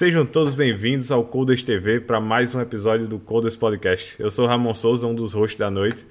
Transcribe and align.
Sejam 0.00 0.24
todos 0.24 0.54
bem-vindos 0.54 1.12
ao 1.12 1.22
Coders 1.22 1.62
TV 1.62 2.00
para 2.00 2.18
mais 2.18 2.54
um 2.54 2.60
episódio 2.62 3.06
do 3.06 3.18
Coders 3.18 3.54
Podcast. 3.54 4.14
Eu 4.18 4.30
sou 4.30 4.46
Ramon 4.46 4.72
Souza, 4.72 5.06
um 5.06 5.14
dos 5.14 5.34
hosts 5.34 5.58
da 5.58 5.70
noite, 5.70 6.06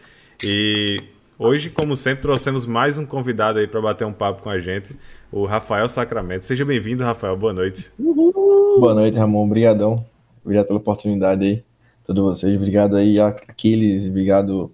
e 0.46 1.02
hoje, 1.40 1.72
como 1.72 1.96
sempre, 1.96 2.22
trouxemos 2.22 2.68
mais 2.68 3.00
um 3.00 3.06
convidado 3.08 3.58
aí 3.58 3.66
para 3.66 3.82
bater 3.82 4.06
um 4.06 4.14
papo 4.14 4.44
com 4.44 4.50
a 4.52 4.60
gente, 4.60 4.96
o 5.32 5.44
Rafael 5.44 5.90
Sacramento. 5.90 6.46
Seja 6.46 6.64
bem-vindo, 6.64 7.04
Rafael. 7.04 7.36
Boa 7.36 7.52
noite. 7.52 7.92
Uhul. 7.98 8.80
Boa 8.80 8.94
noite, 8.94 9.18
Ramon. 9.18 9.44
Obrigadão. 9.44 10.06
Obrigado 10.46 10.68
pela 10.68 10.78
oportunidade 10.78 11.44
aí. 11.44 11.64
Todos 12.06 12.24
vocês. 12.24 12.56
Obrigado 12.56 12.96
aí, 12.96 13.20
Aquiles. 13.20 14.08
Obrigado 14.08 14.72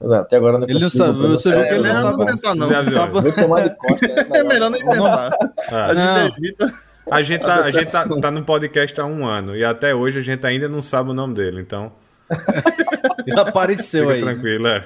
até 0.00 0.36
agora 0.36 0.60
não 0.60 0.68
Ele 0.68 0.78
não 0.78 0.90
sabe, 0.90 1.18
você 1.18 1.50
viu 1.50 1.60
que 1.60 1.74
ele 1.74 1.88
não 1.88 1.94
sabe 1.94 2.26
tentar, 2.26 2.54
não. 2.54 2.84
sabe. 2.84 3.20
Vou 3.20 3.34
chamar 3.34 3.68
de 3.68 3.76
costa. 3.76 4.06
Né? 4.06 4.26
É 4.38 4.44
melhor 4.44 4.70
nem 4.70 4.80
tentar. 4.80 5.36
Ah. 5.72 5.86
A 5.86 5.94
gente 5.94 6.36
evita. 6.38 6.93
A 7.10 7.22
gente, 7.22 7.42
tá, 7.42 7.60
a 7.60 7.70
gente 7.70 7.92
tá, 7.92 8.08
tá, 8.08 8.30
no 8.30 8.44
podcast 8.44 8.98
há 9.00 9.04
um 9.04 9.26
ano 9.26 9.54
e 9.54 9.64
até 9.64 9.94
hoje 9.94 10.18
a 10.18 10.22
gente 10.22 10.46
ainda 10.46 10.68
não 10.68 10.80
sabe 10.80 11.10
o 11.10 11.14
nome 11.14 11.34
dele, 11.34 11.60
então. 11.60 11.92
Ele 13.26 13.38
apareceu 13.38 14.04
Fica 14.04 14.14
aí. 14.14 14.20
tranquilo, 14.20 14.66
é. 14.66 14.84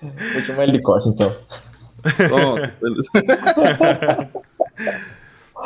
Vou 0.00 0.42
chamar 0.42 0.64
ele 0.64 0.72
de 0.72 0.82
Costa, 0.82 1.10
então. 1.10 1.34
Pronto, 2.28 2.72
beleza. 2.80 3.08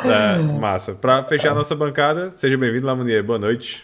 É, 0.03 0.37
massa. 0.37 0.93
Para 0.93 1.23
fechar 1.23 1.51
a 1.51 1.55
nossa 1.55 1.75
bancada, 1.75 2.31
seja 2.37 2.55
bem-vindo, 2.55 2.85
Lamunier. 2.85 3.23
Boa 3.23 3.39
noite. 3.39 3.83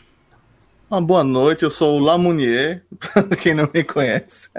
Uma 0.90 1.02
boa 1.02 1.24
noite, 1.24 1.64
eu 1.64 1.72
sou 1.72 1.98
o 1.98 2.00
Lamunier, 2.00 2.84
para 3.14 3.36
quem 3.36 3.56
não 3.56 3.68
me 3.74 3.84
conhece. 3.84 4.50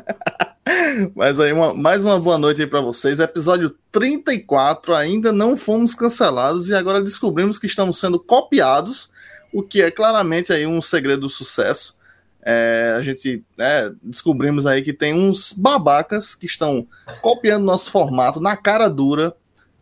Mas 1.15 1.39
aí, 1.41 1.53
uma, 1.53 1.75
mais 1.75 2.05
uma 2.05 2.19
boa 2.19 2.39
noite 2.39 2.61
aí 2.61 2.67
para 2.67 2.81
vocês. 2.81 3.21
Episódio 3.21 3.75
34, 3.91 4.95
ainda 4.95 5.33
não 5.33 5.57
fomos 5.57 5.95
cancelados 5.95 6.69
e 6.69 6.75
agora 6.75 7.03
descobrimos 7.03 7.59
que 7.59 7.67
estamos 7.67 7.99
sendo 7.99 8.19
copiados, 8.19 9.11
o 9.53 9.63
que 9.63 9.83
é 9.83 9.91
claramente 9.91 10.53
aí 10.53 10.67
um 10.67 10.83
segredo 10.83 11.23
do 11.23 11.31
sucesso. 11.31 11.97
É, 12.43 12.95
a 12.99 13.01
gente 13.01 13.43
né, 13.57 13.93
descobrimos 14.03 14.67
aí 14.67 14.83
que 14.83 14.93
tem 14.93 15.15
uns 15.15 15.53
babacas 15.53 16.35
que 16.35 16.47
estão 16.47 16.87
copiando 17.23 17.65
nosso 17.65 17.91
formato 17.91 18.39
na 18.39 18.55
cara 18.55 18.89
dura 18.89 19.35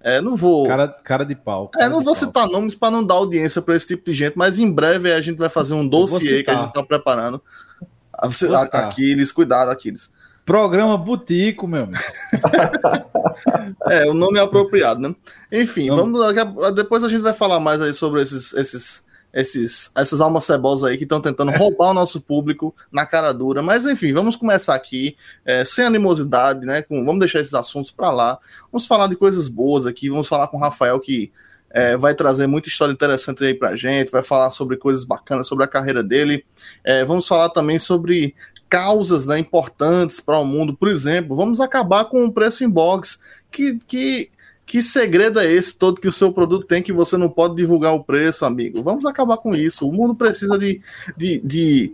é, 0.03 0.21
não 0.21 0.35
vou. 0.35 0.67
Cara, 0.67 0.89
cara 0.89 1.25
de 1.25 1.37
pau. 1.37 1.69
Cara 1.69 1.85
é, 1.85 1.89
não 1.89 2.03
vou 2.03 2.15
pau. 2.15 2.27
citar 2.27 2.49
nomes 2.49 2.75
para 2.75 2.91
não 2.91 3.05
dar 3.05 3.15
audiência 3.15 3.63
para 3.63 3.77
esse 3.77 3.87
tipo 3.87 4.05
de 4.05 4.13
gente, 4.13 4.37
mas 4.37 4.59
em 4.59 4.71
breve 4.71 5.13
a 5.13 5.21
gente 5.21 5.39
vai 5.39 5.49
fazer 5.49 5.75
um 5.75 5.87
dossiê 5.87 6.43
que 6.43 6.51
a 6.51 6.63
gente 6.63 6.73
tá 6.73 6.83
preparando. 6.83 7.41
Aquiles, 8.89 9.31
cuidado, 9.31 9.71
Aquiles. 9.71 10.11
Programa 10.45 10.99
Butico, 10.99 11.69
meu 11.69 11.85
amigo. 11.85 12.03
é, 13.89 14.09
o 14.11 14.15
nome 14.15 14.39
é 14.39 14.43
apropriado, 14.43 15.01
né? 15.01 15.15
Enfim, 15.51 15.89
vamos 15.89 16.21
depois 16.75 17.05
a 17.05 17.09
gente 17.09 17.23
vai 17.23 17.35
falar 17.35 17.61
mais 17.61 17.81
aí 17.81 17.95
sobre 17.95 18.23
esses, 18.23 18.53
esses 18.53 19.05
esses, 19.33 19.91
essas 19.95 20.21
almas 20.21 20.45
cebosas 20.45 20.85
aí 20.85 20.99
que 20.99 21.05
estão 21.05 21.21
tentando 21.21 21.53
roubar 21.53 21.91
o 21.91 21.95
nosso 21.95 22.21
público 22.21 22.75
na 22.91 23.07
cara 23.07 23.33
dura. 23.33 23.63
Mas 23.63 23.87
enfim, 23.87 24.13
vamos 24.13 24.37
começar 24.37 24.75
aqui, 24.75 25.17
é, 25.45 25.65
sem 25.65 25.85
animosidade, 25.85 26.67
né? 26.67 26.83
Com, 26.83 27.05
vamos 27.05 27.21
deixar 27.21 27.41
esses 27.41 27.55
assuntos 27.55 27.91
para 27.91 28.11
lá. 28.11 28.39
Vamos 28.71 28.87
falar 28.87 29.07
de 29.07 29.17
coisas 29.17 29.49
boas 29.49 29.87
aqui. 29.87 30.11
Vamos 30.11 30.29
falar 30.29 30.49
com 30.49 30.59
o 30.59 30.61
Rafael 30.61 31.01
que 31.01 31.33
é, 31.71 31.97
vai 31.97 32.15
trazer 32.15 32.47
muita 32.47 32.69
história 32.69 32.93
interessante 32.93 33.43
aí 33.43 33.55
pra 33.55 33.75
gente, 33.75 34.11
vai 34.11 34.23
falar 34.23 34.51
sobre 34.51 34.77
coisas 34.77 35.05
bacanas, 35.05 35.47
sobre 35.47 35.65
a 35.65 35.69
carreira 35.69 36.03
dele. 36.03 36.45
É, 36.85 37.03
vamos 37.03 37.27
falar 37.27 37.49
também 37.49 37.79
sobre 37.79 38.35
causas 38.73 39.27
né, 39.27 39.39
importantes 39.39 40.19
para 40.19 40.39
o 40.39 40.47
mundo. 40.47 40.75
Por 40.75 40.89
exemplo, 40.89 41.37
vamos 41.37 41.61
acabar 41.61 42.07
com 42.07 42.25
o 42.25 42.33
preço 42.33 42.65
em 42.65 42.71
box, 42.71 43.21
que, 43.51 43.79
que 43.87 44.31
que 44.65 44.81
segredo 44.81 45.39
é 45.39 45.53
esse 45.53 45.77
todo 45.77 46.01
que 46.01 46.09
o 46.09 46.13
seu 46.13 46.33
produto 46.33 46.67
tem 46.67 46.83
que 46.83 46.95
você 46.95 47.19
não 47.19 47.29
pode 47.29 47.57
divulgar 47.57 47.93
o 47.93 48.03
preço, 48.03 48.47
amigo? 48.47 48.83
Vamos 48.83 49.05
acabar 49.05 49.37
com 49.37 49.55
isso. 49.55 49.87
O 49.87 49.93
mundo 49.93 50.15
precisa 50.15 50.59
de, 50.59 50.81
de, 51.15 51.43
de 51.45 51.93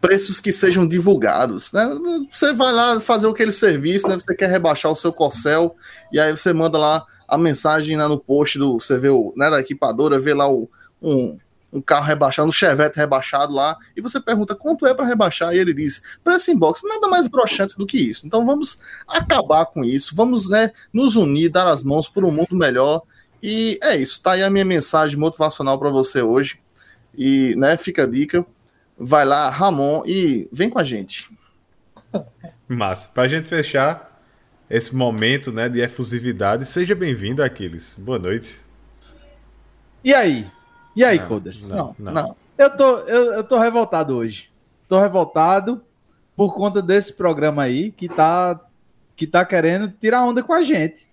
preços 0.00 0.40
que 0.40 0.50
sejam 0.50 0.86
divulgados. 0.86 1.70
Né? 1.72 1.86
Você 2.30 2.54
vai 2.54 2.72
lá 2.72 2.98
fazer 2.98 3.28
aquele 3.28 3.52
serviço, 3.52 4.08
né? 4.08 4.14
você 4.18 4.34
quer 4.34 4.48
rebaixar 4.48 4.90
o 4.90 4.96
seu 4.96 5.12
corcel, 5.12 5.76
e 6.10 6.18
aí 6.18 6.30
você 6.30 6.50
manda 6.54 6.78
lá 6.78 7.04
a 7.28 7.36
mensagem 7.36 7.98
lá 7.98 8.08
no 8.08 8.18
post 8.18 8.58
do. 8.58 8.80
Você 8.80 8.96
vê 8.96 9.10
o, 9.10 9.34
né, 9.36 9.50
da 9.50 9.60
equipadora, 9.60 10.18
vê 10.18 10.32
lá 10.32 10.48
o, 10.48 10.70
um, 11.02 11.36
um 11.74 11.82
carro 11.82 12.06
rebaixado, 12.06 12.48
um 12.48 12.52
Chevette 12.52 12.96
rebaixado 12.96 13.52
lá, 13.52 13.76
e 13.96 14.00
você 14.00 14.20
pergunta 14.20 14.54
quanto 14.54 14.86
é 14.86 14.94
para 14.94 15.04
rebaixar, 15.04 15.52
e 15.52 15.58
ele 15.58 15.74
diz, 15.74 16.00
preço 16.22 16.52
em 16.52 16.56
box, 16.56 16.82
nada 16.86 17.08
mais 17.08 17.26
broxante 17.26 17.76
do 17.76 17.84
que 17.84 17.98
isso. 17.98 18.24
Então 18.24 18.46
vamos 18.46 18.78
acabar 19.08 19.66
com 19.66 19.84
isso, 19.84 20.14
vamos 20.14 20.48
né, 20.48 20.70
nos 20.92 21.16
unir, 21.16 21.50
dar 21.50 21.68
as 21.68 21.82
mãos 21.82 22.08
por 22.08 22.24
um 22.24 22.30
mundo 22.30 22.54
melhor. 22.56 23.02
E 23.42 23.76
é 23.82 23.96
isso, 23.96 24.22
tá 24.22 24.32
aí 24.32 24.42
a 24.44 24.48
minha 24.48 24.64
mensagem 24.64 25.18
motivacional 25.18 25.76
para 25.76 25.90
você 25.90 26.22
hoje. 26.22 26.60
E 27.16 27.56
né, 27.56 27.76
fica 27.76 28.04
a 28.04 28.06
dica, 28.06 28.46
vai 28.96 29.24
lá, 29.24 29.50
Ramon, 29.50 30.04
e 30.06 30.48
vem 30.52 30.70
com 30.70 30.78
a 30.78 30.84
gente. 30.84 31.26
Massa. 32.68 33.08
Pra 33.08 33.26
gente 33.26 33.48
fechar 33.48 34.22
esse 34.70 34.94
momento 34.94 35.50
né, 35.50 35.68
de 35.68 35.80
efusividade, 35.80 36.64
seja 36.64 36.94
bem-vindo, 36.94 37.42
Aquiles. 37.42 37.96
Boa 37.98 38.18
noite. 38.18 38.60
E 40.02 40.14
aí? 40.14 40.46
E 40.94 41.04
aí, 41.04 41.18
não, 41.18 41.28
Coders? 41.28 41.68
Não, 41.68 41.96
não, 41.98 42.12
não. 42.12 42.36
Eu, 42.56 42.70
tô, 42.76 42.98
eu, 43.00 43.32
eu 43.34 43.44
tô 43.44 43.58
revoltado 43.58 44.16
hoje. 44.16 44.50
Tô 44.88 45.00
revoltado 45.00 45.82
por 46.36 46.54
conta 46.54 46.80
desse 46.80 47.12
programa 47.12 47.62
aí 47.62 47.90
que 47.90 48.08
tá, 48.08 48.60
que 49.16 49.26
tá 49.26 49.44
querendo 49.44 49.88
tirar 49.88 50.24
onda 50.24 50.42
com 50.42 50.52
a 50.52 50.62
gente. 50.62 51.06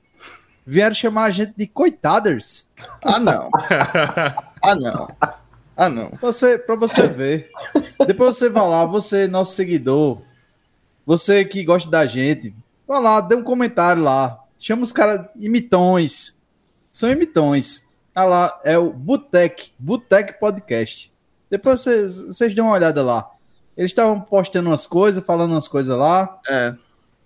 Vieram 0.66 0.94
chamar 0.94 1.26
a 1.26 1.32
gente 1.32 1.54
de 1.58 1.68
coitaders. 1.68 2.70
Ah, 3.04 3.20
não. 3.20 3.50
ah, 4.62 4.76
não. 4.76 5.08
Ah, 5.76 5.90
não. 5.90 6.12
Você, 6.22 6.58
pra 6.58 6.76
você 6.76 7.08
ver. 7.08 7.50
Depois 8.06 8.38
você 8.38 8.50
vai 8.50 8.68
lá, 8.68 8.86
você, 8.86 9.28
nosso 9.28 9.54
seguidor, 9.54 10.22
você 11.06 11.44
que 11.44 11.64
gosta 11.64 11.90
da 11.90 12.06
gente, 12.06 12.54
vai 12.88 13.02
lá, 13.02 13.20
dê 13.20 13.36
um 13.36 13.44
comentário 13.44 14.04
lá. 14.04 14.40
Chama 14.60 14.84
os 14.84 14.92
caras 14.92 15.26
imitões. 15.36 16.38
São 16.92 17.10
imitões. 17.10 17.84
Ah 18.14 18.26
lá, 18.26 18.62
é 18.64 18.78
o 18.78 18.92
Butec, 18.92 19.72
Butec 19.80 20.40
Podcast. 20.40 21.12
Depois 21.50 21.82
vocês, 21.82 22.22
vocês 22.22 22.54
dão 22.54 22.66
uma 22.66 22.76
olhada 22.76 23.02
lá. 23.02 23.30
Eles 23.76 23.92
estavam 23.92 24.20
postando 24.20 24.70
umas 24.70 24.86
coisas, 24.86 25.24
falando 25.24 25.52
umas 25.52 25.68
coisas 25.68 25.96
lá. 25.98 26.40
É. 26.50 26.76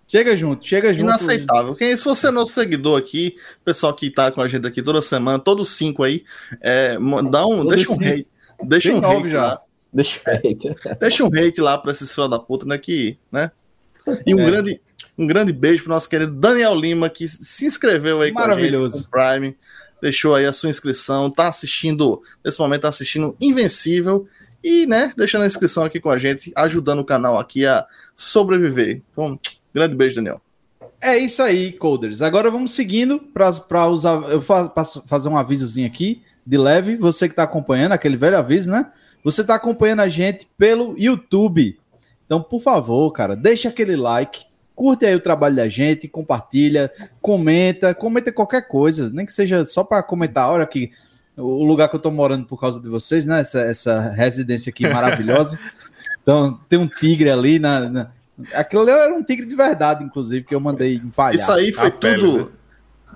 Chega 0.07 0.35
junto, 0.35 0.63
chega 0.65 0.93
junto. 0.93 1.05
Inaceitável. 1.05 1.73
Quem, 1.75 1.95
se 1.95 2.03
você 2.03 2.27
é 2.27 2.31
nosso 2.31 2.53
seguidor 2.53 2.99
aqui, 2.99 3.35
pessoal 3.63 3.93
que 3.93 4.11
tá 4.11 4.31
com 4.31 4.41
a 4.41 4.47
gente 4.47 4.67
aqui 4.67 4.83
toda 4.83 5.01
semana, 5.01 5.39
todos 5.39 5.69
cinco 5.69 6.03
aí, 6.03 6.23
é, 6.61 6.95
dá 7.31 7.47
um, 7.47 7.65
deixa 7.65 7.91
um 7.91 7.95
hate. 7.95 8.27
Deixa 8.63 8.93
um 8.93 9.03
hate 9.03 9.29
já. 9.29 9.41
Lá. 9.41 9.61
Deixa 9.91 10.21
um 10.21 10.31
hate. 10.31 10.75
deixa 10.99 11.23
um 11.23 11.27
hate 11.27 11.61
lá 11.61 11.77
pra 11.79 11.91
esses 11.91 12.13
filhos 12.13 12.29
da 12.29 12.37
puta, 12.37 12.67
né? 12.67 12.77
Que, 12.77 13.17
né? 13.31 13.49
E 14.23 14.35
um 14.35 14.39
é. 14.39 14.45
grande, 14.45 14.81
um 15.17 15.25
grande 15.25 15.51
beijo 15.51 15.83
pro 15.83 15.93
nosso 15.93 16.07
querido 16.07 16.33
Daniel 16.33 16.75
Lima, 16.75 17.09
que 17.09 17.27
se 17.27 17.65
inscreveu 17.65 18.21
aí 18.21 18.31
com 18.31 18.39
a 18.39 18.59
gente 18.59 18.77
com 18.77 18.85
o 18.85 19.09
Prime 19.09 19.57
deixou 20.01 20.35
aí 20.35 20.45
a 20.45 20.53
sua 20.53 20.69
inscrição, 20.69 21.29
tá 21.29 21.47
assistindo, 21.47 22.21
nesse 22.43 22.59
momento 22.59 22.81
tá 22.81 22.89
assistindo 22.89 23.35
Invencível 23.41 24.27
e, 24.63 24.85
né, 24.85 25.11
deixando 25.15 25.43
a 25.43 25.47
inscrição 25.47 25.83
aqui 25.83 25.99
com 25.99 26.09
a 26.09 26.17
gente, 26.17 26.51
ajudando 26.55 26.99
o 26.99 27.05
canal 27.05 27.37
aqui 27.37 27.65
a 27.65 27.85
sobreviver. 28.15 29.01
Então, 29.11 29.39
grande 29.73 29.95
beijo, 29.95 30.15
Daniel. 30.15 30.41
É 31.01 31.17
isso 31.17 31.43
aí, 31.43 31.71
coders. 31.71 32.21
Agora 32.21 32.49
vamos 32.49 32.71
seguindo 32.71 33.19
para 33.19 33.87
usar. 33.87 34.23
Eu 34.23 34.41
faço 34.41 35.03
fazer 35.05 35.29
um 35.29 35.37
avisozinho 35.37 35.85
aqui 35.85 36.23
de 36.45 36.57
leve. 36.57 36.95
Você 36.95 37.27
que 37.27 37.33
está 37.33 37.43
acompanhando, 37.43 37.91
aquele 37.91 38.17
velho 38.17 38.37
aviso, 38.37 38.71
né? 38.71 38.91
Você 39.23 39.41
está 39.41 39.55
acompanhando 39.55 39.99
a 39.99 40.09
gente 40.09 40.47
pelo 40.57 40.95
YouTube. 40.97 41.77
Então, 42.25 42.41
por 42.41 42.59
favor, 42.59 43.11
cara, 43.11 43.35
deixa 43.35 43.69
aquele 43.69 43.95
like 43.95 44.45
Curte 44.75 45.05
aí 45.05 45.15
o 45.15 45.19
trabalho 45.19 45.55
da 45.55 45.69
gente, 45.69 46.07
compartilha, 46.07 46.91
comenta, 47.21 47.93
comenta 47.95 48.31
qualquer 48.31 48.67
coisa, 48.67 49.09
nem 49.09 49.25
que 49.25 49.31
seja 49.31 49.63
só 49.63 49.83
para 49.83 50.03
comentar. 50.03 50.51
Olha 50.51 50.65
que 50.65 50.91
o 51.37 51.63
lugar 51.63 51.89
que 51.89 51.95
eu 51.95 51.99
tô 51.99 52.11
morando 52.11 52.45
por 52.45 52.59
causa 52.59 52.79
de 52.79 52.89
vocês, 52.89 53.25
né? 53.25 53.41
Essa, 53.41 53.61
essa 53.61 54.09
residência 54.09 54.69
aqui 54.69 54.87
maravilhosa. 54.87 55.59
então, 56.21 56.59
tem 56.67 56.77
um 56.77 56.87
tigre 56.87 57.29
ali 57.29 57.57
na, 57.57 57.89
na... 57.89 58.11
Aquilo 58.53 58.81
ali 58.81 58.91
era 58.91 59.13
um 59.13 59.23
tigre 59.23 59.45
de 59.45 59.55
verdade, 59.55 60.03
inclusive, 60.03 60.45
que 60.45 60.53
eu 60.53 60.59
mandei 60.59 60.95
empalhar. 60.95 61.35
Isso 61.35 61.51
aí 61.51 61.71
foi 61.71 61.91
tudo 61.91 62.37
né? 62.37 62.47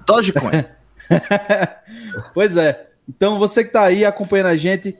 Dogecoin. 0.05 0.65
pois 2.33 2.55
é. 2.57 2.87
Então, 3.07 3.39
você 3.39 3.63
que 3.63 3.71
tá 3.71 3.83
aí 3.83 4.05
acompanhando 4.05 4.47
a 4.47 4.55
gente, 4.55 4.97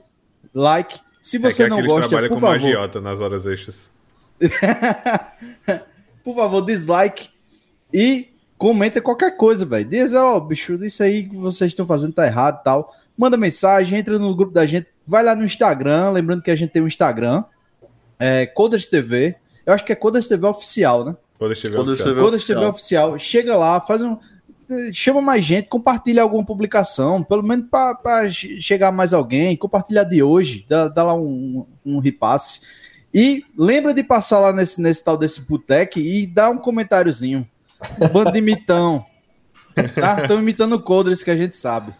like. 0.54 1.00
Se 1.22 1.36
é 1.36 1.40
você 1.40 1.64
é 1.64 1.68
não 1.68 1.82
gosta, 1.84 2.08
trabalha 2.08 2.28
por 2.28 2.34
com 2.34 2.40
favor... 2.40 2.60
magiota 2.60 3.00
nas 3.00 3.20
horas 3.20 3.46
extras. 3.46 3.90
por 6.24 6.34
favor, 6.34 6.62
dislike 6.62 7.30
e 7.92 8.28
comenta 8.56 9.00
qualquer 9.00 9.36
coisa, 9.36 9.64
velho. 9.64 9.88
Diz, 9.88 10.14
ó, 10.14 10.36
oh, 10.36 10.40
bicho, 10.40 10.82
isso 10.84 11.02
aí 11.02 11.28
que 11.28 11.36
vocês 11.36 11.70
estão 11.70 11.86
fazendo 11.86 12.12
tá 12.12 12.26
errado 12.26 12.62
tal. 12.62 12.94
Manda 13.16 13.36
mensagem, 13.36 13.98
entra 13.98 14.18
no 14.18 14.34
grupo 14.34 14.52
da 14.52 14.66
gente, 14.66 14.90
vai 15.06 15.22
lá 15.22 15.34
no 15.34 15.44
Instagram, 15.44 16.10
lembrando 16.10 16.42
que 16.42 16.50
a 16.50 16.56
gente 16.56 16.70
tem 16.70 16.82
um 16.82 16.88
Instagram, 16.88 17.44
é 18.18 18.46
Coders 18.46 18.86
TV. 18.86 19.36
Eu 19.64 19.72
acho 19.72 19.84
que 19.84 19.92
é 19.92 19.96
Coders 19.96 20.28
TV 20.28 20.46
oficial, 20.46 21.04
né? 21.04 21.16
Coders 21.38 21.60
TV, 21.60 21.76
Coders 21.76 21.98
TV, 21.98 22.20
Coders 22.20 22.46
TV 22.46 22.64
oficial. 22.64 23.18
Chega 23.18 23.56
lá, 23.56 23.80
faz 23.80 24.02
um 24.02 24.18
chama 24.92 25.20
mais 25.20 25.44
gente, 25.44 25.68
compartilha 25.68 26.22
alguma 26.22 26.44
publicação, 26.44 27.22
pelo 27.22 27.42
menos 27.42 27.66
para 27.68 28.30
chegar 28.30 28.92
mais 28.92 29.12
alguém, 29.12 29.56
compartilha 29.56 30.04
de 30.04 30.22
hoje, 30.22 30.64
dá, 30.68 30.88
dá 30.88 31.02
lá 31.02 31.14
um, 31.14 31.66
um 31.84 31.98
repasse. 31.98 32.60
E 33.12 33.44
lembra 33.56 33.92
de 33.92 34.04
passar 34.04 34.40
lá 34.40 34.52
nesse, 34.52 34.80
nesse 34.80 35.04
tal 35.04 35.16
desse 35.16 35.40
Butec 35.40 36.00
e 36.00 36.26
dar 36.26 36.50
um 36.50 36.58
comentáriozinho. 36.58 37.48
Bando 38.12 38.32
de 38.32 38.40
mitão. 38.40 39.04
Tá? 39.94 40.22
Estão 40.22 40.38
imitando 40.38 40.74
o 40.74 40.82
Codres 40.82 41.22
que 41.22 41.30
a 41.30 41.36
gente 41.36 41.56
sabe. 41.56 41.94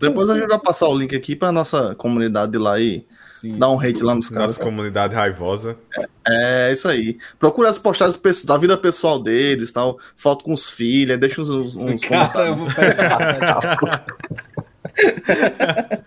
Depois 0.00 0.30
a 0.30 0.34
gente 0.34 0.48
vai 0.48 0.58
passar 0.58 0.88
o 0.88 0.96
link 0.96 1.14
aqui 1.14 1.36
para 1.36 1.52
nossa 1.52 1.94
comunidade 1.94 2.58
lá 2.58 2.80
e 2.80 3.06
Sim. 3.30 3.56
dar 3.58 3.70
um 3.70 3.78
hate 3.78 4.02
lá 4.02 4.14
nos 4.14 4.28
caras. 4.28 4.48
Nossa 4.48 4.60
comunidade 4.60 5.14
raivosa. 5.14 5.76
É, 5.96 6.68
é, 6.68 6.72
isso 6.72 6.88
aí. 6.88 7.18
Procura 7.38 7.68
as 7.68 7.78
postagens 7.78 8.18
da 8.44 8.56
vida 8.56 8.76
pessoal 8.76 9.22
deles, 9.22 9.70
tal. 9.72 10.00
Foto 10.16 10.44
com 10.44 10.52
os 10.52 10.68
filhos, 10.68 11.20
deixa 11.20 11.40
uns, 11.42 11.50
uns, 11.50 11.76
uns 11.76 12.04
Caramba, 12.04 12.66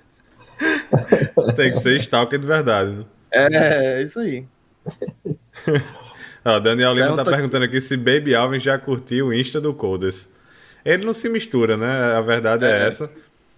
Tem 1.56 1.71
que 1.71 1.80
ser 1.80 1.95
stalker 1.98 2.39
de 2.39 2.48
verdade. 2.48 2.92
Né? 2.92 3.06
É, 3.31 4.00
é 4.00 4.03
isso 4.03 4.19
aí. 4.19 4.45
Ó, 6.45 6.59
Daniel 6.59 6.94
Lima 6.94 7.15
tá 7.15 7.25
perguntando 7.25 7.65
aqui 7.65 7.81
se 7.81 7.97
Baby 7.97 8.33
Alvin 8.33 8.59
já 8.59 8.77
curtiu 8.77 9.27
o 9.27 9.33
Insta 9.33 9.59
do 9.59 9.74
Codes. 9.74 10.29
Ele 10.85 11.06
não 11.06 11.13
se 11.13 11.27
mistura, 11.27 11.75
né? 11.75 12.15
A 12.15 12.21
verdade 12.21 12.65
é, 12.65 12.69
é 12.69 12.88
essa. 12.88 13.09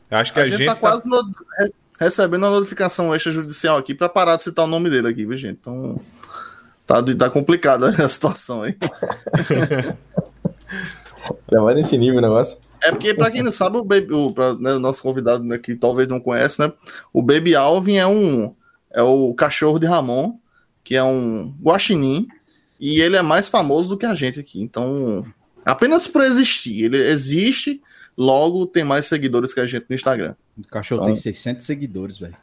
Acho 0.09 0.33
que 0.33 0.39
a, 0.39 0.43
a 0.43 0.45
gente, 0.47 0.57
gente 0.57 0.67
tá, 0.67 0.73
tá 0.73 0.81
quase 0.81 1.07
no... 1.07 1.21
recebendo 1.99 2.47
a 2.47 2.49
notificação 2.49 3.15
extrajudicial 3.15 3.77
aqui 3.77 3.93
para 3.93 4.09
parar 4.09 4.37
de 4.37 4.43
citar 4.43 4.65
o 4.65 4.67
nome 4.67 4.89
dele 4.89 5.07
aqui, 5.07 5.23
viu, 5.25 5.37
gente? 5.37 5.59
Então 5.61 6.01
tá, 6.87 7.03
tá 7.03 7.29
complicada 7.29 7.89
a 8.03 8.07
situação 8.07 8.63
aí. 8.63 8.75
Já 11.51 11.61
vai 11.61 11.75
nesse 11.75 11.97
nível 11.97 12.17
o 12.17 12.21
negócio. 12.21 12.57
É 12.81 12.91
porque, 12.91 13.13
para 13.13 13.29
quem 13.29 13.43
não 13.43 13.51
sabe, 13.51 13.77
o, 13.77 13.83
Baby, 13.83 14.13
o, 14.13 14.31
pra, 14.31 14.53
né, 14.55 14.77
nosso 14.79 15.03
convidado 15.03 15.43
né, 15.43 15.57
que 15.57 15.75
talvez 15.75 16.07
não 16.07 16.19
conhece, 16.19 16.61
né? 16.61 16.71
O 17.11 17.21
Baby 17.21 17.53
Alvin 17.55 17.97
é 17.97 18.07
um 18.07 18.55
é 18.91 19.01
o 19.01 19.33
cachorro 19.33 19.79
de 19.79 19.85
Ramon, 19.85 20.37
que 20.83 20.95
é 20.95 21.03
um 21.03 21.53
guaxinim, 21.61 22.27
e 22.79 23.01
ele 23.01 23.15
é 23.15 23.21
mais 23.21 23.49
famoso 23.49 23.89
do 23.89 23.97
que 23.97 24.05
a 24.05 24.15
gente 24.15 24.39
aqui. 24.39 24.61
Então, 24.61 25.25
apenas 25.65 26.07
por 26.07 26.23
existir, 26.23 26.85
ele 26.85 26.97
existe, 26.97 27.81
logo 28.17 28.65
tem 28.65 28.83
mais 28.83 29.05
seguidores 29.05 29.53
que 29.53 29.59
a 29.59 29.65
gente 29.65 29.85
no 29.89 29.95
Instagram. 29.95 30.35
O 30.57 30.67
cachorro 30.67 31.01
então, 31.01 31.13
tem 31.13 31.21
600 31.21 31.65
seguidores, 31.65 32.17
velho. 32.17 32.35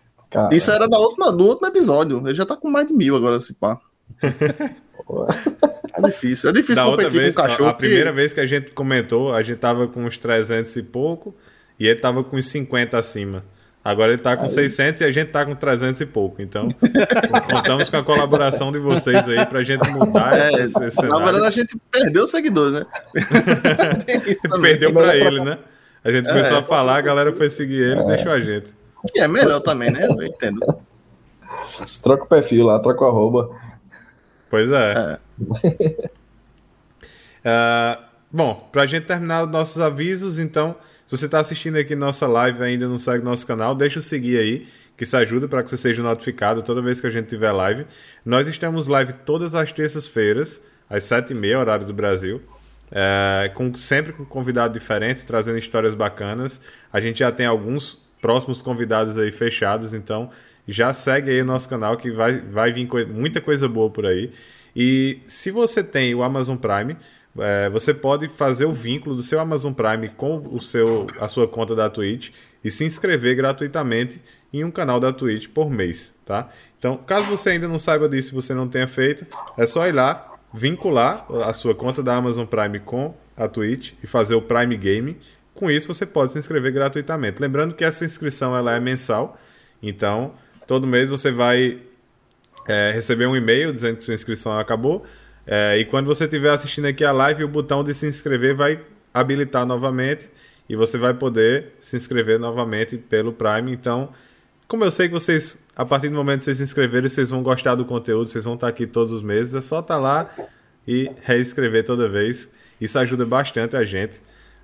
Isso 0.51 0.71
era 0.71 0.89
da 0.89 0.99
última, 0.99 1.33
do 1.33 1.45
último 1.45 1.67
episódio. 1.67 2.27
Ele 2.27 2.35
já 2.35 2.45
tá 2.45 2.57
com 2.57 2.69
mais 2.69 2.87
de 2.87 2.93
mil 2.93 3.17
agora, 3.17 3.41
se 3.41 3.55
pá. 3.55 3.81
é 4.23 6.03
difícil. 6.03 6.51
É 6.51 6.53
difícil 6.53 6.85
da 6.85 6.91
competir 6.91 7.21
vez, 7.21 7.35
com 7.35 7.41
o 7.41 7.45
cachorro. 7.45 7.69
A, 7.69 7.71
a 7.71 7.75
primeira 7.75 8.13
vez 8.13 8.33
que 8.33 8.41
a 8.41 8.47
gente 8.47 8.73
comentou, 8.73 9.33
a 9.33 9.43
gente 9.43 9.59
tava 9.59 9.87
com 9.87 10.05
uns 10.05 10.19
300 10.19 10.77
e 10.77 10.83
pouco, 10.83 11.35
e 11.79 11.87
ele 11.87 12.01
tava 12.01 12.23
com 12.23 12.37
uns 12.37 12.47
50 12.47 12.99
acima. 12.99 13.45
Agora 13.87 14.11
ele 14.11 14.19
está 14.19 14.37
com 14.37 14.47
aí. 14.47 14.51
600 14.51 15.01
e 15.01 15.05
a 15.05 15.13
gente 15.13 15.29
está 15.29 15.47
com 15.47 15.55
300 15.55 16.01
e 16.01 16.07
pouco. 16.07 16.43
Então, 16.43 16.69
contamos 17.49 17.89
com 17.89 17.97
a 17.97 18.03
colaboração 18.03 18.73
de 18.73 18.81
vocês 18.81 19.29
aí 19.29 19.47
para 19.47 19.61
a 19.61 19.63
gente 19.63 19.89
mudar 19.91 20.37
é, 20.37 20.55
esse, 20.55 20.85
esse 20.85 21.03
Na 21.03 21.21
verdade, 21.21 21.47
a 21.47 21.51
gente 21.51 21.79
perdeu 21.89 22.27
seguidores, 22.27 22.81
né? 22.81 22.87
perdeu 24.61 24.93
para 24.93 25.17
ele, 25.17 25.41
né? 25.41 25.59
A 26.03 26.11
gente 26.11 26.27
começou 26.27 26.57
é, 26.57 26.61
a 26.61 26.63
falar, 26.65 26.97
a 26.97 27.01
galera 27.01 27.33
foi 27.33 27.49
seguir 27.49 27.81
ele 27.81 28.01
e 28.01 28.03
é. 28.03 28.07
deixou 28.09 28.33
a 28.33 28.41
gente. 28.41 28.75
Que 29.13 29.21
é 29.21 29.29
melhor 29.29 29.61
também, 29.61 29.93
né? 29.93 30.05
Eu 30.05 30.21
entendo. 30.21 30.67
Troca 32.03 32.25
o 32.25 32.27
perfil 32.27 32.67
lá, 32.67 32.81
troca 32.81 33.05
o 33.05 33.07
arroba. 33.07 33.51
Pois 34.51 34.73
é. 34.73 35.19
é. 35.55 35.97
uh, 37.45 38.03
bom, 38.33 38.69
para 38.73 38.83
a 38.83 38.87
gente 38.87 39.07
terminar 39.07 39.45
os 39.45 39.51
nossos 39.53 39.81
avisos, 39.81 40.41
então... 40.41 40.75
Se 41.07 41.17
você 41.17 41.27
está 41.27 41.39
assistindo 41.39 41.77
aqui 41.77 41.95
nossa 41.95 42.27
live 42.27 42.59
e 42.59 42.63
ainda 42.65 42.89
não 42.89 42.99
segue 42.99 43.25
nosso 43.25 43.47
canal, 43.47 43.77
deixa 43.77 44.01
o 44.01 44.03
seguir 44.03 44.39
aí, 44.39 44.67
que 44.97 45.05
isso 45.05 45.17
ajuda 45.17 45.47
para 45.47 45.63
que 45.63 45.71
você 45.71 45.77
seja 45.77 46.03
notificado 46.03 46.63
toda 46.63 46.83
vez 46.83 47.01
que 47.01 47.07
a 47.07 47.11
gente 47.11 47.29
tiver 47.29 47.53
live. 47.53 47.87
Nós 48.25 48.49
estamos 48.49 48.89
live 48.89 49.13
todas 49.25 49.55
as 49.55 49.71
terças-feiras, 49.71 50.61
às 50.91 51.05
7h30, 51.05 51.59
horário 51.61 51.87
do 51.87 51.95
Brasil. 51.95 52.43
É, 52.91 53.51
com, 53.55 53.75
sempre 53.77 54.13
com 54.13 54.25
convidado 54.25 54.75
diferente, 54.75 55.25
trazendo 55.25 55.59
histórias 55.59 55.95
bacanas. 55.95 56.61
A 56.93 57.01
gente 57.01 57.21
já 57.21 57.31
tem 57.31 57.47
alguns 57.47 58.05
próximos 58.21 58.61
convidados 58.61 59.17
aí 59.17 59.31
fechados, 59.31 59.95
então 59.95 60.29
já 60.67 60.93
segue 60.93 61.31
aí 61.31 61.41
o 61.41 61.45
nosso 61.45 61.69
canal 61.69 61.97
que 61.97 62.11
vai, 62.11 62.41
vai 62.41 62.73
vir 62.73 62.87
co 62.89 62.99
muita 63.07 63.41
coisa 63.41 63.69
boa 63.69 63.89
por 63.89 64.07
aí. 64.07 64.33
E 64.75 65.21
se 65.25 65.53
você 65.53 65.85
tem 65.85 66.15
o 66.17 66.23
Amazon 66.23 66.57
Prime, 66.57 66.97
é, 67.39 67.69
você 67.71 67.93
pode 67.93 68.29
fazer 68.29 68.65
o 68.65 68.73
vínculo 68.73 69.17
do 69.17 69.23
seu 69.23 69.41
Amazon 69.41 69.73
Prime 69.73 70.09
com 70.11 70.47
o 70.51 70.61
seu, 70.61 71.07
a 71.21 71.29
sua 71.29 71.47
conta 71.47 71.75
da 71.75 71.91
Twitch 71.91 72.31
e 72.63 72.71
se 72.71 72.85
inscrever 72.85 73.37
gratuitamente 73.37 74.21
em 74.53 74.65
um 74.65 74.71
canal 74.71 74.99
da 74.99 75.13
Twitch 75.13 75.49
por 75.49 75.71
mês, 75.71 76.15
tá? 76.25 76.49
Então, 76.79 76.97
caso 76.97 77.27
você 77.27 77.51
ainda 77.51 77.69
não 77.69 77.79
saiba 77.79 78.09
disso 78.09 78.35
você 78.35 78.55
não 78.55 78.69
tenha 78.69 78.89
feito, 78.89 79.27
é 79.57 79.67
só 79.67 79.87
ir 79.87 79.93
lá, 79.93 80.35
vincular 80.53 81.27
a 81.45 81.53
sua 81.53 81.75
conta 81.75 82.03
da 82.03 82.17
Amazon 82.17 82.47
Prime 82.47 82.81
com 82.81 83.15
a 83.37 83.49
Twitch 83.49 83.93
e 84.03 84.07
fazer 84.07 84.35
o 84.35 84.43
Prime 84.43 84.77
Game. 84.77 85.17
Com 85.55 85.71
isso, 85.71 85.87
você 85.87 86.05
pode 86.05 86.33
se 86.33 86.39
inscrever 86.39 86.73
gratuitamente. 86.73 87.41
Lembrando 87.41 87.75
que 87.75 87.85
essa 87.85 88.05
inscrição 88.05 88.57
ela 88.57 88.75
é 88.75 88.81
mensal, 88.81 89.39
então 89.83 90.33
todo 90.67 90.87
mês 90.87 91.09
você 91.09 91.31
vai 91.31 91.79
é, 92.67 92.93
receber 92.93 93.27
um 93.27 93.37
e-mail 93.37 93.73
dizendo 93.73 93.97
que 93.97 94.05
sua 94.05 94.15
inscrição 94.15 94.59
acabou 94.59 95.05
é, 95.47 95.79
e 95.79 95.85
quando 95.85 96.07
você 96.07 96.25
estiver 96.25 96.51
assistindo 96.51 96.87
aqui 96.87 97.05
a 97.05 97.13
live, 97.13 97.45
o 97.45 97.49
botão 97.49 97.85
de 97.85 97.95
se 97.95 98.07
inscrever 98.07 98.55
vai 98.55 98.81
habilitar 99.15 99.65
novamente 99.65 100.29
e 100.69 100.75
você 100.75 100.99
vai 100.99 101.15
poder 101.15 101.73
se 101.81 101.97
inscrever 101.97 102.39
novamente 102.39 102.99
pelo 102.99 103.33
Prime. 103.33 103.73
Então, 103.73 104.11
como 104.67 104.85
eu 104.85 104.91
sei 104.91 105.07
que 105.07 105.15
vocês, 105.15 105.59
a 105.77 105.85
partir 105.85 106.09
do 106.09 106.17
momento 106.17 106.39
que 106.39 106.45
vocês 106.47 106.57
se 106.57 106.65
inscreverem, 106.65 107.09
vocês 107.09 107.31
vão 107.31 107.43
gostar 107.43 107.77
do 107.77 107.85
conteúdo, 107.85 108.29
vocês 108.29 108.45
vão 108.45 108.55
estar 108.55 108.67
aqui 108.67 108.87
todos 108.87 109.13
os 109.13 109.23
meses, 109.23 109.55
é 109.55 109.61
só 109.61 109.79
estar 109.79 109.99
lá 109.99 110.29
e 110.87 111.11
reescrever 111.23 111.85
toda 111.85 112.09
vez. 112.09 112.51
Isso 112.81 112.99
ajuda 112.99 113.25
bastante 113.25 113.77
a 113.77 113.85
gente. 113.85 114.19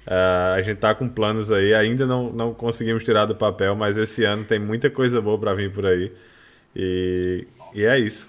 Uh, 0.04 0.56
a 0.56 0.62
gente 0.62 0.78
tá 0.78 0.92
com 0.96 1.08
planos 1.08 1.52
aí, 1.52 1.72
ainda 1.72 2.04
não, 2.04 2.32
não 2.32 2.52
conseguimos 2.52 3.04
tirar 3.04 3.24
do 3.24 3.36
papel, 3.36 3.76
mas 3.76 3.96
esse 3.96 4.24
ano 4.24 4.42
tem 4.42 4.58
muita 4.58 4.90
coisa 4.90 5.20
boa 5.20 5.38
para 5.38 5.54
vir 5.54 5.70
por 5.70 5.86
aí. 5.86 6.12
E, 6.74 7.46
e 7.72 7.84
é 7.84 7.96
isso. 8.00 8.28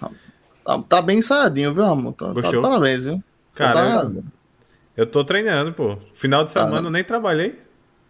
Tá, 0.63 0.81
tá 0.81 1.01
bem 1.01 1.19
ensaiadinho, 1.19 1.73
viu, 1.73 1.83
Ramon? 1.83 2.11
Tá, 2.11 2.33
tá, 2.33 2.61
parabéns, 2.61 3.03
viu? 3.03 3.23
Cara, 3.53 4.05
tá... 4.05 4.11
eu 4.95 5.05
tô 5.05 5.23
treinando, 5.23 5.73
pô. 5.73 5.97
Final 6.13 6.45
de 6.45 6.53
tá, 6.53 6.61
semana 6.61 6.81
tá, 6.81 6.87
eu 6.87 6.91
nem 6.91 7.03
trabalhei. 7.03 7.59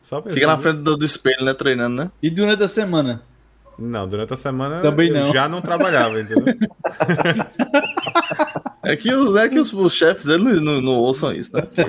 Só 0.01 0.21
Fica 0.21 0.47
na 0.47 0.57
frente 0.57 0.79
do, 0.79 0.97
do, 0.97 1.05
espelho, 1.05 1.45
né? 1.45 1.53
Treinando, 1.53 1.95
né? 1.95 2.11
E 2.21 2.29
durante 2.29 2.63
a 2.63 2.67
semana? 2.67 3.21
Não, 3.79 4.07
durante 4.07 4.33
a 4.33 4.37
semana 4.37 4.81
Também 4.81 5.11
não. 5.11 5.31
já 5.31 5.49
não 5.49 5.61
trabalhava, 5.61 6.19
entendeu? 6.19 6.53
é 8.83 8.95
que 8.95 9.11
os, 9.11 9.33
né, 9.33 9.49
que 9.49 9.59
os, 9.59 9.73
os 9.73 9.93
chefes 9.93 10.27
eles 10.27 10.61
não, 10.61 10.81
não, 10.81 10.91
ouçam 10.91 11.33
isso, 11.33 11.55
né? 11.55 11.61
Porque... 11.61 11.81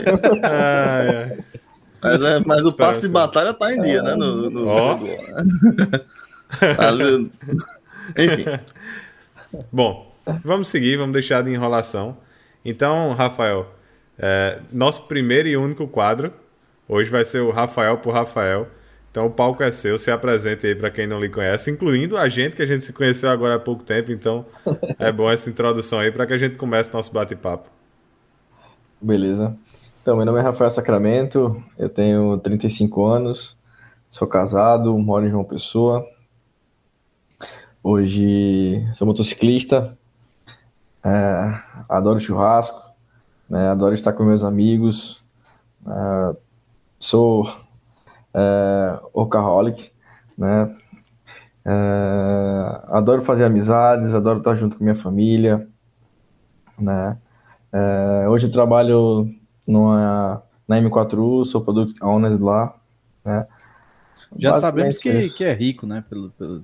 ah, 0.44 1.02
é. 1.02 1.38
Mas, 2.00 2.22
é, 2.22 2.40
mas 2.46 2.64
o 2.64 2.72
passe 2.72 3.02
de 3.02 3.08
batalha 3.08 3.52
tá 3.52 3.74
em 3.74 3.82
dia, 3.82 4.02
né? 4.02 4.14
No, 4.14 4.48
no, 4.48 4.68
oh. 4.68 4.98
Enfim. 8.16 8.44
Bom, 9.72 10.13
Vamos 10.44 10.68
seguir, 10.68 10.96
vamos 10.96 11.12
deixar 11.12 11.42
de 11.42 11.50
enrolação. 11.50 12.16
Então, 12.64 13.12
Rafael, 13.12 13.66
é, 14.18 14.60
nosso 14.72 15.04
primeiro 15.04 15.48
e 15.48 15.56
único 15.56 15.86
quadro 15.86 16.32
hoje 16.88 17.10
vai 17.10 17.24
ser 17.24 17.40
o 17.40 17.50
Rafael 17.50 17.98
por 17.98 18.14
Rafael. 18.14 18.68
Então 19.10 19.26
o 19.26 19.30
palco 19.30 19.62
é 19.62 19.70
seu, 19.70 19.96
se 19.96 20.10
apresente 20.10 20.66
aí 20.66 20.74
para 20.74 20.90
quem 20.90 21.06
não 21.06 21.20
lhe 21.20 21.28
conhece, 21.28 21.70
incluindo 21.70 22.16
a 22.16 22.28
gente 22.28 22.56
que 22.56 22.62
a 22.62 22.66
gente 22.66 22.84
se 22.84 22.92
conheceu 22.92 23.30
agora 23.30 23.54
há 23.54 23.60
pouco 23.60 23.84
tempo. 23.84 24.10
Então 24.10 24.44
é 24.98 25.12
bom 25.12 25.30
essa 25.30 25.48
introdução 25.48 26.00
aí 26.00 26.10
para 26.10 26.26
que 26.26 26.32
a 26.32 26.38
gente 26.38 26.58
comece 26.58 26.92
nosso 26.92 27.12
bate-papo. 27.12 27.70
Beleza. 29.00 29.56
Então, 30.02 30.16
meu 30.16 30.26
nome 30.26 30.40
é 30.40 30.42
Rafael 30.42 30.70
Sacramento, 30.70 31.62
eu 31.78 31.88
tenho 31.88 32.36
35 32.38 33.04
anos, 33.06 33.56
sou 34.10 34.26
casado, 34.26 34.98
moro 34.98 35.26
em 35.26 35.30
João 35.30 35.44
Pessoa. 35.44 36.04
Hoje 37.82 38.84
sou 38.96 39.06
motociclista, 39.06 39.96
é, 41.04 41.58
adoro 41.88 42.20
churrasco, 42.20 42.80
né, 43.48 43.68
adoro 43.68 43.94
estar 43.94 44.12
com 44.12 44.24
meus 44.24 44.42
amigos, 44.42 45.22
é, 45.86 46.36
sou 46.98 47.52
é, 48.32 48.98
workaholic, 49.14 49.92
né, 50.36 50.74
é, 51.64 52.80
adoro 52.88 53.22
fazer 53.22 53.44
amizades, 53.44 54.14
adoro 54.14 54.38
estar 54.38 54.56
junto 54.56 54.76
com 54.76 54.84
minha 54.84 54.96
família, 54.96 55.68
né, 56.78 57.18
é, 57.72 58.28
hoje 58.28 58.46
eu 58.46 58.52
trabalho 58.52 59.28
numa, 59.66 60.42
na 60.66 60.80
M4U, 60.80 61.44
sou 61.44 61.60
product 61.60 62.02
owner 62.02 62.42
lá, 62.42 62.74
né, 63.24 63.46
já 64.36 64.60
sabemos 64.60 64.98
que, 64.98 65.28
que 65.30 65.44
é 65.44 65.52
rico, 65.52 65.86
né? 65.86 66.04
Pelo, 66.08 66.30
pelo... 66.30 66.62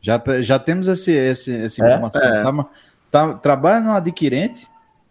Já, 0.00 0.22
já 0.40 0.58
temos 0.58 0.88
esse, 0.88 1.12
esse, 1.12 1.56
essa 1.56 1.84
é? 1.84 1.88
informação. 1.88 2.22
É, 2.22 2.40
é. 2.40 2.42
Tá, 2.42 2.70
Tá, 3.10 3.34
trabalha 3.34 3.80
no 3.80 3.92
adquirente 3.92 4.68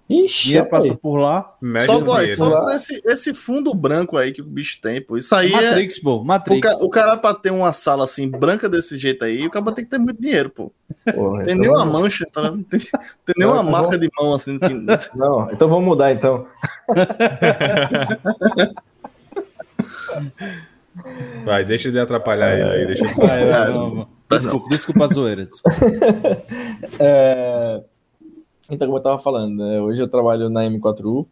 Ixi, 0.10 0.46
dinheiro 0.46 0.70
passa 0.70 0.96
por 0.96 1.18
lá. 1.18 1.54
Só, 1.86 2.00
boy, 2.00 2.30
só 2.30 2.66
esse, 2.70 3.01
esse 3.06 3.34
fundo 3.34 3.74
branco 3.74 4.16
aí 4.16 4.32
que 4.32 4.42
o 4.42 4.46
bicho 4.46 4.80
tem, 4.82 5.01
pô. 5.01 5.18
Isso 5.18 5.36
aí 5.36 5.51
Matrix, 5.51 5.98
é... 5.98 6.01
pô. 6.01 6.24
Matrix. 6.24 6.58
O, 6.58 6.62
ca, 6.62 6.86
o, 6.86 6.89
cara 6.89 7.18
pra 7.18 7.34
ter 7.34 7.51
uma 7.51 7.74
sala 7.74 8.06
assim, 8.06 8.30
branca 8.30 8.70
desse 8.70 8.98
jeito 8.98 9.25
aí, 9.25 9.46
o 9.46 9.51
cara 9.51 9.70
tem 9.74 9.84
que 9.84 9.92
ter 9.92 9.98
muito 9.98 10.22
dinheiro, 10.22 10.50
pô. 10.50 10.72
Porra, 11.13 11.44
tem 11.44 11.56
então... 11.56 11.74
nenhuma 11.74 11.86
mancha, 11.86 12.25
tá? 12.32 12.44
Não 12.44 12.63
tem, 12.63 12.80
tem 12.80 13.36
nenhuma 13.38 13.60
então 13.60 13.70
marca 13.70 13.98
de 13.98 14.10
mão 14.18 14.34
assim. 14.34 14.58
Que... 14.58 14.70
Não, 15.13 15.51
então 15.51 15.68
vamos 15.68 15.84
mudar 15.84 16.13
então. 16.13 16.48
Vai, 21.46 21.63
deixa 21.63 21.92
de 21.92 22.00
atrapalhar 22.00 22.58
ele 22.58 22.63
aí. 22.63 22.88
Deixa 22.88 23.06
eu... 23.06 23.16
vai, 23.16 23.46
vai, 23.46 23.70
não, 23.70 24.08
Desculpa, 24.29 24.69
desculpa 24.69 25.03
a 25.05 25.07
zoeira. 25.07 25.46
Desculpa. 25.46 25.77
é... 27.00 27.84
Então, 28.69 28.88
como 28.88 28.98
eu 28.98 29.03
tava 29.03 29.19
falando, 29.19 29.65
né? 29.65 29.79
hoje 29.79 30.01
eu 30.01 30.10
trabalho 30.10 30.50
na 30.50 30.65
M4U, 30.65 31.25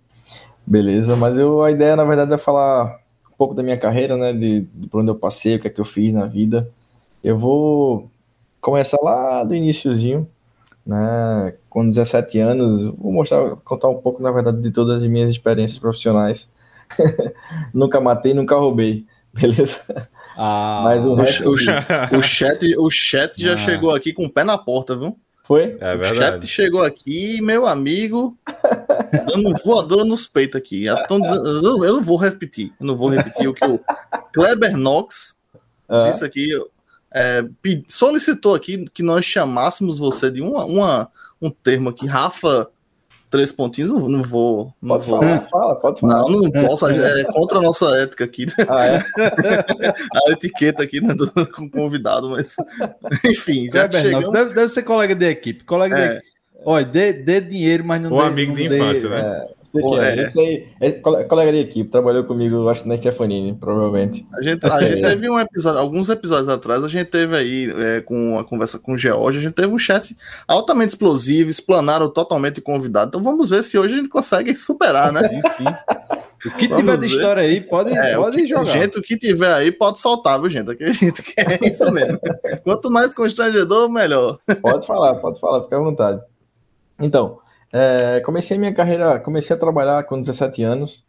beleza, 0.65 1.17
mas 1.17 1.37
eu, 1.37 1.61
a 1.61 1.69
ideia, 1.69 1.95
na 1.95 2.05
verdade, 2.05 2.33
é 2.33 2.37
falar 2.37 2.97
um 3.29 3.35
pouco 3.37 3.53
da 3.53 3.61
minha 3.61 3.77
carreira, 3.77 4.15
né, 4.15 4.31
de, 4.31 4.61
de 4.61 4.87
por 4.87 5.01
onde 5.01 5.11
eu 5.11 5.15
passei, 5.15 5.55
o 5.55 5.59
que 5.59 5.67
é 5.67 5.69
que 5.69 5.81
eu 5.81 5.85
fiz 5.85 6.13
na 6.13 6.25
vida. 6.25 6.71
Eu 7.21 7.37
vou 7.37 8.09
começar 8.61 8.97
lá 9.01 9.43
do 9.43 9.53
iníciozinho, 9.53 10.27
né, 10.85 11.55
com 11.69 11.87
17 11.89 12.39
anos, 12.39 12.85
vou 12.85 13.11
mostrar, 13.11 13.57
contar 13.57 13.89
um 13.89 13.97
pouco, 13.97 14.23
na 14.23 14.31
verdade, 14.31 14.61
de 14.61 14.71
todas 14.71 15.03
as 15.03 15.09
minhas 15.09 15.29
experiências 15.29 15.77
profissionais. 15.77 16.47
nunca 17.73 17.99
matei, 17.99 18.33
nunca 18.33 18.55
roubei, 18.55 19.05
beleza? 19.33 19.81
Ah, 20.37 20.81
Mas 20.83 21.05
o, 21.05 21.13
resto... 21.13 21.49
o, 21.49 21.53
o, 21.53 22.21
chat, 22.21 22.77
o 22.77 22.89
chat 22.89 23.41
já 23.41 23.53
ah. 23.53 23.57
chegou 23.57 23.91
aqui 23.91 24.13
com 24.13 24.25
o 24.25 24.29
pé 24.29 24.43
na 24.43 24.57
porta, 24.57 24.95
viu? 24.95 25.17
Foi? 25.43 25.77
É 25.79 25.95
verdade. 25.95 26.11
O 26.11 26.15
chat 26.15 26.47
chegou 26.47 26.81
aqui, 26.81 27.41
meu 27.41 27.67
amigo, 27.67 28.37
dando 29.27 29.55
voadora 29.63 30.03
nos 30.03 30.27
peitos 30.27 30.57
aqui. 30.57 30.85
Dizendo, 31.21 31.85
eu 31.85 31.93
não 31.93 32.01
vou 32.01 32.17
repetir, 32.17 32.73
eu 32.79 32.85
não 32.85 32.95
vou 32.95 33.09
repetir 33.09 33.47
o 33.47 33.53
que 33.53 33.65
o 33.65 33.79
Kleber 34.33 34.75
Knox 34.75 35.35
ah. 35.87 36.03
disse 36.03 36.25
aqui. 36.25 36.49
É, 37.17 37.45
solicitou 37.87 38.53
aqui 38.53 38.83
que 38.93 39.01
nós 39.01 39.23
chamássemos 39.23 39.97
você 39.97 40.29
de 40.29 40.41
uma, 40.41 40.65
uma, 40.65 41.09
um 41.41 41.49
termo 41.49 41.89
aqui, 41.89 42.05
Rafa 42.05 42.69
três 43.29 43.51
pontinhos, 43.51 43.89
não, 43.89 44.07
não 44.07 44.23
vou. 44.23 44.73
Não 44.81 44.95
pode 44.95 45.09
vou. 45.09 45.19
Falar, 45.19 45.41
fala, 45.49 45.75
pode 45.75 46.01
falar. 46.01 46.21
Não, 46.21 46.41
não 46.41 46.51
posso, 46.51 46.87
é 46.87 47.23
contra 47.25 47.59
a 47.59 47.61
nossa 47.61 47.85
ética 47.97 48.23
aqui. 48.23 48.45
Ah, 48.67 48.87
é? 48.87 49.03
a 50.27 50.31
etiqueta 50.31 50.83
aqui 50.83 50.99
né, 50.99 51.13
do, 51.13 51.31
com 51.51 51.69
convidado, 51.69 52.29
mas. 52.29 52.55
Enfim, 53.25 53.69
já 53.71 53.85
é, 53.85 53.91
chegamos... 53.91 54.31
deve, 54.31 54.53
deve 54.53 54.69
ser 54.69 54.83
colega 54.83 55.15
de 55.15 55.25
equipe. 55.25 55.63
Colega 55.63 55.97
é. 55.97 56.07
de 56.07 56.13
equipe. 56.15 56.35
Olha, 56.65 56.85
dê, 56.85 57.13
dê 57.13 57.39
dinheiro, 57.39 57.85
mas 57.85 58.01
não 58.01 58.11
Ou 58.11 58.21
dê, 58.21 58.27
amigo 58.27 58.51
não 58.51 58.57
de 58.57 58.67
dê, 58.67 58.75
infância, 58.77 59.09
né? 59.09 59.19
É. 59.19 59.55
Pô, 59.81 60.01
é. 60.01 60.15
Esse 60.21 60.39
aí 60.39 60.67
é 60.79 60.91
colega 60.91 61.51
de 61.51 61.59
equipe, 61.59 61.89
trabalhou 61.89 62.23
comigo, 62.23 62.67
acho, 62.69 62.87
na 62.87 62.95
Stefanini, 62.97 63.53
provavelmente. 63.53 64.25
A 64.33 64.41
gente, 64.41 64.65
a 64.65 64.83
gente 64.83 65.01
teve 65.01 65.29
um 65.29 65.39
episódio, 65.39 65.79
alguns 65.79 66.09
episódios 66.09 66.49
atrás, 66.49 66.83
a 66.83 66.87
gente 66.87 67.07
teve 67.07 67.35
aí, 67.35 67.73
é, 67.77 68.01
com 68.01 68.37
a 68.37 68.43
conversa 68.43 68.79
com 68.79 68.93
o 68.93 68.97
George, 68.97 69.39
a 69.39 69.41
gente 69.41 69.53
teve 69.53 69.67
um 69.67 69.79
chat 69.79 70.15
altamente 70.47 70.89
explosivo, 70.89 71.49
explanaram 71.49 72.09
totalmente 72.09 72.59
o 72.59 72.63
convidado. 72.63 73.09
Então 73.09 73.23
vamos 73.23 73.49
ver 73.49 73.63
se 73.63 73.77
hoje 73.77 73.95
a 73.95 73.97
gente 73.97 74.09
consegue 74.09 74.55
superar, 74.55 75.11
né? 75.11 75.21
Sim, 75.29 75.41
sim. 75.57 75.65
O 76.45 76.51
que 76.51 76.67
vamos 76.67 76.81
tiver 76.81 76.97
de 76.97 77.07
ver. 77.07 77.07
história 77.07 77.43
aí, 77.43 77.61
pode, 77.61 77.97
é, 77.97 78.15
pode 78.15 78.37
que, 78.37 78.47
jogar. 78.47 78.65
Gente, 78.65 78.99
o 78.99 79.01
que 79.01 79.17
tiver 79.17 79.51
aí, 79.51 79.71
pode 79.71 79.99
soltar, 79.99 80.39
viu, 80.39 80.49
gente? 80.49 80.69
Aqui 80.69 80.83
a 80.83 80.91
gente 80.91 81.23
quer 81.23 81.59
isso 81.63 81.89
mesmo. 81.91 82.19
Quanto 82.63 82.91
mais 82.91 83.13
constrangedor, 83.13 83.89
melhor. 83.89 84.37
Pode 84.61 84.85
falar, 84.85 85.15
pode 85.15 85.39
falar, 85.39 85.63
fica 85.63 85.77
à 85.77 85.79
vontade. 85.79 86.21
Então, 86.99 87.39
é, 87.77 88.21
comecei 88.21 88.57
minha 88.57 88.73
carreira, 88.73 89.19
comecei 89.19 89.53
a 89.53 89.59
trabalhar 89.59 90.01
com 90.05 90.17
17 90.17 90.63
anos, 90.63 91.03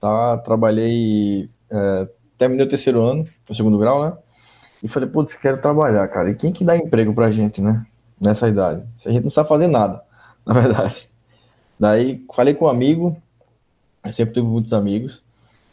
tá? 0.00 0.38
Trabalhei, 0.38 1.50
é, 1.68 2.08
terminei 2.38 2.64
o 2.64 2.68
terceiro 2.68 3.02
ano, 3.02 3.26
o 3.48 3.52
segundo 3.52 3.76
grau, 3.76 4.04
né? 4.04 4.16
E 4.80 4.86
falei, 4.86 5.08
putz, 5.08 5.34
quero 5.34 5.60
trabalhar, 5.60 6.06
cara. 6.06 6.30
E 6.30 6.36
quem 6.36 6.52
que 6.52 6.62
dá 6.62 6.76
emprego 6.76 7.12
pra 7.12 7.32
gente, 7.32 7.60
né? 7.60 7.84
Nessa 8.20 8.48
idade? 8.48 8.84
A 9.04 9.10
gente 9.10 9.24
não 9.24 9.32
sabe 9.32 9.48
fazer 9.48 9.66
nada, 9.66 10.00
na 10.46 10.54
verdade. 10.54 11.08
Daí 11.76 12.24
falei 12.32 12.54
com 12.54 12.66
um 12.66 12.68
amigo, 12.68 13.16
eu 14.04 14.12
sempre 14.12 14.34
tive 14.34 14.46
muitos 14.46 14.72
amigos. 14.72 15.24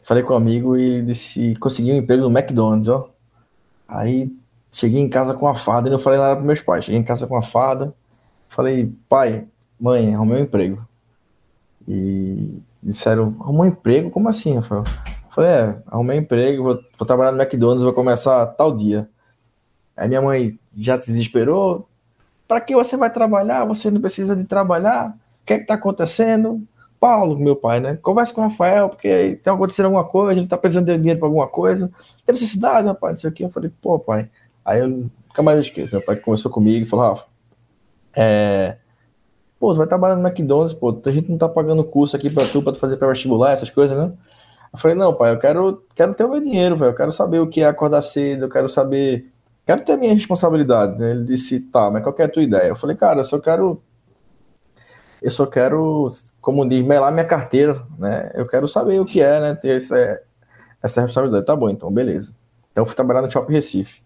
Falei 0.01 0.23
com 0.23 0.33
um 0.33 0.37
amigo 0.37 0.75
e 0.75 1.03
disse, 1.03 1.55
consegui 1.57 1.91
um 1.91 1.97
emprego 1.97 2.27
no 2.27 2.35
McDonald's, 2.35 2.87
ó. 2.87 3.07
Aí 3.87 4.35
cheguei 4.71 4.99
em 4.99 5.09
casa 5.09 5.35
com 5.35 5.47
a 5.47 5.53
fada 5.53 5.89
e 5.89 5.91
não 5.91 5.99
falei 5.99 6.17
nada 6.17 6.37
para 6.37 6.43
meus 6.43 6.63
pais. 6.63 6.85
Cheguei 6.85 6.99
em 6.99 7.03
casa 7.03 7.27
com 7.27 7.37
a 7.37 7.43
fada, 7.43 7.93
falei, 8.47 8.91
pai, 9.07 9.47
mãe, 9.79 10.13
arrumei 10.13 10.41
um 10.41 10.43
emprego. 10.43 10.87
E 11.87 12.61
disseram, 12.81 13.35
arrumou 13.39 13.63
um 13.63 13.67
emprego? 13.67 14.09
Como 14.09 14.29
assim, 14.29 14.55
Rafael? 14.55 14.83
Falei, 15.33 15.51
é, 15.51 15.75
arrumei 15.87 16.19
um 16.19 16.21
emprego, 16.21 16.63
vou, 16.63 16.79
vou, 16.97 17.07
trabalhar 17.07 17.31
no 17.31 17.41
McDonald's, 17.41 17.83
vou 17.83 17.93
começar 17.93 18.45
tal 18.47 18.75
dia. 18.75 19.07
Aí 19.95 20.07
minha 20.07 20.21
mãe 20.21 20.59
já 20.75 20.99
se 20.99 21.11
desesperou. 21.11 21.87
Para 22.47 22.61
que 22.61 22.75
você 22.75 22.97
vai 22.97 23.11
trabalhar? 23.11 23.65
Você 23.65 23.91
não 23.91 24.01
precisa 24.01 24.35
de 24.35 24.43
trabalhar? 24.43 25.15
O 25.41 25.45
que 25.45 25.53
é 25.53 25.59
que 25.59 25.65
tá 25.65 25.75
acontecendo? 25.75 26.61
Paulo, 26.99 27.39
meu 27.39 27.55
pai, 27.55 27.79
né? 27.79 27.97
Converse 28.01 28.33
com 28.33 28.41
o 28.41 28.43
Rafael, 28.45 28.89
porque 28.89 29.39
tem 29.41 29.53
acontecendo 29.53 29.85
alguma 29.85 30.03
coisa, 30.03 30.39
gente 30.39 30.49
tá 30.49 30.57
precisando 30.57 30.87
de 30.87 30.97
dinheiro 30.97 31.19
para 31.19 31.27
alguma 31.27 31.47
coisa. 31.47 31.89
Tem 32.25 32.33
necessidade, 32.33 32.87
rapaz, 32.87 33.19
isso 33.19 33.27
aqui. 33.27 33.43
Eu 33.43 33.49
falei, 33.49 33.71
pô, 33.81 33.97
pai. 33.97 34.29
Aí 34.65 34.79
eu 34.79 34.87
nunca 34.87 35.41
mais 35.41 35.59
esqueço. 35.59 35.93
Meu 35.93 36.01
pai 36.01 36.17
conversou 36.17 36.51
comigo 36.51 36.85
e 36.85 36.89
falou, 36.89 37.09
Rafa, 37.09 37.25
é, 38.13 38.77
Pô, 39.59 39.73
tu 39.73 39.77
vai 39.77 39.87
trabalhar 39.87 40.15
no 40.15 40.25
McDonald's, 40.25 40.73
pô, 40.73 41.01
a 41.05 41.11
gente 41.11 41.29
não 41.29 41.37
tá 41.37 41.49
pagando 41.49 41.83
curso 41.83 42.15
aqui 42.15 42.29
pra 42.29 42.45
tu, 42.45 42.63
pra 42.63 42.71
tu 42.71 42.79
fazer 42.79 42.95
pra 42.95 43.09
vestibular, 43.09 43.51
essas 43.51 43.69
coisas, 43.69 43.97
né? 43.97 44.13
Eu 44.71 44.79
falei, 44.79 44.95
não, 44.95 45.13
pai, 45.13 45.33
eu 45.33 45.39
quero, 45.39 45.83
quero 45.95 46.13
ter 46.13 46.23
o 46.23 46.29
meu 46.29 46.39
dinheiro, 46.39 46.75
velho. 46.75 46.91
Eu 46.91 46.95
quero 46.95 47.11
saber 47.11 47.39
o 47.39 47.47
que 47.47 47.61
é 47.61 47.65
acordar 47.65 48.01
cedo, 48.01 48.45
eu 48.45 48.49
quero 48.49 48.69
saber. 48.69 49.27
Quero 49.65 49.83
ter 49.83 49.93
a 49.93 49.97
minha 49.97 50.13
responsabilidade. 50.13 50.97
Né? 50.97 51.11
Ele 51.11 51.25
disse, 51.25 51.59
tá, 51.59 51.89
mas 51.89 52.03
qual 52.03 52.15
é 52.19 52.23
a 52.23 52.29
tua 52.29 52.43
ideia? 52.43 52.67
Eu 52.67 52.75
falei, 52.75 52.95
cara, 52.95 53.19
eu 53.19 53.25
só 53.25 53.39
quero. 53.39 53.81
Eu 55.21 55.31
só 55.31 55.45
quero, 55.45 56.07
como 56.39 56.67
diz, 56.67 56.85
melar 56.85 57.11
minha 57.11 57.25
carteira, 57.25 57.83
né? 57.97 58.31
Eu 58.33 58.47
quero 58.47 58.67
saber 58.67 59.01
o 59.01 59.05
que 59.05 59.21
é, 59.21 59.41
né? 59.41 59.55
Ter 59.55 59.75
essa, 59.75 60.21
essa 60.81 61.01
responsabilidade. 61.01 61.45
Tá 61.45 61.55
bom, 61.55 61.69
então, 61.69 61.91
beleza. 61.91 62.33
Então 62.71 62.83
eu 62.83 62.85
fui 62.85 62.95
trabalhar 62.95 63.21
no 63.21 63.29
Shopping 63.29 63.53
Recife. 63.53 64.01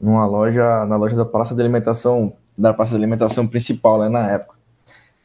Numa 0.00 0.26
loja, 0.26 0.84
na 0.86 0.96
loja 0.96 1.14
da 1.14 1.24
Praça 1.24 1.54
de 1.54 1.60
Alimentação, 1.60 2.32
da 2.56 2.74
Praça 2.74 2.90
de 2.90 2.96
Alimentação 2.96 3.46
principal, 3.46 4.00
né, 4.00 4.08
na 4.08 4.28
época. 4.28 4.59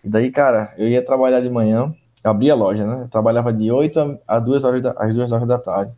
E 0.05 0.09
daí, 0.09 0.31
cara, 0.31 0.71
eu 0.77 0.87
ia 0.87 1.03
trabalhar 1.03 1.41
de 1.41 1.49
manhã, 1.49 1.91
abria 2.23 2.53
a 2.53 2.55
loja, 2.55 2.85
né? 2.85 3.05
Eu 3.05 3.07
trabalhava 3.07 3.51
de 3.51 3.71
8 3.71 4.19
a 4.27 4.39
2 4.39 4.63
horas 4.63 4.83
da, 4.83 4.91
às 4.91 5.15
2 5.15 5.31
horas 5.31 5.47
da 5.47 5.57
tarde. 5.57 5.91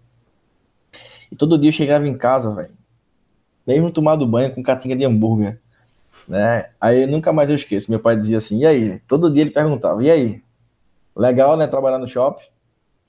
E 1.30 1.36
todo 1.36 1.58
dia 1.58 1.68
eu 1.68 1.74
chegava 1.74 2.08
em 2.08 2.18
casa, 2.18 2.50
velho. 2.56 2.72
Mesmo 3.68 3.92
tomado 3.92 4.26
banho 4.26 4.56
com 4.56 4.64
catinga 4.64 4.96
de 4.96 5.04
hambúrguer. 5.04 5.60
Né? 6.26 6.70
Aí 6.80 7.06
nunca 7.06 7.34
mais 7.34 7.50
eu 7.50 7.58
esqueço. 7.58 7.92
Meu 7.92 8.00
pai 8.00 8.16
dizia 8.16 8.38
assim: 8.38 8.60
e 8.60 8.66
aí? 8.66 9.00
Todo 9.10 9.30
dia 9.30 9.42
ele 9.42 9.52
perguntava: 9.52 10.02
e 10.02 10.10
aí? 10.10 10.42
Legal, 11.14 11.58
né? 11.58 11.68
Trabalhar 11.68 11.98
no 11.98 12.08
shopping? 12.08 12.46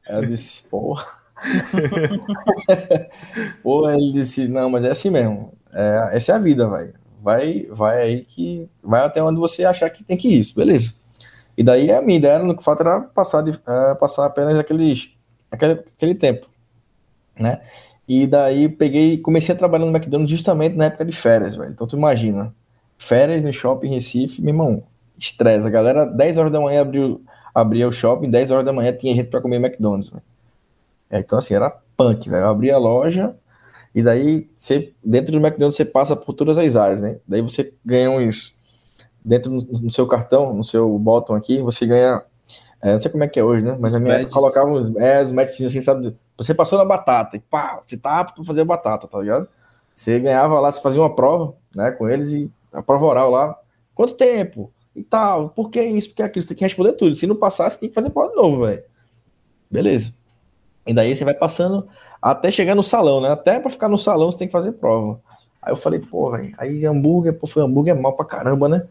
Eu 0.09 0.23
disse: 0.23 0.65
porra. 0.69 1.07
porra, 3.63 3.95
ele 3.95 4.15
disse: 4.15 4.49
não, 4.49 4.69
mas 4.69 4.85
é 4.85 4.91
assim 4.91 5.11
mesmo. 5.11 5.53
É, 5.73 6.11
essa 6.15 6.33
é 6.33 6.35
a 6.35 6.39
vida, 6.39 6.69
velho 6.69 6.98
vai, 7.23 7.67
vai 7.71 8.03
aí 8.03 8.25
que 8.25 8.69
vai 8.83 9.03
até 9.03 9.23
onde 9.23 9.39
você 9.39 9.65
achar 9.65 9.91
que 9.91 10.05
tem 10.05 10.17
que 10.17 10.29
ir, 10.29 10.41
isso, 10.41 10.55
beleza. 10.55 10.95
E 11.57 11.63
daí 11.63 11.91
a 11.91 12.01
minha 12.01 12.19
ideia 12.19 12.39
no 12.39 12.57
que 12.57 12.63
falta 12.63 12.83
era 12.83 13.01
passar, 13.01 13.43
de, 13.43 13.51
uh, 13.51 13.97
passar 13.99 14.25
apenas 14.27 14.59
aqueles, 14.59 15.11
aquele, 15.51 15.73
aquele 15.73 16.15
tempo, 16.15 16.47
né? 17.39 17.61
E 18.07 18.27
daí 18.27 18.69
peguei 18.69 19.19
comecei 19.19 19.55
a 19.55 19.59
trabalhar 19.59 19.85
no 19.85 19.95
McDonald's 19.95 20.31
justamente 20.31 20.77
na 20.77 20.87
época 20.87 21.05
de 21.05 21.13
férias, 21.13 21.55
velho. 21.55 21.71
Então 21.71 21.87
tu 21.87 21.97
imagina, 21.97 22.55
férias 22.97 23.43
no 23.43 23.53
shopping 23.53 23.89
Recife, 23.89 24.41
meu 24.41 24.55
irmão, 24.55 24.83
estresse. 25.19 25.67
A 25.67 25.71
galera, 25.71 26.07
10 26.07 26.39
horas 26.39 26.53
da 26.53 26.61
manhã 26.61 26.81
abriu, 26.83 27.21
abria 27.55 27.87
o 27.89 27.93
shopping, 27.93 28.31
10 28.31 28.51
horas 28.51 28.65
da 28.65 28.73
manhã 28.73 28.93
tinha 28.93 29.15
gente 29.15 29.29
para 29.29 29.41
comer 29.41 29.57
McDonald's, 29.57 30.11
velho. 30.11 30.23
É, 31.11 31.19
então 31.19 31.39
assim, 31.39 31.55
era 31.55 31.71
punk, 31.97 32.31
velho. 32.31 32.45
Eu 32.45 32.49
abria 32.49 32.77
a 32.77 32.79
loja, 32.79 33.35
e 33.99 34.03
daí, 34.03 34.49
você, 34.57 34.93
dentro 35.03 35.33
do 35.33 35.45
McDonald's, 35.45 35.77
você 35.77 35.85
passa 35.85 36.15
por 36.15 36.33
todas 36.33 36.57
as 36.57 36.77
áreas, 36.77 37.01
né? 37.01 37.19
Daí 37.27 37.43
você 37.43 37.75
ganha 37.85 38.09
uns. 38.09 38.57
Dentro 39.25 39.51
no 39.51 39.91
seu 39.91 40.07
cartão, 40.07 40.55
no 40.55 40.63
seu 40.63 40.97
bottom 41.01 41.35
aqui, 41.35 41.61
você 41.61 41.85
ganha. 41.85 42.23
É, 42.81 42.93
não 42.93 43.01
sei 43.01 43.11
como 43.11 43.25
é 43.25 43.29
que 43.29 43.41
é 43.41 43.43
hoje, 43.43 43.65
né? 43.65 43.77
Mas 43.77 43.97
a 43.97 43.99
minha 43.99 44.25
colocava 44.27 44.71
uns, 44.71 44.95
é, 44.99 45.21
os 45.21 45.33
matches 45.33 45.67
assim, 45.67 45.83
sabe? 45.83 46.17
Você 46.37 46.55
passou 46.55 46.79
na 46.79 46.85
batata 46.85 47.37
e 47.37 47.41
pá, 47.41 47.83
você 47.85 47.97
tá 47.97 48.21
apto 48.21 48.37
pra 48.37 48.45
fazer 48.45 48.63
batata, 48.63 49.09
tá 49.09 49.19
ligado? 49.19 49.49
Você 49.97 50.21
ganhava 50.21 50.61
lá, 50.61 50.71
você 50.71 50.81
fazia 50.81 51.01
uma 51.01 51.13
prova, 51.13 51.57
né, 51.75 51.91
com 51.91 52.09
eles 52.09 52.29
e 52.29 52.49
a 52.73 52.81
prova 52.81 53.05
oral 53.05 53.33
lá. 53.33 53.59
Quanto 53.97 54.15
tempo? 54.15 54.73
E 54.95 55.03
tal, 55.03 55.49
por 55.49 55.71
que 55.71 55.83
isso? 55.83 56.11
Por 56.11 56.15
que 56.15 56.23
aquilo? 56.23 56.45
Você 56.45 56.51
tem 56.51 56.59
que 56.59 56.65
responder 56.65 56.93
tudo. 56.93 57.17
Se 57.17 57.27
não 57.27 57.35
passar, 57.35 57.69
você 57.69 57.81
tem 57.81 57.89
que 57.89 57.97
fazer 57.97 58.11
prova 58.11 58.31
de 58.31 58.37
novo, 58.37 58.65
velho. 58.65 58.85
Beleza. 59.69 60.15
E 60.89 60.95
daí 60.95 61.15
você 61.15 61.23
vai 61.23 61.35
passando 61.35 61.87
até 62.21 62.51
chegar 62.51 62.75
no 62.75 62.83
salão, 62.83 63.21
né? 63.21 63.31
Até 63.31 63.61
para 63.61 63.71
ficar 63.71 63.91
no 63.91 63.99
salão 63.99 64.33
você 64.33 64.39
tem 64.39 64.49
que 64.49 64.53
fazer 64.53 64.73
prova. 64.73 65.21
Aí 65.61 65.71
eu 65.71 65.77
falei, 65.77 66.01
pô, 66.01 66.31
velho, 66.31 66.55
aí 66.57 66.87
hambúrguer, 66.87 67.35
pô, 67.39 67.47
foi 67.47 67.63
hambúrguer 67.63 67.95
é 67.95 68.01
mal 68.01 68.15
pra 68.15 68.25
caramba, 68.25 68.71
né? 68.71 68.89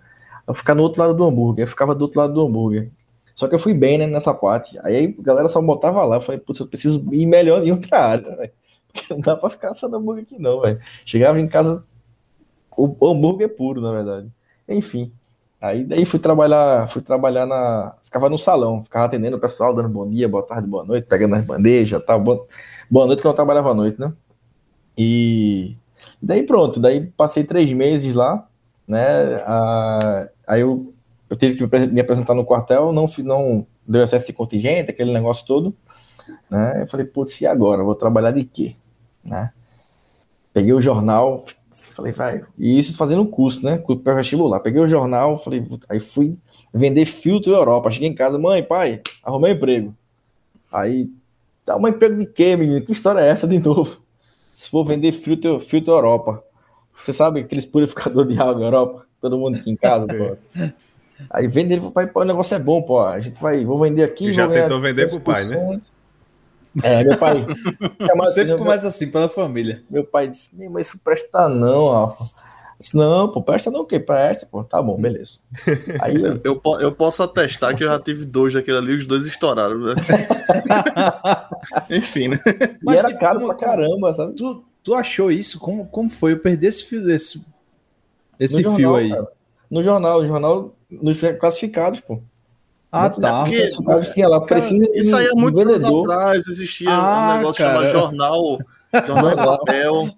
Eu 0.48 0.54
ficar 0.54 0.76
no 0.76 0.84
outro 0.84 1.02
lado 1.02 1.16
do 1.16 1.26
hambúrguer, 1.26 1.64
eu 1.64 1.68
ficava 1.68 1.96
do 1.96 2.04
outro 2.04 2.20
lado 2.20 2.34
do 2.34 2.46
hambúrguer. 2.46 2.92
Só 3.36 3.48
que 3.48 3.56
eu 3.56 3.60
fui 3.60 3.74
bem, 3.74 3.98
né, 3.98 4.06
nessa 4.06 4.34
parte. 4.34 4.80
Aí 4.84 5.16
a 5.18 5.22
galera 5.22 5.50
só 5.50 5.60
botava 5.60 6.06
lá. 6.06 6.18
Eu 6.18 6.22
falei, 6.22 6.40
putz, 6.40 6.60
eu 6.60 6.68
preciso 6.68 7.04
ir 7.12 7.26
melhor 7.26 7.64
em 7.66 7.72
outra 7.72 8.00
área, 8.00 8.36
velho. 8.36 8.52
Porque 8.94 9.14
não 9.14 9.20
dá 9.20 9.36
pra 9.36 9.50
ficar 9.50 9.74
só 9.74 9.88
no 9.88 9.98
hambúrguer 9.98 10.24
aqui, 10.24 10.40
não, 10.40 10.62
velho. 10.62 10.80
Chegava 11.04 11.40
em 11.40 11.48
casa, 11.48 11.84
o 12.76 12.96
hambúrguer 13.10 13.50
puro, 13.56 13.82
na 13.82 13.92
verdade. 13.92 14.32
Enfim. 14.70 15.12
Aí 15.60 15.84
daí 15.84 16.06
fui 16.06 16.20
trabalhar, 16.20 16.88
fui 16.90 17.02
trabalhar 17.02 17.48
na. 17.48 17.96
Ficava 18.08 18.30
no 18.30 18.38
salão, 18.38 18.86
ficava 18.86 19.06
atendendo 19.06 19.36
o 19.36 19.40
pessoal, 19.40 19.76
dando 19.76 19.90
bom 19.90 20.08
dia, 20.08 20.30
boa 20.30 20.42
tarde, 20.42 20.66
boa 20.66 20.86
noite, 20.86 21.08
pegando 21.08 21.36
as 21.36 21.46
bandejas, 21.46 22.02
tal. 22.06 22.22
Boa, 22.22 22.48
boa 22.90 23.06
noite 23.06 23.20
que 23.20 23.28
eu 23.28 23.30
não 23.30 23.36
trabalhava 23.36 23.72
à 23.72 23.74
noite, 23.74 24.00
né? 24.00 24.14
E 24.98 25.76
daí 26.22 26.44
pronto, 26.44 26.80
daí 26.80 27.06
passei 27.06 27.44
três 27.44 27.72
meses 27.74 28.16
lá, 28.16 28.48
né? 28.88 29.36
Ah, 29.46 30.30
aí 30.48 30.62
eu 30.62 30.94
eu 31.30 31.36
tive 31.36 31.56
que 31.56 31.88
me 31.88 32.00
apresentar 32.00 32.34
no 32.34 32.46
quartel, 32.46 32.94
não, 32.94 33.06
não 33.20 33.68
deu 33.86 34.04
excesso 34.04 34.28
de 34.28 34.34
contingente, 34.34 34.90
aquele 34.90 35.12
negócio 35.12 35.46
todo. 35.46 35.76
Né? 36.50 36.84
Eu 36.84 36.88
falei, 36.88 37.06
putz, 37.06 37.42
e 37.42 37.46
agora? 37.46 37.84
vou 37.84 37.96
trabalhar 37.96 38.32
de 38.32 38.46
quê? 38.46 38.76
Né? 39.24 39.52
Peguei 40.54 40.72
o 40.72 40.82
jornal, 40.82 41.44
falei, 41.94 42.14
vai. 42.14 42.44
E 42.58 42.80
isso 42.80 42.96
fazendo 42.96 43.26
curso, 43.26 43.64
né? 43.64 43.78
Para 44.04 44.16
vestibular. 44.16 44.62
Peguei 44.62 44.82
o 44.82 44.88
jornal, 44.88 45.38
falei, 45.38 45.68
aí 45.90 46.00
fui 46.00 46.38
vender 46.78 47.06
filtro 47.06 47.54
Europa. 47.54 47.92
Cheguei 47.92 48.10
em 48.10 48.16
casa, 48.16 48.38
mãe, 48.38 48.64
pai, 48.64 49.02
arrumei 49.24 49.54
emprego. 49.54 49.96
Aí, 50.72 51.10
tá 51.66 51.76
um 51.76 51.88
emprego 51.88 52.18
de 52.18 52.26
quê, 52.26 52.56
menino? 52.56 52.86
Que 52.86 52.92
história 52.92 53.22
é 53.22 53.28
essa 53.28 53.48
de 53.48 53.60
novo? 53.60 53.98
Se 54.54 54.70
for 54.70 54.84
vender 54.86 55.12
filtro, 55.12 55.60
filtro 55.60 55.94
Europa. 55.94 56.44
Você 56.94 57.14
sabe 57.14 57.42
aqueles 57.42 57.66
purificadores 57.66 58.34
de 58.34 58.42
água 58.42 58.64
Europa? 58.64 59.06
Todo 59.22 59.38
mundo 59.38 59.58
aqui 59.58 59.70
em 59.70 59.76
casa, 59.76 60.08
pô. 60.08 60.38
Aí 61.30 61.48
vende 61.48 61.74
ele 61.74 61.82
pro 61.82 61.92
pai, 61.92 62.08
pô, 62.08 62.22
o 62.22 62.26
negócio 62.26 62.56
é 62.56 62.60
bom, 62.60 62.82
pô. 62.82 63.02
A 63.02 63.20
gente 63.20 63.40
vai, 63.42 63.64
vou 63.64 63.80
vender 63.80 64.04
aqui. 64.04 64.34
Já 64.34 64.48
tentou 64.48 64.80
vender 64.80 65.08
pro 65.10 65.20
pai, 65.20 65.46
né? 65.46 65.82
É, 66.84 67.04
meu 67.04 67.18
pai. 67.18 67.46
Sempre 68.34 68.54
meu, 68.54 68.58
começa 68.58 68.88
assim, 68.88 69.10
pela 69.10 69.30
família. 69.30 69.84
Meu 69.90 70.04
pai 70.04 70.28
disse, 70.28 70.50
mas 70.70 70.88
isso 70.88 71.00
presta 71.04 71.50
não, 71.50 71.88
Alfa. 71.88 72.47
Disse, 72.80 72.96
não, 72.96 73.32
pô, 73.32 73.42
presta 73.42 73.72
não 73.72 73.82
o 73.82 73.86
quê? 73.86 74.00
Presta, 74.00 74.46
pô, 74.46 74.64
tá 74.64 74.80
bom, 74.82 75.02
beleza. 75.02 75.38
Aí 76.00 76.16
eu, 76.16 76.40
eu, 76.44 76.62
eu 76.80 76.92
posso 76.92 77.24
atestar 77.24 77.76
que 77.76 77.84
eu 77.84 77.88
já 77.88 78.00
tive 78.00 78.24
dois 78.24 78.54
daquele 78.54 78.78
ali, 78.78 78.94
os 78.94 79.06
dois 79.06 79.26
estouraram. 79.26 79.80
Né? 79.80 79.96
Enfim, 81.90 82.28
né? 82.30 82.40
Mas 82.84 82.96
e 82.96 83.00
era 83.00 83.08
tipo, 83.08 83.20
caro 83.20 83.46
pra 83.46 83.56
caramba, 83.56 84.14
sabe? 84.14 84.34
Tu, 84.34 84.64
tu 84.84 84.94
achou 84.94 85.32
isso? 85.32 85.60
Como, 85.60 85.88
como 85.88 86.10
foi? 86.10 86.34
Eu 86.34 86.40
perdi 86.40 86.68
esse 86.68 86.84
fio, 86.84 87.10
esse, 87.10 87.44
esse 88.40 88.62
fio 88.62 88.72
jornal, 88.72 88.96
aí. 88.96 89.10
Cara. 89.10 89.28
No 89.72 89.84
jornal, 89.84 90.22
no 90.22 90.28
jornal, 90.28 90.76
nos 90.90 91.20
classificados, 91.40 92.00
pô. 92.00 92.22
Ah, 92.92 93.10
tá. 93.10 93.44
Porque, 93.44 94.26
lá, 94.26 94.42
precisa 94.42 94.88
isso 94.94 95.16
aí 95.16 95.28
há 95.28 95.36
muitos 95.36 95.60
anos 95.62 95.84
atrás 95.84 96.48
existia 96.48 96.90
ah, 96.90 97.34
um 97.34 97.38
negócio 97.38 97.66
cara. 97.66 97.88
chamado 97.88 97.92
jornal, 97.92 98.60
jornal 99.06 99.36
papel. 99.36 100.10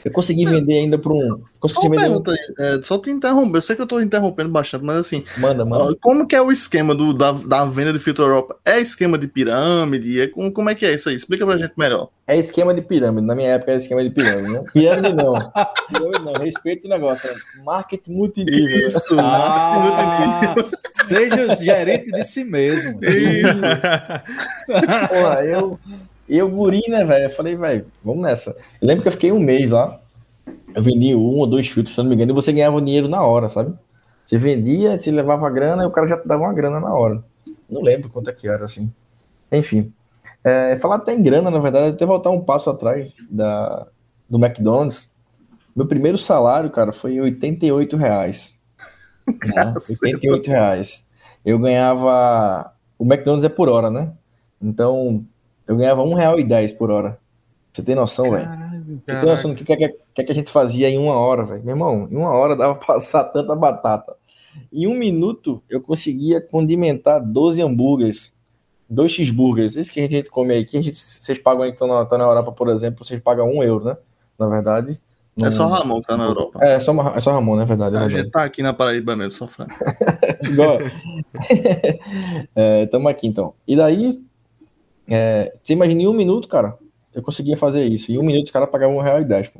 Eu 0.03 0.11
consegui 0.11 0.45
vender 0.45 0.79
ainda 0.79 0.97
para 0.97 1.11
um. 1.11 1.41
Consegui 1.59 1.81
só, 1.81 1.89
vender 1.89 2.01
pergunta, 2.01 2.31
um... 2.31 2.63
é, 2.63 2.81
só 2.83 2.97
te 2.97 3.09
interromper, 3.09 3.57
eu 3.57 3.61
sei 3.61 3.75
que 3.75 3.81
eu 3.81 3.85
estou 3.85 4.01
interrompendo 4.01 4.49
bastante, 4.49 4.85
mas 4.85 4.97
assim. 4.97 5.23
Manda, 5.37 5.65
manda. 5.65 5.95
Como 6.01 6.27
que 6.27 6.35
é 6.35 6.41
o 6.41 6.51
esquema 6.51 6.95
do, 6.95 7.13
da, 7.13 7.31
da 7.31 7.65
venda 7.65 7.91
de 7.91 7.99
Filtro 7.99 8.23
Europa? 8.23 8.57
É 8.63 8.79
esquema 8.79 9.17
de 9.17 9.27
pirâmide? 9.27 10.21
É, 10.21 10.27
como, 10.27 10.51
como 10.51 10.69
é 10.69 10.75
que 10.75 10.85
é 10.85 10.93
isso 10.93 11.09
aí? 11.09 11.15
Explica 11.15 11.45
pra 11.45 11.57
gente 11.57 11.73
melhor. 11.77 12.09
É 12.25 12.37
esquema 12.37 12.73
de 12.73 12.81
pirâmide. 12.81 13.25
Na 13.25 13.35
minha 13.35 13.49
época 13.49 13.71
era 13.71 13.77
esquema 13.77 14.03
de 14.03 14.09
pirâmide, 14.09 14.53
né? 14.53 14.63
Pirâmide 14.71 15.13
não. 15.13 15.33
pirâmide 15.87 16.23
não. 16.23 16.33
Respeito 16.33 16.85
o 16.85 16.89
negócio. 16.89 17.29
É 17.29 17.63
marketing 17.63 18.11
multinível. 18.11 18.87
Isso, 18.87 19.19
ah, 19.19 19.23
marketing 19.23 20.55
multinível. 20.55 20.79
Seja 21.05 21.55
gerente 21.55 22.11
de 22.11 22.23
si 22.23 22.43
mesmo. 22.43 22.99
Isso. 23.03 23.61
Porra, 25.09 25.45
eu 25.45 25.79
e 26.27 26.37
eu, 26.37 26.49
guri, 26.49 26.81
né, 26.89 27.03
velho? 27.05 27.25
Eu 27.25 27.29
falei, 27.29 27.55
velho, 27.55 27.85
vamos 28.03 28.21
nessa. 28.21 28.55
Eu 28.81 28.87
lembro 28.87 29.01
que 29.01 29.07
eu 29.07 29.13
fiquei 29.13 29.31
um 29.31 29.39
mês 29.39 29.69
lá. 29.69 29.99
Eu 30.75 30.83
vendi 30.83 31.15
um 31.15 31.39
ou 31.39 31.47
dois 31.47 31.67
filtros, 31.67 31.95
se 31.95 32.01
não 32.01 32.09
me 32.09 32.15
engano, 32.15 32.31
e 32.31 32.35
você 32.35 32.51
ganhava 32.51 32.81
dinheiro 32.81 33.07
na 33.07 33.23
hora, 33.23 33.49
sabe? 33.49 33.73
Você 34.25 34.37
vendia, 34.37 34.97
você 34.97 35.09
levava 35.09 35.47
a 35.47 35.49
grana 35.49 35.83
e 35.83 35.85
o 35.85 35.91
cara 35.91 36.07
já 36.07 36.17
te 36.17 36.27
dava 36.27 36.43
uma 36.43 36.53
grana 36.53 36.79
na 36.79 36.93
hora. 36.93 37.23
Não 37.69 37.81
lembro 37.81 38.09
quanto 38.09 38.29
é 38.29 38.33
que 38.33 38.47
era, 38.47 38.65
assim. 38.65 38.91
Enfim. 39.51 39.93
É, 40.43 40.77
falar 40.77 40.95
até 40.95 41.13
em 41.13 41.23
grana, 41.23 41.49
na 41.49 41.59
verdade, 41.59 41.95
até 41.95 42.05
voltar 42.05 42.29
um 42.29 42.41
passo 42.41 42.69
atrás 42.69 43.11
da, 43.29 43.87
do 44.29 44.37
McDonald's. 44.37 45.09
Meu 45.75 45.87
primeiro 45.87 46.17
salário, 46.17 46.69
cara, 46.69 46.91
foi 46.91 47.19
88 47.19 47.95
reais. 47.97 48.53
Né? 49.27 49.73
88 50.01 50.47
reais. 50.47 51.03
Eu 51.43 51.59
ganhava. 51.59 52.73
O 52.97 53.03
McDonald's 53.03 53.43
é 53.43 53.49
por 53.49 53.67
hora, 53.67 53.89
né? 53.89 54.13
Então, 54.61 55.25
eu 55.67 55.75
ganhava 55.75 56.01
um 56.01 56.13
real 56.13 56.39
e 56.39 56.43
dez 56.43 56.71
por 56.71 56.89
hora. 56.89 57.19
Você 57.73 57.83
tem 57.83 57.93
noção, 57.93 58.31
velho? 58.31 58.47
Você 59.05 59.19
tem 59.19 59.29
noção 59.29 59.53
do 59.53 59.55
que, 59.55 59.63
que, 59.63 59.89
que, 60.15 60.23
que 60.23 60.31
a 60.31 60.35
gente 60.35 60.49
fazia 60.49 60.89
em 60.89 60.97
uma 60.97 61.13
hora, 61.13 61.43
velho? 61.43 61.63
Meu 61.63 61.75
irmão, 61.75 62.07
em 62.09 62.15
uma 62.15 62.31
hora 62.31 62.55
dava 62.55 62.73
pra 62.75 62.95
passar 62.95 63.23
tanta 63.25 63.55
batata. 63.55 64.15
Em 64.73 64.87
um 64.87 64.95
minuto, 64.95 65.61
eu 65.69 65.79
conseguia 65.79 66.41
condimentar 66.41 67.19
12 67.19 67.61
hambúrgueres, 67.61 68.33
dois 68.89 69.11
cheeseburgers. 69.11 69.75
Esse 69.75 69.91
que 69.91 69.99
a 69.99 70.09
gente 70.09 70.29
come 70.29 70.53
aí, 70.53 70.65
que 70.65 70.77
a 70.77 70.81
gente, 70.81 70.97
vocês 70.97 71.37
pagam 71.37 71.63
aí 71.63 71.69
que 71.69 71.75
estão 71.75 71.87
na, 71.87 72.17
na 72.17 72.23
Europa, 72.23 72.51
por 72.51 72.69
exemplo, 72.69 73.05
vocês 73.05 73.21
pagam 73.21 73.47
um 73.47 73.61
euro, 73.61 73.85
né? 73.85 73.97
Na 74.39 74.47
verdade. 74.47 74.99
É 75.43 75.51
só 75.51 75.67
Ramon 75.67 76.01
que 76.01 76.07
tá 76.07 76.17
na 76.17 76.25
Europa. 76.25 76.57
É, 76.63 76.73
é 76.73 76.79
só, 76.79 76.93
é 77.15 77.21
só 77.21 77.31
Ramon, 77.31 77.57
né? 77.57 77.65
Verdade. 77.65 77.95
É 77.95 77.99
a 77.99 78.09
gente 78.09 78.31
tá 78.31 78.43
aqui 78.43 78.63
na 78.63 78.73
Paraíba 78.73 79.15
mesmo, 79.15 79.33
sofrendo. 79.33 79.71
Estamos 82.81 83.05
é, 83.11 83.11
aqui 83.11 83.27
então. 83.27 83.53
E 83.67 83.75
daí, 83.75 84.19
é, 85.07 85.53
você 85.63 85.73
imagina 85.73 86.01
em 86.01 86.07
um 86.07 86.13
minuto, 86.13 86.47
cara, 86.47 86.77
eu 87.13 87.21
conseguia 87.21 87.57
fazer 87.57 87.83
isso. 87.85 88.11
Em 88.11 88.17
um 88.17 88.23
minuto 88.23 88.45
os 88.45 88.51
caras 88.51 88.69
pagavam 88.69 88.97
um 88.97 89.01
real 89.01 89.21
e 89.21 89.25
dez, 89.25 89.47
pô. 89.47 89.59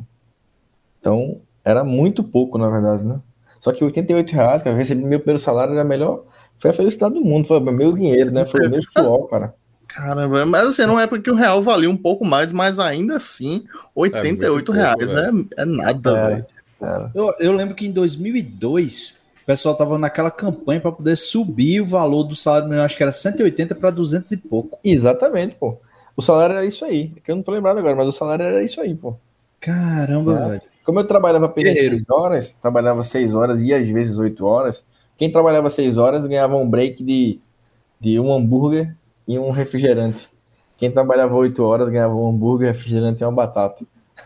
Então, 1.00 1.40
era 1.64 1.84
muito 1.84 2.24
pouco, 2.24 2.58
na 2.58 2.70
verdade, 2.70 3.04
né? 3.04 3.20
Só 3.60 3.72
que 3.72 3.84
88 3.84 4.32
reais, 4.32 4.62
cara, 4.62 4.76
eu 4.76 4.78
recebi 4.78 5.04
meu 5.04 5.20
primeiro 5.20 5.40
salário, 5.40 5.74
era 5.74 5.84
melhor. 5.84 6.24
Foi 6.60 6.72
a 6.72 6.74
felicidade 6.74 7.16
do 7.16 7.22
mundo, 7.22 7.48
foi 7.48 7.60
meu 7.60 7.92
dinheiro, 7.92 8.32
né? 8.32 8.46
Foi 8.46 8.68
o 8.68 8.70
meu 8.70 8.82
suor, 8.82 9.28
cara. 9.28 9.54
Caramba, 9.88 10.46
mas 10.46 10.68
assim, 10.68 10.86
não 10.86 11.00
é 11.00 11.08
porque 11.08 11.32
o 11.32 11.36
real 11.36 11.62
valia 11.62 11.90
um 11.90 11.98
pouco 11.98 12.26
mais, 12.26 12.52
mas 12.52 12.78
ainda 12.78 13.16
assim, 13.16 13.64
88 13.96 14.44
é 14.44 14.66
pouco, 14.66 14.72
reais 14.72 15.14
é, 15.14 15.30
é, 15.62 15.66
nada, 15.66 16.12
é, 16.12 16.30
velho. 16.30 16.46
Eu, 17.16 17.34
eu 17.40 17.52
lembro 17.54 17.74
que 17.74 17.88
em 17.88 17.92
2002 17.92 19.18
pessoal 19.48 19.74
tava 19.76 19.98
naquela 19.98 20.30
campanha 20.30 20.82
para 20.82 20.92
poder 20.92 21.16
subir 21.16 21.80
o 21.80 21.86
valor 21.86 22.24
do 22.26 22.36
salário 22.36 22.68
mínimo, 22.68 22.84
acho 22.84 22.98
que 22.98 23.02
era 23.02 23.14
180 23.14 23.74
para 23.76 23.90
200 23.90 24.34
e 24.34 24.38
pouco. 24.38 24.78
Exatamente, 24.84 25.56
pô. 25.56 25.78
O 26.18 26.22
salário 26.22 26.58
era 26.58 26.66
isso 26.66 26.84
aí. 26.84 27.14
Que 27.24 27.32
eu 27.32 27.36
não 27.38 27.42
tô 27.42 27.54
lembrado 27.54 27.78
agora, 27.78 27.96
mas 27.96 28.08
o 28.08 28.12
salário 28.12 28.44
era 28.44 28.62
isso 28.62 28.82
aí, 28.82 28.94
pô. 28.94 29.16
Caramba, 29.62 30.38
é. 30.38 30.50
velho. 30.50 30.62
Como 30.84 31.00
eu 31.00 31.08
trabalhava 31.08 31.46
apenas 31.46 31.80
6 31.80 32.10
horas, 32.10 32.56
trabalhava 32.62 33.04
6 33.06 33.34
horas 33.34 33.62
e 33.62 33.74
às 33.74 33.88
vezes 33.88 34.18
8 34.18 34.46
horas, 34.46 34.86
quem 35.18 35.32
trabalhava 35.32 35.70
6 35.70 35.98
horas 35.98 36.28
ganhava 36.28 36.58
um 36.58 36.70
break 36.70 37.02
de, 37.04 37.40
de 38.00 38.20
um 38.20 38.34
hambúrguer 38.34 38.96
e 39.26 39.40
um 39.40 39.50
refrigerante. 39.50 40.30
Quem 40.76 40.92
trabalhava 40.92 41.36
8 41.36 41.64
horas 41.64 41.90
ganhava 41.90 42.14
um 42.14 42.28
hambúrguer, 42.28 42.74
refrigerante 42.74 43.22
e 43.22 43.26
uma 43.26 43.32
batata. 43.32 43.86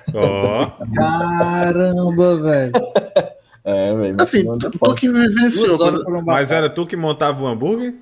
Oh. 0.10 0.86
Caramba, 0.96 2.38
velho. 2.38 2.74
É, 3.64 3.96
velho. 3.96 4.22
Assim, 4.22 4.46
tu, 4.58 4.72
tu 4.72 4.96
que 4.96 5.08
vivenciou. 5.08 5.78
Mas 6.26 6.52
era 6.52 6.70
tu 6.70 6.86
que 6.86 6.96
montava 6.96 7.44
o 7.44 7.48
hambúrguer? 7.48 7.96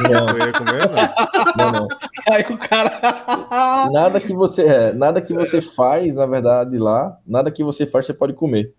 Não. 0.00 0.28
Eu 0.28 0.46
ia 0.46 0.52
comer, 0.52 0.88
não? 0.88 1.72
Não, 1.72 1.72
não. 1.80 1.88
Aí 2.30 2.42
o 2.42 2.58
cara. 2.58 3.88
Nada 3.92 4.20
que 4.20 4.32
você, 4.32 4.62
é, 4.62 4.92
nada 4.92 5.20
que 5.20 5.32
você 5.32 5.60
faz, 5.60 6.16
na 6.16 6.26
verdade, 6.26 6.76
lá, 6.76 7.16
nada 7.26 7.50
que 7.50 7.62
você 7.62 7.86
faz, 7.86 8.06
você 8.06 8.14
pode 8.14 8.32
comer. 8.32 8.74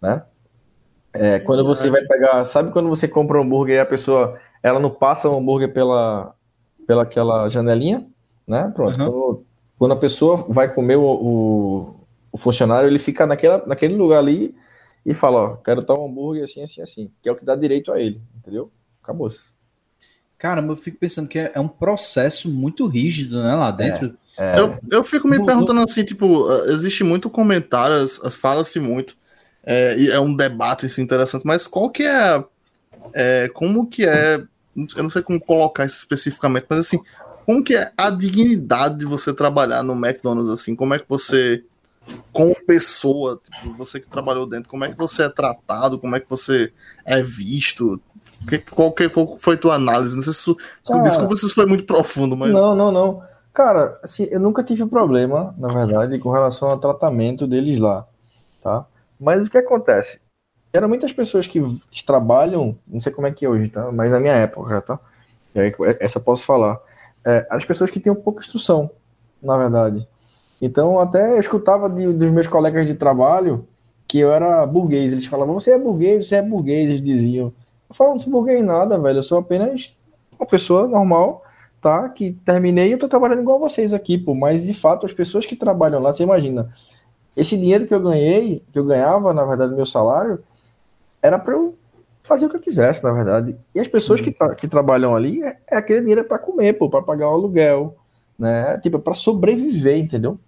Né? 0.00 0.22
É, 1.12 1.38
quando 1.40 1.64
você 1.64 1.90
vai 1.90 2.02
pegar. 2.02 2.44
Sabe 2.44 2.70
quando 2.70 2.88
você 2.88 3.06
compra 3.06 3.38
um 3.38 3.42
hambúrguer 3.42 3.76
e 3.76 3.80
a 3.80 3.86
pessoa 3.86 4.38
ela 4.62 4.80
não 4.80 4.90
passa 4.90 5.28
o 5.28 5.38
hambúrguer 5.38 5.72
pela, 5.72 6.34
pela 6.86 7.02
aquela 7.02 7.48
janelinha? 7.48 8.06
Né? 8.46 8.70
Pronto. 8.74 8.98
Uhum. 8.98 9.10
Quando, 9.10 9.44
quando, 9.78 9.92
a 9.92 9.96
pessoa 9.96 10.46
vai 10.48 10.72
comer 10.72 10.96
o, 10.96 11.04
o, 11.04 11.96
o 12.32 12.38
funcionário, 12.38 12.88
ele 12.88 12.98
fica 12.98 13.26
naquela, 13.26 13.62
naquele 13.66 13.94
lugar 13.94 14.18
ali 14.18 14.54
e 15.04 15.14
fala, 15.14 15.38
ó, 15.38 15.56
quero 15.56 15.82
tal 15.82 16.02
um 16.02 16.08
hambúrguer 16.08 16.44
assim, 16.44 16.62
assim, 16.62 16.80
assim, 16.80 17.10
que 17.20 17.28
é 17.28 17.32
o 17.32 17.36
que 17.36 17.44
dá 17.44 17.56
direito 17.56 17.92
a 17.92 18.00
ele, 18.00 18.20
entendeu? 18.36 18.70
Acabou-se. 19.02 19.40
Caramba, 20.38 20.72
eu 20.72 20.76
fico 20.76 20.98
pensando 20.98 21.28
que 21.28 21.38
é, 21.38 21.52
é 21.54 21.60
um 21.60 21.68
processo 21.68 22.48
muito 22.48 22.86
rígido, 22.86 23.42
né, 23.42 23.54
lá 23.54 23.70
dentro. 23.70 24.16
É, 24.36 24.56
é. 24.56 24.60
Eu, 24.60 24.78
eu 24.90 25.04
fico 25.04 25.28
me 25.28 25.44
perguntando 25.44 25.80
assim, 25.80 26.04
tipo, 26.04 26.50
existe 26.64 27.04
muito 27.04 27.30
comentário, 27.30 27.96
as, 27.96 28.36
fala-se 28.36 28.80
muito, 28.80 29.16
é, 29.64 29.96
e 29.96 30.10
é 30.10 30.18
um 30.18 30.34
debate 30.34 30.86
assim, 30.86 31.02
interessante, 31.02 31.46
mas 31.46 31.66
qual 31.66 31.90
que 31.90 32.02
é, 32.02 32.44
é, 33.12 33.48
como 33.54 33.86
que 33.86 34.04
é, 34.04 34.42
eu 34.96 35.02
não 35.02 35.10
sei 35.10 35.22
como 35.22 35.40
colocar 35.40 35.84
isso 35.84 35.98
especificamente, 35.98 36.66
mas 36.68 36.80
assim, 36.80 37.00
como 37.44 37.62
que 37.62 37.76
é 37.76 37.92
a 37.96 38.10
dignidade 38.10 38.98
de 38.98 39.04
você 39.04 39.32
trabalhar 39.32 39.82
no 39.82 39.94
McDonald's, 39.94 40.52
assim, 40.52 40.74
como 40.74 40.94
é 40.94 40.98
que 40.98 41.08
você, 41.08 41.64
como 42.32 42.54
pessoa, 42.66 43.40
tipo, 43.42 43.74
você 43.74 44.00
que 44.00 44.08
trabalhou 44.08 44.46
dentro, 44.46 44.68
como 44.68 44.84
é 44.84 44.90
que 44.90 44.96
você 44.96 45.24
é 45.24 45.28
tratado, 45.28 45.98
como 45.98 46.16
é 46.16 46.20
que 46.20 46.28
você 46.28 46.72
é 47.04 47.22
visto, 47.22 48.00
que, 48.48 48.58
qual, 48.58 48.92
que, 48.92 49.08
qual 49.08 49.38
foi 49.38 49.56
tua 49.56 49.74
análise? 49.74 50.16
Não 50.16 50.22
sei 50.22 50.32
se 50.32 50.54
Cara, 50.86 51.02
desculpa 51.02 51.36
se 51.36 51.46
isso 51.46 51.54
foi 51.54 51.66
muito 51.66 51.84
profundo, 51.84 52.36
mas. 52.36 52.52
Não, 52.52 52.74
não, 52.74 52.90
não. 52.90 53.22
Cara, 53.52 53.98
assim, 54.02 54.26
eu 54.30 54.40
nunca 54.40 54.64
tive 54.64 54.86
problema, 54.86 55.54
na 55.58 55.68
verdade, 55.68 56.18
com 56.18 56.30
relação 56.30 56.70
ao 56.70 56.78
tratamento 56.78 57.46
deles 57.46 57.78
lá, 57.78 58.06
tá? 58.62 58.86
Mas 59.20 59.46
o 59.46 59.50
que 59.50 59.58
acontece? 59.58 60.20
Eram 60.72 60.88
muitas 60.88 61.12
pessoas 61.12 61.46
que, 61.46 61.60
trabalham, 62.06 62.76
não 62.86 63.00
sei 63.00 63.12
como 63.12 63.26
é 63.26 63.30
que 63.30 63.44
é 63.44 63.48
hoje, 63.48 63.68
tá? 63.68 63.92
Mas 63.92 64.10
na 64.10 64.18
minha 64.18 64.32
época, 64.32 64.80
tá? 64.80 64.98
E 65.54 65.60
aí, 65.60 65.72
essa 66.00 66.18
posso 66.18 66.46
falar. 66.46 66.80
É, 67.24 67.46
as 67.50 67.64
pessoas 67.64 67.90
que 67.90 68.00
têm 68.00 68.14
pouca 68.14 68.40
instrução, 68.40 68.90
na 69.42 69.56
verdade. 69.58 70.08
Então, 70.62 71.00
até 71.00 71.32
eu 71.32 71.40
escutava 71.40 71.90
de, 71.90 72.06
dos 72.12 72.30
meus 72.30 72.46
colegas 72.46 72.86
de 72.86 72.94
trabalho 72.94 73.66
que 74.06 74.20
eu 74.20 74.30
era 74.30 74.64
burguês. 74.64 75.12
Eles 75.12 75.26
falavam, 75.26 75.54
você 75.54 75.72
é 75.72 75.78
burguês, 75.78 76.28
você 76.28 76.36
é 76.36 76.42
burguês, 76.42 76.88
eles 76.88 77.02
diziam. 77.02 77.52
Eu 77.90 77.94
falo, 77.96 78.10
não 78.10 78.18
sou 78.20 78.32
burguês 78.32 78.64
nada, 78.64 78.96
velho. 78.96 79.18
Eu 79.18 79.22
sou 79.24 79.38
apenas 79.38 79.92
uma 80.38 80.46
pessoa 80.46 80.86
normal, 80.86 81.42
tá? 81.80 82.08
Que 82.08 82.32
terminei 82.44 82.90
e 82.90 82.92
eu 82.92 82.98
tô 82.98 83.08
trabalhando 83.08 83.40
igual 83.42 83.58
vocês 83.58 83.92
aqui, 83.92 84.16
pô. 84.16 84.36
Mas 84.36 84.64
de 84.64 84.72
fato, 84.72 85.04
as 85.04 85.12
pessoas 85.12 85.44
que 85.44 85.56
trabalham 85.56 86.00
lá, 86.00 86.14
você 86.14 86.22
imagina, 86.22 86.72
esse 87.36 87.56
dinheiro 87.56 87.84
que 87.84 87.94
eu 87.94 88.00
ganhei, 88.00 88.62
que 88.72 88.78
eu 88.78 88.84
ganhava, 88.84 89.34
na 89.34 89.44
verdade, 89.44 89.74
meu 89.74 89.86
salário, 89.86 90.44
era 91.20 91.40
para 91.40 91.54
eu 91.54 91.74
fazer 92.22 92.46
o 92.46 92.48
que 92.48 92.56
eu 92.56 92.60
quisesse, 92.60 93.02
na 93.02 93.10
verdade. 93.10 93.56
E 93.74 93.80
as 93.80 93.88
pessoas 93.88 94.20
uhum. 94.20 94.26
que, 94.26 94.30
tra 94.30 94.54
que 94.54 94.68
trabalham 94.68 95.16
ali, 95.16 95.42
é, 95.42 95.56
é 95.72 95.76
aquele 95.76 96.02
dinheiro 96.02 96.22
para 96.22 96.38
comer, 96.38 96.74
pô, 96.74 96.88
para 96.88 97.02
pagar 97.02 97.28
o 97.28 97.34
aluguel, 97.34 97.96
né? 98.38 98.78
Tipo, 98.78 99.00
para 99.00 99.14
sobreviver, 99.14 99.98
entendeu? 99.98 100.38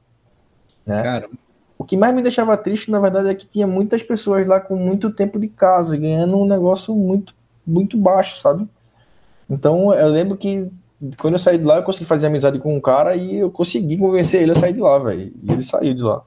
Né? 0.86 1.02
Cara, 1.02 1.28
o 1.78 1.84
que 1.84 1.96
mais 1.96 2.14
me 2.14 2.22
deixava 2.22 2.56
triste, 2.56 2.90
na 2.90 3.00
verdade, 3.00 3.28
é 3.28 3.34
que 3.34 3.46
tinha 3.46 3.66
muitas 3.66 4.02
pessoas 4.02 4.46
lá 4.46 4.60
com 4.60 4.76
muito 4.76 5.10
tempo 5.10 5.38
de 5.38 5.48
casa, 5.48 5.96
ganhando 5.96 6.38
um 6.38 6.46
negócio 6.46 6.94
muito, 6.94 7.34
muito 7.66 7.96
baixo, 7.96 8.40
sabe? 8.40 8.68
Então, 9.48 9.92
eu 9.92 10.08
lembro 10.08 10.36
que 10.36 10.70
quando 11.18 11.34
eu 11.34 11.38
saí 11.38 11.58
de 11.58 11.64
lá, 11.64 11.76
eu 11.76 11.82
consegui 11.82 12.06
fazer 12.06 12.26
amizade 12.26 12.58
com 12.58 12.74
um 12.74 12.80
cara 12.80 13.16
e 13.16 13.36
eu 13.36 13.50
consegui 13.50 13.98
convencer 13.98 14.42
ele 14.42 14.52
a 14.52 14.54
sair 14.54 14.72
de 14.72 14.80
lá, 14.80 14.98
velho. 14.98 15.32
E 15.42 15.52
ele 15.52 15.62
saiu 15.62 15.94
de 15.94 16.02
lá. 16.02 16.22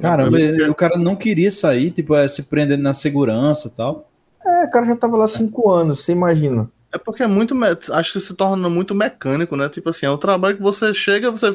Caramba, 0.00 0.38
o 0.70 0.74
cara 0.74 0.98
não 0.98 1.14
queria 1.14 1.50
sair, 1.50 1.90
tipo, 1.90 2.14
é, 2.14 2.26
se 2.26 2.44
prendendo 2.44 2.82
na 2.82 2.94
segurança 2.94 3.68
e 3.68 3.70
tal. 3.70 4.08
É, 4.44 4.64
o 4.64 4.70
cara 4.70 4.86
já 4.86 4.96
tava 4.96 5.16
lá 5.16 5.28
cinco 5.28 5.70
anos, 5.70 6.00
você 6.04 6.12
imagina. 6.12 6.68
É 6.92 6.98
porque 6.98 7.22
é 7.22 7.26
muito. 7.26 7.54
Acho 7.92 8.12
que 8.12 8.20
se 8.20 8.34
torna 8.34 8.68
muito 8.68 8.94
mecânico, 8.94 9.56
né? 9.56 9.68
Tipo 9.68 9.90
assim, 9.90 10.06
é 10.06 10.10
um 10.10 10.18
trabalho 10.18 10.56
que 10.56 10.62
você 10.62 10.92
chega, 10.92 11.30
você 11.30 11.54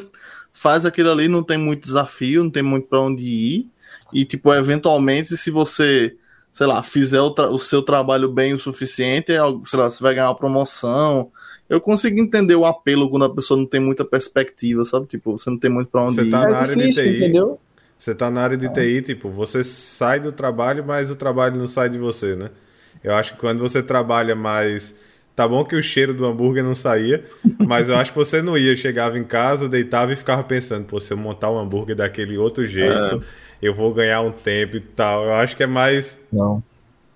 faz 0.58 0.84
aquilo 0.84 1.12
ali, 1.12 1.28
não 1.28 1.42
tem 1.42 1.56
muito 1.56 1.82
desafio, 1.82 2.42
não 2.42 2.50
tem 2.50 2.64
muito 2.64 2.88
para 2.88 3.00
onde 3.00 3.22
ir. 3.22 3.70
E, 4.12 4.24
tipo, 4.24 4.52
eventualmente, 4.52 5.36
se 5.36 5.52
você, 5.52 6.16
sei 6.52 6.66
lá, 6.66 6.82
fizer 6.82 7.20
o, 7.20 7.32
o 7.52 7.58
seu 7.60 7.80
trabalho 7.80 8.28
bem 8.28 8.54
o 8.54 8.58
suficiente, 8.58 9.30
é 9.30 9.38
sei 9.64 9.78
lá, 9.78 9.88
você 9.88 10.02
vai 10.02 10.14
ganhar 10.14 10.28
uma 10.28 10.34
promoção. 10.34 11.30
Eu 11.68 11.80
consigo 11.80 12.18
entender 12.18 12.56
o 12.56 12.64
apelo 12.64 13.08
quando 13.08 13.26
a 13.26 13.32
pessoa 13.32 13.56
não 13.56 13.66
tem 13.66 13.78
muita 13.78 14.04
perspectiva, 14.04 14.84
sabe? 14.84 15.06
Tipo, 15.06 15.38
você 15.38 15.48
não 15.48 15.58
tem 15.58 15.70
muito 15.70 15.90
para 15.90 16.02
onde 16.02 16.16
você 16.16 16.22
ir. 16.22 16.30
Tá 16.30 16.48
na 16.48 16.48
é 16.48 16.54
área 16.54 16.76
difícil, 16.76 17.04
de 17.04 17.10
TI, 17.10 17.16
entendeu? 17.18 17.60
Você 17.96 18.14
tá 18.14 18.28
na 18.28 18.40
área 18.40 18.56
de 18.56 18.68
TI, 18.68 19.02
tipo, 19.02 19.30
você 19.30 19.62
sai 19.62 20.18
do 20.18 20.32
trabalho, 20.32 20.84
mas 20.84 21.08
o 21.08 21.14
trabalho 21.14 21.56
não 21.56 21.68
sai 21.68 21.88
de 21.88 21.98
você, 21.98 22.34
né? 22.34 22.50
Eu 23.04 23.14
acho 23.14 23.34
que 23.34 23.38
quando 23.38 23.60
você 23.60 23.80
trabalha 23.80 24.34
mais 24.34 24.92
Tá 25.38 25.46
bom 25.46 25.64
que 25.64 25.76
o 25.76 25.80
cheiro 25.80 26.12
do 26.12 26.26
hambúrguer 26.26 26.64
não 26.64 26.74
saía, 26.74 27.22
mas 27.64 27.88
eu 27.88 27.96
acho 27.96 28.10
que 28.10 28.18
você 28.18 28.42
não 28.42 28.58
ia. 28.58 28.74
Chegava 28.74 29.16
em 29.16 29.22
casa, 29.22 29.68
deitava 29.68 30.12
e 30.12 30.16
ficava 30.16 30.42
pensando, 30.42 30.84
pô, 30.84 30.98
se 30.98 31.12
eu 31.12 31.16
montar 31.16 31.48
um 31.48 31.56
hambúrguer 31.56 31.94
daquele 31.94 32.36
outro 32.36 32.66
jeito, 32.66 33.22
é. 33.62 33.68
eu 33.68 33.72
vou 33.72 33.94
ganhar 33.94 34.20
um 34.20 34.32
tempo 34.32 34.78
e 34.78 34.80
tal. 34.80 35.26
Eu 35.26 35.34
acho 35.34 35.56
que 35.56 35.62
é 35.62 35.66
mais. 35.68 36.20
Não. 36.32 36.60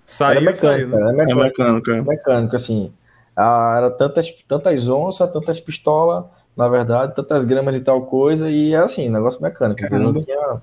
Saiu, 0.05 0.37
era 0.37 0.39
mecânico, 0.39 0.89
saiu. 0.89 1.11
Né? 1.11 1.23
É 1.29 1.35
mecânico, 1.35 1.91
é 1.91 2.01
mecânico, 2.01 2.55
assim. 2.55 2.93
Ah, 3.35 3.73
era 3.75 3.91
tantas, 3.91 4.31
tantas 4.47 4.87
onças, 4.87 5.29
tantas 5.29 5.59
pistolas, 5.59 6.23
na 6.55 6.69
verdade, 6.69 7.13
tantas 7.13 7.43
gramas 7.43 7.73
de 7.73 7.81
tal 7.81 8.03
coisa, 8.03 8.49
e 8.49 8.73
era 8.73 8.85
assim, 8.85 9.09
negócio 9.09 9.41
mecânico. 9.41 9.81
Não 9.93 10.13
tinha. 10.13 10.61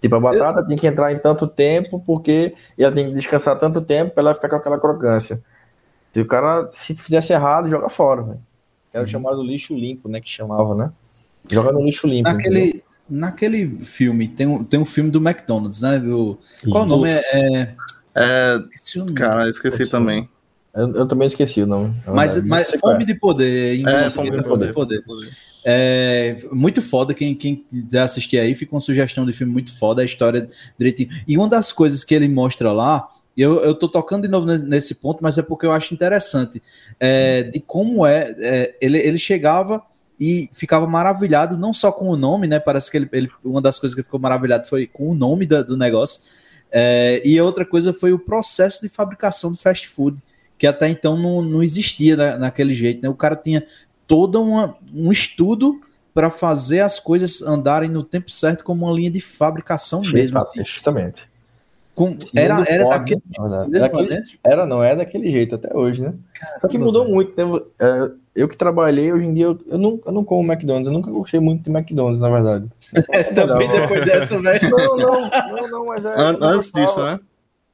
Tipo, 0.00 0.16
a 0.16 0.20
batata 0.20 0.58
eu... 0.58 0.66
tem 0.66 0.76
que 0.76 0.88
entrar 0.88 1.12
em 1.12 1.18
tanto 1.18 1.46
tempo, 1.46 2.02
porque 2.04 2.56
ela 2.76 2.90
tem 2.90 3.10
que 3.10 3.14
descansar 3.14 3.56
tanto 3.60 3.80
tempo 3.80 4.12
para 4.12 4.22
ela 4.22 4.34
ficar 4.34 4.48
com 4.48 4.56
aquela 4.56 4.80
crocância. 4.80 5.40
Se 6.16 6.20
o 6.22 6.24
cara, 6.24 6.66
se 6.70 6.96
fizesse 6.96 7.34
errado, 7.34 7.68
joga 7.68 7.90
fora, 7.90 8.22
velho. 8.22 8.40
Era 8.90 9.02
uhum. 9.02 9.06
chamado 9.06 9.42
lixo 9.42 9.74
limpo, 9.74 10.08
né? 10.08 10.18
Que 10.18 10.30
chamava, 10.30 10.74
né? 10.74 10.90
Joga 11.46 11.70
no 11.72 11.84
lixo 11.84 12.06
limpo. 12.06 12.30
Naquele, 12.30 12.82
naquele 13.06 13.84
filme, 13.84 14.26
tem 14.26 14.46
um, 14.46 14.64
tem 14.64 14.80
um 14.80 14.86
filme 14.86 15.10
do 15.10 15.18
McDonald's, 15.18 15.82
né? 15.82 15.98
Do, 15.98 16.38
qual 16.70 16.84
o 16.84 16.86
nome? 16.86 17.10
É, 17.10 17.34
é... 17.34 17.76
é 18.14 18.58
esqueci 18.60 18.96
o 18.96 19.00
nome. 19.00 19.12
Cara, 19.12 19.46
esqueci 19.46 19.80
Poxa, 19.80 19.90
também. 19.90 20.26
Eu, 20.72 20.94
eu, 20.94 21.06
também 21.06 21.26
esqueci 21.26 21.60
o 21.60 21.66
nome. 21.66 21.94
Mas, 22.06 22.42
mas 22.46 22.70
Fome 22.80 23.04
de 23.04 23.14
Poder. 23.14 23.74
Em 23.74 23.86
é, 23.86 24.08
Fome 24.08 24.30
de 24.30 24.42
Poder. 24.42 24.72
poder. 24.72 25.04
É, 25.66 26.38
muito 26.50 26.80
foda. 26.80 27.12
Quem, 27.12 27.34
quem 27.34 27.56
quiser 27.56 28.00
assistir 28.00 28.38
aí, 28.38 28.54
fica 28.54 28.74
uma 28.74 28.80
sugestão 28.80 29.26
de 29.26 29.34
filme 29.34 29.52
muito 29.52 29.78
foda, 29.78 30.00
a 30.00 30.04
história 30.06 30.48
direitinho. 30.78 31.10
E 31.28 31.36
uma 31.36 31.46
das 31.46 31.72
coisas 31.72 32.02
que 32.02 32.14
ele 32.14 32.26
mostra 32.26 32.72
lá 32.72 33.06
eu, 33.42 33.60
eu 33.60 33.74
tô 33.74 33.88
tocando 33.88 34.22
de 34.22 34.28
novo 34.28 34.46
nesse 34.46 34.94
ponto, 34.94 35.22
mas 35.22 35.36
é 35.36 35.42
porque 35.42 35.66
eu 35.66 35.72
acho 35.72 35.92
interessante 35.92 36.62
é, 36.98 37.42
de 37.42 37.60
como 37.60 38.06
é, 38.06 38.34
é, 38.38 38.76
ele, 38.80 38.98
ele 38.98 39.18
chegava 39.18 39.82
e 40.18 40.48
ficava 40.52 40.86
maravilhado, 40.86 41.56
não 41.56 41.72
só 41.72 41.92
com 41.92 42.08
o 42.08 42.16
nome, 42.16 42.46
né? 42.46 42.58
Parece 42.58 42.90
que 42.90 42.96
ele, 42.96 43.08
ele 43.12 43.30
uma 43.44 43.60
das 43.60 43.78
coisas 43.78 43.94
que 43.94 44.02
ficou 44.02 44.18
maravilhado 44.18 44.66
foi 44.66 44.86
com 44.86 45.10
o 45.10 45.14
nome 45.14 45.44
do, 45.44 45.62
do 45.62 45.76
negócio. 45.76 46.22
É, 46.72 47.22
e 47.24 47.38
a 47.38 47.44
outra 47.44 47.64
coisa 47.64 47.92
foi 47.92 48.12
o 48.12 48.18
processo 48.18 48.80
de 48.82 48.88
fabricação 48.88 49.50
do 49.50 49.58
fast 49.58 49.86
food, 49.88 50.22
que 50.58 50.66
até 50.66 50.88
então 50.88 51.16
não, 51.16 51.42
não 51.42 51.62
existia 51.62 52.16
na, 52.16 52.38
naquele 52.38 52.74
jeito. 52.74 53.02
Né? 53.02 53.08
O 53.08 53.14
cara 53.14 53.36
tinha 53.36 53.66
todo 54.06 54.42
uma, 54.42 54.76
um 54.94 55.12
estudo 55.12 55.80
para 56.14 56.30
fazer 56.30 56.80
as 56.80 56.98
coisas 56.98 57.42
andarem 57.42 57.90
no 57.90 58.02
tempo 58.02 58.30
certo 58.30 58.64
como 58.64 58.86
uma 58.86 58.94
linha 58.94 59.10
de 59.10 59.20
fabricação 59.20 60.00
mesmo. 60.00 60.38
Assim. 60.38 60.64
Justamente. 60.64 61.28
Com, 61.96 62.14
era, 62.34 62.62
era 62.68 62.84
daquele 62.90 63.22
era, 63.34 63.66
daquele, 63.66 64.22
era, 64.44 64.66
não, 64.66 64.84
é 64.84 64.94
daquele 64.94 65.32
jeito 65.32 65.54
até 65.54 65.74
hoje, 65.74 66.02
né? 66.02 66.12
Caramba, 66.34 66.60
Só 66.60 66.68
que 66.68 66.76
mudou 66.76 67.08
muito. 67.08 67.34
Né? 67.34 67.60
É, 67.78 68.10
eu 68.34 68.46
que 68.46 68.56
trabalhei, 68.56 69.10
hoje 69.10 69.24
em 69.24 69.32
dia, 69.32 69.46
eu, 69.46 69.58
eu, 69.66 69.78
não, 69.78 69.98
eu 70.04 70.12
não 70.12 70.22
como 70.22 70.52
McDonald's, 70.52 70.88
eu 70.88 70.92
nunca 70.92 71.10
gostei 71.10 71.40
muito 71.40 71.64
de 71.64 71.70
McDonald's, 71.74 72.20
na 72.20 72.28
verdade. 72.28 72.68
É, 73.10 73.22
também 73.32 73.66
depois 73.70 74.04
dessa, 74.04 74.36
velho. 74.42 74.70
Não, 74.70 74.96
não, 74.98 75.30
não, 75.30 75.68
não, 75.70 75.86
mas 75.86 76.04
é, 76.04 76.12
Antes 76.42 76.70
disso, 76.70 77.02
né? 77.02 77.18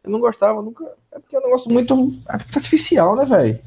Eu 0.05 0.13
não 0.13 0.21
gostava, 0.21 0.63
nunca. 0.63 0.85
É 1.11 1.19
porque 1.19 1.35
é 1.35 1.41
um 1.41 1.43
negócio 1.43 1.69
muito 1.69 2.15
artificial, 2.29 3.17
né, 3.17 3.25
velho? 3.25 3.59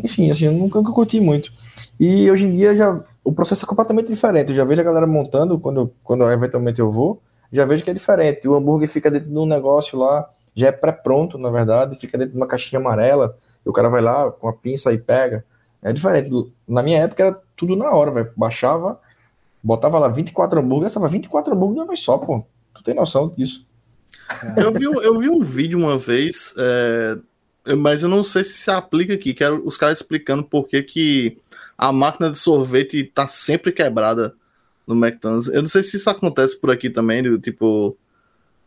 Enfim, 0.00 0.30
assim, 0.30 0.46
eu 0.46 0.52
nunca, 0.52 0.78
nunca 0.78 0.92
curti 0.92 1.18
muito. 1.18 1.52
E 1.98 2.30
hoje 2.30 2.44
em 2.44 2.54
dia 2.54 2.76
já 2.76 3.00
o 3.24 3.32
processo 3.32 3.64
é 3.64 3.68
completamente 3.68 4.06
diferente. 4.06 4.50
Eu 4.50 4.56
já 4.56 4.64
vejo 4.64 4.80
a 4.80 4.84
galera 4.84 5.08
montando 5.08 5.58
quando, 5.58 5.92
quando 6.04 6.30
eventualmente 6.30 6.78
eu 6.78 6.92
vou 6.92 7.20
já 7.52 7.64
vejo 7.64 7.84
que 7.84 7.90
é 7.90 7.94
diferente. 7.94 8.46
O 8.48 8.54
hambúrguer 8.54 8.88
fica 8.88 9.10
dentro 9.10 9.28
de 9.28 9.38
um 9.38 9.46
negócio 9.46 9.98
lá, 9.98 10.28
já 10.54 10.68
é 10.68 10.72
pré-pronto, 10.72 11.38
na 11.38 11.50
verdade, 11.50 11.98
fica 11.98 12.16
dentro 12.16 12.32
de 12.32 12.36
uma 12.36 12.46
caixinha 12.46 12.80
amarela, 12.80 13.36
e 13.64 13.68
o 13.68 13.72
cara 13.72 13.88
vai 13.88 14.00
lá 14.00 14.30
com 14.30 14.48
a 14.48 14.52
pinça 14.52 14.92
e 14.92 14.98
pega. 14.98 15.44
É 15.82 15.92
diferente. 15.92 16.30
Na 16.66 16.82
minha 16.82 17.00
época 17.00 17.22
era 17.22 17.42
tudo 17.56 17.76
na 17.76 17.90
hora, 17.90 18.10
velho. 18.10 18.32
Baixava, 18.36 18.98
botava 19.62 19.98
lá 19.98 20.08
24 20.08 20.58
hambúrguer, 20.60 20.86
estava 20.86 21.08
24 21.08 21.52
hambúrguer 21.52 21.74
de 21.74 21.80
uma 21.80 21.86
vez 21.86 22.00
só, 22.00 22.16
pô. 22.18 22.44
Tu 22.74 22.82
tem 22.82 22.94
noção 22.94 23.28
disso. 23.28 23.66
Eu 24.56 24.72
vi, 24.72 24.84
eu 24.84 25.18
vi 25.18 25.28
um 25.28 25.42
vídeo 25.42 25.78
uma 25.78 25.98
vez, 25.98 26.54
é, 26.56 27.18
mas 27.76 28.02
eu 28.02 28.08
não 28.08 28.24
sei 28.24 28.44
se 28.44 28.54
se 28.54 28.70
aplica 28.70 29.14
aqui, 29.14 29.34
que 29.34 29.44
era 29.44 29.54
os 29.54 29.76
caras 29.76 29.98
explicando 29.98 30.44
por 30.44 30.66
que, 30.66 30.82
que 30.82 31.36
a 31.76 31.92
máquina 31.92 32.30
de 32.30 32.38
sorvete 32.38 33.04
tá 33.04 33.26
sempre 33.26 33.72
quebrada 33.72 34.34
no 34.86 34.94
McDonald's. 34.94 35.48
Eu 35.48 35.62
não 35.62 35.68
sei 35.68 35.82
se 35.82 35.96
isso 35.96 36.08
acontece 36.10 36.60
por 36.60 36.70
aqui 36.70 36.90
também, 36.90 37.22
do, 37.22 37.38
tipo 37.38 37.96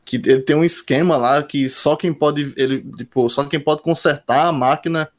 que 0.04 0.16
ele 0.16 0.42
tem 0.42 0.56
um 0.56 0.64
esquema 0.64 1.18
lá 1.18 1.44
que 1.44 1.68
só 1.68 1.98
quem 1.98 2.14
pode 2.14 2.54
ele 2.56 2.82
tipo 2.98 3.30
só 3.30 3.44
quem 3.44 3.60
pode 3.60 3.82
consertar 3.82 4.48
a 4.48 4.54
máquina 4.54 5.10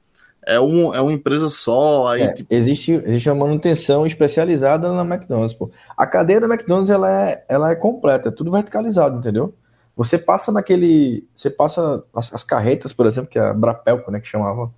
é, 0.47 0.59
um, 0.59 0.95
é 0.95 1.01
uma 1.03 1.13
empresa 1.13 1.51
só 1.51 2.07
aí 2.09 2.23
é, 2.23 2.33
tipo... 2.33 2.55
existe 2.55 2.93
existe 2.93 3.29
uma 3.29 3.45
manutenção 3.45 4.07
especializada 4.07 4.91
na 4.91 5.03
McDonald's 5.03 5.53
pô. 5.53 5.71
a 5.95 6.07
cadeia 6.07 6.41
da 6.41 6.47
McDonald's 6.47 6.89
ela 6.89 7.11
é 7.11 7.45
ela 7.51 7.71
é 7.71 7.77
completa 7.77 8.31
é 8.31 8.33
tudo 8.33 8.51
verticalizado 8.51 9.19
entendeu 9.19 9.55
você 9.95 10.17
passa 10.17 10.51
naquele 10.51 11.29
você 11.35 11.51
passa 11.51 12.03
as, 12.15 12.33
as 12.33 12.43
carretas 12.43 12.91
por 12.91 13.05
exemplo 13.05 13.29
que 13.29 13.39
é 13.39 13.43
a 13.43 13.53
Brapelco 13.53 14.11
né 14.11 14.21
que 14.21 14.27
chamava 14.27 14.73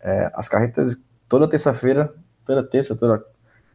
é, 0.00 0.28
as 0.34 0.48
carretas 0.48 0.96
toda 1.28 1.48
terça-feira, 1.48 2.12
toda 2.44 2.62
terça, 2.62 2.94
toda. 2.94 3.24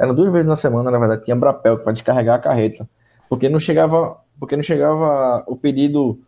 Eram 0.01 0.15
duas 0.15 0.31
vezes 0.31 0.47
na 0.47 0.55
semana, 0.55 0.89
na 0.89 0.97
verdade, 0.97 1.23
tinha 1.23 1.35
Brapel 1.35 1.77
para 1.77 1.91
descarregar 1.91 2.35
a 2.35 2.39
carreta. 2.39 2.89
Porque 3.29 3.47
não 3.47 3.59
chegava. 3.59 4.19
Porque 4.39 4.55
não 4.55 4.63
chegava 4.63 5.43
o 5.45 5.55
pedido. 5.55 6.19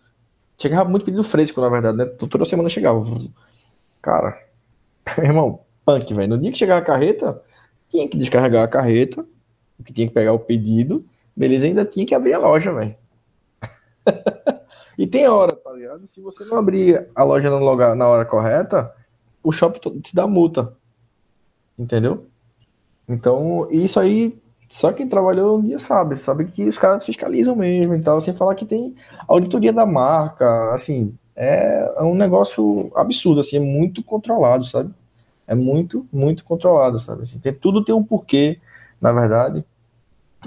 Chegava 0.59 0.87
muito 0.87 1.03
pedido 1.03 1.23
fresco, 1.23 1.59
na 1.59 1.69
verdade, 1.69 1.97
né? 1.97 2.05
Toda 2.05 2.45
semana 2.45 2.69
chegava. 2.69 3.03
Cara, 3.99 4.39
irmão, 5.17 5.61
punk, 5.83 6.13
velho. 6.13 6.29
No 6.29 6.37
dia 6.37 6.51
que 6.51 6.57
chegava 6.59 6.81
a 6.81 6.85
carreta, 6.85 7.41
tinha 7.89 8.07
que 8.07 8.15
descarregar 8.15 8.63
a 8.63 8.67
carreta, 8.67 9.25
que 9.83 9.91
tinha 9.91 10.07
que 10.07 10.13
pegar 10.13 10.33
o 10.33 10.39
pedido, 10.39 11.03
beleza, 11.35 11.65
ainda 11.65 11.83
tinha 11.83 12.05
que 12.05 12.13
abrir 12.13 12.33
a 12.33 12.37
loja, 12.37 12.71
velho. 12.71 12.95
e 14.99 15.07
tem 15.07 15.27
hora, 15.27 15.55
tá 15.55 15.73
ligado? 15.73 16.07
Se 16.09 16.21
você 16.21 16.45
não 16.45 16.57
abrir 16.57 17.07
a 17.15 17.23
loja 17.23 17.49
no 17.49 17.57
lugar, 17.57 17.95
na 17.95 18.07
hora 18.07 18.23
correta, 18.23 18.93
o 19.41 19.51
shopping 19.51 19.99
te 19.99 20.13
dá 20.13 20.27
multa. 20.27 20.77
Entendeu? 21.75 22.27
Então, 23.07 23.67
isso 23.69 23.99
aí, 23.99 24.37
só 24.69 24.91
quem 24.91 25.07
trabalhou 25.07 25.57
um 25.57 25.61
dia 25.61 25.79
sabe, 25.79 26.15
sabe 26.15 26.45
que 26.45 26.67
os 26.67 26.77
caras 26.77 27.05
fiscalizam 27.05 27.55
mesmo 27.55 27.95
e 27.95 28.01
tal, 28.01 28.19
sem 28.21 28.33
falar 28.33 28.55
que 28.55 28.65
tem 28.65 28.95
auditoria 29.27 29.73
da 29.73 29.85
marca, 29.85 30.73
assim, 30.73 31.13
é, 31.35 31.93
é 31.97 32.03
um 32.03 32.15
negócio 32.15 32.91
absurdo, 32.95 33.41
assim, 33.41 33.57
é 33.57 33.59
muito 33.59 34.03
controlado, 34.03 34.63
sabe? 34.63 34.93
É 35.47 35.55
muito, 35.55 36.07
muito 36.11 36.43
controlado, 36.45 36.99
sabe? 36.99 37.23
Assim, 37.23 37.39
tem, 37.39 37.53
tudo 37.53 37.83
tem 37.83 37.93
um 37.93 38.03
porquê, 38.03 38.59
na 39.01 39.11
verdade. 39.11 39.65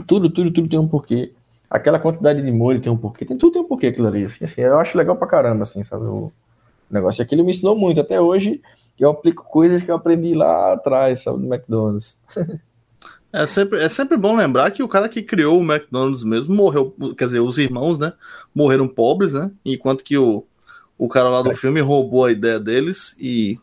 Tudo, 0.06 0.30
tudo, 0.30 0.50
tudo 0.50 0.68
tem 0.68 0.78
um 0.78 0.88
porquê. 0.88 1.32
Aquela 1.68 1.98
quantidade 1.98 2.40
de 2.42 2.50
molho 2.50 2.80
tem 2.80 2.90
um 2.92 2.96
porquê. 2.96 3.24
Tem, 3.24 3.36
tudo 3.36 3.52
tem 3.52 3.62
um 3.62 3.66
porquê 3.66 3.88
aquilo 3.88 4.08
ali. 4.08 4.24
Assim, 4.24 4.44
assim, 4.44 4.60
eu 4.62 4.78
acho 4.78 4.96
legal 4.96 5.16
pra 5.16 5.26
caramba, 5.26 5.62
assim, 5.62 5.82
sabe? 5.84 6.06
O 6.06 6.32
negócio. 6.90 7.20
E 7.20 7.24
aquilo 7.24 7.44
me 7.44 7.50
ensinou 7.50 7.76
muito. 7.76 8.00
Até 8.00 8.20
hoje 8.20 8.62
eu 9.04 9.10
aplico 9.10 9.44
coisas 9.44 9.82
que 9.82 9.90
eu 9.90 9.96
aprendi 9.96 10.34
lá 10.34 10.72
atrás, 10.72 11.22
sabe? 11.22 11.38
Do 11.38 11.52
McDonald's. 11.52 12.16
É 13.32 13.44
sempre, 13.44 13.80
é 13.80 13.88
sempre 13.88 14.16
bom 14.16 14.34
lembrar 14.34 14.70
que 14.70 14.82
o 14.82 14.88
cara 14.88 15.10
que 15.10 15.22
criou 15.22 15.60
o 15.60 15.62
McDonald's 15.62 16.24
mesmo 16.24 16.54
morreu, 16.54 16.94
quer 17.18 17.26
dizer, 17.26 17.40
os 17.40 17.58
irmãos, 17.58 17.98
né? 17.98 18.14
Morreram 18.54 18.88
pobres, 18.88 19.34
né? 19.34 19.50
Enquanto 19.62 20.02
que 20.02 20.16
o, 20.16 20.46
o 20.96 21.06
cara 21.06 21.28
lá 21.28 21.42
do 21.42 21.50
é. 21.50 21.54
filme 21.54 21.80
roubou 21.80 22.24
a 22.24 22.32
ideia 22.32 22.58
deles 22.58 23.14
e 23.18 23.58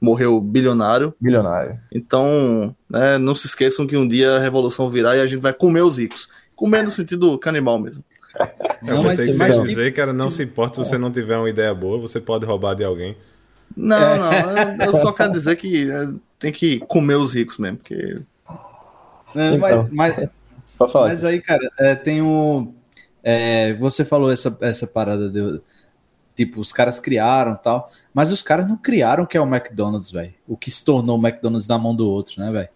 morreu 0.00 0.40
bilionário. 0.40 1.12
Bilionário. 1.20 1.80
Então, 1.92 2.74
né, 2.88 3.18
não 3.18 3.34
se 3.34 3.46
esqueçam 3.46 3.86
que 3.86 3.96
um 3.96 4.06
dia 4.06 4.36
a 4.36 4.38
revolução 4.38 4.88
virá 4.88 5.16
e 5.16 5.20
a 5.20 5.26
gente 5.26 5.40
vai 5.40 5.52
comer 5.52 5.82
os 5.82 5.98
ricos. 5.98 6.28
Comer 6.54 6.84
no 6.84 6.90
sentido 6.90 7.36
canibal 7.38 7.78
mesmo. 7.78 8.04
Eu 8.86 9.02
pensei 9.02 9.26
que 9.26 9.32
você 9.32 9.48
ia 9.48 9.62
dizer 9.62 9.92
que 9.92 10.00
era 10.00 10.12
não 10.12 10.30
se 10.30 10.42
importa 10.42 10.84
se 10.84 10.90
você 10.90 10.98
não 10.98 11.10
tiver 11.10 11.36
uma 11.36 11.50
ideia 11.50 11.74
boa, 11.74 11.98
você 11.98 12.20
pode 12.20 12.44
roubar 12.44 12.74
de 12.74 12.84
alguém. 12.84 13.16
Não, 13.76 14.32
é. 14.32 14.76
não, 14.76 14.86
eu 14.86 14.94
só 14.94 15.12
quero 15.12 15.32
dizer 15.32 15.56
que 15.56 15.90
é, 15.90 16.08
tem 16.38 16.52
que 16.52 16.80
comer 16.80 17.16
os 17.16 17.34
ricos 17.34 17.58
mesmo, 17.58 17.78
porque. 17.78 18.22
É, 19.34 19.56
mas, 19.58 19.90
mas, 19.92 20.30
mas, 20.78 21.24
aí, 21.24 21.40
cara, 21.40 21.70
é, 21.78 21.94
tem 21.94 22.22
o. 22.22 22.72
É, 23.22 23.74
você 23.74 24.04
falou 24.04 24.30
essa, 24.30 24.56
essa 24.62 24.86
parada 24.86 25.28
de, 25.28 25.60
Tipo, 26.36 26.60
os 26.60 26.70
caras 26.70 27.00
criaram 27.00 27.56
tal. 27.56 27.90
Mas 28.12 28.30
os 28.30 28.42
caras 28.42 28.68
não 28.68 28.76
criaram 28.76 29.24
o 29.24 29.26
que 29.26 29.38
é 29.38 29.40
o 29.40 29.46
McDonald's, 29.46 30.10
velho. 30.10 30.34
O 30.46 30.56
que 30.56 30.70
se 30.70 30.84
tornou 30.84 31.18
o 31.18 31.26
McDonald's 31.26 31.66
na 31.66 31.78
mão 31.78 31.96
do 31.96 32.08
outro, 32.08 32.40
né, 32.40 32.52
velho? 32.52 32.68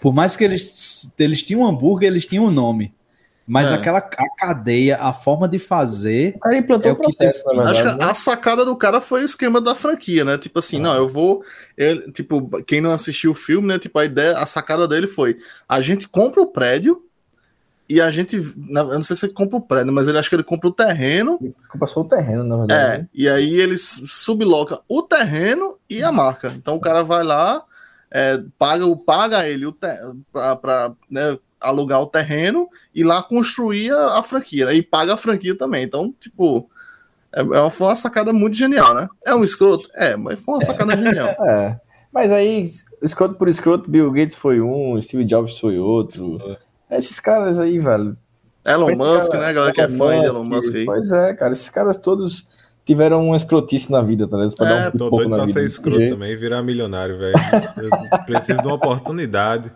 Por 0.00 0.12
mais 0.12 0.36
que 0.36 0.44
eles, 0.44 1.10
eles 1.18 1.42
tinham 1.42 1.62
um 1.62 1.66
hambúrguer, 1.66 2.10
eles 2.10 2.26
tinham 2.26 2.44
um 2.44 2.50
nome. 2.50 2.94
Mas 3.46 3.70
é. 3.70 3.74
aquela 3.74 3.98
a 3.98 4.36
cadeia, 4.36 4.96
a 4.96 5.12
forma 5.12 5.48
de 5.48 5.58
fazer. 5.58 6.34
O 6.36 6.40
cara 6.40 6.58
implantou 6.58 6.90
é 6.90 6.92
o 6.94 6.96
que 6.96 7.02
processo, 7.02 7.44
tem... 7.44 7.60
Acho 7.60 7.82
que 7.82 8.04
a 8.04 8.14
sacada 8.14 8.64
do 8.64 8.74
cara 8.74 9.00
foi 9.00 9.22
o 9.22 9.24
esquema 9.24 9.60
da 9.60 9.74
franquia, 9.74 10.24
né? 10.24 10.36
Tipo 10.36 10.58
assim, 10.58 10.78
é. 10.78 10.80
não, 10.80 10.96
eu 10.96 11.08
vou. 11.08 11.44
Ele, 11.76 12.10
tipo, 12.10 12.62
quem 12.64 12.80
não 12.80 12.92
assistiu 12.92 13.30
o 13.30 13.36
filme, 13.36 13.68
né? 13.68 13.78
Tipo, 13.78 14.00
a 14.00 14.04
ideia, 14.04 14.36
a 14.36 14.46
sacada 14.46 14.88
dele 14.88 15.06
foi: 15.06 15.38
a 15.68 15.80
gente 15.80 16.08
compra 16.08 16.42
o 16.42 16.46
prédio, 16.46 17.06
e 17.88 18.00
a 18.00 18.10
gente, 18.10 18.36
eu 18.36 18.54
não 18.68 19.02
sei 19.02 19.14
se 19.14 19.26
ele 19.26 19.32
compra 19.32 19.56
o 19.56 19.60
prédio, 19.60 19.92
mas 19.92 20.08
ele 20.08 20.18
acha 20.18 20.28
que 20.28 20.34
ele 20.34 20.42
compra 20.42 20.68
o 20.68 20.72
terreno. 20.72 21.38
compra 21.70 21.86
só 21.86 22.00
o 22.00 22.04
terreno, 22.04 22.42
na 22.42 22.56
verdade. 22.56 23.02
É, 23.02 23.06
e 23.14 23.28
aí 23.28 23.60
eles 23.60 24.02
subloca 24.08 24.80
o 24.88 25.02
terreno 25.02 25.78
e 25.88 26.02
a 26.02 26.10
marca. 26.10 26.48
Então 26.48 26.74
o 26.74 26.80
cara 26.80 27.04
vai 27.04 27.22
lá, 27.22 27.62
é, 28.10 28.42
paga, 28.58 28.84
paga 28.96 29.48
ele 29.48 29.72
para 30.32 30.92
né, 31.08 31.38
alugar 31.60 32.00
o 32.00 32.06
terreno 32.06 32.68
e 32.94 33.02
lá 33.02 33.22
construir 33.22 33.92
a, 33.92 34.18
a, 34.18 34.22
franquia. 34.22 34.66
Né, 34.66 34.74
e 34.74 34.82
paga 34.82 35.14
a 35.14 35.16
franquia 35.16 35.56
também. 35.56 35.84
Então, 35.84 36.14
tipo, 36.20 36.68
é, 37.32 37.40
é, 37.40 37.70
foi 37.70 37.86
uma 37.86 37.96
sacada 37.96 38.32
muito 38.32 38.56
genial, 38.56 38.94
né? 38.94 39.08
É 39.24 39.34
um 39.34 39.44
escroto? 39.44 39.88
É, 39.94 40.16
mas 40.16 40.40
foi 40.40 40.54
uma 40.54 40.62
sacada 40.62 40.96
genial. 40.96 41.34
É. 41.46 41.80
Mas 42.12 42.32
aí, 42.32 42.64
escroto 43.02 43.34
por 43.34 43.46
escroto, 43.46 43.90
Bill 43.90 44.10
Gates 44.10 44.34
foi 44.34 44.58
um, 44.58 45.00
Steve 45.02 45.22
Jobs 45.24 45.58
foi 45.58 45.78
outro. 45.78 46.38
É. 46.88 46.96
Esses 46.96 47.20
caras 47.20 47.58
aí, 47.58 47.78
velho. 47.78 48.16
Elon 48.64 48.96
Musk, 48.96 49.30
cara, 49.30 49.46
né? 49.46 49.52
galera 49.52 49.72
que 49.72 49.80
é 49.82 49.88
fã 49.88 50.20
de 50.20 50.26
Elon 50.26 50.44
Musk 50.44 50.74
aí. 50.74 50.84
Pois 50.86 51.12
é, 51.12 51.34
cara. 51.34 51.52
Esses 51.52 51.68
caras 51.68 51.98
todos 51.98 52.48
tiveram 52.86 53.26
uma 53.26 53.36
escrotice 53.36 53.90
na 53.90 54.00
vida, 54.00 54.28
tá 54.28 54.36
ligado? 54.36 54.56
Pra 54.56 54.70
é, 54.70 54.88
um 54.88 54.92
tô 54.92 55.10
doido 55.10 55.34
pra 55.34 55.48
ser 55.48 55.64
escroto 55.64 56.08
também 56.08 56.30
e 56.30 56.36
virar 56.36 56.62
milionário, 56.62 57.18
velho. 57.18 57.34
Eu 57.76 58.18
preciso 58.24 58.62
de 58.62 58.66
uma 58.66 58.76
oportunidade. 58.76 59.72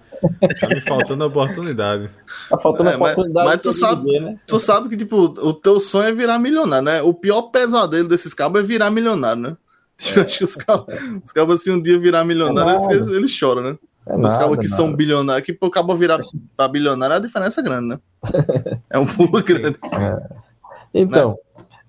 Tá 0.60 0.68
me 0.68 0.80
faltando 0.80 1.24
oportunidade. 1.24 2.08
Tá 2.48 2.56
faltando 2.56 2.90
é, 2.90 2.94
oportunidade. 2.96 3.46
Mas, 3.46 3.56
mas 3.56 3.60
tu, 3.60 3.72
sabe, 3.72 4.04
viver, 4.04 4.20
né? 4.20 4.36
tu 4.46 4.60
sabe 4.60 4.88
que, 4.88 4.96
tipo, 4.96 5.16
o 5.16 5.52
teu 5.52 5.80
sonho 5.80 6.08
é 6.08 6.12
virar 6.12 6.38
milionário, 6.38 6.84
né? 6.84 7.02
O 7.02 7.12
pior 7.12 7.42
pesadelo 7.42 8.08
desses 8.08 8.32
cabos 8.32 8.60
é 8.60 8.62
virar 8.62 8.90
milionário, 8.92 9.42
né? 9.42 9.56
É. 10.16 10.20
Acho 10.20 10.38
que 10.38 10.44
os 10.44 10.56
cabos, 10.56 10.94
os 11.26 11.32
cabos, 11.32 11.60
assim, 11.60 11.72
um 11.72 11.82
dia 11.82 11.98
virar 11.98 12.24
milionário, 12.24 12.90
é 12.90 12.94
eles, 12.94 13.08
eles 13.08 13.30
choram, 13.32 13.62
né? 13.62 13.78
É 14.06 14.16
Os 14.16 14.36
cabos 14.36 14.56
que 14.56 14.66
são 14.66 14.94
bilionários, 14.94 15.44
que 15.44 15.54
o 15.60 15.70
cabo 15.70 15.94
virar 15.94 16.20
para 16.56 16.68
bilionário, 16.68 17.16
a 17.16 17.18
diferença 17.18 17.60
é 17.60 17.64
grande, 17.64 17.88
né? 17.88 17.98
É 18.88 18.98
um 18.98 19.04
pulo 19.04 19.42
grande. 19.42 19.76
É. 19.92 20.22
Então. 20.94 21.30
Né? 21.30 21.36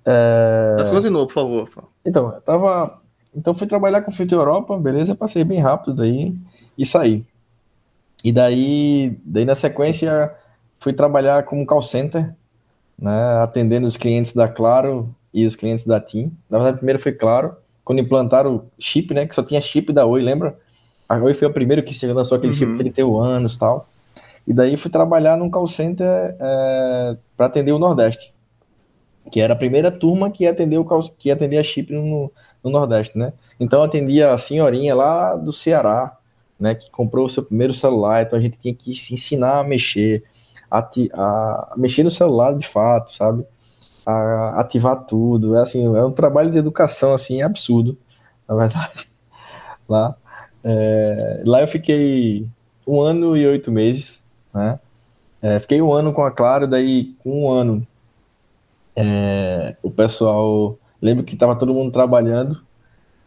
É... 0.05 0.75
Mas 0.77 0.89
continua, 0.89 1.25
por 1.25 1.33
favor. 1.33 1.69
Então, 2.05 2.33
eu 2.33 2.41
tava. 2.41 2.99
Então 3.35 3.53
fui 3.53 3.67
trabalhar 3.67 4.01
com 4.01 4.11
Fito 4.11 4.35
Europa, 4.35 4.77
beleza? 4.77 5.15
Passei 5.15 5.43
bem 5.43 5.59
rápido 5.59 5.93
daí 5.93 6.35
e 6.77 6.85
saí. 6.85 7.23
E 8.23 8.31
daí, 8.31 9.17
daí 9.23 9.45
na 9.45 9.55
sequência, 9.55 10.31
fui 10.79 10.93
trabalhar 10.93 11.43
como 11.43 11.65
call 11.65 11.81
center, 11.81 12.33
né? 12.99 13.41
Atendendo 13.41 13.87
os 13.87 13.95
clientes 13.95 14.33
da 14.33 14.47
Claro 14.47 15.09
e 15.33 15.45
os 15.45 15.55
clientes 15.55 15.87
da 15.87 15.99
TIM. 15.99 16.31
Na 16.49 16.57
verdade, 16.57 16.77
primeiro 16.77 16.99
foi 16.99 17.13
Claro, 17.13 17.55
quando 17.85 17.99
implantaram 17.99 18.55
o 18.55 18.63
chip, 18.79 19.13
né? 19.13 19.25
Que 19.25 19.33
só 19.33 19.43
tinha 19.43 19.61
chip 19.61 19.93
da 19.93 20.05
Oi, 20.05 20.21
lembra? 20.21 20.57
A 21.07 21.15
Oi 21.17 21.33
foi 21.33 21.47
o 21.47 21.53
primeiro 21.53 21.83
que 21.83 22.05
lançou 22.07 22.37
aquele 22.37 22.53
uhum. 22.53 22.57
chip 22.57 22.77
31 22.77 23.19
anos 23.19 23.55
tal. 23.55 23.87
E 24.45 24.53
daí 24.53 24.75
fui 24.75 24.91
trabalhar 24.91 25.37
num 25.37 25.49
call 25.49 25.67
center 25.67 26.35
é, 26.39 27.17
para 27.37 27.45
atender 27.45 27.71
o 27.71 27.79
Nordeste. 27.79 28.33
Que 29.29 29.39
era 29.39 29.53
a 29.53 29.57
primeira 29.57 29.91
turma 29.91 30.31
que 30.31 30.45
call, 30.83 31.01
que 31.17 31.29
atendia 31.29 31.63
chip 31.63 31.91
no, 31.93 32.31
no 32.63 32.69
Nordeste, 32.71 33.17
né? 33.17 33.33
Então 33.59 33.83
atendia 33.83 34.33
a 34.33 34.37
senhorinha 34.37 34.95
lá 34.95 35.35
do 35.35 35.53
Ceará, 35.53 36.17
né? 36.59 36.75
Que 36.75 36.89
comprou 36.89 37.25
o 37.25 37.29
seu 37.29 37.43
primeiro 37.43 37.73
celular, 37.73 38.23
então 38.23 38.37
a 38.37 38.41
gente 38.41 38.57
tinha 38.57 38.73
que 38.73 38.95
se 38.95 39.13
ensinar 39.13 39.59
a 39.59 39.63
mexer, 39.63 40.23
a, 40.69 40.79
a 40.79 41.73
mexer 41.77 42.03
no 42.03 42.11
celular 42.11 42.55
de 42.55 42.67
fato, 42.67 43.13
sabe? 43.13 43.45
A 44.05 44.59
ativar 44.59 45.05
tudo. 45.05 45.55
É 45.55 45.61
assim, 45.61 45.85
é 45.85 46.03
um 46.03 46.11
trabalho 46.11 46.51
de 46.51 46.57
educação 46.57 47.13
assim 47.13 47.41
absurdo, 47.41 47.97
na 48.47 48.55
verdade. 48.55 49.07
Lá. 49.87 50.15
É, 50.63 51.41
lá 51.43 51.61
eu 51.61 51.67
fiquei 51.67 52.47
um 52.85 53.01
ano 53.01 53.35
e 53.35 53.47
oito 53.47 53.71
meses, 53.71 54.23
né? 54.53 54.79
É, 55.41 55.59
fiquei 55.59 55.81
um 55.81 55.91
ano 55.91 56.13
com 56.13 56.23
a 56.23 56.31
Claro, 56.31 56.67
daí 56.67 57.15
com 57.23 57.45
um 57.45 57.49
ano 57.49 57.85
é, 58.95 59.75
o 59.81 59.91
pessoal. 59.91 60.77
Lembro 61.01 61.23
que 61.23 61.35
tava 61.35 61.55
todo 61.55 61.73
mundo 61.73 61.91
trabalhando, 61.91 62.61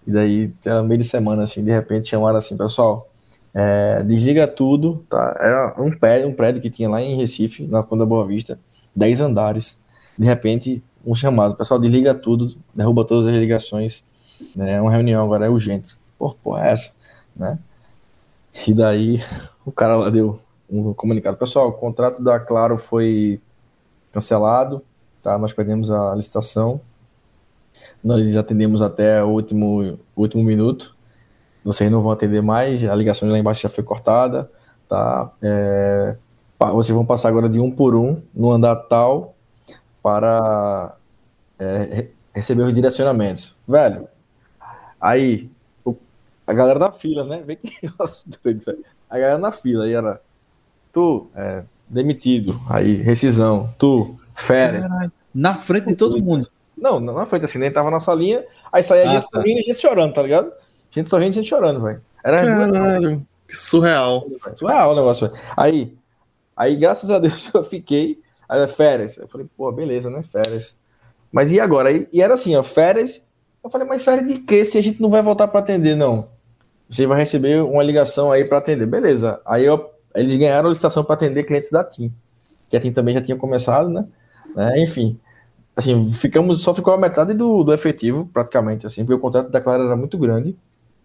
e 0.07 0.13
daí 0.13 0.53
era 0.65 0.83
meio 0.83 1.01
de 1.01 1.07
semana, 1.07 1.43
assim, 1.43 1.65
de 1.65 1.73
repente 1.73 2.09
chamaram 2.09 2.39
assim, 2.39 2.57
pessoal, 2.57 3.11
é, 3.53 4.01
desliga 4.05 4.47
tudo, 4.47 5.05
tá? 5.11 5.37
Era 5.41 5.75
um 5.83 5.91
prédio, 5.91 6.29
um 6.29 6.35
prédio 6.35 6.63
que 6.63 6.71
tinha 6.71 6.89
lá 6.89 7.03
em 7.03 7.17
Recife, 7.17 7.67
na 7.67 7.83
Ponta 7.83 8.07
Boa 8.07 8.25
Vista, 8.27 8.59
10 8.95 9.21
andares. 9.21 9.77
De 10.17 10.25
repente, 10.25 10.83
um 11.05 11.17
chamado, 11.17 11.57
pessoal, 11.57 11.81
desliga 11.81 12.15
tudo, 12.15 12.57
derruba 12.73 13.05
todas 13.05 13.33
as 13.33 13.41
ligações, 13.41 14.05
né? 14.55 14.81
Uma 14.81 14.93
reunião 14.93 15.25
agora 15.25 15.47
é 15.47 15.49
urgente. 15.51 15.97
Pô, 16.17 16.33
porra, 16.35 16.69
é 16.69 16.73
essa? 16.73 16.93
né? 17.35 17.59
E 18.67 18.73
daí 18.73 19.23
o 19.65 19.73
cara 19.73 19.97
lá 19.97 20.11
deu 20.11 20.41
um 20.71 20.95
comunicado. 20.95 21.37
Pessoal, 21.37 21.69
o 21.69 21.73
contrato 21.73 22.23
da 22.23 22.39
Claro 22.39 22.79
foi 22.79 23.41
cancelado, 24.13 24.83
tá? 25.25 25.39
Nós 25.39 25.53
perdemos 25.55 25.91
a 25.91 26.15
licitação. 26.15 26.81
Nós 28.03 28.37
atendemos 28.37 28.83
até 28.83 29.25
o 29.25 29.29
último, 29.29 29.99
último 30.15 30.45
minuto. 30.45 30.95
Vocês 31.65 31.91
não 31.91 32.03
vão 32.03 32.13
atender 32.13 32.43
mais, 32.43 32.85
a 32.85 32.95
ligação 32.95 33.27
de 33.27 33.33
lá 33.33 33.39
embaixo 33.39 33.63
já 33.63 33.71
foi 33.71 33.83
cortada, 33.83 34.51
tá? 34.87 35.33
É, 35.43 36.15
vocês 36.59 36.95
vão 36.95 37.07
passar 37.07 37.31
agora 37.31 37.49
de 37.49 37.59
um 37.59 37.71
por 37.71 37.97
um 37.97 38.21
no 38.35 38.51
andar 38.51 38.77
tal 38.77 39.35
para 40.03 40.95
é, 41.59 42.09
receber 42.35 42.65
os 42.65 42.75
direcionamentos. 42.75 43.57
Velho, 43.67 44.07
aí 45.01 45.51
a 46.47 46.53
galera 46.53 46.79
na 46.79 46.93
fila, 46.93 47.25
né? 47.25 47.43
Vem 47.47 47.57
que 47.57 47.71
A 49.09 49.19
galera 49.19 49.39
na 49.39 49.51
fila, 49.51 49.85
aí 49.85 49.95
era 49.95 50.21
tu, 50.93 51.29
é, 51.35 51.65
demitido, 51.89 52.61
aí 52.69 52.97
rescisão, 52.97 53.73
tu, 53.79 54.19
férias. 54.35 54.87
Caralho, 54.87 55.13
na 55.35 55.57
frente 55.57 55.87
de 55.87 55.97
todo 55.97 56.23
mundo. 56.23 56.49
Não, 56.77 57.01
na 57.01 57.27
frente 57.27 57.45
assim, 57.45 57.59
nem 57.59 57.71
tava 57.71 57.91
na 57.91 58.01
salinha, 58.01 58.45
aí 58.73 58.83
saía 58.83 59.05
a 59.05 59.15
gente 59.15 59.27
ah, 59.27 59.31
tá. 59.31 59.41
sorrindo 59.41 59.61
e 59.61 59.63
gente 59.65 59.79
chorando, 59.79 60.13
tá 60.13 60.23
ligado? 60.23 60.53
Gente 60.91 61.09
sorrindo 61.09 61.31
e 61.31 61.35
gente 61.35 61.49
chorando, 61.49 61.81
velho. 61.81 62.03
Era 62.23 62.45
Caralho, 62.45 63.27
que 63.47 63.57
surreal. 63.57 64.27
Surreal 64.55 64.93
o 64.93 64.95
negócio, 64.95 65.29
véio. 65.29 65.43
Aí, 65.57 65.97
aí, 66.57 66.77
graças 66.77 67.11
a 67.11 67.19
Deus, 67.19 67.51
eu 67.55 67.65
fiquei. 67.65 68.21
Aí, 68.49 68.67
férias. 68.69 69.17
Eu 69.17 69.29
falei, 69.29 69.47
pô, 69.57 69.71
beleza, 69.73 70.11
né? 70.11 70.23
Férias. 70.23 70.77
Mas 71.31 71.51
e 71.51 71.61
agora? 71.61 71.91
E, 71.91 72.09
e 72.13 72.23
era 72.23 72.35
assim, 72.35 72.55
ó, 72.57 72.63
férias. 72.63 73.23
Eu 73.63 73.71
falei, 73.71 73.87
mas 73.87 74.03
férias 74.03 74.27
de 74.27 74.39
quê 74.39 74.65
se 74.65 74.77
a 74.77 74.83
gente 74.83 75.01
não 75.01 75.11
vai 75.11 75.23
voltar 75.23 75.49
para 75.49 75.61
atender, 75.61 75.97
não? 75.97 76.29
Você 76.89 77.07
vai 77.07 77.19
receber 77.19 77.63
uma 77.63 77.83
ligação 77.83 78.31
aí 78.31 78.45
para 78.45 78.59
atender. 78.59 78.87
Beleza. 78.87 79.41
Aí 79.45 79.65
eu, 79.65 79.91
eles 80.15 80.37
ganharam 80.37 80.69
a 80.69 80.71
licitação 80.71 81.03
para 81.03 81.15
atender 81.15 81.45
clientes 81.45 81.71
da 81.71 81.83
TIM. 81.83 82.13
Que 82.69 82.77
a 82.77 82.81
TIM 82.81 82.93
também 82.93 83.15
já 83.15 83.23
tinha 83.23 83.37
começado, 83.37 83.89
né? 83.89 84.07
É, 84.57 84.81
enfim. 84.83 85.19
Assim, 85.77 86.13
ficamos, 86.13 86.61
só 86.61 86.73
ficou 86.73 86.95
a 86.95 86.99
metade 86.99 87.35
do, 87.35 87.65
do 87.65 87.73
efetivo, 87.73 88.29
praticamente, 88.33 88.87
assim, 88.87 89.05
porque 89.05 89.15
o 89.15 89.19
contrato 89.19 89.51
da 89.51 89.61
Clara 89.61 89.85
era 89.85 89.97
muito 89.97 90.17
grande. 90.17 90.57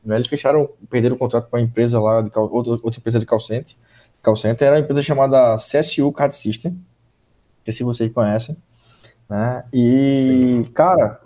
Né? 0.03 0.15
Eles 0.15 0.27
fecharam, 0.27 0.69
perderam 0.89 1.15
o 1.15 1.19
contrato 1.19 1.49
com 1.49 1.57
a 1.57 1.61
empresa 1.61 1.99
lá, 1.99 2.21
de, 2.21 2.31
outra, 2.35 2.73
outra 2.73 2.99
empresa 2.99 3.19
de. 3.19 3.25
Call 3.25 4.35
center 4.35 4.67
era 4.67 4.75
uma 4.75 4.81
empresa 4.81 5.01
chamada 5.01 5.55
CSU 5.55 6.11
Card 6.11 6.35
System, 6.35 6.77
que 7.63 7.71
se 7.71 7.83
vocês 7.83 8.11
conhecem. 8.11 8.57
Né? 9.29 9.63
E, 9.71 10.63
Sim. 10.65 10.71
cara, 10.73 11.21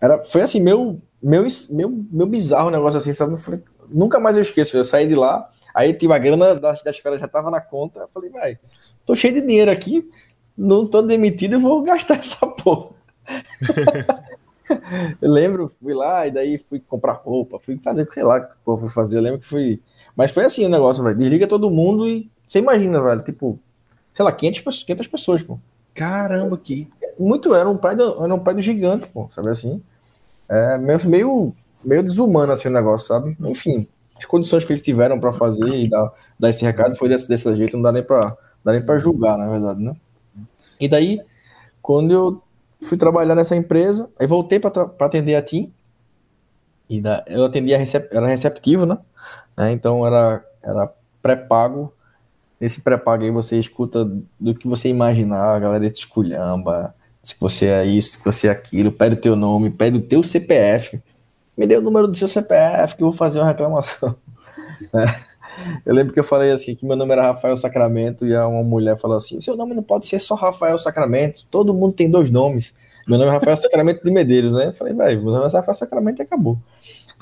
era, 0.00 0.22
foi 0.24 0.42
assim, 0.42 0.60
meu, 0.60 1.00
meu, 1.22 1.46
meu, 1.70 2.04
meu 2.10 2.26
bizarro 2.26 2.70
negócio 2.70 2.98
assim, 2.98 3.12
sabe? 3.12 3.36
Falei, 3.36 3.60
nunca 3.88 4.18
mais 4.18 4.36
eu 4.36 4.42
esqueço. 4.42 4.76
Eu 4.76 4.84
saí 4.84 5.06
de 5.06 5.14
lá, 5.14 5.48
aí 5.74 5.92
tive 5.92 6.12
a 6.12 6.18
grana 6.18 6.54
das, 6.54 6.82
das 6.82 6.98
férias 6.98 7.20
já 7.20 7.28
tava 7.28 7.50
na 7.50 7.60
conta. 7.60 8.00
Eu 8.00 8.08
falei, 8.14 8.30
vai, 8.30 8.58
tô 9.04 9.14
cheio 9.14 9.34
de 9.34 9.40
dinheiro 9.40 9.70
aqui, 9.70 10.08
não 10.56 10.86
tô 10.86 11.02
demitido, 11.02 11.54
eu 11.54 11.60
vou 11.60 11.82
gastar 11.82 12.18
essa 12.18 12.46
porra. 12.46 12.90
eu 15.20 15.30
lembro, 15.30 15.72
fui 15.82 15.94
lá 15.94 16.26
e 16.26 16.30
daí 16.30 16.58
fui 16.68 16.80
comprar 16.80 17.12
roupa, 17.12 17.58
fui 17.58 17.78
fazer, 17.78 18.08
sei 18.12 18.22
lá, 18.22 18.40
que 18.40 18.52
eu 18.66 18.78
fui 18.78 18.88
fazer. 18.88 19.18
Eu 19.18 19.22
lembro 19.22 19.40
que 19.40 19.48
fui. 19.48 19.82
Mas 20.14 20.30
foi 20.30 20.44
assim 20.44 20.64
o 20.64 20.68
negócio, 20.68 21.04
velho. 21.04 21.16
Desliga 21.16 21.46
todo 21.46 21.70
mundo 21.70 22.08
e 22.08 22.30
você 22.48 22.58
imagina, 22.58 23.00
velho, 23.02 23.22
tipo, 23.22 23.58
sei 24.12 24.24
lá, 24.24 24.32
500, 24.32 24.82
500 24.84 25.06
pessoas, 25.08 25.42
pô. 25.42 25.58
Caramba, 25.94 26.56
que. 26.56 26.88
Muito, 27.18 27.54
era 27.54 27.68
um 27.68 27.76
pai 27.76 27.96
do, 27.96 28.22
era 28.22 28.34
um 28.34 28.38
pai 28.38 28.54
do 28.54 28.62
gigante, 28.62 29.08
pô, 29.08 29.26
sabe 29.30 29.48
assim? 29.48 29.82
É 30.48 30.76
meio, 30.76 31.54
meio, 31.82 32.02
desumano 32.02 32.52
assim 32.52 32.68
o 32.68 32.70
negócio, 32.70 33.08
sabe? 33.08 33.36
Enfim, 33.40 33.88
as 34.16 34.24
condições 34.26 34.64
que 34.64 34.72
eles 34.72 34.82
tiveram 34.82 35.18
para 35.18 35.32
fazer 35.32 35.66
e 35.66 35.88
dar, 35.88 36.12
dar 36.38 36.50
esse 36.50 36.64
recado 36.64 36.96
foi 36.96 37.08
desse, 37.08 37.26
desse 37.26 37.54
jeito, 37.56 37.74
não 37.76 37.82
dá 37.82 37.92
nem 37.92 38.02
para 38.02 38.36
dá 38.62 38.72
nem 38.72 38.84
para 38.84 38.98
julgar, 38.98 39.38
na 39.38 39.48
verdade, 39.48 39.82
né? 39.82 39.96
E 40.80 40.88
daí, 40.88 41.20
quando 41.82 42.12
eu 42.12 42.42
fui 42.82 42.96
trabalhar 42.96 43.34
nessa 43.34 43.56
empresa, 43.56 44.08
aí 44.18 44.26
voltei 44.26 44.58
para 44.58 44.90
atender 45.00 45.34
a 45.34 45.42
TIM, 45.42 45.72
e 46.88 47.00
da, 47.00 47.24
eu 47.26 47.44
atendia, 47.44 47.78
recep, 47.78 48.08
era 48.14 48.26
receptivo, 48.26 48.86
né? 48.86 48.98
É, 49.56 49.70
então 49.70 50.06
era, 50.06 50.44
era 50.62 50.92
pré-pago. 51.20 51.92
Nesse 52.60 52.80
pré-pago 52.80 53.24
aí 53.24 53.30
você 53.30 53.58
escuta 53.58 54.04
do 54.38 54.54
que 54.54 54.68
você 54.68 54.88
imaginar, 54.88 55.54
a 55.54 55.58
galera 55.58 55.90
te 55.90 55.98
esculhamba, 55.98 56.94
se 57.22 57.34
você 57.40 57.66
é 57.66 57.84
isso, 57.84 58.12
se 58.12 58.24
você 58.24 58.46
é 58.46 58.50
aquilo, 58.50 58.92
pede 58.92 59.16
o 59.16 59.20
teu 59.20 59.34
nome, 59.34 59.68
pede 59.68 59.98
o 59.98 60.02
teu 60.02 60.22
CPF. 60.22 61.00
Me 61.56 61.66
dê 61.66 61.76
o 61.76 61.80
número 61.80 62.06
do 62.06 62.16
seu 62.16 62.28
CPF 62.28 62.94
que 62.94 63.02
eu 63.02 63.08
vou 63.08 63.16
fazer 63.16 63.40
uma 63.40 63.48
reclamação. 63.48 64.14
É. 64.92 65.25
Eu 65.84 65.94
lembro 65.94 66.12
que 66.12 66.20
eu 66.20 66.24
falei 66.24 66.50
assim, 66.50 66.74
que 66.74 66.84
meu 66.84 66.96
nome 66.96 67.12
era 67.12 67.22
Rafael 67.22 67.56
Sacramento, 67.56 68.26
e 68.26 68.36
uma 68.36 68.62
mulher 68.62 68.98
falou 68.98 69.16
assim, 69.16 69.40
seu 69.40 69.56
nome 69.56 69.74
não 69.74 69.82
pode 69.82 70.06
ser 70.06 70.18
só 70.18 70.34
Rafael 70.34 70.78
Sacramento, 70.78 71.44
todo 71.50 71.74
mundo 71.74 71.94
tem 71.94 72.10
dois 72.10 72.30
nomes. 72.30 72.74
Meu 73.06 73.18
nome 73.18 73.30
é 73.30 73.34
Rafael 73.34 73.56
Sacramento 73.56 74.02
de 74.02 74.10
Medeiros, 74.10 74.52
né? 74.52 74.68
Eu 74.68 74.72
falei, 74.72 74.92
velho, 74.92 75.22
meu 75.22 75.32
nome 75.32 75.46
é 75.46 75.50
Rafael 75.50 75.76
Sacramento 75.76 76.20
e 76.20 76.22
acabou. 76.22 76.58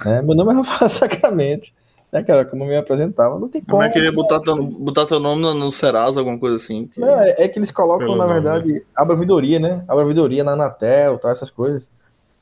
É, 0.06 0.22
meu 0.22 0.34
nome 0.34 0.52
é 0.52 0.56
Rafael 0.56 0.88
Sacramento 0.90 1.70
né, 2.14 2.22
cara? 2.22 2.44
Como 2.44 2.62
eu 2.62 2.68
me 2.68 2.76
apresentava, 2.76 3.40
não 3.40 3.48
tem 3.48 3.60
como. 3.60 3.78
Mas 3.78 3.92
queria 3.92 4.12
botar 4.12 4.38
teu, 4.38 4.64
botar 4.64 5.04
teu 5.04 5.18
nome 5.18 5.42
no, 5.42 5.52
no 5.52 5.70
Serasa, 5.72 6.20
alguma 6.20 6.38
coisa 6.38 6.54
assim. 6.54 6.86
Que... 6.86 7.00
Não, 7.00 7.20
é, 7.20 7.34
é, 7.36 7.48
que 7.48 7.58
eles 7.58 7.72
colocam, 7.72 8.06
Pelo 8.06 8.16
na 8.16 8.24
verdade, 8.24 8.68
nome. 8.68 8.82
a 8.94 9.02
ouvidoria, 9.02 9.58
né? 9.58 9.84
A 9.88 9.96
ouvidoria 9.96 10.44
na 10.44 10.52
Anatel, 10.52 11.18
tal, 11.18 11.32
essas 11.32 11.50
coisas. 11.50 11.90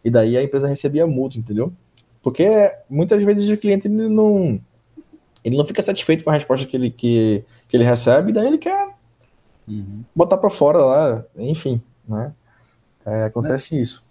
E 0.04 0.10
daí 0.10 0.36
a 0.36 0.42
empresa 0.42 0.68
recebia 0.68 1.06
multa, 1.06 1.38
entendeu? 1.38 1.72
Porque 2.22 2.70
muitas 2.88 3.22
vezes 3.22 3.48
o 3.48 3.56
cliente 3.56 3.86
ele 3.86 4.08
não, 4.10 4.60
ele 5.44 5.56
não 5.56 5.64
fica 5.64 5.82
satisfeito 5.82 6.24
com 6.24 6.30
a 6.30 6.34
resposta 6.34 6.66
que 6.66 6.76
ele, 6.76 6.90
que, 6.90 7.44
que 7.68 7.76
ele 7.76 7.84
recebe, 7.84 8.32
daí 8.32 8.46
ele 8.46 8.58
quer 8.58 8.88
uhum. 9.66 10.02
botar 10.14 10.36
para 10.36 10.50
fora 10.50 10.78
lá, 10.78 11.24
enfim, 11.36 11.80
né? 12.08 12.32
É, 13.04 13.24
acontece 13.24 13.78
isso. 13.80 14.02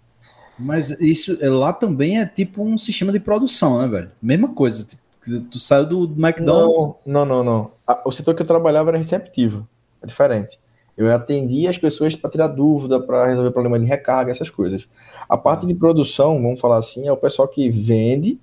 Mas 0.58 0.90
isso 1.00 1.38
lá 1.40 1.72
também 1.72 2.20
é 2.20 2.26
tipo 2.26 2.62
um 2.62 2.76
sistema 2.76 3.10
de 3.10 3.18
produção, 3.18 3.80
né, 3.80 3.88
velho? 3.88 4.10
Mesma 4.20 4.48
coisa, 4.48 4.84
tipo, 4.84 5.02
Tu 5.50 5.58
saiu 5.58 5.86
do 5.86 6.04
McDonald's? 6.18 6.96
Não, 7.06 7.24
não, 7.24 7.44
não. 7.44 7.70
não. 7.86 7.96
O 8.04 8.10
setor 8.10 8.34
que 8.34 8.42
eu 8.42 8.46
trabalhava 8.46 8.90
era 8.90 8.98
receptivo. 8.98 9.66
É 10.02 10.06
diferente. 10.06 10.58
Eu 10.96 11.12
atendia 11.14 11.70
as 11.70 11.78
pessoas 11.78 12.14
para 12.14 12.28
tirar 12.28 12.48
dúvida, 12.48 13.00
para 13.00 13.26
resolver 13.26 13.50
problema 13.52 13.78
de 13.78 13.86
recarga, 13.86 14.30
essas 14.30 14.50
coisas. 14.50 14.86
A 15.28 15.38
parte 15.38 15.64
de 15.66 15.74
produção, 15.74 16.42
vamos 16.42 16.60
falar 16.60 16.78
assim, 16.78 17.06
é 17.06 17.12
o 17.12 17.16
pessoal 17.16 17.46
que 17.46 17.70
vende, 17.70 18.38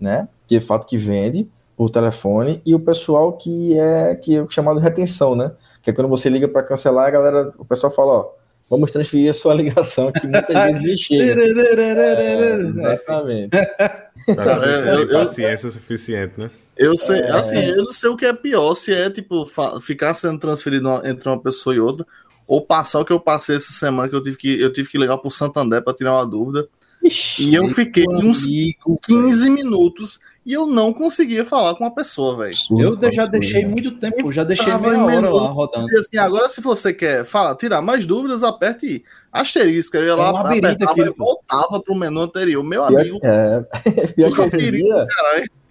né? 0.00 0.26
Que 0.48 0.56
é 0.56 0.60
fato 0.60 0.86
que 0.86 0.96
vende 0.96 1.46
por 1.76 1.90
telefone, 1.90 2.60
e 2.64 2.74
o 2.74 2.80
pessoal 2.80 3.32
que 3.32 3.78
é 3.78 4.14
que 4.14 4.36
é 4.36 4.46
chamado 4.50 4.78
retenção, 4.78 5.34
né? 5.34 5.52
Que 5.82 5.90
é 5.90 5.92
quando 5.92 6.08
você 6.08 6.28
liga 6.28 6.46
para 6.46 6.62
cancelar, 6.62 7.08
a 7.08 7.10
galera, 7.10 7.52
o 7.58 7.64
pessoal 7.64 7.92
fala, 7.92 8.12
ó, 8.12 8.30
vamos 8.70 8.90
transferir 8.90 9.30
a 9.30 9.34
sua 9.34 9.54
ligação, 9.54 10.12
que 10.12 10.26
muitas 10.26 10.64
vezes 10.64 10.82
nem 10.82 10.98
chega. 10.98 11.42
é, 11.42 12.54
exatamente. 12.54 13.56
Eu, 14.88 15.08
paciência 15.08 15.70
suficiente, 15.70 16.34
né? 16.38 16.50
Eu 16.76 16.96
sei, 16.96 17.20
é... 17.20 17.30
assim, 17.30 17.58
eu 17.58 17.84
não 17.84 17.92
sei 17.92 18.08
o 18.10 18.16
que 18.16 18.24
é 18.24 18.32
pior, 18.32 18.74
se 18.74 18.92
é 18.92 19.10
tipo 19.10 19.46
ficar 19.80 20.14
sendo 20.14 20.38
transferido 20.38 20.88
entre 21.06 21.28
uma 21.28 21.40
pessoa 21.40 21.74
e 21.74 21.80
outra, 21.80 22.06
ou 22.46 22.60
passar 22.60 23.00
o 23.00 23.04
que 23.04 23.12
eu 23.12 23.20
passei 23.20 23.56
essa 23.56 23.72
semana, 23.72 24.08
que 24.08 24.14
eu 24.14 24.22
tive 24.22 24.36
que, 24.36 24.60
eu 24.60 24.72
tive 24.72 24.88
que 24.90 24.98
ligar 24.98 25.18
pro 25.18 25.30
Santander 25.30 25.82
para 25.82 25.94
tirar 25.94 26.14
uma 26.14 26.26
dúvida. 26.26 26.68
Ixi, 27.04 27.50
e 27.50 27.54
eu 27.54 27.68
fiquei 27.68 28.04
uns 28.08 28.46
15 28.46 29.50
minutos 29.50 30.20
e 30.44 30.52
eu 30.52 30.66
não 30.66 30.92
conseguia 30.92 31.46
falar 31.46 31.74
com 31.74 31.84
uma 31.84 31.94
pessoa, 31.94 32.36
velho. 32.36 32.56
Eu 32.78 33.12
já 33.12 33.26
deixei 33.26 33.64
muito 33.64 33.92
tempo, 33.92 34.32
já 34.32 34.42
deixei 34.42 34.66
meia 34.76 34.98
hora 34.98 35.30
lá 35.30 35.48
rodando. 35.48 35.88
E 35.90 35.98
assim, 35.98 36.16
agora 36.18 36.48
se 36.48 36.60
você 36.60 36.92
quer 36.92 37.24
falar, 37.24 37.54
tirar 37.54 37.80
mais 37.80 38.04
dúvidas, 38.06 38.42
aperte 38.42 39.04
asterisco. 39.30 39.96
Eu 39.96 40.04
ia 40.04 40.16
lá, 40.16 40.28
é 40.52 40.58
apertava, 40.58 41.00
e 41.00 41.10
voltava 41.10 41.80
pro 41.80 41.94
menu 41.94 42.22
anterior. 42.22 42.62
Meu 42.64 42.84
pior, 42.86 43.00
amigo. 43.00 43.20
É, 43.22 43.64
pior 44.14 44.32
que 44.32 44.56
hoje 44.56 44.70
dia, 44.72 45.06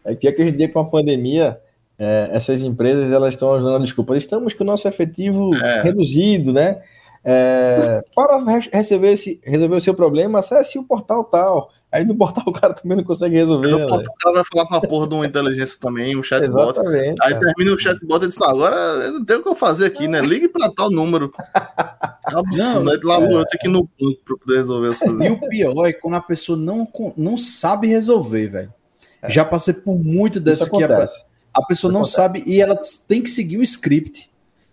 é 0.06 0.16
pior 0.16 0.34
que 0.34 0.42
hoje 0.42 0.52
em 0.52 0.58
dia 0.58 0.70
com 0.70 0.80
a 0.80 0.86
pandemia, 0.86 1.60
é, 2.00 2.30
essas 2.32 2.64
empresas 2.64 3.12
elas 3.12 3.34
estão 3.34 3.52
usando 3.58 3.76
a 3.76 3.80
desculpa. 3.80 4.16
Estamos 4.16 4.54
com 4.54 4.64
o 4.64 4.68
nosso 4.68 4.88
efetivo 4.88 5.54
é. 5.56 5.82
reduzido, 5.82 6.54
né? 6.54 6.82
É, 7.24 8.04
para 8.16 8.44
receber 8.74 9.12
esse, 9.12 9.40
resolver 9.44 9.76
o 9.76 9.82
seu 9.82 9.94
problema, 9.94 10.40
acesse 10.40 10.80
o 10.80 10.84
portal 10.84 11.24
tal. 11.24 11.70
Aí 11.92 12.06
no 12.06 12.16
portal 12.16 12.46
o 12.48 12.54
cara 12.54 12.74
também 12.74 12.98
não 12.98 13.04
consegue 13.04 13.36
resolver. 13.36 13.68
No 13.68 13.80
né, 13.80 13.88
portal 13.88 14.14
o 14.14 14.18
cara 14.18 14.36
vai 14.36 14.44
falar 14.52 14.68
com 14.68 14.76
a 14.76 14.82
porra 14.82 15.08
de 15.08 15.14
uma 15.14 15.26
inteligência 15.26 15.78
também, 15.80 16.18
um 16.18 16.24
chatbot. 16.24 16.80
Aí 16.80 17.16
cara. 17.16 17.40
termina 17.40 17.76
o 17.76 17.78
chatbot 17.78 18.24
e 18.24 18.30
diz: 18.30 18.42
agora 18.42 18.78
eu 18.78 19.12
não 19.14 19.26
tenho 19.26 19.40
o 19.42 19.44
que 19.44 19.50
eu 19.50 19.56
fazer 19.56 19.88
aqui, 19.88 20.08
né? 20.08 20.22
Ligue 20.22 20.48
para 20.48 20.72
tal 20.72 20.90
número. 20.90 21.34
É 21.54 22.34
absurdo, 22.34 22.74
não, 22.76 22.84
né? 22.86 23.00
Lá 23.04 23.20
é... 23.20 23.34
eu 23.34 23.46
ter 23.46 23.58
que 23.58 23.68
ir 23.68 23.72
no 23.72 23.82
banco 24.00 24.20
para 24.24 24.38
poder 24.38 24.58
resolver 24.58 24.88
as 24.90 25.00
coisas. 25.00 25.26
E 25.26 25.30
o 25.30 25.50
pior 25.50 25.86
é 25.86 25.94
quando 25.94 26.14
a 26.14 26.22
pessoa 26.22 26.58
não, 26.58 26.88
não 27.18 27.36
sabe 27.36 27.88
resolver, 27.88 28.48
velho. 28.48 28.74
É. 29.22 29.30
Já 29.30 29.44
passei 29.44 29.74
por 29.74 29.98
muito 29.98 30.40
dessa 30.40 30.70
que 30.70 30.84
a, 30.84 31.06
a 31.54 31.66
pessoa 31.66 31.90
Isso 31.90 31.92
não 31.92 32.02
acontece. 32.02 32.16
sabe 32.16 32.44
e 32.48 32.62
ela 32.62 32.80
tem 33.08 33.22
que 33.22 33.30
seguir 33.30 33.58
o 33.58 33.62
script. 33.64 34.31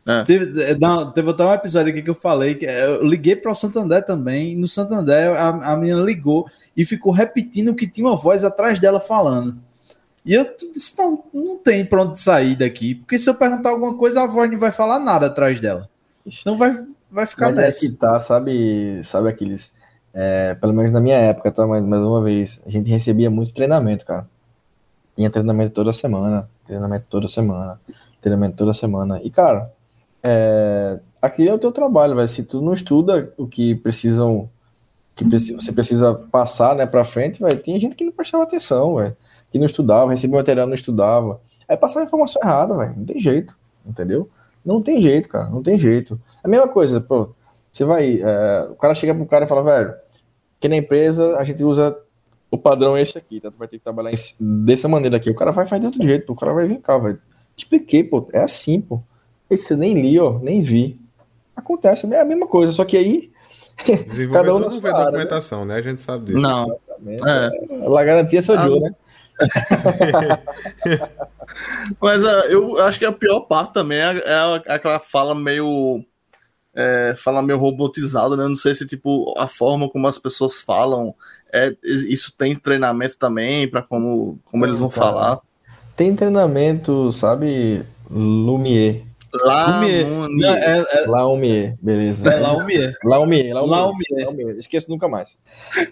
É. 0.09 0.25
Teve, 0.25 0.63
é, 0.63 0.75
teve 1.13 1.31
até 1.31 1.45
um 1.45 1.53
episódio 1.53 1.93
aqui 1.93 2.01
que 2.01 2.09
eu 2.09 2.15
falei 2.15 2.55
que 2.55 2.65
é, 2.65 2.87
eu 2.87 3.05
liguei 3.05 3.37
para 3.37 3.53
o 3.53 3.55
Santander 3.55 4.03
também. 4.03 4.57
No 4.57 4.67
Santander, 4.67 5.37
a, 5.37 5.73
a 5.73 5.77
menina 5.77 6.01
ligou 6.01 6.49
e 6.75 6.83
ficou 6.83 7.13
repetindo 7.13 7.75
que 7.75 7.87
tinha 7.87 8.07
uma 8.07 8.17
voz 8.17 8.43
atrás 8.43 8.79
dela 8.79 9.01
falando. 9.01 9.59
E 10.25 10.33
eu 10.33 10.47
disse: 10.73 10.97
não, 10.97 11.23
não 11.33 11.59
tem 11.59 11.85
para 11.85 12.03
onde 12.03 12.19
sair 12.19 12.57
daqui, 12.57 12.95
porque 12.95 13.19
se 13.19 13.29
eu 13.29 13.35
perguntar 13.35 13.69
alguma 13.69 13.99
coisa, 13.99 14.23
a 14.23 14.27
voz 14.27 14.51
não 14.51 14.59
vai 14.59 14.73
falar 14.73 14.99
nada 14.99 15.27
atrás 15.27 15.61
dela. 15.61 15.91
Então 16.25 16.57
vai, 16.57 16.87
vai 17.11 17.27
ficar 17.27 17.49
Mas 17.49 17.59
nessa. 17.59 17.85
É 17.85 17.89
que 17.91 17.95
tá, 17.95 18.19
sabe, 18.19 19.03
sabe 19.05 19.29
aqueles. 19.29 19.71
É, 20.15 20.55
pelo 20.55 20.73
menos 20.73 20.91
na 20.91 21.03
minha 21.03 21.19
época, 21.19 21.53
tá? 21.53 21.67
Mas 21.67 21.85
mais 21.85 22.03
uma 22.03 22.23
vez, 22.23 22.63
a 22.67 22.71
gente 22.71 22.89
recebia 22.89 23.31
muito 23.31 23.53
treinamento, 23.53 24.07
cara. 24.07 24.27
Tinha 25.15 25.29
treinamento 25.29 25.75
toda 25.75 25.93
semana, 25.93 26.49
treinamento 26.67 27.07
toda 27.11 27.29
semana, 27.29 27.79
treinamento 28.23 28.57
toda 28.57 28.73
semana. 28.73 29.21
E, 29.23 29.31
cara, 29.31 29.71
é, 30.23 30.99
aqui 31.21 31.47
é 31.47 31.53
o 31.53 31.59
teu 31.59 31.73
trabalho, 31.73 32.15
vai. 32.15 32.29
Se 32.29 32.43
tu 32.43 32.61
não 32.61 32.73
estuda 32.73 33.33
o 33.37 33.47
que 33.47 33.75
precisam, 33.75 34.49
que 35.15 35.25
você 35.25 35.73
precisa 35.73 36.15
passar, 36.15 36.77
né, 36.77 36.87
para 36.87 37.05
frente, 37.05 37.41
vai. 37.41 37.57
Tem 37.57 37.79
gente 37.79 37.97
que 37.97 38.05
não 38.05 38.13
prestava 38.13 38.45
atenção, 38.45 38.97
velho. 38.97 39.17
que 39.51 39.59
não 39.59 39.67
estudava, 39.67 40.11
recebia 40.11 40.39
material 40.39 40.67
não 40.67 40.75
estudava. 40.75 41.41
Aí 41.69 41.77
passava 41.77 42.07
informação 42.07 42.41
errada, 42.43 42.77
velho. 42.77 42.95
Não 42.97 43.05
tem 43.05 43.21
jeito, 43.21 43.57
entendeu? 43.87 44.29
Não 44.65 44.83
tem 44.83 45.01
jeito, 45.01 45.29
cara. 45.29 45.49
Não 45.49 45.63
tem 45.63 45.79
jeito. 45.79 46.21
A 46.43 46.49
mesma 46.49 46.69
coisa, 46.69 47.01
pô. 47.01 47.31
Você 47.71 47.85
vai. 47.85 48.21
É, 48.21 48.69
o 48.71 48.75
cara 48.75 48.95
chega 48.95 49.15
pro 49.15 49.27
cara 49.27 49.45
e 49.45 49.49
fala, 49.49 49.63
velho, 49.63 49.95
que 50.61 50.69
na 50.69 50.77
empresa 50.77 51.37
a 51.37 51.45
gente 51.45 51.63
usa 51.63 51.97
o 52.51 52.57
padrão 52.57 52.97
é 52.97 53.03
esse 53.03 53.17
aqui, 53.19 53.41
tá? 53.41 53.51
Tu 53.51 53.59
vai 53.59 53.69
ter 53.69 53.79
que 53.79 53.85
trabalhar 53.85 54.11
dessa 54.41 54.89
maneira 54.89 55.17
aqui. 55.17 55.31
O 55.31 55.35
cara 55.35 55.51
vai 55.53 55.67
fazer 55.67 55.81
de 55.81 55.87
outro 55.87 56.03
jeito, 56.03 56.33
o 56.33 56.37
cara 56.37 56.53
vai 56.55 56.67
vir 56.67 56.81
cá, 56.81 56.97
velho. 56.97 57.21
Expliquei, 57.57 58.03
pô. 58.03 58.27
É 58.33 58.41
assim, 58.41 58.81
pô. 58.81 59.03
Esse 59.51 59.77
nem 59.77 59.95
li, 59.95 60.19
ó, 60.19 60.39
nem 60.39 60.63
vi. 60.63 60.99
Acontece, 61.57 62.07
é 62.13 62.21
a 62.21 62.25
mesma 62.25 62.47
coisa, 62.47 62.73
só 62.73 62.85
que 62.85 62.97
aí. 62.97 63.31
Cada 64.33 64.55
um 64.55 64.59
não 64.59 64.81
vê 64.81 64.89
área, 64.89 65.05
documentação, 65.07 65.65
né? 65.65 65.75
né? 65.75 65.81
A 65.81 65.83
gente 65.83 66.03
sabe 66.03 66.27
disso. 66.27 66.41
Não. 66.41 66.79
É. 67.27 67.85
Ela 67.85 68.05
garantia 68.05 68.43
seu 68.43 68.59
ah, 68.59 68.69
né? 68.69 68.95
Mas 72.01 72.25
uh, 72.25 72.45
eu 72.49 72.81
acho 72.83 72.99
que 72.99 73.05
a 73.05 73.13
pior 73.13 73.41
parte 73.41 73.73
também 73.73 73.99
é, 73.99 74.19
é 74.19 74.75
aquela 74.75 74.99
fala 74.99 75.35
meio. 75.35 76.05
É, 76.75 77.15
fala 77.17 77.43
meio 77.43 77.59
robotizada, 77.59 78.37
né? 78.37 78.45
Não 78.45 78.57
sei 78.57 78.75
se 78.75 78.87
tipo 78.87 79.35
a 79.37 79.49
forma 79.49 79.89
como 79.89 80.07
as 80.07 80.19
pessoas 80.19 80.61
falam. 80.61 81.15
É, 81.53 81.75
isso 81.83 82.33
tem 82.37 82.55
treinamento 82.55 83.17
também 83.19 83.69
para 83.69 83.83
como, 83.83 84.39
como 84.45 84.67
eles 84.67 84.79
vão 84.79 84.91
cara, 84.91 85.07
falar. 85.07 85.41
Tem 85.97 86.15
treinamento, 86.15 87.11
sabe, 87.13 87.85
Lumier. 88.11 89.08
Lumier. 89.35 90.07
Não, 90.07 90.55
é, 90.55 90.87
é... 90.91 91.07
Laumier, 91.07 91.77
beleza. 91.81 92.29
É 92.31 92.41
Laumier. 92.41 92.97
Laumier, 93.05 93.55
Laumier. 93.55 94.25
Laumier. 94.25 94.57
Esqueço 94.59 94.91
nunca 94.91 95.09
mais. 95.09 95.37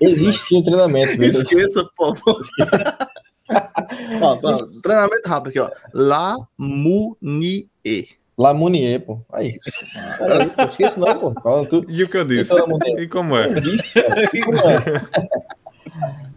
Existe 0.00 0.40
sim 0.42 0.58
um 0.58 0.62
treinamento. 0.62 1.22
Esqueça, 1.22 1.84
por 1.96 2.16
favor. 2.16 2.42
ó, 4.22 4.38
ó, 4.42 4.66
treinamento 4.82 5.28
rápido 5.28 5.48
aqui, 5.50 5.60
ó. 5.60 5.70
Lamunier. 5.94 7.66
Lamunier, 8.38 9.00
pô. 9.00 9.20
Aí. 9.32 9.48
É 10.20 10.42
isso, 10.42 10.60
esquece 10.60 11.00
não, 11.00 11.18
pô. 11.18 11.32
Fala 11.40 11.66
tu. 11.66 11.84
E 11.88 12.02
o 12.04 12.08
que 12.08 12.16
eu 12.16 12.24
disse? 12.24 12.52
E 12.98 13.08
como 13.08 13.36
é? 13.36 13.48
Existe, 13.48 13.92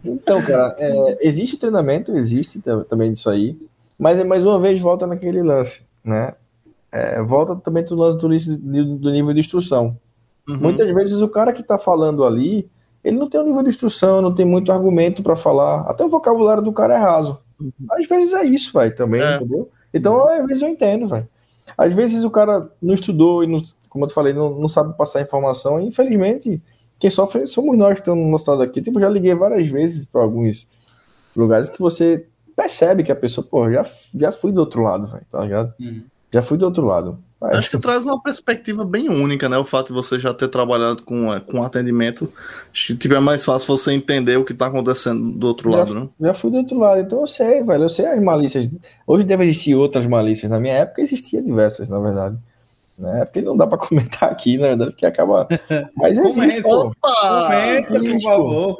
Então, 0.04 0.42
cara, 0.42 0.74
é, 0.78 1.18
existe 1.20 1.58
treinamento, 1.58 2.16
existe 2.16 2.60
também 2.88 3.12
disso 3.12 3.28
aí, 3.28 3.56
mas 3.98 4.24
mais 4.24 4.44
uma 4.44 4.58
vez 4.58 4.80
volta 4.80 5.06
naquele 5.06 5.42
lance, 5.42 5.82
né? 6.02 6.34
É, 6.92 7.22
volta 7.22 7.56
também 7.56 7.84
do 7.84 7.94
lance 7.94 8.18
do, 8.18 8.96
do 8.96 9.10
nível 9.10 9.32
de 9.32 9.40
instrução. 9.40 9.96
Uhum. 10.48 10.56
Muitas 10.56 10.92
vezes 10.92 11.20
o 11.20 11.28
cara 11.28 11.52
que 11.52 11.60
está 11.60 11.78
falando 11.78 12.24
ali, 12.24 12.68
ele 13.04 13.16
não 13.16 13.28
tem 13.28 13.40
um 13.40 13.44
nível 13.44 13.62
de 13.62 13.68
instrução, 13.68 14.20
não 14.20 14.34
tem 14.34 14.44
muito 14.44 14.72
argumento 14.72 15.22
para 15.22 15.36
falar. 15.36 15.82
Até 15.82 16.04
o 16.04 16.08
vocabulário 16.08 16.62
do 16.62 16.72
cara 16.72 16.94
é 16.94 16.98
raso. 16.98 17.38
Uhum. 17.60 17.72
Às 17.90 18.06
vezes 18.08 18.34
é 18.34 18.44
isso, 18.44 18.72
vai, 18.72 18.90
também, 18.90 19.22
é. 19.22 19.36
entendeu? 19.36 19.70
Então, 19.92 20.26
às 20.28 20.46
vezes 20.46 20.62
eu 20.62 20.68
entendo, 20.68 21.06
vai. 21.08 21.26
Às 21.76 21.94
vezes 21.94 22.24
o 22.24 22.30
cara 22.30 22.70
não 22.82 22.94
estudou 22.94 23.44
e, 23.44 23.46
não, 23.46 23.62
como 23.88 24.04
eu 24.04 24.10
falei, 24.10 24.32
não, 24.32 24.58
não 24.58 24.68
sabe 24.68 24.96
passar 24.96 25.22
informação. 25.22 25.80
E, 25.80 25.86
infelizmente, 25.86 26.60
quem 26.98 27.10
sofre 27.10 27.46
somos 27.46 27.76
nós 27.76 27.94
que 27.94 28.00
estamos 28.00 28.24
no 28.24 28.30
nosso 28.30 28.50
lado 28.50 28.62
aqui. 28.62 28.82
Tipo, 28.82 29.00
já 29.00 29.08
liguei 29.08 29.34
várias 29.34 29.68
vezes 29.68 30.04
para 30.04 30.22
alguns 30.22 30.66
lugares 31.36 31.68
que 31.68 31.80
você 31.80 32.26
percebe 32.56 33.02
que 33.02 33.12
a 33.12 33.16
pessoa, 33.16 33.46
pô, 33.48 33.70
já, 33.70 33.86
já 34.14 34.32
fui 34.32 34.52
do 34.52 34.60
outro 34.60 34.82
lado, 34.82 35.06
vai, 35.06 35.22
tá 35.30 35.40
ligado? 35.40 35.72
Uhum. 35.80 36.02
Já 36.32 36.42
fui 36.42 36.56
do 36.56 36.64
outro 36.64 36.84
lado. 36.84 37.18
Vai, 37.40 37.56
Acho 37.56 37.70
que 37.70 37.78
traz 37.78 38.04
uma 38.04 38.22
perspectiva 38.22 38.84
bem 38.84 39.08
única, 39.08 39.48
né? 39.48 39.56
O 39.56 39.64
fato 39.64 39.88
de 39.88 39.92
você 39.94 40.18
já 40.18 40.34
ter 40.34 40.48
trabalhado 40.48 41.02
com, 41.02 41.32
é, 41.32 41.40
com 41.40 41.62
atendimento. 41.62 42.30
Acho 42.70 42.88
que 42.88 42.94
tipo, 42.96 43.14
é 43.14 43.20
mais 43.20 43.42
fácil 43.44 43.66
você 43.66 43.92
entender 43.92 44.36
o 44.36 44.44
que 44.44 44.52
está 44.52 44.66
acontecendo 44.66 45.32
do 45.32 45.46
outro 45.46 45.72
já, 45.72 45.78
lado, 45.78 45.94
né? 45.94 46.08
Já 46.20 46.34
fui 46.34 46.50
do 46.50 46.58
outro 46.58 46.78
lado, 46.78 47.00
então 47.00 47.20
eu 47.22 47.26
sei, 47.26 47.62
velho. 47.62 47.84
Eu 47.84 47.88
sei 47.88 48.06
as 48.06 48.22
malícias. 48.22 48.68
Hoje 49.06 49.24
deve 49.24 49.44
existir 49.44 49.74
outras 49.74 50.06
malícias. 50.06 50.50
Na 50.50 50.60
minha 50.60 50.74
época 50.74 51.00
existia 51.00 51.40
diversas, 51.40 51.88
na 51.88 51.98
verdade. 51.98 52.36
Né? 52.98 53.24
Porque 53.24 53.40
não 53.40 53.56
dá 53.56 53.66
para 53.66 53.78
comentar 53.88 54.30
aqui, 54.30 54.58
na 54.58 54.68
verdade, 54.68 54.90
porque 54.90 55.06
acaba. 55.06 55.48
Mas 55.96 56.18
existe. 56.18 56.62
Comenta, 56.62 56.92
Comenta, 57.00 58.12
por 58.12 58.20
favor. 58.20 58.76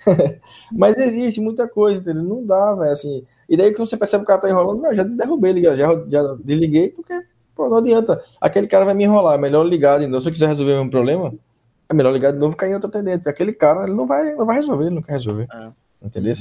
Mas 0.72 0.96
existe 0.96 1.38
muita 1.38 1.68
coisa, 1.68 2.00
entendeu? 2.00 2.22
Não 2.22 2.46
dá, 2.46 2.74
velho. 2.74 2.90
Assim, 2.92 3.22
e 3.48 3.56
daí 3.56 3.72
que 3.72 3.78
você 3.78 3.96
percebe 3.96 4.24
que 4.24 4.24
o 4.24 4.28
cara 4.28 4.40
tá 4.40 4.50
enrolando, 4.50 4.86
eu 4.86 4.94
já 4.94 5.02
derrubei, 5.02 5.62
já, 5.62 5.76
já 6.08 6.36
desliguei, 6.42 6.88
porque 6.90 7.14
pô, 7.54 7.68
não 7.68 7.78
adianta. 7.78 8.22
Aquele 8.40 8.66
cara 8.66 8.84
vai 8.84 8.94
me 8.94 9.04
enrolar, 9.04 9.34
é 9.34 9.38
melhor 9.38 9.64
ligar 9.64 10.00
de 10.00 10.06
novo. 10.06 10.22
Se 10.22 10.28
eu 10.28 10.32
quiser 10.32 10.48
resolver 10.48 10.72
o 10.72 10.76
mesmo 10.76 10.90
problema, 10.90 11.32
é 11.88 11.94
melhor 11.94 12.12
ligar 12.12 12.32
de 12.32 12.38
novo 12.38 12.54
e 12.54 12.56
cair 12.56 12.70
em 12.70 12.74
outro 12.74 12.88
atendente, 12.88 13.18
porque 13.18 13.30
aquele 13.30 13.52
cara 13.52 13.84
ele 13.84 13.94
não 13.94 14.06
vai, 14.06 14.34
não 14.34 14.46
vai 14.46 14.56
resolver, 14.56 14.86
ele 14.86 14.94
não 14.94 15.02
quer 15.02 15.12
resolver. 15.12 15.46
É. 15.52 15.70
Entendeu? 16.04 16.34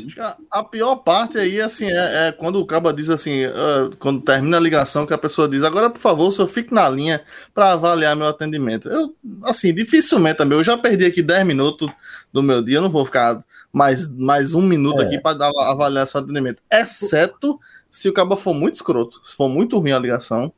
A, 0.52 0.62
pior 0.62 0.98
parte 0.98 1.38
aí, 1.38 1.62
assim, 1.62 1.86
é, 1.86 2.28
é 2.28 2.32
quando 2.34 2.60
o 2.60 2.66
caba 2.66 2.94
diz 2.94 3.10
assim, 3.10 3.46
uh, 3.46 3.96
quando 3.98 4.22
termina 4.22 4.58
a 4.58 4.60
ligação, 4.60 5.06
que 5.06 5.14
a 5.14 5.18
pessoa 5.18 5.48
diz, 5.48 5.64
agora, 5.64 5.90
por 5.90 6.00
favor, 6.00 6.30
só 6.34 6.46
fique 6.46 6.74
na 6.74 6.90
linha 6.90 7.22
para 7.54 7.72
avaliar 7.72 8.14
meu 8.14 8.28
atendimento. 8.28 8.90
Eu, 8.90 9.16
assim, 9.42 9.74
dificilmente 9.74 10.38
também, 10.38 10.58
eu 10.58 10.64
já 10.66 10.78
perdi 10.78 11.06
aqui 11.06 11.22
10 11.22 11.46
minutos 11.46 11.90
do 12.34 12.44
meu 12.44 12.62
dia, 12.62 12.80
eu 12.80 12.82
não 12.82 12.90
vou 12.90 13.06
ficar 13.06 13.40
mais, 13.74 14.08
mais 14.16 14.54
um 14.54 14.62
minuto 14.62 15.02
é. 15.02 15.06
aqui 15.06 15.18
para 15.18 15.50
avaliar 15.70 16.06
seu 16.06 16.22
atendimento. 16.22 16.62
Exceto 16.72 17.60
se 17.90 18.08
o 18.08 18.14
cabo 18.14 18.38
for 18.38 18.54
muito 18.54 18.76
escroto, 18.76 19.20
se 19.24 19.36
for 19.36 19.50
muito 19.50 19.80
ruim 19.80 19.92
a 19.92 20.00
ligação, 20.00 20.54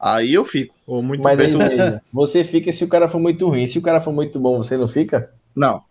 aí 0.00 0.32
eu 0.32 0.44
fico. 0.44 0.74
Ou 0.86 1.02
muito 1.02 1.22
Mas 1.22 1.38
aí, 1.38 1.52
veja, 1.52 2.02
você 2.10 2.42
fica 2.42 2.72
se 2.72 2.82
o 2.82 2.88
cara 2.88 3.06
for 3.06 3.18
muito 3.18 3.46
ruim. 3.46 3.66
Se 3.66 3.78
o 3.78 3.82
cara 3.82 4.00
for 4.00 4.12
muito 4.12 4.40
bom, 4.40 4.56
você 4.56 4.78
não 4.78 4.88
fica? 4.88 5.30
Não. 5.54 5.82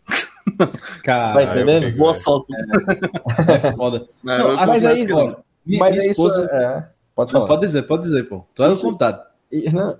Cara, 1.03 1.33
tá 1.33 1.43
entendendo? 1.43 1.85
Fico, 1.85 1.97
Boa 1.99 2.15
sorte. 2.15 2.47
É, 2.53 3.67
é 3.67 3.71
foda. 3.73 4.07
Não, 4.23 4.37
não, 4.37 4.55
mas 4.55 4.83
aí, 4.83 5.05
minha, 5.05 5.37
mas 5.79 5.95
minha 5.95 6.09
esposa. 6.09 6.45
Isso, 6.45 6.55
é, 6.55 6.89
pode 7.15 7.31
falar. 7.31 7.47
Pode 7.47 7.61
dizer, 7.61 7.83
pode 7.83 8.03
dizer, 8.03 8.23
pô. 8.23 8.45
Tu 8.53 8.63
é 8.63 8.73
vontade. 8.73 9.21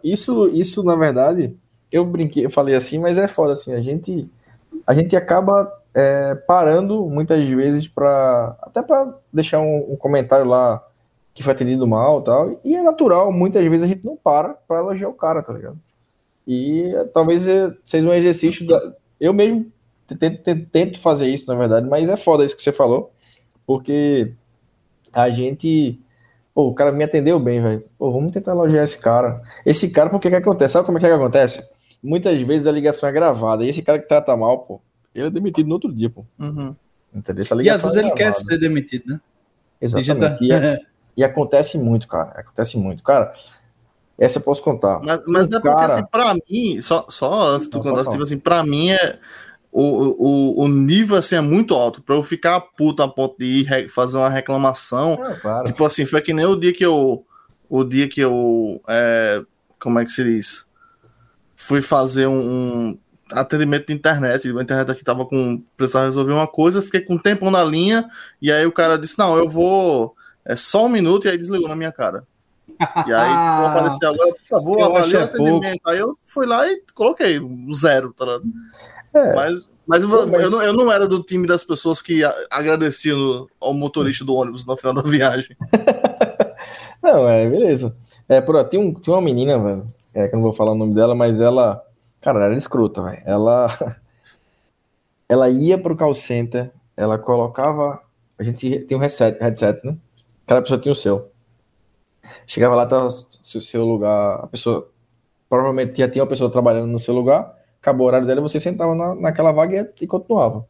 Isso, 0.03 0.47
isso, 0.49 0.83
na 0.83 0.95
verdade, 0.95 1.55
eu 1.91 2.03
brinquei, 2.03 2.43
eu 2.43 2.49
falei 2.49 2.73
assim, 2.73 2.97
mas 2.97 3.19
é 3.19 3.27
foda 3.27 3.53
assim. 3.53 3.73
A 3.73 3.81
gente, 3.81 4.27
a 4.85 4.95
gente 4.95 5.15
acaba 5.15 5.71
é, 5.93 6.35
parando 6.35 7.07
muitas 7.07 7.45
vezes 7.45 7.87
para 7.87 8.57
até 8.61 8.81
para 8.81 9.13
deixar 9.31 9.59
um, 9.59 9.93
um, 9.93 9.95
comentário 9.95 10.45
lá 10.45 10.83
que 11.33 11.43
foi 11.43 11.53
atendido 11.53 11.87
mal 11.87 12.21
tal. 12.21 12.59
E 12.63 12.75
é 12.75 12.81
natural, 12.81 13.31
muitas 13.31 13.63
vezes 13.65 13.83
a 13.83 13.87
gente 13.87 14.05
não 14.05 14.15
para 14.15 14.49
para 14.67 14.79
elogiar 14.79 15.09
o 15.09 15.13
cara, 15.13 15.43
tá 15.43 15.53
ligado? 15.53 15.77
E 16.47 16.93
talvez 17.13 17.45
seja 17.85 18.07
um 18.07 18.13
exercício 18.13 18.65
da, 18.67 18.93
eu 19.19 19.33
mesmo 19.33 19.71
tento, 20.19 20.65
tento, 20.71 20.99
fazer 20.99 21.27
isso, 21.27 21.47
na 21.47 21.55
verdade, 21.55 21.87
mas 21.87 22.09
é 22.09 22.17
foda 22.17 22.43
isso 22.43 22.57
que 22.57 22.63
você 22.63 22.71
falou, 22.71 23.11
porque 23.65 24.33
a 25.13 25.29
gente 25.29 25.99
Pô, 26.53 26.67
o 26.67 26.73
cara 26.73 26.91
me 26.91 27.03
atendeu 27.03 27.39
bem, 27.39 27.61
velho. 27.61 27.83
Vamos 27.99 28.31
tentar 28.31 28.51
elogiar 28.51 28.83
esse 28.83 28.97
cara. 28.97 29.41
Esse 29.65 29.89
cara, 29.89 30.09
porque 30.09 30.29
que 30.29 30.35
acontece? 30.35 30.73
Sabe 30.73 30.85
como 30.85 30.97
é 30.97 31.01
que, 31.01 31.07
é 31.07 31.09
que 31.09 31.15
acontece? 31.15 31.67
Muitas 32.01 32.39
vezes 32.41 32.67
a 32.67 32.71
ligação 32.71 33.09
é 33.09 33.11
gravada. 33.11 33.65
E 33.65 33.69
esse 33.69 33.81
cara 33.81 33.97
que 33.97 34.07
trata 34.07 34.37
mal, 34.37 34.59
pô, 34.59 34.79
ele 35.13 35.27
é 35.27 35.29
demitido 35.29 35.67
no 35.67 35.75
outro 35.75 35.91
dia, 35.91 36.09
pô. 36.09 36.25
Uhum. 36.39 36.75
Entendeu? 37.13 37.45
e 37.61 37.69
às 37.69 37.83
vezes 37.83 37.97
é 37.97 38.01
ele 38.01 38.11
quer 38.11 38.33
ser 38.33 38.57
demitido, 38.57 39.03
né? 39.07 39.21
Exatamente. 39.79 40.19
Tá... 40.19 40.37
E, 40.41 40.85
e, 41.17 41.23
acontece 41.23 41.77
muito, 41.77 42.07
cara. 42.07 42.31
Acontece 42.39 42.77
muito. 42.77 43.03
Cara, 43.03 43.33
essa 44.17 44.39
eu 44.39 44.41
posso 44.41 44.63
contar. 44.63 44.99
Mas, 45.03 45.21
mas 45.27 45.51
é 45.51 45.59
porque, 45.59 45.75
cara... 45.75 45.93
assim, 45.93 46.05
pra 46.05 46.33
mim, 46.33 46.81
só, 46.81 47.05
só 47.09 47.53
antes 47.53 47.67
de 47.67 47.71
tu 47.71 47.81
contar, 47.81 48.09
tipo 48.09 48.23
assim, 48.23 48.39
pra 48.39 48.63
mim 48.63 48.91
é. 48.91 49.19
O, 49.75 49.81
o, 49.81 50.65
o 50.65 50.67
nível 50.67 51.17
assim 51.17 51.35
é 51.35 51.41
muito 51.41 51.73
alto 51.73 51.99
para 51.99 52.13
eu 52.13 52.21
ficar 52.21 52.61
puto 52.61 53.01
a 53.01 53.07
ponto 53.07 53.35
de 53.39 53.45
ir 53.45 53.89
fazer 53.89 54.17
uma 54.17 54.29
reclamação. 54.29 55.13
É, 55.13 55.33
claro. 55.33 55.63
Tipo 55.65 55.83
assim, 55.83 56.05
foi 56.05 56.21
que 56.21 56.31
nem 56.31 56.45
o 56.45 56.55
dia 56.55 56.71
que 56.71 56.85
eu. 56.85 57.25
O 57.67 57.83
dia 57.83 58.07
que 58.07 58.21
eu. 58.21 58.79
É, 58.87 59.41
como 59.79 59.99
é 59.99 60.05
que 60.05 60.11
se 60.11 60.23
diz? 60.23 60.67
Fui 61.55 61.81
fazer 61.81 62.27
um, 62.27 62.89
um 62.89 62.99
atendimento 63.31 63.87
de 63.87 63.93
internet. 63.93 64.47
A 64.47 64.61
internet 64.61 64.91
aqui 64.91 65.03
tava 65.03 65.25
com. 65.25 65.61
Precisava 65.77 66.05
resolver 66.05 66.33
uma 66.33 66.47
coisa, 66.47 66.81
fiquei 66.81 67.01
com 67.01 67.15
um 67.15 67.19
tempo 67.19 67.49
na 67.49 67.63
linha, 67.63 68.09
e 68.41 68.51
aí 68.51 68.65
o 68.65 68.71
cara 68.71 68.97
disse: 68.97 69.17
Não, 69.17 69.37
eu 69.37 69.49
vou. 69.49 70.15
É 70.45 70.55
só 70.55 70.85
um 70.85 70.89
minuto, 70.89 71.25
e 71.25 71.29
aí 71.29 71.37
desligou 71.37 71.69
na 71.69 71.75
minha 71.75 71.91
cara. 71.91 72.25
E 73.07 73.13
aí 73.13 73.31
apareceu 73.67 74.09
agora, 74.09 74.31
por 74.33 74.43
favor, 74.43 74.81
avalie 74.81 75.15
o 75.15 75.23
atendimento. 75.23 75.81
Pouco. 75.81 75.89
Aí 75.89 75.99
eu 75.99 76.17
fui 76.25 76.45
lá 76.45 76.67
e 76.67 76.81
coloquei 76.93 77.39
zero, 77.73 78.13
tá 78.13 78.25
é. 79.13 79.33
Mas, 79.35 79.67
mas 79.85 80.03
eu, 80.03 80.09
eu, 80.33 80.49
não, 80.49 80.61
eu 80.61 80.73
não 80.73 80.91
era 80.91 81.07
do 81.07 81.21
time 81.21 81.47
das 81.47 81.63
pessoas 81.63 82.01
que 82.01 82.21
agradeciam 82.51 83.47
ao 83.61 83.73
motorista 83.73 84.25
do 84.25 84.35
ônibus 84.35 84.65
no 84.65 84.75
final 84.75 84.93
da 84.93 85.03
viagem. 85.07 85.55
não, 87.01 87.29
é, 87.29 87.47
beleza. 87.47 87.95
É, 88.27 88.41
por, 88.41 88.61
tem, 88.65 88.79
um, 88.79 88.93
tem 88.93 89.13
uma 89.13 89.21
menina, 89.21 89.59
velho, 89.59 89.85
é, 90.15 90.27
que 90.27 90.35
eu 90.35 90.37
não 90.37 90.43
vou 90.43 90.53
falar 90.53 90.71
o 90.71 90.77
nome 90.77 90.95
dela, 90.95 91.13
mas 91.13 91.39
ela 91.39 91.81
Cara, 92.23 92.37
ela 92.37 92.45
era 92.45 92.55
escrota, 92.55 93.01
velho. 93.01 93.21
Ela, 93.25 93.67
ela 95.27 95.49
ia 95.49 95.77
pro 95.77 95.95
call 95.95 96.15
center, 96.15 96.71
ela 96.95 97.19
colocava. 97.19 98.01
A 98.39 98.43
gente 98.43 98.79
tem 98.79 98.97
um 98.97 99.01
headset, 99.01 99.37
headset 99.41 99.85
né? 99.85 99.97
Cada 100.47 100.61
pessoa 100.61 100.79
tinha 100.79 100.93
o 100.93 100.95
seu. 100.95 101.29
Chegava 102.47 102.75
lá, 102.75 102.85
tava 102.85 103.07
o 103.07 103.61
seu 103.61 103.83
lugar, 103.83 104.39
a 104.41 104.47
pessoa. 104.47 104.89
Provavelmente 105.49 105.97
já 105.97 106.09
tinha 106.09 106.23
uma 106.23 106.29
pessoa 106.29 106.49
trabalhando 106.49 106.87
no 106.87 106.99
seu 106.99 107.13
lugar, 107.13 107.53
acabou 107.79 108.05
o 108.05 108.07
horário 108.07 108.25
dela, 108.25 108.41
você 108.41 108.59
sentava 108.59 108.95
na, 108.95 109.13
naquela 109.13 109.51
vaga 109.51 109.93
e, 110.01 110.07
continuava. 110.07 110.65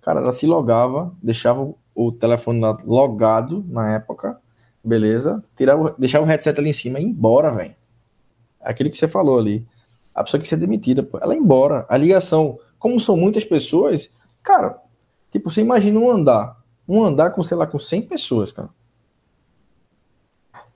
Cara, 0.00 0.20
ela 0.20 0.32
se 0.32 0.46
logava, 0.46 1.12
deixava 1.22 1.74
o 1.94 2.12
telefone 2.12 2.60
logado 2.84 3.62
na 3.68 3.92
época, 3.94 4.40
beleza? 4.82 5.44
Tirava, 5.56 5.94
deixava 5.98 6.24
o 6.24 6.28
headset 6.28 6.58
ali 6.58 6.70
em 6.70 6.72
cima 6.72 6.98
e 7.00 7.02
ir 7.02 7.06
embora, 7.06 7.50
velho. 7.50 7.74
Aquilo 8.60 8.90
que 8.90 8.96
você 8.96 9.08
falou 9.08 9.38
ali. 9.38 9.66
A 10.16 10.24
pessoa 10.24 10.40
que 10.40 10.48
ser 10.48 10.56
demitida, 10.56 11.02
pô, 11.02 11.18
ela 11.20 11.34
ia 11.34 11.40
embora. 11.40 11.84
A 11.90 11.96
ligação, 11.98 12.58
como 12.78 12.98
são 12.98 13.18
muitas 13.18 13.44
pessoas, 13.44 14.10
cara, 14.42 14.80
tipo, 15.30 15.50
você 15.50 15.60
imagina 15.60 16.00
um 16.00 16.10
andar. 16.10 16.56
Um 16.88 17.04
andar 17.04 17.30
com, 17.30 17.44
sei 17.44 17.54
lá, 17.54 17.66
com 17.66 17.78
100 17.78 18.02
pessoas, 18.02 18.50
cara. 18.50 18.70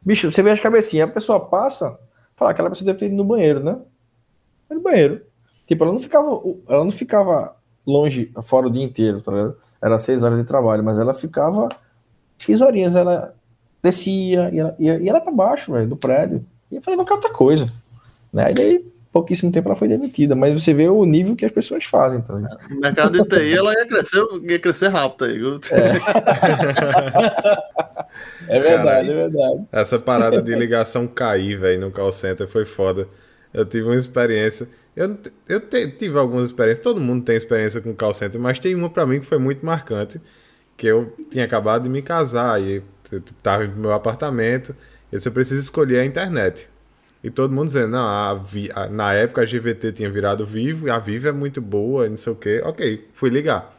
Bicho, 0.02 0.30
você 0.30 0.42
vê 0.42 0.50
as 0.50 0.60
cabecinhas, 0.60 1.08
a 1.08 1.12
pessoa 1.12 1.40
passa, 1.40 1.98
fala, 2.36 2.50
aquela 2.50 2.68
pessoa 2.68 2.86
deve 2.86 2.98
ter 2.98 3.06
ido 3.06 3.16
no 3.16 3.24
banheiro, 3.24 3.64
né? 3.64 3.78
No 4.68 4.80
banheiro. 4.80 5.22
Tipo, 5.66 5.84
ela 5.84 5.92
não 5.92 6.00
ficava, 6.00 6.42
ela 6.68 6.84
não 6.84 6.90
ficava 6.90 7.56
longe, 7.86 8.30
fora 8.42 8.66
o 8.66 8.70
dia 8.70 8.84
inteiro, 8.84 9.22
tá 9.22 9.32
ligado? 9.32 9.56
Era 9.80 9.98
seis 9.98 10.22
horas 10.22 10.38
de 10.38 10.44
trabalho, 10.44 10.84
mas 10.84 10.98
ela 10.98 11.14
ficava 11.14 11.68
X 12.36 12.60
horinhas, 12.60 12.94
ela 12.94 13.34
descia, 13.82 14.50
ia, 14.50 14.74
ia, 14.78 14.98
ia 15.00 15.12
lá 15.12 15.20
pra 15.20 15.32
baixo, 15.32 15.72
velho, 15.72 15.88
do 15.88 15.96
prédio, 15.96 16.44
ia 16.70 16.82
fazer 16.82 16.96
qualquer 16.96 17.14
outra 17.14 17.32
coisa. 17.32 17.72
Né? 18.30 18.50
E 18.50 18.54
daí, 18.54 18.92
pouquíssimo 19.12 19.50
tempo 19.50 19.68
ela 19.68 19.76
foi 19.76 19.88
demitida, 19.88 20.34
mas 20.36 20.52
você 20.52 20.72
vê 20.72 20.88
o 20.88 21.04
nível 21.04 21.34
que 21.34 21.44
as 21.44 21.52
pessoas 21.52 21.84
fazem, 21.84 22.20
tá? 22.20 22.34
No 22.34 22.80
mercado 22.80 23.12
de 23.12 23.28
TI, 23.28 23.54
ela 23.56 23.72
ia 23.72 23.86
crescer, 23.86 24.24
ia 24.48 24.58
crescer 24.58 24.88
rápido 24.88 25.24
aí, 25.24 25.38
viu? 25.38 25.60
É, 28.48 28.56
é 28.56 28.60
verdade, 28.60 29.10
é 29.10 29.14
verdade. 29.14 29.64
Essa 29.70 29.98
parada 29.98 30.42
de 30.42 30.54
ligação 30.54 31.06
cair, 31.06 31.56
velho, 31.56 31.80
no 31.80 31.90
call 31.90 32.12
center 32.12 32.48
foi 32.48 32.64
foda. 32.64 33.06
Eu 33.52 33.64
tive 33.64 33.86
uma 33.86 33.96
experiência. 33.96 34.68
Eu, 34.96 35.16
eu 35.48 35.60
te, 35.60 35.88
tive 35.88 36.18
algumas 36.18 36.46
experiências, 36.46 36.82
todo 36.82 37.00
mundo 37.00 37.24
tem 37.24 37.36
experiência 37.36 37.80
com 37.80 37.94
call 37.94 38.14
center, 38.14 38.40
mas 38.40 38.58
tem 38.58 38.74
uma 38.74 38.90
para 38.90 39.06
mim 39.06 39.20
que 39.20 39.26
foi 39.26 39.38
muito 39.38 39.64
marcante. 39.64 40.20
Que 40.76 40.86
eu 40.86 41.14
tinha 41.30 41.44
acabado 41.44 41.82
de 41.84 41.88
me 41.88 42.00
casar 42.00 42.60
e 42.62 42.82
eu 43.12 43.22
tava 43.42 43.66
no 43.66 43.76
meu 43.76 43.92
apartamento. 43.92 44.74
E 45.12 45.16
eu 45.24 45.32
preciso 45.32 45.60
escolher 45.60 46.00
a 46.00 46.04
internet. 46.04 46.68
E 47.22 47.30
todo 47.30 47.52
mundo 47.52 47.66
dizendo, 47.66 47.90
não, 47.90 48.06
a, 48.06 48.40
a, 48.74 48.88
na 48.88 49.12
época 49.12 49.42
a 49.42 49.44
GVT 49.44 49.92
tinha 49.92 50.10
virado 50.10 50.46
Vivo, 50.46 50.90
a 50.90 50.98
Vivo 50.98 51.28
é 51.28 51.32
muito 51.32 51.60
boa, 51.60 52.08
não 52.08 52.16
sei 52.16 52.32
o 52.32 52.36
quê. 52.36 52.62
Ok, 52.64 53.08
fui 53.12 53.28
ligar. 53.28 53.76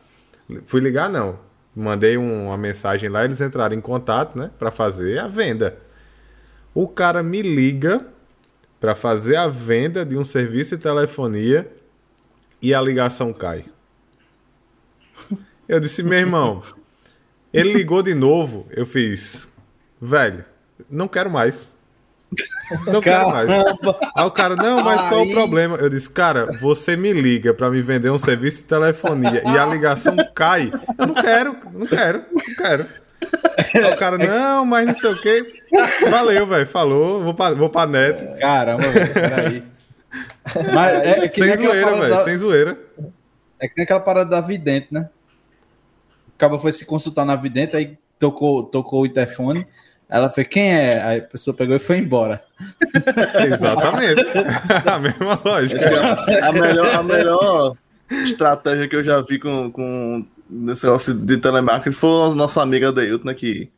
Fui 0.65 0.79
ligar, 0.79 1.09
não. 1.09 1.39
Mandei 1.75 2.17
um, 2.17 2.47
uma 2.47 2.57
mensagem 2.57 3.09
lá, 3.09 3.25
eles 3.25 3.41
entraram 3.41 3.75
em 3.75 3.81
contato, 3.81 4.37
né, 4.37 4.51
para 4.59 4.69
fazer 4.69 5.19
a 5.19 5.27
venda. 5.27 5.77
O 6.73 6.87
cara 6.87 7.23
me 7.23 7.41
liga 7.41 8.05
para 8.79 8.93
fazer 8.93 9.35
a 9.35 9.47
venda 9.47 10.05
de 10.05 10.17
um 10.17 10.23
serviço 10.23 10.77
de 10.77 10.83
telefonia 10.83 11.71
e 12.61 12.73
a 12.73 12.81
ligação 12.81 13.33
cai. 13.33 13.65
Eu 15.67 15.79
disse, 15.79 16.03
meu 16.03 16.19
irmão, 16.19 16.61
ele 17.53 17.73
ligou 17.73 18.03
de 18.03 18.13
novo, 18.13 18.67
eu 18.71 18.85
fiz, 18.85 19.47
velho, 20.01 20.43
não 20.89 21.07
quero 21.07 21.29
mais. 21.29 21.73
Não 22.87 23.01
quero 23.01 23.29
mais. 23.29 23.49
Aí 24.15 24.25
o 24.25 24.31
cara, 24.31 24.55
não, 24.55 24.83
mas 24.83 25.01
qual 25.09 25.21
é 25.21 25.23
o 25.23 25.31
problema? 25.31 25.77
Eu 25.77 25.89
disse, 25.89 26.09
cara, 26.09 26.57
você 26.59 26.95
me 26.95 27.11
liga 27.11 27.53
para 27.53 27.69
me 27.69 27.81
vender 27.81 28.09
um 28.09 28.17
serviço 28.17 28.59
de 28.59 28.63
telefonia 28.65 29.43
e 29.45 29.57
a 29.57 29.65
ligação 29.65 30.15
cai. 30.33 30.71
Eu 30.97 31.07
não 31.07 31.15
quero, 31.15 31.57
não 31.73 31.85
quero, 31.85 32.25
não 32.31 32.55
quero. 32.55 32.85
Aí 33.75 33.93
o 33.93 33.97
cara, 33.97 34.17
não, 34.17 34.65
mas 34.65 34.87
não 34.87 34.93
sei 34.93 35.11
o 35.11 35.21
quê. 35.21 35.45
Valeu, 36.09 36.47
velho, 36.47 36.67
falou, 36.67 37.21
vou 37.21 37.33
pra, 37.33 37.51
vou 37.51 37.69
pra 37.69 37.85
net. 37.85 38.25
Caramba, 38.39 38.87
velho, 38.87 39.13
peraí. 39.13 39.63
Mas 40.73 40.97
é, 40.99 41.25
é 41.25 41.29
sem 41.29 41.55
zoeira, 41.57 41.91
velho, 41.91 42.09
da... 42.09 42.23
sem 42.23 42.37
zoeira. 42.37 42.79
É 43.59 43.67
que 43.67 43.75
tem 43.75 43.83
aquela 43.83 43.99
parada 43.99 44.29
da 44.29 44.41
vidente, 44.41 44.87
né? 44.91 45.09
O 46.29 46.37
cara 46.37 46.57
foi 46.57 46.71
se 46.71 46.85
consultar 46.85 47.25
na 47.25 47.35
vidente, 47.35 47.75
aí 47.75 47.97
tocou, 48.17 48.63
tocou 48.63 49.03
o 49.03 49.05
interfone. 49.05 49.67
Ela 50.11 50.29
foi, 50.29 50.43
quem 50.43 50.73
é? 50.73 51.01
Aí 51.01 51.19
a 51.19 51.23
pessoa 51.23 51.55
pegou 51.55 51.73
e 51.73 51.79
foi 51.79 51.99
embora. 51.99 52.43
Exatamente. 53.47 54.21
a 54.85 54.99
mesma 54.99 55.39
lógica. 55.43 55.89
A, 55.89 56.49
a, 56.49 56.51
melhor, 56.51 56.95
a 56.95 57.01
melhor 57.01 57.77
estratégia 58.11 58.89
que 58.89 58.95
eu 58.97 59.05
já 59.05 59.21
vi 59.21 59.39
com, 59.39 59.71
com 59.71 60.25
nesse 60.49 60.85
negócio 60.85 61.13
de 61.13 61.37
telemarketing 61.37 61.95
foi 61.95 62.29
a 62.29 62.35
nossa 62.35 62.61
amiga 62.61 62.91
Deilton, 62.91 63.25
né? 63.25 63.33
Que 63.33 63.71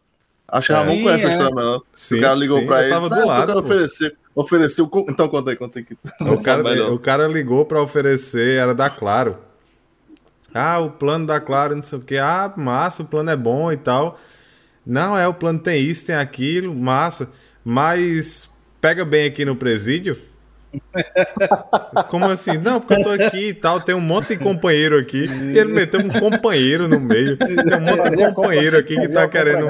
acho 0.48 0.68
que 0.68 0.74
a 0.74 0.80
Ramon 0.80 1.04
conhece 1.04 1.26
é. 1.26 1.28
a 1.28 1.32
história 1.34 1.56
melhor. 1.56 1.82
Sim, 1.94 2.18
o 2.18 2.22
cara 2.22 2.34
ligou 2.34 2.60
sim, 2.60 2.66
pra 2.66 2.82
ele. 2.82 2.90
Tava 2.90 3.10
do 3.10 3.28
lado, 3.28 3.60
oferecer, 3.60 4.18
ofereceu. 4.34 4.90
Então 5.08 5.30
conta 5.30 5.52
aí, 5.52 5.56
conta 5.56 5.78
aí. 5.78 5.86
O 6.20 6.42
cara, 6.42 6.94
o 6.94 6.98
cara 6.98 7.28
ligou 7.28 7.64
pra 7.64 7.80
oferecer, 7.80 8.58
era 8.58 8.74
da 8.74 8.90
Claro. 8.90 9.38
Ah, 10.52 10.80
o 10.80 10.90
plano 10.90 11.28
da 11.28 11.40
Claro, 11.40 11.76
não 11.76 11.84
sei 11.84 12.00
o 12.00 12.02
que. 12.02 12.18
Ah, 12.18 12.52
massa, 12.58 13.04
o 13.04 13.06
plano 13.06 13.30
é 13.30 13.36
bom 13.36 13.72
e 13.72 13.78
tal. 13.78 14.18
Não, 14.86 15.18
é, 15.18 15.28
o 15.28 15.34
plano 15.34 15.60
tem 15.60 15.82
isso, 15.82 16.06
tem 16.06 16.16
aquilo, 16.16 16.74
massa. 16.76 17.30
Mas 17.64 18.50
pega 18.82 19.06
bem 19.06 19.26
aqui 19.26 19.46
no 19.46 19.56
presídio. 19.56 20.18
Como 22.10 22.26
assim? 22.26 22.58
Não, 22.58 22.80
porque 22.80 22.94
eu 22.96 23.04
tô 23.04 23.10
aqui 23.12 23.50
e 23.50 23.54
tal, 23.54 23.80
tem 23.80 23.96
um 23.96 24.02
monte 24.02 24.30
de 24.30 24.38
companheiro 24.38 24.98
aqui. 24.98 25.26
E 25.26 25.58
ele 25.58 25.72
meteu 25.72 26.00
um 26.00 26.10
companheiro 26.10 26.88
no 26.88 27.00
meio. 27.00 27.38
Tem 27.38 27.56
um 27.56 27.82
monte 27.82 28.10
de 28.10 28.34
companheiro 28.34 28.78
aqui 28.78 29.00
que 29.00 29.08
tá 29.08 29.28
querendo. 29.28 29.68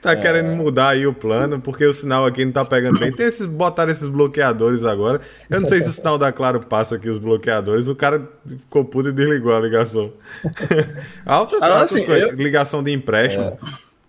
Tá 0.00 0.14
querendo 0.16 0.54
mudar 0.54 0.90
aí 0.90 1.06
o 1.06 1.14
plano, 1.14 1.60
porque 1.60 1.84
o 1.84 1.92
sinal 1.92 2.24
aqui 2.26 2.44
não 2.44 2.52
tá 2.52 2.64
pegando 2.64 2.98
bem. 2.98 3.12
Tem 3.12 3.26
esses, 3.26 3.46
botaram 3.46 3.90
esses 3.90 4.06
bloqueadores 4.06 4.84
agora. 4.84 5.20
Eu 5.48 5.60
não 5.60 5.68
sei 5.68 5.82
se 5.82 5.88
o 5.88 5.92
sinal 5.92 6.18
da 6.18 6.32
Claro 6.32 6.60
passa 6.60 6.96
aqui, 6.96 7.08
os 7.08 7.18
bloqueadores. 7.18 7.88
O 7.88 7.94
cara 7.94 8.28
ficou 8.46 8.84
puto 8.84 9.08
e 9.08 9.12
desligou 9.12 9.54
a 9.54 9.60
ligação. 9.60 10.12
altas, 11.26 11.62
agora, 11.62 11.80
altas 11.80 11.96
assim, 11.96 12.06
coisas. 12.06 12.30
Eu... 12.30 12.36
Ligação 12.36 12.82
de 12.82 12.92
empréstimo. 12.92 13.44
É. 13.44 13.58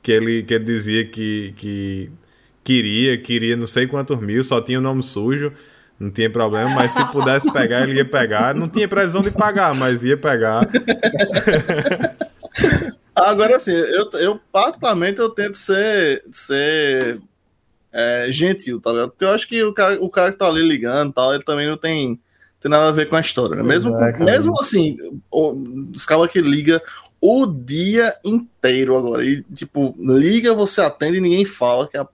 Que, 0.02 0.12
ele, 0.12 0.44
que 0.44 0.54
ele 0.54 0.64
dizia 0.64 1.06
que, 1.06 1.54
que 1.58 2.12
queria, 2.64 3.18
queria 3.18 3.56
não 3.58 3.68
sei 3.68 3.88
quantos 3.88 4.20
mil, 4.20 4.44
só 4.44 4.62
tinha 4.62 4.80
o 4.80 4.82
nome 4.82 5.04
sujo. 5.04 5.52
Não 6.00 6.10
tinha 6.10 6.30
problema, 6.30 6.70
mas 6.70 6.94
se 6.94 7.06
pudesse 7.12 7.52
pegar, 7.52 7.84
ele 7.84 7.96
ia 7.96 8.06
pegar. 8.06 8.56
Não 8.56 8.70
tinha 8.70 8.88
previsão 8.88 9.22
de 9.22 9.32
pagar, 9.32 9.76
mas 9.76 10.02
ia 10.02 10.16
pegar. 10.16 10.66
Agora, 13.20 13.56
assim, 13.56 13.72
eu, 13.72 14.10
eu 14.14 14.40
particularmente 14.52 15.20
eu 15.20 15.30
tento 15.30 15.58
ser, 15.58 16.24
ser 16.32 17.22
é, 17.92 18.28
gentil, 18.30 18.80
tá 18.80 18.92
ligado? 18.92 19.10
Porque 19.10 19.26
eu 19.26 19.32
acho 19.32 19.48
que 19.48 19.64
o 19.64 19.74
cara, 19.74 20.02
o 20.02 20.10
cara 20.10 20.32
que 20.32 20.38
tá 20.38 20.48
ali 20.48 20.62
ligando 20.62 21.14
tal, 21.14 21.34
ele 21.34 21.44
também 21.44 21.68
não 21.68 21.78
tem, 21.78 22.20
tem 22.60 22.70
nada 22.70 22.90
a 22.90 22.92
ver 22.92 23.10
com 23.10 23.16
a 23.16 23.22
história, 23.22 23.56
né? 23.56 23.64
Mesmo, 23.64 23.96
é, 23.98 24.18
mesmo 24.18 24.60
assim, 24.60 24.98
os 25.32 26.06
caras 26.06 26.32
que 26.32 26.42
liga 26.42 26.82
o 27.22 27.46
dia 27.46 28.14
inteiro 28.24 28.96
agora. 28.96 29.26
E, 29.26 29.44
tipo, 29.54 29.96
liga, 30.00 30.54
você 30.54 30.82
atende 30.82 31.18
e 31.18 31.22
ninguém 31.22 31.46
fala, 31.46 31.88
que 31.88 31.98
é 31.98 32.02
a, 32.02 32.08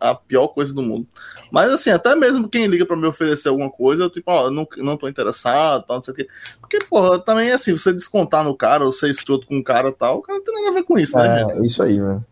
a 0.00 0.14
pior 0.14 0.48
coisa 0.48 0.74
do 0.74 0.82
mundo. 0.82 1.06
Mas 1.50 1.70
assim, 1.70 1.90
até 1.90 2.14
mesmo 2.14 2.48
quem 2.48 2.66
liga 2.66 2.86
para 2.86 2.96
me 2.96 3.06
oferecer 3.06 3.48
alguma 3.48 3.70
coisa, 3.70 4.04
eu 4.04 4.10
tipo, 4.10 4.30
ó, 4.30 4.50
não, 4.50 4.66
não 4.78 4.96
tô 4.96 5.08
interessado, 5.08 5.84
tal, 5.86 5.96
não 5.96 6.02
sei 6.02 6.12
o 6.12 6.16
quê. 6.16 6.28
Porque, 6.60 6.78
porra, 6.88 7.18
também 7.18 7.50
é 7.50 7.52
assim, 7.52 7.72
você 7.72 7.92
descontar 7.92 8.44
no 8.44 8.54
cara, 8.54 8.84
ou 8.84 8.92
ser 8.92 9.10
escroto 9.10 9.46
com 9.46 9.58
o 9.58 9.64
cara 9.64 9.92
tal, 9.92 10.18
o 10.18 10.22
cara 10.22 10.38
não 10.38 10.44
tem 10.44 10.54
nada 10.54 10.68
a 10.68 10.72
ver 10.74 10.82
com 10.82 10.98
isso, 10.98 11.16
né, 11.16 11.42
é, 11.42 11.46
gente? 11.46 11.66
Isso 11.66 11.82
aí, 11.82 12.00
velho. 12.00 12.24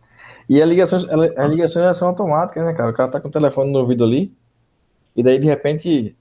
E 0.49 0.63
as 0.63 0.69
ligações, 0.69 1.05
as 1.37 1.51
ligações 1.51 1.97
são 1.97 2.09
automáticas, 2.09 2.65
né, 2.65 2.73
cara? 2.73 2.91
O 2.91 2.95
cara 2.95 3.11
tá 3.11 3.21
com 3.21 3.29
o 3.29 3.33
telefone 3.33 3.71
no 3.71 3.81
ouvido 3.81 4.05
ali, 4.05 4.33
e 5.15 5.23
daí 5.23 5.39
de 5.39 5.47
repente, 5.47 6.17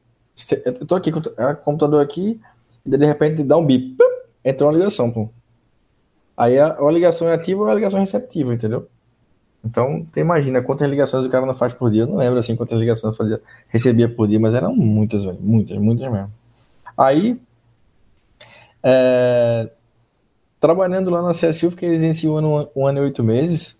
eu 0.66 0.86
tô 0.86 0.96
aqui 0.96 1.12
com 1.12 1.20
o 1.20 1.56
computador 1.64 2.02
aqui, 2.02 2.40
e 2.86 2.90
daí 2.90 3.00
de 3.00 3.06
repente 3.06 3.44
dá 3.44 3.58
um 3.58 3.66
bip, 3.66 3.98
entrou 4.44 4.70
uma 4.70 4.78
ligação, 4.78 5.12
pô. 5.12 5.30
Aí 6.36 6.60
a, 6.60 6.78
a 6.78 6.92
ligação 6.92 7.28
é 7.28 7.34
ativa 7.34 7.64
ou 7.64 7.70
a 7.70 7.74
ligação 7.74 7.98
é 8.00 8.02
receptiva, 8.02 8.54
entendeu? 8.54 8.88
Então, 9.64 10.06
você 10.12 10.22
imagina 10.22 10.62
quantas 10.62 10.88
ligações 10.88 11.26
o 11.26 11.30
cara 11.30 11.46
não 11.46 11.56
faz 11.56 11.74
por 11.74 11.92
dia. 11.92 12.04
Eu 12.04 12.08
não 12.08 12.18
lembro 12.18 12.40
assim 12.40 12.56
quantas 12.56 12.80
ligações 12.80 13.14
eu 13.14 13.18
fazia, 13.18 13.42
recebia 13.68 14.08
por 14.08 14.28
dia, 14.28 14.40
mas 14.40 14.54
eram 14.54 14.76
muitas, 14.76 15.24
velho. 15.24 15.38
Muitas, 15.42 15.78
muitas 15.78 16.12
mesmo. 16.12 16.32
Aí, 16.98 17.40
é, 18.82 19.70
trabalhando 20.60 21.10
lá 21.10 21.22
na 21.22 21.32
CSU, 21.32 21.72
fiquei 21.72 21.90
exerci 21.90 22.28
um 22.28 22.38
ano, 22.38 22.70
um 22.76 22.88
ano 22.88 23.00
e 23.00 23.02
oito 23.02 23.24
meses 23.24 23.78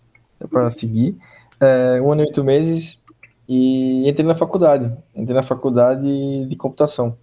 para 0.50 0.68
seguir. 0.70 1.16
É, 1.60 2.00
um 2.00 2.12
ano 2.12 2.22
e 2.22 2.26
oito 2.26 2.44
meses 2.44 3.00
e 3.48 4.08
entrei 4.08 4.26
na 4.26 4.34
faculdade. 4.34 4.92
Entrei 5.14 5.34
na 5.34 5.42
faculdade 5.42 6.46
de 6.46 6.56
computação. 6.56 7.16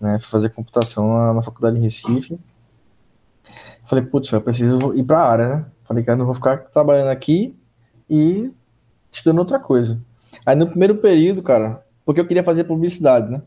Né, 0.00 0.18
fazer 0.20 0.50
computação 0.50 1.08
na, 1.12 1.34
na 1.34 1.42
faculdade 1.42 1.76
em 1.76 1.80
Recife. 1.80 2.38
Falei, 3.84 4.04
putz, 4.04 4.30
eu 4.30 4.40
preciso 4.40 4.94
ir 4.94 5.02
para 5.02 5.18
a 5.18 5.28
área, 5.28 5.48
né? 5.48 5.66
Falei, 5.84 6.04
cara, 6.04 6.18
não 6.18 6.26
vou 6.26 6.34
ficar 6.34 6.58
trabalhando 6.58 7.08
aqui 7.08 7.57
e 8.08 8.50
estudando 9.10 9.38
outra 9.38 9.58
coisa. 9.58 9.98
Aí 10.44 10.56
no 10.56 10.68
primeiro 10.68 10.96
período, 10.96 11.42
cara, 11.42 11.82
porque 12.04 12.20
eu 12.20 12.26
queria 12.26 12.42
fazer 12.42 12.64
publicidade, 12.64 13.30
né? 13.30 13.42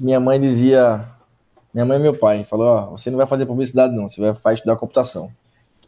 Minha 0.00 0.20
mãe 0.20 0.40
dizia, 0.40 1.04
minha 1.72 1.84
mãe 1.84 1.98
e 1.98 2.02
meu 2.02 2.14
pai, 2.14 2.44
falou, 2.44 2.66
ó, 2.66 2.86
você 2.90 3.10
não 3.10 3.16
vai 3.16 3.26
fazer 3.26 3.46
publicidade 3.46 3.94
não, 3.94 4.08
você 4.08 4.20
vai, 4.20 4.32
vai 4.32 4.54
estudar 4.54 4.76
computação. 4.76 5.30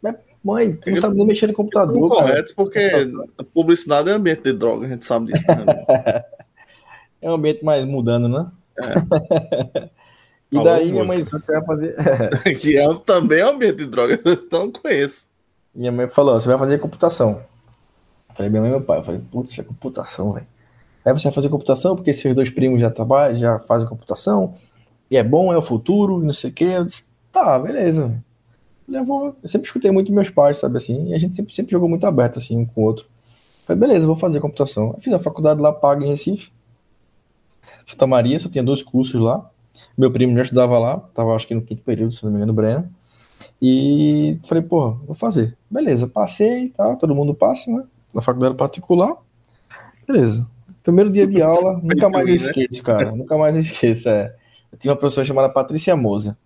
Mas, 0.01 0.15
mãe, 0.43 0.73
tu 0.73 0.89
não 0.89 0.97
sabe 0.97 1.15
nem 1.15 1.25
mexer 1.25 1.47
no 1.47 1.53
computador, 1.53 2.09
Correto, 2.09 2.53
porque 2.55 2.89
publicidade 3.53 4.09
é 4.09 4.13
ambiente 4.13 4.43
de 4.43 4.53
droga, 4.53 4.85
a 4.85 4.89
gente 4.89 5.05
sabe 5.05 5.31
disso. 5.31 5.45
Né? 5.47 6.23
é 7.21 7.29
um 7.29 7.35
ambiente 7.35 7.63
mais 7.63 7.85
mudando, 7.85 8.27
né? 8.27 8.47
É. 8.77 9.89
E 10.51 10.55
Falou 10.55 10.73
daí 10.73 10.91
minha 10.91 11.05
mãe 11.05 11.17
disse, 11.19 11.31
você 11.31 11.49
vai 11.49 11.63
fazer... 11.63 11.95
que 12.59 12.77
é 12.77 12.85
também 13.05 13.39
é 13.39 13.45
um 13.45 13.51
ambiente 13.51 13.77
de 13.77 13.85
droga, 13.85 14.19
então 14.25 14.69
conheço. 14.69 15.29
Minha 15.73 15.93
mãe 15.93 16.09
falou, 16.09 16.37
você 16.37 16.45
vai 16.45 16.57
fazer 16.57 16.77
computação. 16.77 17.41
Falei, 18.41 18.49
minha 18.49 18.61
mãe 18.61 18.71
e 18.71 18.73
meu 18.73 18.81
pai. 18.81 18.99
Eu 18.99 19.03
falei, 19.03 19.21
putz, 19.31 19.57
é 19.59 19.63
computação, 19.63 20.33
velho. 20.33 20.47
Aí 21.05 21.13
você 21.13 21.25
vai 21.25 21.33
fazer 21.33 21.49
computação, 21.49 21.95
porque 21.95 22.11
seus 22.11 22.33
dois 22.33 22.49
primos 22.49 22.81
já 22.81 22.89
trabalham, 22.89 23.37
já 23.37 23.59
fazem 23.59 23.87
computação, 23.87 24.55
e 25.09 25.17
é 25.17 25.23
bom, 25.23 25.51
é 25.53 25.57
o 25.57 25.61
futuro, 25.61 26.19
não 26.19 26.33
sei 26.33 26.49
o 26.49 26.53
quê. 26.53 26.65
Eu 26.65 26.85
disse, 26.85 27.03
tá, 27.31 27.57
beleza. 27.59 28.23
Eu, 28.87 29.05
vou... 29.05 29.35
eu 29.41 29.49
sempre 29.49 29.67
escutei 29.67 29.91
muito 29.91 30.11
meus 30.11 30.29
pais, 30.29 30.57
sabe 30.57 30.77
assim, 30.77 31.09
e 31.09 31.13
a 31.13 31.17
gente 31.17 31.35
sempre, 31.35 31.53
sempre 31.53 31.71
jogou 31.71 31.87
muito 31.87 32.05
aberto, 32.05 32.39
assim, 32.39 32.57
um 32.57 32.65
com 32.65 32.81
o 32.81 32.83
outro. 32.83 33.05
Eu 33.05 33.67
falei, 33.67 33.79
beleza, 33.79 34.07
vou 34.07 34.15
fazer 34.15 34.39
computação. 34.39 34.93
Eu 34.95 35.01
fiz 35.01 35.13
a 35.13 35.19
faculdade 35.19 35.61
lá, 35.61 35.71
paga 35.71 36.03
em 36.03 36.09
Recife. 36.09 36.51
Santa 37.85 38.07
Maria, 38.07 38.39
só 38.39 38.49
tinha 38.49 38.63
dois 38.63 38.81
cursos 38.81 39.19
lá. 39.19 39.49
Meu 39.97 40.11
primo 40.11 40.35
já 40.35 40.43
estudava 40.43 40.77
lá, 40.79 40.97
tava 41.13 41.35
acho 41.35 41.47
que 41.47 41.55
no 41.55 41.61
quinto 41.61 41.83
período, 41.83 42.13
se 42.13 42.23
não 42.23 42.31
me 42.31 42.37
engano, 42.37 42.53
Breno. 42.53 42.89
E 43.61 44.39
falei, 44.43 44.63
porra, 44.63 44.97
vou 45.05 45.15
fazer. 45.15 45.57
Beleza, 45.69 46.07
passei, 46.07 46.69
tá, 46.69 46.95
todo 46.95 47.15
mundo 47.15 47.33
passa, 47.33 47.71
né? 47.71 47.83
Na 48.13 48.21
faculdade 48.21 48.55
particular. 48.55 49.15
Beleza. 50.07 50.47
Primeiro 50.83 51.09
dia 51.09 51.27
de 51.27 51.41
aula, 51.41 51.79
nunca 51.83 52.09
mais 52.09 52.27
eu 52.27 52.35
né? 52.35 52.41
esqueço, 52.41 52.83
cara. 52.83 53.11
nunca 53.11 53.37
mais 53.37 53.55
eu 53.55 53.61
esqueço. 53.61 54.09
É. 54.09 54.35
Eu 54.71 54.77
tinha 54.77 54.91
uma 54.91 54.99
professora 54.99 55.25
chamada 55.25 55.49
Patrícia 55.49 55.95
Moza. 55.95 56.37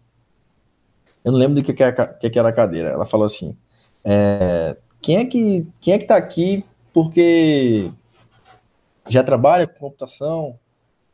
Eu 1.24 1.32
não 1.32 1.39
lembro 1.39 1.55
do 1.55 1.63
que, 1.63 1.74
que, 1.74 1.84
era, 1.84 2.07
que 2.07 2.38
era 2.39 2.49
a 2.49 2.53
cadeira. 2.53 2.89
Ela 2.89 3.05
falou 3.05 3.26
assim: 3.26 3.57
é, 4.03 4.78
quem, 5.01 5.18
é 5.18 5.26
que, 5.26 5.68
quem 5.82 5.93
é 5.93 5.97
que 5.97 6.05
tá 6.05 6.16
aqui 6.16 6.63
porque 6.93 7.91
já 9.07 9.24
trabalha 9.24 9.66
com 9.66 9.80
computação? 9.80 10.59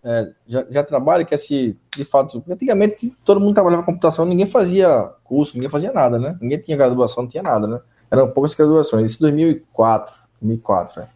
É, 0.04 0.32
já, 0.48 0.66
já 0.70 0.84
trabalha, 0.84 1.24
quer 1.24 1.38
se, 1.38 1.78
de 1.96 2.04
fato, 2.04 2.44
antigamente 2.50 3.16
todo 3.24 3.40
mundo 3.40 3.54
trabalhava 3.54 3.84
com 3.84 3.92
computação, 3.92 4.26
ninguém 4.26 4.48
fazia 4.48 5.12
curso, 5.24 5.54
ninguém 5.54 5.70
fazia 5.70 5.94
nada, 5.94 6.18
né? 6.18 6.38
Ninguém 6.42 6.60
tinha 6.60 6.76
graduação, 6.76 7.24
não 7.24 7.30
tinha 7.30 7.44
nada, 7.44 7.68
né? 7.68 7.80
Eram 8.10 8.32
poucas 8.32 8.56
graduações, 8.56 9.12
isso 9.12 9.20
em 9.20 9.30
2004, 9.30 10.21
2004, 10.42 11.02
né? 11.02 11.10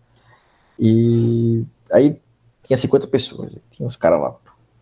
E 0.80 1.66
Aí 1.92 2.20
tinha 2.64 2.78
50 2.78 3.08
pessoas, 3.08 3.52
tinha 3.72 3.88
uns 3.88 3.96
caras 3.96 4.20
lá, 4.20 4.36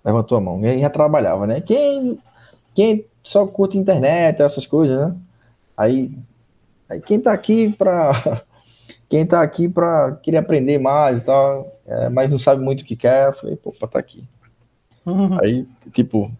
levantou 0.03 0.37
a 0.37 0.41
mão, 0.41 0.59
e 0.61 0.67
aí 0.67 0.79
já 0.79 0.89
trabalhava, 0.89 1.45
né? 1.45 1.59
Quem, 1.61 2.17
quem 2.73 3.05
só 3.23 3.45
curte 3.45 3.77
internet, 3.77 4.41
essas 4.41 4.65
coisas, 4.65 4.97
né? 4.97 5.15
Aí, 5.75 6.17
aí 6.89 7.01
quem 7.01 7.19
tá 7.19 7.33
aqui 7.33 7.69
pra. 7.69 8.43
Quem 9.09 9.27
tá 9.27 9.43
aqui 9.43 9.69
pra 9.69 10.13
querer 10.23 10.37
aprender 10.37 10.79
mais 10.79 11.21
e 11.21 11.23
tal, 11.23 11.71
é, 11.85 12.09
mas 12.09 12.31
não 12.31 12.39
sabe 12.39 12.63
muito 12.63 12.81
o 12.81 12.83
que 12.83 12.95
quer, 12.95 13.27
eu 13.27 13.33
falei, 13.33 13.55
pô, 13.55 13.71
pra 13.71 13.87
tá 13.87 13.99
aqui. 13.99 14.27
Uhum. 15.05 15.39
Aí, 15.39 15.67
tipo, 15.91 16.31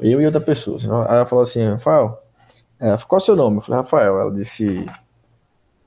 eu 0.00 0.20
e 0.20 0.26
outra 0.26 0.40
pessoa. 0.40 0.78
Aí 1.08 1.16
ela 1.16 1.26
falou 1.26 1.42
assim, 1.42 1.64
Rafael, 1.64 2.22
é, 2.78 2.96
qual 3.08 3.18
é 3.18 3.22
o 3.22 3.24
seu 3.24 3.34
nome? 3.34 3.56
Eu 3.56 3.60
falei, 3.60 3.80
Rafael. 3.80 4.20
Ela 4.20 4.30
disse, 4.30 4.86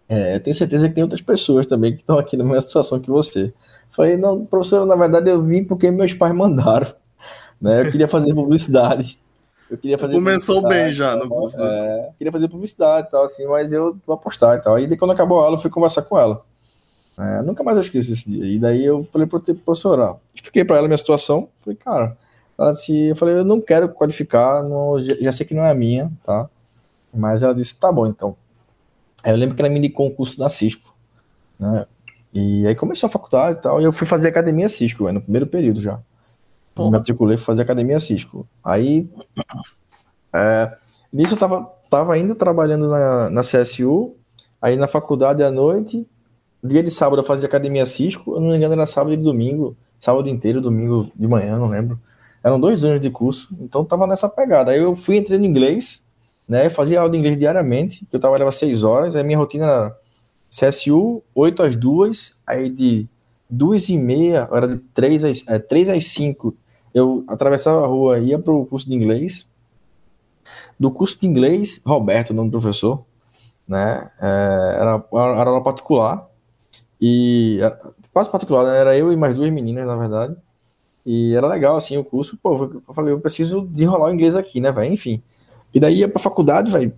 é, 0.07 0.39
tenho 0.39 0.55
certeza 0.55 0.87
que 0.87 0.95
tem 0.95 1.03
outras 1.03 1.21
pessoas 1.21 1.65
também 1.65 1.93
que 1.93 2.01
estão 2.01 2.19
aqui 2.19 2.37
na 2.37 2.43
mesma 2.43 2.61
situação 2.61 2.99
que 2.99 3.09
você. 3.09 3.53
Falei, 3.91 4.17
não, 4.17 4.45
professor, 4.45 4.85
na 4.85 4.95
verdade 4.95 5.29
eu 5.29 5.41
vim 5.41 5.63
porque 5.63 5.89
meus 5.89 6.13
pais 6.13 6.35
mandaram. 6.35 6.93
Né? 7.59 7.81
Eu 7.81 7.91
queria 7.91 8.07
fazer 8.07 8.33
publicidade. 8.33 9.17
Eu 9.69 9.77
queria 9.77 9.97
fazer 9.97 10.13
Começou 10.13 10.61
bem 10.67 10.91
já 10.91 11.15
no 11.15 11.27
curso. 11.27 11.59
É, 11.59 12.09
queria 12.17 12.31
fazer 12.31 12.47
publicidade 12.47 13.07
e 13.07 13.11
tal, 13.11 13.23
assim, 13.23 13.47
mas 13.47 13.73
eu 13.73 13.97
vou 14.05 14.15
apostar 14.15 14.57
e 14.57 14.61
tal. 14.61 14.75
Aí 14.75 14.95
quando 14.95 15.11
acabou 15.11 15.39
a 15.39 15.45
aula, 15.45 15.55
eu 15.55 15.61
fui 15.61 15.71
conversar 15.71 16.03
com 16.03 16.19
ela. 16.19 16.43
É, 17.17 17.41
nunca 17.41 17.63
mais 17.63 17.77
eu 17.77 17.83
esqueci 17.83 18.11
esse 18.11 18.29
dia. 18.29 18.45
E 18.45 18.59
daí 18.59 18.85
eu 18.85 19.07
falei 19.11 19.25
para 19.25 19.37
o 19.37 19.55
professora, 19.55 20.15
expliquei 20.35 20.65
para 20.65 20.77
ela 20.77 20.85
a 20.85 20.89
minha 20.89 20.97
situação. 20.97 21.47
Falei, 21.63 21.77
cara, 21.77 22.17
ela 22.57 22.71
disse, 22.71 23.07
eu 23.07 23.15
falei, 23.15 23.35
eu 23.35 23.45
não 23.45 23.59
quero 23.59 23.89
qualificar, 23.89 24.61
não, 24.63 25.01
já, 25.03 25.15
já, 25.15 25.31
sei 25.31 25.45
que 25.45 25.53
não 25.53 25.63
é 25.63 25.71
a 25.71 25.75
minha, 25.75 26.11
tá? 26.23 26.49
Mas 27.13 27.41
ela 27.41 27.55
disse, 27.55 27.75
tá 27.75 27.91
bom, 27.91 28.05
então. 28.05 28.35
Aí 29.25 29.31
eu 29.31 29.37
lembro 29.37 29.55
que 29.55 29.61
ela 29.63 29.69
me 29.71 29.79
indicou 29.79 30.05
um 30.05 30.11
curso 30.11 30.37
da 30.37 30.47
Cisco, 30.49 30.95
né? 31.59 31.87
E 32.31 32.67
aí 32.67 32.75
começou 32.75 33.07
a 33.07 33.09
faculdade 33.09 33.57
e 33.57 33.61
tal, 33.63 33.81
e 33.81 33.83
eu 33.83 33.91
fui 33.91 34.05
fazer 34.05 34.27
academia 34.27 34.69
Cisco, 34.69 35.11
no 35.11 35.19
primeiro 35.19 35.47
período 35.47 35.81
já. 35.81 35.99
Me 36.77 36.91
matriculei, 36.91 37.35
fui 37.35 37.45
fazer 37.45 37.63
academia 37.63 37.99
Cisco. 37.99 38.47
Aí, 38.63 39.09
é, 40.31 40.77
nisso 41.11 41.33
eu 41.33 41.39
tava, 41.39 41.63
tava 41.89 42.13
ainda 42.13 42.35
trabalhando 42.35 42.87
na, 42.87 43.31
na 43.31 43.41
CSU, 43.41 44.13
aí 44.61 44.75
na 44.75 44.87
faculdade 44.87 45.41
à 45.41 45.49
noite, 45.49 46.05
dia 46.63 46.83
de 46.83 46.91
sábado 46.91 47.21
eu 47.21 47.25
fazia 47.25 47.47
academia 47.47 47.85
Cisco, 47.87 48.35
eu 48.35 48.39
não 48.39 48.49
me 48.49 48.57
engano 48.57 48.73
era 48.73 48.85
sábado 48.85 49.13
e 49.13 49.17
domingo, 49.17 49.75
sábado 49.97 50.29
inteiro, 50.29 50.61
domingo 50.61 51.11
de 51.15 51.27
manhã, 51.27 51.57
não 51.57 51.67
lembro. 51.67 51.99
Eram 52.43 52.59
dois 52.59 52.83
anos 52.83 53.01
de 53.01 53.09
curso, 53.09 53.49
então 53.59 53.83
tava 53.83 54.05
nessa 54.05 54.29
pegada. 54.29 54.69
Aí 54.69 54.77
eu 54.77 54.95
fui 54.95 55.15
entrando 55.15 55.43
em 55.43 55.47
inglês, 55.47 56.04
né, 56.47 56.69
fazia 56.69 56.99
aula 56.99 57.11
de 57.11 57.17
inglês 57.17 57.37
diariamente, 57.37 58.07
eu 58.11 58.19
trabalhava 58.19 58.51
seis 58.51 58.83
horas, 58.83 59.15
aí 59.15 59.23
minha 59.23 59.37
rotina 59.37 59.65
era 59.65 59.97
CSU, 60.49 61.23
8 61.33 61.63
às 61.63 61.75
2, 61.75 62.35
aí 62.45 62.69
de 62.69 63.09
2 63.49 63.89
e 63.89 63.97
meia, 63.97 64.47
era 64.51 64.67
de 64.67 64.77
3 64.77 65.23
às, 65.23 65.43
é, 65.47 65.59
3 65.59 65.89
às 65.89 66.05
5, 66.07 66.55
eu 66.93 67.23
atravessava 67.27 67.83
a 67.83 67.87
rua, 67.87 68.19
ia 68.19 68.39
para 68.39 68.53
o 68.53 68.65
curso 68.65 68.87
de 68.87 68.95
inglês. 68.95 69.47
Do 70.79 70.91
curso 70.91 71.19
de 71.19 71.27
inglês, 71.27 71.81
Roberto, 71.85 72.29
o 72.29 72.33
nome 72.33 72.49
do 72.49 72.59
professor, 72.59 73.03
né, 73.67 74.09
é, 74.21 74.77
era, 74.79 75.03
era 75.11 75.49
aula 75.49 75.63
particular, 75.63 76.27
e 77.01 77.59
era, 77.61 77.79
quase 78.13 78.29
particular, 78.29 78.65
né, 78.65 78.77
era 78.79 78.97
eu 78.97 79.11
e 79.11 79.17
mais 79.17 79.35
duas 79.35 79.51
meninas, 79.51 79.85
na 79.85 79.95
verdade, 79.95 80.35
e 81.05 81.35
era 81.35 81.47
legal, 81.47 81.75
assim, 81.75 81.97
o 81.97 82.03
curso, 82.03 82.37
pô, 82.37 82.81
eu 82.87 82.93
falei, 82.93 83.13
eu 83.13 83.19
preciso 83.19 83.61
desenrolar 83.61 84.09
o 84.09 84.13
inglês 84.13 84.35
aqui, 84.35 84.59
né, 84.61 84.71
velho, 84.71 84.93
enfim. 84.93 85.21
E 85.75 85.79
daí 85.79 85.97
ia 85.97 86.07
pra 86.07 86.19
faculdade, 86.19 86.71
velho, 86.71 86.95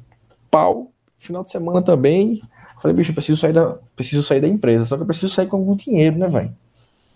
pau, 0.49 0.93
final 1.17 1.43
de 1.43 1.49
semana 1.49 1.81
também, 1.81 2.41
Falei, 2.79 2.95
bicho, 2.95 3.11
eu 3.11 3.15
preciso 3.15 3.39
sair 3.39 3.53
da, 3.53 3.77
preciso 3.95 4.23
sair 4.23 4.39
da 4.39 4.47
empresa, 4.47 4.85
só 4.85 4.95
que 4.95 5.01
eu 5.01 5.07
preciso 5.07 5.33
sair 5.33 5.47
com 5.47 5.57
algum 5.57 5.75
dinheiro, 5.75 6.17
né, 6.17 6.27
velho? 6.27 6.55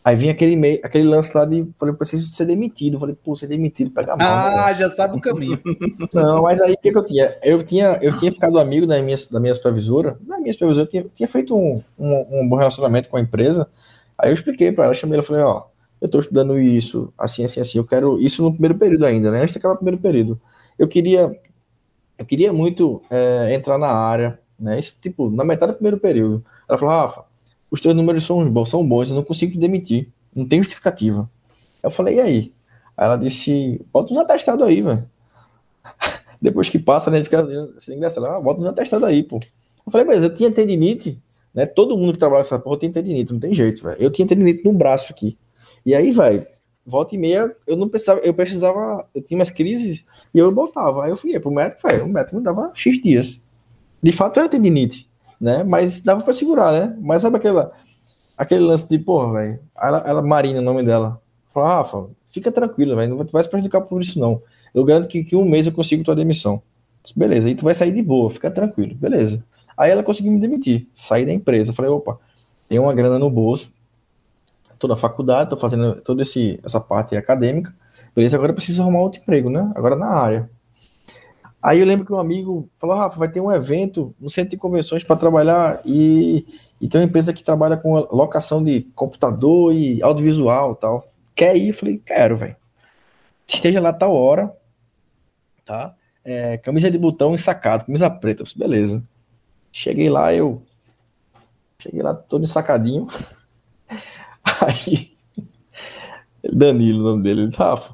Aí 0.04 0.16
vinha 0.16 0.32
aquele, 0.32 0.56
meio, 0.56 0.80
aquele 0.84 1.08
lance 1.08 1.32
lá 1.38 1.46
de, 1.46 1.68
falei, 1.78 1.94
eu 1.94 1.98
preciso 1.98 2.26
ser 2.32 2.46
demitido. 2.46 3.00
Falei, 3.00 3.16
pô, 3.24 3.36
ser 3.36 3.46
demitido, 3.46 3.92
pega 3.92 4.16
mal. 4.16 4.28
Ah, 4.28 4.70
né, 4.70 4.76
já 4.76 4.90
sabe 4.90 5.16
o 5.16 5.22
caminho. 5.22 5.60
Não, 6.12 6.42
mas 6.42 6.60
aí 6.60 6.74
o 6.74 6.78
que, 6.78 6.92
que, 6.92 6.98
eu 6.98 7.06
tinha? 7.06 7.38
Eu 7.44 7.62
tinha, 7.62 8.00
eu 8.02 8.18
tinha 8.18 8.32
ficado 8.32 8.58
amigo 8.58 8.88
da 8.88 9.00
minha, 9.00 9.16
da 9.30 9.40
minha 9.40 9.54
supervisora. 9.54 10.18
Da 10.22 10.40
minha 10.40 10.52
supervisora, 10.52 10.88
eu 10.88 10.90
tinha, 10.90 11.06
tinha 11.14 11.28
feito 11.28 11.56
um, 11.56 11.84
um, 12.00 12.40
um, 12.40 12.50
bom 12.50 12.56
relacionamento 12.56 13.10
com 13.10 13.18
a 13.18 13.22
empresa. 13.22 13.68
Aí 14.18 14.32
eu 14.32 14.34
expliquei 14.34 14.72
para 14.72 14.86
ela, 14.86 14.96
chamei 14.96 15.20
ela, 15.20 15.24
falei, 15.24 15.44
ó, 15.44 15.66
eu 16.02 16.10
tô 16.10 16.20
estudando 16.20 16.60
isso, 16.60 17.14
assim, 17.16 17.44
assim, 17.44 17.60
assim. 17.60 17.78
Eu 17.78 17.86
quero 17.86 18.20
isso 18.20 18.42
no 18.42 18.52
primeiro 18.52 18.80
período 18.80 19.06
ainda, 19.06 19.30
né? 19.30 19.42
Antes 19.42 19.54
de 19.54 19.60
acabar 19.60 19.76
o 19.76 19.78
primeiro 19.78 20.02
período. 20.02 20.42
Eu 20.80 20.88
queria, 20.88 21.32
eu 22.22 22.26
queria 22.26 22.54
muito 22.54 23.02
é, 23.10 23.52
entrar 23.52 23.80
na 23.80 23.88
área, 23.88 24.40
né? 24.60 24.78
Isso, 24.78 24.96
tipo, 25.02 25.32
na 25.32 25.44
metade 25.44 25.72
do 25.72 25.76
primeiro 25.76 25.98
período. 25.98 26.46
Ela 26.70 26.78
falou, 26.78 26.94
Rafa, 26.94 27.26
os 27.72 27.82
teus 27.82 27.96
números 27.96 28.28
são 28.28 28.48
bons, 28.48 28.70
são 28.70 28.88
bons, 28.88 29.10
eu 29.10 29.16
não 29.16 29.24
consigo 29.24 29.52
te 29.52 29.58
demitir. 29.58 30.08
Não 30.34 30.48
tem 30.48 30.60
justificativa. 30.60 31.28
Eu 31.82 31.90
falei, 31.90 32.18
e 32.18 32.22
aí? 32.22 32.54
Aí 32.96 33.06
ela 33.06 33.18
disse, 33.18 33.84
bota 33.92 34.14
uns 34.14 34.20
atestados 34.20 34.64
aí, 34.64 34.84
velho. 34.84 35.04
Depois 36.40 36.70
que 36.70 36.78
passa, 36.78 37.10
né, 37.10 37.24
fica 37.24 37.42
assim, 37.76 37.96
engraçado. 37.96 38.28
Ah, 38.28 38.40
bota 38.40 38.62
uns 38.62 38.68
atestados 38.68 39.08
aí, 39.08 39.24
pô. 39.24 39.40
Eu 39.84 39.92
falei, 39.92 40.06
mas 40.06 40.22
eu 40.22 40.32
tinha 40.32 40.52
tendinite, 40.52 41.20
né? 41.52 41.66
Todo 41.66 41.98
mundo 41.98 42.14
que 42.14 42.20
trabalha 42.20 42.44
nessa 42.44 42.60
porra 42.60 42.78
tem 42.78 42.92
tendinite, 42.92 43.34
não 43.34 43.40
tem 43.40 43.52
jeito, 43.52 43.82
velho. 43.82 44.00
Eu 44.00 44.12
tinha 44.12 44.28
tendinite 44.28 44.64
no 44.64 44.74
braço 44.74 45.12
aqui. 45.12 45.36
E 45.84 45.96
aí, 45.96 46.12
velho, 46.12 46.46
volta 46.86 47.16
e 47.16 47.18
meia, 47.18 47.56
eu 47.68 47.76
não 47.76 47.88
precisava, 47.88 48.20
eu 48.22 48.34
precisava, 48.34 49.08
eu 49.14 49.22
tinha 49.22 49.38
umas 49.38 49.50
crises 49.50 50.04
e 50.34 50.40
eu 50.40 50.52
botava. 50.52 51.06
Aí 51.06 51.12
eu 51.12 51.18
fui 51.18 51.40
pro 51.40 51.52
médico, 51.52 51.88
velho, 51.88 52.06
o 52.06 52.10
médico 52.10 52.38
me 52.38 52.44
dava 52.44 52.72
X 52.74 53.02
dias 53.02 53.42
de 54.02 54.12
fato 54.12 54.40
era 54.40 54.50
tendinite, 54.50 55.08
né? 55.40 55.64
Mas 55.64 56.02
dava 56.02 56.24
para 56.24 56.34
segurar, 56.34 56.72
né? 56.72 56.98
Mas 57.00 57.22
sabe 57.22 57.38
aquela, 57.38 57.72
aquele 58.36 58.64
lance 58.64 58.88
de, 58.90 58.98
porra, 58.98 59.34
velho, 59.34 59.60
ela, 59.80 60.04
ela, 60.06 60.22
Marina, 60.22 60.60
o 60.60 60.64
nome 60.64 60.84
dela, 60.84 61.22
falou, 61.54 61.70
Rafa, 61.70 62.10
fica 62.30 62.52
tranquilo, 62.52 62.96
velho, 62.96 63.16
não 63.16 63.26
vai 63.26 63.44
se 63.44 63.50
prejudicar 63.50 63.82
por 63.82 64.02
isso 64.02 64.20
não. 64.20 64.42
Eu 64.74 64.84
garanto 64.84 65.08
que, 65.08 65.24
que 65.24 65.36
um 65.36 65.46
mês 65.46 65.68
eu 65.68 65.72
consigo 65.72 66.04
tua 66.04 66.16
demissão. 66.16 66.62
Disse, 67.04 67.18
beleza, 67.18 67.48
aí 67.48 67.56
tu 67.56 67.64
vai 67.64 67.76
sair 67.76 67.92
de 67.92 68.02
boa, 68.02 68.32
fica 68.32 68.50
tranquilo, 68.50 68.96
beleza. 68.96 69.44
Aí 69.78 69.92
ela 69.92 70.04
conseguiu 70.04 70.32
me 70.32 70.40
demitir, 70.40 70.88
sair 70.94 71.26
da 71.26 71.32
empresa. 71.32 71.72
Eu 71.72 71.76
falei, 71.76 71.92
opa, 71.92 72.20
tem 72.68 72.80
uma 72.80 72.94
grana 72.94 73.20
no 73.20 73.30
bolso, 73.30 73.72
tô 74.82 74.88
na 74.88 74.98
faculdade, 74.98 75.52
tô 75.52 75.58
fazendo 75.58 76.02
toda 76.02 76.24
esse, 76.24 76.60
essa 76.64 76.80
parte 76.80 77.16
acadêmica, 77.16 77.72
beleza, 78.16 78.36
agora 78.36 78.52
eu 78.52 78.56
preciso 78.56 78.82
arrumar 78.82 79.02
outro 79.02 79.22
emprego, 79.22 79.48
né? 79.48 79.72
Agora 79.76 79.96
na 79.96 80.08
área. 80.08 80.50
Aí 81.62 81.80
eu 81.80 81.86
lembro 81.86 82.04
que 82.04 82.12
um 82.12 82.20
amigo 82.20 82.68
falou: 82.76 82.96
Rafa, 82.98 83.20
vai 83.20 83.30
ter 83.30 83.40
um 83.40 83.52
evento 83.52 84.16
no 84.20 84.32
centro 84.32 84.50
de 84.50 84.58
convenções 84.58 85.04
para 85.04 85.16
trabalhar 85.16 85.80
e, 85.86 86.48
e 86.82 86.88
tem 86.88 87.00
uma 87.00 87.06
empresa 87.06 87.32
que 87.32 87.44
trabalha 87.44 87.78
com 87.78 87.94
locação 88.12 88.64
de 88.64 88.82
computador 88.96 89.72
e 89.72 90.02
audiovisual 90.02 90.76
tal. 90.76 91.08
Quer 91.36 91.56
ir? 91.56 91.72
Falei: 91.74 92.02
Quero, 92.04 92.36
velho. 92.36 92.56
Esteja 93.48 93.80
lá 93.80 93.94
tal 93.94 94.16
hora, 94.16 94.52
tá? 95.64 95.94
É, 96.26 96.58
camisa 96.58 96.90
de 96.90 96.98
botão 96.98 97.36
ensacado, 97.36 97.86
camisa 97.86 98.10
preta. 98.10 98.44
Falei, 98.44 98.68
Beleza. 98.68 99.04
Cheguei 99.72 100.10
lá, 100.10 100.34
eu. 100.34 100.64
Cheguei 101.78 102.02
lá 102.02 102.16
todo 102.16 102.44
ensacadinho. 102.44 103.08
Aí. 104.62 105.12
Danilo, 106.44 107.00
o 107.00 107.04
nome 107.04 107.24
dele. 107.24 107.42
Ele 107.42 107.48
disse: 107.48 107.60
Rafa, 107.60 107.94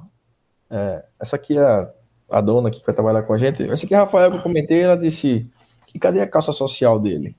é, 0.70 1.04
essa 1.20 1.36
aqui 1.36 1.58
é 1.58 1.94
a 2.30 2.42
dona 2.42 2.70
que 2.70 2.86
vai 2.86 2.94
trabalhar 2.94 3.24
com 3.24 3.34
a 3.34 3.38
gente, 3.38 3.64
essa 3.64 3.86
aqui 3.86 3.94
é 3.94 3.98
a 3.98 4.02
Rafael 4.02 4.30
que 4.30 4.38
eu 4.38 4.42
comentei, 4.42 4.82
ela 4.82 4.98
disse, 4.98 5.50
e 5.94 6.00
cadê 6.00 6.20
a 6.20 6.28
calça 6.28 6.52
social 6.52 7.00
dele? 7.00 7.36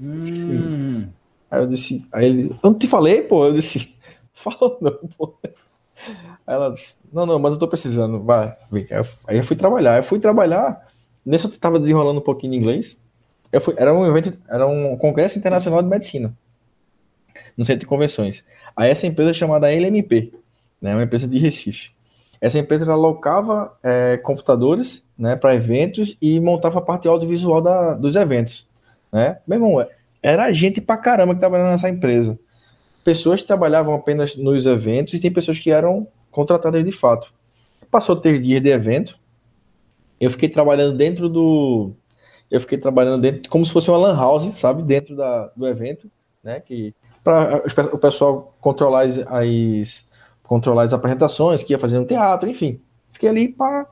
Hum. 0.00 1.08
Aí 1.50 1.60
eu 1.60 1.66
disse, 1.66 2.06
aí 2.12 2.26
ele, 2.26 2.50
eu 2.50 2.70
não 2.70 2.78
te 2.78 2.86
falei, 2.86 3.22
pô, 3.22 3.46
eu 3.46 3.52
disse, 3.52 3.94
fala 4.32 4.78
não, 4.80 4.98
pô. 5.16 5.34
Aí 5.44 6.54
ela 6.54 6.70
disse, 6.70 6.96
não, 7.12 7.26
não, 7.26 7.38
mas 7.38 7.52
eu 7.52 7.58
tô 7.58 7.68
precisando, 7.68 8.22
vai, 8.22 8.56
vem. 8.70 8.86
Aí 8.90 8.98
eu, 8.98 9.06
aí 9.26 9.36
eu 9.38 9.44
fui 9.44 9.56
trabalhar, 9.56 9.98
eu 9.98 10.04
fui 10.04 10.18
trabalhar, 10.18 10.88
nesse 11.24 11.44
eu 11.44 11.50
tava 11.58 11.78
desenrolando 11.78 12.20
um 12.20 12.24
pouquinho 12.24 12.52
de 12.52 12.58
inglês, 12.58 12.98
eu 13.50 13.60
fui, 13.60 13.74
era 13.76 13.92
um 13.92 14.06
evento, 14.06 14.38
era 14.48 14.66
um 14.66 14.96
congresso 14.96 15.38
internacional 15.38 15.82
de 15.82 15.88
medicina, 15.88 16.34
no 17.56 17.64
centro 17.64 17.80
de 17.80 17.86
convenções. 17.86 18.44
Aí 18.76 18.90
essa 18.90 19.06
empresa 19.06 19.30
é 19.30 19.34
chamada 19.34 19.72
LMP, 19.72 20.32
né, 20.80 20.94
uma 20.94 21.04
empresa 21.04 21.28
de 21.28 21.38
Recife. 21.38 21.90
Essa 22.40 22.58
empresa 22.58 22.84
ela 22.84 22.94
alocava 22.94 23.76
é, 23.82 24.16
computadores 24.16 25.04
né, 25.16 25.36
para 25.36 25.54
eventos 25.54 26.16
e 26.20 26.40
montava 26.40 26.80
a 26.80 26.82
parte 26.82 27.06
audiovisual 27.06 27.60
da, 27.60 27.94
dos 27.94 28.16
eventos. 28.16 28.66
Né? 29.12 29.38
Meu 29.46 29.58
irmão, 29.58 29.86
era 30.20 30.52
gente 30.52 30.80
pra 30.80 30.96
caramba 30.96 31.34
que 31.34 31.40
trabalhava 31.40 31.70
nessa 31.70 31.88
empresa. 31.88 32.38
Pessoas 33.04 33.40
que 33.40 33.46
trabalhavam 33.46 33.94
apenas 33.94 34.34
nos 34.36 34.66
eventos 34.66 35.14
e 35.14 35.20
tem 35.20 35.32
pessoas 35.32 35.58
que 35.58 35.70
eram 35.70 36.06
contratadas 36.32 36.84
de 36.84 36.92
fato. 36.92 37.32
Passou 37.90 38.16
três 38.16 38.42
dias 38.42 38.60
de 38.60 38.70
evento, 38.70 39.18
eu 40.22 40.30
fiquei 40.30 40.48
trabalhando 40.48 40.96
dentro 40.96 41.28
do. 41.28 41.92
Eu 42.48 42.60
fiquei 42.60 42.78
trabalhando 42.78 43.20
dentro, 43.20 43.50
como 43.50 43.66
se 43.66 43.72
fosse 43.72 43.90
uma 43.90 43.98
lan 43.98 44.14
house, 44.14 44.56
sabe? 44.56 44.80
Dentro 44.84 45.16
da, 45.16 45.50
do 45.56 45.66
evento, 45.66 46.08
né? 46.44 46.60
Que 46.60 46.94
para 47.22 47.62
o 47.92 47.98
pessoal 47.98 48.54
controlar 48.60 49.02
as, 49.02 49.18
as 49.18 50.06
controlar 50.42 50.82
as 50.82 50.92
apresentações, 50.92 51.62
que 51.62 51.72
ia 51.72 51.78
fazer 51.78 51.98
no 51.98 52.04
teatro, 52.04 52.48
enfim. 52.48 52.80
Fiquei 53.12 53.28
ali 53.28 53.48
para. 53.48 53.86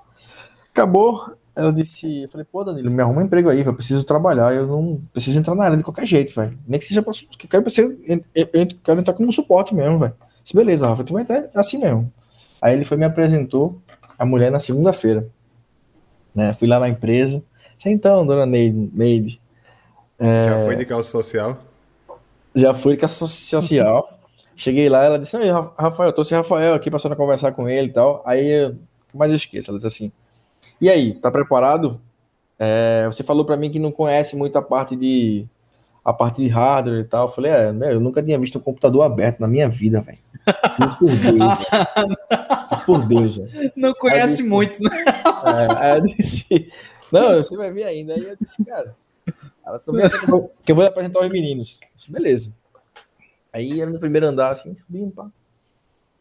Acabou. 0.72 1.36
Ela 1.54 1.72
disse, 1.72 2.22
eu 2.22 2.28
falei, 2.28 2.46
pô, 2.50 2.62
Danilo, 2.62 2.90
me 2.90 3.02
arruma 3.02 3.20
um 3.20 3.24
emprego 3.24 3.50
aí, 3.50 3.64
eu 3.64 3.74
preciso 3.74 4.04
trabalhar, 4.04 4.54
eu 4.54 4.66
não 4.66 5.02
preciso 5.12 5.38
entrar 5.38 5.54
na 5.54 5.64
área 5.64 5.76
de 5.76 5.82
qualquer 5.82 6.06
jeito, 6.06 6.32
velho. 6.34 6.56
Nem 6.66 6.78
que 6.78 6.86
seja 6.86 7.02
pra, 7.02 7.12
que 7.12 7.48
quero, 7.48 7.64
eu, 7.76 8.24
eu, 8.34 8.48
eu 8.52 8.68
quero 8.82 9.00
entrar 9.00 9.12
como 9.12 9.32
suporte 9.32 9.74
mesmo, 9.74 9.98
velho. 9.98 10.14
Disse, 10.42 10.56
beleza, 10.56 10.86
Rafa, 10.86 11.04
tu 11.04 11.12
vai 11.12 11.22
estar 11.22 11.50
assim 11.54 11.78
mesmo. 11.78 12.10
Aí 12.62 12.72
ele 12.72 12.84
foi 12.84 12.96
me 12.96 13.04
apresentou 13.04 13.80
a 14.18 14.24
mulher 14.24 14.50
na 14.50 14.58
segunda-feira. 14.58 15.28
Né? 16.34 16.54
Fui 16.54 16.68
lá 16.68 16.78
na 16.78 16.88
empresa. 16.88 17.42
Então, 17.84 18.24
dona 18.24 18.46
Neide, 18.46 18.90
Neide 18.94 19.40
é... 20.20 20.50
Já 20.50 20.64
foi 20.64 20.76
de 20.76 20.84
calça 20.84 21.10
social? 21.10 21.58
Já 22.54 22.74
fui 22.74 22.94
de 22.94 23.00
calça 23.00 23.26
social. 23.26 24.18
Cheguei 24.56 24.88
lá, 24.88 25.04
ela 25.04 25.18
disse, 25.18 25.36
Rafael, 25.78 26.10
eu 26.10 26.12
tô 26.12 26.22
sem 26.22 26.36
Rafael 26.36 26.74
aqui, 26.74 26.90
passando 26.90 27.12
a 27.12 27.16
conversar 27.16 27.52
com 27.52 27.68
ele 27.68 27.88
e 27.88 27.92
tal. 27.92 28.22
Aí, 28.26 28.74
mas 29.14 29.30
eu 29.30 29.36
esqueço, 29.36 29.70
ela 29.70 29.78
disse 29.78 29.86
assim, 29.86 30.12
e 30.80 30.88
aí, 30.88 31.14
tá 31.14 31.30
preparado? 31.30 32.00
É, 32.58 33.06
você 33.06 33.22
falou 33.22 33.44
para 33.44 33.56
mim 33.56 33.70
que 33.70 33.78
não 33.78 33.90
conhece 33.90 34.36
muito 34.36 34.56
a 34.56 34.62
parte 34.62 34.94
de 34.94 35.46
a 36.04 36.12
parte 36.12 36.42
de 36.42 36.48
hardware 36.48 37.00
e 37.00 37.04
tal. 37.04 37.28
Eu 37.28 37.32
falei, 37.32 37.52
é, 37.52 37.68
eu 37.92 38.00
nunca 38.00 38.22
tinha 38.22 38.38
visto 38.38 38.58
um 38.58 38.62
computador 38.62 39.02
aberto 39.02 39.40
na 39.40 39.46
minha 39.46 39.68
vida, 39.68 40.00
velho. 40.00 40.18
Por 40.98 41.10
Deus, 41.10 42.84
Por 42.84 43.06
Deus, 43.06 43.36
velho. 43.36 43.72
Não 43.76 43.94
conhece 43.94 44.38
disse, 44.38 44.48
muito, 44.48 44.82
né? 44.82 44.90
É, 45.44 45.84
aí 45.84 45.98
eu 45.98 46.04
disse, 46.04 46.72
não, 47.12 47.36
você 47.36 47.56
vai 47.56 47.70
ver 47.70 47.84
ainda. 47.84 48.14
Aí 48.14 48.24
eu 48.24 48.36
disse, 48.40 48.64
cara, 48.64 48.94
ela 49.70 49.78
só 49.78 49.92
que 50.64 50.72
eu 50.72 50.76
vou 50.76 50.84
apresentar 50.84 51.20
os 51.20 51.28
meninos. 51.28 51.80
Disse, 51.96 52.10
beleza. 52.10 52.52
Aí 53.52 53.80
era 53.80 53.90
no 53.90 53.98
primeiro 53.98 54.26
andar, 54.26 54.50
assim, 54.50 54.74
subindo, 54.74 55.12
pá. 55.12 55.28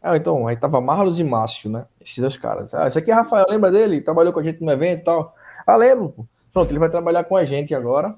Ah, 0.01 0.15
então, 0.15 0.47
aí 0.47 0.55
tava 0.55 0.79
Marlos 0.79 1.19
e 1.19 1.23
Márcio, 1.23 1.69
né? 1.69 1.85
Esses 1.99 2.17
dois 2.19 2.37
caras. 2.37 2.73
Ah, 2.73 2.87
esse 2.87 2.97
aqui 2.97 3.11
é 3.11 3.13
Rafael, 3.13 3.45
lembra 3.49 3.69
dele? 3.69 4.01
Trabalhou 4.01 4.31
com 4.31 4.39
a 4.39 4.43
gente 4.43 4.63
no 4.63 4.71
evento 4.71 5.01
e 5.01 5.03
tal. 5.03 5.35
Ah, 5.67 5.75
lembro, 5.75 6.09
pô. 6.09 6.25
Pronto, 6.53 6.71
ele 6.71 6.79
vai 6.79 6.89
trabalhar 6.89 7.25
com 7.25 7.35
a 7.35 7.45
gente 7.45 7.75
agora. 7.75 8.15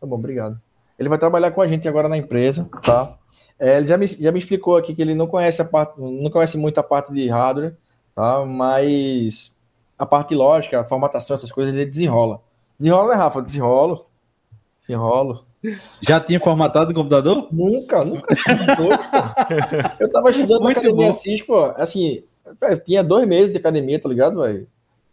Tá 0.00 0.06
bom, 0.06 0.16
obrigado. 0.16 0.60
Ele 0.98 1.08
vai 1.08 1.18
trabalhar 1.18 1.50
com 1.52 1.62
a 1.62 1.68
gente 1.68 1.86
agora 1.88 2.08
na 2.08 2.16
empresa, 2.16 2.68
tá? 2.82 3.16
É, 3.58 3.78
ele 3.78 3.86
já 3.86 3.96
me, 3.96 4.06
já 4.06 4.32
me 4.32 4.38
explicou 4.38 4.76
aqui 4.76 4.94
que 4.94 5.00
ele 5.00 5.14
não 5.14 5.26
conhece 5.26 5.62
a 5.62 5.64
parte, 5.64 5.98
não 5.98 6.30
conhece 6.30 6.58
muito 6.58 6.78
a 6.78 6.82
parte 6.82 7.12
de 7.12 7.28
hardware, 7.28 7.74
tá? 8.14 8.44
Mas 8.44 9.54
a 9.98 10.04
parte 10.04 10.34
lógica, 10.34 10.80
a 10.80 10.84
formatação, 10.84 11.34
essas 11.34 11.52
coisas, 11.52 11.74
ele 11.74 11.86
desenrola. 11.86 12.40
Desenrola, 12.78 13.14
né, 13.14 13.14
Rafa? 13.14 13.42
Desenrolo. 14.86 15.44
Desenrolo. 15.62 15.90
Já 16.00 16.20
tinha 16.20 16.38
formatado 16.38 16.90
o 16.92 16.94
computador? 16.94 17.48
Nunca, 17.50 18.04
nunca. 18.04 18.26
eu 19.98 20.10
tava 20.10 20.30
estudando 20.30 20.62
Muito 20.62 20.76
na 20.76 20.80
academia 20.80 21.08
assim, 21.08 21.36
pô, 21.44 21.64
assim, 21.76 22.22
véio, 22.60 22.78
tinha 22.78 23.02
dois 23.02 23.26
meses 23.26 23.52
de 23.52 23.58
academia, 23.58 24.00
tá 24.00 24.08
ligado, 24.08 24.40
velho? 24.40 24.68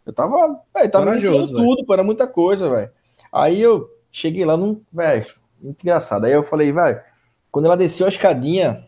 Eu 0.06 0.12
tava, 0.12 0.60
velho, 0.74 0.90
tava 0.90 1.16
ensinando 1.16 1.48
tudo, 1.48 1.84
pô, 1.84 1.92
era 1.92 2.04
muita 2.04 2.26
coisa, 2.26 2.68
velho. 2.68 2.90
Aí 3.32 3.60
eu 3.60 3.90
cheguei 4.12 4.44
lá, 4.44 4.56
num, 4.56 4.80
velho, 4.92 5.26
muito 5.60 5.82
engraçado. 5.82 6.24
Aí 6.24 6.32
eu 6.32 6.44
falei, 6.44 6.70
velho, 6.70 7.00
quando 7.50 7.64
ela 7.64 7.76
desceu 7.76 8.06
a 8.06 8.10
escadinha, 8.10 8.86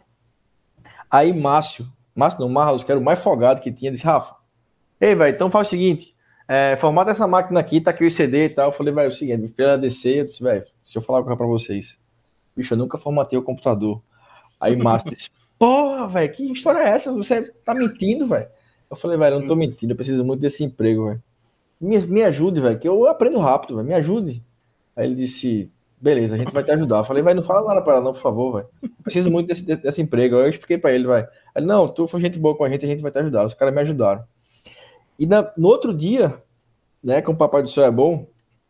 aí 1.11 1.33
Márcio, 1.33 1.87
Márcio 2.15 2.41
não, 2.41 2.49
Marlos, 2.49 2.85
que 2.85 2.93
era 2.93 3.01
o 3.01 3.05
mais 3.05 3.19
folgado 3.19 3.61
que 3.61 3.73
tinha, 3.73 3.91
disse, 3.91 4.05
Rafa, 4.05 4.37
ei, 5.01 5.15
velho, 5.15 5.35
então 5.35 5.51
faz 5.51 5.67
o 5.67 5.71
seguinte, 5.71 6.15
é, 6.49 6.77
formata 6.77 7.11
essa 7.11 7.27
máquina 7.27 7.59
aqui, 7.59 7.81
tá 7.81 7.91
aqui 7.91 8.07
o 8.07 8.11
CD 8.11 8.45
e 8.45 8.49
tal. 8.51 8.67
Eu 8.67 8.73
falei, 8.73 8.95
velho, 8.95 9.07
é 9.07 9.09
o 9.09 9.13
seguinte, 9.13 9.49
pra 9.49 9.65
ela 9.65 9.79
descer, 9.79 10.19
eu 10.19 10.25
disse, 10.25 10.43
velho, 10.43 10.65
deixa 10.87 10.99
eu 10.99 11.03
falar 11.03 11.19
uma 11.19 11.25
coisa 11.25 11.37
pra 11.37 11.47
vocês. 11.47 11.99
Bicho, 12.57 12.75
eu 12.75 12.79
nunca 12.79 12.97
formatei 12.97 13.39
o 13.39 13.43
computador. 13.43 14.01
Aí 14.61 14.75
Márcio 14.81 15.11
disse, 15.11 15.31
porra, 15.59 16.09
velho, 16.09 16.33
que 16.33 16.53
história 16.53 16.81
é 16.81 16.89
essa? 16.91 17.13
Você 17.13 17.53
tá 17.63 17.75
mentindo, 17.75 18.27
velho? 18.27 18.49
Eu 18.89 18.97
falei, 18.97 19.19
velho, 19.19 19.37
eu 19.37 19.41
não 19.41 19.47
tô 19.47 19.57
mentindo, 19.57 19.93
eu 19.93 19.97
preciso 19.97 20.25
muito 20.25 20.41
desse 20.41 20.63
emprego, 20.65 21.07
velho. 21.07 21.23
Me, 21.81 21.99
me 22.07 22.23
ajude, 22.23 22.61
velho, 22.61 22.79
que 22.79 22.89
eu 22.89 23.07
aprendo 23.09 23.39
rápido, 23.39 23.77
velho, 23.77 23.89
me 23.89 23.95
ajude. 23.95 24.43
Aí 24.95 25.07
ele 25.07 25.15
disse, 25.15 25.71
beleza, 26.01 26.37
a 26.37 26.39
gente 26.39 26.53
vai 26.53 26.63
te 26.63 26.71
ajudar. 26.71 26.99
Eu 26.99 27.05
falei, 27.05 27.23
vai, 27.23 27.35
não 27.35 27.43
fala 27.43 27.67
nada 27.67 27.83
para 27.83 27.95
ela, 27.95 28.03
não, 28.03 28.13
por 28.13 28.23
favor, 28.23 28.53
velho. 28.55 28.69
Preciso 29.03 29.31
muito 29.31 29.49
desse, 29.49 29.63
desse 29.63 30.01
emprego. 30.01 30.37
Aí 30.37 30.43
eu 30.43 30.51
expliquei 30.51 30.79
para 30.79 30.93
ele, 30.93 31.07
vai. 31.07 31.27
Ele, 31.55 31.67
não, 31.67 31.89
tu 31.89 32.07
foi 32.07 32.21
gente 32.21 32.39
boa 32.39 32.57
com 32.57 32.65
a 32.65 32.69
gente, 32.69 32.85
a 32.85 32.89
gente 32.89 33.03
vai 33.03 33.11
te 33.11 33.19
ajudar. 33.19 33.45
Os 33.45 33.55
caras 33.55 33.75
me 33.75 33.81
ajudaram. 33.81 34.25
E 35.19 35.27
na, 35.27 35.53
no 35.57 35.69
outro 35.69 35.93
dia, 35.93 36.41
né, 37.03 37.21
com 37.21 37.33
o 37.33 37.37
Papai 37.37 37.63
do 37.63 37.69
Céu 37.69 37.85
é 37.85 37.91
bom, 37.91 38.27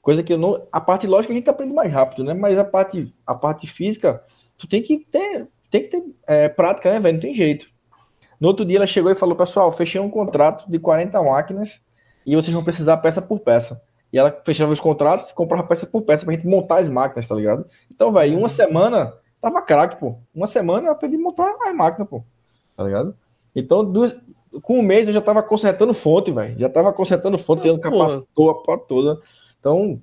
coisa 0.07 0.23
que 0.23 0.33
eu 0.33 0.39
não. 0.39 0.65
A 0.71 0.81
parte 0.81 1.05
lógica 1.05 1.33
a 1.33 1.37
gente 1.37 1.51
aprende 1.51 1.75
mais 1.75 1.93
rápido, 1.93 2.23
né? 2.23 2.33
Mas 2.33 2.57
a 2.57 2.65
parte, 2.65 3.13
a 3.27 3.35
parte 3.35 3.67
física, 3.67 4.23
tu 4.57 4.69
tem 4.69 4.81
que 4.81 4.99
ter, 4.99 5.49
tem 5.69 5.83
que 5.83 5.89
ter 5.89 6.05
é, 6.29 6.49
prática, 6.49 6.93
né, 6.93 7.01
velho? 7.01 7.15
Não 7.15 7.21
tem 7.21 7.35
jeito. 7.35 7.69
No 8.39 8.47
outro 8.47 8.65
dia 8.65 8.79
ela 8.79 8.87
chegou 8.87 9.11
e 9.11 9.17
falou, 9.17 9.35
pessoal, 9.35 9.73
fechei 9.73 10.01
um 10.01 10.09
contrato 10.09 10.71
de 10.71 10.79
40 10.79 11.21
máquinas 11.21 11.83
e 12.25 12.37
vocês 12.37 12.55
vão 12.55 12.63
precisar 12.63 12.99
peça 12.99 13.21
por 13.21 13.41
peça. 13.41 13.83
E 14.13 14.19
ela 14.19 14.31
fechava 14.45 14.73
os 14.73 14.79
contratos, 14.79 15.33
comprava 15.33 15.65
peça 15.65 15.89
por 15.89 16.03
peça 16.03 16.25
pra 16.25 16.35
gente 16.35 16.47
montar 16.47 16.79
as 16.79 16.89
máquinas, 16.89 17.27
tá 17.27 17.35
ligado? 17.35 17.67
Então, 17.91 18.13
velho, 18.13 18.39
uma 18.39 18.49
semana 18.49 19.13
tava 19.41 19.61
craque, 19.61 19.97
pô. 19.97 20.19
Uma 20.33 20.47
semana 20.47 20.87
eu 20.87 20.93
aprendi 20.93 21.17
a 21.17 21.19
montar 21.19 21.53
as 21.67 21.75
máquinas, 21.75 22.09
pô. 22.09 22.23
Tá 22.77 22.85
ligado? 22.85 23.17
Então, 23.57 23.85
duas, 23.85 24.17
com 24.63 24.79
um 24.79 24.83
mês 24.83 25.09
eu 25.09 25.13
já 25.13 25.21
tava 25.21 25.43
consertando 25.43 25.93
fonte, 25.93 26.31
velho. 26.31 26.57
Já 26.57 26.69
tava 26.69 26.93
consertando 26.93 27.37
fonte, 27.37 27.63
tendo 27.63 27.81
capacitor, 27.81 28.51
a 28.51 28.55
porra 28.63 28.79
toda. 28.87 29.21
Então, 29.61 30.03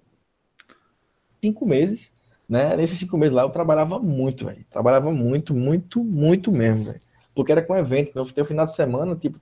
cinco 1.41 1.65
meses, 1.65 2.13
né? 2.47 2.75
Nesses 2.75 2.97
cinco 2.97 3.17
meses 3.17 3.33
lá 3.33 3.43
eu 3.43 3.49
trabalhava 3.49 3.99
muito, 3.99 4.45
velho. 4.45 4.65
Trabalhava 4.69 5.11
muito, 5.11 5.53
muito, 5.53 6.03
muito 6.03 6.51
mesmo, 6.51 6.85
velho. 6.85 6.99
Porque 7.35 7.51
era 7.51 7.61
com 7.61 7.75
evento, 7.75 8.11
né? 8.15 8.25
Eu 8.35 8.45
final 8.45 8.65
de 8.65 8.75
semana, 8.75 9.15
tipo, 9.15 9.39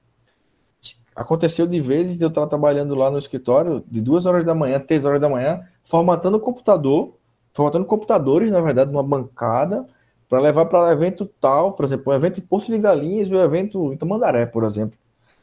aconteceu 1.15 1.67
de 1.67 1.81
vezes 1.81 2.21
eu 2.21 2.29
estar 2.29 2.47
trabalhando 2.47 2.95
lá 2.95 3.11
no 3.11 3.17
escritório 3.17 3.83
de 3.87 4.01
duas 4.01 4.25
horas 4.25 4.45
da 4.45 4.55
manhã, 4.55 4.79
três 4.79 5.05
horas 5.05 5.19
da 5.19 5.29
manhã, 5.29 5.61
formatando 5.83 6.37
o 6.37 6.39
computador, 6.39 7.17
formatando 7.53 7.85
computadores, 7.85 8.51
na 8.51 8.61
verdade, 8.61 8.91
numa 8.91 9.03
bancada, 9.03 9.85
para 10.29 10.39
levar 10.39 10.65
para 10.65 10.91
evento 10.93 11.25
tal, 11.25 11.73
por 11.73 11.83
exemplo, 11.83 12.11
um 12.11 12.15
evento 12.15 12.39
em 12.39 12.43
Porto 12.43 12.71
de 12.71 12.77
Galinhas 12.77 13.29
um 13.29 13.37
evento 13.37 13.91
em 13.91 13.97
Tamandaré, 13.97 14.45
por 14.45 14.63
exemplo. 14.63 14.97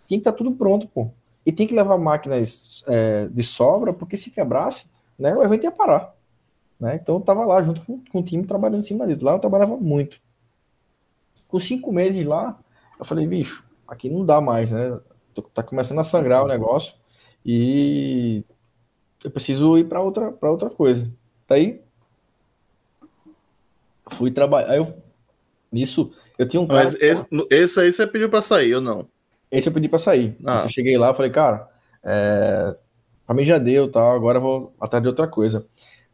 Tinha 0.06 0.18
que 0.18 0.22
estar 0.22 0.32
tá 0.32 0.38
tudo 0.38 0.52
pronto, 0.52 0.88
pô. 0.88 1.10
E 1.48 1.52
tem 1.52 1.66
que 1.66 1.74
levar 1.74 1.96
máquinas 1.96 2.84
é, 2.86 3.26
de 3.28 3.42
sobra, 3.42 3.90
porque 3.90 4.18
se 4.18 4.30
quebrasse, 4.30 4.84
né, 5.18 5.34
o 5.34 5.42
evento 5.42 5.64
ia 5.64 5.70
parar. 5.70 6.14
Né? 6.78 6.96
Então 6.96 7.14
eu 7.14 7.20
estava 7.20 7.42
lá 7.46 7.62
junto 7.62 7.80
com, 7.86 8.04
com 8.04 8.18
o 8.18 8.22
time 8.22 8.46
trabalhando 8.46 8.80
em 8.80 8.86
cima 8.86 9.06
disso. 9.06 9.24
Lá 9.24 9.32
eu 9.32 9.38
trabalhava 9.38 9.74
muito. 9.74 10.20
Com 11.48 11.58
cinco 11.58 11.90
meses 11.90 12.22
lá, 12.26 12.58
eu 12.98 13.04
falei, 13.06 13.26
bicho, 13.26 13.64
aqui 13.86 14.10
não 14.10 14.26
dá 14.26 14.42
mais, 14.42 14.70
né? 14.70 15.00
Tá 15.54 15.62
começando 15.62 16.00
a 16.00 16.04
sangrar 16.04 16.44
o 16.44 16.48
negócio 16.48 16.92
e 17.42 18.44
eu 19.24 19.30
preciso 19.30 19.78
ir 19.78 19.88
para 19.88 20.02
outra, 20.02 20.36
outra 20.42 20.68
coisa. 20.68 21.10
Daí 21.48 21.80
fui 24.10 24.30
trabalhar. 24.30 24.76
eu, 24.76 24.94
nisso, 25.72 26.12
eu 26.38 26.46
tinha 26.46 26.60
um. 26.60 26.66
Mas 26.66 26.94
esse, 27.00 27.26
esse 27.48 27.80
aí 27.80 27.90
você 27.90 28.06
pediu 28.06 28.28
para 28.28 28.42
sair 28.42 28.74
ou 28.74 28.82
não? 28.82 29.08
Esse 29.50 29.68
eu 29.68 29.72
pedi 29.72 29.88
para 29.88 29.98
sair. 29.98 30.36
Ah. 30.44 30.62
Eu 30.62 30.68
cheguei 30.68 30.96
lá, 30.98 31.14
falei, 31.14 31.30
cara, 31.30 31.68
é, 32.02 32.76
para 33.26 33.34
mim 33.34 33.44
já 33.44 33.58
deu, 33.58 33.90
tal. 33.90 34.14
Agora 34.14 34.38
eu 34.38 34.42
vou 34.42 34.74
atrás 34.80 35.02
de 35.02 35.08
outra 35.08 35.26
coisa. 35.26 35.66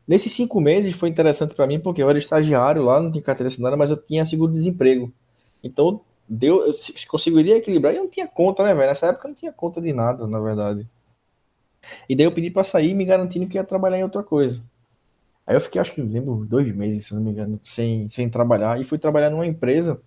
Nesses 0.07 0.32
cinco 0.32 0.61
meses 0.61 0.95
foi 0.95 1.09
interessante 1.09 1.55
para 1.55 1.66
mim 1.66 1.80
porque 1.80 2.03
eu 2.03 2.11
era 2.11 2.18
estagiário 2.18 2.82
lá, 2.82 3.01
não 3.01 3.11
tinha 3.11 3.22
carteira 3.22 3.49
assinada, 3.49 3.76
mas 3.76 3.91
eu 3.91 3.97
tinha 3.97 4.24
seguro-desemprego. 4.26 5.12
Então 5.62 6.01
deu, 6.28 6.66
eu 6.66 6.74
conseguiria 7.09 7.57
equilibrar 7.57 7.93
e 7.93 7.97
eu 7.97 8.03
não 8.03 8.11
tinha 8.11 8.26
conta, 8.26 8.62
né, 8.62 8.74
velho? 8.74 8.89
Nessa 8.89 9.07
época 9.07 9.26
eu 9.26 9.30
não 9.30 9.37
tinha 9.37 9.53
conta 9.53 9.80
de 9.80 9.93
nada, 9.93 10.26
na 10.26 10.39
verdade. 10.41 10.89
E 12.09 12.16
daí 12.16 12.26
eu 12.26 12.32
pedi 12.32 12.51
para 12.51 12.64
sair, 12.64 12.95
me 12.95 13.05
garantindo 13.05 13.47
que 13.47 13.57
ia 13.57 13.64
trabalhar 13.64 13.99
em 13.99 14.03
outra 14.03 14.22
coisa. 14.22 14.62
Aí 15.47 15.55
eu 15.55 15.61
fiquei, 15.61 15.80
acho 15.80 15.93
que 15.93 16.01
lembro, 16.01 16.47
dois 16.47 16.74
meses, 16.74 17.07
se 17.07 17.14
não 17.14 17.20
me 17.20 17.30
engano, 17.30 17.61
sem, 17.62 18.09
sem 18.09 18.28
trabalhar. 18.30 18.80
E 18.80 18.85
fui 18.85 18.99
trabalhar 18.99 19.30
numa 19.30 19.47
empresa 19.47 20.01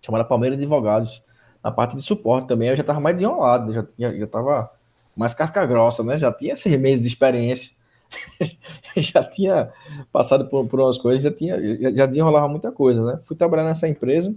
chamada 0.00 0.24
Palmeiras 0.24 0.58
Advogados, 0.58 1.22
na 1.62 1.70
parte 1.70 1.96
de 1.96 2.02
suporte 2.02 2.48
também. 2.48 2.68
Eu 2.68 2.76
já 2.76 2.82
estava 2.82 3.00
mais 3.00 3.16
desenrolado, 3.16 3.72
já, 3.72 3.86
já, 3.98 4.12
já 4.12 4.26
tava 4.26 4.70
mais 5.16 5.34
casca 5.34 5.64
grossa, 5.66 6.02
né? 6.02 6.18
Já 6.18 6.32
tinha 6.32 6.56
seis 6.56 6.78
meses 6.78 7.02
de 7.02 7.08
experiência. 7.08 7.72
já 8.96 9.22
tinha 9.22 9.72
passado 10.12 10.48
por, 10.48 10.66
por 10.66 10.80
umas 10.80 10.98
coisas, 10.98 11.22
já, 11.22 11.30
tinha, 11.30 11.78
já, 11.78 11.92
já 11.92 12.06
desenrolava 12.06 12.48
muita 12.48 12.72
coisa, 12.72 13.04
né? 13.04 13.20
Fui 13.24 13.36
trabalhar 13.36 13.64
nessa 13.64 13.88
empresa. 13.88 14.34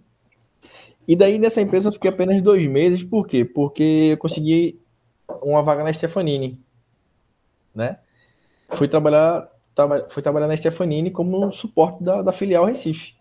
E 1.08 1.16
daí 1.16 1.38
nessa 1.38 1.62
empresa 1.62 1.90
eu 1.90 1.94
fiquei 1.94 2.10
apenas 2.10 2.42
dois 2.42 2.66
meses, 2.68 3.04
por 3.04 3.28
quê? 3.28 3.44
Porque 3.44 4.10
eu 4.12 4.18
consegui 4.18 4.80
uma 5.42 5.62
vaga 5.62 5.84
na 5.84 5.94
Stefanini, 5.94 6.60
né? 7.74 7.98
Fui 8.70 8.88
trabalhar, 8.88 9.50
traba, 9.76 10.08
fui 10.10 10.24
trabalhar 10.24 10.48
na 10.48 10.56
Stefanini 10.56 11.12
como 11.12 11.52
suporte 11.52 12.04
da, 12.04 12.22
da 12.22 12.32
filial 12.32 12.66
Recife, 12.66 13.14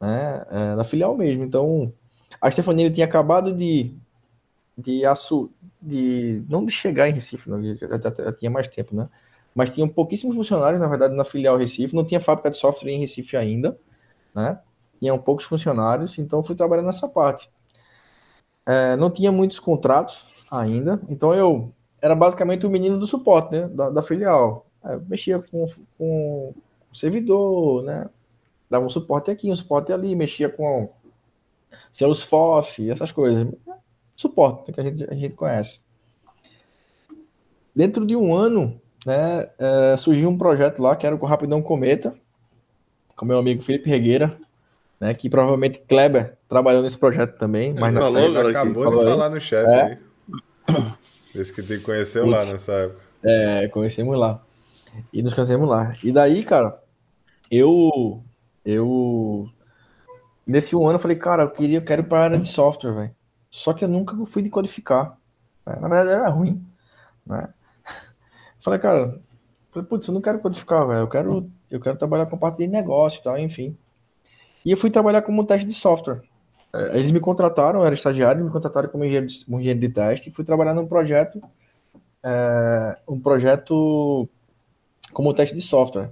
né? 0.00 0.46
É, 0.50 0.76
da 0.76 0.84
filial 0.84 1.16
mesmo. 1.16 1.44
Então, 1.44 1.92
a 2.40 2.50
Stefanini 2.50 2.90
tinha 2.90 3.06
acabado 3.06 3.52
de 3.54 3.94
de 4.78 5.04
aço, 5.04 5.50
de 5.82 6.42
não 6.48 6.64
de 6.64 6.70
chegar 6.70 7.08
em 7.08 7.12
Recife, 7.12 7.50
não, 7.50 7.60
já, 7.62 7.74
já, 7.74 7.98
já, 7.98 8.32
tinha 8.32 8.50
mais 8.50 8.68
tempo, 8.68 8.94
né? 8.94 9.08
Mas 9.52 9.70
tinham 9.70 9.88
pouquíssimos 9.88 10.36
funcionários, 10.36 10.80
na 10.80 10.86
verdade, 10.86 11.14
na 11.16 11.24
filial 11.24 11.56
Recife, 11.56 11.96
não 11.96 12.04
tinha 12.04 12.20
fábrica 12.20 12.48
de 12.48 12.56
software 12.56 12.92
em 12.92 13.00
Recife 13.00 13.36
ainda, 13.36 13.76
né? 14.32 14.60
Tinham 15.00 15.18
poucos 15.18 15.44
funcionários, 15.46 16.16
então 16.18 16.44
fui 16.44 16.54
trabalhar 16.54 16.82
nessa 16.82 17.08
parte. 17.08 17.50
É, 18.64 18.94
não 18.96 19.10
tinha 19.10 19.32
muitos 19.32 19.58
contratos 19.58 20.46
ainda, 20.50 21.00
então 21.08 21.34
eu 21.34 21.72
era 22.00 22.14
basicamente 22.14 22.64
o 22.64 22.70
menino 22.70 22.98
do 22.98 23.06
suporte, 23.06 23.52
né? 23.52 23.66
Da, 23.68 23.90
da 23.90 24.02
filial. 24.02 24.66
É, 24.84 24.96
mexia 25.08 25.40
com, 25.40 25.66
com 25.98 26.54
o 26.92 26.96
servidor, 26.96 27.82
né? 27.82 28.08
Dava 28.70 28.86
um 28.86 28.90
suporte 28.90 29.30
aqui, 29.30 29.50
um 29.50 29.56
suporte 29.56 29.92
ali, 29.92 30.14
mexia 30.14 30.48
com 30.48 30.92
Salesforce, 31.92 32.90
essas 32.90 33.12
coisas 33.12 33.48
suporte, 34.16 34.72
que 34.72 34.80
a 34.80 34.82
gente, 34.82 35.04
a 35.08 35.14
gente 35.14 35.34
conhece. 35.34 35.80
Dentro 37.74 38.04
de 38.04 38.16
um 38.16 38.34
ano, 38.34 38.80
né, 39.06 39.48
é, 39.58 39.96
surgiu 39.96 40.28
um 40.28 40.36
projeto 40.36 40.82
lá 40.82 40.96
que 40.96 41.06
era 41.06 41.14
o 41.14 41.24
Rapidão 41.24 41.62
Cometa, 41.62 42.14
com 43.14 43.24
meu 43.24 43.38
amigo 43.38 43.62
Felipe 43.62 43.88
Regueira, 43.88 44.36
né, 45.00 45.14
que 45.14 45.30
provavelmente 45.30 45.80
Kleber 45.88 46.36
trabalhou 46.48 46.82
nesse 46.82 46.98
projeto 46.98 47.38
também. 47.38 47.72
Mas 47.72 47.94
ele 47.94 48.04
falou, 48.04 48.48
acabou 48.48 48.90
de 48.90 49.04
falar 49.04 49.30
no 49.30 49.40
chat 49.40 49.66
é. 49.68 49.82
aí. 49.82 49.98
Esse 51.34 51.52
que 51.52 51.62
te 51.62 51.78
conheceu 51.78 52.24
Putz, 52.24 52.46
lá 52.46 52.52
nessa 52.52 52.72
época. 52.72 53.00
É, 53.22 53.68
conhecemos 53.68 54.18
lá. 54.18 54.42
E 55.12 55.22
nos 55.22 55.34
conhecemos 55.34 55.68
lá. 55.68 55.92
E 56.02 56.10
daí, 56.10 56.42
cara, 56.42 56.80
eu. 57.50 58.22
Eu. 58.64 59.48
Nesse 60.48 60.74
um 60.74 60.86
ano 60.86 60.94
eu 60.94 60.98
falei, 60.98 61.18
cara, 61.18 61.42
eu 61.42 61.50
queria, 61.50 61.76
eu 61.76 61.84
quero 61.84 62.00
ir 62.00 62.06
para 62.06 62.20
a 62.20 62.24
área 62.24 62.38
de 62.38 62.48
software, 62.48 62.94
velho. 62.94 63.14
Só 63.50 63.74
que 63.74 63.84
eu 63.84 63.88
nunca 63.88 64.16
fui 64.24 64.42
de 64.42 64.48
codificar. 64.48 65.18
Né? 65.66 65.76
Na 65.78 65.88
verdade, 65.88 66.08
era 66.08 66.28
ruim. 66.30 66.64
Né? 67.26 67.52
Falei, 68.58 68.80
cara, 68.80 69.20
putz, 69.90 70.08
eu 70.08 70.14
não 70.14 70.22
quero 70.22 70.38
codificar, 70.38 70.86
velho. 70.86 71.00
Eu 71.00 71.08
quero, 71.08 71.50
eu 71.70 71.78
quero 71.78 71.98
trabalhar 71.98 72.24
com 72.24 72.38
parte 72.38 72.56
de 72.56 72.66
negócio 72.66 73.20
e 73.20 73.22
tal, 73.22 73.38
enfim. 73.38 73.76
E 74.64 74.70
eu 74.70 74.76
fui 74.78 74.90
trabalhar 74.90 75.20
como 75.20 75.44
teste 75.44 75.66
de 75.66 75.74
software. 75.74 76.22
É, 76.74 76.98
eles 76.98 77.12
me 77.12 77.20
contrataram, 77.20 77.80
eu 77.80 77.86
era 77.86 77.94
estagiário, 77.94 78.42
me 78.42 78.50
contrataram 78.50 78.88
como 78.88 79.04
engenheiro 79.04 79.26
de, 79.26 79.44
engenheiro 79.46 79.80
de 79.80 79.88
teste 79.90 80.30
e 80.30 80.32
fui 80.32 80.46
trabalhar 80.46 80.72
num 80.72 80.86
projeto, 80.86 81.42
é, 82.22 82.96
um 83.06 83.20
projeto 83.20 84.26
como 85.12 85.34
teste 85.34 85.54
de 85.54 85.62
software. 85.62 86.10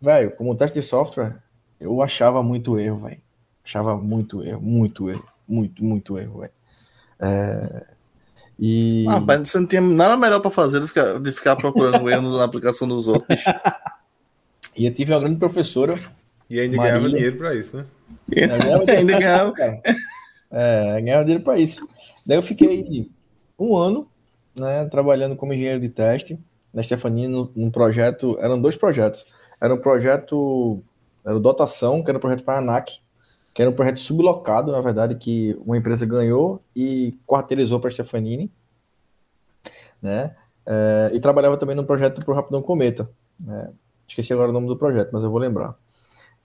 Velho, 0.00 0.34
como 0.34 0.56
teste 0.56 0.80
de 0.80 0.86
software, 0.86 1.42
eu 1.78 2.00
achava 2.00 2.42
muito 2.42 2.78
erro, 2.78 3.00
velho. 3.00 3.25
Achava 3.66 3.96
muito 3.96 4.44
erro, 4.44 4.62
muito 4.62 5.10
erro, 5.10 5.26
muito, 5.46 5.82
muito 5.84 6.16
erro, 6.16 6.38
velho. 6.38 6.52
É, 7.18 7.86
e... 8.56 9.04
Ah, 9.08 9.18
mas 9.18 9.48
você 9.48 9.58
não 9.58 9.66
tinha 9.66 9.80
nada 9.80 10.16
melhor 10.16 10.38
para 10.38 10.52
fazer 10.52 10.78
do 10.78 10.86
que 10.86 10.94
ficar, 10.94 11.18
de 11.18 11.32
ficar 11.32 11.56
procurando 11.56 12.06
erro 12.08 12.38
na 12.38 12.44
aplicação 12.44 12.86
dos 12.86 13.08
outros. 13.08 13.42
e 14.76 14.86
eu 14.86 14.94
tive 14.94 15.12
uma 15.12 15.18
grande 15.18 15.36
professora. 15.36 15.98
E 16.48 16.60
ainda 16.60 16.76
Marília. 16.76 16.98
ganhava 17.00 17.14
dinheiro 17.14 17.36
para 17.36 17.54
isso, 17.56 17.76
né? 17.76 17.86
É, 18.32 18.98
ainda 18.98 19.18
ganhava, 19.18 19.52
cara. 19.52 19.80
É, 20.48 21.00
ganhava 21.02 21.24
dinheiro 21.24 21.42
para 21.42 21.58
isso. 21.58 21.86
Daí 22.24 22.38
eu 22.38 22.42
fiquei 22.42 23.10
um 23.58 23.76
ano 23.76 24.08
né, 24.54 24.84
trabalhando 24.86 25.34
como 25.34 25.52
engenheiro 25.52 25.80
de 25.80 25.88
teste 25.88 26.38
na 26.72 26.84
Stefania 26.84 27.28
num 27.28 27.68
projeto. 27.68 28.38
Eram 28.40 28.60
dois 28.60 28.76
projetos. 28.76 29.34
Era 29.60 29.74
um 29.74 29.78
projeto. 29.78 30.84
Era 31.24 31.36
o 31.36 31.40
Dotação, 31.40 32.00
que 32.00 32.10
era 32.10 32.18
um 32.18 32.20
projeto 32.20 32.44
para 32.44 32.54
a 32.54 32.58
ANAC, 32.58 33.00
que 33.56 33.62
era 33.62 33.70
um 33.70 33.74
projeto 33.74 33.98
sublocado, 34.00 34.70
na 34.70 34.82
verdade, 34.82 35.14
que 35.14 35.58
uma 35.64 35.78
empresa 35.78 36.04
ganhou 36.04 36.62
e 36.76 37.18
quarteirizou 37.26 37.80
para 37.80 37.88
a 37.88 37.90
Stefanini, 37.90 38.52
né? 40.02 40.36
É, 40.66 41.10
e 41.14 41.18
trabalhava 41.18 41.56
também 41.56 41.74
num 41.74 41.86
projeto 41.86 42.22
para 42.22 42.32
o 42.32 42.34
Rapidão 42.34 42.60
Cometa. 42.60 43.08
Né? 43.40 43.72
Esqueci 44.06 44.30
agora 44.30 44.50
o 44.50 44.52
nome 44.52 44.66
do 44.66 44.76
projeto, 44.76 45.08
mas 45.10 45.24
eu 45.24 45.30
vou 45.30 45.38
lembrar. 45.38 45.74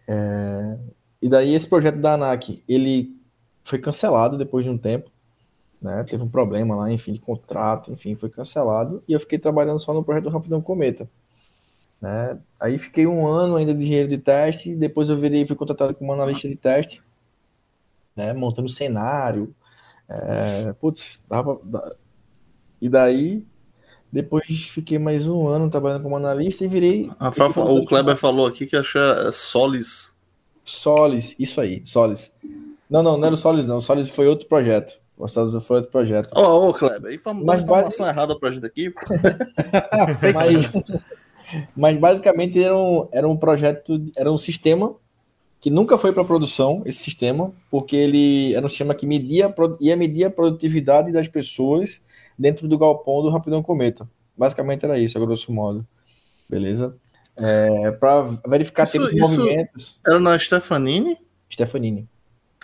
É, 0.08 0.78
e 1.22 1.28
daí 1.28 1.54
esse 1.54 1.68
projeto 1.68 2.00
da 2.00 2.14
ANAC, 2.14 2.64
ele 2.66 3.14
foi 3.66 3.78
cancelado 3.78 4.38
depois 4.38 4.64
de 4.64 4.72
um 4.72 4.78
tempo, 4.78 5.12
né? 5.82 6.06
Teve 6.06 6.24
um 6.24 6.30
problema 6.30 6.78
lá, 6.78 6.94
enfim, 6.94 7.12
de 7.12 7.20
contrato, 7.20 7.92
enfim, 7.92 8.16
foi 8.16 8.30
cancelado. 8.30 9.04
E 9.06 9.12
eu 9.12 9.20
fiquei 9.20 9.38
trabalhando 9.38 9.82
só 9.82 9.94
no 9.94 10.02
projeto 10.02 10.24
do 10.24 10.30
Rapidão 10.30 10.62
Cometa. 10.62 11.10
Né? 12.02 12.40
Aí 12.60 12.80
fiquei 12.80 13.06
um 13.06 13.28
ano 13.28 13.56
ainda 13.56 13.74
de 13.74 13.84
engenheiro 13.84 14.10
de 14.10 14.18
teste, 14.18 14.76
depois 14.76 15.08
eu 15.10 15.20
virei, 15.20 15.46
fui 15.46 15.56
contratado 15.56 15.94
como 15.94 16.12
analista 16.12 16.50
de 16.50 16.56
teste, 16.56 17.02
né? 18.16 18.34
montando 18.34 18.68
cenário. 18.68 19.54
É, 20.10 20.74
putz, 20.74 21.22
dava, 21.30 21.62
E 22.82 22.90
daí, 22.90 23.46
depois 24.12 24.46
fiquei 24.68 25.00
mais 25.00 25.28
um 25.28 25.48
ano 25.48 25.70
trabalhando 25.70 26.04
como 26.04 26.18
analista 26.18 26.66
e 26.66 26.68
virei. 26.68 27.10
A 27.20 27.32
Fafa, 27.32 27.62
o 27.62 27.86
Kleber 27.86 28.18
falou 28.18 28.48
aqui 28.48 28.66
que 28.66 28.76
achou 28.76 29.02
é 29.02 29.32
Solis. 29.32 30.12
Solis, 30.66 31.36
isso 31.40 31.62
aí, 31.62 31.82
Solis. 31.86 32.32
Não, 32.90 33.02
não, 33.02 33.18
não 33.18 33.26
era 33.26 33.34
o 33.34 33.38
Solis, 33.38 33.66
não. 33.66 33.78
O 33.78 33.82
Solis 33.82 34.10
foi 34.10 34.28
outro 34.28 34.48
projeto. 34.48 35.00
O 35.18 35.28
Solis 35.28 35.64
foi 35.64 35.78
outro 35.78 35.92
projeto. 35.92 36.30
Ô, 36.36 36.42
oh, 36.42 36.70
oh, 36.70 36.74
Kleber, 36.74 37.14
informa, 37.14 37.42
Mas 37.46 37.62
informação 37.62 38.06
base... 38.06 38.18
errada 38.18 38.38
pra 38.38 38.52
gente 38.52 38.66
aqui. 38.66 38.94
Mas 40.34 40.74
mas 41.76 41.98
basicamente 41.98 42.62
era 42.62 42.78
um, 42.78 43.08
era 43.12 43.28
um 43.28 43.38
projeto, 43.38 44.12
era 44.16 44.32
um 44.32 44.38
sistema 44.38 44.96
que 45.60 45.70
nunca 45.70 45.98
foi 45.98 46.12
para 46.12 46.24
produção, 46.24 46.82
esse 46.86 47.00
sistema, 47.00 47.54
porque 47.70 47.96
ele 47.96 48.56
era 48.56 48.66
um 48.66 48.70
sistema 48.70 48.96
que 48.96 49.06
media, 49.06 49.54
ia 49.80 49.96
medir 49.96 50.26
a 50.26 50.30
produtividade 50.30 51.12
das 51.12 51.28
pessoas 51.28 52.02
dentro 52.38 52.68
do 52.68 52.78
galpão 52.78 53.22
do 53.22 53.30
Rapidão 53.30 53.62
Cometa. 53.62 54.10
Basicamente 54.36 54.86
era 54.86 54.98
isso, 54.98 55.18
a 55.18 55.22
grosso 55.22 55.54
modo. 55.54 55.86
Beleza? 56.50 56.96
É, 57.38 57.92
para 57.92 58.24
verificar 58.48 58.84
isso, 58.84 58.94
tempos 58.94 59.12
isso 59.14 59.40
movimentos. 59.40 60.00
Era 60.06 60.20
na 60.20 60.38
Stefanini? 60.38 61.18
Stefanini. 61.52 62.10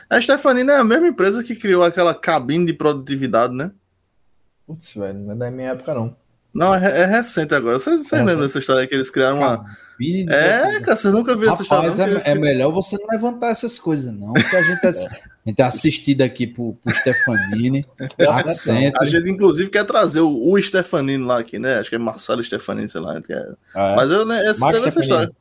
A 0.10 0.20
Stefanini 0.20 0.72
é 0.72 0.78
a 0.78 0.84
mesma 0.84 1.08
empresa 1.08 1.44
que 1.44 1.56
criou 1.56 1.84
aquela 1.84 2.16
cabine 2.16 2.66
de 2.66 2.74
produtividade, 2.74 3.54
né? 3.54 3.72
Putz, 4.66 4.94
velho, 4.94 5.20
não 5.20 5.34
é 5.34 5.36
da 5.36 5.52
minha 5.52 5.72
época, 5.72 5.94
não. 5.94 6.16
Não, 6.58 6.74
é, 6.74 7.02
é 7.02 7.06
recente 7.06 7.54
agora. 7.54 7.78
Vocês 7.78 8.08
você 8.08 8.16
é 8.16 8.24
lembram 8.24 8.42
dessa 8.42 8.58
história 8.58 8.88
que 8.88 8.96
eles 8.96 9.12
criaram 9.12 9.38
uma. 9.38 9.64
É, 10.28 10.80
cara, 10.82 10.96
você 10.96 11.10
nunca 11.12 11.36
viu 11.36 11.52
essa 11.52 11.62
história. 11.62 11.92
Não, 11.92 12.18
é, 12.18 12.22
é, 12.26 12.36
melhor 12.36 12.72
você 12.72 12.98
não 12.98 13.08
levantar 13.12 13.50
essas 13.50 13.78
coisas, 13.78 14.12
não. 14.12 14.34
Porque 14.34 14.56
a 14.56 14.64
gente 14.64 14.84
é, 14.84 14.90
a 14.90 15.50
gente 15.50 15.62
é 15.62 15.64
assistido 15.64 16.22
aqui 16.24 16.48
por, 16.48 16.76
por 16.84 16.94
Stefanini. 16.94 17.86
a 19.00 19.06
gente, 19.06 19.30
inclusive, 19.30 19.70
quer 19.70 19.86
trazer 19.86 20.22
o, 20.22 20.52
o 20.52 20.60
Stefanini 20.62 21.24
lá 21.24 21.40
aqui, 21.40 21.60
né? 21.60 21.78
Acho 21.78 21.92
que 21.92 21.96
é 21.96 22.00
Marcelo 22.00 22.44
Stefanini, 22.44 22.88
sei 22.88 23.02
lá. 23.02 23.18
É. 23.18 23.54
Ah, 23.76 23.92
é? 23.92 23.96
Mas 23.96 24.10
eu 24.10 24.26
né, 24.26 24.44
essa, 24.48 24.68
teve 24.68 24.88
essa 24.88 25.02
história. 25.02 25.32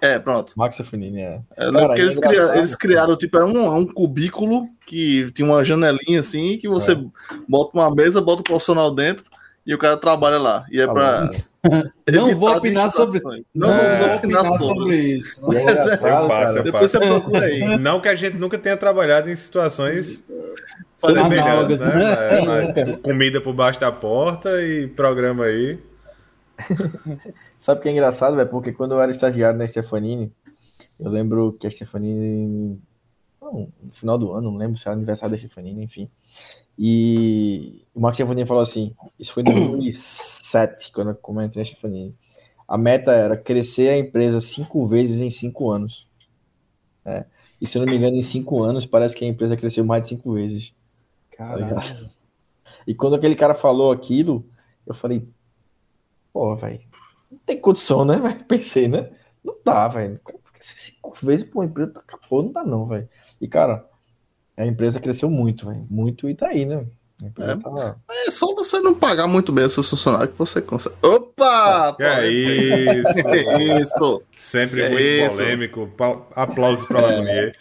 É, 0.00 0.18
pronto. 0.20 0.52
Max 0.56 0.76
Stefanini, 0.76 1.20
é. 1.20 1.40
é 1.56 1.72
Cara, 1.72 1.86
porque 1.86 2.00
eles, 2.00 2.18
criaram, 2.18 2.54
eles 2.54 2.76
criaram, 2.76 3.16
tipo, 3.16 3.38
é 3.38 3.44
um, 3.44 3.78
um 3.78 3.86
cubículo 3.86 4.68
que 4.86 5.32
tinha 5.32 5.48
uma 5.48 5.64
janelinha 5.64 6.20
assim, 6.20 6.58
que 6.58 6.68
você 6.68 6.96
bota 7.48 7.76
uma 7.76 7.92
mesa, 7.92 8.20
bota 8.20 8.40
o 8.40 8.44
profissional 8.44 8.94
dentro 8.94 9.24
e 9.66 9.74
o 9.74 9.78
cara 9.78 9.96
trabalha 9.96 10.38
lá. 10.38 10.66
E 10.70 10.80
é 10.80 10.86
para. 10.86 11.30
Não 12.12 12.36
vou 12.36 12.54
opinar 12.54 12.90
sobre 12.90 13.18
isso. 13.18 13.46
Não, 13.54 13.72
é, 13.72 13.98
vou 13.98 14.16
opinar, 14.16 14.46
sobre, 14.46 14.58
sobre 14.58 14.96
isso. 14.96 15.40
É, 15.54 16.22
eu 16.22 16.28
passo, 16.28 16.58
eu 16.58 16.62
Depois 16.64 16.92
passo. 16.92 16.98
você 16.98 17.06
procura 17.06 17.46
aí. 17.46 17.60
Não 17.80 18.00
que 18.00 18.08
a 18.08 18.14
gente 18.14 18.36
nunca 18.36 18.58
tenha 18.58 18.76
trabalhado 18.76 19.30
em 19.30 19.36
situações 19.36 20.22
semelhantes, 20.98 21.80
né? 21.80 21.94
né? 21.94 22.72
É, 22.76 22.96
comida 22.96 23.40
por 23.40 23.54
baixo 23.54 23.80
da 23.80 23.90
porta 23.90 24.62
e 24.62 24.86
programa 24.88 25.44
aí. 25.44 25.78
Sabe 27.58 27.80
o 27.80 27.82
que 27.82 27.88
é 27.88 27.92
engraçado, 27.92 28.36
velho? 28.36 28.48
Porque 28.48 28.72
quando 28.72 28.92
eu 28.92 29.00
era 29.00 29.10
estagiário 29.10 29.58
na 29.58 29.66
Stefanini, 29.66 30.30
eu 31.00 31.10
lembro 31.10 31.56
que 31.58 31.66
a 31.66 31.70
Stefanini, 31.70 32.78
no 33.42 33.92
final 33.92 34.18
do 34.18 34.32
ano, 34.32 34.50
não 34.50 34.58
lembro 34.58 34.78
se 34.78 34.86
era 34.86 34.94
aniversário 34.94 35.34
da 35.34 35.38
Stefanini, 35.38 35.84
enfim. 35.84 36.10
E 36.78 37.84
o 37.94 38.00
Marco 38.00 38.16
Stefanini 38.16 38.46
falou 38.46 38.62
assim: 38.62 38.94
Isso 39.18 39.32
foi 39.32 39.42
em 39.42 39.46
2007, 39.46 40.92
quando 40.92 41.10
eu 41.10 41.14
comentei 41.14 41.62
a 41.62 41.64
Stefanini. 41.64 42.14
A 42.66 42.78
meta 42.78 43.12
era 43.12 43.36
crescer 43.36 43.90
a 43.90 43.98
empresa 43.98 44.40
cinco 44.40 44.86
vezes 44.86 45.20
em 45.20 45.30
cinco 45.30 45.70
anos. 45.70 46.08
É. 47.04 47.24
E 47.60 47.66
se 47.66 47.76
eu 47.78 47.84
não 47.84 47.90
me 47.90 47.96
engano, 47.96 48.16
em 48.16 48.22
cinco 48.22 48.62
anos, 48.62 48.86
parece 48.86 49.14
que 49.14 49.24
a 49.24 49.28
empresa 49.28 49.56
cresceu 49.56 49.84
mais 49.84 50.02
de 50.02 50.08
cinco 50.08 50.32
vezes. 50.32 50.72
Tá 51.36 51.56
Caralho. 51.58 52.10
E 52.86 52.94
quando 52.94 53.16
aquele 53.16 53.36
cara 53.36 53.54
falou 53.54 53.92
aquilo, 53.92 54.46
eu 54.86 54.94
falei, 54.94 55.26
pô, 56.32 56.54
velho, 56.56 56.80
não 57.30 57.38
tem 57.46 57.60
condição, 57.60 58.04
né? 58.04 58.16
Pensei, 58.48 58.88
né? 58.88 59.10
Não 59.42 59.56
dá, 59.64 59.88
velho. 59.88 60.20
Cinco 60.60 61.14
vezes 61.22 61.44
por 61.44 61.64
empresa 61.64 61.98
acabou, 61.98 62.42
não 62.42 62.52
dá 62.52 62.64
não, 62.64 62.86
velho. 62.86 63.08
E, 63.40 63.46
cara, 63.46 63.88
a 64.56 64.66
empresa 64.66 65.00
cresceu 65.00 65.28
muito, 65.28 65.66
velho. 65.66 65.86
Muito 65.90 66.28
e 66.28 66.34
tá 66.34 66.48
aí, 66.48 66.64
né? 66.64 66.84
É, 67.22 67.56
tá... 67.56 67.96
é, 68.26 68.30
só 68.30 68.54
você 68.54 68.80
não 68.80 68.92
pagar 68.92 69.26
muito 69.26 69.52
bem 69.52 69.64
o 69.64 69.70
seu 69.70 69.82
funcionário 69.82 70.28
que 70.28 70.38
você 70.38 70.60
consegue. 70.60 70.96
Opa! 71.02 71.94
Que 71.96 72.02
é 72.02 72.28
isso! 72.28 73.28
é 73.28 73.80
isso! 73.80 74.22
Sempre 74.36 74.82
é 74.82 74.90
muito 74.90 75.02
isso. 75.02 75.36
polêmico. 75.36 75.90
Aplausos 76.34 76.84
para 76.86 76.98
é. 76.98 77.02
Ladonier. 77.02 77.56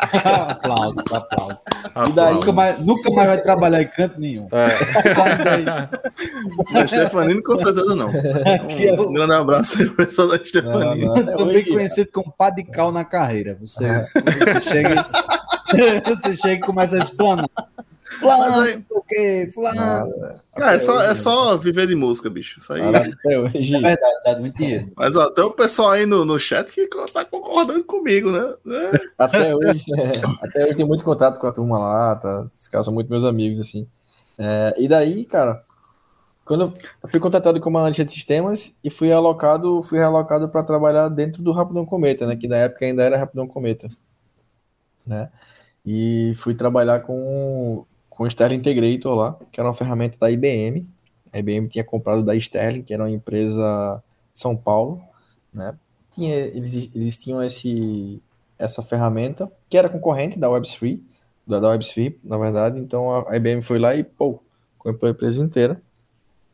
aplausos, 0.00 1.04
aplausos. 1.12 1.64
E 2.08 2.12
daí 2.12 2.34
nunca 2.34 2.52
mais, 2.52 2.84
nunca 2.84 3.10
mais 3.10 3.28
vai 3.28 3.40
trabalhar 3.40 3.82
em 3.82 3.88
canto 3.88 4.18
nenhum. 4.18 4.48
É. 4.50 4.70
Sai 4.70 5.44
daí. 5.44 5.64
A 6.74 6.86
Stefanini 6.88 7.42
com 7.42 7.56
certeza 7.56 7.94
não. 7.94 8.08
Um, 8.08 8.14
é 8.14 9.00
o... 9.00 9.12
grande 9.12 9.34
abraço 9.34 9.80
aí, 9.80 9.88
pessoal 9.90 10.28
da 10.28 10.44
Stefanini. 10.44 11.06
Também 11.36 11.64
conhecido 11.64 12.10
como 12.12 12.32
padical 12.36 12.90
na 12.90 13.04
carreira. 13.04 13.56
Você, 13.60 13.84
é. 13.84 14.00
você 14.00 14.60
chega, 14.62 15.06
você 16.06 16.36
chega 16.36 16.54
e 16.54 16.60
começa 16.60 16.96
a 16.96 16.98
explanar. 16.98 17.48
Fulano, 18.18 18.60
aí... 18.62 18.74
não 18.76 18.82
sei 18.82 18.96
o 18.96 19.02
quê, 19.02 19.50
fulano. 19.52 20.12
Cara, 20.54 20.76
é 20.76 20.78
só, 20.78 21.00
é 21.00 21.14
só 21.14 21.56
viver 21.56 21.86
de 21.86 21.94
música, 21.94 22.30
bicho. 22.30 22.58
Isso 22.58 22.72
aí. 22.72 22.80
É 22.80 22.90
verdade, 22.90 24.22
dá 24.24 24.38
muito 24.38 24.56
dinheiro. 24.56 24.92
Mas 24.96 25.16
ó, 25.16 25.30
tem 25.30 25.44
o 25.44 25.50
pessoal 25.50 25.90
aí 25.90 26.06
no, 26.06 26.24
no 26.24 26.38
chat 26.38 26.72
que 26.72 26.88
tá 27.12 27.24
concordando 27.24 27.82
comigo, 27.84 28.30
né? 28.30 28.54
É. 28.66 29.00
Até 29.18 29.54
hoje, 29.54 29.84
é, 29.98 30.46
até 30.46 30.64
hoje 30.64 30.76
tem 30.76 30.86
muito 30.86 31.04
contato 31.04 31.38
com 31.38 31.46
a 31.46 31.52
turma 31.52 31.78
lá, 31.78 32.16
tá? 32.16 32.46
Os 32.54 32.68
caras 32.68 32.84
são 32.84 32.94
muito 32.94 33.10
meus 33.10 33.24
amigos, 33.24 33.60
assim. 33.60 33.86
É, 34.38 34.74
e 34.78 34.88
daí, 34.88 35.24
cara, 35.24 35.64
quando 36.44 36.74
eu 37.02 37.08
fui 37.08 37.20
contratado 37.20 37.60
como 37.60 37.78
analista 37.78 38.04
de 38.04 38.12
sistemas 38.12 38.74
e 38.82 38.90
fui 38.90 39.10
alocado, 39.12 39.82
fui 39.82 39.98
realocado 39.98 40.48
para 40.48 40.62
trabalhar 40.62 41.08
dentro 41.08 41.42
do 41.42 41.52
Rapidão 41.52 41.86
Cometa, 41.86 42.26
né? 42.26 42.36
Que 42.36 42.46
na 42.46 42.56
época 42.56 42.84
ainda 42.84 43.02
era 43.02 43.18
Rapidão 43.18 43.46
Cometa, 43.46 43.88
né? 45.06 45.30
E 45.84 46.34
fui 46.36 46.54
trabalhar 46.54 47.00
com 47.00 47.84
com 48.14 48.24
o 48.24 48.26
Sterling 48.26 48.56
Integrator 48.56 49.14
lá, 49.14 49.36
que 49.50 49.60
era 49.60 49.68
uma 49.68 49.74
ferramenta 49.74 50.16
da 50.18 50.30
IBM. 50.30 50.88
A 51.32 51.38
IBM 51.38 51.68
tinha 51.68 51.82
comprado 51.82 52.22
da 52.22 52.34
Sterling, 52.36 52.82
que 52.82 52.94
era 52.94 53.02
uma 53.02 53.10
empresa 53.10 54.02
de 54.32 54.38
São 54.38 54.56
Paulo, 54.56 55.02
né? 55.52 55.74
Tinha, 56.12 56.32
eles, 56.32 56.90
eles 56.94 57.18
tinham 57.18 57.42
esse, 57.42 58.22
essa 58.56 58.82
ferramenta, 58.82 59.50
que 59.68 59.76
era 59.76 59.88
concorrente 59.88 60.38
da 60.38 60.48
Web3, 60.48 61.00
da, 61.44 61.58
da 61.58 61.76
Web3, 61.76 62.14
na 62.22 62.38
verdade. 62.38 62.78
Então 62.78 63.26
a 63.28 63.36
IBM 63.36 63.62
foi 63.62 63.80
lá 63.80 63.96
e, 63.96 64.04
pô, 64.04 64.40
comprou 64.78 65.08
a 65.08 65.12
empresa 65.12 65.42
inteira. 65.42 65.82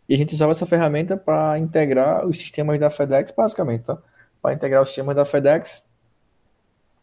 E 0.08 0.14
a 0.14 0.16
gente 0.16 0.34
usava 0.34 0.52
essa 0.52 0.64
ferramenta 0.64 1.14
para 1.16 1.58
integrar 1.58 2.26
os 2.26 2.38
sistemas 2.38 2.80
da 2.80 2.90
FedEx, 2.90 3.32
basicamente, 3.36 3.82
tá? 3.82 3.98
Para 4.40 4.54
integrar 4.54 4.82
os 4.82 4.88
sistemas 4.88 5.14
da 5.14 5.26
FedEx 5.26 5.82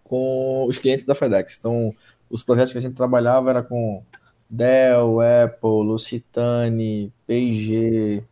com 0.03 0.65
os 0.65 0.80
clientes 0.80 1.05
da 1.05 1.13
FedEx. 1.13 1.57
Então, 1.59 1.93
os 2.30 2.43
projetos 2.43 2.71
que 2.71 2.78
a 2.78 2.82
gente 2.82 2.95
trabalhava 2.95 3.49
era 3.49 3.63
com 3.63 4.03
Dell, 4.49 5.19
Apple, 5.21 5.69
Lucitane, 5.84 7.11
P&G, 7.25 8.23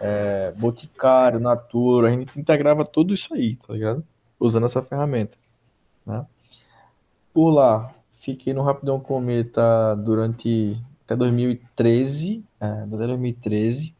é, 0.00 0.52
Boticário, 0.56 1.40
Natura, 1.40 2.08
a 2.08 2.10
gente 2.10 2.38
integrava 2.38 2.84
tudo 2.84 3.14
isso 3.14 3.34
aí, 3.34 3.56
tá 3.56 3.72
ligado? 3.72 4.04
Usando 4.38 4.66
essa 4.66 4.82
ferramenta. 4.82 5.36
Né? 6.04 6.24
Por 7.32 7.50
lá, 7.50 7.94
fiquei 8.20 8.52
no 8.52 8.62
Rapidão 8.62 8.98
Cometa 9.00 9.94
durante 9.96 10.80
até 11.04 11.16
2013, 11.16 12.42
é, 12.60 12.66
até 12.66 13.06
2013, 13.06 13.94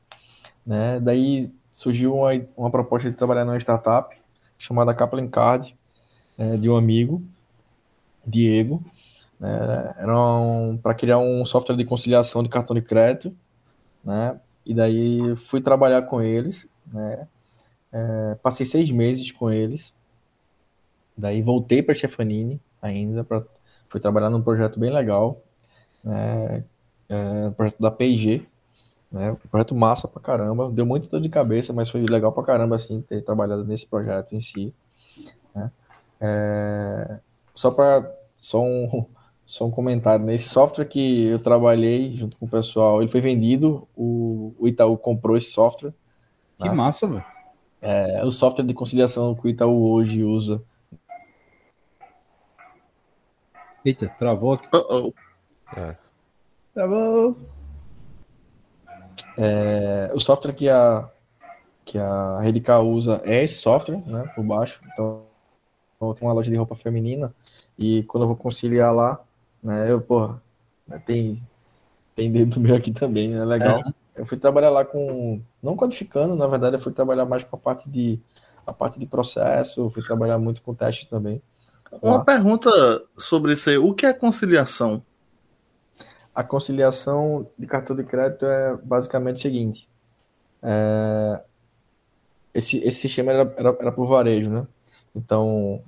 né? 0.66 0.98
Daí 1.00 1.52
surgiu 1.72 2.14
uma, 2.14 2.30
uma 2.56 2.70
proposta 2.70 3.10
de 3.10 3.16
trabalhar 3.16 3.44
numa 3.44 3.58
startup 3.58 4.16
chamada 4.56 4.94
Kaplan 4.94 5.28
Card, 5.28 5.76
é, 6.38 6.56
de 6.56 6.70
um 6.70 6.76
amigo, 6.76 7.22
Diego, 8.26 8.82
né? 9.39 9.95
Era 9.99 10.18
um, 10.18 10.76
para 10.76 10.95
criar 10.95 11.18
um 11.18 11.45
software 11.45 11.76
de 11.76 11.85
conciliação 11.85 12.43
de 12.43 12.49
cartão 12.49 12.74
de 12.74 12.82
crédito, 12.82 13.35
né? 14.05 14.39
E 14.64 14.74
daí 14.74 15.37
fui 15.37 15.61
trabalhar 15.61 16.03
com 16.03 16.22
eles, 16.22 16.68
né? 16.93 17.26
É, 17.93 18.37
passei 18.43 18.66
seis 18.66 18.91
meses 18.91 19.30
com 19.30 19.51
eles. 19.51 19.95
Daí 21.16 21.43
voltei 21.43 21.82
para 21.82 21.95
Stefanini 21.95 22.61
ainda, 22.82 23.22
para 23.22 23.43
fui 23.89 24.01
trabalhar 24.01 24.30
num 24.30 24.43
projeto 24.43 24.80
bem 24.80 24.91
legal, 24.91 25.41
né? 26.03 26.64
É, 27.09 27.51
projeto 27.51 27.80
da 27.80 27.91
P&G, 27.91 28.45
né? 29.12 29.37
Projeto 29.51 29.74
massa 29.74 30.09
pra 30.09 30.20
caramba, 30.20 30.70
deu 30.70 30.85
muito 30.85 31.09
dor 31.09 31.20
de 31.20 31.28
cabeça, 31.28 31.72
mas 31.72 31.91
foi 31.91 32.05
legal 32.05 32.32
pra 32.32 32.43
caramba 32.43 32.76
assim 32.76 33.01
ter 33.03 33.22
trabalhado 33.22 33.64
nesse 33.64 33.87
projeto 33.87 34.35
em 34.35 34.41
si. 34.41 34.74
Né? 35.55 35.70
É, 36.20 37.18
só 37.55 37.70
para 37.70 38.11
só 38.37 38.61
um, 38.61 39.07
só 39.47 39.66
um 39.66 39.70
comentário. 39.70 40.24
Nesse 40.24 40.49
software 40.49 40.86
que 40.86 41.26
eu 41.26 41.38
trabalhei 41.38 42.16
junto 42.16 42.36
com 42.36 42.47
o 42.47 42.49
pessoal, 42.49 43.03
ele 43.03 43.11
foi 43.11 43.20
vendido, 43.20 43.86
o, 43.97 44.55
o 44.59 44.68
Itaú 44.68 44.97
comprou 44.97 45.36
esse 45.36 45.51
software. 45.51 45.92
Que 46.59 46.68
né? 46.68 46.74
massa, 46.74 47.07
velho. 47.07 47.24
É, 47.80 48.24
o 48.24 48.30
software 48.30 48.64
de 48.64 48.72
conciliação 48.72 49.34
que 49.34 49.47
o 49.47 49.51
Itaú 49.51 49.90
hoje 49.90 50.24
usa. 50.24 50.62
Eita, 53.84 54.09
travou 54.18 54.55
aqui. 54.55 54.66
Uh 54.74 54.80
-oh. 54.90 55.14
é. 55.76 55.97
Travou. 56.72 57.36
É, 59.36 60.11
o 60.14 60.20
software 60.20 60.55
que 60.55 60.68
a, 60.68 61.11
que 61.84 61.99
a 61.99 62.40
Redica 62.40 62.80
usa 62.80 63.20
é 63.24 63.42
esse 63.42 63.59
software, 63.59 64.03
né, 64.07 64.32
por 64.34 64.45
baixo. 64.45 64.80
Então, 64.92 65.26
tem 66.14 66.26
uma 66.26 66.32
loja 66.32 66.51
de 66.51 66.57
roupa 66.57 66.74
feminina 66.74 67.34
e 67.78 68.03
quando 68.05 68.24
eu 68.24 68.28
vou 68.28 68.36
conciliar 68.36 68.95
lá, 68.95 69.20
né? 69.64 69.90
Eu, 69.90 70.00
porra, 70.00 70.40
né, 70.86 71.02
tem, 71.04 71.42
tem 72.14 72.30
dedo 72.30 72.60
meu 72.60 72.76
aqui 72.76 72.92
também, 72.92 73.34
é 73.34 73.44
legal. 73.44 73.80
É. 73.80 73.94
Eu 74.14 74.26
fui 74.26 74.38
trabalhar 74.38 74.70
lá 74.70 74.84
com, 74.84 75.40
não 75.62 75.74
codificando, 75.74 76.36
na 76.36 76.46
verdade, 76.46 76.76
eu 76.76 76.80
fui 76.80 76.92
trabalhar 76.92 77.24
mais 77.24 77.42
com 77.42 77.56
a 77.56 77.58
parte 77.58 77.88
de, 77.88 78.20
a 78.64 78.72
parte 78.72 78.98
de 79.00 79.06
processo, 79.06 79.90
fui 79.90 80.02
trabalhar 80.02 80.38
muito 80.38 80.62
com 80.62 80.74
teste 80.74 81.08
também. 81.08 81.42
Uma 82.02 82.18
lá. 82.18 82.24
pergunta 82.24 82.70
sobre 83.16 83.54
isso 83.54 83.70
aí, 83.70 83.78
o 83.78 83.92
que 83.92 84.06
é 84.06 84.12
conciliação? 84.12 85.02
A 86.34 86.44
conciliação 86.44 87.48
de 87.58 87.66
cartão 87.66 87.96
de 87.96 88.04
crédito 88.04 88.44
é 88.46 88.76
basicamente 88.76 89.36
o 89.36 89.40
seguinte, 89.40 89.88
é, 90.62 91.40
esse, 92.52 92.78
esse 92.78 93.00
sistema 93.00 93.32
era, 93.32 93.54
era, 93.56 93.76
era 93.80 93.92
por 93.92 94.06
varejo, 94.06 94.50
né? 94.50 94.66
Então, 95.14 95.82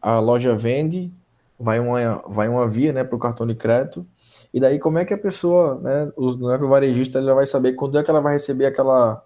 a 0.00 0.18
loja 0.18 0.54
vende, 0.54 1.12
vai 1.60 1.78
uma, 1.78 2.16
vai 2.26 2.48
uma 2.48 2.66
via 2.66 2.92
né, 2.92 3.04
para 3.04 3.14
o 3.14 3.18
cartão 3.18 3.46
de 3.46 3.54
crédito. 3.54 4.06
E 4.52 4.58
daí, 4.58 4.78
como 4.78 4.98
é 4.98 5.04
que 5.04 5.12
a 5.12 5.18
pessoa, 5.18 5.78
né, 5.80 6.10
o, 6.16 6.50
é 6.50 6.56
o 6.56 6.68
varejista 6.68 7.22
vai 7.34 7.44
saber 7.44 7.74
quando 7.74 7.98
é 7.98 8.02
que 8.02 8.10
ela 8.10 8.20
vai 8.20 8.32
receber 8.32 8.64
aquela, 8.64 9.24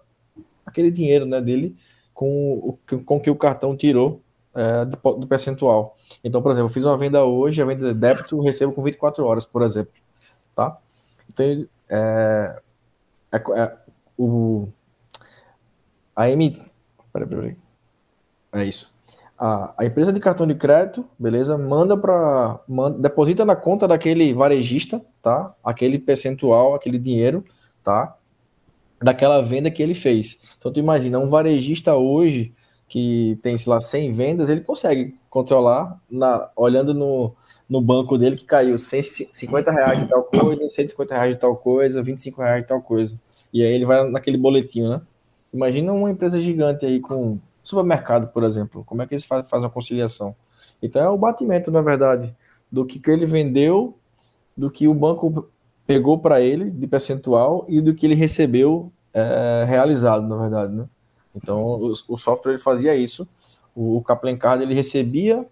aquele 0.65 0.91
dinheiro 0.91 1.25
né, 1.25 1.39
dele 1.39 1.75
com 2.13 2.53
o 2.57 2.79
com 3.05 3.19
que 3.19 3.29
o 3.29 3.35
cartão 3.35 3.75
tirou 3.75 4.21
é, 4.53 4.85
do, 4.85 4.97
do, 5.13 5.27
percentual. 5.27 5.97
Então, 6.23 6.41
por 6.41 6.51
exemplo, 6.51 6.69
eu 6.69 6.73
fiz 6.73 6.85
uma 6.85 6.97
venda 6.97 7.23
hoje, 7.23 7.61
a 7.61 7.65
venda 7.65 7.93
de 7.93 7.99
débito 7.99 8.39
recebo 8.41 8.73
com 8.73 8.83
24 8.83 9.25
horas, 9.25 9.45
por 9.45 9.63
exemplo. 9.63 9.93
Tá? 10.55 10.77
Então, 11.29 11.67
é, 11.89 12.61
é, 13.31 13.37
é 13.37 13.77
o, 14.17 14.67
a 16.15 16.29
M. 16.29 16.61
Peraí, 17.11 17.27
peraí. 17.27 17.57
É 18.53 18.65
isso 18.65 18.94
a, 19.37 19.73
a 19.77 19.85
empresa 19.85 20.13
de 20.13 20.19
cartão 20.19 20.47
de 20.47 20.55
crédito, 20.55 21.05
beleza, 21.19 21.57
manda 21.57 21.97
para 21.97 22.59
deposita 22.99 23.43
na 23.43 23.55
conta 23.55 23.87
daquele 23.87 24.33
varejista, 24.33 25.01
tá? 25.21 25.53
Aquele 25.63 25.99
percentual, 25.99 26.73
aquele 26.73 26.97
dinheiro, 26.97 27.43
tá? 27.83 28.15
Daquela 29.01 29.41
venda 29.41 29.69
que 29.69 29.83
ele 29.83 29.93
fez. 29.93 30.39
Então 30.57 30.71
tu 30.71 30.79
imagina, 30.79 31.19
um 31.19 31.29
varejista 31.29 31.95
hoje 31.95 32.53
que 32.87 33.37
tem, 33.41 33.57
sei 33.57 33.69
lá, 33.69 33.81
100 33.81 34.13
vendas, 34.13 34.49
ele 34.49 34.61
consegue 34.61 35.17
controlar 35.29 35.99
na, 36.09 36.49
olhando 36.55 36.93
no, 36.93 37.35
no 37.67 37.81
banco 37.81 38.17
dele 38.17 38.35
que 38.35 38.45
caiu 38.45 38.77
150 38.79 39.71
reais 39.71 39.99
de 39.99 40.07
tal 40.07 40.23
coisa, 40.23 40.69
150 40.69 41.13
reais 41.13 41.33
de 41.35 41.41
tal 41.41 41.55
coisa, 41.57 42.01
25 42.01 42.41
reais 42.41 42.61
de 42.61 42.67
tal 42.67 42.81
coisa. 42.81 43.19
E 43.51 43.63
aí 43.63 43.73
ele 43.73 43.85
vai 43.85 44.09
naquele 44.09 44.37
boletim, 44.37 44.83
né? 44.87 45.01
Imagina 45.53 45.91
uma 45.93 46.11
empresa 46.11 46.39
gigante 46.39 46.85
aí 46.85 46.99
com 46.99 47.39
supermercado, 47.67 48.27
por 48.27 48.43
exemplo, 48.43 48.83
como 48.83 49.01
é 49.01 49.07
que 49.07 49.13
eles 49.13 49.25
fazem, 49.25 49.45
a 49.65 49.69
conciliação? 49.69 50.35
Então 50.81 51.01
é 51.01 51.09
o 51.09 51.17
batimento, 51.17 51.71
na 51.71 51.81
verdade, 51.81 52.35
do 52.71 52.85
que, 52.85 52.99
que 52.99 53.09
ele 53.09 53.25
vendeu, 53.25 53.97
do 54.55 54.69
que 54.69 54.87
o 54.87 54.93
banco 54.93 55.49
pegou 55.85 56.17
para 56.17 56.41
ele 56.41 56.69
de 56.69 56.87
percentual 56.87 57.65
e 57.67 57.81
do 57.81 57.93
que 57.93 58.05
ele 58.05 58.15
recebeu 58.15 58.91
é, 59.13 59.65
realizado, 59.67 60.27
na 60.27 60.37
verdade, 60.37 60.73
né? 60.73 60.85
Então, 61.35 61.63
o, 61.63 61.93
o 62.07 62.17
software 62.17 62.53
ele 62.53 62.61
fazia 62.61 62.95
isso. 62.95 63.27
O, 63.75 63.97
o 63.97 64.01
Kaplan 64.01 64.37
Card 64.37 64.63
ele 64.63 64.73
recebia 64.73 65.45